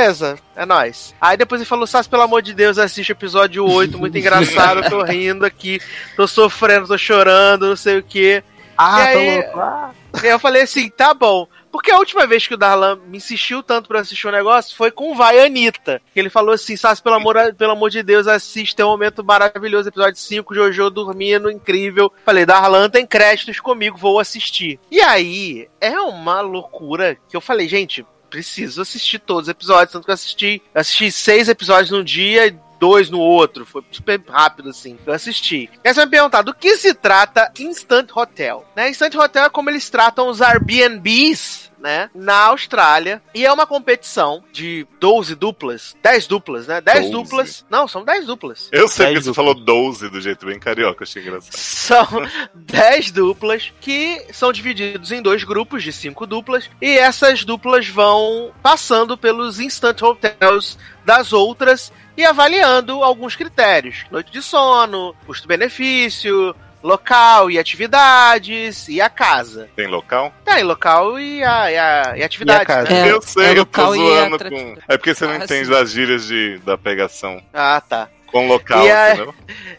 é 0.56 0.66
nóis. 0.66 1.14
Aí 1.20 1.36
depois 1.38 1.62
ele 1.62 1.68
falou: 1.70 1.86
Sassi, 1.88 2.10
pelo 2.10 2.24
amor 2.24 2.42
de 2.42 2.54
Deus, 2.54 2.78
assiste 2.78 3.12
o 3.12 3.14
episódio 3.14 3.66
8, 3.66 3.98
muito 3.98 4.18
engraçado, 4.20 4.90
tô 4.90 5.04
rindo 5.04 5.46
aqui, 5.46 5.80
tô 6.16 6.28
sofrendo, 6.28 6.88
tô 6.88 6.98
chorando, 6.98 7.68
não 7.70 7.76
sei 7.76 7.98
o 8.00 8.04
que. 8.04 8.44
Ah, 8.78 9.12
E 9.12 9.14
tô 9.14 9.20
aí- 9.20 9.36
louco. 9.44 9.60
Ah. 9.60 9.92
Eu 10.24 10.40
falei 10.40 10.64
assim, 10.64 10.90
tá 10.90 11.14
bom. 11.14 11.48
Porque 11.72 11.92
a 11.92 11.98
última 12.00 12.26
vez 12.26 12.48
que 12.48 12.56
o 12.56 12.58
Darlan 12.58 12.96
me 13.08 13.18
insistiu 13.18 13.62
tanto 13.62 13.88
pra 13.88 14.00
assistir 14.00 14.26
o 14.28 14.32
negócio 14.32 14.76
foi 14.76 14.90
com 14.90 15.12
o 15.12 15.16
Vai 15.16 15.40
Anitta. 15.46 16.02
Que 16.12 16.20
ele 16.20 16.30
falou 16.30 16.52
assim, 16.56 16.76
Sassi, 16.76 17.04
pelo 17.04 17.14
amor, 17.16 17.36
pelo 17.56 17.74
amor 17.74 17.92
de 17.92 18.02
Deus, 18.02 18.26
assiste, 18.26 18.82
é 18.82 18.86
um 18.86 18.90
momento 18.90 19.24
maravilhoso, 19.24 19.88
episódio 19.90 20.20
5, 20.20 20.56
Jojo 20.56 20.90
dormindo, 20.90 21.52
incrível. 21.52 22.12
Falei, 22.26 22.44
Darlan 22.44 22.90
tem 22.90 23.06
créditos 23.06 23.60
comigo, 23.60 23.98
vou 23.98 24.20
assistir. 24.20 24.80
E 24.90 25.00
aí, 25.00 25.68
é 25.80 26.00
uma 26.00 26.42
loucura 26.42 27.16
que 27.30 27.38
eu 27.38 27.42
falei, 27.42 27.68
gente, 27.68 28.04
preciso 28.30 28.82
assistir 28.82 29.20
todos 29.20 29.44
os 29.44 29.50
episódios, 29.50 29.92
tanto 29.92 30.06
que 30.06 30.12
eu 30.12 30.14
assisti, 30.14 30.62
assisti 30.74 31.12
seis 31.12 31.50
episódios 31.50 31.92
num 31.92 32.04
dia 32.04 32.48
e 32.48 32.56
dois 32.80 33.10
no 33.10 33.20
outro. 33.20 33.66
Foi 33.66 33.84
super 33.92 34.22
rápido, 34.28 34.70
assim. 34.70 34.98
Eu 35.06 35.14
assisti. 35.14 35.70
E 35.84 35.88
aí 35.88 35.94
você 35.94 36.00
vai 36.00 36.06
me 36.06 36.12
perguntar, 36.12 36.42
do 36.42 36.54
que 36.54 36.78
se 36.78 36.94
trata 36.94 37.52
Instant 37.60 38.10
Hotel? 38.16 38.66
Né? 38.76 38.90
Instant 38.90 39.16
Hotel 39.16 39.46
é 39.46 39.50
como 39.50 39.70
eles 39.70 39.90
tratam 39.90 40.28
os 40.30 40.42
Airbnbs, 40.42 41.70
né? 41.80 42.10
Na 42.14 42.46
Austrália. 42.46 43.22
E 43.34 43.46
é 43.46 43.52
uma 43.52 43.66
competição 43.66 44.44
de 44.52 44.86
12 45.00 45.36
duplas. 45.36 45.96
10 46.04 46.28
duplas, 46.28 46.68
né? 46.68 46.82
10 46.82 47.10
12. 47.10 47.12
duplas. 47.12 47.66
Não, 47.70 47.88
são 47.88 48.04
10 48.04 48.26
duplas. 48.26 48.70
Eu 48.72 48.88
sei 48.88 49.14
que 49.14 49.22
você 49.22 49.34
falou 49.34 49.54
12 49.54 50.10
do 50.10 50.20
jeito 50.20 50.46
bem 50.46 50.60
carioca, 50.60 51.04
achei 51.04 51.22
engraçado. 51.22 51.56
São 51.56 52.08
10 52.54 53.12
duplas 53.12 53.72
que 53.80 54.26
são 54.34 54.52
divididos 54.52 55.12
em 55.12 55.22
dois 55.22 55.44
grupos 55.44 55.84
de 55.84 55.94
5 55.94 56.28
duplas. 56.28 56.70
E 56.82 56.98
essas 56.98 57.44
duplas 57.44 57.88
vão 57.88 58.52
passando 58.62 59.18
pelos 59.18 59.60
instant 59.60 60.02
hotels 60.02 60.78
das 61.06 61.34
outras 61.34 61.92
e 62.20 62.26
avaliando 62.26 63.04
alguns 63.04 63.36
critérios: 63.36 64.06
noite 64.12 64.32
de 64.32 64.42
sono, 64.42 65.16
custo-benefício, 65.26 66.56
local 66.84 67.52
e 67.52 67.60
atividades 67.60 68.88
e 68.88 69.00
a 69.02 69.10
casa. 69.10 69.70
Tem 69.76 69.88
local? 69.88 70.34
Tem 70.44 70.64
local 70.64 71.20
e 71.20 71.44
a, 71.44 71.72
e 71.72 71.78
a, 71.78 72.14
e 72.18 72.24
atividades. 72.24 72.68
casa. 72.68 72.90
né? 72.90 73.08
É, 73.10 73.12
eu 73.12 73.22
sei, 73.22 73.46
é 73.46 73.60
eu 73.60 73.66
tô 73.66 73.94
e 73.96 73.98
zoando 73.98 74.38
com. 74.50 74.78
É 74.88 74.98
porque 74.98 75.14
você 75.16 75.26
não 75.26 75.34
Ah, 75.34 75.38
entende 75.38 75.66
sim. 75.66 75.72
das 75.72 75.92
gírias 75.92 76.26
de, 76.28 76.58
da 76.60 76.78
pegação. 76.78 77.42
Ah, 77.54 77.82
tá. 77.88 78.10
Com 78.28 78.48
local, 78.48 78.86
E 78.86 78.92
a- 78.92 79.14
entendeu? 79.14 79.36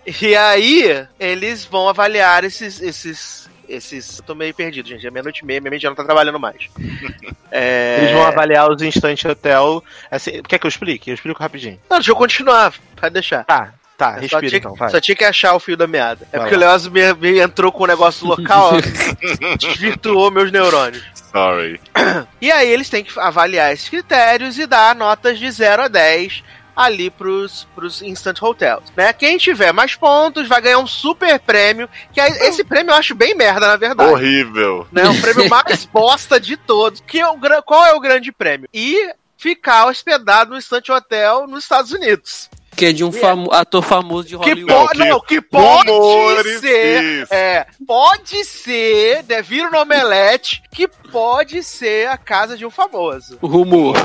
E 0.22 0.34
aí, 0.36 1.06
eles 1.18 1.64
vão 1.64 1.88
avaliar 1.88 2.42
esses, 2.44 2.80
esses, 2.80 3.48
esses. 3.70 4.18
Eu 4.18 4.24
tô 4.24 4.34
meio 4.34 4.52
perdido, 4.55 4.88
gente. 4.88 5.06
É 5.06 5.10
meia-noite 5.10 5.42
e 5.42 5.47
meia, 5.47 5.60
minha 5.60 5.70
mente 5.70 5.82
já 5.82 5.88
não 5.88 5.97
tá 5.97 6.05
trabalhando 6.05 6.38
mais. 6.38 6.68
É... 7.52 7.98
Eles 8.02 8.12
vão 8.12 8.24
avaliar 8.24 8.70
os 8.70 8.80
Instant 8.80 9.24
Hotel. 9.24 9.82
Assim, 10.09 10.40
quer 10.42 10.56
que 10.56 10.64
eu 10.64 10.68
explique? 10.68 11.10
Eu 11.10 11.14
explico 11.14 11.42
rapidinho. 11.42 11.80
Não, 11.90 11.98
deixa 11.98 12.12
eu 12.12 12.14
continuar. 12.14 12.72
Pode 12.94 13.12
deixar. 13.12 13.42
Tá, 13.42 13.74
tá, 13.98 14.18
Eu 14.22 14.28
só 14.28 14.38
respira 14.38 14.48
tinha, 14.48 14.59
então, 14.59 14.74
vai. 14.76 14.88
só 14.88 15.01
tinha 15.01 15.16
que 15.16 15.24
achar 15.24 15.55
o 15.56 15.59
fio 15.59 15.76
da 15.76 15.88
meada. 15.88 16.28
É 16.32 16.38
Vai 16.38 16.47
porque 16.47 16.55
lá. 16.55 16.66
o 16.66 16.70
Leoz 16.70 16.86
me, 16.86 17.12
me 17.14 17.40
entrou 17.40 17.72
com 17.72 17.82
o 17.82 17.86
negócio 17.88 18.24
local, 18.24 18.74
ó, 18.74 19.56
desvirtuou 19.59 20.30
meus 20.30 20.52
neurônios. 20.52 21.02
Sorry. 21.32 21.80
E 22.40 22.51
aí 22.52 22.70
eles 22.70 22.88
têm 22.88 23.02
que 23.02 23.18
avaliar 23.18 23.72
esses 23.72 23.88
critérios 23.88 24.56
e 24.59 24.66
dar 24.66 24.94
notas 24.94 25.36
de 25.38 25.51
0 25.51 25.82
a 25.82 25.88
10 25.88 26.44
ali 26.81 27.11
pros, 27.11 27.69
pros 27.74 28.01
Instant 28.01 28.40
Hotels, 28.40 28.85
né? 28.97 29.12
Quem 29.12 29.36
tiver 29.36 29.73
mais 29.73 29.94
pontos 29.94 30.48
vai 30.48 30.61
ganhar 30.62 30.78
um 30.78 30.86
super 30.86 31.39
prêmio, 31.39 31.89
que 32.12 32.20
aí, 32.20 32.31
esse 32.48 32.65
prêmio 32.65 32.90
eu 32.90 32.97
acho 32.97 33.15
bem 33.15 33.35
merda, 33.35 33.69
na 33.69 33.77
verdade. 33.77 34.11
Horrível. 34.11 34.86
Né? 34.90 35.07
O 35.09 35.20
prêmio 35.20 35.48
mais 35.48 35.85
bosta 35.93 36.40
de 36.40 36.57
todos. 36.57 37.02
Que 37.07 37.20
é 37.20 37.28
o, 37.28 37.39
qual 37.62 37.85
é 37.85 37.93
o 37.93 38.01
grande 38.01 38.32
prêmio? 38.32 38.69
E 38.73 39.12
ficar 39.36 39.86
hospedado 39.86 40.51
no 40.51 40.57
Instant 40.57 40.89
Hotel 40.89 41.47
nos 41.47 41.65
Estados 41.65 41.93
Unidos. 41.93 42.48
Que 42.81 42.86
é 42.86 42.93
de 42.93 43.05
um 43.05 43.12
famo- 43.12 43.52
ator 43.52 43.82
famoso 43.82 44.27
de 44.28 44.39
Que 44.39 44.51
Hollywood. 44.51 44.73
pode, 44.74 44.98
que 45.01 45.09
não, 45.09 45.20
que 45.20 45.40
pode 45.40 45.90
rumores, 45.90 46.61
ser, 46.61 47.02
isso. 47.23 47.32
é, 47.35 47.66
pode 47.86 48.44
ser, 48.44 49.23
devido 49.23 49.70
no 49.70 49.78
Omelete, 49.81 50.62
que 50.73 50.89
pode 50.89 51.62
ser 51.62 52.09
a 52.09 52.16
casa 52.16 52.57
de 52.57 52.66
um 52.66 52.70
famoso. 52.70 53.39
O 53.40 53.47
rumor. 53.47 53.97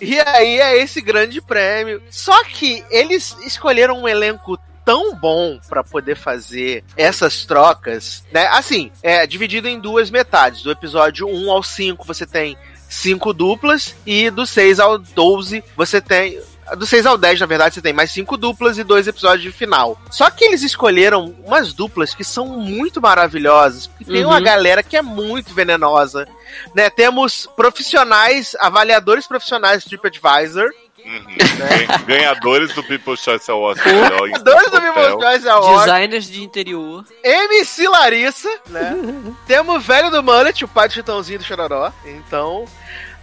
E 0.00 0.18
aí 0.20 0.58
é 0.60 0.76
esse 0.82 1.00
grande 1.00 1.40
prêmio. 1.40 2.02
Só 2.10 2.44
que 2.44 2.84
eles 2.90 3.34
escolheram 3.46 4.02
um 4.02 4.08
elenco 4.08 4.58
tão 4.84 5.14
bom 5.14 5.58
pra 5.68 5.82
poder 5.82 6.14
fazer 6.14 6.84
essas 6.96 7.46
trocas, 7.46 8.22
né? 8.30 8.46
Assim, 8.48 8.90
é 9.02 9.26
dividido 9.26 9.66
em 9.66 9.78
duas 9.80 10.10
metades. 10.10 10.62
Do 10.62 10.70
episódio 10.70 11.26
1 11.26 11.50
ao 11.50 11.62
5 11.62 12.04
você 12.04 12.26
tem 12.26 12.54
cinco 12.86 13.32
duplas 13.32 13.94
e 14.04 14.28
do 14.30 14.46
6 14.46 14.78
ao 14.78 14.98
12 14.98 15.64
você 15.74 16.00
tem 16.02 16.38
do 16.76 16.86
6 16.86 17.04
ao 17.06 17.18
10, 17.18 17.40
na 17.40 17.46
verdade, 17.46 17.74
você 17.74 17.82
tem 17.82 17.92
mais 17.92 18.10
cinco 18.10 18.36
duplas 18.36 18.78
e 18.78 18.84
dois 18.84 19.06
episódios 19.06 19.42
de 19.42 19.52
final. 19.52 19.98
Só 20.10 20.30
que 20.30 20.44
eles 20.44 20.62
escolheram 20.62 21.34
umas 21.44 21.72
duplas 21.72 22.14
que 22.14 22.24
são 22.24 22.46
muito 22.46 23.00
maravilhosas, 23.00 23.86
porque 23.86 24.04
tem 24.04 24.22
Uhum. 24.24 24.30
uma 24.30 24.40
galera 24.40 24.82
que 24.82 24.96
é 24.96 25.02
muito 25.02 25.52
venenosa, 25.54 26.26
né? 26.74 26.88
Temos 26.90 27.48
profissionais, 27.56 28.56
avaliadores 28.60 29.26
profissionais 29.26 29.84
do 29.84 29.88
TripAdvisor, 29.90 30.70
Uhum. 31.04 31.22
Gan- 31.36 32.04
Ganhadores 32.08 32.72
do 32.74 32.82
People's 32.82 33.20
Choice 33.20 33.50
Awards. 33.50 33.84
dois 33.84 34.70
do. 34.70 34.80
People's 34.80 35.22
Choice 35.22 35.46
Awards, 35.46 35.84
Designers 35.84 36.26
de 36.30 36.42
interior. 36.42 37.04
MC 37.22 37.86
Larissa, 37.88 38.48
né? 38.70 38.96
Temos 39.46 39.76
o 39.76 39.80
velho 39.80 40.10
do 40.10 40.22
Mullet, 40.22 40.64
o 40.64 40.68
pai 40.68 40.88
do 40.88 40.94
Chitãozinho 40.94 41.38
do 41.40 41.44
Chororó. 41.44 41.92
Então, 42.06 42.64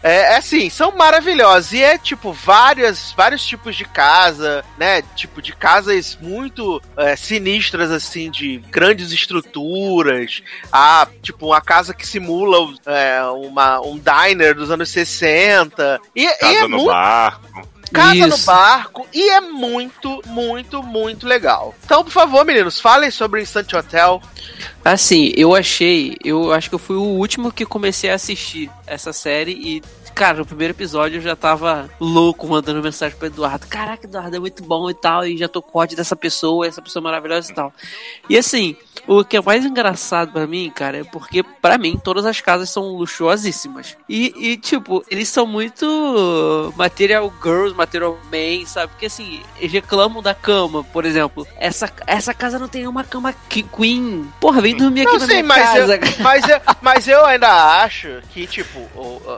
é, 0.03 0.34
é 0.34 0.38
assim, 0.38 0.69
são 0.69 0.91
maravilhosos. 0.91 1.73
E 1.73 1.82
é 1.82 1.98
tipo 1.98 2.32
várias, 2.32 3.14
vários 3.14 3.45
tipos 3.45 3.76
de 3.76 3.86
casa, 3.86 4.64
né? 4.78 5.02
Tipo 5.15 5.41
de 5.41 5.53
casas 5.53 6.18
muito 6.22 6.82
é, 6.98 7.15
sinistras, 7.15 7.91
assim, 7.91 8.30
de 8.30 8.57
grandes 8.69 9.11
estruturas. 9.11 10.41
Ah, 10.72 11.07
tipo 11.22 11.48
uma 11.48 11.61
casa 11.61 11.94
que 11.94 12.06
simula 12.06 12.73
é, 12.86 13.22
uma, 13.23 13.80
um 13.82 13.99
diner 13.99 14.56
dos 14.56 14.72
anos 14.72 14.90
60. 14.90 15.99
E, 16.15 16.23
e 16.23 16.26
é 16.26 16.36
Casa 16.38 16.68
no 16.68 16.78
muito 16.78 16.88
barco. 16.88 17.70
Casa 17.92 18.28
no 18.28 18.36
Isso. 18.36 18.46
barco 18.46 19.08
e 19.14 19.30
é 19.30 19.42
muito, 19.42 20.22
muito, 20.28 20.82
muito 20.82 21.28
legal. 21.28 21.76
Então, 21.84 22.04
por 22.04 22.12
favor, 22.12 22.46
meninos, 22.46 22.80
falem 22.80 23.12
sobre 23.12 23.40
o 23.40 23.44
Instant 23.44 23.74
Hotel. 23.74 24.22
Assim, 24.84 25.32
eu 25.36 25.54
achei, 25.54 26.16
eu 26.24 26.54
acho 26.54 26.70
que 26.70 26.76
eu 26.76 26.80
fui 26.80 26.96
o 26.96 27.04
último 27.04 27.52
que 27.52 27.66
comecei 27.66 28.10
a 28.10 28.16
assistir 28.16 28.70
essa 28.88 29.12
série 29.14 29.52
e, 29.52 29.84
cara, 30.14 30.38
no 30.40 30.46
primeiro 30.46 30.74
episódio 30.74 31.18
eu 31.18 31.22
já 31.22 31.36
tava 31.36 31.90
louco 32.00 32.48
mandando 32.48 32.82
mensagem 32.82 33.18
pro 33.18 33.28
Eduardo. 33.28 33.66
Caraca, 33.68 34.06
Eduardo, 34.06 34.36
é 34.36 34.40
muito 34.40 34.64
bom 34.64 34.90
e 34.90 34.94
tal, 34.94 35.26
e 35.26 35.38
já 35.38 35.48
tô 35.48 35.62
com 35.62 35.80
ódio 35.80 35.98
dessa 35.98 36.16
pessoa, 36.16 36.68
essa 36.68 36.82
pessoa 36.82 37.02
é 37.02 37.04
maravilhosa 37.06 37.52
e 37.52 37.56
tal. 37.56 37.74
E 38.30 38.38
assim, 38.38 38.76
o 39.08 39.24
que 39.24 39.38
é 39.38 39.42
mais 39.42 39.66
engraçado 39.66 40.32
pra 40.32 40.46
mim, 40.46 40.72
cara, 40.74 41.00
é 41.00 41.04
porque, 41.04 41.44
pra 41.44 41.78
mim, 41.78 42.00
todas 42.04 42.26
as 42.26 42.40
casas 42.42 42.70
são 42.70 42.96
luxuosíssimas. 42.96 43.98
E, 44.08 44.34
e, 44.38 44.58
tipo, 44.58 45.04
eles 45.10 45.28
são 45.30 45.46
muito 45.48 46.74
material 46.76 47.32
girls, 47.42 47.76
material 47.76 48.18
men, 48.32 48.66
sabe? 48.66 48.92
Porque, 48.92 49.06
assim, 49.08 49.42
eles 49.58 49.72
reclamam 49.72 50.22
da 50.22 50.34
cama, 50.34 50.84
por 50.84 51.06
exemplo. 51.06 51.48
Essa, 51.58 51.92
essa 52.06 52.34
casa 52.34 52.60
não 52.60 52.68
tem 52.68 52.88
uma 52.88 53.04
cama 53.04 53.34
que- 53.50 53.64
queen. 53.64 54.32
Porra, 54.40 54.62
vem 54.62 54.76
dormir 54.76 55.02
aqui 55.02 55.14
Não 55.14 55.20
na 55.20 55.26
sei, 55.26 55.36
minha 55.44 55.48
mas 55.48 55.76
eu, 55.76 55.88
casa. 56.00 56.18
mas, 56.22 56.50
eu, 56.50 56.62
mas 56.82 57.08
eu 57.08 57.26
ainda 57.26 57.82
acho 57.84 58.22
que, 58.34 58.46
tipo, 58.48 58.80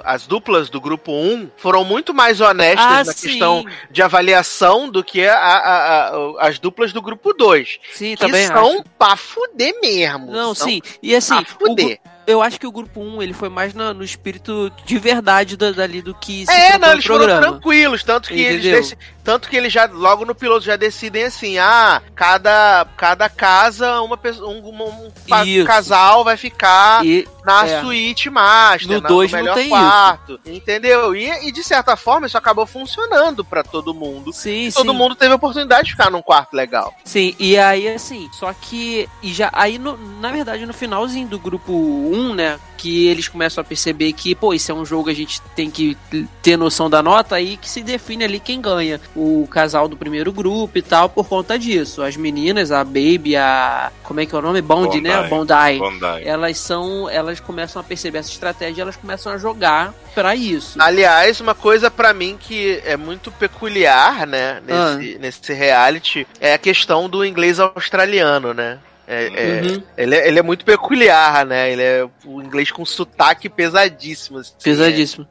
as 0.03 0.25
duplas 0.27 0.62
do 0.69 0.79
grupo 0.81 1.11
1 1.11 1.49
foram 1.57 1.83
muito 1.83 2.13
mais 2.13 2.39
honestas 2.41 2.85
Ah, 2.85 3.03
na 3.03 3.13
sim. 3.13 3.27
questão 3.29 3.65
de 3.91 4.01
avaliação 4.01 4.89
do 4.89 5.03
que 5.03 5.25
a- 5.25 5.35
a- 5.35 6.07
a- 6.09 6.47
as 6.47 6.59
duplas 6.59 6.91
do 6.93 7.01
grupo 7.01 7.33
2. 7.33 7.79
Sim, 7.93 8.11
Que 8.15 8.17
também 8.25 8.47
são 8.47 8.73
acho. 8.75 8.83
pra 8.97 9.15
fuder 9.15 9.73
mesmo. 9.81 10.31
Não, 10.31 10.53
sim. 10.55 10.81
E 11.01 11.15
assim, 11.15 11.35
pra 11.43 11.45
fuder. 11.67 11.99
eu 12.27 12.41
acho 12.41 12.59
que 12.59 12.65
o 12.67 12.71
grupo 12.71 13.01
1 13.01 13.21
ele 13.21 13.33
foi 13.33 13.49
mais 13.49 13.73
na- 13.73 13.93
no 13.93 14.03
espírito 14.03 14.71
de 14.85 14.97
verdade 14.97 15.57
da- 15.57 15.71
dali 15.71 16.01
do 16.01 16.13
que 16.15 16.45
se 16.45 16.51
É, 16.51 16.77
não, 16.77 16.87
no 16.89 16.93
eles 16.95 17.05
foram 17.05 17.25
programa. 17.25 17.41
tranquilos, 17.59 18.03
tanto 18.03 18.29
que 18.29 18.35
eles 18.39 18.59
Entendeu? 18.61 18.81
deci- 18.81 18.97
tanto 19.23 19.49
que 19.49 19.55
eles 19.55 19.71
já 19.71 19.85
logo 19.85 20.25
no 20.25 20.35
piloto 20.35 20.65
já 20.65 20.75
decidem 20.75 21.23
assim, 21.25 21.57
ah, 21.57 22.01
cada 22.15 22.85
cada 22.97 23.29
casa 23.29 24.01
uma 24.01 24.17
pessoa 24.17 24.49
um, 24.49 24.59
um- 24.59 25.11
um 25.31 25.43
Isso. 25.45 25.65
casal 25.65 26.23
vai 26.23 26.35
ficar 26.37 27.05
E 27.05 27.27
na 27.45 27.65
é. 27.65 27.81
suíte 27.81 28.29
master, 28.29 28.87
No 28.97 29.01
na- 29.01 29.07
dois 29.09 29.31
não 29.31 29.39
melhor 29.39 29.55
tem 29.55 29.69
quarto, 29.69 30.39
entendeu? 30.45 31.15
E, 31.15 31.29
e 31.47 31.51
de 31.51 31.63
certa 31.63 31.95
forma 31.95 32.27
isso 32.27 32.37
acabou 32.37 32.65
funcionando 32.65 33.43
pra 33.43 33.63
todo 33.63 33.93
mundo. 33.93 34.31
sim, 34.33 34.69
Todo 34.73 34.91
sim. 34.91 34.97
mundo 34.97 35.15
teve 35.15 35.31
a 35.31 35.35
oportunidade 35.35 35.85
de 35.85 35.91
ficar 35.91 36.09
num 36.09 36.21
quarto 36.21 36.53
legal. 36.53 36.93
Sim, 37.03 37.35
e 37.39 37.57
aí 37.57 37.87
assim, 37.87 38.29
só 38.33 38.53
que 38.53 39.07
e 39.21 39.33
já 39.33 39.49
aí 39.53 39.77
no- 39.77 39.97
na 40.19 40.31
verdade 40.31 40.65
no 40.65 40.73
finalzinho 40.73 41.27
do 41.27 41.39
grupo 41.39 41.73
1, 41.73 42.33
né, 42.33 42.59
que 42.77 43.07
eles 43.07 43.27
começam 43.29 43.61
a 43.61 43.65
perceber 43.65 44.11
que, 44.13 44.35
pô, 44.35 44.53
isso 44.53 44.69
é 44.71 44.75
um 44.75 44.85
jogo 44.85 45.09
a 45.09 45.13
gente 45.13 45.41
tem 45.55 45.69
que 45.71 45.97
ter 46.41 46.57
noção 46.57 46.89
da 46.89 47.01
nota 47.01 47.35
aí 47.35 47.55
que 47.55 47.69
se 47.69 47.81
define 47.81 48.25
ali 48.25 48.39
quem 48.41 48.59
ganha. 48.59 48.99
O 49.15 49.47
casal 49.49 49.87
do 49.87 49.95
primeiro 49.95 50.31
grupo 50.31 50.75
e 50.77 50.81
tal 50.81 51.07
por 51.07 51.27
conta 51.27 51.57
disso. 51.59 52.01
As 52.01 52.17
meninas, 52.17 52.71
a 52.71 52.83
Baby, 52.83 53.35
a 53.35 53.91
como 54.03 54.19
é 54.19 54.25
que 54.25 54.33
é 54.33 54.37
o 54.37 54.41
nome? 54.41 54.59
Bond, 54.61 54.99
né? 55.01 55.21
Bondi. 55.29 55.77
Bondi. 55.79 56.23
Elas 56.27 56.57
são, 56.57 57.07
elas 57.07 57.39
começam 57.39 57.79
a 57.79 57.83
perceber 57.83 58.17
essa 58.17 58.31
estratégia, 58.31 58.81
elas 58.81 58.95
começam 58.95 59.31
a 59.31 59.37
jogar 59.37 59.93
pra 60.15 60.35
isso. 60.35 60.81
Aliás, 60.81 61.39
uma 61.39 61.53
coisa 61.53 61.91
pra 61.91 62.11
mim 62.11 62.37
que 62.39 62.81
é 62.85 62.97
muito 62.97 63.31
peculiar, 63.31 64.25
né, 64.25 64.61
Ah. 64.67 64.95
nesse, 64.95 65.17
nesse 65.19 65.53
reality, 65.53 66.27
é 66.39 66.53
a 66.53 66.57
questão 66.57 67.07
do 67.07 67.23
inglês 67.23 67.59
australiano, 67.59 68.53
né? 68.53 68.79
É, 69.07 69.25
é- 69.25 69.61
Uhum. 69.61 69.83
ele, 69.97 70.15
é, 70.15 70.27
ele 70.27 70.39
é 70.39 70.41
muito 70.41 70.63
peculiar, 70.65 71.45
né? 71.45 71.71
Ele 71.71 71.81
é 71.83 72.07
o 72.25 72.41
inglês 72.41 72.71
com 72.71 72.83
sotaque 72.85 73.49
pesadíssimo. 73.49 74.39
assim, 74.39 74.53
Pesadíssimo. 74.63 75.27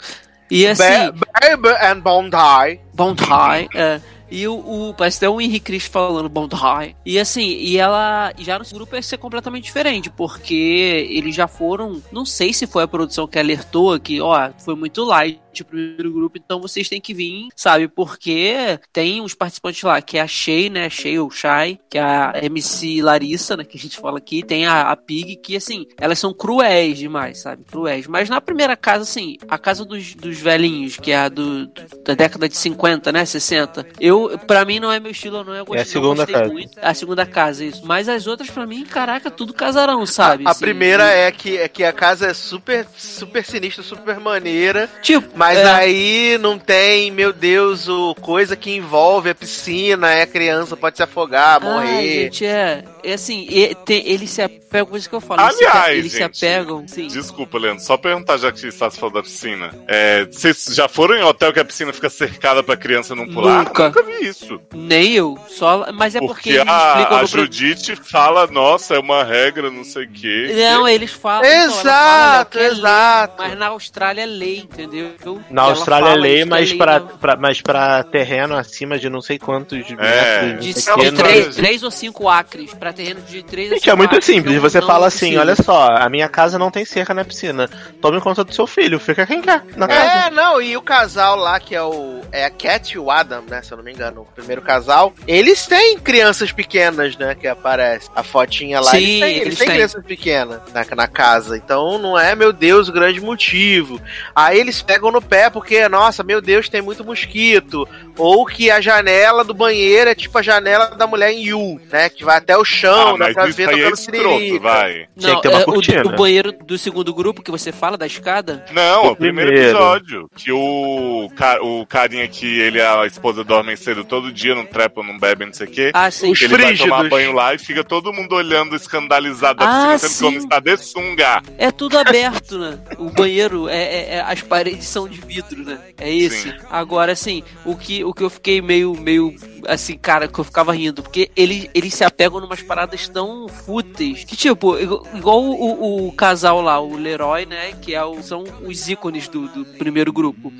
E 0.54 0.66
assim, 0.66 0.82
Ba- 1.12 1.26
Baby 1.40 1.68
and 1.86 2.00
Bondi. 2.00 2.80
Bond 2.94 3.22
High, 3.24 3.68
é. 3.74 4.00
E 4.30 4.48
o, 4.48 4.54
o- 4.54 4.94
parece 4.94 5.18
até 5.18 5.28
o 5.28 5.38
Henrique 5.40 5.66
Cristo 5.66 5.90
falando 5.90 6.26
Bond 6.28 6.54
High. 6.54 6.96
E 7.04 7.18
assim, 7.18 7.42
e 7.42 7.76
ela 7.76 8.32
já 8.38 8.58
no 8.58 8.64
grupo 8.72 8.94
ia 8.96 9.02
ser 9.02 9.18
completamente 9.18 9.64
diferente, 9.64 10.08
porque 10.10 11.06
eles 11.10 11.34
já 11.34 11.46
foram. 11.46 12.02
Não 12.10 12.24
sei 12.24 12.52
se 12.52 12.66
foi 12.66 12.82
a 12.82 12.88
produção 12.88 13.26
que 13.26 13.38
alertou 13.38 13.98
que, 14.00 14.20
ó, 14.22 14.50
foi 14.64 14.74
muito 14.74 15.04
light 15.04 15.38
o 15.60 15.64
primeiro 15.66 16.10
grupo, 16.10 16.38
então 16.42 16.60
vocês 16.60 16.88
têm 16.88 17.00
que 17.00 17.12
vir, 17.12 17.48
sabe? 17.54 17.86
Porque 17.88 18.78
tem 18.92 19.20
uns 19.20 19.34
participantes 19.34 19.82
lá, 19.82 20.00
que 20.00 20.16
é 20.16 20.22
a 20.22 20.26
Shay, 20.26 20.70
né? 20.70 20.88
Shay 20.88 21.18
ou 21.18 21.30
Shy, 21.30 21.78
que 21.90 21.98
é 21.98 22.02
a 22.02 22.32
MC 22.42 23.02
Larissa, 23.02 23.56
né? 23.56 23.64
Que 23.64 23.76
a 23.76 23.80
gente 23.80 23.98
fala 23.98 24.18
aqui. 24.18 24.42
Tem 24.42 24.64
a, 24.64 24.90
a 24.90 24.96
Pig, 24.96 25.36
que 25.36 25.56
assim, 25.56 25.86
elas 25.98 26.18
são 26.18 26.32
cruéis 26.32 26.96
demais, 26.98 27.40
sabe? 27.42 27.64
Cruéis. 27.70 28.06
Mas 28.06 28.30
na 28.30 28.40
primeira 28.40 28.76
casa, 28.76 29.02
assim, 29.02 29.36
a 29.48 29.58
casa 29.58 29.84
dos, 29.84 30.14
dos 30.14 30.38
velhinhos, 30.38 30.96
que 30.96 31.10
é 31.12 31.16
a 31.18 31.28
do, 31.28 31.66
do- 31.66 31.72
da 32.04 32.14
década 32.14 32.48
de 32.48 32.56
50, 32.56 33.12
né? 33.12 33.24
60. 33.24 33.86
Eu, 34.00 34.38
pra 34.46 34.64
mim, 34.64 34.80
não 34.80 34.90
é 34.90 34.98
meu 34.98 35.10
estilo, 35.10 35.38
eu 35.38 35.44
não 35.44 35.54
é 35.54 35.78
É 35.78 35.80
a 35.82 35.84
segunda 35.84 36.26
casa. 36.26 36.52
muito. 36.52 36.78
A 36.80 36.94
segunda 36.94 37.26
casa, 37.26 37.64
isso. 37.64 37.82
Mas 37.84 38.08
as 38.08 38.26
outras, 38.26 38.48
pra 38.50 38.66
mim, 38.66 38.84
caraca, 38.84 39.30
tudo 39.30 39.52
casarão, 39.52 40.06
sabe? 40.06 40.46
A 40.46 40.50
Assim, 40.50 40.60
primeira 40.60 41.04
e- 41.14 41.20
é 41.20 41.32
que, 41.32 41.56
é 41.58 41.68
que 41.68 41.82
a 41.84 41.92
casa 41.92 42.26
é 42.28 42.34
super, 42.34 42.86
super 42.96 43.44
sinistra, 43.44 43.82
super 43.82 44.18
maneira. 44.20 44.88
Tipo, 45.02 45.36
Mas 45.42 45.58
é, 45.58 45.70
aí 45.72 46.38
não 46.38 46.56
tem, 46.56 47.10
meu 47.10 47.32
Deus, 47.32 47.88
o 47.88 48.14
coisa 48.14 48.54
que 48.54 48.76
envolve 48.76 49.30
a 49.30 49.34
piscina, 49.34 50.12
é 50.12 50.22
a 50.22 50.26
criança 50.26 50.76
pode 50.76 50.96
se 50.96 51.02
afogar, 51.02 51.60
Ai, 51.60 51.68
morrer. 51.68 52.22
gente, 52.24 52.46
é. 52.46 52.84
É 53.04 53.12
assim, 53.14 53.46
tem- 53.84 54.06
eles 54.06 54.30
se 54.30 54.42
apegam, 54.42 54.86
por 54.86 54.96
isso 54.98 55.08
que 55.08 55.14
eu 55.14 55.20
falo, 55.20 55.42
eles, 55.42 55.56
Aliás, 55.60 55.98
eles 55.98 56.12
se 56.12 56.18
gente, 56.18 56.46
apegam, 56.46 56.86
sim. 56.88 57.06
Desculpa, 57.08 57.58
Leandro, 57.58 57.82
só 57.84 57.96
perguntar 57.96 58.36
já 58.38 58.50
que 58.52 58.66
está 58.66 58.90
se 58.90 58.98
falando 58.98 59.14
da 59.16 59.22
piscina. 59.22 59.70
É, 59.86 60.24
vocês 60.24 60.64
já 60.74 60.88
foram 60.88 61.14
em 61.16 61.22
hotel 61.22 61.52
que 61.52 61.60
a 61.60 61.64
piscina 61.64 61.92
fica 61.92 62.08
cercada 62.08 62.62
pra 62.62 62.76
criança 62.76 63.14
não 63.14 63.26
pular? 63.28 63.64
Nunca. 63.64 63.84
Nunca 63.88 64.02
vi 64.02 64.26
isso. 64.26 64.60
Nem 64.74 65.12
eu, 65.14 65.38
só, 65.48 65.86
mas 65.92 66.14
é 66.14 66.20
porque, 66.20 66.32
Porque 66.32 66.50
eles 66.50 66.68
a, 66.68 67.02
a 67.02 67.18
pro- 67.18 67.26
Judite 67.26 67.96
fala, 67.96 68.46
nossa, 68.46 68.94
é 68.94 68.98
uma 68.98 69.22
regra, 69.24 69.70
não 69.70 69.84
sei 69.84 70.04
o 70.04 70.08
quê. 70.10 70.52
Não, 70.56 70.86
eles 70.88 71.10
falam. 71.10 71.44
então, 71.44 71.52
ela 71.62 71.70
fala, 71.72 71.80
Exato, 71.82 72.58
é 72.58 72.60
lei, 72.62 72.70
exato. 72.72 73.34
mas 73.38 73.58
na 73.58 73.66
Austrália 73.68 74.22
é 74.22 74.26
lei, 74.26 74.58
entendeu? 74.58 75.12
Na 75.50 75.62
Ela 75.62 75.70
Austrália 75.72 76.08
é 76.10 76.14
lei, 76.16 76.38
que 76.40 76.44
mas 76.44 76.68
lei 76.70 76.78
pra, 76.78 76.98
não- 77.00 77.06
pra- 77.18 77.36
mas 77.36 77.60
pra 77.60 78.02
terreno 78.04 78.56
acima 78.56 78.98
de 78.98 79.08
não 79.10 79.20
sei 79.20 79.38
quantos 79.38 79.78
É. 79.98 80.42
metros. 80.46 80.64
De, 80.66 80.74
de 80.74 80.86
não- 81.12 81.14
três, 81.24 81.56
três 81.56 81.82
ou 81.82 81.90
cinco 81.90 82.28
acres, 82.28 82.72
pra 82.74 82.91
terreno 82.92 83.20
de 83.22 83.42
três 83.42 83.70
ou 83.70 83.76
Gente, 83.76 83.84
cinco 83.84 83.94
é 83.94 83.96
muito 83.96 84.22
simples. 84.22 84.60
Você 84.60 84.80
fala 84.80 85.06
assim: 85.06 85.32
precisa. 85.34 85.40
olha 85.40 85.56
só, 85.56 85.88
a 85.88 86.08
minha 86.08 86.28
casa 86.28 86.58
não 86.58 86.70
tem 86.70 86.84
cerca 86.84 87.14
na 87.14 87.24
piscina. 87.24 87.68
Tome 88.00 88.20
conta 88.20 88.44
do 88.44 88.54
seu 88.54 88.66
filho, 88.66 88.98
fica 88.98 89.26
quem 89.26 89.40
quer 89.40 89.62
na 89.76 89.88
casa. 89.88 90.26
É, 90.26 90.30
não, 90.30 90.60
e 90.60 90.76
o 90.76 90.82
casal 90.82 91.36
lá, 91.36 91.58
que 91.58 91.74
é 91.74 91.82
o. 91.82 92.20
É 92.30 92.44
a 92.44 92.50
Cat 92.50 92.94
e 92.94 92.98
o 92.98 93.10
Adam, 93.10 93.42
né? 93.48 93.62
Se 93.62 93.72
eu 93.72 93.76
não 93.76 93.84
me 93.84 93.92
engano, 93.92 94.22
o 94.22 94.24
primeiro 94.24 94.62
casal. 94.62 95.12
Eles 95.26 95.66
têm 95.66 95.98
crianças 95.98 96.52
pequenas, 96.52 97.16
né? 97.16 97.34
Que 97.34 97.46
aparece. 97.46 98.08
A 98.14 98.22
fotinha 98.22 98.80
lá. 98.80 98.90
Sim, 98.90 98.96
eles 98.96 99.20
têm, 99.20 99.36
eles 99.36 99.46
eles 99.46 99.58
têm 99.58 99.66
têm. 99.66 99.76
crianças 99.76 100.04
pequenas 100.04 100.60
na, 100.72 100.96
na 100.96 101.08
casa. 101.08 101.56
Então 101.56 101.98
não 101.98 102.18
é, 102.18 102.34
meu 102.34 102.52
Deus, 102.52 102.88
o 102.88 102.92
grande 102.92 103.20
motivo. 103.20 104.00
Aí 104.34 104.58
eles 104.58 104.82
pegam 104.82 105.10
no 105.10 105.20
pé 105.20 105.50
porque, 105.50 105.88
nossa, 105.88 106.22
meu 106.22 106.40
Deus, 106.40 106.68
tem 106.68 106.82
muito 106.82 107.04
mosquito. 107.04 107.86
Ou 108.18 108.44
que 108.46 108.70
a 108.70 108.80
janela 108.80 109.42
do 109.44 109.54
banheiro 109.54 110.10
é 110.10 110.14
tipo 110.14 110.36
a 110.38 110.42
janela 110.42 110.86
da 110.88 111.06
mulher 111.06 111.32
em 111.32 111.44
You, 111.46 111.80
né? 111.90 112.08
Que 112.08 112.24
vai 112.24 112.36
até 112.38 112.56
o 112.56 112.64
chão, 112.64 113.08
Ah, 113.08 113.12
né? 113.12 113.18
mas 113.18 113.34
Pra 113.34 113.48
isso 113.48 113.56
ver 113.56 113.68
é 113.68 113.72
tocando 113.76 113.96
siririca. 113.96 114.60
vai. 114.60 115.06
Tinha 115.18 115.36
que 115.36 115.42
ter 115.42 115.48
uma 115.48 115.60
é, 115.60 115.62
o- 115.62 115.64
cortina. 115.66 116.02
o, 116.06 116.16
banheiro 116.16 116.52
do 116.52 116.76
segundo 116.78 117.12
grupo 117.14 117.42
que 117.42 117.50
você 117.50 117.72
fala, 117.72 117.96
da 117.96 118.06
escada? 118.06 118.64
Não, 118.72 119.06
O 119.06 119.10
o 119.12 119.16
primeiro 119.16 119.50
primeiro. 119.50 119.76
episódio. 119.76 120.28
Que 120.36 120.52
o, 120.52 121.28
o 121.62 121.86
carinha 121.86 122.26
que 122.28 122.46
ele 122.60 122.78
e 122.78 122.82
a 122.82 123.06
esposa 123.06 123.42
dormem 123.44 123.76
cedo 123.76 124.04
todo 124.04 124.32
dia, 124.32 124.54
não 124.54 124.64
trepam, 124.66 125.02
não 125.02 125.18
bebem, 125.18 125.46
não 125.48 125.54
sei 125.54 125.66
o 125.66 125.70
quê. 125.70 125.90
Ah, 125.94 126.10
sim. 126.10 126.30
Os 126.32 126.40
ele 126.42 126.48
vai 126.56 126.76
tomar 126.76 126.98
frígidos. 126.98 127.08
banho 127.10 127.32
lá 127.32 127.54
e 127.54 127.58
fica 127.58 127.82
todo 127.84 128.12
mundo 128.12 128.34
olhando 128.34 128.76
escandalizado 128.76 129.62
Ah, 129.62 129.92
assim, 129.94 130.08
sendo 130.08 130.18
que 130.18 130.24
o 130.24 130.26
homem 130.28 130.40
sim. 130.40 130.46
está 130.46 130.60
de 130.60 130.76
sunga. 130.76 131.42
É 131.58 131.70
tudo 131.70 131.98
aberto, 131.98 132.58
né? 132.58 132.78
O 132.98 133.10
banheiro, 133.10 133.68
é, 133.68 133.82
é- 133.82 134.14
é- 134.16 134.20
as 134.20 134.40
paredes 134.42 134.86
são 134.86 135.08
de 135.08 135.20
vidro, 135.20 135.64
né? 135.64 135.78
É 135.98 136.12
esse. 136.12 136.50
Sim. 136.50 136.54
Agora, 136.70 137.12
assim, 137.12 137.42
o 137.64 137.76
que, 137.76 138.01
o 138.04 138.12
que 138.14 138.22
eu 138.22 138.30
fiquei 138.30 138.60
meio, 138.60 138.94
meio, 138.94 139.34
assim, 139.66 139.96
cara, 139.96 140.26
que 140.28 140.38
eu 140.38 140.44
ficava 140.44 140.72
rindo, 140.72 141.02
porque 141.02 141.30
eles, 141.36 141.68
eles 141.74 141.94
se 141.94 142.04
apegam 142.04 142.40
numas 142.40 142.62
paradas 142.62 143.08
tão 143.08 143.48
fúteis, 143.48 144.24
que 144.24 144.36
tipo, 144.36 144.78
igual, 144.78 145.42
o, 145.42 145.52
o- 145.52 146.08
o 146.08 146.12
casal 146.12 146.60
lá, 146.60 146.78
o 146.80 146.96
Leroy, 146.96 147.46
né, 147.46 147.72
que 147.80 147.94
é 147.94 148.04
o, 148.04 148.22
são 148.22 148.44
os 148.64 148.88
ícones 148.88 149.28
do, 149.28 149.48
do 149.48 149.64
primeiro 149.78 150.12
grupo. 150.12 150.52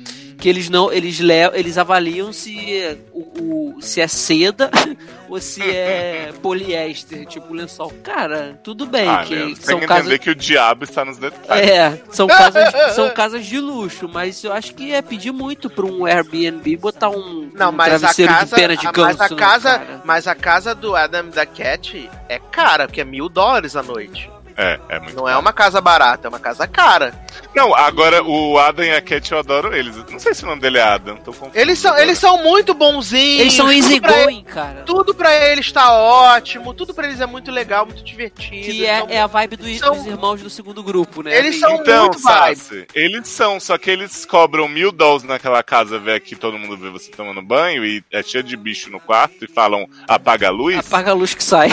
Que 0.43 0.49
eles 0.49 0.67
não, 0.69 0.91
eles 0.91 1.21
levam, 1.21 1.57
eles 1.57 1.77
avaliam 1.77 2.33
se 2.33 2.75
é, 2.75 2.97
o, 3.13 3.75
o- 3.77 3.81
se 3.81 4.01
é 4.01 4.07
seda 4.09 4.69
ou 5.29 5.39
se 5.39 5.61
é 5.63 6.33
poliéster, 6.41 7.25
tipo 7.25 7.53
lençol. 7.53 7.93
Cara, 8.03 8.59
tudo 8.61 8.85
bem, 8.85 9.07
Ah, 9.07 9.23
que 9.25 9.33
Leandro, 9.35 9.55
são 9.55 9.65
tem 9.65 9.79
que 9.79 9.87
casas 9.87 10.03
entender 10.05 10.19
que 10.19 10.29
o 10.29 10.35
diabo 10.35 10.83
está 10.83 11.05
nos 11.05 11.17
detalhes. 11.17 11.69
é, 11.69 12.01
são 12.11 12.27
casas, 12.27 12.73
são 12.93 13.09
casas 13.11 13.45
de 13.45 13.57
luxo, 13.57 14.09
mas 14.11 14.43
eu 14.43 14.51
acho 14.51 14.75
que 14.75 14.91
é 14.93 15.01
pedir 15.01 15.31
muito 15.31 15.69
pra 15.69 15.85
um 15.85 16.05
Airbnb 16.05 16.75
botar 16.75 17.09
um, 17.09 17.49
Não, 17.53 17.69
um 17.69 17.71
mas 17.71 17.93
a 17.93 17.97
travesseiro 17.99 18.33
casa, 18.33 18.45
de 18.47 18.51
pena 18.61 18.75
de 18.75 18.85
a- 18.87 18.91
ganso 18.91 19.17
mas 19.17 19.21
a 19.21 19.33
na 19.33 19.35
casa, 19.39 19.79
cara. 19.79 20.01
mas 20.03 20.27
a 20.27 20.35
casa 20.35 20.75
do 20.75 20.93
Adam 20.93 21.29
da 21.29 21.45
Cat 21.45 22.09
é 22.27 22.37
cara, 22.37 22.85
porque 22.85 22.99
é 22.99 23.05
mil 23.05 23.29
dólares 23.29 23.77
a 23.77 23.81
noite. 23.81 24.29
É, 24.57 24.79
é 24.89 24.99
muito 24.99 25.15
Não 25.15 25.27
é 25.27 25.37
uma 25.37 25.51
casa 25.53 25.79
barata, 25.81 26.27
é 26.27 26.29
uma 26.29 26.39
casa 26.39 26.67
cara. 26.67 27.13
Não, 27.55 27.73
agora 27.75 28.23
o 28.23 28.57
Adam 28.59 28.85
e 28.85 28.91
a 28.91 29.01
Cat 29.01 29.31
eu 29.31 29.39
adoro 29.39 29.75
eles. 29.75 29.95
Não 30.09 30.19
sei 30.19 30.33
se 30.33 30.43
o 30.43 30.47
nome 30.47 30.61
dele 30.61 30.77
é 30.77 30.81
Adam, 30.83 31.17
tô 31.17 31.31
confuso. 31.33 31.51
Eles 31.57 31.79
são, 31.79 31.91
agora. 31.91 32.03
eles 32.05 32.19
são 32.19 32.43
muito 32.43 32.73
bonzinhos. 32.73 33.41
Eles 33.41 33.53
são 33.53 33.65
tudo 33.67 33.75
easy 33.77 33.99
going, 33.99 34.43
cara. 34.43 34.83
Tudo 34.85 35.13
pra 35.15 35.33
eles 35.49 35.71
tá 35.71 35.91
ótimo, 35.93 36.73
tudo 36.73 36.93
pra 36.93 37.07
eles 37.07 37.19
é 37.21 37.25
muito 37.25 37.51
legal, 37.51 37.85
muito 37.85 38.03
divertido. 38.03 38.63
Que 38.65 38.85
é, 38.85 39.03
é 39.09 39.21
a 39.21 39.27
vibe 39.27 39.55
do- 39.57 39.75
são- 39.77 39.95
dos 39.95 40.05
irmãos 40.05 40.41
do 40.41 40.49
segundo 40.49 40.81
grupo, 40.83 41.21
né? 41.23 41.37
Eles 41.37 41.59
são 41.59 41.75
Então, 41.75 42.05
muito 42.05 42.19
vibe. 42.19 42.55
Sassi, 42.55 42.87
eles 42.93 43.27
são, 43.27 43.59
só 43.59 43.77
que 43.77 43.89
eles 43.89 44.25
cobram 44.25 44.67
mil 44.67 44.91
dólares 44.91 45.23
naquela 45.23 45.61
casa, 45.63 45.97
vê 45.99 46.13
aqui 46.15 46.35
todo 46.35 46.57
mundo 46.57 46.77
vê 46.77 46.89
você 46.89 47.09
tomando 47.11 47.41
banho 47.41 47.85
e 47.85 48.03
é 48.11 48.21
cheio 48.23 48.43
de 48.43 48.55
bicho 48.57 48.89
no 48.91 48.99
quarto 48.99 49.43
e 49.45 49.47
falam 49.47 49.87
apaga 50.07 50.47
a 50.47 50.51
luz. 50.51 50.77
Apaga 50.77 51.11
a 51.11 51.13
luz 51.13 51.33
que 51.33 51.43
sai. 51.43 51.69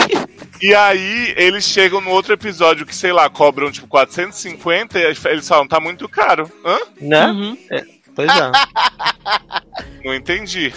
E 0.61 0.73
aí 0.75 1.33
eles 1.37 1.65
chegam 1.65 1.99
no 2.01 2.11
outro 2.11 2.33
episódio 2.33 2.70
que, 2.85 2.95
sei 2.95 3.11
lá, 3.11 3.29
cobram 3.29 3.71
tipo 3.71 3.87
450 3.87 4.99
e 4.99 5.03
eles 5.03 5.47
falam, 5.47 5.67
tá 5.67 5.79
muito 5.79 6.07
caro. 6.07 6.51
Hã? 6.65 6.77
Né? 6.99 7.27
Uhum. 7.27 7.57
Pois 8.15 8.29
é. 8.29 8.51
Não 10.03 10.13
entendi. 10.13 10.73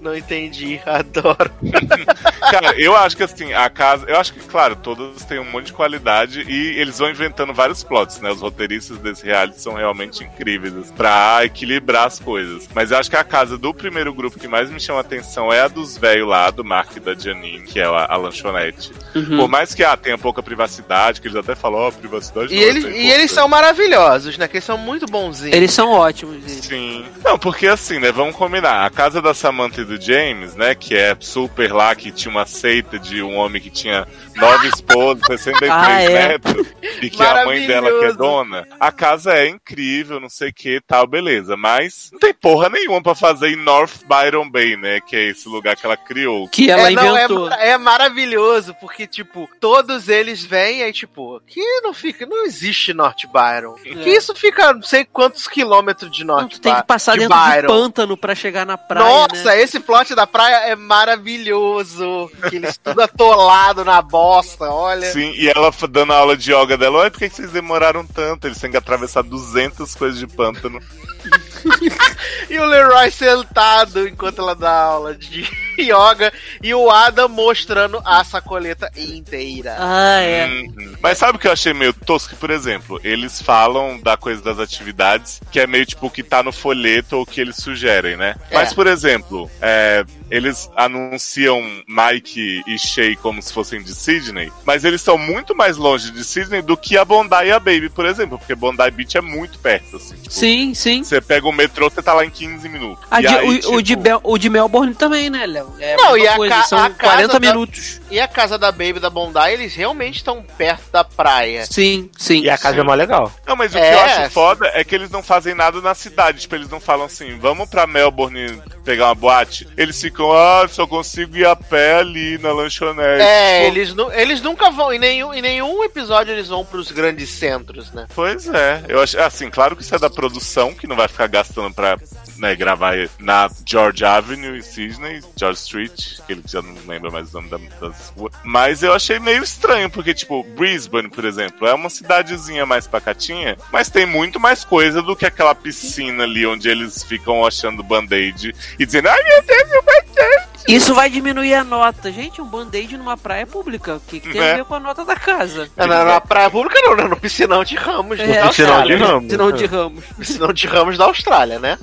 Não 0.00 0.14
entendi, 0.16 0.80
adoro. 0.86 1.50
Cara, 2.40 2.74
eu 2.80 2.96
acho 2.96 3.16
que 3.16 3.22
assim, 3.22 3.52
a 3.52 3.68
casa. 3.68 4.06
Eu 4.08 4.16
acho 4.16 4.32
que, 4.32 4.40
claro, 4.40 4.76
todas 4.76 5.24
têm 5.24 5.38
um 5.38 5.50
monte 5.50 5.66
de 5.66 5.72
qualidade 5.72 6.44
e 6.48 6.78
eles 6.78 6.98
vão 6.98 7.10
inventando 7.10 7.52
vários 7.52 7.82
plots, 7.82 8.20
né? 8.20 8.30
Os 8.30 8.40
roteiristas 8.40 8.98
desse 8.98 9.24
reality 9.24 9.60
são 9.60 9.74
realmente 9.74 10.24
incríveis 10.24 10.76
assim, 10.76 10.92
pra 10.94 11.40
equilibrar 11.44 12.06
as 12.06 12.18
coisas. 12.18 12.68
Mas 12.74 12.90
eu 12.90 12.98
acho 12.98 13.10
que 13.10 13.16
a 13.16 13.24
casa 13.24 13.58
do 13.58 13.74
primeiro 13.74 14.12
grupo 14.12 14.38
que 14.38 14.48
mais 14.48 14.70
me 14.70 14.80
chama 14.80 14.98
a 14.98 15.02
atenção 15.02 15.52
é 15.52 15.60
a 15.60 15.68
dos 15.68 15.96
velhos 15.96 16.28
lá, 16.28 16.50
do 16.50 16.64
Mark 16.64 16.96
e 16.96 17.00
da 17.00 17.14
Janine, 17.14 17.62
que 17.62 17.80
é 17.80 17.84
a, 17.84 18.06
a 18.08 18.16
lanchonete. 18.16 18.92
Uhum. 19.14 19.38
Por 19.38 19.48
mais 19.48 19.74
que 19.74 19.84
ah, 19.84 19.96
tenha 19.96 20.18
pouca 20.18 20.42
privacidade, 20.42 21.20
que 21.20 21.28
eles 21.28 21.36
até 21.36 21.54
falam, 21.54 21.80
ó, 21.80 21.90
privacidade 21.90 22.54
E 22.54 22.62
é 22.62 22.68
eles, 22.68 22.84
e 22.84 23.10
eles 23.10 23.30
são 23.30 23.48
maravilhosos, 23.48 24.36
né? 24.38 24.48
Que 24.48 24.56
eles 24.56 24.64
são 24.64 24.78
muito 24.78 25.06
bonzinhos. 25.06 25.56
Eles 25.56 25.72
são 25.72 25.90
ótimos. 25.90 26.36
gente. 26.36 26.66
Sim. 26.66 27.04
Não, 27.24 27.38
porque 27.38 27.66
assim, 27.66 27.98
né? 27.98 28.12
Vamos 28.12 28.36
combinar. 28.36 28.84
A 28.84 28.90
casa 28.90 29.20
da 29.20 29.34
Samantha 29.34 29.80
e 29.80 29.84
do 29.84 30.00
James, 30.00 30.54
né? 30.54 30.74
Que 30.74 30.96
é 30.96 31.16
super 31.20 31.72
lá, 31.72 31.94
que 31.94 32.10
tinha 32.10 32.30
uma 32.30 32.37
seita 32.46 32.98
de 32.98 33.22
um 33.22 33.36
homem 33.36 33.60
que 33.60 33.70
tinha 33.70 34.06
nove 34.36 34.68
esposas, 34.68 35.24
63 35.26 35.70
Ah, 35.72 36.00
é. 36.02 36.08
netos, 36.28 36.66
e 37.02 37.10
que 37.10 37.22
a 37.22 37.44
mãe 37.44 37.66
dela 37.66 37.90
que 37.98 38.04
é 38.06 38.12
dona. 38.12 38.66
A 38.78 38.90
casa 38.92 39.34
é 39.34 39.48
incrível, 39.48 40.18
não 40.20 40.28
sei 40.28 40.50
o 40.50 40.54
que, 40.54 40.80
tal, 40.86 41.06
beleza. 41.06 41.56
Mas 41.56 42.10
não 42.12 42.18
tem 42.18 42.32
porra 42.34 42.68
nenhuma 42.68 43.02
pra 43.02 43.14
fazer 43.14 43.48
em 43.50 43.56
North 43.56 44.04
Byron 44.06 44.48
Bay, 44.50 44.76
né? 44.76 45.00
Que 45.00 45.16
é 45.16 45.24
esse 45.30 45.48
lugar 45.48 45.76
que 45.76 45.84
ela 45.86 45.96
criou. 45.96 46.48
Que 46.48 46.70
ela 46.70 46.88
é, 46.90 46.94
não, 46.94 47.16
é, 47.16 47.24
inventou. 47.24 47.50
é 47.52 47.78
maravilhoso, 47.78 48.74
porque, 48.80 49.06
tipo, 49.06 49.48
todos 49.60 50.08
eles 50.08 50.44
vêm 50.44 50.82
aí, 50.82 50.92
tipo, 50.92 51.40
que 51.46 51.60
não 51.82 51.92
fica, 51.92 52.24
não 52.26 52.44
existe 52.44 52.92
North 52.94 53.24
Byron. 53.32 53.74
Que 53.74 54.10
isso 54.10 54.34
fica 54.34 54.72
não 54.72 54.82
sei 54.82 55.04
quantos 55.04 55.46
quilômetros 55.48 56.10
de 56.10 56.24
North 56.24 56.38
É. 56.38 56.42
Não, 56.42 56.48
tu 56.48 56.60
tem 56.60 56.74
que 56.74 56.82
passar 56.86 57.12
de 57.14 57.20
dentro 57.20 57.36
de 57.36 57.42
Byron. 57.50 57.66
pântano 57.68 58.16
pra 58.16 58.34
chegar 58.34 58.64
na 58.64 58.76
praia, 58.78 59.04
Nossa, 59.28 59.44
né? 59.44 59.60
esse 59.62 59.80
plot 59.80 60.14
da 60.14 60.26
praia 60.26 60.68
é 60.70 60.76
maravilhoso. 60.76 62.17
Que 62.48 62.56
eles 62.56 62.76
tudo 62.76 63.00
atolado 63.00 63.84
na 63.84 64.02
bosta, 64.02 64.64
olha. 64.70 65.12
Sim, 65.12 65.32
e 65.36 65.48
ela 65.48 65.70
dando 65.88 66.12
a 66.12 66.16
aula 66.16 66.36
de 66.36 66.52
yoga 66.52 66.76
dela, 66.76 66.98
olha 66.98 67.10
por 67.10 67.18
que 67.18 67.28
vocês 67.28 67.52
demoraram 67.52 68.04
tanto? 68.04 68.46
Eles 68.46 68.58
têm 68.58 68.70
que 68.70 68.76
atravessar 68.76 69.22
200 69.22 69.94
coisas 69.94 70.18
de 70.18 70.26
pântano. 70.26 70.80
E 72.50 72.58
o 72.58 72.64
Leroy 72.64 73.10
sentado 73.10 74.08
enquanto 74.08 74.40
ela 74.40 74.54
dá 74.54 74.72
aula 74.72 75.14
de 75.14 75.46
yoga 75.78 76.32
e 76.62 76.74
o 76.74 76.90
Adam 76.90 77.28
mostrando 77.28 78.00
a 78.04 78.24
sacoleta 78.24 78.90
inteira. 78.96 79.76
Ah, 79.78 80.20
é. 80.20 80.46
Uhum. 80.46 80.96
Mas 81.00 81.18
sabe 81.18 81.36
o 81.36 81.40
que 81.40 81.46
eu 81.46 81.52
achei 81.52 81.74
meio 81.74 81.92
tosco? 81.92 82.34
Por 82.36 82.50
exemplo, 82.50 82.98
eles 83.04 83.42
falam 83.42 84.00
da 84.00 84.16
coisa 84.16 84.42
das 84.42 84.58
atividades, 84.58 85.40
que 85.52 85.60
é 85.60 85.66
meio 85.66 85.84
tipo 85.84 86.06
o 86.06 86.10
que 86.10 86.22
tá 86.22 86.42
no 86.42 86.52
folheto 86.52 87.16
ou 87.16 87.22
o 87.22 87.26
que 87.26 87.40
eles 87.40 87.56
sugerem, 87.56 88.16
né? 88.16 88.34
É. 88.50 88.54
Mas, 88.54 88.72
por 88.72 88.86
exemplo, 88.86 89.50
é, 89.60 90.04
eles 90.30 90.70
anunciam 90.74 91.60
Mike 91.86 92.62
e 92.66 92.78
Shay 92.78 93.14
como 93.16 93.42
se 93.42 93.52
fossem 93.52 93.82
de 93.82 93.94
Sydney, 93.94 94.50
mas 94.64 94.84
eles 94.84 95.00
são 95.00 95.18
muito 95.18 95.54
mais 95.54 95.76
longe 95.76 96.10
de 96.10 96.24
Sydney 96.24 96.62
do 96.62 96.76
que 96.76 96.96
a 96.96 97.04
Bondi 97.04 97.28
e 97.44 97.52
a 97.52 97.58
Baby, 97.58 97.88
por 97.90 98.06
exemplo, 98.06 98.38
porque 98.38 98.54
Bondi 98.54 98.90
Beach 98.90 99.16
é 99.16 99.20
muito 99.20 99.58
perto, 99.58 99.96
assim. 99.96 100.16
tipo, 100.16 100.32
Sim, 100.32 100.74
sim. 100.74 101.04
Você 101.04 101.17
pega 101.20 101.46
o 101.46 101.52
metrô, 101.52 101.88
você 101.90 102.02
tá 102.02 102.12
lá 102.12 102.24
em 102.24 102.30
15 102.30 102.68
minutos. 102.68 103.04
A 103.10 103.20
E 103.20 103.26
de- 103.26 103.28
aí, 103.28 103.46
o, 103.46 103.50
o 103.50 103.58
tipo, 103.60 103.82
de 103.82 103.96
Bel- 103.96 104.20
o 104.24 104.38
de 104.38 104.48
Melbourne 104.50 104.94
também, 104.94 105.30
né, 105.30 105.46
Léo? 105.46 105.74
É 105.78 105.96
Não, 105.96 106.16
e 106.16 106.26
a 106.26 106.36
coisa, 106.36 106.54
ca- 106.54 106.62
são 106.64 106.78
a 106.78 106.90
casa 106.90 106.98
40 107.28 107.32
da- 107.40 107.40
minutos. 107.40 108.00
E 108.10 108.18
a 108.20 108.26
casa 108.28 108.56
da 108.58 108.70
Baby 108.72 108.98
da 109.00 109.10
Bondi, 109.10 109.38
eles 109.50 109.74
realmente 109.74 110.16
estão 110.16 110.42
perto 110.56 110.90
da 110.90 111.04
praia. 111.04 111.66
Sim, 111.66 112.08
sim. 112.16 112.40
E 112.42 112.50
a 112.50 112.56
casa 112.56 112.80
é 112.80 112.82
mó 112.82 112.94
legal. 112.94 113.30
Não, 113.46 113.54
mas 113.56 113.74
o 113.74 113.78
É, 113.78 113.88
que 113.90 113.94
eu 113.94 114.00
acho 114.00 114.22
sim. 114.24 114.30
foda 114.30 114.70
é 114.74 114.82
que 114.84 114.94
eles 114.94 115.10
não 115.10 115.22
fazem 115.22 115.54
nada 115.54 115.80
na 115.80 115.94
cidade. 115.94 116.40
Tipo, 116.40 116.54
eles 116.54 116.68
não 116.70 116.80
falam 116.80 117.06
assim, 117.06 117.38
vamos 117.38 117.68
pra 117.68 117.86
Melbourne 117.86 118.62
pegar 118.84 119.06
uma 119.06 119.14
boate. 119.14 119.68
Eles 119.76 120.00
ficam, 120.00 120.32
ah, 120.32 120.66
só 120.68 120.86
consigo 120.86 121.36
ir 121.36 121.46
a 121.46 121.54
pé 121.54 121.96
ali 121.96 122.38
na 122.38 122.50
lanchonete. 122.52 123.22
É, 123.22 123.66
eles, 123.66 123.92
nu- 123.94 124.10
eles 124.12 124.40
nunca 124.40 124.70
vão, 124.70 124.92
em 124.92 124.98
nenhum, 124.98 125.34
em 125.34 125.42
nenhum 125.42 125.84
episódio 125.84 126.32
eles 126.32 126.48
vão 126.48 126.64
pros 126.64 126.90
grandes 126.90 127.28
centros, 127.28 127.92
né? 127.92 128.06
Pois 128.14 128.48
é. 128.48 128.82
Eu 128.88 129.02
acho, 129.02 129.18
assim, 129.20 129.50
claro 129.50 129.76
que 129.76 129.82
isso 129.82 129.94
é 129.94 129.98
da 129.98 130.08
produção, 130.08 130.72
que 130.72 130.86
não 130.86 130.96
vai 130.98 131.08
ficar 131.08 131.28
gastando 131.28 131.72
pra 131.72 131.96
né, 132.38 132.54
gravar 132.54 132.94
na 133.18 133.48
George 133.66 134.04
Avenue 134.04 134.58
em 134.58 134.62
Sydney, 134.62 135.20
George 135.36 135.58
Street, 135.60 136.18
que 136.26 136.32
ele 136.32 136.42
já 136.46 136.62
não 136.62 136.74
lembra 136.86 137.10
mais 137.10 137.32
o 137.34 137.40
nome 137.40 137.48
da, 137.48 137.58
das 137.88 138.10
ruas. 138.16 138.32
Mas 138.44 138.82
eu 138.82 138.92
achei 138.92 139.18
meio 139.18 139.42
estranho, 139.42 139.90
porque, 139.90 140.14
tipo, 140.14 140.42
Brisbane, 140.56 141.08
por 141.08 141.24
exemplo, 141.24 141.66
é 141.66 141.74
uma 141.74 141.90
cidadezinha 141.90 142.64
mais 142.66 142.86
pacatinha, 142.86 143.56
mas 143.72 143.90
tem 143.90 144.06
muito 144.06 144.38
mais 144.40 144.64
coisa 144.64 145.02
do 145.02 145.16
que 145.16 145.26
aquela 145.26 145.54
piscina 145.54 146.24
ali 146.24 146.46
onde 146.46 146.68
eles 146.68 147.02
ficam 147.02 147.44
achando 147.46 147.82
band-aid 147.82 148.54
e 148.78 148.86
dizendo, 148.86 149.08
ai 149.08 149.22
meu 149.22 149.42
Deus, 149.42 149.68
meu 149.70 149.82
band-aid! 149.82 150.48
Isso 150.68 150.94
vai 150.94 151.08
diminuir 151.08 151.54
a 151.54 151.64
nota. 151.64 152.12
Gente, 152.12 152.42
um 152.42 152.44
band-aid 152.44 152.98
numa 152.98 153.16
praia 153.16 153.46
pública. 153.46 153.94
O 153.94 154.00
que, 154.00 154.20
que 154.20 154.28
tem 154.30 154.40
É. 154.40 154.52
a 154.52 154.56
ver 154.56 154.64
com 154.66 154.74
a 154.74 154.80
nota 154.80 155.02
da 155.02 155.16
casa? 155.16 155.70
É, 155.74 155.86
Na, 155.86 156.04
na 156.04 156.20
praia 156.20 156.50
pública 156.50 156.78
não, 156.82 156.94
né? 156.94 157.04
No 157.04 157.16
piscinão 157.16 157.64
de 157.64 157.74
Ramos. 157.74 158.20
É, 158.20 158.42
da 158.42 158.48
piscinão 158.48 158.82
de. 158.84 158.94
Ramos. 158.94 159.22
Piscinão 159.24 159.52
de 159.52 159.64
ramos. 159.66 160.04
Piscinão 160.18 160.52
de 160.52 160.66
Ramos 160.66 160.98
da 160.98 161.04
Austrália, 161.06 161.58
né? 161.58 161.78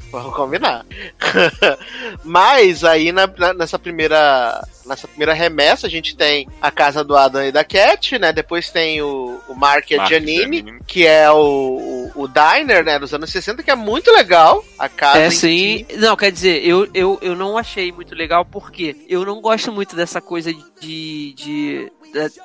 Combinar. 0.46 0.86
Mas 2.24 2.84
aí 2.84 3.12
na- 3.12 3.28
na- 3.38 3.54
nessa 3.54 3.78
primeira. 3.80 4.62
Nessa 4.86 5.08
primeira 5.08 5.34
remessa, 5.34 5.88
a 5.88 5.90
gente 5.90 6.16
tem 6.16 6.48
a 6.62 6.70
casa 6.70 7.04
do 7.04 7.18
Adam 7.18 7.44
e 7.44 7.52
da 7.52 7.64
Cat, 7.64 8.20
né? 8.20 8.32
Depois 8.32 8.70
tem 8.70 9.02
o, 9.02 9.40
o 9.50 9.56
Mark 9.56 9.90
e 9.90 10.00
a 10.00 10.06
Giannini. 10.06 10.80
que 10.86 11.08
é 11.08 11.30
o, 11.32 12.12
o, 12.16 12.22
o 12.24 12.28
diner, 12.28 12.86
né? 12.86 13.00
Dos 13.00 13.12
anos 13.12 13.32
60, 13.32 13.64
que 13.64 13.72
é 13.72 13.76
muito 13.76 14.12
legal. 14.12 14.64
A 14.78 14.88
casa. 14.88 15.18
É 15.18 15.30
sim. 15.32 15.86
si. 15.90 15.98
Não, 15.98 16.16
quer 16.16 16.32
dizer, 16.32 16.64
eu, 16.64 16.88
eu, 16.94 17.18
eu 17.20 17.36
não 17.36 17.58
achei 17.58 17.92
muito 17.92 18.14
legal 18.14 18.46
porque 18.46 18.96
eu 19.10 19.26
não 19.26 19.42
gosto 19.42 19.72
muito 19.72 19.96
dessa 19.96 20.22
coisa 20.22 20.54
de. 20.80 21.34
de 21.34 21.92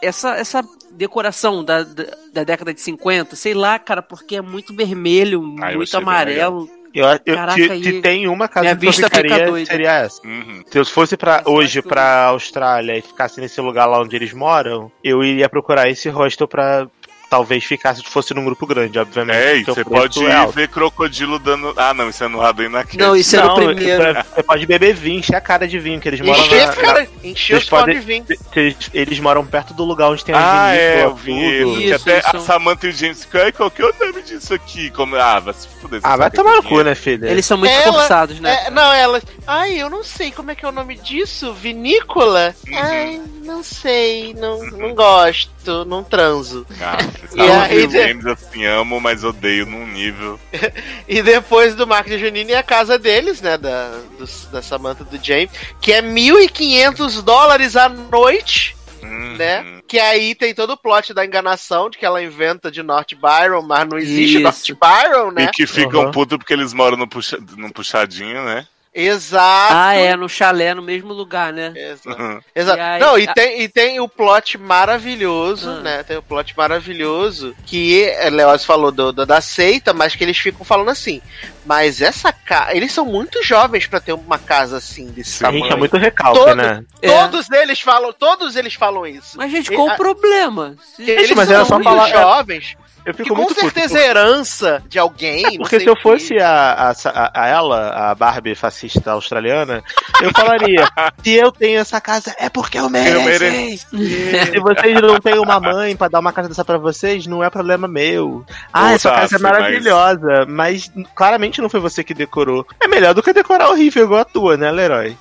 essa, 0.00 0.30
essa 0.36 0.64
decoração 0.92 1.62
da, 1.62 1.82
da, 1.82 2.04
da 2.32 2.42
década 2.44 2.72
de 2.72 2.80
50, 2.80 3.36
sei 3.36 3.52
lá, 3.54 3.78
cara, 3.78 4.00
porque 4.02 4.36
é 4.36 4.40
muito 4.40 4.74
vermelho, 4.74 5.54
Ah, 5.60 5.72
muito 5.72 5.94
amarelo. 5.96 6.68
Eu, 6.92 7.06
eu, 7.24 7.34
Caraca, 7.36 7.54
se, 7.54 7.82
se 7.82 8.00
tem 8.00 8.26
uma 8.26 8.48
casa 8.48 8.64
minha 8.64 8.76
que 8.76 8.86
eu 8.86 8.90
vista 8.90 9.06
ficaria, 9.06 9.66
seria 9.66 9.92
essa. 9.92 10.26
Uhum. 10.26 10.62
Se 10.66 10.78
eu 10.78 10.84
fosse 10.84 11.16
eu 11.16 11.42
hoje 11.52 11.80
pra 11.82 12.26
Austrália 12.26 12.98
e 12.98 13.02
ficasse 13.02 13.40
nesse 13.40 13.60
lugar 13.60 13.86
lá 13.86 14.00
onde 14.00 14.16
eles 14.16 14.32
moram, 14.32 14.90
eu 15.02 15.22
iria 15.22 15.48
procurar 15.48 15.88
esse 15.88 16.08
hostel 16.08 16.48
pra 16.48 16.88
talvez 17.30 17.64
ficasse, 17.64 18.02
fosse 18.02 18.34
num 18.34 18.44
grupo 18.44 18.66
grande, 18.66 18.98
obviamente. 18.98 19.36
É, 19.36 19.56
e 19.58 19.62
o 19.62 19.66
você 19.66 19.84
pode 19.84 20.26
é 20.26 20.34
alto. 20.34 20.52
ver 20.52 20.68
crocodilo 20.68 21.38
dando. 21.38 21.72
Ah, 21.76 21.94
não, 21.94 22.10
isso 22.10 22.22
é 22.24 22.28
no 22.28 22.38
Radar 22.40 22.66
e 22.66 22.68
na. 22.68 22.84
Não, 22.98 23.14
isso 23.16 23.36
é 23.36 23.40
no 23.40 23.46
Não, 23.48 23.54
primeiro. 23.54 24.02
é- 24.02 24.22
Você 24.24 24.42
pode 24.42 24.66
beber 24.66 24.92
vinho, 24.94 25.20
encher 25.20 25.36
a 25.36 25.40
cara 25.40 25.66
de 25.68 25.78
vinho, 25.78 26.00
que 26.00 26.08
eles 26.08 26.20
moram 26.20 26.40
Encher, 26.44 26.66
na, 26.66 26.72
cara, 26.74 27.08
encher 27.22 27.56
os 27.58 27.68
pau 27.68 27.78
de 27.86 27.94
podem- 27.94 28.00
vinho. 28.00 28.26
Eles, 28.54 28.76
eles 28.92 29.20
moram 29.20 29.46
perto 29.46 29.72
do 29.72 29.84
lugar 29.84 30.10
onde 30.10 30.24
tem 30.24 30.34
Ah, 30.36 30.74
é, 30.74 30.96
vinícolas, 30.96 31.04
eu 31.04 31.14
vi 31.14 31.32
tudo. 31.32 31.70
isso. 31.70 31.78
Que 31.80 31.84
Isso, 31.84 31.94
até 31.94 32.18
isso. 32.18 32.36
a 32.36 32.40
Samantha 32.40 32.86
e 32.86 32.90
o 32.90 32.92
James 32.92 33.28
"Ai, 33.32 33.52
qual 33.52 33.70
que 33.70 33.80
é 33.82 33.86
o 33.86 33.94
nome 34.00 34.22
disso 34.22 34.52
aqui? 34.52 34.90
Como... 34.90 35.14
Ah, 35.16 35.38
vai 35.38 35.54
se 35.54 35.68
fuder. 35.80 36.00
Ah, 36.02 36.16
vai 36.16 36.30
tomar 36.30 36.52
é 36.54 36.56
no 36.56 36.62
cu, 36.64 36.82
né, 36.82 36.94
filha? 36.96 37.28
Eles 37.28 37.46
são 37.46 37.56
muito 37.56 37.70
Ela- 37.72 37.92
forçados, 37.92 38.40
né? 38.40 38.64
É, 38.66 38.70
não, 38.70 38.92
ela. 38.92 39.22
Ai, 39.46 39.80
eu 39.80 39.88
não 39.88 40.02
sei 40.02 40.32
como 40.32 40.50
é 40.50 40.54
que 40.56 40.64
é 40.64 40.68
o 40.68 40.72
nome 40.72 40.96
disso. 40.96 41.52
Vinícola? 41.54 42.54
Uhum. 42.66 42.76
Ai, 42.78 43.20
não 43.50 43.62
sei. 43.62 44.32
Não, 44.34 44.62
não 44.70 44.94
gosto. 44.94 45.84
Não 45.84 46.02
transo. 46.04 46.66
Ah, 46.80 46.96
E 47.36 47.40
aí, 47.40 47.86
os 47.86 47.92
James 47.92 48.26
assim, 48.26 48.64
amo, 48.64 49.00
mas 49.00 49.24
odeio 49.24 49.66
num 49.66 49.86
nível. 49.86 50.38
E 51.08 51.22
depois 51.22 51.74
do 51.74 51.86
Mark 51.86 52.06
de 52.06 52.18
Janine 52.18 52.52
é 52.52 52.58
a 52.58 52.62
casa 52.62 52.98
deles, 52.98 53.40
né? 53.42 53.58
Da, 53.58 53.90
dos- 54.18 54.46
da 54.52 54.62
Samantha 54.62 55.02
do 55.04 55.22
James, 55.22 55.50
que 55.80 55.92
é 55.92 56.00
1.500 56.00 57.20
dólares 57.22 57.76
a 57.76 57.88
noite, 57.88 58.76
Uhum. 59.02 59.36
né? 59.36 59.80
Que 59.88 59.98
aí 59.98 60.34
tem 60.34 60.54
todo 60.54 60.74
o 60.74 60.76
plot 60.76 61.12
da 61.14 61.24
enganação 61.24 61.88
de 61.90 61.96
que 61.98 62.04
ela 62.06 62.22
inventa 62.22 62.70
de 62.70 62.82
North 62.82 63.12
Byron, 63.14 63.62
mas 63.62 63.88
não 63.88 63.98
existe 63.98 64.34
Isso. 64.36 64.42
North 64.42 64.78
Byron, 64.78 65.30
né? 65.32 65.44
E 65.44 65.48
que 65.48 65.66
ficam 65.66 66.04
Uhum. 66.04 66.10
putos 66.12 66.36
porque 66.38 66.52
eles 66.52 66.72
moram 66.74 66.96
no, 66.98 67.08
puxa... 67.08 67.38
no 67.56 67.72
puxadinho, 67.72 68.44
né? 68.44 68.66
Exato. 68.92 69.72
Ah, 69.74 69.94
é, 69.94 70.16
no 70.16 70.28
chalé, 70.28 70.74
no 70.74 70.82
mesmo 70.82 71.12
lugar, 71.12 71.52
né? 71.52 71.72
Exato. 71.76 72.20
Uhum. 72.20 72.40
Exato. 72.54 72.78
E 72.78 72.82
aí- 72.82 73.00
não, 73.00 73.18
e 73.18 73.26
tem, 73.34 73.62
e 73.62 73.68
tem 73.68 74.00
o 74.00 74.08
plot 74.08 74.58
maravilhoso, 74.58 75.70
Ah. 75.70 75.80
né? 75.80 76.02
Tem 76.02 76.16
o 76.16 76.22
plot 76.22 76.54
maravilhoso 76.56 77.54
que 77.66 78.02
é, 78.04 78.28
Leoz 78.30 78.64
falou 78.64 78.90
do, 78.90 79.12
do- 79.12 79.24
da 79.26 79.40
seita, 79.40 79.92
mas 79.92 80.14
que 80.16 80.24
eles 80.24 80.36
ficam 80.38 80.64
falando 80.64 80.88
assim. 80.90 81.22
Mas 81.64 82.00
essa 82.00 82.32
casa. 82.32 82.74
Eles 82.74 82.90
são 82.90 83.04
muito 83.04 83.42
jovens 83.44 83.86
pra 83.86 84.00
ter 84.00 84.12
uma 84.12 84.38
casa 84.38 84.78
assim, 84.78 85.06
desse 85.08 85.36
A 85.44 85.48
tamanho. 85.48 85.64
gente 85.64 85.72
é 85.72 85.76
muito 85.76 85.96
recalque, 85.96 86.38
Todo- 86.40 86.54
né? 86.56 86.82
É. 87.02 87.08
Todos 87.10 87.50
eles 87.50 87.80
falam, 87.80 88.12
todos 88.12 88.56
eles 88.56 88.74
falam 88.74 89.06
isso. 89.06 89.36
Mas, 89.36 89.50
gente, 89.52 89.72
E- 89.72 89.76
qual 89.76 89.90
a- 89.90 89.92
o 89.94 89.96
problema? 89.96 90.74
Se- 90.96 91.08
Eles 91.08 91.30
mas 91.32 91.46
são 91.46 91.56
era 91.56 91.64
só 91.64 91.74
muito 91.74 91.84
falar- 91.84 92.08
jovens. 92.08 92.76
Eu 93.04 93.14
Que 93.14 93.22
fico 93.24 93.34
com 93.34 93.42
muito 93.42 93.54
puto, 93.54 93.60
certeza 93.60 93.98
é 93.98 94.06
herança 94.08 94.82
de 94.88 94.98
alguém. 94.98 95.42
não 95.42 95.56
Porque 95.58 95.80
se 95.80 95.86
eu 95.86 95.96
fosse 96.02 96.38
a, 96.38 96.92
a, 97.04 97.30
a- 97.34 97.46
ela, 97.48 98.10
a 98.10 98.14
Barbie 98.14 98.54
fascista 98.54 99.12
australiana, 99.12 99.82
eu 100.22 100.30
falaria: 100.32 100.86
se 101.22 101.34
eu 101.34 101.50
tenho 101.50 101.80
essa 101.80 102.00
casa, 102.00 102.34
é 102.38 102.48
porque 102.48 102.78
eu 102.78 102.84
Eu 102.84 102.90
mereço. 102.90 103.86
Se 103.90 104.58
vocês 104.60 105.00
não 105.00 105.18
têm 105.18 105.38
uma 105.38 105.58
mãe 105.60 105.96
pra 105.96 106.08
dar 106.08 106.20
uma 106.20 106.32
casa 106.32 106.48
dessa 106.48 106.64
pra 106.64 106.78
vocês, 106.78 107.26
não 107.26 107.42
é 107.42 107.50
problema 107.50 107.88
meu. 107.88 108.44
Ah, 108.72 108.92
essa 108.92 109.10
casa 109.10 109.36
é 109.36 109.38
Tassi, 109.38 109.42
mas- 109.42 109.52
maravilhosa, 109.52 110.46
mas... 110.48 110.90
claramente 111.14 111.60
não 111.60 111.68
foi 111.68 111.80
você 111.80 112.02
que 112.04 112.14
decorou. 112.14 112.66
É 112.80 112.86
melhor 112.88 113.14
do 113.14 113.22
que 113.22 113.32
decorar 113.32 113.68
horrível 113.70 114.04
igual 114.04 114.20
a 114.20 114.24
tua, 114.24 114.56
né, 114.56 114.70
Leroy? 114.70 115.16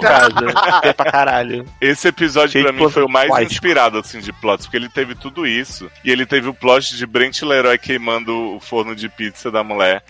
Casa, 0.00 0.34
é 0.82 0.92
pra 0.92 1.10
caralho. 1.10 1.64
Esse 1.80 2.08
episódio 2.08 2.62
de 2.64 2.72
mim 2.72 2.88
foi 2.90 3.02
o 3.02 3.08
mais 3.08 3.30
inspirado 3.40 3.98
assim 3.98 4.20
de 4.20 4.32
plots, 4.32 4.66
porque 4.66 4.76
ele 4.76 4.88
teve 4.88 5.14
tudo 5.14 5.46
isso 5.46 5.90
e 6.04 6.10
ele 6.10 6.26
teve 6.26 6.48
o 6.48 6.54
plot 6.54 6.91
de 6.96 7.06
Brent 7.06 7.42
Leroy 7.42 7.78
queimando 7.78 8.54
o 8.54 8.60
forno 8.60 8.94
de 8.94 9.08
pizza 9.08 9.50
da 9.50 9.62
mulher. 9.62 10.02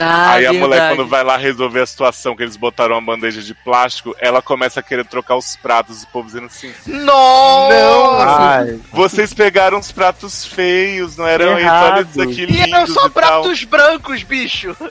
Ah, 0.00 0.32
Aí 0.32 0.46
a 0.46 0.52
mulher 0.52 0.68
verdade. 0.68 0.96
quando 0.96 1.08
vai 1.08 1.24
lá 1.24 1.36
resolver 1.36 1.80
a 1.80 1.86
situação 1.86 2.36
que 2.36 2.42
eles 2.42 2.56
botaram 2.56 2.94
uma 2.96 3.02
bandeja 3.02 3.42
de 3.42 3.54
plástico, 3.54 4.14
ela 4.20 4.40
começa 4.40 4.80
a 4.80 4.82
querer 4.82 5.04
trocar 5.04 5.36
os 5.36 5.56
pratos, 5.56 6.02
o 6.02 6.06
povo 6.08 6.26
dizendo 6.26 6.46
assim: 6.46 6.72
Nossa! 6.86 8.26
Ai, 8.40 8.78
"Vocês 8.92 9.32
pegaram 9.34 9.78
os 9.78 9.90
pratos 9.92 10.44
feios, 10.44 11.16
não 11.16 11.26
eram 11.26 11.52
eles, 11.52 11.64
Errado. 11.64 11.92
olha 11.94 12.06
isso 12.10 12.22
aqui 12.22 12.46
E 12.52 12.60
eram 12.72 12.86
só 12.86 12.92
e 12.92 12.94
tal." 13.02 13.10
pratos 13.10 13.64
brancos, 13.64 14.22
bicho. 14.22 14.76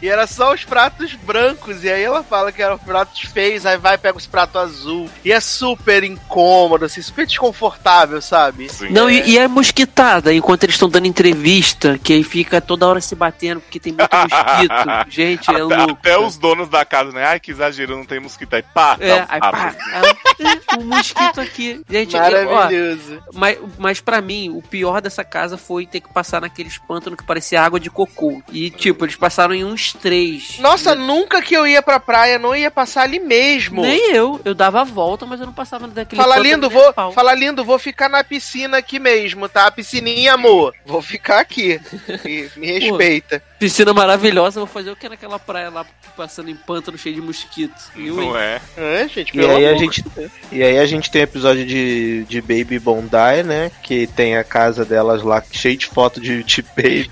E 0.00 0.08
era 0.08 0.26
só 0.26 0.52
os 0.52 0.64
pratos 0.64 1.12
brancos. 1.14 1.84
E 1.84 1.90
aí 1.90 2.02
ela 2.02 2.22
fala 2.24 2.50
que 2.50 2.60
eram 2.62 2.76
pratos 2.78 3.20
feios, 3.22 3.64
aí 3.64 3.76
vai 3.78 3.94
e 3.94 3.98
pega 3.98 4.18
os 4.18 4.26
pratos 4.26 4.56
azul. 4.60 5.08
E 5.24 5.30
é 5.32 5.38
super 5.40 6.02
incômodo, 6.02 6.84
assim, 6.84 7.00
super 7.00 7.26
desconfortável, 7.26 8.20
sabe? 8.20 8.68
Sim. 8.68 8.88
Não, 8.90 9.08
e, 9.08 9.22
e 9.30 9.38
é 9.38 9.46
mosquitada 9.46 10.32
enquanto 10.34 10.64
eles 10.64 10.74
estão 10.74 10.88
dando 10.88 11.06
entrevista, 11.06 11.98
que 12.02 12.12
aí 12.12 12.24
fica 12.24 12.60
toda 12.72 12.88
hora 12.88 13.00
se 13.02 13.14
batendo 13.14 13.60
porque 13.60 13.78
tem 13.78 13.92
muito 13.92 14.08
mosquito. 14.10 14.72
Gente, 15.10 15.50
é 15.54 15.58
louco. 15.58 15.92
até 15.92 16.18
os 16.18 16.38
donos 16.38 16.68
da 16.70 16.84
casa, 16.86 17.12
né? 17.12 17.24
Ai, 17.26 17.38
que 17.38 17.50
exagero, 17.50 17.96
não 17.96 18.04
tem 18.06 18.18
mosquito. 18.18 18.54
Aí 18.54 18.62
pá, 18.62 18.96
É, 18.98 19.08
dá 19.08 19.16
um 19.16 19.26
aí 19.28 19.40
pá, 19.40 19.74
é, 19.92 20.78
um 20.78 20.84
mosquito 20.86 21.40
aqui. 21.40 21.82
Gente, 21.88 22.16
ó, 22.16 22.20
Maravilhoso. 22.20 23.22
mas, 23.34 23.58
mas 23.78 24.00
para 24.00 24.20
mim, 24.22 24.48
o 24.48 24.62
pior 24.62 25.02
dessa 25.02 25.22
casa 25.22 25.58
foi 25.58 25.86
ter 25.86 26.00
que 26.00 26.12
passar 26.12 26.40
naqueles 26.40 26.78
pântanos 26.78 27.18
que 27.18 27.26
parecia 27.26 27.60
água 27.62 27.78
de 27.78 27.90
cocô. 27.90 28.42
E, 28.50 28.70
tipo, 28.70 29.04
eles 29.04 29.16
passaram 29.16 29.54
em 29.54 29.64
uns 29.64 29.92
três. 29.92 30.58
Nossa, 30.58 30.94
nunca 30.94 31.42
que 31.42 31.54
eu 31.54 31.66
ia 31.66 31.82
pra 31.82 32.00
praia, 32.00 32.38
não 32.38 32.56
ia 32.56 32.70
passar 32.70 33.02
ali 33.02 33.20
mesmo. 33.20 33.82
Nem 33.82 34.14
eu. 34.14 34.40
Eu 34.44 34.54
dava 34.54 34.80
a 34.80 34.84
volta, 34.84 35.26
mas 35.26 35.40
eu 35.40 35.46
não 35.46 35.52
passava 35.52 35.86
daquele 35.86 36.20
Fala 36.20 36.38
lindo, 36.38 36.70
vou, 36.70 36.88
a 36.88 36.92
pau. 36.92 37.12
fala 37.12 37.34
lindo, 37.34 37.64
vou 37.64 37.78
ficar 37.78 38.08
na 38.08 38.24
piscina 38.24 38.78
aqui 38.78 38.98
mesmo, 38.98 39.48
tá? 39.48 39.70
Piscininha, 39.70 40.34
amor. 40.34 40.74
Vou 40.86 41.02
ficar 41.02 41.40
aqui. 41.40 41.80
E 42.24 42.48
me 42.66 42.78
respeita. 42.78 43.42
Piscina 43.58 43.92
maravilhosa, 43.92 44.58
vou 44.60 44.66
fazer 44.66 44.90
o 44.90 44.96
que 44.96 45.08
naquela 45.08 45.38
praia 45.38 45.70
lá, 45.70 45.86
passando 46.16 46.50
em 46.50 46.54
pântano 46.56 46.96
cheio 46.98 47.14
de 47.14 47.20
mosquitos. 47.20 47.88
Não 47.94 48.36
é? 48.36 48.60
É, 48.76 49.08
gente, 49.08 49.36
E 49.36 49.40
aí, 49.40 49.66
a 49.66 49.68
amor. 49.70 49.78
gente, 49.80 50.04
e 50.50 50.62
aí 50.62 50.78
a 50.78 50.86
gente 50.86 51.10
tem 51.10 51.22
o 51.22 51.24
episódio 51.24 51.64
de, 51.64 52.24
de 52.24 52.40
Baby 52.40 52.78
Bondi, 52.78 53.42
né? 53.44 53.70
Que 53.82 54.06
tem 54.06 54.36
a 54.36 54.42
casa 54.44 54.84
delas 54.84 55.22
lá 55.22 55.42
cheia 55.52 55.76
de 55.76 55.86
foto 55.86 56.20
de, 56.20 56.42
de 56.42 56.62
Baby. 56.76 57.10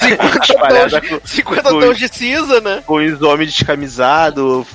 50 0.00 0.38
espalhada 0.52 1.00
tons, 1.00 1.08
com, 1.20 1.26
50 1.26 1.62
com- 1.62 1.80
tons 1.80 1.98
de 1.98 2.08
cinza, 2.08 2.60
né? 2.60 2.82
com 2.86 2.94
os 2.96 3.22
homens 3.22 3.52
descamisados, 3.54 4.66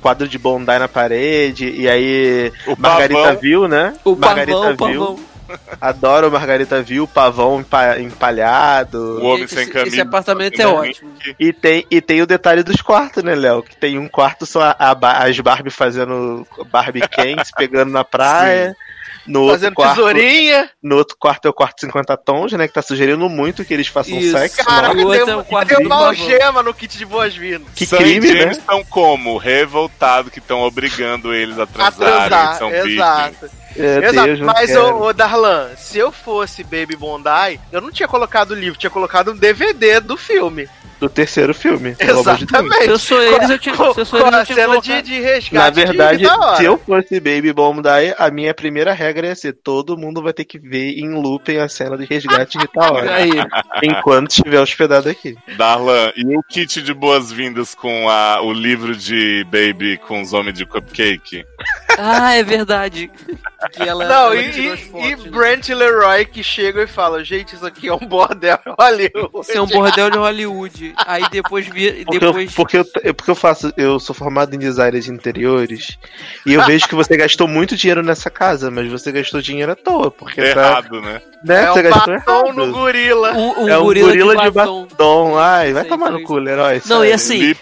quadro 0.00 0.26
de 0.28 0.38
Bondi 0.38 0.64
na 0.78 0.88
parede. 0.88 1.68
E 1.70 1.88
aí, 1.88 2.52
O 2.66 2.74
Margarita 2.78 3.20
pavão. 3.20 3.38
viu, 3.40 3.68
né? 3.68 3.94
O 4.04 4.14
Margarita 4.16 4.52
pavão, 4.58 4.72
o 4.72 4.90
viu. 4.92 5.00
pavão. 5.06 5.29
Adoro 5.80 6.30
Margarita 6.30 6.82
viu, 6.82 7.06
pavão 7.06 7.60
empa- 7.60 7.98
empalhado. 7.98 9.18
O 9.20 9.24
homem 9.26 9.38
Gente, 9.40 9.54
sem 9.54 9.62
esse- 9.64 9.72
camisa. 9.72 9.88
esse 9.96 10.00
apartamento 10.00 10.60
é 10.60 10.66
ótimo. 10.66 11.12
E 11.38 11.52
tem, 11.52 11.86
e 11.90 12.00
tem 12.00 12.22
o 12.22 12.26
detalhe 12.26 12.62
dos 12.62 12.80
quartos, 12.82 13.22
né, 13.22 13.34
Léo? 13.34 13.62
Que 13.62 13.76
tem 13.76 13.98
um 13.98 14.08
quarto 14.08 14.46
só 14.46 14.62
a, 14.62 14.76
a 14.78 15.24
as 15.24 15.38
Barbie 15.40 15.70
fazendo 15.70 16.46
Barbie 16.70 17.06
Cans, 17.08 17.50
pegando 17.56 17.90
na 17.90 18.04
praia. 18.04 18.74
No 19.26 19.40
outro, 19.42 19.54
Fazendo 19.58 19.74
quarto, 19.74 19.96
tesourinha. 19.96 20.70
no 20.82 20.96
outro 20.96 21.14
quarto 21.16 21.44
é 21.46 21.50
o 21.50 21.52
quarto 21.52 21.80
50 21.82 22.16
tons, 22.16 22.52
né? 22.52 22.66
Que 22.66 22.72
tá 22.74 22.80
sugerindo 22.82 23.28
muito 23.28 23.64
que 23.64 23.72
eles 23.74 23.86
façam 23.86 24.18
Isso. 24.18 24.36
sexo. 24.36 24.64
Caraca, 24.64 24.92
o 24.92 24.96
tem, 24.96 25.04
outro 25.04 25.30
é 25.30 25.36
o 25.36 25.40
um- 25.40 25.44
quarto 25.44 25.68
tem 25.68 25.78
de 25.78 25.84
uma 25.86 26.06
algema 26.06 26.62
no 26.62 26.72
kit 26.72 26.96
de 26.96 27.04
boas-vindas. 27.04 27.68
Que 27.76 27.84
Sam 27.84 27.98
crime, 27.98 28.26
né? 28.26 28.40
James 28.40 28.58
estão 28.58 28.82
como? 28.84 29.36
Revoltados 29.36 30.32
que 30.32 30.38
estão 30.38 30.60
obrigando 30.62 31.34
eles 31.34 31.58
a 31.58 31.64
A 31.64 31.66
transarem. 31.66 32.28
transar, 32.28 32.58
são 32.58 32.70
virgens. 32.70 33.36
Meu 33.76 34.02
Exato, 34.02 34.26
Deus, 34.26 34.40
mas 34.40 34.76
ô, 34.76 35.02
ô 35.04 35.12
Darlan, 35.12 35.68
se 35.76 35.98
eu 35.98 36.10
fosse 36.10 36.64
Baby 36.64 36.96
Bondi, 36.96 37.60
eu 37.70 37.80
não 37.80 37.90
tinha 37.90 38.08
colocado 38.08 38.50
o 38.50 38.54
livro, 38.54 38.78
tinha 38.78 38.90
colocado 38.90 39.30
um 39.32 39.36
DVD 39.36 40.00
do 40.00 40.16
filme. 40.16 40.68
do 40.98 41.08
terceiro 41.08 41.54
filme. 41.54 41.96
amor 41.98 42.36
de. 42.36 42.44
Exatamente. 42.44 42.82
Se 42.84 42.88
eu 42.90 42.98
sou 42.98 43.22
eles, 43.22 43.48
eu 43.48 43.58
tinha- 43.58 43.74
Com- 43.74 43.94
se 43.94 44.00
eu 44.00 44.04
sou 44.04 44.20
com 44.20 44.26
eles, 44.26 44.34
eu 44.36 44.40
a 44.42 44.44
tinha 44.44 44.56
cena 44.56 44.68
de, 44.80 44.88
colocado. 44.88 45.04
de 45.06 45.20
resgate. 45.20 45.54
Na 45.54 45.70
verdade, 45.70 46.24
de, 46.24 46.56
se 46.58 46.64
eu 46.64 46.76
fosse 46.76 47.18
Baby 47.20 47.52
Bombay, 47.54 48.14
a 48.18 48.30
minha 48.30 48.52
primeira 48.52 48.92
regra 48.92 49.28
ia 49.28 49.34
ser 49.34 49.54
todo 49.54 49.96
mundo 49.96 50.22
vai 50.22 50.34
ter 50.34 50.44
que 50.44 50.58
ver 50.58 50.98
em 50.98 51.14
looping 51.14 51.56
a 51.56 51.68
cena 51.70 51.96
de 51.96 52.04
resgate 52.04 52.58
de 52.58 52.64
Rita 52.64 52.80
Ora, 52.92 53.14
Aí, 53.14 53.30
enquanto 53.82 54.30
estiver 54.30 54.60
hospedado 54.60 55.08
aqui. 55.08 55.36
Darlan, 55.56 56.12
e 56.16 56.36
o 56.36 56.42
kit 56.42 56.82
de 56.82 56.92
boas-vindas 56.92 57.74
com 57.74 58.08
a, 58.10 58.42
o 58.42 58.52
livro 58.52 58.94
de 58.94 59.42
Baby 59.44 59.96
com 60.06 60.20
os 60.20 60.34
homens 60.34 60.58
de 60.58 60.66
cupcake? 60.66 61.46
Ah, 61.98 62.34
é 62.34 62.42
verdade. 62.42 63.10
Que 63.72 63.82
ela, 63.82 64.06
Não, 64.06 64.32
ela 64.32 64.36
e, 64.36 64.50
e, 64.58 65.16
né? 65.16 65.30
Brent 65.30 65.68
Leroy 65.68 66.24
que 66.24 66.42
chegam 66.42 66.82
e 66.82 66.86
falam: 66.86 67.22
gente, 67.22 67.54
isso 67.54 67.66
aqui 67.66 67.88
é 67.88 67.94
um 67.94 67.98
bordel 67.98 68.58
Hollywood. 68.78 69.30
Isso 69.42 69.52
é 69.52 69.60
um 69.60 69.66
bordel 69.66 70.10
de 70.10 70.18
Hollywood. 70.18 70.94
Aí 71.06 71.24
depois 71.30 71.66
vi, 71.66 72.04
Porque, 72.04 72.18
depois 72.18 72.48
eu, 72.50 72.54
porque, 72.56 72.76
eu, 72.78 73.14
porque 73.14 73.30
eu 73.30 73.34
faço, 73.34 73.72
eu 73.76 74.00
sou 74.00 74.14
formado 74.14 74.54
em 74.54 74.58
design 74.58 74.98
de 74.98 75.10
interiores 75.10 75.98
e 76.46 76.54
eu 76.54 76.64
vejo 76.64 76.88
que 76.88 76.94
você 76.94 77.16
gastou 77.16 77.46
muito 77.46 77.76
dinheiro 77.76 78.02
nessa 78.02 78.30
casa, 78.30 78.70
mas 78.70 78.90
você 78.90 79.12
gastou 79.12 79.42
dinheiro 79.42 79.72
à 79.72 79.76
toa, 79.76 80.10
porque 80.10 80.40
tá, 80.54 80.60
Errado, 80.60 81.00
né? 81.02 81.20
né, 81.44 81.64
É 81.64 81.66
você 81.70 81.80
um 81.80 81.82
gastou 81.82 82.14
batom 82.14 82.32
errado. 82.46 82.52
no 82.54 82.72
gorila. 82.72 83.32
um 83.32 83.68
é 83.68 83.78
um 83.78 83.82
gorila, 83.82 84.08
gorila, 84.08 84.36
de 84.36 84.42
de 84.44 84.50
batom. 84.50 84.86
batom. 84.86 85.38
Ai, 85.38 85.72
vai 85.72 85.82
Sei, 85.82 85.90
tomar 85.90 86.10
no 86.10 86.22
cu, 86.22 86.38
herói. 86.48 86.80
Não, 86.86 87.04
e 87.04 87.12
assim, 87.12 87.54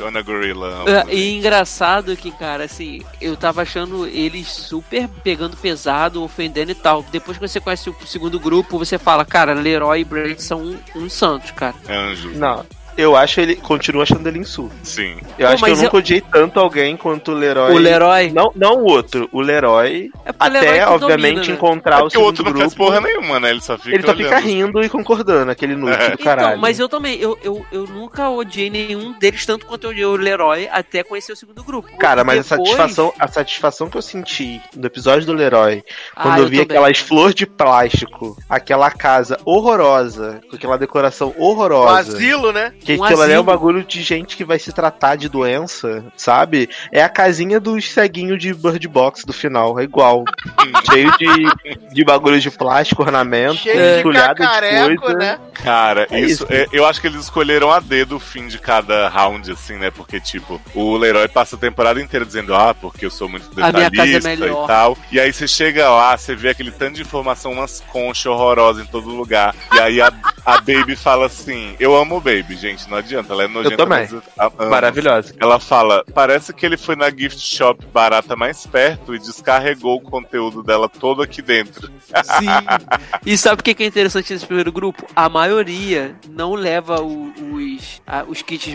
On 0.00 0.16
a 0.16 0.22
gorilla. 0.22 0.84
É, 0.86 1.14
E 1.14 1.36
engraçado 1.36 2.16
que, 2.16 2.30
cara, 2.30 2.64
assim, 2.64 3.02
eu 3.20 3.36
tava 3.36 3.62
achando 3.62 4.06
eles 4.06 4.48
super 4.48 5.08
pegando 5.22 5.56
pesado, 5.56 6.22
ofendendo 6.22 6.70
e 6.70 6.74
tal. 6.74 7.02
Depois 7.10 7.38
que 7.38 7.48
você 7.48 7.60
conhece 7.60 7.90
o 7.90 7.96
segundo 8.06 8.38
grupo, 8.38 8.78
você 8.78 8.98
fala, 8.98 9.24
cara, 9.24 9.52
Leroy 9.54 10.00
e 10.00 10.04
Brent 10.04 10.38
são 10.38 10.60
um, 10.62 10.78
um 10.96 11.10
santos, 11.10 11.50
cara. 11.50 11.74
Anjos. 11.88 12.36
Não, 12.36 12.64
eu 12.98 13.16
acho 13.16 13.40
ele. 13.40 13.56
Continuo 13.56 14.02
achando 14.02 14.26
ele 14.28 14.38
insulto. 14.38 14.74
Sim. 14.82 15.16
Eu 15.38 15.46
Pô, 15.46 15.52
acho 15.54 15.64
que 15.64 15.70
eu 15.70 15.74
mas 15.74 15.82
nunca 15.82 15.96
odiei 15.96 16.20
tanto 16.20 16.60
alguém 16.60 16.96
quanto 16.96 17.32
o 17.32 17.34
Leroy. 17.34 17.72
O 17.74 17.78
Leroy. 17.78 18.30
Não, 18.32 18.52
não 18.54 18.74
o 18.82 18.84
outro, 18.90 19.28
o 19.32 19.40
Leroy. 19.40 20.10
É 20.24 20.30
o 20.30 20.34
Até, 20.38 20.60
Leroy 20.60 20.80
obviamente, 20.94 21.34
domina, 21.34 21.46
né? 21.46 21.52
encontrar 21.54 21.96
É 21.96 21.98
o 21.98 22.02
porque 22.02 22.18
o 22.18 22.22
outro 22.22 22.42
segundo 22.44 22.54
não 22.54 22.60
faz 22.62 22.74
grupo. 22.74 22.90
porra 22.90 23.00
nenhuma, 23.00 23.40
né? 23.40 23.50
Ele 23.50 23.60
só 23.60 23.78
fica 23.78 23.94
Ele 23.96 24.06
só 24.06 24.14
fica 24.14 24.28
olhando. 24.28 24.44
rindo 24.44 24.82
e 24.84 24.88
concordando, 24.88 25.50
aquele 25.50 25.72
inútil 25.74 25.94
É. 25.94 26.10
do 26.10 26.18
caralho. 26.18 26.48
Então, 26.50 26.60
mas 26.60 26.78
eu 26.78 26.88
também, 26.88 27.18
eu, 27.20 27.38
eu, 27.42 27.64
eu 27.72 27.84
nunca 27.86 28.28
odiei 28.28 28.68
nenhum 28.70 29.12
deles 29.18 29.46
tanto 29.46 29.64
quanto 29.66 29.84
eu 29.84 29.90
odiei 29.90 30.04
o 30.06 30.16
Leroy 30.16 30.68
até 30.72 31.02
conhecer 31.02 31.32
o 31.32 31.36
segundo 31.36 31.62
grupo. 31.62 31.96
Cara, 31.98 32.24
mas 32.24 32.50
a 32.52 32.56
Depois- 32.56 32.70
satisfação, 32.76 33.12
a 33.18 33.28
satisfação 33.28 33.88
que 33.88 33.96
eu 33.96 34.02
senti 34.02 34.60
no 34.76 34.86
episódio 34.86 35.26
do 35.26 35.32
Leroy, 35.32 35.82
Ah, 36.16 36.22
quando 36.24 36.38
eu, 36.40 36.48
vi 36.48 36.60
aquelas 36.60 36.98
flores 36.98 37.34
de 37.34 37.46
plástico, 37.46 38.36
aquela 38.48 38.90
casa 38.90 39.38
horrorosa, 39.44 40.40
com 40.48 40.56
aquela 40.56 40.76
decoração 40.78 41.34
O 41.36 41.50
horrorosa. 41.50 42.12
asilo, 42.16 42.52
né? 42.52 42.72
Que 42.88 42.96
Um 42.96 43.04
aquilo 43.04 43.20
ali 43.20 43.34
é 43.34 43.40
um 43.40 43.44
bagulho 43.44 43.84
de 43.84 44.02
gente 44.02 44.34
que 44.34 44.44
vai 44.46 44.58
se 44.58 44.72
tratar 44.72 45.14
de 45.16 45.28
doença, 45.28 46.02
sabe? 46.16 46.70
É 46.90 47.02
a 47.02 47.08
casinha 47.10 47.60
dos 47.60 47.90
ceguinhos 47.90 48.38
de 48.40 48.54
Bird 48.54 48.88
Box 48.88 49.26
do 49.26 49.32
final, 49.34 49.78
é 49.78 49.82
igual. 49.82 50.24
Cheio 50.90 51.12
de, 51.18 51.88
de 51.92 52.04
bagulho 52.04 52.40
de 52.40 52.50
plástico, 52.50 53.02
ornamento, 53.02 53.56
Cheio 53.56 53.76
de 53.76 53.98
entulhado 53.98 54.36
de 54.36 54.40
cacareco, 54.40 55.02
coisa. 55.02 55.18
né? 55.18 55.38
Cara, 55.52 56.06
É 56.10 56.18
isso, 56.18 56.44
isso. 56.44 56.46
é- 56.50 56.66
eu 56.72 56.86
acho 56.86 56.98
que 56.98 57.06
eles 57.06 57.20
escolheram 57.20 57.70
a 57.70 57.78
dedo 57.78 58.16
o 58.16 58.20
fim 58.20 58.46
de 58.48 58.58
cada 58.58 59.06
round, 59.08 59.50
assim, 59.52 59.76
né? 59.76 59.90
Porque, 59.90 60.18
tipo, 60.18 60.58
o 60.74 60.96
Leroy 60.96 61.28
passa 61.28 61.56
a 61.56 61.58
temporada 61.58 62.00
inteira 62.00 62.24
dizendo, 62.24 62.54
ah, 62.54 62.74
porque 62.74 63.04
eu 63.04 63.10
sou 63.10 63.28
muito 63.28 63.50
minha 63.54 63.70
detalhista 63.90 64.30
é 64.30 64.34
e 64.34 64.66
tal. 64.66 64.96
E 65.12 65.20
aí 65.20 65.30
você 65.30 65.46
chega 65.46 65.90
lá, 65.90 66.16
você 66.16 66.34
vê 66.34 66.48
aquele 66.50 66.70
tanto 66.70 66.94
de 66.94 67.02
informação, 67.02 67.52
umas 67.52 67.80
conchas 67.92 68.26
horrorosas 68.26 68.82
em 68.82 68.86
todo 68.86 69.08
lugar. 69.10 69.54
E 69.74 69.78
aí 69.80 70.00
a, 70.00 70.10
a 70.46 70.56
Baby 70.58 70.96
fala 70.96 71.26
assim, 71.26 71.74
eu 71.78 71.94
amo 71.94 72.16
o 72.16 72.20
Baby, 72.20 72.56
gente, 72.56 72.77
não 72.86 72.98
adianta, 72.98 73.32
ela 73.32 73.44
é 73.44 73.48
nojenta. 73.48 73.76
também. 73.76 73.98
mas 74.00 74.12
eu 74.12 74.22
amo. 74.38 74.70
Maravilhosa. 74.70 75.34
Ela 75.40 75.58
fala, 75.58 76.04
parece 76.14 76.52
que 76.52 76.64
ele 76.64 76.76
foi 76.76 76.94
na 76.96 77.10
gift 77.10 77.38
shop 77.40 77.84
barata 77.92 78.36
mais 78.36 78.66
perto 78.66 79.14
e 79.14 79.18
descarregou 79.18 79.96
o 79.96 80.00
conteúdo 80.00 80.62
dela 80.62 80.88
todo 80.88 81.22
aqui 81.22 81.42
dentro. 81.42 81.90
Sim. 82.12 82.46
E 83.26 83.36
sabe 83.36 83.60
o 83.60 83.64
que 83.64 83.82
é 83.82 83.86
interessante 83.86 84.32
nesse 84.32 84.46
primeiro 84.46 84.70
grupo? 84.72 85.04
A 85.14 85.28
maioria 85.28 86.14
não 86.30 86.54
leva 86.54 87.00
o- 87.02 87.32
os, 87.52 88.00
a- 88.06 88.24
os 88.26 88.40
kits 88.42 88.70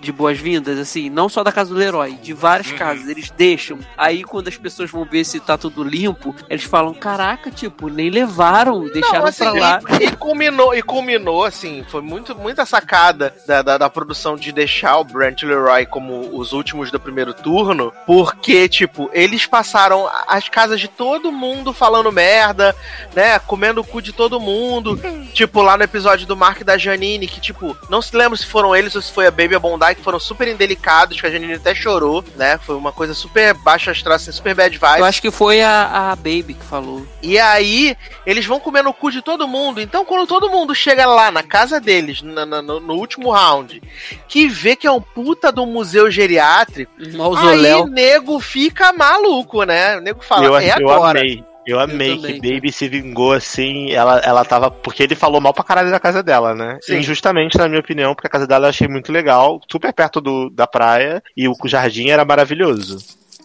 de 0.00 0.12
boas-vindas, 0.12 0.78
assim, 0.78 1.10
não 1.10 1.28
só 1.28 1.42
da 1.42 1.52
casa 1.52 1.70
do 1.72 1.78
Leroy, 1.78 2.12
de 2.22 2.32
várias 2.32 2.70
Uhum. 2.70 2.76
casas. 2.78 3.08
Eles 3.08 3.30
deixam. 3.30 3.78
Aí 3.96 4.22
quando 4.22 4.48
as 4.48 4.56
pessoas 4.56 4.90
vão 4.90 5.04
ver 5.04 5.24
se 5.24 5.40
tá 5.40 5.58
tudo 5.58 5.82
limpo, 5.82 6.34
eles 6.48 6.64
falam: 6.64 6.94
caraca, 6.94 7.50
tipo, 7.50 7.88
nem 7.88 8.10
levaram, 8.10 8.84
deixaram 8.88 9.20
Não, 9.20 9.26
assim, 9.28 9.44
pra 9.44 9.52
lá. 9.52 9.80
E, 10.00 10.04
e 10.06 10.12
culminou, 10.16 10.74
e 10.74 10.82
culminou, 10.82 11.44
assim, 11.44 11.84
foi 11.88 12.00
muito, 12.02 12.34
muita 12.36 12.64
sacada 12.64 13.23
da, 13.46 13.62
da, 13.62 13.78
da 13.78 13.90
produção 13.90 14.36
de 14.36 14.50
deixar 14.52 14.98
o 14.98 15.04
Brent 15.04 15.42
Leroy 15.42 15.86
como 15.86 16.36
os 16.38 16.52
últimos 16.52 16.90
do 16.90 16.98
primeiro 17.00 17.32
turno, 17.34 17.92
porque, 18.06 18.68
tipo, 18.68 19.08
eles 19.12 19.46
passaram 19.46 20.08
as 20.26 20.48
casas 20.48 20.80
de 20.80 20.88
todo 20.88 21.30
mundo 21.32 21.72
falando 21.72 22.10
merda, 22.12 22.74
né, 23.14 23.38
comendo 23.38 23.80
o 23.80 23.84
cu 23.84 24.00
de 24.02 24.12
todo 24.12 24.40
mundo, 24.40 24.98
tipo, 25.32 25.62
lá 25.62 25.76
no 25.76 25.82
episódio 25.84 26.26
do 26.26 26.36
Mark 26.36 26.60
e 26.60 26.64
da 26.64 26.76
Janine, 26.78 27.26
que, 27.26 27.40
tipo, 27.40 27.76
não 27.88 28.00
se 28.02 28.16
lembra 28.16 28.36
se 28.36 28.46
foram 28.46 28.74
eles 28.74 28.94
ou 28.94 29.02
se 29.02 29.12
foi 29.12 29.26
a 29.26 29.30
Baby 29.30 29.52
e 29.52 29.56
a 29.56 29.60
Bondi, 29.60 29.94
que 29.94 30.02
foram 30.02 30.18
super 30.20 30.48
indelicados, 30.48 31.20
que 31.20 31.26
a 31.26 31.30
Janine 31.30 31.54
até 31.54 31.74
chorou, 31.74 32.24
né, 32.36 32.58
foi 32.58 32.76
uma 32.76 32.92
coisa 32.92 33.14
super 33.14 33.54
baixa 33.54 33.90
astral, 33.90 34.16
assim, 34.16 34.32
super 34.32 34.54
bad 34.54 34.76
vibes. 34.76 34.98
Eu 34.98 35.04
acho 35.04 35.20
que 35.22 35.30
foi 35.30 35.62
a, 35.62 36.10
a 36.12 36.16
Baby 36.16 36.54
que 36.54 36.64
falou. 36.64 37.06
E 37.22 37.38
aí, 37.38 37.96
eles 38.26 38.44
vão 38.46 38.60
comendo 38.60 38.88
o 38.88 38.94
cu 38.94 39.10
de 39.10 39.22
todo 39.22 39.48
mundo. 39.48 39.80
Então, 39.80 40.04
quando 40.04 40.26
todo 40.26 40.48
mundo 40.50 40.74
chega 40.74 41.06
lá 41.06 41.30
na 41.30 41.42
casa 41.42 41.80
deles, 41.80 42.22
na- 42.22 42.44
na- 42.46 42.62
no, 42.62 42.80
no 42.80 42.94
último 43.04 43.30
round, 43.30 43.82
que 44.28 44.48
vê 44.48 44.74
que 44.74 44.86
é 44.86 44.90
um 44.90 45.00
puta 45.00 45.52
do 45.52 45.64
museu 45.64 46.10
geriátrico, 46.10 46.92
aí 46.98 47.12
Mausoléu. 47.12 47.86
nego 47.86 48.40
fica 48.40 48.92
maluco, 48.92 49.62
né? 49.64 49.96
O 49.98 50.00
nego 50.00 50.22
fala, 50.22 50.44
eu, 50.44 50.56
é 50.56 50.74
eu 50.78 50.90
agora. 50.90 51.20
amei. 51.20 51.44
Eu 51.66 51.80
amei 51.80 52.16
também, 52.16 52.40
que 52.40 52.54
Baby 52.54 52.70
se 52.70 52.86
vingou 52.88 53.32
assim. 53.32 53.90
Ela, 53.90 54.18
ela 54.18 54.44
tava. 54.44 54.70
Porque 54.70 55.02
ele 55.02 55.14
falou 55.14 55.40
mal 55.40 55.54
pra 55.54 55.64
caralho 55.64 55.90
da 55.90 55.98
casa 55.98 56.22
dela, 56.22 56.54
né? 56.54 56.78
Sim. 56.82 56.98
Injustamente, 56.98 57.56
na 57.56 57.68
minha 57.68 57.80
opinião, 57.80 58.14
porque 58.14 58.26
a 58.26 58.30
casa 58.30 58.46
dela 58.46 58.66
eu 58.66 58.70
achei 58.70 58.86
muito 58.86 59.10
legal, 59.10 59.60
super 59.70 59.92
perto 59.92 60.20
do, 60.20 60.50
da 60.50 60.66
praia, 60.66 61.22
e 61.34 61.48
o 61.48 61.56
jardim 61.64 62.10
era 62.10 62.24
maravilhoso. 62.24 62.98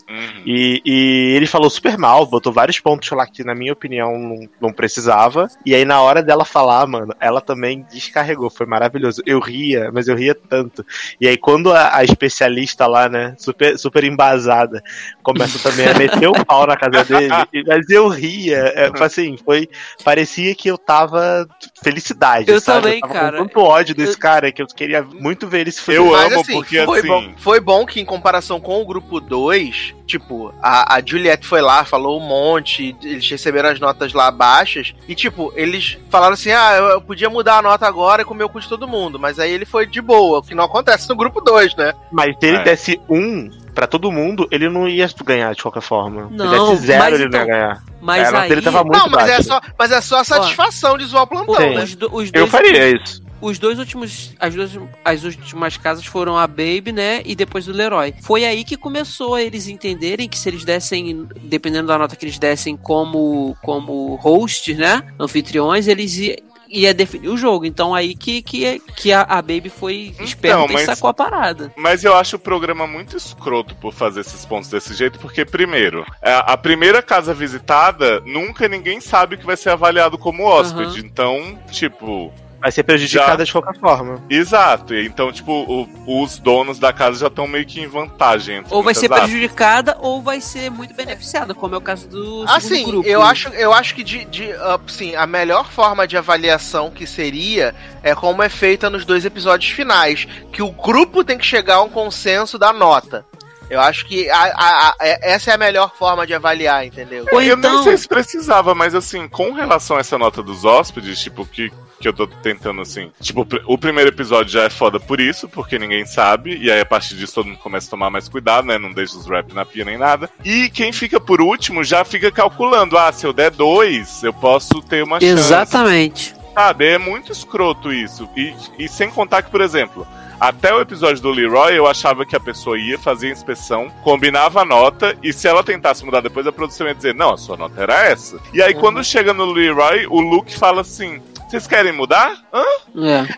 Uhum. 0.10 0.42
E, 0.46 0.82
e 0.84 1.34
ele 1.36 1.46
falou 1.46 1.70
super 1.70 1.98
mal, 1.98 2.26
botou 2.26 2.52
vários 2.52 2.80
pontos 2.80 3.10
lá 3.12 3.28
que, 3.28 3.44
na 3.44 3.54
minha 3.54 3.72
opinião, 3.74 4.18
não, 4.18 4.50
não 4.60 4.74
precisava. 4.74 5.48
E 5.66 5.76
aí, 5.76 5.86
na 5.86 6.02
hora 6.02 6.24
dela 6.24 6.44
falar, 6.44 6.88
mano, 6.88 7.14
ela 7.20 7.40
também 7.42 7.86
descarregou, 7.92 8.50
foi 8.50 8.66
maravilhoso. 8.66 9.22
Eu 9.26 9.40
ria, 9.40 9.92
mas 9.94 10.08
eu 10.08 10.16
ria 10.16 10.34
tanto. 10.34 10.84
E 11.22 11.28
aí, 11.28 11.38
quando 11.38 11.72
a, 11.72 11.96
a 11.98 12.04
especialista 12.04 12.88
lá, 12.88 13.08
né, 13.08 13.36
super, 13.38 13.78
super 13.78 14.04
embasada, 14.04 14.82
começa 15.22 15.60
também 15.60 15.88
a 15.88 15.94
meter 15.94 16.28
o 16.28 16.44
pau 16.46 16.66
na 16.66 16.76
casa 16.76 17.04
dele, 17.06 17.34
e- 17.54 17.64
mas 17.66 17.88
eu 17.90 18.08
ria. 18.08 18.58
É, 18.76 18.92
assim, 19.04 19.38
foi. 19.38 19.70
Parecia 20.04 20.56
que 20.56 20.70
eu 20.70 20.78
tava 20.78 21.48
felicidade. 21.84 22.50
Eu 22.50 22.60
sabe? 22.60 22.82
também, 22.82 23.00
tava 23.02 23.14
cara. 23.14 23.38
Com 23.38 23.44
tanto 23.46 23.60
ódio 23.60 23.94
desse 23.94 24.14
Eu- 24.14 24.20
cara 24.20 24.52
que 24.52 24.62
eu 24.62 24.68
queria 24.68 25.04
muito 25.04 25.48
ver 25.48 25.60
ele 25.62 25.72
se 25.72 25.82
fuder. 25.82 26.00
Eu 26.02 26.12
Mas 26.12 26.32
amo 26.32 26.42
assim, 26.42 26.54
porque, 26.54 26.84
foi, 26.84 27.00
assim- 27.00 27.08
bom, 27.08 27.34
foi 27.38 27.60
bom 27.60 27.86
que 27.86 28.00
em 28.00 28.06
comparação 28.06 28.60
com 28.60 28.82
o 28.82 28.86
grupo 28.86 29.20
2, 29.20 29.94
tipo, 30.10 30.52
a, 30.62 30.96
a 30.96 31.02
Juliette 31.06 31.46
foi 31.46 31.62
lá, 31.62 31.86
falou 31.86 32.20
um 32.20 32.28
monte, 32.28 32.96
eles 33.04 33.30
receberam 33.30 33.70
as 33.70 33.80
notas 33.80 34.12
lá 34.12 34.32
baixas, 34.32 34.94
e 35.08 35.14
tipo, 35.14 35.54
eles 35.56 35.98
falaram 36.10 36.34
assim, 36.34 36.52
ah, 36.52 36.74
eu, 36.78 36.86
eu 36.88 37.02
podia 37.02 37.30
mudar 37.30 37.60
a 37.60 37.62
nota 37.62 37.86
agora 37.88 38.24
e 38.24 38.26
comer 38.26 38.44
o 38.44 38.50
cu 38.50 38.60
de 38.60 38.68
todo 38.68 38.88
mundo, 38.88 39.20
mas 39.20 39.40
aí 39.40 39.52
ele 39.52 39.66
foi 39.66 39.86
de 39.86 40.02
boa, 40.02 40.40
o 40.40 40.42
que 40.42 40.56
não 40.56 40.64
acontece 40.64 41.08
no 41.08 41.16
grupo 41.16 41.40
2, 41.42 41.76
né? 41.76 41.94
Mas 42.12 42.36
se 42.40 42.46
ele 42.48 42.58
É. 42.58 42.64
desse 42.64 43.00
um 43.08 43.50
pra 43.76 43.86
todo 43.86 44.12
mundo, 44.12 44.48
ele 44.52 44.68
não 44.68 44.88
ia 44.90 45.08
ganhar 45.24 45.54
de 45.54 45.62
qualquer 45.62 45.82
forma. 45.82 46.28
Não, 46.32 46.66
se 46.68 46.72
desse 46.74 46.88
zero, 46.88 47.04
mas 47.04 47.14
ele 47.14 47.24
então, 47.26 47.40
não 47.40 47.48
ia 47.48 47.54
ganhar. 47.54 47.84
Mas 48.02 48.28
a 48.28 48.32
nota 48.32 48.44
aí. 48.44 48.50
dele 48.50 48.62
tava 48.62 48.84
muito 48.84 48.98
não, 48.98 49.08
mas 49.10 49.24
é, 49.24 49.32
baixa. 49.34 49.44
só, 49.44 49.62
mas 49.78 49.92
é 49.92 50.02
só 50.02 50.20
a 50.20 50.24
satisfação 50.24 50.98
de 50.98 51.06
zoar 51.06 51.24
o 51.24 51.28
plantão, 51.28 51.56
né? 51.74 51.84
Os, 51.84 51.96
do- 51.96 52.14
os 52.14 52.26
Eu 52.34 52.42
dois 52.42 52.50
faria 52.50 52.90
isso. 52.90 53.22
Os 53.42 53.58
dois 53.59 53.80
últimos. 53.80 54.34
As 54.40 54.53
duas 54.56 54.72
as 55.03 55.24
últimas 55.24 55.77
casas 55.77 56.06
foram 56.06 56.38
a 56.38 56.45
Baby, 56.48 56.92
né? 56.92 57.22
E 57.26 57.35
depois 57.35 57.68
o 57.68 57.72
Leroy. 57.72 58.14
Foi 58.22 58.45
aí 58.45 58.64
que 58.64 58.77
começou 58.77 59.35
a 59.35 59.42
eles 59.42 59.68
entenderem 59.68 60.27
que 60.27 60.38
se 60.38 60.50
eles 60.50 60.64
dessem, 60.64 61.27
dependendo 61.42 61.88
da 61.88 61.98
nota 61.98 62.16
que 62.16 62.26
eles 62.26 62.38
dessem 62.40 62.76
como, 62.77 63.56
como 63.61 64.16
hosts, 64.16 64.77
né? 64.77 65.03
Anfitriões, 65.19 65.88
eles 65.88 66.18
ia, 66.18 66.38
ia 66.68 66.93
definir 66.93 67.30
o 67.30 67.38
jogo. 67.38 67.66
Então 67.66 67.95
aí 67.95 68.16
que, 68.16 68.42
que, 68.42 68.80
que 68.95 69.11
a, 69.11 69.22
a 69.22 69.42
Baby 69.42 69.69
foi 69.69 70.14
esperta 70.19 70.68
mas- 70.72 70.84
e 70.84 70.85
sacou 70.85 71.09
a 71.09 71.14
parada. 71.14 71.74
Mas 71.77 72.03
eu 72.03 72.16
acho 72.16 72.35
o 72.35 72.40
programa 72.40 72.85
muito 72.85 73.16
escroto 73.18 73.76
por 73.76 73.93
fazer 73.93 74.22
esses 74.22 74.45
pontos 74.45 74.69
desse 74.69 74.93
jeito, 74.93 75.18
porque, 75.19 75.45
primeiro, 75.45 76.06
a 76.22 76.53
a 76.53 76.58
primeira 76.58 77.01
casa 77.01 77.34
visitada, 77.34 78.19
nunca 78.22 78.68
ninguém 78.68 79.00
sabe 79.01 79.38
que 79.38 79.45
vai 79.45 79.56
ser 79.58 79.69
avaliado 79.69 80.18
como 80.18 80.43
hóspede. 80.43 81.00
Então, 81.06 81.58
tipo, 81.72 82.32
Vai 82.62 82.72
ser 82.72 82.84
prejudicada 82.84 83.38
Já. 83.40 83.44
de 83.46 83.52
qualquer 83.54 83.80
forma. 83.80 84.22
Exato. 84.30 84.94
Então, 84.94 85.32
tipo, 85.32 85.52
o- 85.52 86.24
os 86.24 86.38
donos 86.38 86.78
da 86.78 86.92
casa 86.92 87.20
já 87.20 87.28
estão 87.28 87.48
meio 87.48 87.66
que 87.66 87.80
em 87.80 87.88
vantagem. 87.88 88.64
Ou 88.70 88.84
vai 88.84 88.94
ser 88.94 89.06
aspas. 89.12 89.22
prejudicada 89.30 89.98
ou 90.02 90.22
vai 90.22 90.42
ser 90.42 90.70
muito 90.70 90.94
beneficiada, 90.94 91.54
como 91.54 91.76
é 91.76 91.78
o 91.78 91.82
caso 91.82 92.08
do 92.10 92.44
Assim, 92.48 92.86
grupo. 92.86 93.08
eu 93.08 93.22
acho, 93.22 93.48
eu 93.50 93.74
acho 93.74 93.96
que 93.96 94.04
de, 94.04 94.26
de 94.26 94.52
assim, 94.88 95.16
a 95.16 95.26
melhor 95.26 95.70
forma 95.72 96.06
de 96.08 96.18
avaliação 96.18 96.92
que 96.92 97.08
seria 97.08 97.74
é 98.04 98.14
como 98.14 98.44
é 98.44 98.50
feita 98.50 98.90
nos 98.90 99.06
dois 99.06 99.24
episódios 99.26 99.72
finais, 99.72 100.28
que 100.52 100.62
o 100.62 100.72
grupo 100.72 101.24
tem 101.24 101.38
que 101.38 101.46
chegar 101.46 101.76
a 101.76 101.84
um 101.84 101.90
consenso 101.90 102.58
da 102.60 102.74
nota. 102.74 103.26
Eu 103.70 103.80
acho 103.80 104.06
que 104.06 104.30
a- 104.30 104.36
a- 104.56 104.90
a- 104.90 104.96
é- 105.00 105.32
essa 105.34 105.52
é 105.52 105.54
a 105.54 105.58
melhor 105.58 105.94
forma 105.98 106.26
de 106.26 106.34
avaliar, 106.34 106.86
entendeu? 106.86 107.26
Ou 107.32 107.42
eu 107.42 107.58
então- 107.58 107.76
nem 107.76 107.84
sei 107.84 107.98
se 107.98 108.08
precisava, 108.08 108.74
mas 108.74 108.96
assim, 108.96 109.28
com 109.28 109.54
relação 109.54 109.98
a 109.98 110.00
essa 110.00 110.18
nota 110.18 110.42
dos 110.42 110.66
hóspedes, 110.66 111.20
tipo, 111.22 111.46
que, 111.46 111.72
que 112.00 112.08
eu 112.08 112.14
tô 112.14 112.26
tentando 112.26 112.82
assim. 112.82 113.12
Tipo, 113.22 113.46
o 113.68 113.78
primeiro 113.78 114.10
episódio 114.10 114.52
já 114.52 114.64
é 114.64 114.70
foda 114.70 115.00
por 115.00 115.20
isso, 115.20 115.48
porque 115.48 115.78
ninguém 115.78 116.06
sabe, 116.06 116.58
e 116.58 116.72
aí 116.72 116.80
a 116.82 116.86
partir 116.86 117.16
disso 117.16 117.36
todo 117.36 117.48
mundo 117.48 117.60
começa 117.60 117.88
a 117.88 117.92
tomar 117.92 118.10
mais 118.10 118.28
cuidado, 118.28 118.66
né? 118.66 118.78
Não 118.80 118.92
deixa 118.92 119.18
os 119.18 119.28
rap 119.28 119.54
na 119.54 119.66
pia 119.66 119.86
nem 119.86 119.98
nada. 119.98 120.30
E 120.44 120.70
quem 120.70 120.92
fica 120.92 121.20
por 121.20 121.40
último 121.42 121.84
já 121.84 122.04
fica 122.04 122.32
calculando: 122.32 122.98
ah, 122.98 123.12
se 123.12 123.28
eu 123.28 123.34
der 123.34 123.52
dois, 123.52 124.24
eu 124.24 124.34
posso 124.34 124.82
ter 124.82 125.04
uma 125.04 125.20
chance. 125.20 125.32
Exatamente. 125.34 126.34
Sabe, 126.56 126.88
é 126.88 126.98
muito 126.98 127.32
escroto 127.32 127.94
isso. 127.94 128.28
E, 128.36 128.54
e 128.80 128.88
sem 128.90 129.10
contar 129.12 129.44
que, 129.44 129.52
por 129.52 129.62
exemplo, 129.62 130.06
até 130.40 130.74
o 130.74 130.80
episódio 130.82 131.22
do 131.22 131.30
Leroy, 131.32 131.76
eu 131.76 131.85
achava 131.88 132.26
que 132.26 132.35
a 132.35 132.40
pessoa 132.40 132.77
ia 132.80 132.98
fazer 132.98 133.27
a 133.27 133.32
inspeção, 133.32 133.90
combinava 134.03 134.61
a 134.61 134.66
nota, 134.66 135.16
e 135.22 135.34
se 135.34 135.48
ela 135.48 135.64
tentasse 135.64 136.06
mudar 136.06 136.22
depois, 136.22 136.48
a 136.48 136.51
produção 136.51 136.88
ia 136.88 136.95
dizer, 136.95 137.14
não, 137.16 137.34
a 137.34 137.38
sua 137.38 137.58
nota 137.58 137.82
era 137.82 138.03
essa. 138.06 138.40
E 138.53 138.61
aí, 138.61 138.74
Uhum. 138.74 138.80
quando 138.80 139.03
chega 139.03 139.34
no 139.34 139.45
Leroy, 139.45 140.06
o 140.08 140.22
Luke 140.22 140.56
fala 140.58 140.82
assim, 140.82 141.22
vocês 141.50 141.66
querem 141.68 141.92
mudar? 141.92 142.38
Hã? 142.53 142.64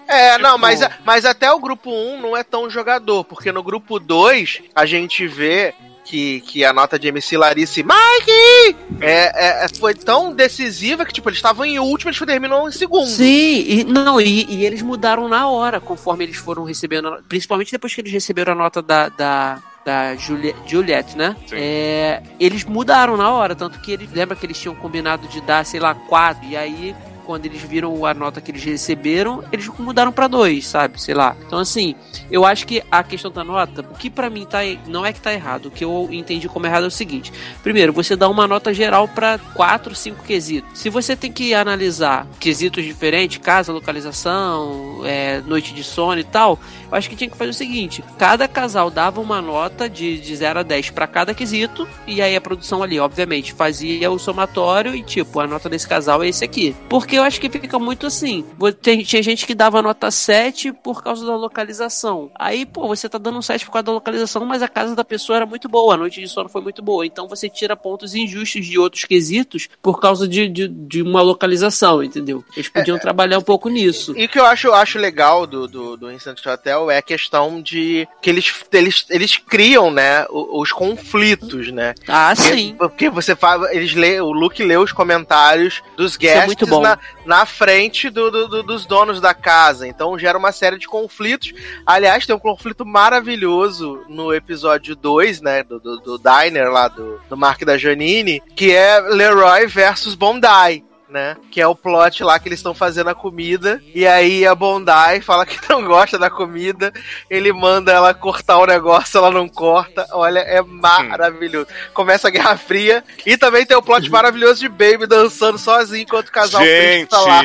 É. 0.07 0.33
É, 0.33 0.37
não, 0.37 0.51
Tipo- 0.55 0.61
mas, 0.61 0.89
mas 1.05 1.25
até 1.25 1.51
o 1.51 1.59
grupo 1.59 1.89
1 1.91 2.21
não 2.21 2.35
é 2.37 2.43
tão 2.43 2.69
jogador, 2.69 3.23
porque 3.23 3.51
no 3.51 3.63
grupo 3.63 3.99
2 3.99 4.61
a 4.75 4.85
gente 4.85 5.25
vê 5.27 5.73
que, 6.03 6.41
que 6.41 6.65
a 6.65 6.73
nota 6.73 6.97
de 6.99 7.07
MC 7.07 7.37
Larissa 7.37 7.79
e 7.79 7.83
Mike 7.83 8.75
é, 8.99 9.61
é- 9.61 9.65
é- 9.65 9.67
foi 9.79 9.93
tão 9.93 10.33
decisiva 10.33 11.05
que, 11.05 11.13
tipo, 11.13 11.29
eles 11.29 11.37
estavam 11.37 11.65
em 11.65 11.79
último, 11.79 12.09
eles 12.09 12.19
terminam 12.19 12.67
em 12.67 12.71
segundo. 12.71 13.07
Sim, 13.07 13.63
e, 13.67 13.83
não, 13.83 14.19
e, 14.19 14.45
e 14.49 14.65
eles 14.65 14.81
mudaram 14.81 15.27
na 15.27 15.47
hora, 15.47 15.79
conforme 15.79 16.23
eles 16.25 16.37
foram 16.37 16.63
recebendo, 16.63 17.07
a- 17.07 17.19
principalmente 17.27 17.71
depois 17.71 17.93
que 17.93 18.01
eles 18.01 18.11
receberam 18.11 18.53
a 18.53 18.55
nota 18.55 18.81
da, 18.81 19.09
da, 19.09 19.59
da 19.85 20.15
Juliette, 20.15 20.59
Juliette, 20.65 21.17
né? 21.17 21.35
É, 21.51 22.21
eles 22.39 22.63
mudaram 22.63 23.15
na 23.17 23.31
hora, 23.31 23.55
tanto 23.55 23.79
que 23.79 23.91
eles 23.91 24.11
lembra 24.11 24.35
que 24.35 24.45
eles 24.45 24.59
tinham 24.59 24.75
combinado 24.75 25.27
de 25.27 25.41
dar, 25.41 25.65
sei 25.65 25.79
lá, 25.79 25.93
quatro, 25.95 26.45
e 26.47 26.55
aí 26.57 26.95
quando 27.25 27.45
eles 27.45 27.61
viram 27.61 28.05
a 28.05 28.13
nota 28.13 28.41
que 28.41 28.51
eles 28.51 28.63
receberam, 28.63 29.43
eles 29.51 29.67
mudaram 29.79 30.11
pra 30.11 30.27
dois, 30.27 30.67
sabe? 30.67 31.01
Sei 31.01 31.13
lá. 31.13 31.35
Então, 31.45 31.59
assim, 31.59 31.95
eu 32.29 32.45
acho 32.45 32.65
que 32.65 32.83
a 32.91 33.03
questão 33.03 33.31
da 33.31 33.43
nota, 33.43 33.81
o 33.81 33.95
que 33.95 34.09
pra 34.09 34.29
mim 34.29 34.45
tá, 34.45 34.59
não 34.87 35.05
é 35.05 35.13
que 35.13 35.21
tá 35.21 35.33
errado, 35.33 35.67
o 35.67 35.71
que 35.71 35.83
eu 35.83 36.07
entendi 36.11 36.47
como 36.47 36.65
errado 36.65 36.85
é 36.85 36.87
o 36.87 36.91
seguinte: 36.91 37.31
primeiro, 37.63 37.93
você 37.93 38.15
dá 38.15 38.27
uma 38.29 38.47
nota 38.47 38.73
geral 38.73 39.07
pra 39.07 39.37
quatro, 39.53 39.95
cinco 39.95 40.23
quesitos. 40.23 40.79
Se 40.79 40.89
você 40.89 41.15
tem 41.15 41.31
que 41.31 41.53
analisar 41.53 42.27
quesitos 42.39 42.83
diferentes, 42.83 43.37
casa, 43.37 43.71
localização, 43.71 45.01
é, 45.05 45.41
noite 45.41 45.73
de 45.73 45.83
sono 45.83 46.19
e 46.19 46.23
tal, 46.23 46.59
eu 46.91 46.97
acho 46.97 47.09
que 47.09 47.15
tinha 47.15 47.29
que 47.29 47.37
fazer 47.37 47.51
o 47.51 47.53
seguinte: 47.53 48.03
cada 48.17 48.47
casal 48.47 48.89
dava 48.89 49.21
uma 49.21 49.41
nota 49.41 49.89
de, 49.89 50.19
de 50.19 50.35
0 50.35 50.59
a 50.59 50.63
10 50.63 50.89
pra 50.91 51.07
cada 51.07 51.33
quesito, 51.33 51.87
e 52.05 52.21
aí 52.21 52.35
a 52.35 52.41
produção 52.41 52.83
ali, 52.83 52.99
obviamente, 52.99 53.53
fazia 53.53 54.11
o 54.11 54.19
somatório 54.19 54.95
e 54.95 55.01
tipo, 55.03 55.39
a 55.39 55.47
nota 55.47 55.69
desse 55.69 55.87
casal 55.87 56.23
é 56.23 56.27
esse 56.27 56.43
aqui. 56.43 56.75
Porque 56.89 57.10
eu 57.17 57.23
acho 57.23 57.39
que 57.39 57.49
fica 57.49 57.77
muito 57.79 58.05
assim. 58.07 58.45
Tem, 58.81 59.03
tinha 59.03 59.21
gente 59.23 59.45
que 59.45 59.53
dava 59.55 59.81
nota 59.81 60.09
7 60.11 60.71
por 60.71 61.03
causa 61.03 61.25
da 61.25 61.35
localização. 61.35 62.31
Aí, 62.35 62.65
pô, 62.65 62.87
você 62.87 63.07
tá 63.09 63.17
dando 63.17 63.37
um 63.37 63.41
7 63.41 63.65
por 63.65 63.71
causa 63.71 63.83
da 63.85 63.91
localização, 63.91 64.45
mas 64.45 64.61
a 64.61 64.67
casa 64.67 64.95
da 64.95 65.03
pessoa 65.03 65.37
era 65.37 65.45
muito 65.45 65.67
boa, 65.69 65.93
a 65.93 65.97
noite 65.97 66.19
de 66.21 66.27
sono 66.27 66.49
foi 66.49 66.61
muito 66.61 66.81
boa. 66.81 67.05
Então 67.05 67.27
você 67.27 67.49
tira 67.49 67.75
pontos 67.75 68.15
injustos 68.15 68.65
de 68.65 68.77
outros 68.79 69.05
quesitos 69.05 69.69
por 69.81 69.99
causa 69.99 70.27
de, 70.27 70.47
de, 70.47 70.67
de 70.67 71.01
uma 71.01 71.21
localização, 71.21 72.03
entendeu? 72.03 72.43
Eles 72.55 72.69
podiam 72.69 72.97
trabalhar 72.99 73.37
um 73.39 73.41
pouco 73.43 73.69
nisso. 73.69 74.13
E 74.17 74.25
o 74.25 74.29
que 74.29 74.39
eu 74.39 74.45
acho, 74.45 74.67
eu 74.67 74.73
acho 74.75 74.97
legal 74.99 75.45
do, 75.47 75.67
do, 75.67 75.97
do 75.97 76.11
Instant 76.11 76.45
Hotel 76.45 76.89
é 76.91 76.97
a 76.97 77.01
questão 77.01 77.61
de 77.61 78.07
que 78.21 78.29
eles, 78.29 78.53
eles, 78.71 79.05
eles 79.09 79.37
criam, 79.37 79.91
né, 79.91 80.25
o- 80.29 80.61
os 80.61 80.71
conflitos, 80.71 81.71
né? 81.71 81.93
Ah, 82.07 82.33
Porque- 82.35 82.53
sim. 82.53 82.75
Porque 82.77 83.09
você 83.09 83.35
faz. 83.35 83.61
Eles 83.71 83.93
lê, 83.93 84.19
o 84.21 84.31
Luke 84.31 84.63
lê 84.63 84.77
os 84.77 84.91
comentários 84.91 85.81
dos 85.97 86.15
é 86.15 86.19
guests 86.19 86.45
muito 86.45 86.67
bom. 86.67 86.81
Na, 86.81 86.97
na 87.25 87.45
frente 87.45 88.09
do, 88.09 88.29
do- 88.31 88.47
do- 88.47 88.63
dos 88.63 88.85
donos 88.85 89.19
da 89.21 89.33
casa. 89.33 89.87
Então 89.87 90.17
gera 90.17 90.37
uma 90.37 90.51
série 90.51 90.77
de 90.77 90.87
conflitos. 90.87 91.53
Aliás, 91.85 92.25
tem 92.25 92.35
um 92.35 92.39
conflito 92.39 92.85
maravilhoso 92.85 94.03
no 94.09 94.33
episódio 94.33 94.95
2, 94.95 95.41
né? 95.41 95.63
Do, 95.63 95.79
do, 95.79 96.17
Diner 96.17 96.71
lá 96.71 96.87
do, 96.87 97.19
do 97.29 97.37
Mark 97.37 97.63
da 97.63 97.77
Janine, 97.77 98.41
que 98.55 98.71
é 98.71 98.99
Leroy 98.99 99.67
versus 99.67 100.15
Bondi. 100.15 100.83
Né? 101.11 101.35
Que 101.51 101.59
é 101.59 101.67
o 101.67 101.75
plot 101.75 102.23
lá 102.23 102.39
que 102.39 102.47
eles 102.47 102.59
estão 102.59 102.73
fazendo 102.73 103.09
a 103.09 103.13
comida. 103.13 103.83
E 103.93 104.07
aí 104.07 104.47
a 104.47 104.55
Bondi 104.55 105.19
fala 105.21 105.45
que 105.45 105.59
não 105.69 105.83
gosta 105.83 106.17
da 106.17 106.29
comida. 106.29 106.93
Ele 107.29 107.51
manda 107.51 107.91
ela 107.91 108.13
cortar 108.13 108.57
o 108.59 108.65
negócio, 108.65 109.17
ela 109.17 109.29
não 109.29 109.49
corta. 109.49 110.07
Olha, 110.13 110.39
é 110.39 110.61
maravilhoso. 110.61 111.67
Começa 111.93 112.29
a 112.29 112.31
Guerra 112.31 112.55
Fria. 112.55 113.03
E 113.25 113.35
também 113.35 113.65
tem 113.65 113.75
o 113.75 113.81
plot 113.81 114.09
maravilhoso 114.09 114.61
de 114.61 114.69
Baby 114.69 115.05
dançando 115.05 115.57
sozinho 115.57 116.03
enquanto 116.03 116.29
o 116.29 116.31
casal 116.31 116.63
Gente, 116.63 117.09
tá 117.09 117.19
lá. 117.19 117.41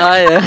Ah, 0.00 0.18
é. 0.18 0.38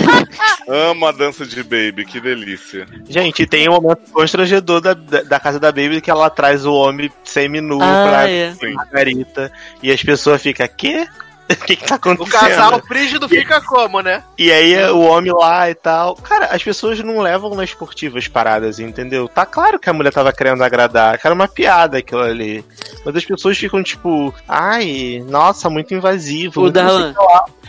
amo 0.91 1.07
a 1.07 1.13
dança 1.13 1.45
de 1.45 1.63
Baby, 1.63 2.03
que 2.05 2.19
delícia. 2.19 2.85
Gente, 3.07 3.47
tem 3.47 3.69
um 3.69 3.79
momento 3.79 4.11
constrangedor 4.11 4.81
da, 4.81 4.93
da, 4.93 5.21
da 5.21 5.39
casa 5.39 5.61
da 5.61 5.71
Baby 5.71 6.01
que 6.01 6.11
ela 6.11 6.29
traz 6.29 6.65
o 6.65 6.73
homem 6.73 7.09
semi-nu 7.23 7.81
Ah, 7.81 8.05
pra 8.09 8.29
é. 8.29 8.53
Margarita. 8.73 9.49
E 9.81 9.91
as 9.93 10.03
pessoas 10.03 10.41
ficam, 10.41 10.67
quê? 10.75 11.07
O 11.51 11.55
que, 11.65 11.75
que 11.75 11.85
tá 11.85 11.95
O 11.95 11.97
acontecendo? 11.97 12.29
casal 12.31 12.81
frígido 12.87 13.27
fica 13.27 13.59
como, 13.61 14.01
né? 14.01 14.23
E 14.37 14.51
aí 14.51 14.77
o 14.91 15.01
homem 15.01 15.31
lá 15.33 15.69
e 15.69 15.75
tal. 15.75 16.15
Cara, 16.15 16.45
as 16.45 16.63
pessoas 16.63 16.99
não 16.99 17.19
levam 17.19 17.55
nas 17.55 17.69
esportivas 17.69 18.27
paradas, 18.27 18.79
entendeu? 18.79 19.27
Tá 19.27 19.45
claro 19.45 19.79
que 19.79 19.89
a 19.89 19.93
mulher 19.93 20.11
tava 20.13 20.31
querendo 20.31 20.63
agradar, 20.63 21.17
que 21.17 21.25
era 21.25 21.33
uma 21.33 21.47
piada 21.47 21.97
aquilo 21.97 22.21
ali. 22.21 22.63
Mas 23.03 23.15
as 23.15 23.25
pessoas 23.25 23.57
ficam 23.57 23.81
tipo, 23.81 24.33
ai, 24.47 25.23
nossa, 25.27 25.69
muito 25.69 25.93
invasivo. 25.93 26.61
O 26.63 26.71
Darlan. 26.71 27.13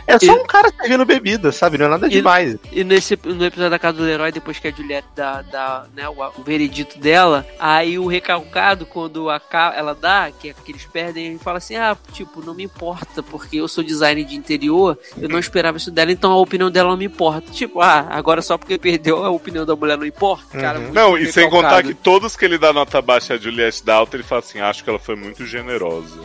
É 0.07 0.19
só 0.19 0.27
E- 0.27 0.31
um 0.41 0.45
cara 0.47 0.71
servindo 0.81 1.05
bebida, 1.05 1.53
sabe? 1.53 1.79
Não 1.79 1.87
é 1.87 1.89
nada 1.89 2.07
E- 2.07 2.11
demais. 2.11 2.57
E 2.73 2.83
nesse, 2.85 3.19
no 3.25 3.45
episódio 3.45 3.71
da 3.71 3.79
casa 3.79 3.99
do 3.99 4.09
herói, 4.09 4.33
depois 4.33 4.59
que 4.59 4.69
a 4.69 4.71
Juliette 4.71 5.09
dá, 5.15 5.43
dá 5.43 5.85
né, 5.95 6.09
o, 6.09 6.15
o 6.39 6.43
veredito 6.45 6.99
dela, 6.99 7.47
aí 7.59 7.99
o 7.99 8.07
recalcado, 8.07 8.87
quando 8.87 9.29
a, 9.31 9.41
ela 9.77 9.95
dá, 9.95 10.31
que 10.31 10.51
é 10.51 10.55
que 10.55 10.73
eles 10.73 10.85
perdem, 10.87 11.27
ele 11.27 11.39
fala 11.39 11.59
assim: 11.59 11.77
ah, 11.77 11.97
tipo, 12.13 12.45
não 12.45 12.55
me 12.55 12.65
importa, 12.65 13.23
porque 13.23 13.57
eu 13.57 13.69
sou 13.69 13.83
designer 13.85 14.25
de 14.25 14.37
interior, 14.37 14.99
eu 15.21 15.29
não 15.29 15.39
esperava 15.39 15.77
isso 15.77 15.91
dela, 15.91 16.11
então 16.13 16.33
a 16.33 16.37
opinião 16.39 16.71
dela 16.71 16.91
não 16.91 16.97
me 16.97 17.05
importa. 17.07 17.51
Tipo, 17.53 17.81
ah, 17.81 18.07
agora 18.11 18.43
só 18.43 18.57
porque 18.59 18.79
perdeu, 18.79 19.25
a 19.25 19.31
opinião 19.31 19.65
da 19.67 19.75
mulher 19.77 19.97
não 19.99 20.07
importa. 20.07 20.59
Cara, 20.59 20.79
Uhum. 20.81 20.93
Não, 20.93 21.19
e 21.19 21.31
sem 21.33 21.49
contar 21.51 21.83
que 21.83 21.93
todos 21.95 22.37
que 22.37 22.45
ele 22.45 22.57
dá 22.59 22.73
nota 22.73 23.01
baixa 23.03 23.35
a 23.35 23.37
Juliette 23.39 23.85
dá 23.85 23.95
alta, 23.97 24.17
ele 24.17 24.23
fala 24.23 24.41
assim, 24.41 24.61
acho 24.61 24.83
que 24.83 24.89
ela 24.91 24.99
foi 24.99 25.15
muito 25.17 25.45
generosa. 25.47 26.19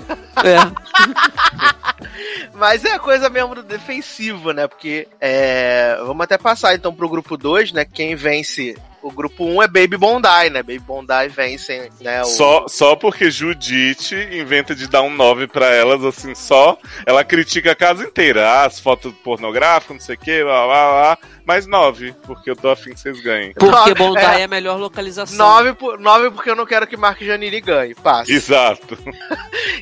É. 0.43 0.55
Mas 2.53 2.85
é 2.85 2.93
a 2.93 2.99
coisa 2.99 3.29
mesmo 3.29 3.55
do 3.55 3.63
defensivo, 3.63 4.51
né? 4.51 4.67
Porque 4.67 5.07
é, 5.19 5.97
vamos 6.05 6.23
até 6.23 6.37
passar 6.37 6.75
então 6.75 6.93
pro 6.93 7.09
grupo 7.09 7.37
2, 7.37 7.71
né? 7.71 7.85
Quem 7.85 8.15
vence 8.15 8.75
o 9.05 9.11
grupo 9.11 9.45
1 9.45 9.53
um 9.53 9.61
é 9.61 9.67
Baby 9.67 9.97
Bondi, 9.97 10.49
né? 10.51 10.63
Baby 10.63 10.79
Bondi 10.79 11.27
vence, 11.29 11.91
né? 12.01 12.23
O... 12.23 12.25
Só, 12.25 12.67
só 12.67 12.95
porque 12.95 13.29
Judite 13.29 14.15
inventa 14.31 14.73
de 14.73 14.87
dar 14.87 15.03
um 15.03 15.11
9 15.11 15.45
pra 15.45 15.67
elas, 15.67 16.03
assim, 16.03 16.33
só. 16.33 16.75
Ela 17.05 17.23
critica 17.23 17.71
a 17.71 17.75
casa 17.75 18.03
inteira. 18.03 18.49
Ah, 18.49 18.65
as 18.65 18.79
fotos 18.79 19.13
pornográficas, 19.23 19.95
não 19.95 20.03
sei 20.03 20.15
o 20.15 20.17
que, 20.17 20.41
lá, 20.41 20.65
lá, 20.65 20.91
lá. 20.91 21.17
Mas 21.45 21.67
9, 21.67 22.15
porque 22.23 22.49
eu 22.49 22.55
tô 22.55 22.67
afim 22.67 22.95
que 22.95 22.99
vocês 22.99 23.21
ganhem. 23.21 23.53
Porque 23.53 23.93
Bondi 23.93 24.17
é. 24.17 24.41
é 24.41 24.43
a 24.45 24.47
melhor 24.47 24.79
localização. 24.79 25.37
9, 25.37 25.73
por, 25.73 25.99
9 25.99 26.31
porque 26.31 26.49
eu 26.49 26.55
não 26.55 26.65
quero 26.65 26.87
que 26.87 26.97
Mark 26.97 27.21
Janine 27.21 27.61
ganhe. 27.61 27.93
Passa. 27.93 28.31
Exato. 28.31 28.97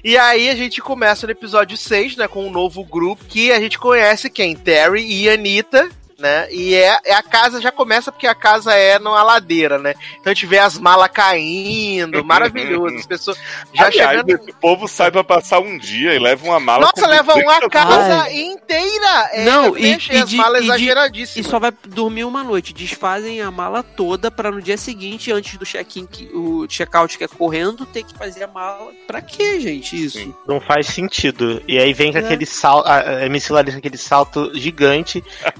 E 0.03 0.17
aí 0.17 0.49
a 0.49 0.55
gente 0.55 0.81
começa 0.81 1.25
no 1.25 1.31
episódio 1.31 1.77
6, 1.77 2.17
né? 2.17 2.27
Com 2.27 2.45
um 2.45 2.51
novo 2.51 2.83
grupo 2.83 3.23
que 3.23 3.53
a 3.53 3.59
gente 3.59 3.79
conhece 3.79 4.29
quem? 4.29 4.53
Terry 4.53 5.01
e 5.01 5.29
Anitta. 5.29 5.89
Né? 6.23 6.47
E 6.53 6.73
é, 6.73 6.97
é 7.03 7.13
a 7.13 7.21
casa 7.21 7.59
já 7.59 7.69
começa 7.69 8.09
porque 8.09 8.25
a 8.25 8.33
casa 8.33 8.73
é 8.73 8.97
numa 8.97 9.21
ladeira, 9.23 9.77
né? 9.77 9.93
Então 10.21 10.31
a 10.31 10.33
gente 10.33 10.45
vê 10.45 10.57
as 10.57 10.77
malas 10.79 11.09
caindo, 11.11 12.23
maravilhoso. 12.23 12.95
As 12.95 13.05
pessoas 13.05 13.37
já 13.73 13.87
Aliás, 13.87 14.21
chegando. 14.21 14.29
esse 14.41 14.53
povo 14.53 14.87
sai 14.87 15.11
pra 15.11 15.21
passar 15.21 15.59
um 15.59 15.77
dia 15.77 16.15
e 16.15 16.19
leva 16.19 16.45
uma 16.45 16.61
mala 16.61 16.85
Nossa, 16.85 17.01
com 17.01 17.07
leva 17.09 17.33
200 17.33 17.51
uma 17.63 17.69
casa 17.69 18.21
Ai. 18.23 18.39
inteira! 18.41 19.29
É, 19.33 19.43
Não, 19.43 19.77
e- 19.77 19.97
e 20.11 20.17
as 20.17 20.29
de- 20.29 20.37
malas 20.37 20.63
exageradíssimas. 20.63 21.45
E 21.45 21.49
só 21.49 21.59
vai 21.59 21.73
dormir 21.89 22.23
uma 22.23 22.41
noite. 22.41 22.73
Desfazem 22.73 23.41
a 23.41 23.51
mala 23.51 23.83
toda 23.83 24.31
pra 24.31 24.49
no 24.49 24.61
dia 24.61 24.77
seguinte, 24.77 25.29
antes 25.29 25.57
do 25.57 25.65
check-in, 25.65 26.05
que- 26.05 26.29
o 26.33 26.65
check-out 26.67 27.17
que 27.17 27.25
é 27.25 27.27
correndo, 27.27 27.85
ter 27.85 28.03
que 28.03 28.17
fazer 28.17 28.43
a 28.45 28.47
mala. 28.47 28.91
Pra 29.05 29.21
quê, 29.21 29.59
gente, 29.59 30.01
isso? 30.05 30.19
Sim. 30.19 30.33
Não 30.47 30.61
faz 30.61 30.87
sentido. 30.87 31.61
E 31.67 31.77
aí 31.77 31.91
vem 31.93 32.13
com 32.13 32.19
É. 32.19 32.21
aquele 32.21 32.45
salto, 32.45 32.87
a 32.87 32.99
a 33.23 33.25
MC 33.25 33.51
Larissa 33.51 33.77
aquele 33.77 33.97
salto 33.97 34.51
gigante. 34.57 35.21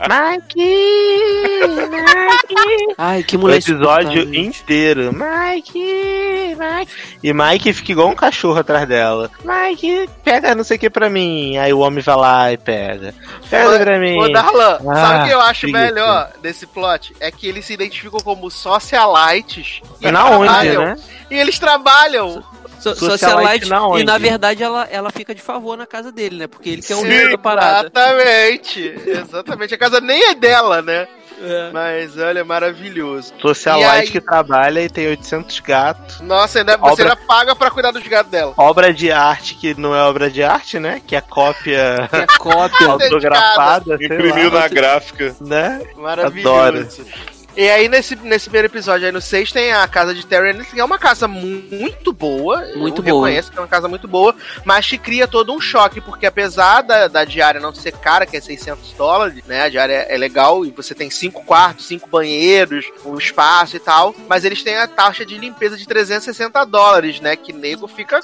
Mike! 1.90 2.94
Ai, 2.98 3.24
que 3.24 3.36
O 3.36 3.40
mulher 3.40 3.58
episódio 3.58 3.84
insuportável, 4.22 4.34
gente. 4.34 4.60
inteiro. 4.62 5.12
Mike! 5.14 6.56
Mike! 6.58 6.92
E 7.24 7.34
Mike 7.34 7.74
fica 7.74 7.92
igual 7.92 8.10
um 8.10 8.16
cachorro 8.16 8.60
atrás 8.60 8.88
dela. 8.88 9.30
Mike, 9.44 10.10
pega 10.24 10.54
não 10.56 10.64
sei 10.64 10.78
o 10.78 10.80
que 10.80 10.90
pra 10.90 11.10
mim. 11.10 11.58
Aí 11.58 11.74
o 11.74 11.80
homem 11.80 12.04
vai 12.04 12.16
lá 12.16 12.52
e 12.54 12.58
pega. 12.58 13.14
Pega 13.50 13.80
pra 13.80 14.00
mim. 14.00 14.20
Ô, 14.20 14.30
Darlan, 14.30 14.78
sabe 14.80 14.90
Ah, 15.00 15.22
o 15.24 15.26
que 15.28 15.34
eu 15.34 15.42
acho 15.42 15.62
preguiça. 15.62 15.86
melhor 15.86 16.32
desse 16.42 16.66
plot? 16.68 17.16
É 17.20 17.32
que 17.32 17.48
eles 17.48 17.66
se 17.66 17.74
identificam 17.74 18.20
como 18.20 18.50
socialites. 18.52 19.82
e 20.02 20.12
Na 20.12 20.30
onde, 20.30 20.48
trabalham. 20.50 20.86
né? 20.86 20.96
E 21.32 21.36
eles 21.36 21.58
trabalham. 21.60 22.44
So- 22.84 22.96
Socialite 22.96 23.20
Socialite, 23.20 23.70
na 23.70 23.88
onde? 23.88 24.02
e 24.02 24.06
na 24.06 24.18
verdade 24.18 24.62
ela, 24.64 24.88
ela 24.92 25.10
fica 25.12 25.34
de 25.34 25.42
favor 25.42 25.78
na 25.78 25.86
casa 25.86 26.12
dele, 26.12 26.38
né? 26.38 26.48
Porque 26.48 26.70
ele 26.70 26.82
quer 26.82 26.96
o 26.96 27.04
dono 27.04 27.32
da 27.32 27.38
parada. 27.38 27.92
Exatamente. 27.94 28.96
Exatamente. 29.08 29.74
A 29.74 29.78
casa 29.78 30.02
nem 30.02 30.24
é 30.30 30.36
dela, 30.36 30.82
né? 30.82 31.08
É. 31.42 31.72
Mas 31.74 32.18
olha, 32.18 32.46
maravilhoso. 32.46 33.34
E 33.38 33.42
Socialite 33.42 33.90
aí? 33.90 34.08
que 34.10 34.22
trabalha 34.22 34.82
e 34.82 34.90
tem 34.90 35.08
800 35.08 35.60
gatos. 35.60 36.22
Nossa, 36.22 36.60
ainda, 36.60 36.78
você 36.78 36.92
Obra- 36.94 37.04
ainda 37.06 37.16
paga 37.28 37.56
pra 37.56 37.70
cuidar 37.72 37.92
dos 37.92 38.04
gatos 38.08 38.32
dela. 38.32 38.54
Obra 38.56 38.94
de 38.94 39.12
arte 39.12 39.56
que 39.56 39.74
não 39.80 39.94
é 39.96 40.02
obra 40.04 40.30
de 40.30 40.42
arte, 40.44 40.80
né? 40.80 41.02
Que 41.06 41.16
é 41.16 41.22
cópia 41.22 42.08
Que 42.10 42.16
é 42.18 42.28
cópia. 42.38 42.88
autografada, 42.92 43.96
Imprimiu 43.96 44.52
na 44.52 44.68
gráfica. 44.68 45.36
né? 45.42 45.82
Maravilhoso. 45.98 46.58
Adoro. 46.58 46.88
E 47.56 47.70
aí, 47.70 47.88
nesse, 47.88 48.16
nesse 48.16 48.46
primeiro 48.46 48.68
episódio, 48.68 49.06
aí 49.06 49.12
no 49.12 49.22
6, 49.22 49.52
tem 49.52 49.72
a 49.74 49.88
casa 49.88 50.14
de 50.14 50.26
Terry 50.26 50.66
que 50.66 50.80
é 50.80 50.84
uma 50.84 50.98
casa 50.98 51.28
mu- 51.28 51.64
muito 51.72 52.12
boa. 52.12 52.62
Muito 52.76 53.02
eu 53.02 53.04
boa. 53.04 53.28
reconheço 53.28 53.52
que 53.52 53.58
é 53.58 53.62
uma 53.62 53.68
casa 53.68 53.88
muito 53.88 54.08
boa, 54.08 54.36
mas 54.66 54.88
que 54.88 54.98
cria 54.98 55.28
todo 55.28 55.54
um 55.54 55.62
choque, 55.62 56.02
porque 56.02 56.26
apesar 56.26 56.82
da, 56.82 57.08
da 57.08 57.24
diária 57.24 57.62
não 57.62 57.74
ser 57.74 57.92
cara, 57.92 58.26
que 58.26 58.36
é 58.36 58.42
600 58.42 58.94
dólares, 58.94 59.44
né? 59.46 59.62
A 59.64 59.70
diária 59.70 59.94
é 60.10 60.18
legal 60.18 60.66
e 60.66 60.72
você 60.72 60.96
tem 60.96 61.12
cinco 61.12 61.44
quartos, 61.44 61.86
cinco 61.86 62.10
banheiros, 62.10 62.88
um 63.06 63.18
espaço 63.18 63.76
e 63.76 63.80
tal, 63.80 64.16
mas 64.28 64.44
eles 64.44 64.64
têm 64.64 64.78
a 64.78 64.88
taxa 64.88 65.24
de 65.24 65.38
limpeza 65.38 65.78
de 65.78 65.86
360 65.88 66.64
dólares, 66.66 67.20
né? 67.20 67.36
Que 67.36 67.54
nego 67.54 67.88
fica 67.88 68.20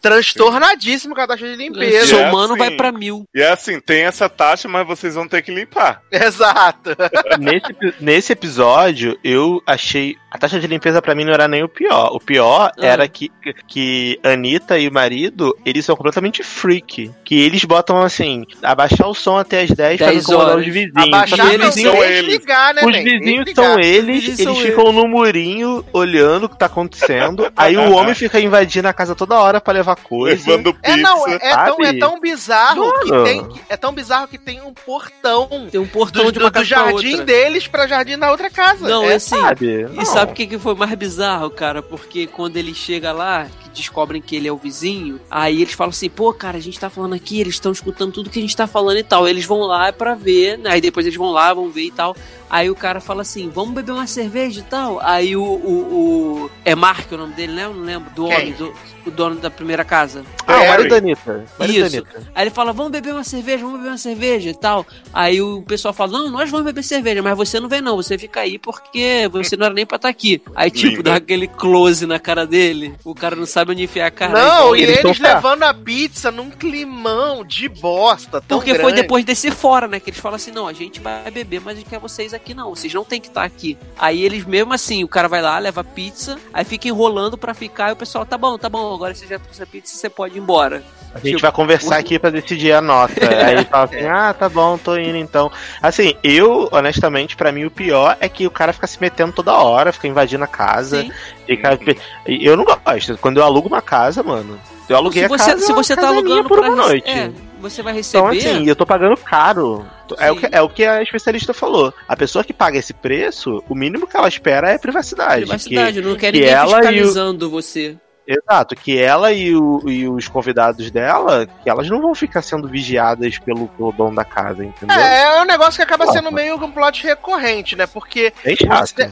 transtornadíssimo 0.00 1.14
com 1.14 1.20
a 1.20 1.26
taxa 1.26 1.46
de 1.46 1.56
limpeza. 1.56 2.06
Sou- 2.06 2.18
Somando 2.18 2.54
assim. 2.54 2.58
vai 2.58 2.70
pra 2.72 2.92
mil. 2.92 3.24
E 3.34 3.40
é 3.40 3.50
assim, 3.50 3.80
tem 3.80 4.02
essa 4.04 4.28
taxa, 4.28 4.68
mas 4.68 4.86
vocês 4.86 5.14
vão 5.14 5.26
ter 5.28 5.42
que 5.42 5.50
limpar. 5.52 6.00
Exato. 6.10 6.90
nesse, 7.38 7.94
nesse 8.00 8.32
episódio, 8.32 9.18
eu 9.22 9.62
achei. 9.66 10.16
A 10.30 10.38
taxa 10.38 10.60
de 10.60 10.66
limpeza 10.66 11.00
pra 11.00 11.14
mim 11.14 11.24
não 11.24 11.32
era 11.32 11.48
nem 11.48 11.62
o 11.64 11.68
pior. 11.68 12.10
O 12.12 12.20
pior 12.20 12.70
Ah. 12.78 12.84
era 12.86 13.08
que, 13.08 13.30
que 13.66 14.18
Anitta 14.22 14.78
e 14.78 14.86
o 14.86 14.92
marido, 14.92 15.56
eles 15.64 15.84
são 15.84 15.96
completamente 15.96 16.42
freak. 16.42 17.10
Que 17.24 17.40
eles 17.42 17.64
botam 17.64 18.02
assim, 18.02 18.44
abaixar 18.62 19.08
o 19.08 19.14
som 19.14 19.38
até 19.38 19.62
as 19.62 19.70
10 19.70 19.96
pra 19.96 20.06
não 20.08 20.12
10 20.12 20.24
incomodar 20.24 20.48
horas. 20.52 20.66
os 20.66 20.72
vizinhos. 20.72 20.92
Abaixar 21.08 21.46
Os 21.46 21.52
eles 21.54 21.74
são 21.74 22.04
eles. 22.04 22.26
ligar, 22.32 22.74
né, 22.74 22.82
os 22.84 22.96
vizinhos 22.96 23.46
ligar. 23.46 23.64
são 23.64 23.78
eles, 23.80 24.24
Eles 24.24 24.38
eles 24.40 24.58
ficam 24.58 24.92
no 24.92 25.08
murinho 25.08 25.82
olhando 25.92 26.44
o 26.44 26.48
que 26.50 26.58
tá 26.58 26.66
acontecendo. 26.66 27.50
aí 27.56 27.76
o 27.76 27.92
homem 27.92 28.14
fica 28.14 28.38
invadindo 28.38 28.88
a 28.88 28.92
casa 28.92 29.14
toda 29.14 29.36
hora 29.40 29.58
pra 29.58 29.72
levar 29.72 29.85
coisa. 29.94 30.50
Levando 30.50 30.74
pizza. 30.74 30.92
É, 30.92 30.96
não, 30.96 31.28
é, 31.28 31.38
tão, 31.38 31.84
é 31.84 31.98
tão 31.98 32.18
bizarro 32.20 32.92
que 33.00 33.22
tem. 33.24 33.48
que- 33.48 33.60
É 33.68 33.76
tão 33.76 33.92
bizarro 33.92 34.26
que 34.26 34.38
tem 34.38 34.60
um 34.62 34.72
portão 34.74 35.68
Tem 35.70 35.80
um 35.80 35.86
portão 35.86 36.24
do, 36.24 36.32
de 36.32 36.38
uma 36.38 36.50
do, 36.50 36.58
do 36.60 36.64
jardim 36.64 37.10
outra. 37.10 37.24
deles 37.24 37.66
pra 37.68 37.86
jardim 37.86 38.18
da 38.18 38.30
outra 38.30 38.50
casa. 38.50 38.88
Não, 38.88 39.04
é, 39.04 39.14
assim, 39.14 39.36
Sabe? 39.40 39.66
E 39.66 39.82
Não. 39.94 40.04
sabe 40.04 40.32
o 40.32 40.34
que, 40.34 40.46
que 40.46 40.58
foi 40.58 40.74
mais 40.74 40.92
bizarro, 40.94 41.50
cara? 41.50 41.82
Porque 41.82 42.26
quando 42.26 42.56
ele 42.56 42.74
chega 42.74 43.12
lá, 43.12 43.46
que 43.62 43.68
descobrem 43.70 44.22
que 44.22 44.34
ele 44.34 44.48
é 44.48 44.52
o 44.52 44.56
vizinho, 44.56 45.20
aí 45.30 45.60
eles 45.62 45.74
falam 45.74 45.90
assim, 45.90 46.08
pô, 46.08 46.32
cara, 46.32 46.56
a 46.56 46.60
gente 46.60 46.78
tá 46.80 46.88
falando 46.88 47.14
aqui, 47.14 47.40
eles 47.40 47.54
estão 47.54 47.70
escutando 47.72 48.12
tudo 48.12 48.30
que 48.30 48.38
a 48.38 48.42
gente 48.42 48.56
tá 48.56 48.66
falando 48.66 48.96
e 48.98 49.04
tal. 49.04 49.28
Eles 49.28 49.44
vão 49.44 49.60
lá 49.60 49.92
pra 49.92 50.14
ver, 50.14 50.56
né? 50.58 50.70
aí 50.70 50.80
depois 50.80 51.04
eles 51.06 51.18
vão 51.18 51.30
lá, 51.30 51.52
vão 51.52 51.68
ver 51.70 51.82
e 51.84 51.90
tal. 51.90 52.16
Aí 52.48 52.70
o 52.70 52.74
cara 52.74 53.00
fala 53.00 53.22
assim, 53.22 53.48
vamos 53.48 53.74
beber 53.74 53.92
uma 53.92 54.06
cerveja 54.06 54.60
e 54.60 54.62
tal. 54.62 54.98
Aí 55.02 55.36
o. 55.36 55.42
o, 55.42 56.44
o- 56.44 56.50
é 56.64 56.74
Mark 56.74 57.10
o 57.12 57.16
nome 57.16 57.34
dele, 57.34 57.52
né? 57.52 57.64
Eu 57.64 57.74
não 57.74 57.82
lembro. 57.82 58.10
Do 58.14 58.26
Quem? 58.26 58.34
homem, 58.36 58.52
do, 58.52 58.72
o 59.06 59.10
dono 59.10 59.36
da 59.36 59.50
primeira 59.50 59.84
casa. 59.84 60.24
Ah, 60.46 60.62
o 60.62 60.68
marido 60.68 60.88
da 60.90 60.96
Anitta. 60.96 61.44
Isso. 61.60 61.96
Anitta. 61.96 62.22
Aí 62.34 62.44
ele 62.44 62.50
fala, 62.50 62.72
vamos 62.72 62.92
beber 62.92 63.12
uma 63.12 63.24
cerveja, 63.24 63.58
vamos 63.64 63.78
beber 63.78 63.90
uma 63.90 63.98
cerveja 63.98 64.50
e 64.50 64.54
tal. 64.54 64.86
Aí 65.12 65.40
o 65.42 65.62
pessoal 65.62 65.92
fala, 65.94 66.12
não, 66.12 66.30
nós 66.30 66.50
vamos 66.50 66.66
beber 66.66 66.82
cerveja, 66.82 67.22
mas 67.22 67.36
você 67.36 67.58
não 67.60 67.68
vem 67.68 67.80
não, 67.80 67.96
você 67.96 68.16
fica 68.18 68.40
aí 68.40 68.58
porque 68.58 69.28
você 69.30 69.56
não 69.56 69.66
era 69.66 69.74
nem 69.74 69.84
pra 69.86 69.96
estar 69.96 70.08
aqui. 70.08 70.40
Aí 70.54 70.70
tipo, 70.70 70.96
Linda. 70.98 71.02
dá 71.10 71.16
aquele 71.16 71.46
close 71.48 72.06
na 72.06 72.18
cara 72.18 72.46
dele, 72.46 72.94
o 73.04 73.14
cara 73.14 73.34
não 73.36 73.46
sabe 73.46 73.72
onde 73.72 73.82
enfiar 73.84 74.06
a 74.06 74.10
cara. 74.10 74.32
Não, 74.32 74.72
aí 74.72 74.80
e 74.80 74.84
eles 74.84 75.02
tão 75.02 75.12
levando 75.18 75.62
a 75.64 75.74
pizza 75.74 76.30
num 76.30 76.50
climão 76.50 77.44
de 77.44 77.68
bosta. 77.68 78.40
Tão 78.40 78.58
Porque 78.58 78.74
foi 78.74 78.84
grande. 78.84 79.02
depois 79.02 79.24
desse 79.24 79.50
fora, 79.50 79.86
né? 79.88 79.98
Que 80.00 80.10
eles 80.10 80.20
falam 80.20 80.36
assim: 80.36 80.50
não, 80.52 80.66
a 80.68 80.72
gente 80.72 81.00
vai 81.00 81.30
beber, 81.30 81.60
mas 81.60 81.74
a 81.74 81.80
gente 81.80 81.88
quer 81.88 81.98
vocês 81.98 82.34
aqui 82.36 82.54
não. 82.54 82.70
Vocês 82.74 82.92
não 82.92 83.04
tem 83.04 83.20
que 83.20 83.28
estar 83.28 83.42
aqui. 83.44 83.76
Aí 83.98 84.22
eles 84.22 84.44
mesmo 84.44 84.72
assim, 84.72 85.02
o 85.02 85.08
cara 85.08 85.28
vai 85.28 85.42
lá, 85.42 85.58
leva 85.58 85.82
pizza, 85.82 86.38
aí 86.52 86.64
fica 86.64 86.88
enrolando 86.88 87.36
pra 87.36 87.54
ficar, 87.54 87.90
e 87.90 87.92
o 87.92 87.96
pessoal, 87.96 88.24
tá 88.24 88.38
bom, 88.38 88.56
tá 88.58 88.68
bom, 88.68 88.94
agora 88.94 89.14
você 89.14 89.26
já 89.26 89.38
trouxe 89.38 89.62
a 89.62 89.66
pizza, 89.66 89.96
você 89.96 90.08
pode 90.08 90.36
ir 90.36 90.40
embora. 90.40 90.82
A 91.14 91.18
gente 91.18 91.28
Tipo, 91.30 91.40
vai 91.42 91.52
conversar 91.52 91.96
aqui 91.96 92.18
pra 92.18 92.28
decidir 92.28 92.72
a 92.72 92.82
nota. 92.82 93.14
Aí 93.24 93.54
ele 93.54 93.64
fala 93.64 93.84
assim: 93.84 94.06
ah, 94.06 94.34
tá 94.34 94.48
bom, 94.50 94.76
tô 94.76 94.98
indo 94.98 95.16
então. 95.16 95.50
Assim, 95.80 96.14
eu, 96.22 96.68
honestamente, 96.70 97.34
pra 97.36 97.50
mim 97.50 97.64
o 97.64 97.70
pior 97.70 98.16
é 98.20 98.28
que 98.28 98.46
o 98.46 98.50
cara 98.50 98.72
fica 98.72 98.86
se 98.86 99.00
metendo 99.00 99.32
toda 99.32 99.54
hora, 99.54 99.92
fica 99.92 100.08
invadindo 100.08 100.44
a 100.44 100.48
casa. 100.48 101.00
Sim. 101.00 101.10
Fica... 101.46 101.78
Eu 102.26 102.56
não 102.56 102.64
gosto. 102.64 103.16
Quando 103.18 103.38
eu 103.38 103.44
alugo 103.44 103.66
uma 103.68 103.80
casa, 103.80 104.22
mano, 104.22 104.60
eu 104.88 104.96
aluguei 104.96 105.22
Se 105.22 105.26
a 105.26 105.28
você, 105.28 105.50
casa. 105.52 105.66
se 105.66 105.72
você 105.72 105.92
a 105.94 105.96
tá 105.96 106.02
é 106.02 106.06
alugando 106.06 106.48
por 106.48 106.58
pra 106.58 106.68
uma 106.68 106.76
noite. 106.76 107.08
É, 107.08 107.30
você 107.60 107.82
vai 107.82 107.98
Então, 107.98 108.26
receber. 108.28 108.50
assim, 108.54 108.66
eu 108.68 108.76
tô 108.76 108.84
pagando 108.86 109.16
caro. 109.16 109.86
É 110.18 110.30
o, 110.30 110.36
que, 110.36 110.48
é 110.52 110.60
o 110.62 110.68
que 110.68 110.84
a 110.84 111.02
especialista 111.02 111.52
falou. 111.52 111.92
A 112.06 112.16
pessoa 112.16 112.44
que 112.44 112.52
paga 112.52 112.78
esse 112.78 112.92
preço, 112.94 113.62
o 113.68 113.74
mínimo 113.74 114.06
que 114.06 114.16
ela 114.16 114.28
espera 114.28 114.70
é 114.70 114.78
privacidade. 114.78 115.42
privacidade, 115.42 116.00
não 116.00 116.14
quer 116.16 116.32
que 116.32 116.38
ninguém 116.38 116.52
ela 116.54 116.70
e 116.70 116.72
o- 116.72 116.76
fiscalizando 116.76 117.50
você. 117.50 117.96
Exato, 118.26 118.74
que 118.74 118.98
ela 119.00 119.32
e, 119.32 119.54
o- 119.54 119.82
e 119.88 120.08
os 120.08 120.26
convidados 120.26 120.90
dela, 120.90 121.46
que 121.62 121.70
elas 121.70 121.88
não 121.88 122.00
vão 122.02 122.14
ficar 122.14 122.42
sendo 122.42 122.66
vigiadas 122.68 123.38
pelo, 123.38 123.68
pelo 123.68 123.92
dono 123.92 124.16
da 124.16 124.24
casa, 124.24 124.64
entendeu? 124.64 124.96
É, 124.96 125.36
é 125.36 125.40
um 125.42 125.44
negócio 125.44 125.76
que 125.76 125.82
acaba 125.82 126.04
Nossa. 126.06 126.18
sendo 126.18 126.32
meio 126.32 126.56
um 126.56 126.70
plot 126.72 127.04
recorrente, 127.04 127.76
né? 127.76 127.86
Porque 127.86 128.32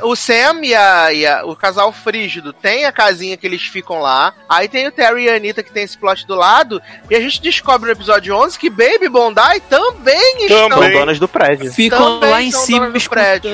o, 0.02 0.10
o 0.10 0.16
Sam 0.16 0.60
e, 0.64 0.74
a, 0.74 1.12
e 1.12 1.26
a- 1.26 1.44
o 1.46 1.54
casal 1.54 1.92
frígido 1.92 2.52
tem 2.52 2.84
a 2.86 2.92
casinha 2.92 3.36
que 3.36 3.46
eles 3.46 3.62
ficam 3.62 4.00
lá. 4.00 4.34
Aí 4.48 4.68
tem 4.68 4.86
o 4.88 4.92
Terry 4.92 5.24
e 5.24 5.30
a 5.30 5.36
Anitta 5.36 5.62
que 5.62 5.70
tem 5.72 5.84
esse 5.84 5.96
plot 5.96 6.26
do 6.26 6.34
lado. 6.34 6.82
E 7.08 7.14
a 7.14 7.20
gente 7.20 7.40
descobre 7.40 7.86
no 7.86 7.92
episódio 7.92 8.34
11 8.34 8.58
que 8.58 8.68
Baby 8.68 9.08
Bondi 9.08 9.34
também 9.68 10.42
estão. 10.42 10.58
São 10.58 10.68
Também. 10.70 10.92
donas 10.98 11.18
do 11.20 11.28
prédio. 11.28 11.72
Ficam 11.72 12.14
Também 12.18 12.30
lá 12.30 12.42
em 12.42 12.50
cima 12.50 12.90
do 12.90 13.08
prédio. 13.08 13.50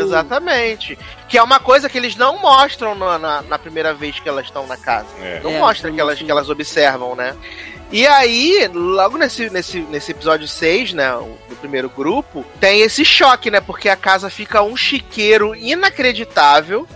Exatamente. 0.00 0.98
Que 1.30 1.38
é 1.38 1.42
uma 1.42 1.60
coisa 1.60 1.88
que 1.88 1.96
eles 1.96 2.16
não 2.16 2.38
mostram 2.38 2.94
na, 2.94 3.18
na, 3.18 3.42
na 3.42 3.58
primeira 3.58 3.94
vez 3.94 4.18
que 4.18 4.28
elas 4.28 4.46
estão 4.46 4.66
na 4.66 4.76
casa. 4.76 5.06
É. 5.22 5.40
Não 5.42 5.52
É, 5.52 5.58
mostra 5.58 5.90
que 5.90 6.00
elas, 6.00 6.18
que 6.20 6.30
elas 6.30 6.50
observam, 6.50 7.14
né? 7.14 7.34
E 7.92 8.06
aí, 8.06 8.68
logo 8.72 9.16
nesse, 9.16 9.48
nesse, 9.50 9.80
nesse 9.80 10.10
episódio 10.12 10.46
6, 10.46 10.92
né? 10.92 11.10
Do 11.48 11.56
primeiro 11.56 11.88
grupo, 11.88 12.44
tem 12.60 12.82
esse 12.82 13.04
choque, 13.04 13.50
né? 13.50 13.60
Porque 13.60 13.88
a 13.88 13.96
casa 13.96 14.28
fica 14.28 14.62
um 14.62 14.76
chiqueiro 14.76 15.54
inacreditável. 15.54 16.86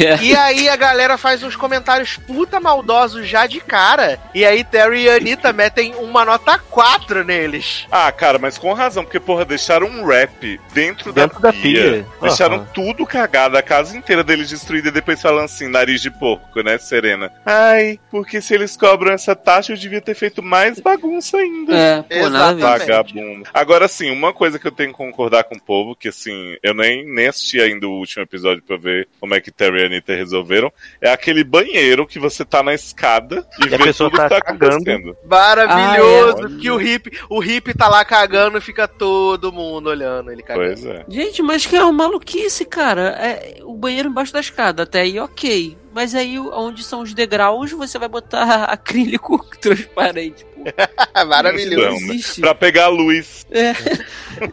É. 0.00 0.22
E 0.22 0.34
aí 0.36 0.68
a 0.68 0.76
galera 0.76 1.18
faz 1.18 1.42
uns 1.42 1.56
comentários 1.56 2.16
puta 2.16 2.58
maldosos 2.60 3.28
já 3.28 3.46
de 3.46 3.60
cara. 3.60 4.18
E 4.34 4.44
aí 4.44 4.64
Terry 4.64 5.02
e 5.02 5.10
Anitta 5.10 5.52
metem 5.52 5.94
uma 5.96 6.24
nota 6.24 6.58
4 6.58 7.24
neles. 7.24 7.86
Ah, 7.90 8.10
cara, 8.10 8.38
mas 8.38 8.56
com 8.56 8.72
razão, 8.72 9.04
porque, 9.04 9.20
porra, 9.20 9.44
deixaram 9.44 9.86
um 9.86 10.06
rap 10.06 10.58
dentro, 10.72 11.12
Dentro 11.12 11.40
da, 11.40 11.50
da 11.50 11.52
pia. 11.52 11.60
pia. 11.82 12.06
Deixaram 12.20 12.56
Aham. 12.56 12.68
tudo 12.72 13.04
cagado, 13.06 13.56
a 13.56 13.62
casa 13.62 13.96
inteira 13.96 14.24
deles 14.24 14.48
destruída 14.48 14.88
e 14.88 14.92
depois 14.92 15.20
falam 15.20 15.44
assim, 15.44 15.68
nariz 15.68 16.00
de 16.00 16.10
porco, 16.10 16.62
né, 16.62 16.78
Serena? 16.78 17.30
Ai, 17.44 17.98
porque 18.10 18.40
se 18.40 18.54
eles 18.54 18.76
cobram 18.76 19.12
essa 19.12 19.34
taxa, 19.36 19.72
eu 19.72 19.76
devia 19.76 20.00
ter 20.00 20.14
feito 20.14 20.42
mais 20.42 20.80
bagunça 20.80 21.36
ainda. 21.36 21.74
É, 21.76 22.02
pô. 22.02 22.30
Vagabundo. 22.30 23.48
Agora, 23.52 23.88
sim, 23.88 24.10
uma 24.10 24.32
coisa 24.32 24.58
que 24.58 24.66
eu 24.66 24.72
tenho 24.72 24.90
que 24.90 24.96
concordar 24.96 25.44
com 25.44 25.56
o 25.56 25.60
povo, 25.60 25.94
que 25.94 26.08
assim, 26.08 26.56
eu 26.62 26.72
nem, 26.74 27.04
nem 27.06 27.28
assisti 27.28 27.60
ainda 27.60 27.86
o 27.86 27.98
último 27.98 28.22
episódio 28.22 28.62
pra 28.62 28.76
ver 28.76 29.08
como 29.20 29.34
é 29.34 29.41
que 29.42 29.50
Terry 29.50 29.82
e 29.82 29.86
Anitta 29.86 30.14
resolveram, 30.14 30.72
é 31.00 31.10
aquele 31.10 31.44
banheiro 31.44 32.06
que 32.06 32.18
você 32.18 32.44
tá 32.44 32.62
na 32.62 32.72
escada 32.72 33.46
e, 33.60 33.68
E 33.68 33.74
a 33.74 33.76
vê 33.76 33.84
pessoa 33.84 34.08
tudo 34.08 34.18
tá 34.20 34.28
que 34.28 34.34
tá 34.36 34.40
cagando. 34.40 34.74
acontecendo. 34.76 35.16
Maravilhoso. 35.26 36.46
Ah, 36.46 36.56
é. 36.56 36.60
Que 36.60 36.70
o 36.70 36.76
hippie, 36.76 37.18
o 37.28 37.38
hippie 37.40 37.74
tá 37.74 37.88
lá 37.88 38.04
cagando 38.04 38.56
e 38.56 38.60
fica 38.60 38.86
todo 38.88 39.52
mundo 39.52 39.88
olhando 39.90 40.30
ele 40.32 40.42
cagando. 40.42 40.66
Pois 40.80 40.84
é. 40.86 41.04
Gente, 41.08 41.42
mas 41.42 41.66
que 41.66 41.76
é 41.76 41.82
uma 41.82 41.92
maluquice, 41.92 42.64
cara. 42.64 43.16
É, 43.20 43.58
o 43.64 43.74
banheiro 43.74 44.08
embaixo 44.08 44.32
da 44.32 44.40
escada, 44.40 44.84
até 44.84 45.00
aí 45.02 45.18
ok. 45.20 45.76
Mas 45.94 46.14
aí, 46.14 46.38
onde 46.38 46.82
são 46.82 47.00
os 47.02 47.12
degraus, 47.12 47.70
você 47.72 47.98
vai 47.98 48.08
botar 48.08 48.64
acrílico 48.72 49.44
transparente. 49.60 50.46
Maravilhoso. 51.28 52.00
Não, 52.06 52.14
né? 52.14 52.20
Pra 52.40 52.54
pegar 52.54 52.84
a 52.84 52.88
luz 52.88 53.44
É. 53.50 53.72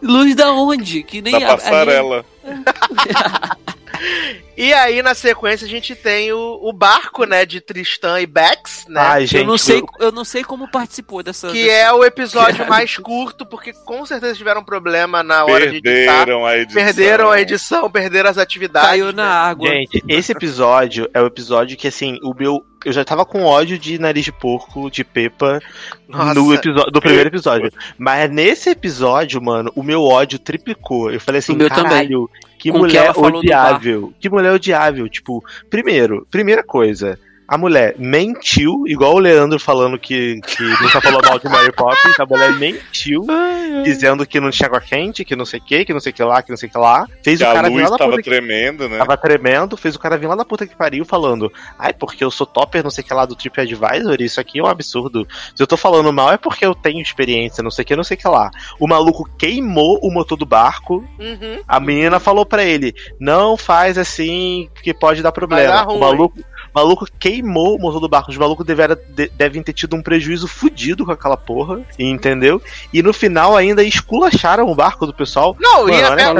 Luz 0.02 0.36
da 0.36 0.52
onde? 0.52 1.04
Que 1.04 1.22
nem 1.22 1.40
da 1.40 1.46
a- 1.46 1.50
passarela. 1.52 2.26
E 4.58 4.74
aí, 4.74 5.02
na 5.02 5.14
sequência, 5.14 5.66
a 5.66 5.70
gente 5.70 5.96
tem 5.96 6.34
o, 6.34 6.60
o 6.62 6.74
barco, 6.74 7.24
né, 7.26 7.46
de 7.46 7.62
Tristan 7.62 8.20
e 8.20 8.26
Bex, 8.26 8.86
né? 8.90 9.00
Ai, 9.00 9.26
gente, 9.26 9.42
eu, 9.42 9.46
não 9.48 9.58
sei, 9.58 9.82
eu 10.00 10.12
não 10.12 10.26
sei 10.26 10.44
como 10.44 10.70
participou 10.70 11.24
dessa. 11.24 11.48
que 11.50 11.64
dessa- 11.64 11.72
é 11.88 11.94
o 11.94 12.04
episódio 12.04 12.68
mais 12.68 12.98
curto, 12.98 13.46
porque 13.46 13.72
com 13.72 14.06
certeza 14.06 14.36
tiveram 14.36 14.64
problema 14.64 15.24
na 15.24 15.46
hora 15.46 15.70
de 15.70 15.78
editar. 15.78 16.18
Perderam 16.26 16.46
a 16.46 16.58
edição. 16.58 16.84
Perderam 16.84 17.32
a 17.32 17.42
edição, 17.42 17.90
perderam 17.92 18.30
as 18.30 18.38
atividades. 18.38 18.90
Caiu 18.90 19.14
na 19.14 19.24
né? 19.24 19.32
água. 19.32 19.70
Gente, 19.70 20.04
esse 20.10 20.32
episódio 20.34 21.10
é 21.14 21.22
o 21.22 21.26
episódio 21.28 21.78
que, 21.78 21.88
assim, 21.88 22.18
o 22.24 22.34
meu. 22.34 22.66
Eu 22.86 22.94
já 22.94 23.04
tava 23.04 23.26
com 23.26 23.44
ódio 23.44 23.78
de 23.78 24.00
nariz 24.00 24.24
de 24.24 24.32
porco, 24.32 24.90
de 24.90 25.04
Pepa, 25.04 25.60
Nossa. 26.08 26.34
no 26.34 26.54
episódio, 26.54 26.92
do 26.92 27.02
primeiro 27.02 27.28
episódio. 27.28 27.70
Mas 27.98 28.30
nesse 28.32 28.70
episódio, 28.70 29.42
mano, 29.42 29.70
o 29.76 29.84
meu 29.84 30.02
ódio 30.04 30.40
triplicou. 30.40 31.12
Eu 31.12 31.20
falei 31.20 31.40
assim, 31.40 31.52
O 31.52 31.56
meu 31.58 31.68
também. 31.70 31.84
caralho, 31.84 32.24
o 32.24 32.30
que 32.60 32.72
mulher 32.72 33.14
do 33.14 33.22
odiável. 33.22 34.14
Que 34.20 34.30
mulher 34.30 34.52
odiável. 34.52 35.08
Tipo, 35.08 35.44
primeiro, 35.70 36.28
primeira 36.30 36.62
coisa. 36.62 37.18
A 37.50 37.58
mulher 37.58 37.96
mentiu, 37.98 38.84
igual 38.86 39.16
o 39.16 39.20
Leandro 39.20 39.60
falando 39.60 39.98
que, 39.98 40.40
que 40.42 40.64
nunca 40.84 41.02
falou 41.02 41.20
mal 41.26 41.40
de 41.40 41.50
Mary 41.50 41.72
Poppins. 41.72 42.20
A 42.20 42.26
mulher 42.26 42.54
mentiu, 42.54 43.26
dizendo 43.84 44.26
que 44.26 44.40
não 44.40 44.52
tinha 44.52 44.68
água 44.68 44.80
quente, 44.80 45.26
que 45.26 45.36
não 45.36 45.46
sei 45.46 45.60
o 45.60 45.64
que, 45.64 45.86
que 45.86 45.92
não 45.94 46.00
sei 46.00 46.12
o 46.12 46.16
que 46.16 46.24
lá, 46.24 46.42
que 46.44 46.52
não 46.52 46.58
sei 46.58 46.70
o 46.70 46.72
que 46.72 46.78
lá. 46.78 47.08
Fez 47.24 47.40
Que 47.40 47.46
o 47.46 47.50
a 47.50 47.54
cara 47.54 47.70
vir 47.70 47.74
luz 47.76 47.84
lá 47.86 47.90
da 47.92 47.98
tava 47.98 48.12
puta 48.12 48.22
que 48.24 48.30
tremendo, 48.30 48.88
né? 48.88 48.98
Tava 49.00 49.18
tremendo, 49.18 49.76
fez 49.76 49.96
o 49.96 50.00
cara 50.00 50.18
vir 50.18 50.28
lá 50.28 50.36
da 50.36 50.46
puta 50.46 50.68
que 50.68 50.76
pariu 50.76 51.04
falando: 51.04 51.52
Ai, 51.78 51.92
porque 51.92 52.24
eu 52.24 52.30
sou 52.30 52.46
topper, 52.46 52.84
não 52.84 52.92
sei 52.92 53.04
o 53.04 53.08
que 53.08 53.14
lá 53.14 53.26
do 53.26 53.36
TripAdvisor, 53.36 54.18
isso 54.20 54.40
aqui 54.40 54.60
é 54.60 54.64
um 54.64 54.68
absurdo. 54.68 55.28
Se 55.56 55.64
eu 55.64 55.68
tô 55.68 55.76
falando 55.76 56.14
mal 56.14 56.32
é 56.32 56.38
porque 56.38 56.66
eu 56.66 56.76
tenho 56.76 57.02
experiência, 57.02 57.64
não 57.64 57.72
sei 57.72 57.84
o 57.84 57.86
que, 57.88 57.96
não 57.96 58.04
sei 58.04 58.16
o 58.16 58.20
que 58.20 58.28
lá. 58.28 58.52
O 58.80 58.88
maluco 58.88 59.28
queimou 59.40 60.00
o 60.04 60.12
motor 60.12 60.38
do 60.38 60.46
barco, 60.46 61.04
Uhum. 61.20 61.62
a 61.68 61.80
menina 61.80 62.20
falou 62.20 62.46
pra 62.46 62.64
ele: 62.64 62.94
Não 63.20 63.58
faz 63.58 63.98
assim, 63.98 64.70
que 64.84 64.94
pode 64.94 65.22
dar 65.24 65.30
Vai 65.30 65.34
problema. 65.34 65.74
dar 65.74 65.88
o 65.90 66.00
maluco. 66.00 66.40
O 66.74 66.80
maluco 66.80 67.06
queimou 67.20 67.76
o 67.76 67.80
motor 67.80 68.00
do 68.00 68.10
barco. 68.10 68.32
Os 68.32 68.38
malucos 68.38 68.66
devera- 68.66 68.96
de- 68.96 69.30
devem 69.36 69.62
ter 69.64 69.74
tido 69.74 69.96
um 69.96 70.02
prejuízo 70.02 70.48
fudido 70.48 71.06
com 71.06 71.12
aquela 71.12 71.38
porra. 71.38 71.82
Entendeu? 71.98 72.62
E 72.94 73.02
no 73.02 73.14
final 73.14 73.56
ainda 73.56 73.84
esculacharam 73.84 74.70
o 74.70 74.76
barco 74.76 75.06
do 75.06 75.14
pessoal. 75.14 75.56
Não, 75.60 75.90
e 75.90 76.02
a 76.04 76.16
Peppa, 76.16 76.40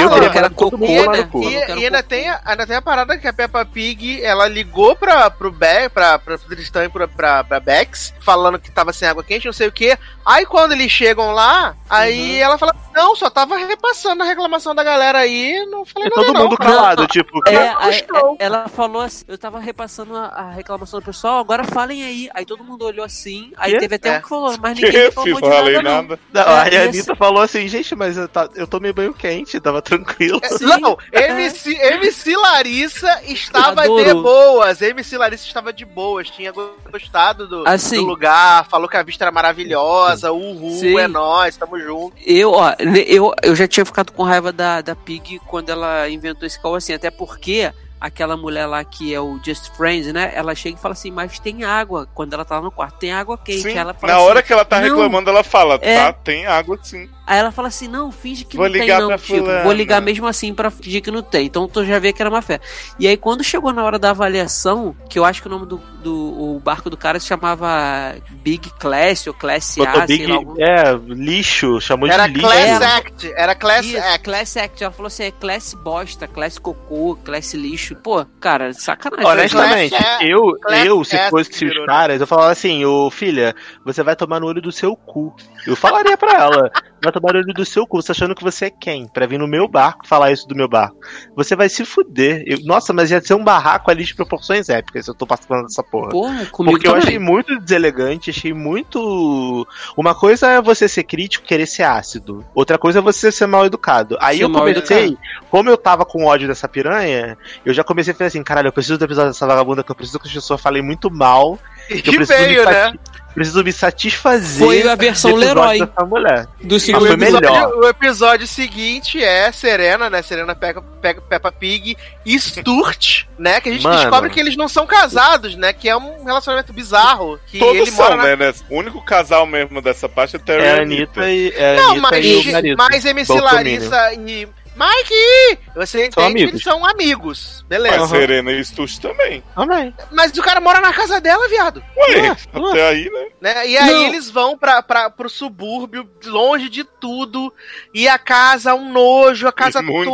eu 0.00 0.10
queria 0.10 0.30
que 0.30 0.38
era 0.38 0.50
cocô, 0.50 0.76
né? 0.78 1.22
cu. 1.30 1.42
E, 1.44 1.50
quero 1.66 1.80
e 1.80 1.84
ainda, 1.84 2.02
tem, 2.02 2.28
a- 2.28 2.40
ainda 2.44 2.66
tem 2.66 2.76
a 2.76 2.82
parada 2.82 3.16
que 3.18 3.26
a 3.28 3.32
Peppa 3.32 3.64
Pig, 3.64 4.22
ela 4.22 4.46
ligou 4.48 4.94
pra, 4.96 5.30
pro 5.30 5.50
Be 5.50 5.88
pra, 5.92 6.18
pra 6.18 6.38
Tristan 6.38 6.84
e 6.84 6.88
pra, 6.88 7.08
pra, 7.08 7.44
pra 7.44 7.60
Bex, 7.60 8.12
falando 8.20 8.58
que 8.58 8.70
tava 8.70 8.92
sem 8.92 9.08
água 9.08 9.22
quente, 9.24 9.46
não 9.46 9.52
sei 9.52 9.68
o 9.68 9.72
que. 9.72 9.96
Aí 10.24 10.44
quando 10.46 10.72
eles 10.72 10.90
chegam 10.90 11.32
lá, 11.32 11.74
aí 11.88 12.36
Uhum. 12.38 12.44
ela 12.44 12.58
fala, 12.58 12.74
não, 12.94 13.14
só 13.16 13.28
tava 13.30 13.56
repassando 13.56 14.22
a 14.22 14.26
reclamação 14.26 14.74
da 14.74 14.82
galera 14.84 15.18
aí, 15.18 15.64
não 15.70 15.84
falei 15.84 16.08
E 16.08 16.10
nada 16.10 16.22
todo 16.26 16.34
não. 16.34 16.42
mundo 16.44 16.56
calado, 16.56 17.06
tipo, 17.06 17.40
É, 17.48 17.54
é- 17.54 18.06
ela 18.38 18.68
falou 18.68 19.02
assim, 19.02 19.24
eu 19.28 19.38
tava 19.38 19.58
repassando 19.70 20.16
a, 20.16 20.26
a 20.26 20.50
reclamação 20.50 21.00
do 21.00 21.04
pessoal, 21.06 21.38
agora 21.38 21.64
falem 21.64 22.02
aí. 22.02 22.28
Aí 22.34 22.44
todo 22.44 22.62
mundo 22.64 22.84
olhou 22.84 23.04
assim, 23.04 23.52
aí 23.56 23.72
Quê? 23.72 23.78
teve 23.78 23.94
até 23.94 24.14
É. 24.14 24.18
um 24.18 24.22
que 24.22 24.28
falou, 24.28 24.54
mas 24.60 24.78
Que, 24.78 24.84
ninguém 24.86 25.02
reclamou 25.04 25.34
de 25.40 25.48
falei 25.48 25.74
nada, 25.76 25.82
não. 25.88 26.02
nada. 26.02 26.18
Não, 26.32 26.42
É, 26.42 26.60
aí 26.62 26.76
a 26.76 26.82
Anitta 26.84 27.14
falou 27.16 27.42
assim, 27.42 27.66
gente, 27.68 27.94
mas 27.94 28.16
eu, 28.16 28.28
tá- 28.28 28.48
eu 28.54 28.66
tomei 28.66 28.92
banho 28.92 29.14
quente, 29.14 29.60
tava 29.60 29.80
tranquilo. 29.80 30.40
É, 30.42 30.48
Sim. 30.58 30.64
Não, 30.66 30.98
MC, 31.12 31.74
MC 31.74 32.36
Larissa 32.36 33.20
estava 33.24 33.82
de 33.88 34.14
boas. 34.14 34.82
MC 34.82 35.16
Larissa 35.16 35.46
estava 35.46 35.72
de 35.72 35.84
boas. 35.84 36.28
Tinha 36.30 36.52
gostado 36.90 37.46
do, 37.48 37.66
Assim. 37.66 37.96
do 37.96 38.04
lugar, 38.06 38.66
falou 38.68 38.88
que 38.88 38.96
a 38.96 39.02
vista 39.02 39.24
era 39.24 39.30
maravilhosa. 39.32 40.32
Uhul, 40.32 40.78
Sim. 40.78 40.98
é 40.98 41.06
nóis, 41.08 41.56
tamo 41.56 41.78
junto. 41.78 42.16
Eu, 42.26 42.52
ó, 42.52 42.74
eu, 43.06 43.32
eu 43.42 43.54
já 43.56 43.66
tinha 43.68 43.84
ficado 43.84 44.12
com 44.12 44.22
raiva 44.22 44.52
da, 44.52 44.80
da 44.80 44.94
Pig 44.96 45.38
quando 45.46 45.70
ela 45.70 46.08
inventou 46.08 46.46
esse 46.46 46.60
caô 46.60 46.74
assim, 46.74 46.92
até 46.92 47.10
porque 47.10 47.72
aquela 48.00 48.36
mulher 48.36 48.66
lá 48.66 48.82
que 48.82 49.12
é 49.14 49.20
o 49.20 49.38
Just 49.44 49.70
Friends, 49.76 50.12
né? 50.12 50.32
Ela 50.34 50.54
chega 50.54 50.76
e 50.78 50.80
fala 50.80 50.92
assim, 50.92 51.10
mas 51.10 51.38
tem 51.38 51.64
água. 51.64 52.08
Quando 52.14 52.32
ela 52.32 52.44
tá 52.44 52.56
lá 52.56 52.62
no 52.62 52.70
quarto, 52.70 52.98
tem 52.98 53.12
água 53.12 53.36
quente. 53.36 53.62
Sim, 53.62 53.76
ela 53.76 53.92
fala 53.92 54.12
na 54.12 54.18
assim, 54.18 54.28
hora 54.28 54.42
que 54.42 54.52
ela 54.52 54.64
tá 54.64 54.78
reclamando, 54.78 55.28
ela 55.28 55.44
fala, 55.44 55.78
É. 55.82 55.96
tá, 55.96 56.12
tem 56.12 56.46
água 56.46 56.78
sim. 56.82 57.08
Aí 57.30 57.38
ela 57.38 57.52
fala 57.52 57.68
assim, 57.68 57.86
não, 57.86 58.10
finge 58.10 58.44
que 58.44 58.56
Vou 58.56 58.66
não 58.66 58.72
tem 58.72 58.80
ligar 58.82 59.00
não, 59.00 59.06
pra 59.06 59.18
tipo, 59.18 59.38
fulana. 59.38 59.62
vou 59.62 59.72
ligar 59.72 60.00
mesmo 60.02 60.26
assim 60.26 60.52
pra 60.52 60.68
fingir 60.68 61.00
que 61.00 61.12
não 61.12 61.22
tem. 61.22 61.46
Então 61.46 61.68
tu 61.68 61.84
já 61.84 61.96
vê 62.00 62.12
que 62.12 62.20
era 62.20 62.28
uma 62.28 62.42
fé. 62.42 62.58
E 62.98 63.06
aí 63.06 63.16
quando 63.16 63.44
chegou 63.44 63.72
na 63.72 63.84
hora 63.84 64.00
da 64.00 64.10
avaliação, 64.10 64.96
que 65.08 65.16
eu 65.16 65.24
acho 65.24 65.40
que 65.40 65.46
o 65.46 65.50
nome 65.50 65.64
do, 65.64 65.76
do 66.02 66.56
o 66.56 66.60
barco 66.60 66.90
do 66.90 66.96
cara 66.96 67.20
se 67.20 67.28
chamava 67.28 68.16
Big 68.42 68.68
Class 68.80 69.28
ou 69.28 69.32
Class 69.34 69.76
Botou 69.76 70.02
A, 70.02 70.06
Big, 70.06 70.24
sei 70.24 70.26
lá. 70.26 70.34
algum- 70.38 70.54
é, 70.60 70.98
lixo, 71.14 71.80
chamou 71.80 72.08
Era 72.08 72.26
de 72.26 72.32
lixo. 72.34 72.46
Class 72.48 72.66
Ela- 72.68 72.96
Act. 72.96 73.32
Era 73.36 73.54
Class 73.54 73.86
Isso, 73.86 73.98
Act. 73.98 74.18
Class 74.24 74.56
Act. 74.56 74.82
Ela 74.84 74.92
falou 74.92 75.06
assim, 75.06 75.22
é 75.22 75.30
classe 75.30 75.76
bosta, 75.76 76.26
classe 76.26 76.60
cocô, 76.60 77.16
classe 77.24 77.56
lixo. 77.56 77.94
Pô, 77.94 78.24
cara, 78.40 78.72
sacanagem. 78.72 79.24
Honestamente, 79.30 79.90
Class 79.96 80.20
é- 80.20 80.24
eu, 80.34 80.52
Class 80.60 80.84
eu, 80.86 81.04
se 81.04 81.16
S 81.16 81.30
fosse 81.30 81.64
os 81.64 81.76
né? 81.78 81.86
caras, 81.86 82.20
eu 82.20 82.26
falava 82.26 82.50
assim, 82.50 82.84
ô 82.84 83.08
filha, 83.08 83.54
você 83.84 84.02
vai 84.02 84.16
tomar 84.16 84.40
no 84.40 84.46
olho 84.46 84.60
do 84.60 84.72
seu 84.72 84.96
cu. 84.96 85.32
Eu 85.64 85.76
falaria 85.76 86.16
pra 86.16 86.32
ela, 86.32 86.70
vai 87.02 87.12
tomar 87.12 87.32
no 87.32 87.38
olho 87.40 87.54
do 87.54 87.64
seu 87.64 87.86
cu, 87.86 88.00
você 88.02 88.12
achando 88.12 88.34
que 88.34 88.42
você 88.42 88.66
é 88.66 88.70
quem? 88.70 89.06
Pra 89.08 89.26
vir 89.26 89.38
no 89.38 89.46
meu 89.48 89.66
barco 89.68 90.06
falar 90.06 90.30
isso 90.32 90.46
do 90.46 90.54
meu 90.54 90.68
barco. 90.68 90.96
Você 91.34 91.56
vai 91.56 91.68
se 91.68 91.84
fuder. 91.84 92.42
Eu- 92.46 92.58
nossa, 92.64 92.92
mas 92.92 93.10
ia 93.10 93.20
ser 93.20 93.34
um 93.34 93.42
barraco 93.44 93.90
ali 93.90 94.04
de 94.04 94.14
proporções 94.14 94.68
épicas 94.68 95.04
se 95.04 95.10
eu 95.10 95.14
tô 95.14 95.26
participando 95.26 95.62
dessa 95.64 95.82
porra. 95.82 96.10
Porra, 96.10 96.46
comigo 96.46 96.72
Porque 96.76 96.86
eu 96.86 96.92
também. 96.92 97.06
achei 97.08 97.18
muito 97.18 97.58
deselegante, 97.60 98.30
achei 98.30 98.52
muito. 98.52 99.66
Uma 99.96 100.14
coisa 100.14 100.48
é 100.48 100.62
você 100.62 100.88
ser 100.88 101.04
crítico, 101.04 101.46
querer 101.46 101.66
ser 101.66 101.82
ácido. 101.84 102.44
Outra 102.54 102.78
coisa 102.78 102.98
é 102.98 103.02
você 103.02 103.30
ser 103.32 103.46
mal 103.46 103.64
educado. 103.66 104.16
Aí 104.20 104.38
Ser 104.38 104.44
eu 104.44 104.50
comecei, 104.52 105.16
como 105.50 105.70
eu 105.70 105.76
tava 105.76 106.04
com 106.04 106.24
ódio 106.24 106.48
dessa 106.48 106.68
piranha, 106.68 107.36
eu 107.64 107.72
já 107.72 107.82
comecei 107.84 108.12
a 108.12 108.16
falar 108.16 108.28
assim: 108.28 108.42
caralho, 108.42 108.68
eu 108.68 108.72
preciso 108.72 108.98
do 108.98 109.04
episódio 109.04 109.30
dessa 109.30 109.46
vagabunda, 109.46 109.82
que 109.82 109.90
eu 109.90 109.96
preciso 109.96 110.18
que 110.18 110.28
as 110.28 110.34
pessoas 110.34 110.60
falem 110.60 110.82
muito 110.82 111.10
mal. 111.10 111.58
E 111.88 112.02
Que 112.02 112.10
eu 112.10 112.14
preciso 112.14 112.38
veio, 112.38 112.64
me, 112.66 112.70
né? 112.72 112.92
preciso 113.34 113.62
me 113.64 113.72
satisfazer. 113.72 114.66
Foi 114.66 114.88
a 114.88 114.94
versão 114.96 115.34
Leroy. 115.34 115.78
Dessa 115.78 116.04
mulher. 116.04 116.46
Do 116.62 116.78
segundo 116.80 117.06
foi 117.06 117.14
episódio, 117.14 117.50
melhor. 117.50 117.72
o 117.74 117.88
episódio 117.88 118.46
seguinte 118.46 119.22
é 119.22 119.50
Serena, 119.52 120.10
né? 120.10 120.20
Serena 120.22 120.54
pega, 120.54 120.82
pega 121.00 121.20
Peppa 121.20 121.50
Pig 121.52 121.96
e 122.26 122.38
Sturt, 122.38 123.24
né? 123.38 123.60
Que 123.60 123.68
a 123.68 123.72
gente 123.72 123.84
Mano. 123.84 124.00
descobre 124.00 124.30
que 124.30 124.40
eles 124.40 124.56
não 124.56 124.68
são 124.68 124.86
casados, 124.86 125.54
né? 125.56 125.72
Que 125.72 125.88
é 125.88 125.96
um 125.96 126.24
relacionamento 126.24 126.72
bizarro. 126.72 127.38
Que 127.46 127.58
Todos 127.60 127.76
ele 127.76 127.90
são, 127.90 128.04
mora 128.04 128.16
na... 128.16 128.22
né, 128.24 128.36
né? 128.36 128.54
O 128.68 128.76
único 128.76 129.00
casal 129.04 129.46
mesmo 129.46 129.80
dessa 129.80 130.08
parte 130.08 130.36
é 130.36 130.38
Terry 130.38 130.62
É 130.62 130.66
e 130.66 130.70
a 130.78 130.82
Anitta. 130.82 131.20
Anitta 131.22 131.30
e, 131.30 131.52
é 131.56 131.70
a 131.70 131.76
Não, 131.82 131.90
Anitta 131.92 132.08
mas, 132.10 132.24
e 132.26 132.34
o 132.48 132.52
marido. 132.52 132.76
mas 132.78 133.04
MC. 133.04 133.40
Larissa 133.40 134.12
e 134.14 134.48
Mike! 134.76 135.58
Você 135.74 136.06
entende 136.06 136.14
que 136.14 136.20
amigos. 136.22 136.50
eles 136.50 136.62
são 136.62 136.84
amigos. 136.86 137.64
Mas 137.68 137.68
Beleza. 137.68 138.06
Serena 138.08 138.52
e 138.52 138.64
Stutz 138.64 138.98
também. 138.98 139.42
Amém. 139.54 139.94
Mas 140.10 140.32
o 140.36 140.42
cara 140.42 140.60
mora 140.60 140.80
na 140.80 140.92
casa 140.92 141.20
dela, 141.20 141.48
viado. 141.48 141.82
Ué, 141.96 142.20
Ué, 142.22 142.36
até 142.70 142.88
aí, 142.88 143.10
né? 143.10 143.26
Né? 143.40 143.68
E 143.68 143.76
aí 143.78 143.90
Não. 143.94 144.06
eles 144.06 144.30
vão 144.30 144.56
pra, 144.56 144.82
pra, 144.82 145.10
pro 145.10 145.28
subúrbio, 145.28 146.08
longe 146.24 146.68
de 146.68 146.84
tudo. 146.84 147.52
E 147.94 148.08
a 148.08 148.18
casa, 148.18 148.74
um 148.74 148.90
nojo, 148.92 149.46
a 149.48 149.52
casa 149.52 149.80
Imundice. 149.80 150.12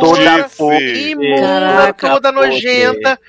toda 0.57 0.79
imunda, 0.81 1.41
Caraca, 1.41 2.09
toda 2.09 2.31
nojenta. 2.31 3.19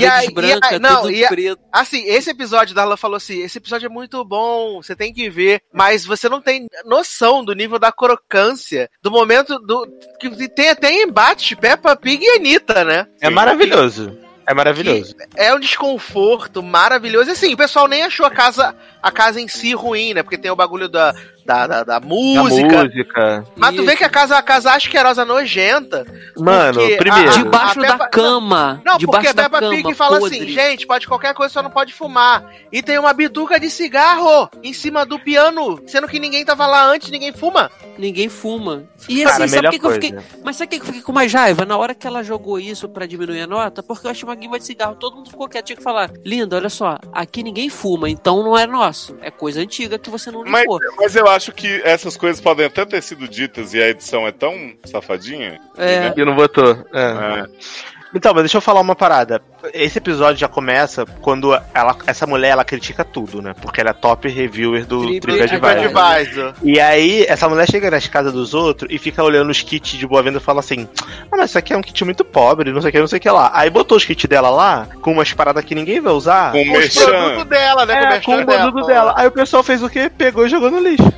E 0.00 0.06
aí- 0.06 0.26
e 0.26 0.30
brancas, 0.32 0.72
aí- 0.72 0.78
não, 0.78 1.02
tudo 1.02 1.10
e 1.12 1.24
a- 1.24 1.28
preto. 1.28 1.60
Assim, 1.72 2.04
esse 2.06 2.30
episódio, 2.30 2.74
Darla 2.74 2.96
falou 2.96 3.16
assim: 3.16 3.40
esse 3.42 3.58
episódio 3.58 3.86
é 3.86 3.90
muito 3.90 4.22
bom, 4.24 4.82
você 4.82 4.94
tem 4.96 5.12
que 5.12 5.28
ver, 5.30 5.62
mas 5.72 6.04
você 6.04 6.28
não 6.28 6.40
tem 6.40 6.66
noção 6.84 7.44
do 7.44 7.54
nível 7.54 7.78
da 7.78 7.90
crocância, 7.92 8.90
do 9.02 9.10
momento 9.10 9.58
do. 9.58 9.86
que 10.20 10.48
tem 10.48 10.68
até 10.72 10.92
embate 11.02 11.56
Peppa 11.56 11.96
Pig 11.96 12.22
e 12.24 12.36
Anitta, 12.36 12.84
né? 12.84 13.06
É 13.20 13.30
maravilhoso. 13.30 14.18
É 14.46 14.52
maravilhoso. 14.52 15.14
É 15.36 15.54
um 15.54 15.60
desconforto 15.60 16.62
maravilhoso. 16.62 17.30
Assim, 17.30 17.54
o 17.54 17.56
pessoal 17.56 17.86
nem 17.86 18.02
achou 18.02 18.26
a 18.26 18.30
casa, 18.30 18.74
a 19.00 19.10
casa 19.10 19.40
em 19.40 19.48
si 19.48 19.72
ruim, 19.72 20.14
né? 20.14 20.22
Porque 20.22 20.36
tem 20.36 20.50
o 20.50 20.56
bagulho 20.56 20.88
da, 20.88 21.14
da, 21.44 21.66
da, 21.66 21.82
da 21.84 21.98
Da 21.98 22.00
música. 22.00 22.84
música. 22.84 23.44
Mas 23.56 23.74
tu 23.74 23.82
vê 23.84 23.88
Isso. 23.92 23.98
que 23.98 24.04
a 24.04 24.08
casa 24.08 24.34
é 24.34 24.36
uma 24.36 24.42
casa 24.42 24.72
asquerosa, 24.74 25.24
nojenta. 25.24 26.06
Mano, 26.36 26.80
primeiro. 26.96 27.30
a- 27.30 27.36
Debaixo 27.36 27.78
a 27.80 27.82
Peppa- 27.82 27.96
da 27.98 28.08
cama. 28.08 28.82
Não, 28.84 28.96
debaixo 28.98 29.06
porque 29.06 29.26
a 29.28 29.32
da 29.32 29.42
Peppa 29.44 29.60
cama, 29.60 29.74
Pig 29.76 29.94
fala 29.94 30.18
podre. 30.18 30.36
assim, 30.38 30.48
gente, 30.48 30.86
pode 30.86 31.06
qualquer 31.06 31.34
coisa, 31.34 31.52
só 31.52 31.62
não 31.62 31.70
pode 31.70 31.92
fumar. 31.92 32.44
E 32.70 32.82
tem 32.82 32.98
uma 32.98 33.12
bituca 33.12 33.58
de 33.58 33.68
cigarro 33.70 34.48
em 34.62 34.72
cima 34.72 35.04
do 35.04 35.18
piano, 35.18 35.80
sendo 35.86 36.08
que 36.08 36.18
ninguém 36.20 36.44
tava 36.44 36.66
lá 36.66 36.86
antes, 36.86 37.10
ninguém 37.10 37.32
fuma. 37.32 37.70
Ninguém 37.98 38.28
fuma. 38.28 38.84
E 39.08 39.22
Cara, 39.24 39.44
assim, 39.44 39.56
a 39.56 39.60
sabe 39.62 39.70
que, 39.70 39.78
que 39.78 39.84
eu 39.86 39.90
coisa. 39.90 40.00
fiquei. 40.00 40.18
Mas 40.44 40.56
sabe 40.56 40.66
o 40.66 40.70
que 40.70 40.82
eu 40.82 40.86
fiquei 40.86 41.02
com 41.02 41.12
mais 41.12 41.32
raiva? 41.32 41.64
Na 41.64 41.76
hora 41.76 41.94
que 41.94 42.06
ela 42.06 42.22
jogou 42.22 42.58
isso 42.58 42.88
pra 42.88 43.04
diminuir 43.06 43.42
a 43.42 43.46
nota, 43.46 43.82
porque 43.82 44.06
eu 44.06 44.10
achei 44.10 44.24
uma 44.28 44.34
guimba 44.34 44.58
de 44.58 44.64
cigarro, 44.64 44.94
todo 44.94 45.16
mundo 45.16 45.30
ficou 45.30 45.48
quieto, 45.48 45.66
tinha 45.66 45.76
que 45.76 45.82
falar, 45.82 46.10
linda, 46.24 46.56
olha 46.56 46.68
só, 46.70 46.98
aqui 47.12 47.42
ninguém 47.42 47.68
fuma, 47.68 48.08
então 48.08 48.42
não 48.42 48.56
é 48.56 48.66
nosso. 48.66 49.16
É 49.20 49.30
coisa 49.30 49.60
antiga 49.60 49.98
que 49.98 50.08
você 50.10 50.30
não 50.30 50.44
Mas, 50.44 50.60
limpou. 50.62 50.78
mas 50.98 51.16
eu 51.16 51.26
acho 51.26 51.41
que 51.50 51.80
essas 51.82 52.16
coisas 52.16 52.40
podem 52.40 52.66
até 52.66 52.84
ter 52.84 53.02
sido 53.02 53.26
ditas 53.26 53.72
e 53.72 53.82
a 53.82 53.88
edição 53.88 54.26
é 54.26 54.32
tão 54.32 54.74
safadinha. 54.84 55.58
É. 55.76 56.00
né? 56.00 56.10
Que 56.12 56.24
não 56.24 56.36
votou. 56.36 56.84
É. 56.92 57.40
É. 57.40 57.46
Então, 58.14 58.32
mas 58.34 58.42
deixa 58.42 58.58
eu 58.58 58.60
falar 58.60 58.80
uma 58.80 58.94
parada. 58.94 59.40
Esse 59.72 59.98
episódio 59.98 60.38
já 60.38 60.48
começa 60.48 61.06
quando 61.22 61.54
ela, 61.74 61.96
essa 62.06 62.26
mulher 62.26 62.50
ela 62.50 62.64
critica 62.64 63.04
tudo, 63.04 63.40
né? 63.40 63.54
Porque 63.60 63.80
ela 63.80 63.90
é 63.90 63.94
top 63.94 64.28
reviewer 64.28 64.84
do 64.84 65.18
Trip 65.18 65.46
TripAdvisor. 65.46 66.52
E 66.62 66.78
aí, 66.78 67.24
essa 67.26 67.48
mulher 67.48 67.66
chega 67.70 67.90
nas 67.90 68.06
casas 68.06 68.32
dos 68.32 68.52
outros 68.52 68.92
e 68.92 68.98
fica 68.98 69.22
olhando 69.22 69.50
os 69.50 69.62
kits 69.62 69.96
de 69.96 70.06
boa 70.06 70.22
venda 70.22 70.38
e 70.38 70.42
fala 70.42 70.60
assim: 70.60 70.86
Ah, 71.30 71.36
mas 71.36 71.50
isso 71.50 71.58
aqui 71.58 71.72
é 71.72 71.76
um 71.76 71.82
kit 71.82 72.04
muito 72.04 72.24
pobre, 72.24 72.70
não 72.70 72.82
sei 72.82 72.90
o 72.90 72.92
que, 72.92 73.00
não 73.00 73.06
sei 73.06 73.18
o 73.18 73.22
que 73.22 73.30
lá. 73.30 73.50
Aí 73.54 73.70
botou 73.70 73.96
os 73.96 74.04
kits 74.04 74.28
dela 74.28 74.50
lá, 74.50 74.88
com 75.00 75.12
umas 75.12 75.32
paradas 75.32 75.64
que 75.64 75.74
ninguém 75.74 76.00
vai 76.00 76.12
usar. 76.12 76.52
Com 76.52 76.58
o 76.58 76.62
Os 76.62 76.68
merchan. 76.68 77.06
produtos 77.06 77.44
dela, 77.44 77.86
né? 77.86 78.16
É, 78.16 78.20
com 78.20 78.36
o 78.36 78.44
produto 78.44 78.86
dela. 78.86 79.14
Aí 79.16 79.26
o 79.26 79.32
pessoal 79.32 79.62
fez 79.62 79.82
o 79.82 79.88
quê? 79.88 80.10
Pegou 80.10 80.44
e 80.44 80.50
jogou 80.50 80.70
no 80.70 80.80
lixo. 80.80 81.10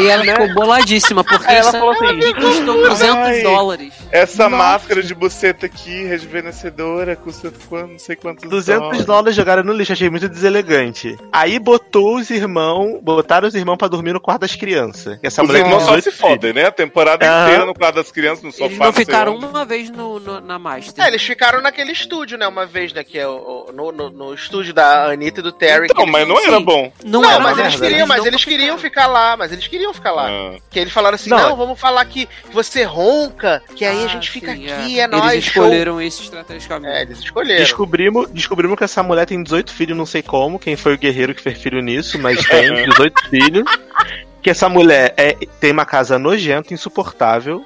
E 0.00 0.06
ela 0.08 0.24
ficou 0.24 0.54
boladíssima, 0.54 1.24
porque 1.24 1.50
ela 1.52 1.70
falou 1.72 1.90
assim, 1.92 2.34
custou 2.34 2.88
200 2.88 3.14
ai. 3.16 3.42
dólares. 3.42 3.92
Essa 4.10 4.48
Nossa. 4.48 4.56
máscara 4.64 5.02
de 5.02 5.14
buceta 5.14 5.66
aqui, 5.66 6.04
rejuvenescedora, 6.04 7.16
custa 7.16 7.52
quanto, 7.68 7.92
não 7.92 7.98
sei 7.98 8.16
quantos 8.16 8.48
200 8.48 8.80
dólares. 8.82 9.04
dólares 9.04 9.36
jogaram 9.36 9.62
no 9.62 9.72
lixo, 9.72 9.92
achei 9.92 10.08
muito 10.10 10.28
deselegante. 10.28 11.16
Aí 11.32 11.58
botou 11.58 12.16
os 12.16 12.30
irmãos, 12.30 13.00
botaram 13.02 13.48
os 13.48 13.54
irmãos 13.54 13.76
pra 13.76 13.88
dormir 13.88 14.12
no 14.12 14.20
quarto 14.20 14.42
das 14.42 14.54
crianças. 14.54 15.18
Essa 15.22 15.42
Os 15.42 15.50
irmãos 15.50 15.82
só 15.82 15.96
18 15.96 16.04
se 16.04 16.10
fodem, 16.12 16.52
né? 16.52 16.66
A 16.66 16.72
temporada 16.72 17.26
Aham. 17.26 17.44
inteira 17.46 17.66
no 17.66 17.74
quarto 17.74 17.96
das 17.96 18.10
crianças, 18.10 18.44
no 18.44 18.52
sofá. 18.52 18.64
Eles 18.66 18.78
não 18.78 18.92
ficaram 18.92 19.36
uma 19.36 19.64
vez 19.64 19.90
no, 19.90 20.20
no- 20.20 20.40
na 20.40 20.58
Master. 20.58 21.04
É, 21.04 21.08
eles 21.08 21.22
ficaram 21.22 21.60
naquele 21.60 21.92
estúdio, 21.92 22.38
né? 22.38 22.46
Uma 22.46 22.66
vez, 22.66 22.92
né? 22.92 23.02
Que 23.04 23.18
é 23.18 23.26
o, 23.26 23.70
no, 23.74 23.90
no, 23.92 24.10
no 24.10 24.34
estúdio 24.34 24.72
da 24.72 25.06
Anitta 25.10 25.40
e 25.40 25.42
do 25.42 25.52
Terry. 25.52 25.86
Então, 25.90 26.06
mas 26.06 26.22
eles- 26.22 26.34
não 26.34 26.40
era 26.40 26.58
Sim. 26.58 26.64
bom. 26.64 26.92
Não, 27.04 27.20
Não, 27.22 27.30
era 27.30 27.40
mas 27.42 27.58
eles 27.58 27.76
queriam, 27.76 28.06
mas 28.06 28.18
não 28.20 28.26
eles 28.26 28.44
queriam 28.44 28.78
ficar 28.78 29.06
lá, 29.06 29.23
mas 29.36 29.52
eles 29.52 29.66
queriam 29.66 29.92
ficar 29.94 30.12
lá. 30.12 30.28
Ah. 30.28 30.56
Que 30.70 30.78
eles 30.78 30.92
falaram 30.92 31.14
assim, 31.16 31.30
Não, 31.30 31.38
não, 31.38 31.52
é- 31.52 31.56
vamos 31.56 31.78
falar 31.80 32.04
que 32.04 32.28
você 32.52 32.82
ronca, 32.84 33.62
que 33.74 33.84
aí 33.84 34.02
a 34.02 34.04
Ah, 34.04 34.08
gente 34.08 34.30
fica 34.30 34.52
sim, 34.54 34.70
aqui, 34.70 35.00
é, 35.00 35.04
Eles 35.04 35.18
nóis, 35.18 35.44
show. 35.44 35.62
escolheram 35.64 36.00
isso 36.02 36.22
estrategicamente. 36.22 36.94
É, 36.94 37.02
eles 37.02 37.18
escolheram. 37.18 37.60
Descobrimos, 37.62 38.30
descobrimos 38.30 38.76
que 38.78 38.84
essa 38.84 39.02
mulher 39.02 39.26
tem 39.26 39.42
18 39.42 39.72
filhos, 39.72 39.96
não 39.96 40.06
sei 40.06 40.22
como, 40.22 40.58
quem 40.58 40.76
foi 40.76 40.94
o 40.94 40.98
guerreiro 40.98 41.34
que 41.34 41.42
fez 41.42 41.58
filho 41.60 41.80
nisso, 41.80 42.18
mas 42.18 42.44
tem 42.46 42.72
18 42.86 43.28
filhos. 43.30 43.64
Que 44.42 44.50
essa 44.50 44.68
mulher 44.68 45.14
é, 45.16 45.34
tem 45.58 45.72
uma 45.72 45.86
casa 45.86 46.18
nojenta, 46.18 46.74
insuportável. 46.74 47.64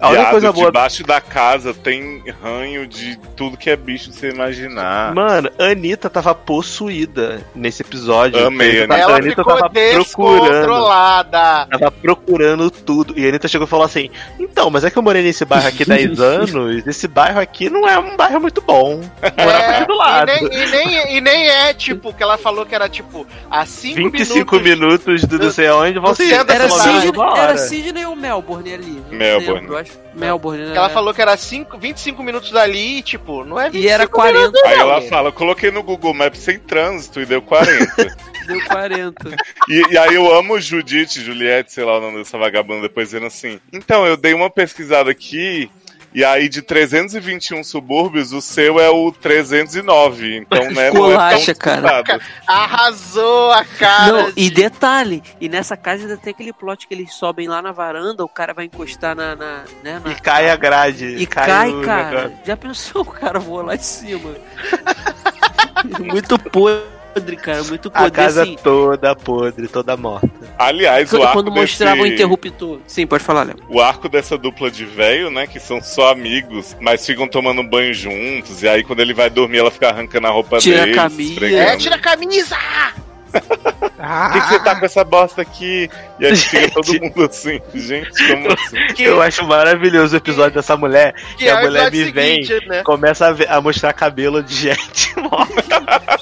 A 0.00 0.08
única 0.10 0.30
coisa 0.30 0.52
boa. 0.52 0.66
Debaixo 0.66 1.02
da 1.02 1.20
casa 1.20 1.74
tem 1.74 2.22
ranho 2.42 2.86
de 2.86 3.16
tudo 3.36 3.56
que 3.56 3.68
é 3.70 3.76
bicho 3.76 4.12
você 4.12 4.30
imaginar. 4.30 5.14
Mano, 5.14 5.50
a 5.58 5.64
Anitta 5.64 6.08
tava 6.08 6.34
possuída 6.34 7.40
nesse 7.54 7.82
episódio. 7.82 8.46
Amei, 8.46 8.80
a 8.82 8.84
Anitta, 8.84 8.96
Ela 8.96 9.12
a 9.12 9.16
Anitta 9.16 9.42
ficou 9.42 9.56
tava 9.56 9.70
procurando. 9.70 11.68
Tava 11.70 11.90
procurando 11.90 12.70
tudo. 12.70 13.14
E 13.18 13.24
a 13.24 13.28
Anitta 13.28 13.48
chegou 13.48 13.66
e 13.66 13.70
falou 13.70 13.84
assim: 13.84 14.10
Então, 14.38 14.70
mas 14.70 14.84
é 14.84 14.90
que 14.90 14.98
eu 14.98 15.02
morei 15.02 15.22
nesse 15.22 15.44
bairro 15.44 15.68
aqui 15.68 15.84
10 15.84 16.20
anos. 16.20 16.86
Esse 16.86 17.08
bairro 17.08 17.40
aqui 17.40 17.68
não 17.68 17.88
é 17.88 17.98
um 17.98 18.16
bairro 18.16 18.40
muito 18.40 18.60
bom. 18.60 19.00
Morava 19.36 19.62
É, 19.64 19.76
aqui 19.78 19.86
do 19.86 19.96
lado. 19.96 20.30
e, 20.30 20.40
nem, 20.40 20.62
e, 20.62 20.70
nem, 20.70 21.16
e 21.16 21.20
nem 21.20 21.48
é, 21.48 21.74
tipo, 21.74 22.12
que 22.12 22.22
ela 22.22 22.38
falou 22.38 22.64
que 22.64 22.74
era, 22.74 22.88
tipo, 22.88 23.26
a 23.50 23.66
5 23.66 24.10
25 24.10 24.56
minutos. 24.60 25.06
minutos, 25.06 25.24
do 25.24 25.38
não 25.38 25.50
sei 25.50 25.66
aonde. 25.66 25.98
Vão 25.98 26.10
do 26.12 26.16
centro 26.16 26.44
da 26.44 26.54
Era. 26.54 26.68
Sidney, 26.68 27.12
era 27.36 27.58
Sidney 27.58 28.04
ou 28.04 28.14
Melbourne 28.16 28.72
ali? 28.74 29.02
Melbourne. 29.10 29.87
Acho. 29.88 29.98
Melbourne, 30.14 30.66
né? 30.66 30.76
Ela 30.76 30.88
falou 30.88 31.14
que 31.14 31.22
era 31.22 31.36
cinco, 31.36 31.78
25 31.78 32.22
minutos 32.22 32.50
dali 32.50 32.98
e, 32.98 33.02
tipo, 33.02 33.44
não 33.44 33.58
é 33.58 33.70
25 33.70 33.84
E 33.84 33.88
era 33.88 34.06
40, 34.06 34.58
Aí 34.64 34.78
ela 34.78 35.00
fala, 35.02 35.28
eu 35.28 35.32
coloquei 35.32 35.70
no 35.70 35.82
Google 35.82 36.14
Maps 36.14 36.40
sem 36.40 36.58
trânsito 36.58 37.20
e 37.20 37.26
deu 37.26 37.40
40. 37.42 38.16
deu 38.46 38.64
40. 38.66 39.36
e, 39.68 39.92
e 39.92 39.98
aí 39.98 40.14
eu 40.14 40.34
amo 40.34 40.60
Judite, 40.60 41.22
Juliette, 41.22 41.72
sei 41.72 41.84
lá 41.84 41.98
o 41.98 42.00
nome 42.00 42.18
dessa 42.18 42.38
vagabunda, 42.38 42.82
depois 42.82 43.08
dizendo 43.08 43.26
assim. 43.26 43.60
Então, 43.72 44.06
eu 44.06 44.16
dei 44.16 44.34
uma 44.34 44.50
pesquisada 44.50 45.10
aqui. 45.10 45.70
E 46.14 46.24
aí, 46.24 46.48
de 46.48 46.62
321 46.62 47.62
subúrbios, 47.62 48.32
o 48.32 48.40
seu 48.40 48.80
é 48.80 48.88
o 48.88 49.12
309. 49.12 50.38
Então, 50.38 50.64
né, 50.70 50.70
não 50.70 50.82
é 50.82 50.90
tão 50.90 51.00
Colacha, 51.02 51.54
cara. 51.54 52.02
disputado. 52.02 52.22
Arrasou 52.46 53.52
a 53.52 53.64
cara. 53.64 54.12
Não, 54.12 54.28
e 54.36 54.48
de- 54.48 54.62
detalhe, 54.62 55.22
e 55.40 55.48
nessa 55.48 55.76
casa 55.76 56.02
ainda 56.04 56.16
tem 56.16 56.32
aquele 56.32 56.52
plot 56.52 56.88
que 56.88 56.94
eles 56.94 57.12
sobem 57.14 57.46
lá 57.46 57.60
na 57.60 57.72
varanda, 57.72 58.24
o 58.24 58.28
cara 58.28 58.54
vai 58.54 58.64
encostar 58.64 59.14
na. 59.14 59.36
na, 59.36 59.64
né, 59.84 60.00
na- 60.04 60.10
E 60.12 60.14
cai 60.20 60.48
a 60.50 60.56
grade. 60.56 61.06
e 61.06 61.26
cai, 61.26 61.70
o 61.70 61.82
cara. 61.82 62.22
negócio. 62.28 62.38
Já 62.44 62.56
pensou 62.56 63.02
o 63.02 63.06
cara 63.06 63.38
voa 63.38 63.62
lá 63.64 63.74
em 63.74 63.78
cima? 63.78 64.34
muito 66.00 66.38
podre, 66.38 66.84
cara, 67.36 67.62
muito 67.64 67.90
podre. 67.90 68.06
A 68.06 68.10
casa 68.10 68.42
assim, 68.42 68.56
toda 68.62 69.14
podre, 69.14 69.68
toda 69.68 69.96
morta. 69.96 70.28
Aliás, 70.58 71.12
o 71.12 71.16
quando, 71.16 71.22
arco, 71.22 71.32
quando 71.34 71.50
mostrava 71.52 72.00
o 72.00 72.02
desse, 72.04 72.14
interruptor. 72.14 72.80
Sim, 72.86 73.06
pode 73.06 73.24
falar, 73.24 73.44
Léo. 73.44 73.56
o 73.68 73.80
arco 73.80 74.08
dessa 74.08 74.36
dupla 74.36 74.70
de 74.70 74.84
velho, 74.84 75.30
né, 75.30 75.46
que 75.46 75.60
são 75.60 75.80
só 75.82 76.10
amigos, 76.10 76.76
mas 76.80 77.04
ficam 77.04 77.28
tomando 77.28 77.62
banho 77.62 77.92
juntos, 77.94 78.62
e 78.62 78.68
aí 78.68 78.82
quando 78.82 79.00
ele 79.00 79.14
vai 79.14 79.30
dormir, 79.30 79.58
ela 79.58 79.70
fica 79.70 79.88
arrancando 79.88 80.26
a 80.26 80.30
roupa 80.30 80.58
Tira 80.58 80.82
a 80.82 80.84
dele. 80.84 80.94
camisa. 80.96 81.32
esfregando. 81.32 81.62
É, 81.62 81.76
tira 81.76 81.96
a 81.96 81.98
camisa! 81.98 82.56
Por 83.30 84.32
que, 84.32 84.40
que 84.40 84.46
você 84.48 84.58
tá 84.60 84.76
com 84.76 84.86
essa 84.86 85.04
bosta 85.04 85.42
aqui? 85.42 85.90
E 86.20 86.26
aí 86.26 86.36
fica 86.36 86.70
todo 86.82 86.92
mundo 87.00 87.24
assim, 87.24 87.60
gente, 87.74 88.26
como 88.28 88.52
assim? 88.52 88.76
Eu 89.02 89.20
acho 89.20 89.44
maravilhoso 89.44 90.14
o 90.14 90.18
episódio 90.18 90.54
dessa 90.54 90.76
mulher. 90.76 91.14
Que 91.36 91.44
Que 91.44 91.48
a 91.48 91.60
é 91.60 91.62
mulher 91.62 91.90
me 91.90 92.04
vem, 92.10 92.42
seguinte, 92.44 92.68
né? 92.68 92.82
começa 92.84 93.26
a, 93.26 93.32
ver- 93.32 93.50
a 93.50 93.60
mostrar 93.60 93.92
cabelo 93.92 94.42
de 94.42 94.54
gente 94.54 95.18
morta. 95.18 95.58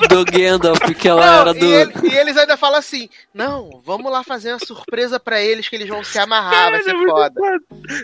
Do 0.08 0.24
Gandalf, 0.24 0.80
que 0.98 1.08
ela 1.08 1.24
Não, 1.26 1.40
era 1.40 1.50
e, 1.50 1.58
do. 1.60 1.66
ele- 1.66 1.92
e 2.10 2.14
eles 2.16 2.36
ainda 2.36 2.56
falam 2.56 2.78
assim: 2.78 3.08
não, 3.34 3.80
vamos 3.84 4.10
lá 4.10 4.22
fazer 4.22 4.52
uma 4.52 4.58
surpresa 4.58 5.18
pra 5.20 5.40
eles 5.40 5.68
que 5.68 5.76
eles 5.76 5.88
vão 5.88 6.02
se 6.04 6.18
amarrar, 6.18 6.70
vai 6.70 6.82
ser 6.82 6.92
Caralho, 6.92 7.08
foda. 7.10 7.40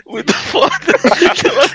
Muito 0.05 0.33
foda. 0.33 0.75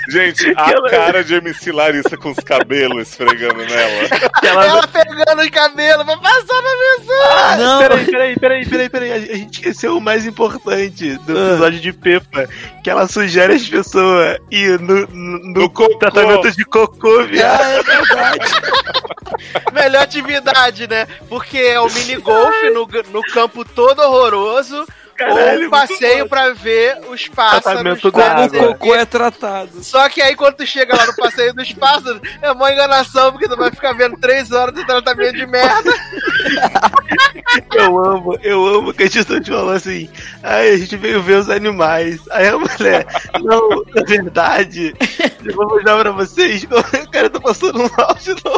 Gente, 0.09 0.47
a 0.55 0.63
Aquela- 0.65 0.89
cara 0.89 1.23
de 1.23 1.35
MC 1.35 1.71
Larissa 1.71 2.17
com 2.17 2.31
os 2.31 2.39
cabelos 2.39 3.09
esfregando 3.09 3.59
nela. 3.65 4.07
Ela- 4.43 4.65
Ela 4.65 4.87
pegando 4.87 5.41
o 5.43 5.51
cabelo, 5.51 6.05
vai 6.05 6.17
passar 6.17 6.61
na 6.61 6.97
pessoa. 6.97 7.18
Ah, 7.21 7.57
Não. 7.57 7.79
Peraí, 7.79 8.05
peraí, 8.05 8.35
peraí, 8.39 8.65
peraí, 8.65 8.89
peraí. 8.89 9.11
A 9.11 9.19
gente 9.37 9.53
esqueceu 9.59 9.97
o 9.97 10.01
mais 10.01 10.25
importante 10.25 11.17
do 11.19 11.37
Ah. 11.37 11.49
episódio 11.51 11.79
de 11.79 11.93
Pepa. 11.93 12.47
Que 12.83 12.89
ela 12.89 13.07
sugere 13.07 13.53
as 13.53 13.67
pessoas 13.67 14.37
ir 14.51 14.79
no, 14.79 15.05
no, 15.07 15.39
no 15.53 15.69
cocô. 15.69 15.97
tratamento 15.97 16.51
de 16.51 16.65
cocô, 16.65 17.23
viado. 17.25 17.59
Ah, 17.61 17.71
é 17.71 17.83
verdade. 17.83 18.39
Melhor 19.73 20.03
atividade, 20.03 20.87
né? 20.87 21.07
Porque 21.27 21.57
é 21.57 21.79
o 21.79 21.89
mini 21.89 22.15
golf 22.17 22.55
no, 22.73 22.87
no 23.11 23.21
campo 23.33 23.63
todo 23.65 23.99
horroroso. 24.01 24.85
Ou 25.23 25.35
Caralho, 25.35 25.67
um 25.67 25.69
passeio 25.69 26.27
pra 26.27 26.53
ver 26.53 26.99
os 27.09 27.27
pássaros. 27.27 28.01
Como 28.01 28.13
o 28.13 28.73
cocô 28.73 28.95
é 28.95 29.05
tratado. 29.05 29.83
Só 29.83 30.07
que 30.09 30.21
aí 30.21 30.35
quando 30.35 30.55
tu 30.55 30.65
chega 30.65 30.95
lá 30.95 31.05
no 31.05 31.15
passeio 31.15 31.53
dos 31.53 31.71
pássaros, 31.73 32.21
é 32.41 32.51
uma 32.51 32.71
enganação, 32.71 33.31
porque 33.31 33.47
tu 33.47 33.57
vai 33.57 33.71
ficar 33.71 33.93
vendo 33.93 34.17
três 34.17 34.51
horas 34.51 34.73
de 34.73 34.85
tratamento 34.85 35.35
de 35.35 35.45
merda. 35.45 35.91
Eu 37.73 37.97
amo, 37.97 38.37
eu 38.41 38.65
amo 38.65 38.93
que 38.93 39.03
a 39.03 39.07
gente 39.07 39.41
te 39.41 39.49
falou 39.49 39.71
assim. 39.71 40.09
Ai, 40.43 40.69
a 40.69 40.77
gente 40.77 40.95
veio 40.95 41.21
ver 41.21 41.39
os 41.39 41.49
animais. 41.49 42.19
Aí 42.31 42.47
a 42.47 42.57
mulher, 42.57 43.05
não, 43.41 43.83
na 43.93 44.03
verdade, 44.03 44.93
eu 45.43 45.55
vou 45.55 45.67
mostrar 45.67 45.99
pra 45.99 46.11
vocês. 46.11 46.65
cara 47.11 47.29
tá 47.29 47.39
passando 47.39 47.83
um 47.83 47.89
áudio 47.97 48.35
não. 48.43 48.53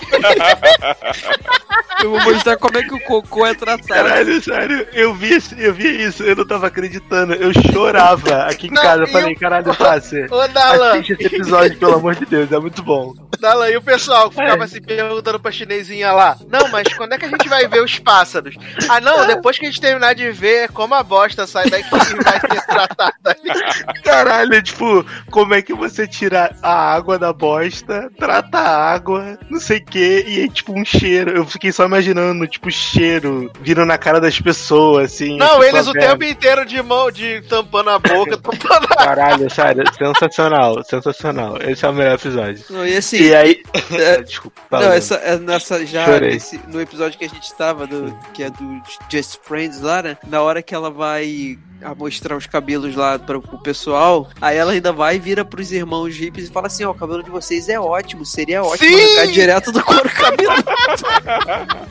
Eu 2.03 2.09
vou 2.11 2.21
mostrar 2.21 2.57
como 2.57 2.77
é 2.77 2.83
que 2.83 2.93
o 2.93 2.99
cocô 3.01 3.45
é 3.45 3.53
tratado. 3.53 3.87
Caralho, 3.87 4.41
sério, 4.41 4.87
eu 4.93 5.13
vi, 5.13 5.37
eu 5.57 5.73
vi 5.73 6.03
isso, 6.03 6.23
eu 6.23 6.35
não 6.35 6.45
tava 6.45 6.67
acreditando. 6.67 7.33
Eu 7.33 7.51
chorava 7.71 8.43
aqui 8.43 8.67
em 8.67 8.71
Não, 8.71 8.81
casa. 8.81 9.03
Eu 9.03 9.07
falei, 9.07 9.33
eu- 9.33 9.39
caralho, 9.39 9.73
Fácil. 9.73 10.27
Ô, 10.31 10.47
Dalan, 10.47 10.91
Assiste 10.93 11.13
esse 11.13 11.25
episódio, 11.35 11.77
pelo 11.77 11.95
amor 11.95 12.15
de 12.15 12.25
Deus, 12.25 12.51
é 12.51 12.59
muito 12.59 12.81
bom. 12.81 13.13
Dalan, 13.39 13.69
e 13.69 13.77
o 13.77 13.81
pessoal 13.81 14.29
que 14.29 14.35
ficava 14.35 14.67
se 14.67 14.81
perguntando 14.81 15.39
pra 15.39 15.51
chinesinha 15.51 16.11
lá, 16.11 16.37
não, 16.49 16.67
mas 16.69 16.91
quando 16.93 17.13
é 17.13 17.17
que 17.17 17.25
a 17.25 17.29
gente 17.29 17.47
vai 17.47 17.67
ver 17.67 17.83
os 17.83 17.97
pássaros? 17.99 18.55
Ah, 18.89 18.99
não, 18.99 19.25
depois 19.27 19.57
que 19.57 19.65
a 19.65 19.69
gente 19.69 19.81
terminar 19.81 20.13
de 20.13 20.29
ver 20.31 20.69
como 20.71 20.93
a 20.95 21.03
bosta 21.03 21.45
sai 21.47 21.69
daqui 21.69 21.87
e 21.87 22.23
vai 22.23 22.39
ser 22.39 22.65
tratada 22.65 23.13
ali. 23.25 24.01
Caralho, 24.03 24.61
tipo, 24.61 25.05
como 25.29 25.53
é 25.53 25.61
que 25.61 25.73
você 25.73 26.07
tira 26.07 26.55
a 26.61 26.93
água 26.93 27.17
da 27.17 27.31
bosta, 27.31 28.09
trata 28.17 28.57
a 28.59 28.91
água, 28.93 29.37
não 29.49 29.59
sei 29.59 29.77
o 29.77 29.85
que, 29.85 30.23
e 30.27 30.43
é 30.43 30.47
tipo 30.47 30.73
um 30.77 30.83
cheiro. 30.83 31.31
Eu 31.31 31.45
fiquei 31.45 31.60
só 31.69 31.85
imaginando, 31.85 32.47
tipo, 32.47 32.71
cheiro 32.71 33.51
vindo 33.59 33.85
na 33.85 33.97
cara 33.97 34.21
das 34.21 34.39
pessoas, 34.39 35.11
assim. 35.13 35.35
Não, 35.35 35.49
tipo, 35.49 35.63
eles 35.65 35.87
o 35.87 35.91
tempo 35.91 36.23
inteiro 36.23 36.65
de 36.65 36.81
mão, 36.81 37.11
de 37.11 37.41
tampando 37.41 37.89
a 37.89 37.99
boca, 37.99 38.37
tampando 38.39 38.85
a... 38.91 38.95
Caralho, 38.95 39.49
sério, 39.53 39.83
sensacional, 39.97 40.81
sensacional. 40.85 41.57
Esse 41.61 41.85
é 41.85 41.89
o 41.89 41.93
melhor 41.93 42.15
episódio. 42.15 42.63
Não, 42.69 42.87
e 42.87 42.95
assim, 42.95 43.17
E 43.17 43.35
aí. 43.35 43.61
é- 43.91 44.21
Desculpa. 44.21 44.61
Não, 44.71 44.93
essa, 44.93 45.15
é 45.15 45.37
nessa 45.37 45.85
já 45.85 46.19
nesse- 46.19 46.61
no 46.67 46.79
episódio 46.79 47.19
que 47.19 47.25
a 47.25 47.29
gente 47.29 47.53
tava, 47.55 47.85
do, 47.85 48.17
que 48.33 48.43
é 48.43 48.49
do 48.49 48.81
Just 49.11 49.39
Friends 49.43 49.81
lá, 49.81 50.01
né? 50.01 50.17
Na 50.27 50.41
hora 50.41 50.61
que 50.61 50.73
ela 50.73 50.89
vai 50.89 51.57
a 51.83 51.95
mostrar 51.95 52.35
os 52.37 52.45
cabelos 52.45 52.95
lá 52.95 53.17
para 53.17 53.37
o 53.37 53.41
pessoal, 53.59 54.29
aí 54.41 54.57
ela 54.57 54.71
ainda 54.73 54.91
vai 54.93 55.15
e 55.15 55.19
vira 55.19 55.43
pros 55.43 55.71
irmãos 55.71 56.15
hippies 56.15 56.47
e 56.47 56.51
fala 56.51 56.67
assim: 56.67 56.83
ó, 56.83 56.91
o 56.91 56.95
cabelo 56.95 57.23
de 57.23 57.29
vocês 57.29 57.69
é 57.69 57.79
ótimo, 57.79 58.25
seria 58.25 58.63
ótimo 58.63 58.89
Sim! 58.89 59.03
arrancar 59.17 59.31
direto 59.31 59.71
do 59.71 59.83
couro 59.83 60.09
cabeludo. 60.09 60.63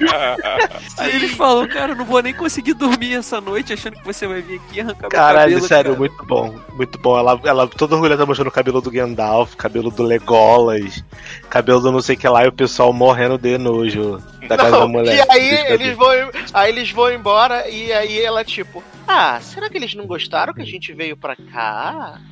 aí 0.99 1.15
eles 1.17 1.33
falam, 1.33 1.67
cara, 1.69 1.93
eu 1.93 1.97
não 1.97 2.05
vou 2.05 2.23
nem 2.23 2.35
conseguir 2.35 2.75
dormir 2.75 3.15
essa 3.15 3.41
noite 3.41 3.73
achando 3.73 3.97
que 3.97 4.05
você 4.05 4.27
vai 4.27 4.41
vir 4.41 4.57
aqui 4.61 4.79
e 4.79 4.81
arrancar 4.81 5.01
meu 5.03 5.11
Caralho, 5.11 5.53
cabelo. 5.55 5.69
sério, 5.69 5.91
cara. 5.93 5.99
muito 5.99 6.25
bom. 6.25 6.55
Muito 6.75 6.99
bom. 6.99 7.19
Ela, 7.19 7.41
ela 7.45 7.69
toda 7.69 7.95
orgulhosa 7.95 8.27
mostrando 8.27 8.49
o 8.49 8.53
cabelo 8.53 8.81
do 8.81 8.91
Gandalf, 8.91 9.55
cabelo 9.57 9.91
do 9.91 10.03
Legolas, 10.03 11.05
cabelo 11.49 11.81
do 11.81 11.93
não 11.93 12.01
sei 12.01 12.17
o 12.17 12.19
que 12.19 12.29
lá, 12.29 12.45
e 12.45 12.49
o 12.49 12.53
pessoal 12.53 12.93
morrendo 12.93 13.39
de 13.39 13.57
nojo 13.59 14.21
da 14.49 14.57
casa 14.57 14.71
da 14.73 14.81
Não, 14.81 14.89
mulher. 14.89 15.17
e 15.17 15.33
aí 15.33 15.73
eles, 15.73 15.97
vão, 15.97 16.09
aí 16.53 16.71
eles 16.71 16.91
vão 16.91 17.13
embora 17.13 17.69
e 17.69 17.93
aí 17.93 18.21
ela 18.21 18.45
tipo, 18.45 18.83
ah, 19.11 19.41
será 19.41 19.69
que 19.69 19.77
eles 19.77 19.95
não 19.95 20.07
gostaram 20.07 20.55
que 20.55 20.63
a 20.63 20.67
gente 20.67 20.93
veio 20.93 21.17
pra 21.17 21.35
cá? 21.37 22.19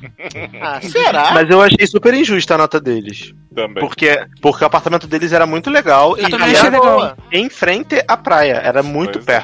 Ah, 0.61 0.79
será? 0.81 1.31
Mas 1.33 1.49
eu 1.49 1.61
achei 1.61 1.87
super 1.87 2.13
injusta 2.13 2.55
a 2.55 2.57
nota 2.57 2.79
deles. 2.79 3.33
Também. 3.53 3.81
Porque, 3.81 4.19
porque 4.41 4.63
o 4.63 4.67
apartamento 4.67 5.07
deles 5.07 5.31
era 5.33 5.45
muito 5.45 5.69
legal 5.69 6.15
Eu 6.17 6.27
e 6.27 6.29
também 6.29 6.55
achei 6.55 6.69
legal. 6.69 7.17
em 7.31 7.49
frente 7.49 8.03
à 8.07 8.15
praia. 8.15 8.55
Era 8.63 8.83
muito 8.83 9.19
Pois 9.19 9.27
é. 9.27 9.41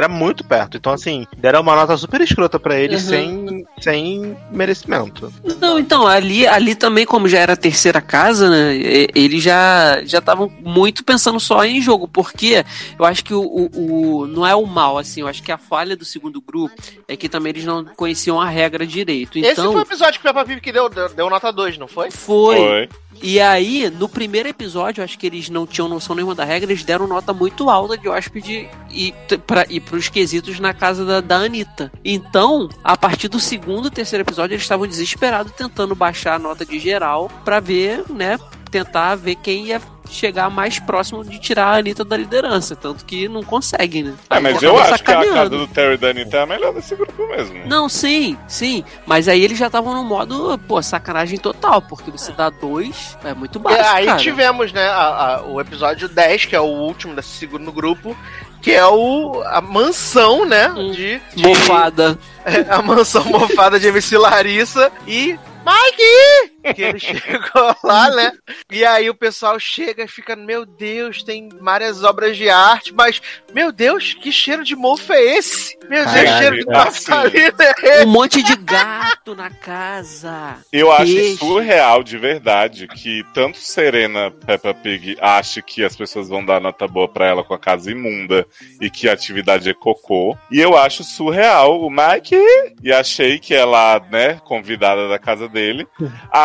Era 0.00 0.08
muito 0.08 0.42
perto. 0.44 0.76
Então, 0.78 0.92
assim, 0.92 1.26
deram 1.36 1.60
uma 1.60 1.74
nota 1.76 1.96
super 1.96 2.20
escrota 2.22 2.58
pra 2.58 2.78
eles 2.78 3.02
Uhum. 3.04 3.08
sem, 3.08 3.66
sem 3.80 4.36
merecimento. 4.50 5.32
Não, 5.60 5.78
então, 5.78 6.06
ali, 6.06 6.46
ali 6.46 6.74
também, 6.74 7.04
como 7.04 7.28
já 7.28 7.38
era 7.38 7.52
a 7.52 7.56
terceira 7.56 8.00
casa, 8.00 8.48
né? 8.48 8.74
Eles 9.14 9.42
já 9.42 10.02
já 10.04 10.18
estavam 10.18 10.50
muito 10.60 11.04
pensando 11.04 11.38
só 11.38 11.64
em 11.64 11.80
jogo, 11.82 12.08
porque 12.08 12.64
eu 12.98 13.04
acho 13.04 13.24
que 13.24 13.34
o, 13.34 13.42
o, 13.42 14.20
o- 14.22 14.26
não 14.26 14.46
é 14.46 14.54
o 14.54 14.64
mal, 14.66 14.96
assim, 14.96 15.20
eu 15.20 15.28
acho 15.28 15.42
que 15.42 15.52
a 15.52 15.58
falha 15.58 15.96
do 15.96 16.04
segundo 16.04 16.40
grupo 16.40 16.74
é 17.06 17.16
que 17.16 17.28
também 17.28 17.50
eles 17.50 17.64
não 17.64 17.84
conheciam 17.84 18.40
a 18.40 18.48
regra 18.48 18.86
direito. 18.86 19.38
Esse 19.38 19.52
Então, 19.52 19.72
foi 19.72 19.82
o 19.82 19.84
episódio 19.84 20.20
que 20.20 20.26
o 20.26 20.32
Peppa 20.32 20.44
Pig 20.46 20.60
que 20.60 20.72
deu, 20.72 20.88
deu, 20.88 21.08
deu 21.10 21.28
nota 21.30 21.52
2, 21.52 21.76
não 21.78 21.86
foi? 21.88 22.10
foi. 22.10 22.56
Foi. 22.56 22.88
E 23.22 23.38
aí, 23.38 23.90
no 23.90 24.08
primeiro 24.08 24.48
episódio, 24.48 25.04
acho 25.04 25.18
que 25.18 25.26
eles 25.26 25.50
não 25.50 25.66
tinham 25.66 25.88
noção 25.88 26.16
nenhuma 26.16 26.34
da 26.34 26.44
regra, 26.44 26.70
eles 26.70 26.84
deram 26.84 27.06
nota 27.06 27.32
muito 27.34 27.68
alta 27.68 27.96
de 27.96 28.08
hóspede 28.08 28.68
e, 28.90 29.14
pra, 29.46 29.66
e 29.68 29.78
pros 29.78 30.08
quesitos 30.08 30.58
na 30.58 30.72
casa 30.72 31.04
da, 31.04 31.20
da 31.20 31.36
Anitta. 31.36 31.92
Então, 32.04 32.68
a 32.82 32.96
partir 32.96 33.28
do 33.28 33.38
segundo 33.38 33.88
e 33.88 33.90
terceiro 33.90 34.24
episódio, 34.24 34.54
eles 34.54 34.62
estavam 34.62 34.86
desesperados 34.86 35.52
tentando 35.52 35.94
baixar 35.94 36.34
a 36.34 36.38
nota 36.38 36.64
de 36.64 36.78
geral 36.78 37.30
pra 37.44 37.60
ver, 37.60 38.04
né, 38.08 38.38
tentar 38.70 39.14
ver 39.16 39.34
quem 39.36 39.66
ia 39.66 39.80
chegar 40.08 40.50
mais 40.50 40.78
próximo 40.80 41.24
de 41.24 41.38
tirar 41.38 41.66
a 41.66 41.76
Anitta 41.78 42.04
da 42.04 42.16
liderança. 42.16 42.74
Tanto 42.74 43.04
que 43.04 43.28
não 43.28 43.42
conseguem, 43.44 44.02
né? 44.04 44.14
É, 44.28 44.40
mas 44.40 44.60
eu 44.62 44.76
acho 44.78 45.04
que 45.04 45.10
a 45.12 45.24
casa 45.32 45.50
do 45.50 45.66
Terry 45.68 45.94
e 45.94 45.98
da 45.98 46.08
Anitta 46.08 46.36
é 46.38 46.42
a 46.42 46.46
melhor 46.46 46.72
desse 46.74 46.96
grupo 46.96 47.28
mesmo. 47.28 47.66
Não, 47.66 47.88
sim, 47.88 48.36
sim. 48.48 48.82
Mas 49.06 49.28
aí 49.28 49.42
eles 49.44 49.56
já 49.58 49.66
estavam 49.66 49.94
no 49.94 50.02
modo, 50.04 50.58
pô, 50.66 50.82
sacanagem 50.82 51.38
total, 51.38 51.80
porque 51.82 52.10
você 52.10 52.32
dá 52.32 52.50
dois, 52.50 53.16
é 53.24 53.32
muito 53.34 53.58
baixo, 53.60 53.78
E 53.78 53.86
aí 53.86 54.06
cara. 54.06 54.18
tivemos, 54.18 54.72
né, 54.72 54.88
a- 54.88 55.36
a- 55.36 55.42
o 55.42 55.60
episódio 55.60 56.08
10, 56.08 56.44
que 56.46 56.56
é 56.56 56.60
o 56.60 56.64
último 56.64 57.14
desse 57.14 57.28
segundo 57.28 57.70
grupo, 57.70 58.16
que 58.60 58.72
é 58.72 58.84
o 58.86 59.42
a 59.46 59.60
mansão, 59.60 60.44
né, 60.44 60.68
Hum. 60.76 60.90
de, 60.90 61.20
de 61.36 61.42
Mofada. 61.46 62.18
a 62.68 62.82
mansão 62.82 63.24
mofada 63.26 63.78
de 63.78 63.86
MC 63.86 64.18
Larissa 64.18 64.90
e 65.06 65.38
Mike! 65.64 66.52
Que 66.74 66.82
ele 66.82 66.98
chegou 67.00 67.76
lá, 67.82 68.10
né? 68.10 68.32
E 68.70 68.84
aí 68.84 69.08
o 69.08 69.14
pessoal 69.14 69.58
chega 69.58 70.04
e 70.04 70.08
fica, 70.08 70.36
meu 70.36 70.64
Deus, 70.64 71.22
tem 71.22 71.48
várias 71.60 72.04
obras 72.04 72.36
de 72.36 72.48
arte, 72.48 72.92
mas, 72.94 73.20
meu 73.52 73.72
Deus, 73.72 74.14
que 74.14 74.30
cheiro 74.30 74.64
de 74.64 74.76
mofo 74.76 75.12
é 75.12 75.22
esse? 75.38 75.78
Meu 75.88 76.04
Deus, 76.04 76.14
Caralho, 76.14 76.38
cheiro 76.38 76.56
de 76.56 76.62
é 76.62 76.72
naftalina 76.72 77.54
é 77.60 77.96
esse? 77.96 78.04
Um 78.04 78.10
monte 78.10 78.42
de 78.42 78.56
gato 78.56 79.34
na 79.34 79.50
casa. 79.50 80.58
Eu 80.72 80.92
acho 80.92 81.12
Peixe. 81.12 81.38
surreal 81.38 82.02
de 82.02 82.18
verdade 82.18 82.86
que 82.86 83.24
tanto 83.34 83.58
Serena 83.58 84.30
Peppa 84.30 84.74
Pig 84.74 85.16
acha 85.20 85.60
que 85.62 85.84
as 85.84 85.96
pessoas 85.96 86.28
vão 86.28 86.44
dar 86.44 86.60
nota 86.60 86.86
boa 86.86 87.08
pra 87.08 87.26
ela 87.26 87.42
com 87.42 87.54
a 87.54 87.58
casa 87.58 87.90
imunda 87.90 88.46
e 88.80 88.90
que 88.90 89.08
a 89.08 89.12
atividade 89.12 89.68
é 89.68 89.74
cocô. 89.74 90.36
E 90.50 90.60
eu 90.60 90.76
acho 90.76 91.02
surreal 91.02 91.80
o 91.80 91.90
Mike 91.90 92.36
e 92.82 92.92
achei 92.92 93.38
que 93.38 93.54
ela, 93.54 94.00
né, 94.10 94.40
convidada 94.44 95.08
da 95.08 95.18
casa 95.18 95.48
dele, 95.48 95.86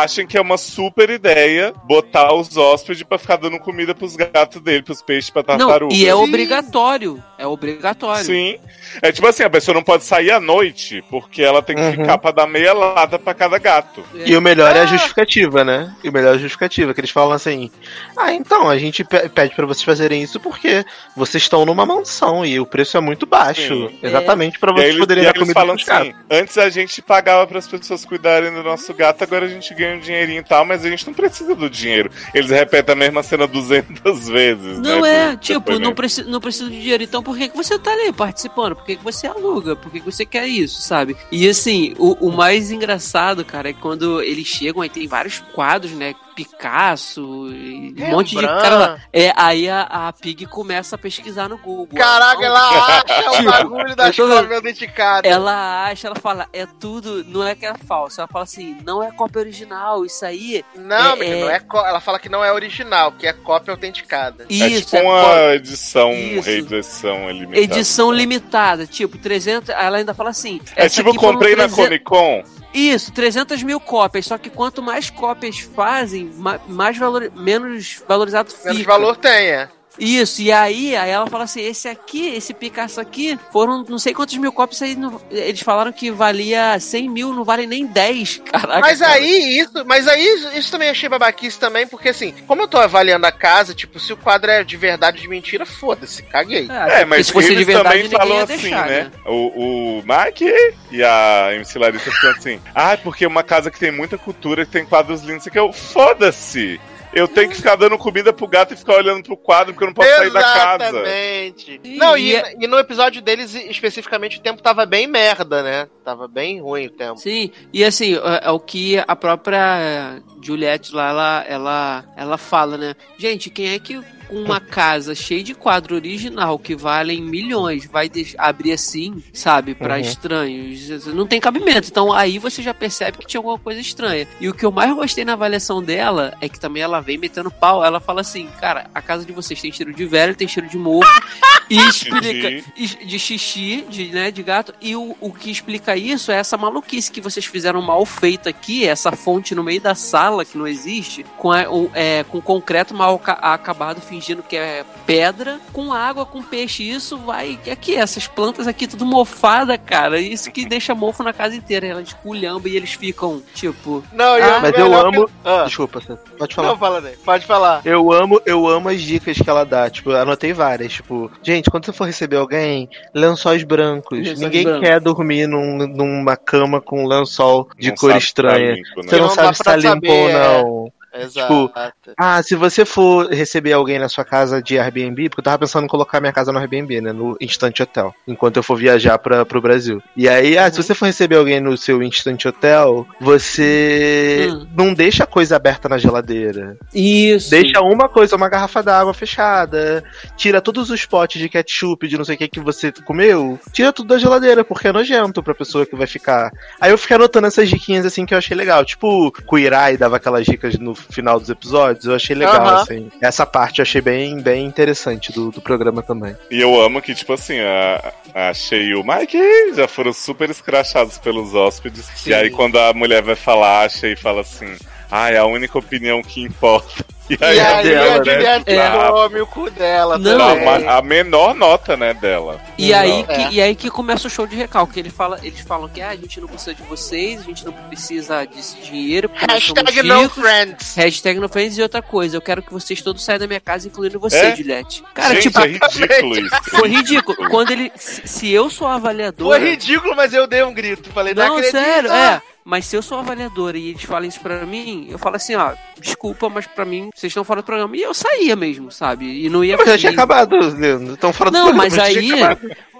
achem 0.06 0.26
que 0.26 0.38
é 0.38 0.40
uma 0.40 0.56
super 0.56 1.10
ideia 1.10 1.72
botar 1.84 2.32
os 2.32 2.56
hóspedes 2.56 3.02
pra 3.02 3.18
ficar 3.18 3.36
dando 3.36 3.58
comida 3.58 3.94
pros 3.94 4.16
gatos 4.16 4.60
dele, 4.62 4.82
pros 4.82 5.02
peixes, 5.02 5.30
pra 5.30 5.42
Não, 5.42 5.58
tartaruga. 5.68 5.94
e 5.94 6.06
é 6.06 6.12
Sim. 6.14 6.22
obrigatório. 6.22 7.22
É 7.38 7.46
obrigatório. 7.46 8.24
Sim. 8.24 8.56
É 9.02 9.12
tipo 9.12 9.26
assim, 9.26 9.42
a 9.42 9.50
pessoa 9.50 9.74
não 9.74 9.82
pode 9.82 10.04
sair 10.04 10.30
à 10.30 10.40
noite 10.40 11.04
porque 11.10 11.42
ela 11.42 11.60
tem 11.60 11.76
que 11.76 11.82
Uhum. 11.82 11.90
ficar 11.92 12.18
pra 12.18 12.30
dar 12.30 12.46
meia 12.46 12.72
lata 12.72 13.18
pra 13.18 13.34
cada 13.34 13.58
gato. 13.58 14.02
É. 14.14 14.30
E 14.30 14.36
o 14.36 14.40
melhor 14.40 14.74
é 14.74 14.80
Ah. 14.80 14.82
a 14.84 14.86
justificativa, 14.86 15.62
né? 15.64 15.94
E 16.02 16.08
o 16.08 16.12
melhor 16.12 16.32
é 16.32 16.36
a 16.36 16.38
justificativa, 16.38 16.94
que 16.94 17.00
eles 17.00 17.10
falam 17.10 17.32
assim: 17.32 17.70
Ah, 18.16 18.32
então, 18.32 18.68
a 18.70 18.78
gente 18.78 19.04
pe- 19.04 19.28
pede 19.28 19.54
pra 19.54 19.66
vocês 19.66 19.84
fazerem 19.84 20.22
isso 20.22 20.40
porque 20.40 20.84
vocês 21.14 21.42
estão 21.42 21.66
numa 21.66 21.84
mansão 21.84 22.44
e 22.46 22.58
o 22.58 22.64
preço 22.66 22.96
é 22.96 23.00
muito 23.00 23.26
baixo. 23.26 23.88
Sim. 23.90 23.98
Exatamente 24.02 24.58
pra 24.58 24.70
E 24.72 24.74
aí 24.74 24.76
vocês 24.78 24.88
eles, 24.90 25.00
poderem 25.00 25.22
e 25.24 25.26
dar 25.26 25.34
comida 25.34 25.54
pros 25.66 25.88
assim: 25.88 26.10
gatos. 26.10 26.14
antes 26.30 26.58
a 26.58 26.70
gente 26.70 27.02
pagava 27.02 27.46
para 27.46 27.58
as 27.58 27.66
pessoas 27.68 28.04
cuidarem 28.04 28.52
do 28.52 28.62
nosso 28.62 28.94
gato, 28.94 29.22
agora 29.22 29.44
a 29.44 29.48
gente 29.48 29.74
ganha 29.74 29.95
um 29.96 30.00
dinheirinho 30.00 30.40
e 30.40 30.44
tal, 30.44 30.64
mas 30.64 30.84
a 30.84 30.88
gente 30.88 31.06
não 31.06 31.14
precisa 31.14 31.54
do 31.54 31.68
dinheiro. 31.68 32.10
Eles 32.34 32.50
repetem 32.50 32.94
a 32.94 32.96
mesma 32.96 33.22
cena 33.22 33.46
200 33.46 34.28
vezes. 34.28 34.78
Não 34.78 35.02
né, 35.02 35.32
é, 35.32 35.36
tipo, 35.36 35.78
não, 35.78 35.94
preci 35.94 36.24
não 36.24 36.40
precisa 36.40 36.70
de 36.70 36.80
dinheiro. 36.80 37.02
Então 37.02 37.22
por 37.22 37.36
que, 37.36 37.48
que 37.48 37.56
você 37.56 37.78
tá 37.78 37.92
ali 37.92 38.12
participando? 38.12 38.76
Por 38.76 38.84
que, 38.84 38.96
que 38.96 39.04
você 39.04 39.26
aluga? 39.26 39.76
Por 39.76 39.90
que, 39.90 40.00
que 40.00 40.06
você 40.06 40.24
quer 40.24 40.46
isso, 40.46 40.82
sabe? 40.82 41.16
E 41.30 41.48
assim, 41.48 41.94
o, 41.98 42.28
o 42.28 42.32
mais 42.32 42.70
engraçado, 42.70 43.44
cara, 43.44 43.70
é 43.70 43.72
quando 43.72 44.22
eles 44.22 44.46
chegam, 44.46 44.82
aí 44.82 44.88
tem 44.88 45.06
vários 45.06 45.38
quadros, 45.52 45.92
né? 45.92 46.14
Picasso, 46.36 47.48
e 47.50 47.94
um 47.98 48.06
monte 48.10 48.36
de 48.36 48.42
cara 48.46 48.74
lá. 48.76 49.00
É, 49.12 49.32
aí 49.34 49.68
a, 49.68 49.82
a 49.82 50.12
Pig 50.12 50.46
começa 50.46 50.94
a 50.94 50.98
pesquisar 50.98 51.48
no 51.48 51.56
Google. 51.56 51.98
Caraca, 51.98 52.36
Não, 52.40 52.44
ela 52.44 52.98
acha 52.98 53.30
o 53.40 53.44
bagulho 53.44 53.96
da 53.96 54.10
vendo. 54.10 54.62
dedicada. 54.62 55.26
Ela 55.26 55.86
acha, 55.86 56.06
ela 56.08 56.16
fala, 56.16 56.46
é 56.52 56.66
tudo, 56.66 57.24
não 57.24 57.42
é 57.46 57.54
que 57.54 57.64
é 57.64 57.74
falso. 57.86 58.20
Ela 58.20 58.28
fala 58.28 58.44
assim, 58.44 58.76
não 58.84 59.02
é 59.02 59.10
cópia 59.10 59.40
original, 59.40 60.04
isso 60.04 60.24
aí. 60.24 60.64
Não, 60.74 61.14
É, 61.14 61.16
menino, 61.16 61.36
é- 61.36 61.40
não 61.40 61.50
é 61.50 61.88
ela 61.88 62.00
fala 62.00 62.18
que 62.18 62.28
não 62.28 62.44
é 62.44 62.52
original, 62.52 63.12
que 63.12 63.26
é 63.26 63.32
cópia 63.32 63.72
autenticada. 63.72 64.44
É 64.48 64.52
Isso, 64.52 64.84
tipo 64.84 64.96
é 64.96 65.02
uma 65.02 65.54
edição, 65.54 66.12
Isso. 66.12 66.46
reedição 66.46 67.30
limitada. 67.30 67.60
edição 67.60 68.12
limitada, 68.12 68.86
tipo, 68.86 69.16
300. 69.18 69.70
Ela 69.70 69.98
ainda 69.98 70.12
fala 70.14 70.30
assim. 70.30 70.60
É 70.74 70.88
tipo, 70.88 71.14
comprei 71.14 71.56
na 71.56 71.64
300 71.68 71.76
Comic 71.76 72.04
Con. 72.04 72.42
Isso, 72.76 73.10
300 73.12 73.62
mil 73.62 73.80
cópias. 73.80 74.26
Só 74.26 74.36
que 74.38 74.50
quanto 74.50 74.82
mais 74.82 75.08
cópias 75.10 75.58
fazem, 75.58 76.30
ma- 76.36 76.60
mais 76.68 76.96
valor, 76.98 77.30
menos 77.34 78.02
valorizado 78.06 78.50
fica. 78.52 78.68
Menos 78.68 78.84
valor 78.86 79.16
tem, 79.16 79.48
é. 79.48 79.68
Isso, 79.98 80.42
e 80.42 80.52
aí, 80.52 80.94
aí 80.96 81.10
ela 81.10 81.26
fala 81.26 81.44
assim: 81.44 81.60
esse 81.60 81.88
aqui, 81.88 82.28
esse 82.34 82.52
Picasso 82.54 83.00
aqui, 83.00 83.38
foram 83.52 83.84
não 83.88 83.98
sei 83.98 84.12
quantos 84.14 84.36
mil 84.36 84.52
cópias 84.52 84.82
aí. 84.82 84.94
não- 84.96 85.20
eles 85.30 85.60
falaram 85.60 85.92
que 85.92 86.10
valia 86.10 86.78
100 86.78 87.08
mil, 87.08 87.32
não 87.32 87.44
vale 87.44 87.66
nem 87.66 87.86
10. 87.86 88.42
Caraca. 88.44 88.80
Mas 88.80 88.98
cara. 88.98 89.14
aí, 89.14 89.58
isso, 89.58 89.84
mas 89.86 90.06
aí 90.08 90.24
isso- 90.54 90.70
também 90.70 90.88
achei 90.90 91.08
babaquice 91.08 91.58
também, 91.58 91.86
porque 91.86 92.08
assim, 92.10 92.34
como 92.46 92.62
eu 92.62 92.68
tô 92.68 92.78
avaliando 92.78 93.26
a 93.26 93.32
casa, 93.32 93.74
tipo, 93.74 93.98
se 93.98 94.12
o 94.12 94.16
quadro 94.16 94.50
é 94.50 94.62
de 94.64 94.76
verdade 94.76 95.16
ou 95.18 95.22
de 95.22 95.28
mentira, 95.28 95.64
foda-se, 95.64 96.22
caguei. 96.22 96.68
É, 96.70 96.88
porque 96.88 97.04
mas 97.06 97.26
se 97.28 97.32
fosse 97.32 97.46
eles 97.52 97.58
de 97.58 97.64
verdade, 97.64 98.08
também 98.08 98.36
ia 98.36 98.42
assim, 98.44 98.56
deixar, 98.56 98.86
né? 98.86 99.10
O, 99.24 99.98
o 100.00 100.02
Mike 100.04 100.52
e 100.90 101.02
a 101.02 101.50
MC 101.54 101.78
Larissa 101.78 102.10
ficam 102.10 102.30
assim, 102.30 102.60
ah, 102.74 102.96
porque 102.96 103.24
é 103.24 103.28
uma 103.28 103.42
casa 103.42 103.70
que 103.70 103.78
tem 103.78 103.90
muita 103.90 104.18
cultura, 104.18 104.64
que 104.66 104.72
tem 104.72 104.84
quadros 104.84 105.22
lindos, 105.22 105.46
que 105.48 105.58
eu, 105.58 105.72
foda-se! 105.72 106.80
Eu 107.16 107.26
tenho 107.26 107.48
que 107.48 107.56
ficar 107.56 107.76
dando 107.76 107.96
comida 107.96 108.30
pro 108.30 108.46
gato 108.46 108.74
e 108.74 108.76
ficar 108.76 108.96
olhando 108.96 109.22
pro 109.22 109.38
quadro 109.38 109.72
porque 109.72 109.84
eu 109.84 109.86
não 109.86 109.94
posso 109.94 110.08
sair 110.16 110.30
da 110.30 110.42
casa. 110.42 110.84
Exatamente. 110.84 111.80
Não, 111.96 112.14
e, 112.14 112.34
e 112.60 112.66
no 112.66 112.78
episódio 112.78 113.22
deles, 113.22 113.54
especificamente, 113.54 114.38
o 114.38 114.42
tempo 114.42 114.60
tava 114.60 114.84
bem 114.84 115.06
merda, 115.06 115.62
né? 115.62 115.88
Tava 116.04 116.28
bem 116.28 116.60
ruim 116.60 116.88
o 116.88 116.90
tempo. 116.90 117.16
Sim, 117.16 117.50
e 117.72 117.82
assim, 117.82 118.16
é, 118.16 118.40
é 118.42 118.50
o 118.50 118.60
que 118.60 119.02
a 119.08 119.16
própria 119.16 120.20
Juliette 120.42 120.94
lá, 120.94 121.08
ela, 121.08 121.44
ela, 121.48 122.04
ela 122.18 122.36
fala, 122.36 122.76
né? 122.76 122.94
Gente, 123.16 123.48
quem 123.48 123.70
é 123.70 123.78
que 123.78 123.98
uma 124.30 124.60
casa 124.60 125.14
cheia 125.14 125.42
de 125.42 125.54
quadro 125.54 125.94
original 125.94 126.58
que 126.58 126.74
valem 126.74 127.22
milhões 127.22 127.86
vai 127.86 128.10
abrir 128.38 128.72
assim, 128.72 129.22
sabe, 129.32 129.74
Pra 129.74 129.94
Uhum. 129.94 130.00
estranhos? 130.00 131.06
Não 131.06 131.26
tem 131.26 131.40
cabimento. 131.40 131.88
Então 131.88 132.12
aí 132.12 132.38
você 132.38 132.62
já 132.62 132.72
percebe 132.74 133.18
que 133.18 133.26
tinha 133.26 133.38
alguma 133.38 133.58
coisa 133.58 133.80
estranha. 133.80 134.26
E 134.40 134.48
o 134.48 134.54
que 134.54 134.64
eu 134.64 134.72
mais 134.72 134.92
gostei 134.94 135.24
na 135.24 135.34
avaliação 135.34 135.82
dela 135.82 136.34
é 136.40 136.48
que 136.48 136.58
também 136.58 136.82
ela 136.82 137.00
vem 137.00 137.18
metendo 137.18 137.50
pau. 137.50 137.84
Ela 137.84 138.00
fala 138.00 138.20
assim, 138.22 138.48
cara, 138.60 138.90
a 138.94 139.00
casa 139.02 139.24
de 139.24 139.32
vocês 139.32 139.60
tem 139.60 139.70
cheiro 139.72 139.92
de 139.92 140.04
velho, 140.06 140.34
tem 140.34 140.48
cheiro 140.48 140.68
de 140.68 140.78
mofo. 140.78 141.06
e 141.70 141.76
explica 141.88 142.64
de 143.04 143.18
xixi, 143.18 143.84
de, 143.88 144.06
né, 144.06 144.30
de 144.30 144.42
gato. 144.42 144.74
E 144.80 144.94
o, 144.96 145.16
o 145.20 145.32
que 145.32 145.50
explica 145.50 145.96
isso 145.96 146.30
é 146.32 146.36
essa 146.36 146.56
maluquice 146.56 147.10
que 147.10 147.20
vocês 147.20 147.44
fizeram 147.44 147.82
mal 147.82 148.04
feito 148.06 148.48
aqui, 148.48 148.86
essa 148.86 149.12
fonte 149.12 149.54
no 149.54 149.62
meio 149.64 149.80
da 149.80 149.94
sala 149.94 150.44
que 150.44 150.56
não 150.56 150.66
existe, 150.66 151.24
com, 151.36 151.50
a- 151.50 151.68
o- 151.70 151.90
é, 151.94 152.24
com 152.24 152.40
concreto 152.40 152.94
mal 152.94 153.16
aca- 153.16 153.32
acabado 153.34 154.00
fingindo 154.00 154.15
fingindo 154.16 154.42
que 154.42 154.56
é 154.56 154.82
pedra, 155.06 155.58
com 155.72 155.92
água, 155.92 156.24
com 156.24 156.42
peixe. 156.42 156.82
Isso 156.88 157.18
vai. 157.18 157.58
Aqui, 157.70 157.94
essas 157.94 158.26
plantas 158.26 158.66
aqui, 158.66 158.86
tudo 158.86 159.04
mofada, 159.04 159.76
cara. 159.76 160.18
Isso 160.18 160.50
que 160.50 160.64
deixa 160.64 160.94
mofo 160.94 161.22
na 161.22 161.32
casa 161.32 161.54
inteira. 161.54 161.86
Ela 161.86 162.00
esculhamba 162.02 162.68
e 162.68 162.76
eles 162.76 162.92
ficam, 162.94 163.42
tipo. 163.54 164.02
Não, 164.12 164.38
e 164.38 164.42
Ah, 164.42 164.60
Mas 164.62 164.72
eu 164.78 164.94
amo. 164.94 165.26
que- 165.26 165.32
Ah, 165.44 165.64
Desculpa, 165.64 166.00
pode 166.38 166.54
falar. 166.54 166.68
não, 166.68 166.78
fala, 166.78 167.00
Ney. 167.00 167.14
Pode 167.24 167.44
falar. 167.46 167.82
Eu 167.84 168.10
amo, 168.12 168.40
eu 168.46 168.66
amo 168.66 168.88
as 168.88 169.02
dicas 169.02 169.36
que 169.36 169.48
ela 169.50 169.64
dá. 169.64 169.90
Tipo, 169.90 170.10
eu 170.12 170.16
anotei 170.20 170.52
várias. 170.52 170.92
Tipo, 170.94 171.30
gente, 171.42 171.70
quando 171.70 171.84
você 171.84 171.92
for 171.92 172.04
receber 172.04 172.36
alguém, 172.36 172.88
lençóis 173.14 173.62
brancos. 173.64 174.18
Lençóis 174.18 174.40
Ninguém 174.40 174.64
brancos. 174.64 174.80
quer 174.82 175.00
dormir 175.00 175.46
num- 175.46 175.86
numa 175.86 176.36
cama 176.36 176.80
com 176.80 177.06
lençol 177.06 177.68
de 177.78 177.88
Não 177.88 177.96
cor 177.96 178.12
tá 178.12 178.18
estranha. 178.18 178.74
limpo, 178.74 179.02
né? 179.02 179.08
Você 179.08 179.16
não, 179.16 179.26
Não 179.26 179.34
sabe 179.34 179.56
se 179.56 179.62
tá 179.64 179.76
limpo 179.76 180.10
ou 180.10 180.28
é. 180.28 180.92
Não. 181.18 181.24
Exato. 181.24 181.72
Ah, 182.16 182.42
se 182.42 182.54
você 182.54 182.84
for 182.84 183.28
receber 183.30 183.72
alguém 183.72 183.98
na 183.98 184.08
sua 184.08 184.24
casa 184.24 184.62
de 184.62 184.78
Airbnb, 184.78 185.28
porque 185.28 185.40
eu 185.40 185.44
tava 185.44 185.58
pensando 185.58 185.84
em 185.84 185.88
colocar 185.88 186.20
minha 186.20 186.32
casa 186.32 186.52
no 186.52 186.58
Airbnb, 186.58 187.00
né? 187.00 187.12
No 187.12 187.36
Instant 187.40 187.78
Hotel, 187.80 188.14
enquanto 188.26 188.56
eu 188.56 188.62
for 188.62 188.76
viajar 188.76 189.18
pra, 189.18 189.44
pro 189.44 189.60
Brasil. 189.60 190.02
E 190.16 190.28
aí, 190.28 190.56
ah, 190.58 190.70
se 190.70 190.82
você 190.82 190.94
for 190.94 191.06
receber 191.06 191.36
alguém 191.36 191.60
no 191.60 191.76
seu 191.76 192.02
Instant 192.02 192.44
Hotel, 192.44 193.06
você 193.20 194.48
Hum. 194.50 194.66
não 194.76 194.94
deixa 194.94 195.24
a 195.24 195.26
coisa 195.26 195.56
aberta 195.56 195.88
na 195.88 195.98
geladeira. 195.98 196.76
Isso. 196.94 197.50
Deixa 197.50 197.80
uma 197.80 198.08
coisa, 198.08 198.36
uma 198.36 198.48
garrafa 198.48 198.82
d'água 198.82 199.14
fechada. 199.14 200.02
Tira 200.36 200.60
todos 200.60 200.90
os 200.90 201.04
potes 201.06 201.40
de 201.40 201.48
ketchup, 201.48 202.06
de 202.08 202.16
não 202.16 202.24
sei 202.24 202.34
o 202.34 202.38
que 202.38 202.48
que 202.48 202.60
você 202.60 202.92
comeu. 203.04 203.58
Tira 203.72 203.92
tudo 203.92 204.08
da 204.08 204.18
geladeira, 204.18 204.64
porque 204.64 204.88
é 204.88 204.92
nojento 204.92 205.42
pra 205.42 205.54
pessoa 205.54 205.86
que 205.86 205.96
vai 205.96 206.06
ficar. 206.06 206.50
Aí 206.80 206.90
eu 206.90 206.98
fiquei 206.98 207.16
anotando 207.16 207.46
essas 207.46 207.68
diquinhas 207.68 208.04
assim 208.06 208.24
que 208.26 208.34
eu 208.34 208.38
achei 208.38 208.56
legal. 208.56 208.84
Tipo, 208.84 209.32
o 209.50 209.58
Irai 209.58 209.96
dava 209.96 210.16
aquelas 210.16 210.44
dicas 210.46 210.78
no 210.78 210.94
final 211.10 211.38
dos 211.40 211.48
episódios. 211.48 212.04
Eu 212.04 212.14
achei 212.14 212.34
legal, 212.36 212.56
Aham. 212.56 212.82
assim. 212.82 213.10
Essa 213.20 213.46
parte 213.46 213.78
eu 213.80 213.82
achei 213.82 214.00
bem, 214.00 214.40
bem 214.40 214.66
interessante 214.66 215.32
do, 215.32 215.50
do 215.50 215.60
programa 215.60 216.02
também. 216.02 216.36
E 216.50 216.60
eu 216.60 216.80
amo 216.80 217.00
que, 217.02 217.14
tipo 217.14 217.32
assim, 217.32 217.58
a, 217.60 218.12
a 218.34 218.54
Shea 218.54 218.78
e 218.78 218.94
o 218.94 219.04
Mike 219.04 219.38
já 219.74 219.88
foram 219.88 220.12
super 220.12 220.50
escrachados 220.50 221.18
pelos 221.18 221.54
hóspedes. 221.54 222.06
Sim. 222.16 222.30
E 222.30 222.34
aí, 222.34 222.50
quando 222.50 222.78
a 222.78 222.92
mulher 222.92 223.22
vai 223.22 223.36
falar, 223.36 223.84
a 223.84 223.88
Shea 223.88 224.16
fala 224.16 224.40
assim: 224.42 224.74
Ah, 225.10 225.30
é 225.30 225.38
a 225.38 225.46
única 225.46 225.78
opinião 225.78 226.22
que 226.22 226.42
importa. 226.42 227.04
E 227.28 227.34
E 227.34 227.44
aí, 227.44 227.58
aí, 227.58 227.66
a 227.66 227.82
dela, 227.82 228.14
a 228.14 228.18
né, 228.24 228.24
Juliette 228.34 228.70
É. 228.70 229.10
come 229.10 229.40
o 229.40 229.46
cu 229.48 229.68
dela 229.68 230.16
Não, 230.16 230.38
também. 230.38 230.88
a 230.88 231.02
menor 231.02 231.56
nota, 231.56 231.96
né, 231.96 232.14
dela. 232.14 232.60
E 232.78 232.94
aí, 232.94 233.24
É. 233.28 233.34
que, 233.48 233.54
e 233.56 233.60
aí 233.60 233.74
que 233.74 233.90
começa 233.90 234.28
o 234.28 234.30
show 234.30 234.46
de 234.46 234.54
recalque. 234.54 235.00
Ele 235.00 235.10
fala, 235.10 235.40
eles 235.42 235.58
falam 235.62 235.88
que 235.88 236.00
ah, 236.00 236.10
a 236.10 236.14
gente 236.14 236.40
não 236.40 236.46
precisa 236.46 236.72
de 236.72 236.84
vocês, 236.84 237.40
a 237.40 237.42
gente 237.42 237.64
não 237.64 237.72
precisa 237.72 238.44
desse 238.46 238.76
dinheiro. 238.80 239.28
Hashtag 239.34 240.02
no 240.04 240.20
ricos. 240.22 240.36
friends. 240.40 240.94
Hashtag 240.94 241.40
no 241.40 241.48
friends 241.48 241.76
e 241.76 241.82
outra 241.82 242.00
coisa. 242.00 242.36
Eu 242.36 242.40
quero 242.40 242.62
que 242.62 242.72
vocês 242.72 243.02
todos 243.02 243.24
saiam 243.24 243.40
da 243.40 243.48
minha 243.48 243.58
casa, 243.60 243.88
incluindo 243.88 244.20
você, 244.20 244.36
É? 244.36 244.54
Juliette. 244.54 245.02
Cara, 245.12 245.34
Gente, 245.34 245.42
tipo, 245.48 245.58
é 245.58 245.66
ridículo 245.66 246.38
isso. 246.38 246.56
foi 246.70 246.88
ridículo. 246.88 247.50
Quando 247.50 247.72
ele. 247.72 247.90
Se, 247.96 248.22
se 248.24 248.52
eu 248.52 248.70
sou 248.70 248.86
a 248.86 248.94
avaliadora. 248.94 249.58
Foi 249.58 249.68
ridículo, 249.70 250.14
mas 250.14 250.32
eu 250.32 250.46
dei 250.46 250.62
um 250.62 250.72
grito. 250.72 251.10
Falei, 251.10 251.34
não, 251.34 251.44
Não, 251.44 251.56
acredito. 251.56 251.72
sério, 251.72 252.12
é. 252.12 252.40
Mas 252.68 252.84
se 252.86 252.96
eu 252.96 253.00
sou 253.00 253.20
avaliadora 253.20 253.78
e 253.78 253.90
eles 253.90 254.02
falam 254.02 254.26
isso 254.26 254.40
pra 254.40 254.66
mim, 254.66 255.06
eu 255.08 255.16
falo 255.20 255.36
assim, 255.36 255.54
ó, 255.54 255.72
desculpa, 256.00 256.48
mas 256.48 256.66
pra 256.66 256.84
mim, 256.84 257.10
vocês 257.14 257.30
estão 257.30 257.44
fora 257.44 257.62
do 257.62 257.64
programa. 257.64 257.96
E 257.96 258.02
eu 258.02 258.12
saía 258.12 258.56
mesmo, 258.56 258.90
sabe? 258.90 259.44
E 259.44 259.48
não 259.48 259.64
ia 259.64 259.76
Mas 259.76 259.86
já 259.86 259.96
tinha 259.96 260.10
acabado, 260.10 260.56
Leandro. 260.76 261.14
Estão 261.14 261.32
fora 261.32 261.48
do 261.48 261.54
Não, 261.54 261.66
programa, 261.66 261.84
mas 261.84 261.94
já 261.94 262.20
tinha 262.20 262.48
aí. 262.48 262.56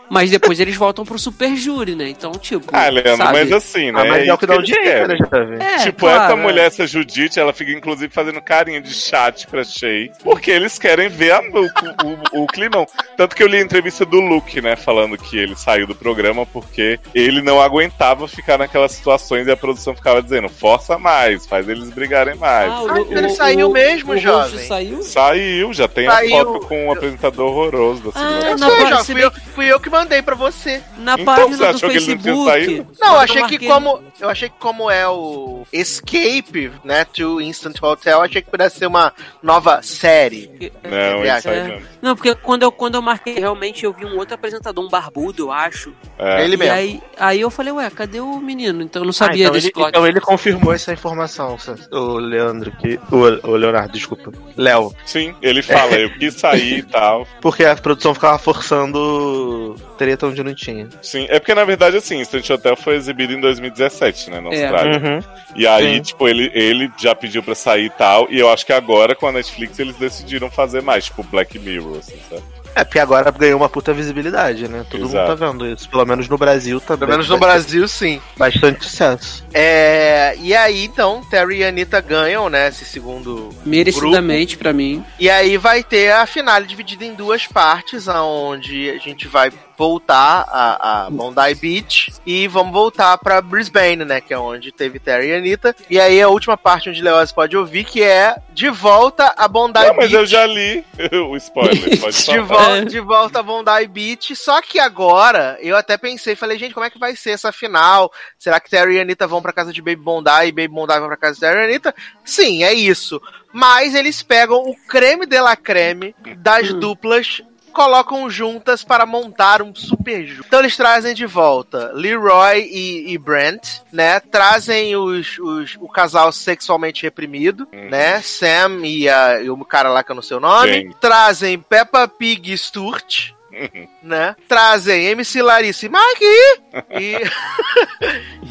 Mas 0.09 0.31
depois 0.31 0.61
eles 0.61 0.77
voltam 0.77 1.05
pro 1.05 1.19
super 1.19 1.57
júri, 1.57 1.95
né? 1.95 2.09
Então, 2.09 2.33
tipo. 2.33 2.67
Ah, 2.73 2.89
Leandro, 2.89 3.17
sabe? 3.17 3.33
mas 3.33 3.53
assim, 3.53 3.91
né? 3.91 4.01
Ah, 4.01 4.05
mas 4.05 4.29
é 4.29 4.33
o 4.35 4.39
que 4.39 4.47
dá 4.47 4.55
audiência, 4.55 4.83
querem. 4.85 5.09
né, 5.21 5.27
tá? 5.29 5.65
É, 5.65 5.79
tipo, 5.79 6.01
claro, 6.01 6.23
essa 6.25 6.33
é. 6.33 6.37
mulher, 6.37 6.67
essa 6.67 6.87
Judite, 6.87 7.41
ela 7.41 7.53
fica 7.53 7.73
inclusive 7.73 8.13
fazendo 8.13 8.41
carinha 8.41 8.81
de 8.81 8.93
chat 8.95 9.47
pra 9.47 9.65
Shay, 9.65 10.11
porque 10.23 10.51
eles 10.51 10.79
querem 10.79 11.09
ver 11.09 11.33
a- 11.33 11.41
o, 11.41 12.39
o, 12.39 12.43
o 12.43 12.47
climão. 12.47 12.87
Tanto 13.17 13.35
que 13.35 13.43
eu 13.43 13.47
li 13.49 13.57
a 13.57 13.61
entrevista 13.61 14.05
do 14.05 14.21
Luke, 14.21 14.61
né, 14.61 14.77
falando 14.77 15.19
que 15.19 15.37
ele 15.37 15.57
saiu 15.57 15.87
do 15.87 15.95
programa 15.95 16.47
porque 16.47 17.01
ele 17.15 17.43
não 17.43 17.61
aguentava 17.61 18.29
ficar 18.29 18.59
naquelas 18.59 18.93
situações 18.93 19.47
e 19.47 19.51
a 19.51 19.57
produção 19.57 19.95
ficava 19.95 20.23
dizendo, 20.23 20.49
força 20.49 20.99
mais, 20.99 21.47
faz 21.47 21.69
eles 21.69 21.91
brigarem 21.91 22.37
mais. 22.37 22.71
Ah, 22.71 22.83
o, 22.83 22.91
Ah, 22.91 23.01
ele 23.11 23.29
saiu 23.31 23.71
mesmo, 23.71 24.13
o 24.13 24.19
jovem. 24.19 24.67
Saiu? 24.67 25.03
Saiu, 25.03 25.73
já 25.73 25.89
tem 25.89 26.09
Saiu. 26.09 26.37
a 26.37 26.45
foto 26.45 26.67
com 26.67 26.87
um 26.87 26.93
apresentador 26.93 27.47
horroroso 27.51 28.03
da 28.03 28.11
Ah, 28.15 28.29
segunda. 28.29 28.47
Eu 28.51 28.59
Na 28.59 28.67
sei, 28.69 28.77
página- 28.77 28.97
já 28.97 29.05
fui 29.05 29.25
eu, 29.25 29.31
fui 29.55 29.67
eu 29.73 29.81
que 29.81 29.91
mandei 29.99 30.23
pra 30.23 30.35
você. 30.35 30.83
Na 30.99 31.15
Então, 31.15 31.25
página 31.25 31.49
você 31.49 31.57
do 31.57 31.65
achou 31.77 31.91
que 31.91 31.97
ele 31.97 32.07
não 32.07 32.19
tinha 32.19 32.35
Facebook. 32.35 32.51
saído? 32.51 32.87
Não, 33.01 33.09
eu 33.09 33.15
eu 33.15 33.19
achei 33.21 33.43
que 33.47 33.67
como 33.67 34.03
eu 34.21 34.29
achei 34.29 34.49
que 34.49 34.55
como 34.59 34.91
é 34.91 35.09
o 35.09 35.67
Escape, 35.73 36.73
né, 36.85 37.05
to 37.05 37.41
Instant 37.41 37.83
Hotel, 37.83 38.23
achei 38.23 38.43
que 38.43 38.51
pudesse 38.51 38.79
ser 38.79 38.87
uma 38.87 39.13
nova 39.43 39.83
série. 39.83 40.73
Não, 40.83 41.25
É. 41.25 41.41
saiu 41.41 41.65
mesmo. 41.65 41.87
Não, 42.07 42.15
porque 42.15 42.35
quando 42.37 42.63
eu, 42.63 42.71
quando 42.71 42.95
eu 42.95 43.03
marquei, 43.03 43.35
realmente 43.35 43.85
eu 43.85 43.93
vi 43.93 44.05
um 44.05 44.17
outro 44.17 44.35
apresentador, 44.35 44.85
um 44.85 44.89
barbudo, 44.89 45.45
eu 45.45 45.53
acho. 45.53 45.93
É. 46.19 46.45
Ele 46.45 46.55
e 46.55 46.57
mesmo. 46.57 46.73
aí, 46.75 47.01
aí 47.19 47.41
eu 47.41 47.51
falei, 47.51 47.73
ué, 47.73 47.91
cadê 47.91 48.21
o 48.21 48.39
menino? 48.39 48.83
Então 48.83 49.03
eu 49.03 49.07
não 49.07 49.11
Ah, 49.11 49.15
sabia 49.15 49.43
então, 49.45 49.53
desse 49.53 49.67
ele, 49.67 49.73
plot. 49.73 49.89
então 49.89 50.07
ele 50.07 50.21
confirmou 50.21 50.73
essa 50.73 50.93
informação, 50.93 51.57
o 51.91 52.19
Leandro, 52.19 52.71
que. 52.73 52.99
O, 53.11 53.51
o 53.51 53.57
Leonardo, 53.57 53.93
desculpa. 53.93 54.31
Léo. 54.57 54.95
Sim, 55.05 55.35
ele 55.43 55.63
fala, 55.63 55.95
eu 55.97 56.11
quis 56.19 56.35
sair 56.35 56.79
e 56.79 56.83
tal. 56.83 57.27
Porque 57.43 57.65
a 57.65 57.75
produção 57.77 58.15
ficava 58.15 58.39
forçando 58.39 59.75
treta 59.99 60.27
onde 60.27 60.43
não 60.43 60.55
tinha. 60.55 60.89
Sim, 61.03 61.27
é 61.31 61.39
porque 61.41 61.55
na 61.55 61.65
verdade, 61.65 61.97
assim, 61.97 62.21
Instant 62.21 62.49
Hotel 62.51 62.77
foi 62.77 62.97
exibido 62.97 63.33
em 63.33 63.41
2017, 63.41 64.31
né, 64.31 64.41
na 64.41 64.51
É. 64.51 64.63
Austrália. 64.67 64.99
Uhum. 64.99 65.21
E 65.57 65.67
aí, 65.67 65.97
Sim. 65.97 66.03
tipo, 66.03 66.29
ele, 66.29 66.51
ele 66.55 66.91
já 66.99 67.15
pediu 67.15 67.43
pra 67.43 67.55
sair 67.55 67.87
e 67.87 67.91
tal, 67.91 68.27
e 68.31 68.39
eu 68.39 68.51
acho 68.51 68.65
que 68.67 68.73
agora 68.73 69.15
com 69.15 69.27
a 69.27 69.33
Netflix 69.33 69.79
eles 69.79 69.97
decidiram 69.97 70.51
fazer 70.51 70.83
mais, 70.83 71.07
tipo, 71.07 71.23
Black 71.23 71.59
Mirror, 71.59 71.96
assim, 71.99 72.17
sabe? 72.29 72.43
É, 72.75 72.85
porque 72.85 72.99
agora 72.99 73.31
ganhou 73.31 73.59
uma 73.59 73.71
puta 73.71 73.95
visibilidade, 73.95 74.69
né? 74.69 74.85
Todo 74.91 75.07
Exato. 75.07 75.17
mundo 75.17 75.39
tá 75.39 75.47
vendo 75.47 75.67
isso. 75.67 75.89
Pelo 75.89 76.05
menos 76.05 76.29
no 76.29 76.37
Brasil 76.37 76.79
também. 76.79 77.01
Pelo 77.01 77.13
menos 77.13 77.29
no 77.29 77.39
Brasil, 77.39 77.89
sim. 77.89 78.21
Bastante 78.37 78.85
sucesso. 78.85 79.47
É, 79.55 80.37
e 80.39 80.55
aí, 80.55 80.85
então, 80.85 81.23
Terry 81.31 81.61
e 81.61 81.65
Anitta 81.65 82.03
ganham, 82.03 82.51
né, 82.51 82.69
esse 82.69 82.85
segundo 82.85 83.49
Merecidamente 83.65 84.59
pra 84.59 84.75
mim. 84.75 85.03
E 85.19 85.31
aí 85.31 85.57
vai 85.57 85.83
ter 85.83 86.13
a 86.13 86.27
finale 86.27 86.67
dividida 86.67 87.03
em 87.03 87.15
duas 87.15 87.47
partes, 87.47 88.07
onde 88.09 88.91
a 88.91 88.99
gente 88.99 89.27
vai 89.27 89.51
voltar 89.77 90.47
a, 90.49 91.07
a 91.07 91.11
Bondi 91.11 91.55
Beach 91.55 92.13
e 92.25 92.49
vamos 92.49 92.73
voltar 92.73 93.17
pra 93.19 93.41
Brisbane, 93.41 94.05
né? 94.05 94.21
Que 94.21 94.33
é 94.35 94.39
onde 94.39 94.73
teve 94.73 94.99
Terry 94.99 95.29
e 95.29 95.35
Anitta. 95.35 95.75
E 95.91 96.01
aí 96.01 96.21
a 96.21 96.29
última 96.29 96.57
parte 96.57 96.89
onde 96.89 97.03
Leoz 97.03 97.33
pode 97.33 97.57
ouvir, 97.57 97.85
que 97.85 98.03
é 98.03 98.37
de 98.53 98.71
volta 98.71 99.35
a 99.37 99.47
Bondi 99.47 99.79
Não, 99.81 99.95
mas 99.95 100.11
Beach. 100.11 100.15
eu 100.15 100.27
já 100.27 100.47
li 100.47 100.85
o 101.29 101.37
spoiler, 101.37 101.77
pode 102.01 102.17
De, 102.17 102.25
falar. 102.25 102.43
vol 102.43 102.77
É. 102.77 102.85
de 102.85 103.01
volta 103.01 103.39
a 103.41 103.43
Bondi 103.43 103.87
Beach, 103.89 104.35
só 104.37 104.61
que 104.63 104.79
agora 104.79 105.59
eu 105.61 105.77
até 105.77 105.97
pensei, 105.99 106.35
falei, 106.35 106.59
gente, 106.59 106.73
como 106.75 106.87
é 106.87 106.91
que 106.91 106.99
vai 106.99 107.15
ser 107.15 107.31
essa 107.31 107.53
final? 107.53 108.11
Será 108.39 108.59
que 108.61 108.71
Terry 108.71 108.97
e 108.97 109.01
Anitta 109.01 109.27
vão 109.27 109.43
pra 109.43 109.53
casa 109.53 109.73
de 109.73 109.83
Baby 109.83 109.97
Bondi 110.03 110.31
e 110.47 110.53
Baby 110.53 110.69
Bondi 110.69 110.87
vai 110.99 111.07
pra 111.07 111.17
casa 111.17 111.35
de 111.35 111.41
Terry 111.41 111.61
e 111.61 111.65
Anitta? 111.65 111.95
Sim, 112.25 112.65
é 112.65 112.73
isso. 112.73 113.21
Mas 113.53 113.95
eles 113.95 114.23
pegam 114.23 114.63
o 114.69 114.75
creme 114.87 115.25
de 115.27 115.41
la 115.41 115.57
creme 115.57 116.15
das 116.39 116.71
Hum. 116.71 116.81
duplas 116.81 117.43
colocam 117.77 118.31
juntas 118.31 118.83
para 118.83 119.05
montar 119.05 119.61
um 119.61 119.75
super 119.75 120.27
ju. 120.27 120.43
Então 120.47 120.61
eles 120.61 120.75
trazem 120.75 121.15
de 121.15 121.27
volta 121.27 121.91
Leroy 121.93 122.61
e, 122.73 123.13
e 123.13 123.19
Brent, 123.19 123.81
né? 123.93 124.19
Trazem 124.19 124.97
os, 124.97 125.39
os- 125.39 125.77
o 125.79 125.87
casal 125.87 126.33
sexualmente 126.33 127.03
reprimido, 127.03 127.69
Uhum. 127.71 127.91
né? 127.91 128.23
Sam 128.23 128.81
e, 128.85 129.07
a- 129.09 129.43
e 129.43 129.51
o 129.51 129.63
cara 129.65 129.91
lá 129.91 130.03
que 130.03 130.11
eu 130.11 130.15
não 130.17 130.23
sei 130.23 130.39
o 130.39 130.41
nome. 130.41 130.91
Trazem 131.01 131.59
Peppa 131.59 132.09
Pig 132.09 132.51
e 132.51 132.57
Sturt, 132.57 133.33
Uhum. 133.53 133.87
né? 134.03 134.35
Trazem 134.49 135.05
MC 135.09 135.43
Larissa 135.43 135.85
e 135.85 135.91
Mike. 135.91 136.61
E, 136.99 137.21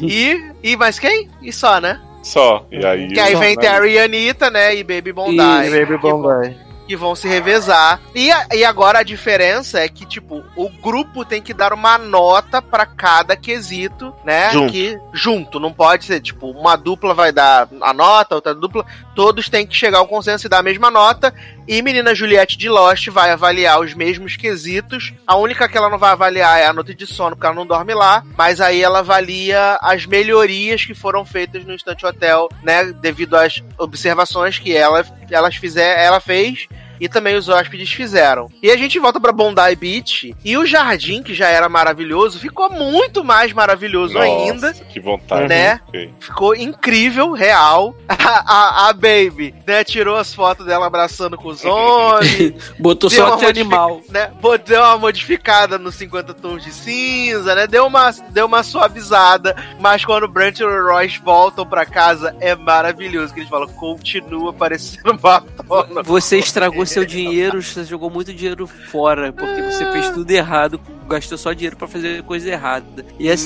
e, 0.00 0.52
e 0.72 0.76
mais 0.76 0.98
quem? 1.00 1.28
E 1.42 1.52
só, 1.52 1.80
né? 1.80 2.00
Só, 2.22 2.66
e 2.72 2.84
aí... 2.84 3.08
Que 3.08 3.20
aí 3.20 3.34
vem 3.36 3.56
Terry 3.56 3.92
e 3.94 3.98
Anitta, 3.98 4.50
né? 4.50 4.74
E 4.74 4.82
Baby 4.84 5.12
Bondi. 5.12 5.36
E 5.36 5.70
Baby 5.80 5.96
Bombay. 5.98 6.56
Que 6.86 6.96
vão 6.96 7.14
se 7.14 7.26
revezar. 7.28 8.00
E, 8.14 8.30
a- 8.30 8.46
e 8.54 8.64
agora 8.64 9.00
a 9.00 9.02
diferença 9.02 9.80
é 9.80 9.88
que, 9.88 10.06
tipo, 10.06 10.42
o 10.56 10.68
grupo 10.68 11.24
tem 11.24 11.42
que 11.42 11.52
dar 11.52 11.72
uma 11.72 11.98
nota 11.98 12.62
pra 12.62 12.86
cada 12.86 13.36
quesito, 13.36 14.14
né? 14.24 14.50
Junto. 14.50 14.72
Que, 14.72 14.98
junto, 15.12 15.58
não 15.60 15.72
pode 15.72 16.04
ser, 16.04 16.20
tipo, 16.20 16.50
uma 16.50 16.76
dupla 16.76 17.12
vai 17.14 17.32
dar 17.32 17.68
a 17.80 17.92
nota, 17.92 18.34
outra 18.34 18.54
dupla. 18.54 18.84
Todos 19.14 19.48
têm 19.48 19.66
que 19.66 19.74
chegar 19.74 19.98
ao 19.98 20.06
consenso 20.08 20.46
e 20.46 20.48
dar 20.50 20.58
a 20.58 20.62
mesma 20.62 20.90
nota. 20.90 21.34
E 21.68 21.82
menina 21.82 22.14
Juliette 22.14 22.56
de 22.56 22.68
Lost 22.68 23.08
vai 23.08 23.30
avaliar 23.30 23.80
os 23.80 23.92
mesmos 23.92 24.36
quesitos. 24.36 25.12
A 25.26 25.36
única 25.36 25.68
que 25.68 25.76
ela 25.76 25.90
não 25.90 25.98
vai 25.98 26.10
avaliar 26.10 26.60
é 26.60 26.66
a 26.66 26.72
nota 26.72 26.94
de 26.94 27.06
sono, 27.06 27.34
porque 27.34 27.46
ela 27.46 27.56
não 27.56 27.66
dorme 27.66 27.92
lá. 27.92 28.22
Mas 28.36 28.60
aí 28.60 28.82
ela 28.82 29.00
avalia 29.00 29.76
as 29.82 30.06
melhorias 30.06 30.84
que 30.84 30.94
foram 30.94 31.24
feitas 31.24 31.64
no 31.64 31.74
Instante 31.74 32.06
Hotel, 32.06 32.48
né? 32.62 32.84
Devido 32.92 33.34
às 33.34 33.64
observações 33.76 34.58
que 34.60 34.76
ela, 34.76 35.04
elas 35.28 35.56
fizer, 35.56 35.98
ela 35.98 36.20
fez 36.20 36.68
e 37.00 37.08
também 37.08 37.36
os 37.36 37.48
hóspedes 37.48 37.90
fizeram. 37.92 38.48
E 38.62 38.70
a 38.70 38.76
gente 38.76 38.98
volta 38.98 39.20
pra 39.20 39.32
Bondi 39.32 39.76
Beach 39.76 40.34
e 40.44 40.56
o 40.56 40.66
jardim, 40.66 41.22
que 41.22 41.34
já 41.34 41.48
era 41.48 41.68
maravilhoso, 41.68 42.38
ficou 42.38 42.70
muito 42.70 43.24
mais 43.24 43.52
maravilhoso 43.52 44.14
Nossa, 44.14 44.26
ainda. 44.26 44.72
Que 44.74 45.00
vontade. 45.00 45.48
Né? 45.48 45.80
Ok. 45.88 46.14
Ficou 46.20 46.54
incrível, 46.54 47.32
real. 47.32 47.94
A, 48.28 48.86
a, 48.86 48.88
a 48.88 48.92
Baby, 48.92 49.54
né, 49.66 49.84
tirou 49.84 50.16
as 50.16 50.34
fotos 50.34 50.66
dela 50.66 50.86
abraçando 50.86 51.36
com 51.36 51.48
os 51.48 51.62
homens. 51.64 52.72
Botou 52.78 53.08
só 53.08 53.26
uma 53.26 53.34
até 53.36 53.46
modific- 53.46 53.72
animal. 53.72 54.00
né? 54.08 54.30
Deu 54.66 54.80
uma 54.82 54.98
modificada 54.98 55.78
nos 55.78 55.94
50 55.94 56.34
tons 56.34 56.64
de 56.64 56.72
cinza, 56.72 57.54
né? 57.54 57.66
Deu 57.68 57.86
uma, 57.86 58.10
deu 58.30 58.46
uma 58.46 58.62
suavizada. 58.64 59.54
Mas 59.80 60.04
quando 60.04 60.24
o 60.24 60.28
Brent 60.28 60.58
e 60.58 60.64
o 60.64 60.86
Royce 60.88 61.20
voltam 61.24 61.64
pra 61.66 61.86
casa, 61.86 62.34
é 62.40 62.54
maravilhoso. 62.56 63.32
Que 63.32 63.40
eles 63.40 63.48
falam, 63.50 63.68
continua 63.68 64.52
parecendo 64.52 65.14
Batona. 65.14 66.02
Você 66.02 66.38
estragou 66.38 66.85
seu 66.86 67.04
dinheiro, 67.04 67.62
você 67.62 67.84
jogou 67.84 68.10
muito 68.10 68.32
dinheiro 68.32 68.66
fora, 68.66 69.32
porque 69.32 69.62
você 69.62 69.90
fez 69.92 70.10
tudo 70.10 70.30
errado, 70.30 70.80
gastou 71.06 71.38
só 71.38 71.52
dinheiro 71.52 71.76
pra 71.76 71.88
fazer 71.88 72.22
coisa 72.24 72.48
errada. 72.48 73.04
E 73.18 73.30
assim, 73.30 73.44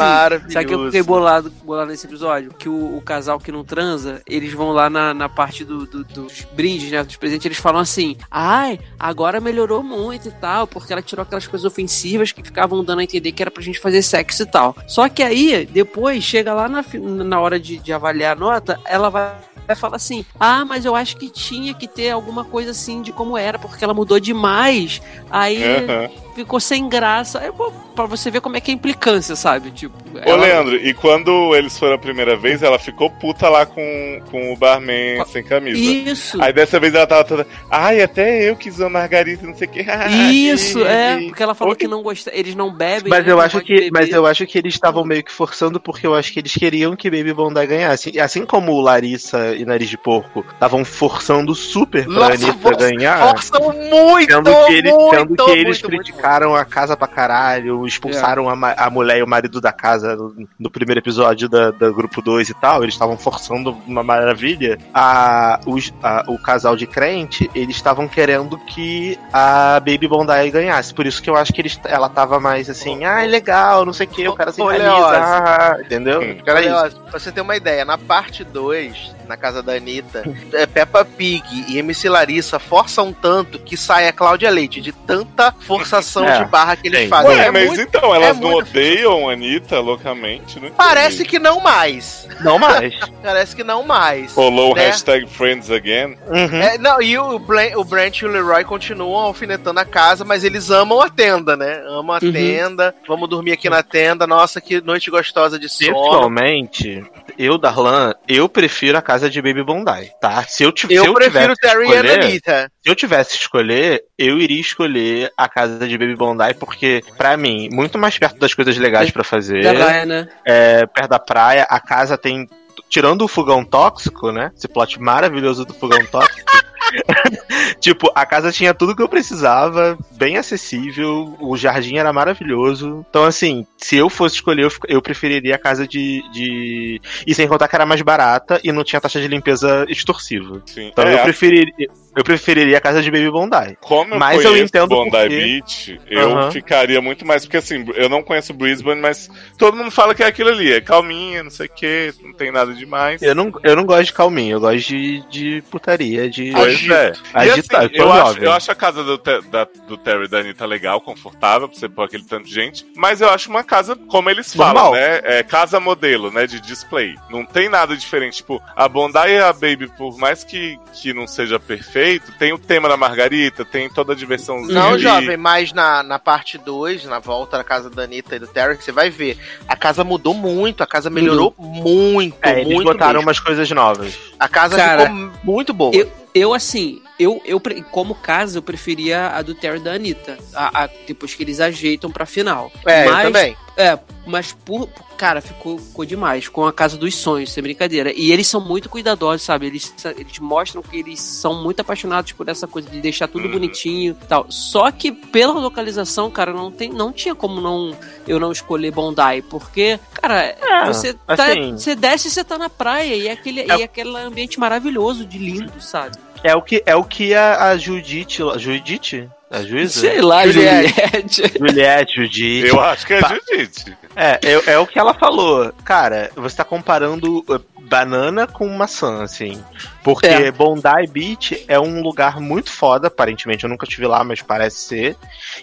sabe 0.48 0.66
que 0.66 0.74
eu 0.74 0.84
fiquei 0.86 1.02
bolado, 1.02 1.50
bolado 1.64 1.90
nesse 1.90 2.06
episódio? 2.06 2.52
Que 2.54 2.68
o, 2.68 2.96
o 2.96 3.02
casal 3.02 3.38
que 3.38 3.52
não 3.52 3.64
transa, 3.64 4.22
eles 4.26 4.52
vão 4.52 4.72
lá 4.72 4.88
na, 4.90 5.12
na 5.14 5.28
parte 5.28 5.64
do, 5.64 5.86
do- 5.86 6.04
dos 6.04 6.46
brindes, 6.52 6.90
né? 6.90 7.02
Dos 7.04 7.16
presentes, 7.16 7.46
eles 7.46 7.58
falam 7.58 7.80
assim: 7.80 8.16
ai, 8.30 8.78
agora 8.98 9.40
melhorou 9.40 9.82
muito 9.82 10.28
e 10.28 10.32
tal, 10.32 10.66
porque 10.66 10.92
ela 10.92 11.02
tirou 11.02 11.22
aquelas 11.22 11.46
coisas 11.46 11.64
ofensivas 11.64 12.32
que 12.32 12.42
ficavam 12.42 12.82
dando 12.84 13.00
a 13.00 13.04
entender 13.04 13.32
que 13.32 13.42
era 13.42 13.50
pra 13.50 13.62
gente 13.62 13.78
fazer 13.78 14.02
sexo 14.02 14.42
e 14.42 14.46
tal. 14.46 14.76
Só 14.86 15.08
que 15.08 15.22
aí, 15.22 15.66
depois, 15.66 16.22
chega 16.24 16.52
lá 16.54 16.68
na, 16.68 16.84
na 17.24 17.40
hora 17.40 17.58
de, 17.60 17.78
de 17.78 17.92
avaliar 17.92 18.36
a 18.36 18.40
nota, 18.40 18.80
ela 18.84 19.08
vai 19.10 19.34
vai 19.66 19.76
falar 19.76 19.96
assim: 19.96 20.24
ah, 20.38 20.64
mas 20.64 20.84
eu 20.84 20.96
acho 20.96 21.16
que 21.16 21.30
tinha 21.30 21.72
que 21.74 21.86
ter 21.86 22.10
alguma 22.10 22.44
coisa 22.44 22.72
assim 22.72 23.02
de 23.02 23.12
como 23.12 23.36
era, 23.38 23.56
porque 23.58 23.84
ela 23.84 23.94
mudou 23.94 24.18
demais. 24.18 25.00
Aí 25.30 25.62
Aham. 25.62 26.08
ficou 26.34 26.58
sem 26.58 26.88
graça. 26.88 27.49
Pô, 27.52 27.70
pra 27.94 28.06
você 28.06 28.30
ver 28.30 28.40
como 28.40 28.56
é 28.56 28.60
que 28.60 28.70
é 28.70 28.74
a 28.74 28.76
implicância, 28.76 29.34
sabe? 29.36 29.70
Tipo, 29.70 29.94
Ô, 30.14 30.18
ela- 30.18 30.36
Leandro, 30.44 30.76
e 30.76 30.92
quando 30.94 31.54
eles 31.54 31.78
foram 31.78 31.94
a 31.94 31.98
primeira 31.98 32.36
vez, 32.36 32.62
ela 32.62 32.78
ficou 32.78 33.10
puta 33.10 33.48
lá 33.48 33.66
com, 33.66 34.20
com 34.30 34.52
o 34.52 34.56
barman 34.56 35.24
sem 35.26 35.42
camisa. 35.42 35.78
Isso. 35.78 36.42
Aí 36.42 36.52
dessa 36.52 36.78
vez 36.80 36.94
ela 36.94 37.06
tava 37.06 37.24
toda. 37.24 37.46
Ai, 37.70 38.00
até 38.02 38.48
eu 38.48 38.56
quis 38.56 38.78
uma 38.78 38.88
margarita, 38.88 39.46
não 39.46 39.54
sei 39.54 39.66
o 39.68 39.70
que. 39.70 39.80
Isso, 40.32 40.84
é, 40.84 41.20
porque 41.26 41.42
ela 41.42 41.54
falou 41.54 41.72
Oi. 41.72 41.76
que 41.78 41.86
não 41.88 42.02
gosta, 42.02 42.30
eles 42.34 42.54
não 42.54 42.72
bebem. 42.72 43.10
Mas 43.10 43.26
eu 43.26 43.40
acho 43.40 43.60
que, 43.60 43.90
mas 43.92 44.10
eu 44.10 44.26
acho 44.26 44.46
que 44.46 44.58
eles 44.58 44.74
estavam 44.74 45.04
meio 45.04 45.22
que 45.24 45.32
forçando 45.32 45.80
porque 45.80 46.06
eu 46.06 46.14
acho 46.14 46.32
que 46.32 46.38
eles 46.40 46.52
queriam 46.52 46.94
que 46.96 47.10
Baby 47.10 47.32
Bondi 47.32 47.66
ganhasse. 47.66 48.10
E 48.14 48.20
Assim 48.20 48.44
como 48.46 48.72
o 48.72 48.80
Larissa 48.80 49.54
e 49.56 49.64
Nariz 49.64 49.88
de 49.88 49.96
Porco 49.98 50.44
estavam 50.52 50.84
forçando 50.84 51.54
super 51.54 52.04
pra 52.04 52.12
Nossa, 52.12 52.32
Anitta 52.34 52.52
for- 52.58 52.76
ganhar. 52.76 53.28
Forçam 53.30 53.60
muito, 53.72 54.32
Sendo 54.32 54.50
que, 54.66 54.72
eles, 54.72 54.92
muito, 54.92 55.10
sendo 55.16 55.34
que 55.44 55.50
eles 55.50 55.64
muito, 55.64 55.90
muito, 55.90 56.04
criticaram 56.04 56.54
a 56.54 56.64
casa 56.64 56.96
pra 56.96 57.08
caralho, 57.08 57.39
expulsaram 57.86 58.48
a, 58.48 58.56
ma- 58.56 58.74
a 58.76 58.90
mulher 58.90 59.18
e 59.18 59.22
o 59.22 59.26
marido 59.26 59.60
da 59.60 59.72
casa 59.72 60.14
no, 60.16 60.48
no 60.58 60.70
primeiro 60.70 61.00
episódio 61.00 61.48
da, 61.48 61.70
da 61.70 61.90
grupo 61.90 62.20
2 62.22 62.48
e 62.48 62.54
tal. 62.54 62.82
Eles 62.82 62.94
estavam 62.94 63.16
forçando 63.16 63.76
uma 63.86 64.02
maravilha. 64.02 64.78
A, 64.94 65.60
os- 65.66 65.92
a- 66.02 66.24
o 66.28 66.38
casal 66.38 66.76
de 66.76 66.86
crente, 66.86 67.50
eles 67.54 67.76
estavam 67.76 68.06
querendo 68.08 68.58
que 68.58 69.18
a 69.32 69.80
Baby 69.80 70.08
Bondi 70.08 70.50
ganhasse. 70.50 70.92
Por 70.94 71.06
isso 71.06 71.22
que 71.22 71.28
eu 71.30 71.36
acho 71.36 71.52
que 71.52 71.60
eles, 71.60 71.78
ela 71.84 72.08
tava 72.08 72.38
mais 72.40 72.68
assim, 72.70 73.04
ah, 73.04 73.22
legal, 73.24 73.84
não 73.84 73.92
sei 73.92 74.06
o 74.06 74.10
que, 74.10 74.28
o 74.28 74.34
cara 74.34 74.52
camisa, 74.52 74.84
Leoz. 74.84 75.16
ah, 75.16 75.76
entendeu? 75.80 76.20
Hum. 76.20 76.36
Era 76.44 76.60
isso. 76.86 77.00
pra 77.02 77.18
você 77.18 77.32
ter 77.32 77.40
uma 77.40 77.56
ideia, 77.56 77.84
na 77.84 77.96
parte 77.98 78.44
2, 78.44 79.14
na 79.30 79.36
casa 79.36 79.62
da 79.62 79.74
Anitta, 79.74 80.24
é, 80.52 80.66
Peppa 80.66 81.04
Pig 81.04 81.44
e 81.68 81.78
MC 81.78 82.08
Larissa 82.08 82.58
forçam 82.58 83.12
tanto 83.12 83.60
que 83.60 83.76
sai 83.76 84.08
a 84.08 84.12
Cláudia 84.12 84.50
Leite, 84.50 84.80
de 84.80 84.90
tanta 84.92 85.52
forçação 85.52 86.28
É, 86.28 86.42
de 86.42 86.50
barra 86.50 86.74
que 86.76 86.88
eles 86.88 87.02
sim. 87.02 87.08
fazem. 87.08 87.30
Ué, 87.30 87.46
É 87.46 87.50
mas 87.52 87.66
muito- 87.68 87.80
então, 87.82 88.12
elas 88.14 88.36
é 88.36 88.40
não 88.40 88.54
odeiam 88.54 89.28
a 89.28 89.32
Anitta 89.32 89.78
loucamente? 89.78 90.56
Não 90.56 90.62
entendi. 90.66 90.74
Parece 90.76 91.24
que 91.24 91.38
não 91.38 91.60
mais. 91.60 92.26
Não 92.40 92.58
mais. 92.58 92.92
Parece 93.22 93.54
que 93.54 93.62
não 93.62 93.84
mais. 93.84 94.34
Rolou 94.34 94.72
o 94.72 94.74
né? 94.74 94.86
hashtag 94.86 95.26
Friends 95.28 95.70
Again. 95.70 96.16
Uhum. 96.28 96.60
É, 96.60 96.76
não, 96.78 97.00
e 97.00 97.16
o, 97.16 97.38
Blan- 97.38 97.76
o 97.76 97.84
Brent 97.84 98.20
e 98.22 98.24
o 98.26 98.28
Leroy 98.28 98.64
continuam 98.64 99.16
alfinetando 99.26 99.78
a 99.78 99.84
casa, 99.84 100.24
mas 100.24 100.42
eles 100.42 100.70
amam 100.70 101.00
a 101.00 101.08
tenda, 101.08 101.56
né? 101.56 101.82
Amam 101.86 102.16
a 102.16 102.24
Uhum. 102.24 102.32
tenda. 102.32 102.94
Vamos 103.06 103.28
dormir 103.28 103.52
aqui 103.52 103.70
na 103.70 103.82
tenda. 103.82 104.26
Nossa, 104.26 104.60
que 104.60 104.80
noite 104.80 105.08
gostosa 105.10 105.58
de 105.58 105.68
sono. 105.68 105.92
Pessoalmente, 105.94 107.04
eu, 107.42 107.56
Darlan, 107.56 108.12
eu 108.28 108.48
prefiro 108.48 108.98
a 108.98 109.02
casa 109.02 109.30
de 109.30 109.40
Baby 109.40 109.62
Bondi, 109.62 110.10
tá? 110.20 110.42
Se 110.42 110.62
eu, 110.62 110.68
Eu, 110.68 111.02
se 111.02 111.08
eu 111.08 111.14
prefiro 111.14 111.54
tivesse 111.54 111.60
Terry 111.60 111.86
que 111.86 111.92
e 111.92 111.96
escolher, 111.96 112.24
Anitta. 112.24 112.72
Se 112.82 112.90
eu 112.90 112.94
tivesse 112.94 113.30
que 113.30 113.42
escolher, 113.42 114.02
eu 114.18 114.38
iria 114.38 114.60
escolher 114.60 115.32
a 115.36 115.48
casa 115.48 115.88
de 115.88 115.96
Baby 115.96 116.16
Bondi, 116.16 116.54
porque, 116.58 117.02
pra 117.16 117.36
mim, 117.36 117.68
muito 117.72 117.98
mais 117.98 118.18
perto 118.18 118.38
das 118.38 118.52
coisas 118.52 118.76
legais 118.76 119.10
pra 119.10 119.24
fazer, 119.24 119.62
Da 119.62 119.72
Raya, 119.72 120.04
né? 120.04 120.28
é, 120.44 120.84
perto 120.86 121.08
da 121.08 121.18
praia, 121.18 121.66
a 121.68 121.80
casa 121.80 122.18
tem. 122.18 122.46
Tirando 122.88 123.22
o 123.22 123.28
fogão 123.28 123.64
tóxico, 123.64 124.32
né? 124.32 124.50
Esse 124.56 124.68
plot 124.68 125.00
maravilhoso 125.00 125.64
do 125.64 125.72
fogão 125.72 126.04
tóxico. 126.06 126.50
tipo, 127.80 128.10
a 128.14 128.24
casa 128.26 128.52
tinha 128.52 128.74
tudo 128.74 128.94
que 128.94 129.02
eu 129.02 129.08
precisava, 129.08 129.98
bem 130.12 130.36
acessível, 130.36 131.36
o 131.40 131.56
jardim 131.56 131.96
era 131.96 132.12
maravilhoso. 132.12 133.04
Então, 133.08 133.24
assim, 133.24 133.66
se 133.76 133.96
eu 133.96 134.08
fosse 134.08 134.36
escolher, 134.36 134.64
eu, 134.64 134.72
eu 134.88 135.02
preferiria 135.02 135.54
a 135.54 135.58
casa 135.58 135.86
de, 135.86 136.22
de. 136.32 137.00
E 137.26 137.34
sem 137.34 137.48
contar 137.48 137.68
que 137.68 137.74
era 137.74 137.86
mais 137.86 138.02
barata 138.02 138.60
e 138.64 138.72
não 138.72 138.84
tinha 138.84 139.00
taxa 139.00 139.20
de 139.20 139.28
limpeza 139.28 139.84
extorsiva. 139.88 140.62
Sim. 140.66 140.88
Então 140.88 141.04
É, 141.04 141.14
eu, 141.14 141.22
preferiria, 141.22 141.88
eu 142.16 142.24
preferiria 142.24 142.78
a 142.78 142.80
casa 142.80 143.02
de 143.02 143.10
Baby 143.10 143.30
Bondi. 143.30 143.76
Como 143.80 144.14
eu 144.14 144.18
Mas 144.18 144.44
eu 144.44 144.56
entendo 144.56 144.88
Bondi 144.88 145.10
porque- 145.10 145.28
Beach, 145.28 146.00
eu 146.08 146.30
Aham. 146.38 146.50
ficaria 146.50 147.00
muito 147.00 147.26
mais. 147.26 147.44
Porque 147.44 147.56
assim, 147.56 147.84
eu 147.94 148.08
não 148.08 148.22
conheço 148.22 148.52
Brisbane, 148.54 149.00
mas 149.00 149.28
todo 149.58 149.76
mundo 149.76 149.90
fala 149.90 150.14
que 150.14 150.22
é 150.22 150.26
aquilo 150.26 150.50
ali. 150.50 150.72
É 150.72 150.80
calminha, 150.80 151.42
não 151.42 151.50
sei 151.50 151.66
o 151.66 151.70
que, 151.70 152.12
não 152.22 152.32
tem 152.32 152.50
nada 152.52 152.72
demais. 152.74 153.20
Eu 153.22 153.34
não, 153.34 153.52
eu 153.62 153.76
não 153.76 153.84
gosto 153.84 154.04
de 154.06 154.12
calminho, 154.12 154.56
eu 154.56 154.60
gosto 154.60 154.86
de, 154.88 155.22
de 155.30 155.62
putaria, 155.70 156.28
de. 156.28 156.54
Agito. 156.88 156.94
é. 156.94 157.46
E 157.46 157.50
assim, 157.50 157.60
eu 157.82 157.90
tô 157.92 157.96
eu, 158.02 158.12
acho, 158.12 158.38
eu 158.38 158.52
acho 158.52 158.70
a 158.70 158.74
casa 158.74 159.02
do, 159.04 159.18
da- 159.18 159.68
do 159.86 159.96
Terry 159.96 160.24
e 160.24 160.28
da 160.28 160.38
Anitta 160.38 160.64
legal, 160.66 161.00
confortável, 161.00 161.68
pra 161.68 161.78
você 161.78 161.88
pôr 161.88 162.04
aquele 162.04 162.24
tanto 162.24 162.46
de 162.46 162.54
gente. 162.54 162.86
Mas 162.96 163.20
eu 163.20 163.28
acho 163.30 163.50
uma 163.50 163.62
casa, 163.64 163.94
como 163.96 164.30
eles 164.30 164.54
falam, 164.54 164.74
Normal. 164.84 164.92
né? 164.94 165.20
É 165.24 165.42
casa 165.42 165.78
modelo, 165.80 166.30
né? 166.30 166.46
De 166.46 166.60
display. 166.60 167.14
Não 167.30 167.44
tem 167.44 167.68
nada 167.68 167.96
diferente. 167.96 168.38
Tipo, 168.38 168.62
a 168.76 168.88
Bondi 168.88 169.10
e 169.28 169.38
a 169.38 169.52
Baby, 169.52 169.88
por 169.96 170.16
mais 170.18 170.44
que, 170.44 170.78
que 170.94 171.12
não 171.12 171.26
seja 171.26 171.58
perfeito, 171.58 172.32
tem 172.38 172.52
o 172.52 172.58
tema 172.58 172.88
da 172.88 172.96
Margarita, 172.96 173.64
tem 173.64 173.88
toda 173.88 174.12
a 174.12 174.16
diversãozinha. 174.16 174.72
Não, 174.74 174.90
ali. 174.90 175.02
jovem, 175.02 175.36
mas 175.36 175.72
na, 175.72 176.02
na 176.02 176.18
parte 176.18 176.56
2, 176.58 177.04
na 177.04 177.18
volta 177.18 177.56
da 177.58 177.64
casa 177.64 177.90
da 177.90 178.02
Anitta 178.04 178.36
e 178.36 178.38
do 178.38 178.46
Terry, 178.46 178.76
você 178.76 178.92
vai 178.92 179.10
ver. 179.10 179.38
A 179.68 179.76
casa 179.76 180.04
mudou 180.04 180.34
muito, 180.34 180.82
a 180.82 180.86
casa 180.86 181.10
melhorou 181.10 181.54
muito, 181.58 182.36
É, 182.42 182.60
eles 182.60 182.72
muito 182.74 182.84
botaram 182.86 183.14
mesmo. 183.14 183.26
umas 183.28 183.40
coisas 183.40 183.70
novas. 183.70 184.16
A 184.38 184.48
casa 184.48 184.76
Cara, 184.76 185.02
ficou 185.06 185.30
muito 185.44 185.72
boa. 185.74 185.94
Eu, 185.94 186.10
eu 186.34 186.54
assim, 186.54 187.02
eu, 187.20 187.40
eu 187.44 187.60
como 187.90 188.14
casa, 188.14 188.58
eu 188.58 188.62
preferia 188.62 189.28
a 189.28 189.42
do 189.42 189.54
Terry 189.54 189.78
e 189.78 189.82
da 189.82 189.92
Anitta. 189.92 190.38
A, 190.54 190.84
a- 190.84 190.90
depois 191.06 191.34
que 191.34 191.42
eles 191.42 191.60
ajeitam 191.60 192.10
pra 192.10 192.24
final. 192.26 192.72
É, 192.86 193.06
eu 193.06 193.12
mas, 193.12 193.22
também. 193.24 193.56
É, 193.76 193.98
mas 194.26 194.52
por. 194.52 194.88
Cara, 195.16 195.42
ficou, 195.42 195.78
ficou 195.78 196.04
demais 196.06 196.48
com 196.48 196.64
a 196.66 196.72
Casa 196.72 196.96
dos 196.96 197.14
Sonhos, 197.14 197.52
sem 197.52 197.62
brincadeira. 197.62 198.10
E 198.16 198.32
eles 198.32 198.46
são 198.46 198.58
muito 198.60 198.88
cuidadosos, 198.88 199.42
sabe? 199.42 199.66
Eles, 199.66 199.94
eles 200.16 200.38
mostram 200.38 200.82
que 200.82 200.96
eles 200.98 201.20
são 201.20 201.62
muito 201.62 201.80
apaixonados 201.80 202.32
por 202.32 202.48
essa 202.48 202.66
coisa 202.66 202.88
de 202.88 203.00
deixar 203.02 203.28
tudo 203.28 203.44
Uhum. 203.44 203.52
bonitinho 203.52 204.16
e 204.22 204.26
tal. 204.26 204.46
Só 204.50 204.90
que 204.90 205.12
pela 205.12 205.52
localização, 205.52 206.30
cara, 206.30 206.54
não, 206.54 206.70
tem, 206.70 206.88
não 206.90 207.12
tinha 207.12 207.34
como 207.34 207.60
não 207.60 207.94
eu 208.26 208.40
não 208.40 208.50
escolher 208.50 208.90
Bondi, 208.92 209.42
porque, 209.50 210.00
cara, 210.14 210.56
você, 210.86 211.12
tá, 211.12 211.34
assim- 211.34 211.72
você 211.72 211.94
desce 211.94 212.28
e 212.28 212.30
você 212.30 212.42
tá 212.42 212.56
na 212.56 212.70
praia 212.70 213.14
e 213.14 213.28
é 213.28 213.32
aquele, 213.32 213.60
É- 213.60 213.76
e 213.76 213.82
é 213.82 213.84
aquele 213.84 214.16
ambiente 214.16 214.58
maravilhoso, 214.58 215.24
de 215.26 215.36
lindo, 215.38 215.80
sabe? 215.82 216.16
É 216.42 216.54
o 216.56 216.62
que, 216.62 216.82
é 216.86 216.94
o 216.96 217.04
que 217.04 217.34
a, 217.34 217.68
a 217.70 217.76
Judite. 217.76 218.42
Judite? 218.58 219.28
A 219.50 219.62
juíza? 219.62 220.00
Sei 220.00 220.20
lá, 220.20 220.46
Juliette. 220.46 220.94
Juliette. 221.42 221.58
Juliette, 221.58 222.14
Judite. 222.16 222.68
Eu 222.68 222.80
acho 222.80 223.04
que 223.06 223.14
é 223.14 223.20
Pa- 223.20 223.28
Judite. 223.28 223.96
É, 224.14 224.38
é, 224.42 224.72
é 224.74 224.78
o 224.78 224.86
que 224.86 224.98
ela 224.98 225.12
falou. 225.12 225.72
Cara, 225.84 226.30
você 226.36 226.56
tá 226.56 226.64
comparando 226.64 227.38
uh, 227.48 227.64
banana 227.90 228.46
com 228.46 228.68
maçã, 228.68 229.22
assim. 229.24 229.60
Porque 230.04 230.26
É. 230.26 230.50
Bondi 230.52 230.82
Beach 231.10 231.64
é 231.66 231.78
um 231.78 232.00
lugar 232.00 232.38
muito 232.40 232.70
foda, 232.70 233.08
aparentemente. 233.08 233.64
Eu 233.64 233.70
nunca 233.70 233.84
estive 233.84 234.06
lá, 234.06 234.22
mas 234.22 234.40
parece 234.40 234.78
ser. 234.78 235.16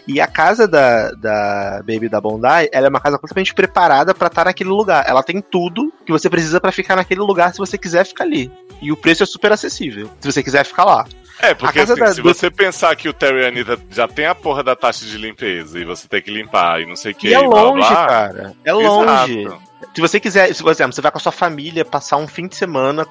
E 0.06 0.20
a 0.20 0.28
casa 0.28 0.68
da, 0.68 1.12
da 1.12 1.78
Baby 1.88 2.10
da 2.10 2.20
Bondi, 2.20 2.70
ela 2.74 2.88
é 2.88 2.90
uma 2.90 3.00
casa 3.00 3.18
completamente 3.18 3.54
preparada 3.54 4.14
pra 4.14 4.28
estar 4.28 4.44
naquele 4.46 4.70
lugar. 4.70 5.06
Ela 5.08 5.24
tem 5.24 5.42
tudo 5.42 5.92
que 6.06 6.12
você 6.12 6.30
precisa 6.30 6.60
pra 6.60 6.72
ficar 6.72 6.98
naquele 6.98 7.22
lugar 7.22 7.54
se 7.54 7.60
você 7.60 7.78
quiser 7.78 8.06
ficar 8.06 8.26
ali. 8.26 8.52
E 8.82 8.92
o 8.92 8.98
preço 8.98 9.24
é 9.24 9.26
super 9.26 9.52
acessível, 9.54 10.10
se 10.20 10.30
você 10.32 10.44
quiser 10.44 10.66
ficar 10.66 10.84
lá. 10.84 11.06
É, 11.40 11.54
porque 11.54 11.80
assim, 11.80 11.96
da- 11.96 12.14
se 12.14 12.22
do- 12.22 12.34
você 12.34 12.50
pensar 12.52 12.96
que 12.96 13.08
o 13.08 13.14
Terry 13.14 13.42
e 13.42 13.46
a 13.46 13.48
Anitta 13.48 13.80
já 13.92 14.08
tem 14.08 14.26
a 14.26 14.34
porra 14.36 14.64
da 14.64 14.76
taxa 14.76 15.06
de 15.06 15.18
limpeza 15.18 15.80
e 15.80 15.86
você 15.86 16.08
tem 16.08 16.22
que 16.22 16.32
limpar 16.32 16.82
e 16.82 16.86
não 16.88 16.96
sei 16.96 17.12
o 17.12 17.16
que, 17.16 17.28
E 17.30 17.34
é 17.34 17.38
blá, 17.48 17.62
longe, 17.62 17.88
blá, 17.88 18.08
cara. 18.08 18.54
É 18.66 18.72
Exato. 18.72 19.62
Se 19.98 20.02
você 20.02 20.20
quiser, 20.20 20.54
se, 20.54 20.62
por 20.62 20.72
exemplo, 20.72 20.94
você 20.94 21.02
vai 21.02 21.12
com 21.12 21.18
a 21.18 21.20
sua 21.20 21.32
família 21.32 21.84
passar 21.84 22.18
um 22.18 22.28
fim 22.28 22.46
de 22.48 22.56
semana 22.56 23.04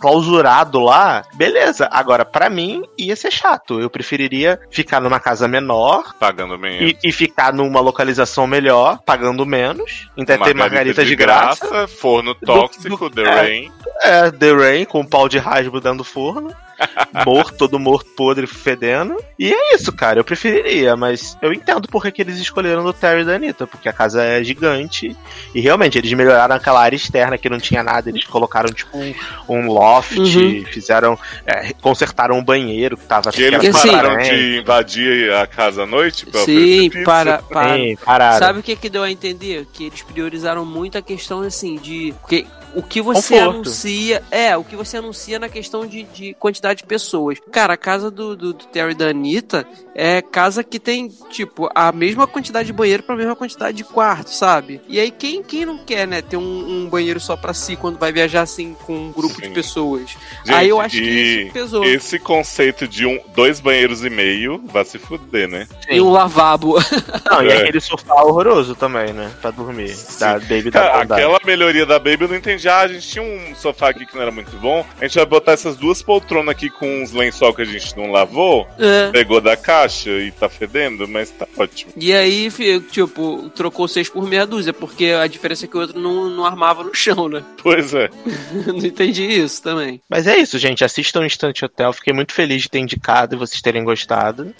clausurado 0.00 0.80
lá, 0.80 1.22
beleza. 1.34 1.88
Agora, 1.88 2.24
pra 2.24 2.50
mim, 2.50 2.82
ia 2.98 3.14
ser 3.14 3.30
chato. 3.30 3.78
Eu 3.80 3.88
preferiria 3.88 4.58
ficar 4.68 5.00
numa 5.00 5.20
casa 5.20 5.46
menor 5.46 6.12
Pagando 6.18 6.58
menos. 6.58 6.94
e, 7.00 7.08
e 7.08 7.12
ficar 7.12 7.52
numa 7.52 7.78
localização 7.78 8.44
melhor, 8.48 8.98
pagando 9.06 9.46
menos. 9.46 10.08
Ainda 10.18 10.36
ter 10.36 10.52
margarita 10.52 11.04
de 11.04 11.14
graça. 11.14 11.86
Forno 11.86 12.34
tóxico, 12.34 13.08
do- 13.08 13.14
The 13.14 13.22
é. 13.22 13.34
Rain. 13.40 13.72
É, 14.02 14.30
The 14.32 14.52
Rain 14.52 14.84
com 14.84 14.98
um 14.98 15.06
pau 15.06 15.28
de 15.28 15.38
rasgo 15.38 15.80
dentro 15.80 15.98
do 15.98 16.04
forno. 16.04 16.52
morto, 17.24 17.56
todo 17.56 17.78
morto, 17.78 18.10
podre, 18.16 18.46
fedendo. 18.46 19.16
E 19.38 19.52
é 19.52 19.74
isso, 19.74 19.92
cara. 19.92 20.18
Eu 20.20 20.24
preferiria, 20.24 20.96
mas 20.96 21.36
eu 21.42 21.52
entendo 21.52 21.88
por 21.88 22.02
que 22.10 22.22
eles 22.22 22.38
escolheram 22.38 22.82
do 22.84 22.92
Terry 22.92 23.22
e 23.22 23.24
da 23.24 23.34
Anitta, 23.34 23.66
porque 23.66 23.88
a 23.88 23.92
casa 23.92 24.22
é 24.22 24.42
gigante. 24.42 25.16
E 25.54 25.60
realmente, 25.60 25.98
eles 25.98 26.12
melhoraram 26.12 26.54
aquela 26.56 26.80
área 26.80 26.96
externa 26.96 27.38
que 27.38 27.48
não 27.48 27.58
tinha 27.58 27.82
nada. 27.82 28.08
Eles 28.10 28.24
colocaram, 28.24 28.70
tipo, 28.72 28.96
um, 28.98 29.14
um 29.48 29.66
loft, 29.72 30.18
Uhum. 30.18 30.64
fizeram. 30.66 31.18
é, 31.46 31.72
consertaram 31.80 32.36
um 32.38 32.44
banheiro 32.44 32.96
que 32.96 33.04
tava 33.04 33.30
Que 33.32 33.42
eles 33.42 33.62
E 33.62 33.68
assim- 33.68 33.90
pararam 33.90 34.18
de 34.22 34.58
invadir 34.60 35.32
a 35.32 35.46
casa 35.46 35.82
à 35.82 35.86
noite 35.86 36.26
pra 36.26 36.40
Sim, 36.44 36.90
para, 37.04 37.38
para. 37.42 37.74
Sim, 37.76 37.96
pararam. 38.04 38.38
Sabe 38.38 38.58
o 38.60 38.62
que 38.62 38.76
que 38.76 38.88
deu 38.88 39.02
a 39.02 39.10
entender? 39.10 39.66
Que 39.72 39.86
eles 39.86 40.02
priorizaram 40.02 40.64
muito 40.64 40.96
a 40.98 41.02
questão 41.02 41.40
assim 41.40 41.76
de 41.76 42.14
porque 42.20 42.46
o 42.74 42.82
que 42.82 43.00
você 43.02 43.34
Conforto. 43.38 43.50
anuncia 43.56 44.22
é 44.30 44.56
o 44.56 44.64
que 44.64 44.76
você 44.76 44.96
anuncia 44.96 45.38
na 45.38 45.48
questão 45.48 45.86
de, 45.86 46.02
de 46.04 46.34
quantidade 46.34 46.78
de 46.78 46.84
pessoas. 46.86 47.38
Cara, 47.50 47.74
a 47.74 47.76
casa 47.76 48.10
do, 48.10 48.36
do, 48.36 48.52
do 48.52 48.64
Terry 48.66 48.92
e 48.92 48.94
da 48.94 49.08
Anitta 49.08 49.66
é 49.94 50.22
casa 50.22 50.64
que 50.64 50.78
tem 50.78 51.08
tipo 51.30 51.68
a 51.74 51.92
mesma 51.92 52.26
quantidade 52.26 52.66
de 52.66 52.72
banheiro 52.72 53.02
para 53.02 53.14
a 53.14 53.18
mesma 53.18 53.36
quantidade 53.36 53.76
de 53.76 53.84
quarto, 53.84 54.30
sabe? 54.30 54.80
E 54.88 54.98
aí 54.98 55.10
quem 55.10 55.42
quem 55.42 55.64
não 55.66 55.78
quer 55.78 56.06
né 56.06 56.22
ter 56.22 56.36
um, 56.36 56.42
um 56.84 56.88
banheiro 56.88 57.20
só 57.20 57.36
para 57.36 57.52
si 57.54 57.76
quando 57.76 57.98
vai 57.98 58.12
viajar 58.12 58.42
assim 58.42 58.74
com 58.86 58.94
um 58.94 59.12
grupo 59.12 59.40
de 59.40 59.48
Sim. 59.48 59.52
pessoas? 59.52 60.10
Gente, 60.44 60.54
aí 60.54 60.68
eu 60.68 60.80
acho 60.80 60.96
que 60.96 61.02
e 61.02 61.42
isso 61.44 61.52
pesou. 61.52 61.84
Esse 61.84 62.18
conceito 62.18 62.88
de 62.88 63.04
um, 63.06 63.18
dois 63.34 63.60
banheiros 63.60 64.04
e 64.04 64.10
meio 64.10 64.62
vai 64.66 64.84
se 64.84 64.98
fuder, 64.98 65.48
né? 65.48 65.66
E 65.88 66.00
um 66.00 66.10
lavabo. 66.10 66.76
Não, 67.30 67.42
e 67.42 67.48
É. 67.50 67.62
aquele 67.62 67.80
sofá 67.80 68.14
horroroso 68.22 68.74
também, 68.74 69.12
né? 69.12 69.30
Pra 69.40 69.50
dormir. 69.50 69.94
Da 70.18 70.38
Baby 70.38 70.70
da 70.70 70.80
Cara, 70.80 71.02
aquela 71.02 71.38
melhoria 71.44 71.84
da 71.86 71.98
Baby 71.98 72.22
eu 72.24 72.28
não 72.28 72.36
entendi. 72.36 72.61
Ah, 72.68 72.80
a 72.80 72.88
gente 72.88 73.08
tinha 73.08 73.22
um 73.22 73.54
sofá 73.54 73.90
aqui 73.90 74.06
que 74.06 74.14
não 74.14 74.22
era 74.22 74.30
muito 74.30 74.56
bom. 74.58 74.84
A 75.00 75.04
gente 75.04 75.16
vai 75.16 75.26
botar 75.26 75.52
essas 75.52 75.76
duas 75.76 76.02
poltronas 76.02 76.50
aqui 76.50 76.70
com 76.70 77.02
uns 77.02 77.12
lençol 77.12 77.54
que 77.54 77.62
a 77.62 77.66
gente 77.66 77.96
não 77.96 78.10
lavou. 78.10 78.66
É. 78.78 79.10
Pegou 79.10 79.40
da 79.40 79.56
caixa 79.56 80.10
e 80.10 80.30
tá 80.32 80.48
fedendo, 80.48 81.06
mas 81.08 81.30
tá 81.30 81.46
ótimo. 81.56 81.92
E 81.96 82.12
aí, 82.12 82.50
tipo, 82.90 83.50
trocou 83.54 83.86
seis 83.88 84.08
por 84.08 84.26
meia 84.26 84.46
dúzia, 84.46 84.72
porque 84.72 85.06
a 85.06 85.26
diferença 85.26 85.64
é 85.64 85.68
que 85.68 85.76
o 85.76 85.80
outro 85.80 85.98
não, 85.98 86.28
não 86.28 86.44
armava 86.44 86.82
no 86.82 86.94
chão, 86.94 87.28
né? 87.28 87.42
Pois 87.62 87.94
é. 87.94 88.10
não 88.66 88.78
entendi 88.78 89.22
isso 89.22 89.62
também. 89.62 90.00
Mas 90.10 90.26
é 90.26 90.36
isso, 90.36 90.58
gente. 90.58 90.84
Assistam 90.84 91.24
Instant 91.24 91.62
Hotel. 91.62 91.92
Fiquei 91.92 92.12
muito 92.12 92.32
feliz 92.32 92.62
de 92.62 92.68
ter 92.68 92.80
indicado 92.80 93.34
e 93.34 93.38
vocês 93.38 93.62
terem 93.62 93.84
gostado. 93.84 94.52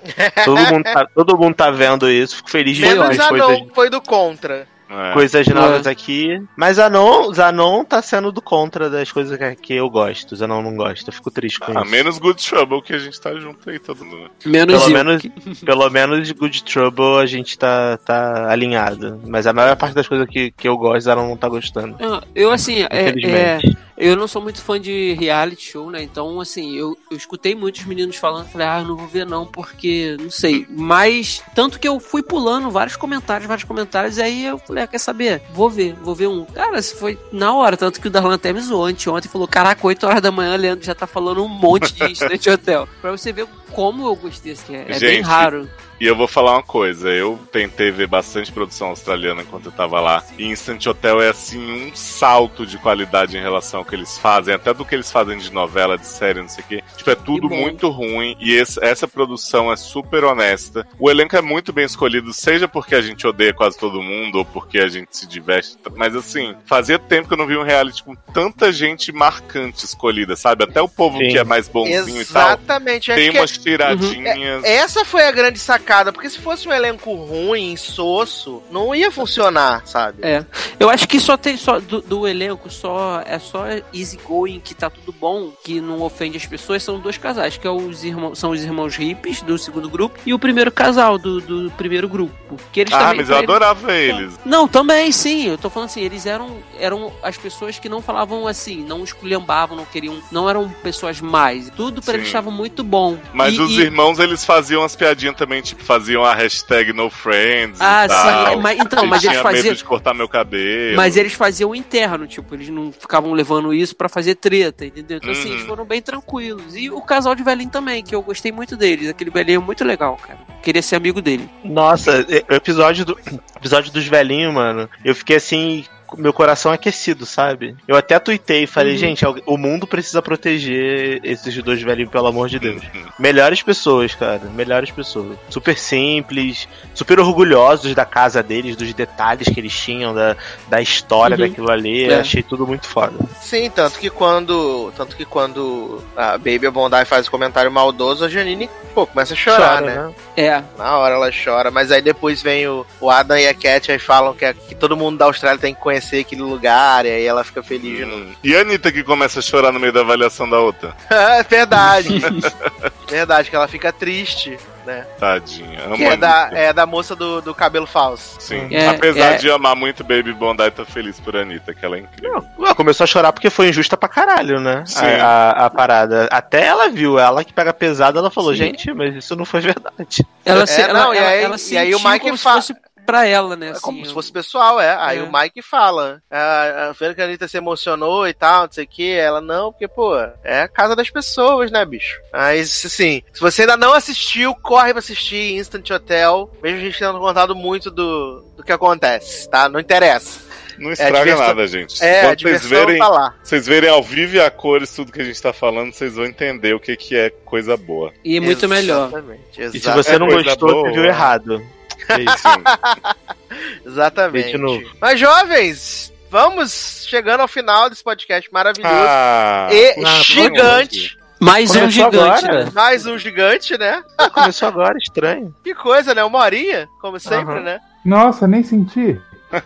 todo, 0.44 0.60
mundo 0.66 0.84
tá, 0.84 1.06
todo 1.12 1.36
mundo 1.36 1.55
tá 1.55 1.70
vendo 1.70 2.08
isso. 2.08 2.36
Fico 2.36 2.50
feliz 2.50 2.76
de 2.76 2.82
ver 2.82 2.94
Menos 2.94 3.18
a 3.18 3.32
não, 3.32 3.68
foi 3.74 3.90
do 3.90 4.00
contra. 4.00 4.68
É. 4.92 5.12
coisas 5.12 5.46
novas 5.48 5.86
É. 5.86 5.90
aqui. 5.90 6.42
Mas 6.56 6.76
Zanon, 6.76 7.32
Zanon 7.32 7.84
tá 7.84 8.02
sendo 8.02 8.30
do 8.30 8.42
contra 8.42 8.90
das 8.90 9.10
coisas 9.10 9.36
que, 9.38 9.54
que 9.56 9.74
eu 9.74 9.88
gosto. 9.88 10.36
Zanon 10.36 10.60
não 10.62 10.76
gosta. 10.76 11.08
Eu 11.10 11.14
fico 11.14 11.30
triste 11.30 11.58
com 11.58 11.76
Ah, 11.76 11.82
isso. 11.82 11.90
menos 11.90 12.18
Good 12.18 12.48
Trouble 12.48 12.82
que 12.82 12.92
a 12.92 12.98
gente 12.98 13.20
tá 13.20 13.34
junto 13.38 13.68
aí 13.70 13.78
todo 13.78 14.04
mundo. 14.04 14.30
Menos 14.44 14.82
Pelo 14.84 14.90
eu. 14.90 15.04
menos, 15.04 15.22
pelo 15.64 15.90
menos 15.90 16.30
Good 16.32 16.64
Trouble 16.64 17.18
a 17.20 17.26
gente 17.26 17.58
tá, 17.58 17.96
tá 18.04 18.50
alinhado. 18.50 19.20
Mas 19.26 19.46
a 19.46 19.52
maior 19.52 19.76
parte 19.76 19.94
das 19.94 20.06
coisas 20.06 20.26
que, 20.28 20.50
que 20.50 20.68
eu 20.68 20.76
gosto, 20.76 21.04
Zanon 21.04 21.28
não 21.28 21.36
tá 21.36 21.48
gostando. 21.48 21.96
Ah, 22.00 22.22
Eu, 22.34 22.50
assim, 22.50 22.82
é, 22.90 23.08
é, 23.26 23.58
eu 23.96 24.16
não 24.16 24.26
sou 24.26 24.42
muito 24.42 24.60
fã 24.62 24.80
de 24.80 25.14
reality 25.18 25.70
show, 25.72 25.90
né? 25.90 26.02
Então, 26.02 26.40
assim, 26.40 26.76
eu, 26.76 26.96
eu 27.10 27.16
escutei 27.16 27.54
muitos 27.54 27.84
meninos 27.84 28.16
falando, 28.16 28.48
falei, 28.48 28.66
ah, 28.66 28.80
eu 28.80 28.88
não 28.88 28.96
vou 28.96 29.06
ver 29.06 29.24
não, 29.26 29.46
porque, 29.46 30.16
não 30.20 30.30
sei. 30.30 30.66
Mas, 30.70 31.42
tanto 31.54 31.78
que 31.78 31.86
eu 31.86 32.00
fui 32.00 32.22
pulando 32.22 32.70
vários 32.70 32.96
comentários, 32.96 33.46
vários 33.46 33.64
comentários, 33.64 34.18
e 34.18 34.22
aí 34.22 34.44
eu 34.46 34.58
falei, 34.58 34.82
ah, 34.83 34.86
quer 34.86 34.99
saber? 34.99 35.43
Vou 35.52 35.69
ver, 35.69 35.94
vou 35.94 36.15
ver 36.15 36.28
um. 36.28 36.44
Cara, 36.44 36.81
se 36.81 36.94
foi 36.94 37.19
na 37.33 37.55
hora, 37.55 37.77
tanto 37.77 38.01
que 38.01 38.09
o 38.09 38.11
Darlan 38.11 38.35
até 38.35 38.52
me 38.52 38.61
zoou 38.61 38.85
anteontem, 38.85 39.31
falou, 39.31 39.49
caraca, 39.49 39.86
8 39.86 40.07
horas 40.07 40.23
da 40.23 40.31
manhã, 40.31 40.57
Leandro 40.57 40.85
já 40.85 40.94
tá 40.94 41.07
falando 41.07 41.44
um 41.44 41.49
monte 41.49 41.93
de 41.94 42.05
Instant 42.12 42.47
Hotel. 42.47 42.89
Pra 43.01 43.11
você 43.11 43.33
ver 43.33 43.47
como 43.73 44.07
eu 44.07 44.15
gostei, 44.15 44.52
assim, 44.52 44.77
é, 44.77 44.86
é 44.89 44.99
bem 44.99 45.20
raro. 45.20 45.69
E 46.02 46.06
eu 46.08 46.16
vou 46.16 46.26
falar 46.26 46.55
uma 46.55 46.64
coisa, 46.64 47.08
eu 47.10 47.39
tentei 47.52 47.92
ver 47.92 48.08
bastante 48.08 48.50
produção 48.50 48.89
australiana 48.89 49.42
enquanto 49.42 49.66
eu 49.66 49.70
tava 49.70 50.00
lá. 50.00 50.24
E 50.36 50.44
Instant 50.48 50.84
Hotel 50.84 51.22
é 51.22 51.28
assim 51.28 51.60
um 51.60 51.94
salto 51.94 52.66
de 52.66 52.76
qualidade 52.76 53.36
em 53.39 53.40
relação 53.40 53.78
ao 53.78 53.86
que 53.86 53.94
eles 53.94 54.18
fazem, 54.18 54.52
até 54.52 54.74
do 54.74 54.84
que 54.84 54.97
eles 54.97 55.12
fazem 55.12 55.39
de 55.39 55.52
novela, 55.52 55.97
de 55.97 56.05
série, 56.08 56.40
não 56.42 56.48
sei 56.48 56.64
o 56.64 56.66
quê. 56.66 56.82
Tipo, 56.97 57.10
é 57.10 57.14
tudo 57.14 57.48
muito 57.48 57.89
ruim 57.89 58.36
e 58.40 58.52
esse- 58.52 58.84
essa 58.84 59.06
produção 59.06 59.72
é 59.72 59.76
super 59.76 60.24
honesta. 60.24 60.84
O 60.98 61.08
elenco 61.08 61.36
é 61.36 61.40
muito 61.40 61.72
bem 61.72 61.84
escolhido, 61.84 62.32
seja 62.32 62.66
porque 62.66 62.97
a 62.97 63.00
gente 63.00 63.24
odeia 63.24 63.55
quase 63.55 63.78
todo 63.78 64.02
mundo 64.02 64.39
ou 64.39 64.44
porque 64.44 64.81
a 64.81 64.89
gente 64.89 65.16
se 65.16 65.24
diverte. 65.24 65.76
Mas 65.94 66.16
assim, 66.16 66.52
fazia 66.66 66.98
tempo 66.98 67.28
que 67.28 67.34
eu 67.34 67.39
não 67.39 67.47
vi 67.47 67.56
um 67.56 67.62
reality 67.62 68.02
com 68.02 68.16
tanta 68.34 68.72
gente 68.72 69.12
marcante 69.12 69.84
escolhida, 69.84 70.34
sabe? 70.34 70.64
Até 70.64 70.82
o 70.82 70.89
povo 70.89 71.18
Sim. 71.18 71.28
que 71.28 71.39
é 71.39 71.44
mais 71.44 71.68
bonzinho 71.68 72.20
e 72.20 72.24
tal. 72.24 72.42
Exatamente. 72.48 73.12
acho 73.12 73.20
Tem 73.20 73.31
que 73.31 73.36
é- 73.36 73.40
umas 73.40 73.56
tiradinhas. 73.56 74.64
Essa 74.64 75.05
foi 75.05 75.22
a 75.28 75.31
grande 75.31 75.60
sacada, 75.60 75.91
porque 76.12 76.30
se 76.30 76.38
fosse 76.38 76.68
um 76.68 76.72
elenco 76.72 77.12
ruim, 77.14 77.72
insosso, 77.72 78.62
não 78.70 78.94
ia 78.94 79.10
funcionar, 79.10 79.86
sabe? 79.86 80.18
É. 80.22 80.44
Eu 80.80 80.88
acho 80.88 81.06
que 81.06 81.20
só 81.20 81.36
tem 81.36 81.56
só 81.56 81.78
do, 81.78 82.00
do 82.00 82.26
elenco 82.26 82.70
só 82.70 83.22
é 83.26 83.38
só 83.38 83.64
easy 83.92 84.16
going 84.26 84.60
que 84.60 84.74
tá 84.74 84.88
tudo 84.88 85.12
bom, 85.12 85.52
que 85.62 85.80
não 85.80 86.00
ofende 86.02 86.36
as 86.36 86.46
pessoas, 86.46 86.82
são 86.82 86.98
dois 86.98 87.18
casais, 87.18 87.56
que 87.56 87.66
é 87.66 87.70
os 87.70 88.04
irmãos, 88.04 88.38
são 88.38 88.50
os 88.50 88.62
irmãos 88.62 88.96
hippies 88.96 89.42
do 89.42 89.58
segundo 89.58 89.88
grupo 89.88 90.18
e 90.24 90.32
o 90.32 90.38
primeiro 90.38 90.70
casal 90.72 91.18
do, 91.18 91.40
do 91.40 91.70
primeiro 91.72 92.08
grupo. 92.08 92.56
Que 92.72 92.80
eles 92.80 92.92
Ah, 92.92 92.98
também 92.98 93.16
mas 93.18 93.28
eu 93.30 93.36
adorava 93.36 93.92
eles. 93.94 94.38
Não, 94.44 94.66
também, 94.66 95.12
sim. 95.12 95.46
Eu 95.48 95.58
tô 95.58 95.68
falando 95.70 95.88
assim, 95.88 96.00
eles 96.00 96.26
eram, 96.26 96.56
eram 96.78 97.12
as 97.22 97.36
pessoas 97.36 97.78
que 97.78 97.88
não 97.88 98.00
falavam 98.00 98.46
assim, 98.46 98.82
não 98.84 99.04
esculhambavam, 99.04 99.76
não 99.76 99.84
queriam, 99.84 100.20
não 100.30 100.48
eram 100.48 100.68
pessoas 100.82 101.20
mais. 101.20 101.70
Tudo 101.76 102.00
pra 102.02 102.12
Sim. 102.12 102.18
eles 102.18 102.26
estava 102.28 102.50
muito 102.50 102.82
bom. 102.82 103.18
Mas 103.32 103.54
E- 103.54 103.60
os 103.60 103.72
e- 103.72 103.80
irmãos, 103.82 104.18
eles 104.18 104.44
faziam 104.44 104.82
as 104.82 104.94
piadinhas 104.96 105.36
também, 105.36 105.60
tipo, 105.75 105.84
faziam 105.84 106.25
a 106.25 106.34
hashtag 106.34 106.92
NoFriends 106.92 107.81
Ah, 107.81 108.05
e 108.05 108.09
tal. 108.09 108.52
sim, 108.55 108.60
mas 108.60 108.78
então, 108.81 109.02
Eu 109.05 109.09
mas 109.09 109.23
eles 109.25 109.33
tinha 109.33 109.42
faziam 109.42 109.65
medo 109.65 109.76
de 109.76 109.84
cortar 109.84 110.15
meu 110.15 110.28
cabelo. 110.28 110.97
Mas 110.97 111.17
eles 111.17 111.33
faziam 111.33 111.70
o 111.70 111.75
interno, 111.75 112.26
tipo, 112.26 112.55
eles 112.55 112.68
não 112.68 112.92
ficavam 112.92 113.33
levando 113.33 113.73
isso 113.75 113.94
pra 113.97 114.09
fazer 114.09 114.34
treta, 114.36 114.84
entendeu? 114.86 115.18
Então, 115.18 115.31
assim, 115.31 115.49
Uhum. 115.49 115.55
eles 115.55 115.67
foram 115.67 115.84
bem 115.84 116.01
tranquilos. 116.02 116.76
E 116.76 116.91
o 116.91 117.01
casal 117.01 117.34
de 117.34 117.42
velhinho 117.42 117.70
também, 117.70 118.02
que 118.02 118.15
eu 118.15 118.23
gostei 118.23 118.52
muito 118.52 118.76
deles. 118.76 119.09
Aquele 119.09 119.31
velhinho 119.31 119.60
é 119.60 119.65
muito 119.65 119.84
legal, 119.84 120.17
cara. 120.17 120.39
Queria 120.62 120.83
ser 120.83 120.97
amigo 120.97 121.20
dele. 121.20 121.49
Nossa, 121.65 122.25
o 122.49 122.55
episódio, 122.55 123.05
do, 123.05 123.18
episódio 123.57 123.92
dos 123.92 124.07
velhinhos, 124.07 124.55
mano, 124.55 124.89
eu 125.05 125.15
fiquei 125.15 125.36
assim, 125.36 125.84
meu 126.16 126.32
coração 126.32 126.73
aquecido, 126.73 127.24
sabe? 127.26 127.76
Eu 127.86 127.97
até 127.97 128.18
tuitei 128.18 128.65
e 128.65 128.66
falei, 128.66 128.92
Uhum. 128.92 128.99
gente, 128.99 129.24
o 129.47 129.57
mundo 129.57 129.86
precisa 129.86 130.20
proteger 130.23 131.20
esses 131.24 131.55
dois 131.62 131.81
velhinhos, 131.82 132.10
pelo 132.10 132.26
amor 132.26 132.49
de 132.49 132.58
Deus. 132.58 132.82
Melhores 133.18 133.62
pessoas, 133.62 134.15
cara, 134.15 134.41
melhores 134.55 134.91
pessoas. 134.91 135.39
Super 135.49 135.76
simples, 135.76 136.68
super 136.94 137.18
orgulhosos 137.20 137.94
da 137.94 138.05
casa 138.05 138.42
deles, 138.42 138.76
dos 138.76 138.92
detalhes 138.92 139.49
que 139.49 139.58
eles 139.60 139.73
tinham, 139.78 140.15
da, 140.15 140.36
da 140.68 140.81
história 140.81 141.36
Uhum. 141.36 141.49
daquilo 141.49 141.70
ali. 141.70 142.10
É. 142.10 142.20
Achei 142.20 142.42
tudo 142.42 142.66
muito 142.66 142.86
foda. 142.86 143.15
Sim, 143.41 143.70
tanto 143.70 143.99
que 143.99 144.10
quando. 144.10 144.92
Tanto 144.97 145.16
que 145.16 145.24
quando 145.24 146.02
a 146.16 146.32
Baby 146.39 146.70
Bondi 146.70 147.05
faz 147.05 147.26
o 147.26 147.31
comentário 147.31 147.70
maldoso, 147.70 148.24
a 148.24 148.28
Janine, 148.28 148.68
pô, 148.94 149.07
começa 149.07 149.34
a 149.34 149.36
chorar, 149.36 149.81
Chora, 149.81 149.81
né? 150.08 150.15
É, 150.36 150.62
Na 150.78 150.97
hora 150.99 151.15
ela 151.15 151.31
chora, 151.32 151.70
mas 151.70 151.91
aí 151.92 152.00
depois 152.02 152.42
vem 152.42 152.66
o, 152.66 152.86
o 153.00 153.10
Adam 153.10 153.36
e 153.39 153.47
a 153.47 153.55
Cat 153.55 153.91
aí 153.92 153.99
falam 153.99 154.34
que, 154.34 154.44
é- 154.44 154.55
que 154.55 154.74
todo 154.74 154.97
mundo 154.97 155.18
da 155.18 155.26
Austrália 155.26 155.58
tem 155.60 155.74
que 155.74 155.81
conhecer 155.81 156.01
aquele 156.20 156.42
lugar, 156.42 157.06
e 157.06 157.10
aí 157.10 157.24
ela 157.26 157.44
fica 157.44 157.62
feliz 157.62 157.97
de 157.98 158.05
novo. 158.05 158.22
Hum. 158.24 158.34
E 158.42 158.55
a 158.56 158.60
Anitta 158.60 158.90
que 158.92 159.02
começa 159.02 159.39
a 159.39 159.42
chorar 159.42 159.72
no 159.72 159.81
meio 159.81 159.92
da 159.92 160.00
avaliação 160.00 160.48
da 160.48 160.58
outra. 160.58 160.94
É 161.10 161.42
verdade. 161.42 162.20
verdade, 163.08 163.50
que 163.50 163.56
ela 163.56 163.68
fica 163.68 163.92
triste, 163.92 164.56
né? 164.86 165.06
Tadinha. 165.18 165.84
Amo 165.84 165.97
Que 165.97 166.05
é 166.05 166.16
da, 166.16 166.48
é 166.52 166.72
da 166.72 166.86
moça 166.86 167.14
do, 167.14 167.40
do 167.40 167.55
cabelo 167.55 167.86
falso. 167.86 168.36
Sim. 168.40 168.68
É, 168.74 168.89
Apesar 168.89 169.34
é. 169.34 169.36
de 169.36 169.50
amar 169.50 169.76
muito 169.76 170.02
Baby 170.02 170.32
Bondi, 170.32 170.70
tô 170.70 170.84
feliz 170.84 171.20
por 171.20 171.36
Anitta, 171.36 171.74
que 171.74 171.84
ela 171.84 171.97
é 171.97 172.00
incrível. 172.00 172.44
Ela 172.58 172.74
começou 172.74 173.05
a 173.05 173.06
chorar 173.06 173.32
porque 173.32 173.50
foi 173.50 173.68
injusta 173.68 173.97
pra 173.97 174.08
caralho, 174.08 174.60
né? 174.60 174.82
Sim. 174.86 175.05
A, 175.05 175.50
a- 175.50 175.66
a 175.66 175.70
parada. 175.70 176.28
Até 176.31 176.64
ela 176.66 176.89
viu, 176.89 177.18
ela 177.18 177.44
que 177.44 177.52
pega 177.52 177.72
pesado, 177.72 178.18
ela 178.18 178.31
falou, 178.31 178.52
Sim. 178.52 178.58
gente, 178.58 178.92
mas 178.92 179.14
isso 179.14 179.36
não 179.36 179.44
foi 179.44 179.60
verdade. 179.60 180.26
ela, 180.44 180.66
se, 180.66 180.81
É, 180.81 180.84
ela, 180.84 180.92
não, 181.05 181.14
e 181.14 181.18
ela, 181.18 181.28
aí- 181.28 181.42
ela 181.44 181.56
e 181.70 181.78
aí 181.78 181.94
o 181.94 182.00
Mike 182.02 182.20
como 182.20 182.36
fa- 182.39 182.60
se 182.62 182.72
fosse 182.72 182.82
pra 183.06 183.26
ela, 183.26 183.56
né? 183.56 183.68
É 183.68 183.70
assim, 183.72 183.81
como 183.81 184.00
eu- 184.00 184.05
se 184.06 184.12
fosse 184.14 184.32
pessoal, 184.32 184.81
é. 184.81 184.97
Aí 184.98 185.18
É. 185.18 185.22
o 185.22 185.32
Mike 185.32 185.62
fala, 185.62 186.22
a, 186.31 186.90
a 186.90 187.14
que 187.14 187.20
a 187.20 187.24
Anitta 187.24 187.48
se 187.48 187.56
emocionou 187.56 188.26
e 188.28 188.32
tal, 188.34 188.64
não 188.66 188.72
sei 188.72 188.84
o 188.84 188.89
que, 188.89 189.10
ela 189.12 189.40
não, 189.40 189.70
porque, 189.72 189.89
pô, 189.89 190.16
é 190.44 190.62
a 190.62 190.68
casa 190.68 190.94
das 190.97 191.10
pessoas, 191.10 191.70
né, 191.70 191.84
bicho? 191.84 192.20
Mas, 192.32 192.82
assim, 192.84 193.22
se 193.32 193.40
você 193.40 193.62
ainda 193.62 193.76
não 193.76 193.92
assistiu, 193.92 194.55
corre 194.55 194.90
pra 194.92 195.00
assistir 195.00 195.55
Instant 195.56 195.90
Hotel, 195.90 196.50
mesmo 196.62 196.78
a 196.78 196.81
gente 196.82 196.98
tendo 196.98 197.18
contado 197.18 197.55
muito 197.55 197.90
do, 197.90 198.42
do 198.56 198.62
que 198.62 198.72
acontece, 198.72 199.48
tá? 199.50 199.68
Não 199.68 199.81
interessa. 199.81 200.52
Não 200.78 200.90
estraga 200.90 201.18
diversão- 201.18 201.47
nada, 201.48 201.66
gente. 201.66 202.02
É, 202.02 202.22
Quando 202.22 202.40
vocês 202.40 202.66
verem, 202.66 202.98
tá 202.98 203.08
lá. 203.08 203.34
vocês 203.42 203.66
verem 203.66 203.90
ao 203.90 204.02
vivo 204.02 204.36
e 204.36 204.40
a 204.40 204.50
cores 204.50 204.92
tudo 204.92 205.12
que 205.12 205.20
a 205.20 205.24
gente 205.24 205.40
tá 205.40 205.52
falando, 205.52 205.92
vocês 205.92 206.14
vão 206.14 206.24
entender 206.24 206.74
o 206.74 206.81
que, 206.81 206.97
que 206.97 207.14
é 207.14 207.28
coisa 207.31 207.76
boa. 207.76 208.10
E 208.24 208.39
é 208.39 208.40
muito 208.40 208.66
melhor. 208.66 209.08
Exatamente, 209.08 209.42
E 209.76 209.81
se 209.81 209.90
você 209.90 210.18
não 210.18 210.26
coisa 210.28 210.44
gostou, 210.44 210.70
boa. 210.72 210.89
você 210.89 210.94
viu 210.94 211.05
errado. 211.05 211.62
É. 212.08 213.84
Exatamente. 213.86 214.58
Mas, 215.00 215.18
jovens, 215.20 216.12
vamos 216.31 217.05
chegando 217.08 217.40
ao 217.40 217.48
final 217.48 217.89
desse 217.90 218.02
podcast 218.02 218.50
maravilhoso 218.52 218.94
Ah, 218.94 219.68
e 219.70 219.94
ah, 220.05 220.22
gigante. 220.22 221.18
Mais 221.40 221.70
um 221.70 221.81
Começou 221.81 221.90
gigante, 221.90 222.44
agora? 222.44 222.64
né? 222.64 222.70
Mais 222.72 223.06
um 223.06 223.18
gigante, 223.18 223.76
né? 223.76 224.02
Começou 224.32 224.68
agora, 224.68 224.97
estranho. 224.97 225.52
Que 225.64 225.74
coisa, 225.74 226.14
né? 226.14 226.22
Uma 226.22 226.39
horinha, 226.39 226.89
como 227.00 227.18
sempre, 227.18 227.55
Aham. 227.55 227.62
né? 227.62 227.81
Nossa, 228.05 228.47
nem 228.47 228.62
senti. 228.62 229.20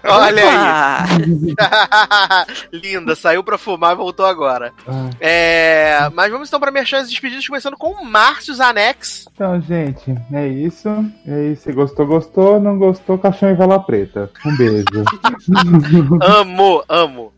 Olha 0.04 0.42
aí. 0.42 1.54
Linda, 2.72 3.14
saiu 3.14 3.42
pra 3.44 3.58
fumar 3.58 3.92
e 3.92 3.96
voltou 3.96 4.26
agora. 4.26 4.72
Ah, 4.86 5.10
É, 5.20 6.08
mas 6.14 6.30
vamos 6.30 6.48
então 6.48 6.58
pra 6.60 6.70
merchandising 6.70 7.10
despedidos, 7.10 7.46
começando 7.46 7.76
com 7.76 7.90
o 7.92 8.04
Márcio 8.04 8.54
Zanex. 8.54 9.26
Então, 9.32 9.60
gente, 9.60 10.14
é 10.32 10.46
isso. 10.48 10.88
É 11.26 11.44
isso. 11.52 11.62
Se 11.62 11.72
gostou, 11.72 12.06
gostou. 12.06 12.60
Não 12.60 12.78
gostou, 12.78 13.18
caixão 13.18 13.50
e 13.50 13.54
vela 13.54 13.78
preta. 13.78 14.30
Um 14.44 14.56
beijo. 14.56 14.84
Amo, 16.22 16.82
amo. 16.88 17.32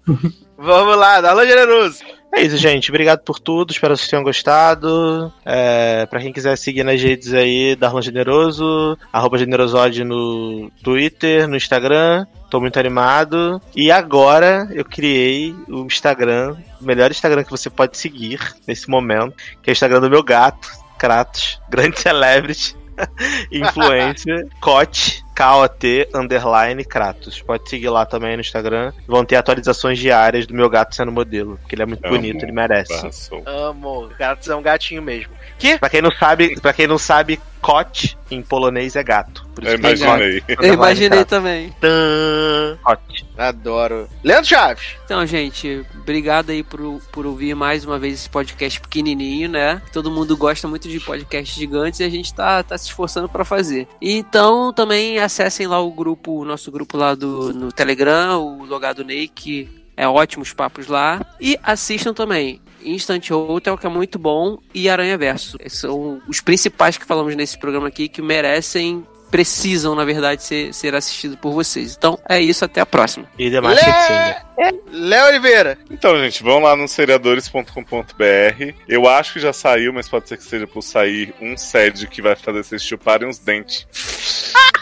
Vamos 0.56 0.96
lá, 0.96 1.20
Darlan 1.20 1.46
Generoso. 1.46 2.02
É 2.32 2.42
isso, 2.42 2.56
gente. 2.56 2.90
Obrigado 2.90 3.20
por 3.20 3.38
tudo. 3.38 3.72
Espero 3.72 3.94
que 3.94 4.00
vocês 4.00 4.10
tenham 4.10 4.22
gostado. 4.22 5.32
É, 5.44 6.06
pra 6.06 6.20
quem 6.20 6.32
quiser 6.32 6.56
seguir 6.56 6.84
nas 6.84 7.02
redes 7.02 7.32
aí, 7.32 7.74
Darlan 7.74 8.02
Generoso, 8.02 8.98
arroba 9.12 9.38
Generosode 9.38 10.04
no 10.04 10.70
Twitter, 10.82 11.48
no 11.48 11.56
Instagram. 11.56 12.26
Tô 12.50 12.60
muito 12.60 12.78
animado. 12.78 13.60
E 13.74 13.90
agora 13.90 14.68
eu 14.72 14.84
criei 14.84 15.54
o 15.68 15.84
Instagram, 15.84 16.56
o 16.80 16.84
melhor 16.84 17.10
Instagram 17.10 17.44
que 17.44 17.50
você 17.50 17.68
pode 17.68 17.96
seguir 17.98 18.40
nesse 18.66 18.88
momento, 18.88 19.34
que 19.62 19.70
é 19.70 19.72
o 19.72 19.72
Instagram 19.72 20.00
do 20.00 20.10
meu 20.10 20.22
gato, 20.22 20.68
Kratos, 20.98 21.60
grande 21.68 22.00
celebrity, 22.00 22.76
influencer, 23.50 24.46
Cote, 24.60 25.24
K-O-T, 25.38 26.08
underline, 26.12 26.84
Kratos. 26.84 27.40
Pode 27.40 27.70
seguir 27.70 27.88
lá 27.90 28.04
também 28.04 28.34
no 28.34 28.40
Instagram. 28.40 28.92
Vão 29.06 29.24
ter 29.24 29.36
atualizações 29.36 29.96
diárias 29.96 30.48
do 30.48 30.52
meu 30.52 30.68
gato 30.68 30.96
sendo 30.96 31.12
modelo, 31.12 31.56
porque 31.58 31.76
ele 31.76 31.82
é 31.82 31.86
muito 31.86 32.04
Amo. 32.04 32.16
bonito, 32.16 32.44
ele 32.44 32.50
merece. 32.50 33.00
passou. 33.00 33.44
Amo. 33.46 34.06
O 34.06 34.10
cara 34.10 34.36
é 34.48 34.54
um 34.56 34.62
gatinho 34.62 35.00
mesmo. 35.00 35.32
Que? 35.56 35.78
Pra 35.78 35.88
quem 35.88 36.02
não 36.02 36.10
sabe, 36.10 36.60
para 36.60 36.72
quem 36.72 36.88
não 36.88 36.98
sabe, 36.98 37.38
Cote 37.60 38.16
em 38.30 38.42
polonês 38.42 38.96
é 38.96 39.02
gato. 39.02 39.46
Por 39.54 39.64
Eu 39.64 39.72
é 39.72 39.74
imaginei. 39.74 40.42
eu 40.48 40.74
imaginei 40.74 41.24
também. 41.24 41.74
Tã. 41.80 42.78
Cote. 42.82 43.26
Adoro. 43.36 44.08
Leandro 44.22 44.46
Chaves. 44.48 44.96
Então, 45.04 45.24
gente, 45.26 45.84
obrigado 45.94 46.50
aí 46.50 46.62
por, 46.62 47.00
por 47.12 47.26
ouvir 47.26 47.54
mais 47.54 47.84
uma 47.84 47.98
vez 47.98 48.14
esse 48.14 48.28
podcast 48.28 48.80
pequenininho, 48.80 49.48
né? 49.48 49.80
Todo 49.92 50.10
mundo 50.10 50.36
gosta 50.36 50.66
muito 50.66 50.88
de 50.88 51.00
podcasts 51.00 51.56
gigantes 51.56 52.00
e 52.00 52.04
a 52.04 52.08
gente 52.08 52.34
tá, 52.34 52.62
tá 52.62 52.76
se 52.76 52.86
esforçando 52.86 53.28
pra 53.28 53.44
fazer. 53.44 53.86
Então, 54.00 54.72
também 54.72 55.18
acessem 55.18 55.66
lá 55.66 55.80
o 55.80 55.90
grupo, 55.90 56.40
o 56.40 56.44
nosso 56.44 56.70
grupo 56.70 56.96
lá 56.96 57.14
do, 57.14 57.52
no 57.52 57.72
Telegram, 57.72 58.40
o 58.40 58.64
Logado 58.64 59.04
Ney, 59.04 59.28
que 59.28 59.68
é 59.96 60.06
ótimos 60.06 60.52
papos 60.52 60.86
lá. 60.86 61.24
E 61.40 61.58
assistam 61.62 62.14
também 62.14 62.60
Instant 62.84 63.30
Hotel, 63.30 63.76
que 63.78 63.86
é 63.86 63.90
muito 63.90 64.18
bom, 64.18 64.58
e 64.74 64.88
Aranha 64.88 65.16
Verso. 65.18 65.56
São 65.68 66.20
os 66.28 66.40
principais 66.40 66.96
que 66.98 67.04
falamos 67.04 67.34
nesse 67.36 67.58
programa 67.58 67.88
aqui 67.88 68.08
que 68.08 68.22
merecem. 68.22 69.06
Precisam, 69.30 69.94
na 69.94 70.06
verdade, 70.06 70.42
ser, 70.42 70.72
ser 70.72 70.94
assistidos 70.94 71.36
por 71.36 71.52
vocês. 71.52 71.94
Então 71.94 72.18
é 72.26 72.40
isso, 72.40 72.64
até 72.64 72.80
a 72.80 72.86
próxima. 72.86 73.26
E 73.38 73.50
demais 73.50 73.76
Lé- 73.76 73.84
sexinho. 73.84 74.80
Léo 74.90 75.26
Oliveira. 75.26 75.76
Então, 75.90 76.16
gente, 76.16 76.42
vão 76.42 76.60
lá 76.60 76.74
no 76.74 76.88
seriadores.com.br. 76.88 78.74
Eu 78.88 79.06
acho 79.06 79.34
que 79.34 79.40
já 79.40 79.52
saiu, 79.52 79.92
mas 79.92 80.08
pode 80.08 80.28
ser 80.30 80.38
que 80.38 80.44
seja 80.44 80.66
por 80.66 80.80
sair 80.80 81.34
um 81.42 81.56
SED 81.58 82.06
que 82.06 82.22
vai 82.22 82.34
fazer 82.36 82.64
vocês 82.64 82.82
chuparem 82.82 83.28
os 83.28 83.38
dentes. 83.38 83.86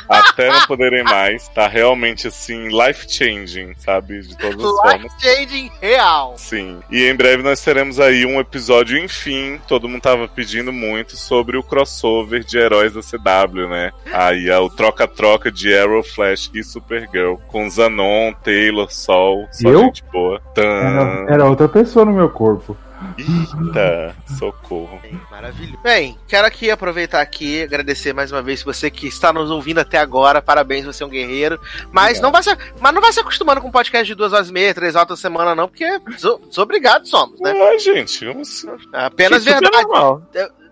Até 0.08 0.50
não 0.50 0.66
poderem 0.66 1.02
mais. 1.04 1.48
Tá 1.48 1.66
realmente 1.66 2.28
assim, 2.28 2.68
life 2.68 3.06
changing, 3.08 3.74
sabe? 3.78 4.20
De 4.20 4.36
todas 4.36 4.64
as 4.64 4.70
formas. 4.70 5.02
Life 5.02 5.14
changing 5.20 5.70
real. 5.80 6.34
Sim. 6.36 6.80
E 6.90 7.04
em 7.04 7.14
breve 7.14 7.42
nós 7.42 7.62
teremos 7.62 7.98
aí 7.98 8.24
um 8.24 8.40
episódio, 8.40 8.98
enfim, 8.98 9.60
todo 9.66 9.88
mundo 9.88 10.02
tava 10.02 10.28
pedindo 10.28 10.72
muito 10.72 11.16
sobre 11.16 11.56
o 11.56 11.62
crossover 11.62 12.44
de 12.44 12.58
heróis 12.58 12.92
da 12.92 13.00
CW, 13.00 13.68
né? 13.68 13.92
Aí 14.12 14.50
o 14.50 14.70
troca-troca 14.70 15.50
de 15.50 15.76
Arrow, 15.76 16.02
Flash 16.02 16.50
e 16.54 16.62
Supergirl 16.62 17.36
com 17.48 17.68
Zanon, 17.68 18.32
Taylor, 18.32 18.90
Sol, 18.90 19.46
só 19.50 19.68
Eu? 19.68 19.80
gente 19.80 20.04
boa. 20.12 20.40
Tan... 20.54 20.62
Era, 20.62 21.34
era 21.34 21.44
outra 21.46 21.68
pessoa 21.68 22.04
no 22.04 22.12
meu 22.12 22.30
corpo. 22.30 22.76
Eita, 23.18 24.15
socorro. 24.39 25.00
Maravilha. 25.31 25.78
Bem, 25.83 26.18
quero 26.26 26.47
aqui 26.47 26.70
aproveitar 26.70 27.20
aqui, 27.20 27.62
agradecer 27.62 28.12
mais 28.12 28.31
uma 28.33 28.42
vez 28.42 28.62
você 28.62 28.91
que 28.91 29.07
está 29.07 29.33
nos 29.33 29.50
ouvindo 29.50 29.78
até 29.78 29.99
agora. 29.99 30.41
Parabéns, 30.42 30.84
você 30.84 31.02
é 31.02 31.07
um 31.07 31.10
guerreiro. 31.10 31.60
Mas 31.92 32.20
não 32.20 32.33
vai 32.33 32.42
se, 32.42 32.57
mas 32.81 32.94
não 32.94 33.00
vai 33.00 33.12
se 33.12 33.20
acostumando 33.20 33.60
com 33.60 33.68
um 33.68 33.73
podcast 33.73 34.07
de 34.07 34.15
duas 34.15 34.33
horas 34.33 34.49
e 34.50 34.52
meia, 34.52 34.75
três 34.75 34.94
horas 34.94 35.08
por 35.08 35.16
semana, 35.16 35.55
não, 35.55 35.68
porque 35.68 35.99
deso- 36.00 36.41
desobrigados 36.49 37.10
somos, 37.10 37.41
né? 37.41 37.52
Ai, 37.68 37.78
gente, 37.78 38.25
vamos... 38.26 38.66
Apenas 38.92 39.47
é 39.47 39.52
verdade. 39.52 39.83
normal. 39.83 40.23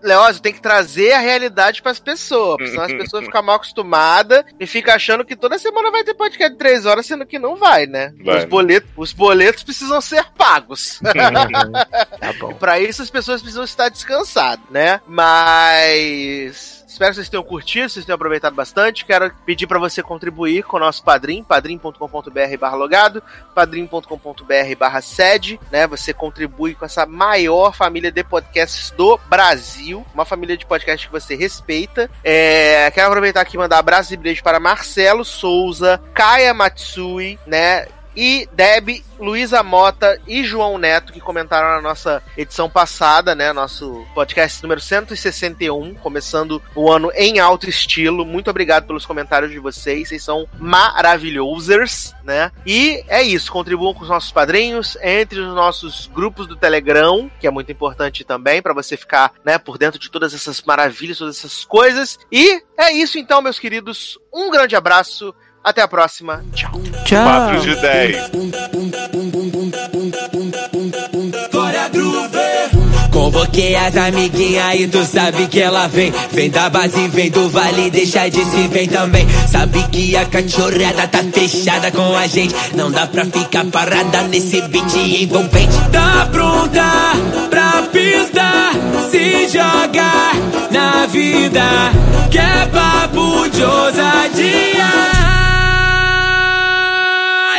Leózio, 0.05 0.41
tem 0.41 0.53
que 0.53 0.61
trazer 0.61 1.11
a 1.13 1.19
realidade 1.19 1.81
pras 1.81 1.99
pessoas, 1.99 2.57
porque 2.57 2.71
senão 2.71 2.83
as 2.83 2.93
pessoas 2.93 3.25
ficam 3.25 3.43
mal 3.43 3.55
acostumadas 3.55 4.43
e 4.59 4.67
ficam 4.67 4.93
achando 4.93 5.25
que 5.25 5.35
toda 5.35 5.57
semana 5.57 5.91
vai 5.91 6.03
ter 6.03 6.13
podcast 6.13 6.53
de 6.53 6.59
três 6.59 6.85
horas, 6.85 7.05
sendo 7.05 7.25
que 7.25 7.39
não 7.39 7.55
vai, 7.55 7.85
né? 7.85 8.13
Vai. 8.23 8.39
Os, 8.39 8.45
boletos, 8.45 8.89
os 8.95 9.13
boletos 9.13 9.63
precisam 9.63 9.99
ser 10.01 10.25
pagos. 10.37 10.99
Tá 12.19 12.33
bom. 12.39 12.53
Pra 12.53 12.79
isso 12.79 13.01
as 13.01 13.09
pessoas 13.09 13.41
precisam 13.41 13.63
estar 13.63 13.89
descansadas, 13.89 14.65
né? 14.69 14.99
Mas. 15.07 16.74
Espero 16.95 17.11
que 17.11 17.15
vocês 17.15 17.27
tenham 17.27 17.43
curtido, 17.43 17.89
vocês 17.89 18.05
tenham 18.05 18.15
aproveitado 18.15 18.55
bastante. 18.55 19.03
Quero 19.03 19.29
pedir 19.45 19.67
pra 19.67 19.77
você 19.77 20.01
contribuir 20.01 20.63
com 20.63 20.77
o 20.77 20.79
nosso 20.79 21.03
padrim, 21.03 21.43
padrim.com.br 21.43 22.57
barra 22.57 22.75
logado, 22.77 23.21
padrim.com.br 23.53 24.75
barra 24.79 25.01
sede, 25.01 25.59
né? 25.69 25.85
Você 25.87 26.13
contribui 26.13 26.73
com 26.73 26.85
essa 26.85 27.05
maior 27.05 27.75
família 27.75 28.09
de 28.09 28.23
podcasts 28.23 28.91
do 28.91 29.19
Brasil, 29.27 30.05
uma 30.13 30.23
família 30.23 30.55
de 30.55 30.65
podcasts 30.65 31.05
que 31.05 31.11
você 31.11 31.35
respeita. 31.35 32.09
É, 32.23 32.89
quero 32.91 33.07
aproveitar 33.07 33.41
aqui 33.41 33.57
e 33.57 33.59
mandar 33.59 33.79
abraços 33.79 34.13
e 34.13 34.17
beijos 34.17 34.41
para 34.41 34.57
Marcelo 34.57 35.25
Souza, 35.25 36.01
Kaya 36.13 36.53
Matsui, 36.53 37.37
né? 37.45 37.87
E 38.15 38.47
Deb, 38.53 39.03
Luísa 39.19 39.63
Mota 39.63 40.19
e 40.27 40.43
João 40.43 40.77
Neto, 40.77 41.13
que 41.13 41.19
comentaram 41.19 41.75
na 41.75 41.81
nossa 41.81 42.21
edição 42.37 42.69
passada, 42.69 43.33
né? 43.33 43.51
Nosso 43.53 44.05
podcast 44.13 44.61
número 44.61 44.81
161, 44.81 45.95
começando 45.95 46.61
o 46.73 46.91
ano 46.91 47.11
em 47.13 47.39
alto 47.39 47.69
estilo. 47.69 48.25
Muito 48.25 48.49
obrigado 48.49 48.87
pelos 48.87 49.05
comentários 49.05 49.51
de 49.51 49.59
vocês, 49.59 50.09
vocês 50.09 50.23
são 50.23 50.47
maravilhosos, 50.57 52.13
né? 52.23 52.51
E 52.65 53.03
é 53.07 53.21
isso, 53.21 53.51
contribuam 53.51 53.93
com 53.93 54.03
os 54.03 54.09
nossos 54.09 54.31
padrinhos, 54.31 54.97
entre 55.01 55.39
os 55.39 55.53
nossos 55.53 56.09
grupos 56.13 56.47
do 56.47 56.55
Telegram, 56.55 57.29
que 57.39 57.47
é 57.47 57.51
muito 57.51 57.71
importante 57.71 58.23
também, 58.23 58.61
para 58.61 58.73
você 58.73 58.97
ficar, 58.97 59.33
né, 59.43 59.57
por 59.57 59.77
dentro 59.77 59.99
de 59.99 60.09
todas 60.09 60.33
essas 60.33 60.61
maravilhas, 60.61 61.17
todas 61.17 61.37
essas 61.37 61.63
coisas. 61.63 62.19
E 62.31 62.61
é 62.77 62.91
isso 62.91 63.17
então, 63.17 63.41
meus 63.41 63.59
queridos. 63.59 64.17
Um 64.33 64.51
grande 64.51 64.75
abraço. 64.75 65.33
Até 65.65 65.81
a 65.81 65.87
próxima. 65.87 66.45
Tchau. 66.53 66.79
Tchau. 67.05 67.23
4 67.23 67.61
de 67.61 67.75
10. 67.75 68.15
Convoquei 73.11 73.75
as 73.75 73.97
amiguinhas 73.97 74.79
e 74.79 74.87
tu 74.87 75.03
sabe 75.03 75.47
que 75.47 75.59
ela 75.59 75.87
vem. 75.87 76.13
Vem 76.31 76.51
da 76.51 76.69
base, 76.69 77.07
vem 77.07 77.31
do 77.31 77.49
vale, 77.49 77.89
deixa 77.89 78.29
de 78.29 78.45
se 78.45 78.67
vem 78.67 78.87
também. 78.87 79.27
Sabe 79.49 79.81
que 79.87 80.15
a 80.15 80.25
cachorrada 80.25 81.07
tá 81.07 81.23
fechada 81.33 81.89
com 81.89 82.15
a 82.15 82.27
gente. 82.27 82.53
Não 82.75 82.91
dá 82.91 83.07
pra 83.07 83.25
ficar 83.25 83.65
parada 83.65 84.21
nesse 84.23 84.61
beat 84.67 84.95
envolvente. 84.95 85.75
Tá 85.91 86.29
pronta 86.31 87.13
pra 87.49 87.81
pista, 87.91 88.69
se 89.09 89.47
joga 89.47 90.31
na 90.69 91.07
vida. 91.07 91.63
Que 92.29 92.37
é 92.37 92.67
papo 92.67 93.49
de 93.49 93.63
ousadia. 93.63 95.14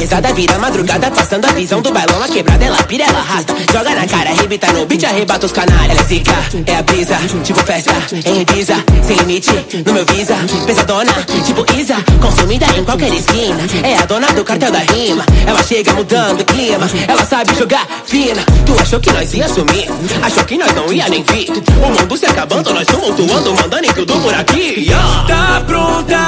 Pesada, 0.00 0.32
vira 0.32 0.58
madrugada, 0.58 1.10
passando 1.10 1.44
a 1.44 1.52
visão 1.52 1.82
do 1.82 1.92
bailão, 1.92 2.22
a 2.22 2.28
quebrada, 2.28 2.64
ela 2.64 2.82
pira, 2.84 3.04
ela 3.04 3.18
arrasta. 3.18 3.54
Joga 3.70 3.94
na 3.94 4.06
cara, 4.06 4.30
arrebita 4.30 4.72
no 4.72 4.86
beat, 4.86 5.04
arrebata 5.04 5.44
os 5.44 5.52
canalhas. 5.52 5.90
Ela 5.90 6.00
é 6.00 6.04
zica, 6.04 6.32
é 6.66 6.76
a 6.76 6.82
brisa, 6.82 7.16
tipo 7.44 7.62
festa, 7.62 7.92
em 8.24 8.40
Ibiza, 8.40 8.76
sem 9.06 9.16
limite, 9.16 9.50
no 9.84 9.92
meu 9.92 10.06
visa. 10.06 10.34
Pesadona, 10.64 11.12
tipo 11.44 11.66
Isa, 11.76 11.96
consumida 12.18 12.64
em 12.78 12.82
qualquer 12.82 13.12
esquina. 13.12 13.58
É 13.82 13.98
a 13.98 14.06
dona 14.06 14.26
do 14.28 14.42
cartel 14.42 14.72
da 14.72 14.78
rima, 14.78 15.22
ela 15.46 15.62
chega 15.62 15.92
mudando 15.92 16.40
o 16.40 16.44
clima. 16.46 16.88
Ela 17.06 17.24
sabe 17.24 17.54
jogar 17.54 17.86
fina. 18.06 18.42
Tu 18.64 18.80
achou 18.80 19.00
que 19.00 19.12
nós 19.12 19.34
ia 19.34 19.48
sumir? 19.48 19.86
Achou 20.22 20.44
que 20.44 20.56
nós 20.56 20.74
não 20.74 20.90
ia 20.90 21.08
nem 21.10 21.22
vir? 21.24 21.50
O 21.50 21.88
mundo 21.88 22.16
se 22.16 22.24
acabando, 22.24 22.72
nós 22.72 22.86
tumultuando, 22.86 23.54
mandando 23.54 23.84
em 23.84 23.92
tudo 23.92 24.14
por 24.20 24.32
aqui. 24.32 24.86
Yeah. 24.86 25.26
Tá 25.28 25.62
pronta 25.66 26.18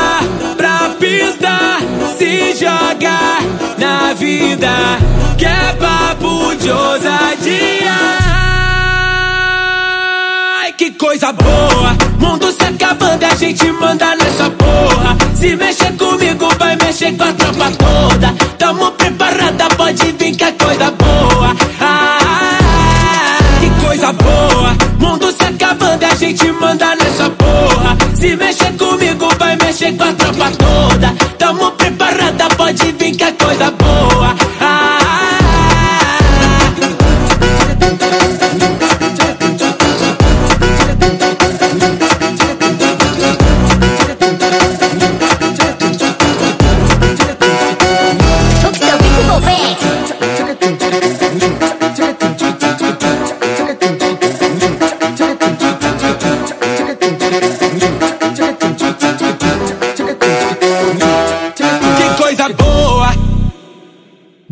pra 0.58 0.81
pista, 0.94 1.78
se 2.16 2.54
joga 2.54 3.38
na 3.78 4.12
vida, 4.14 4.70
que 5.36 5.44
é 5.44 5.72
papo 5.78 6.54
de 6.56 6.70
ousadia. 6.70 7.92
Ai, 10.60 10.72
que 10.72 10.90
coisa 10.92 11.32
boa, 11.32 11.96
mundo 12.18 12.52
se 12.52 12.64
acabando, 12.64 13.24
a 13.24 13.34
gente 13.34 13.70
manda 13.72 14.14
nessa 14.16 14.50
porra. 14.50 15.16
Se 15.34 15.56
mexer 15.56 15.92
comigo, 15.96 16.48
vai 16.58 16.76
mexer 16.76 17.16
com 17.16 17.24
a 17.24 17.32
tropa 17.32 17.70
toda. 17.72 18.34
Tamo 18.58 18.92
preparada, 18.92 19.68
pode 19.76 20.12
vir 20.12 20.36
que 20.36 20.44
é 20.44 20.52
coisa 20.52 20.90
boa. 20.92 21.54
Gente 26.22 26.52
manda 26.52 26.94
nessa 26.94 27.28
porra. 27.30 27.96
Se 28.14 28.36
mexer 28.36 28.72
comigo, 28.76 29.28
vai 29.40 29.56
mexer 29.56 29.92
com 29.96 30.04
a 30.04 30.12
tropa 30.12 30.50
toda. 30.52 31.14
Tamo 31.36 31.72
preparada, 31.72 32.48
pode 32.56 32.92
vir 32.92 33.16
que 33.16 33.24
é 33.24 33.32
coisa 33.32 33.70
boa. 33.72 34.51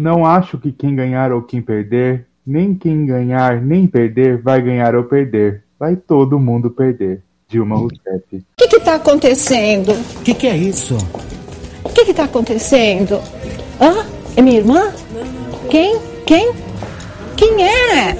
Não 0.00 0.24
acho 0.24 0.56
que 0.56 0.72
quem 0.72 0.96
ganhar 0.96 1.30
ou 1.30 1.42
quem 1.42 1.60
perder, 1.60 2.26
nem 2.46 2.74
quem 2.74 3.04
ganhar 3.04 3.60
nem 3.60 3.86
perder 3.86 4.40
vai 4.40 4.62
ganhar 4.62 4.94
ou 4.94 5.04
perder. 5.04 5.62
Vai 5.78 5.94
todo 5.94 6.40
mundo 6.40 6.70
perder. 6.70 7.22
Dilma 7.46 7.76
Rousseff. 7.76 8.24
O 8.32 8.42
que 8.56 8.68
que 8.68 8.80
tá 8.80 8.94
acontecendo? 8.94 9.92
O 9.92 10.22
que, 10.22 10.32
que 10.32 10.46
é 10.46 10.56
isso? 10.56 10.96
O 11.84 11.90
que 11.90 12.06
que 12.06 12.14
tá 12.14 12.24
acontecendo? 12.24 13.20
Hã? 13.78 14.06
É 14.36 14.40
minha 14.40 14.60
irmã? 14.60 14.90
Quem? 15.68 15.98
Quem? 16.24 16.50
Quem 17.36 17.62
é? 17.62 18.14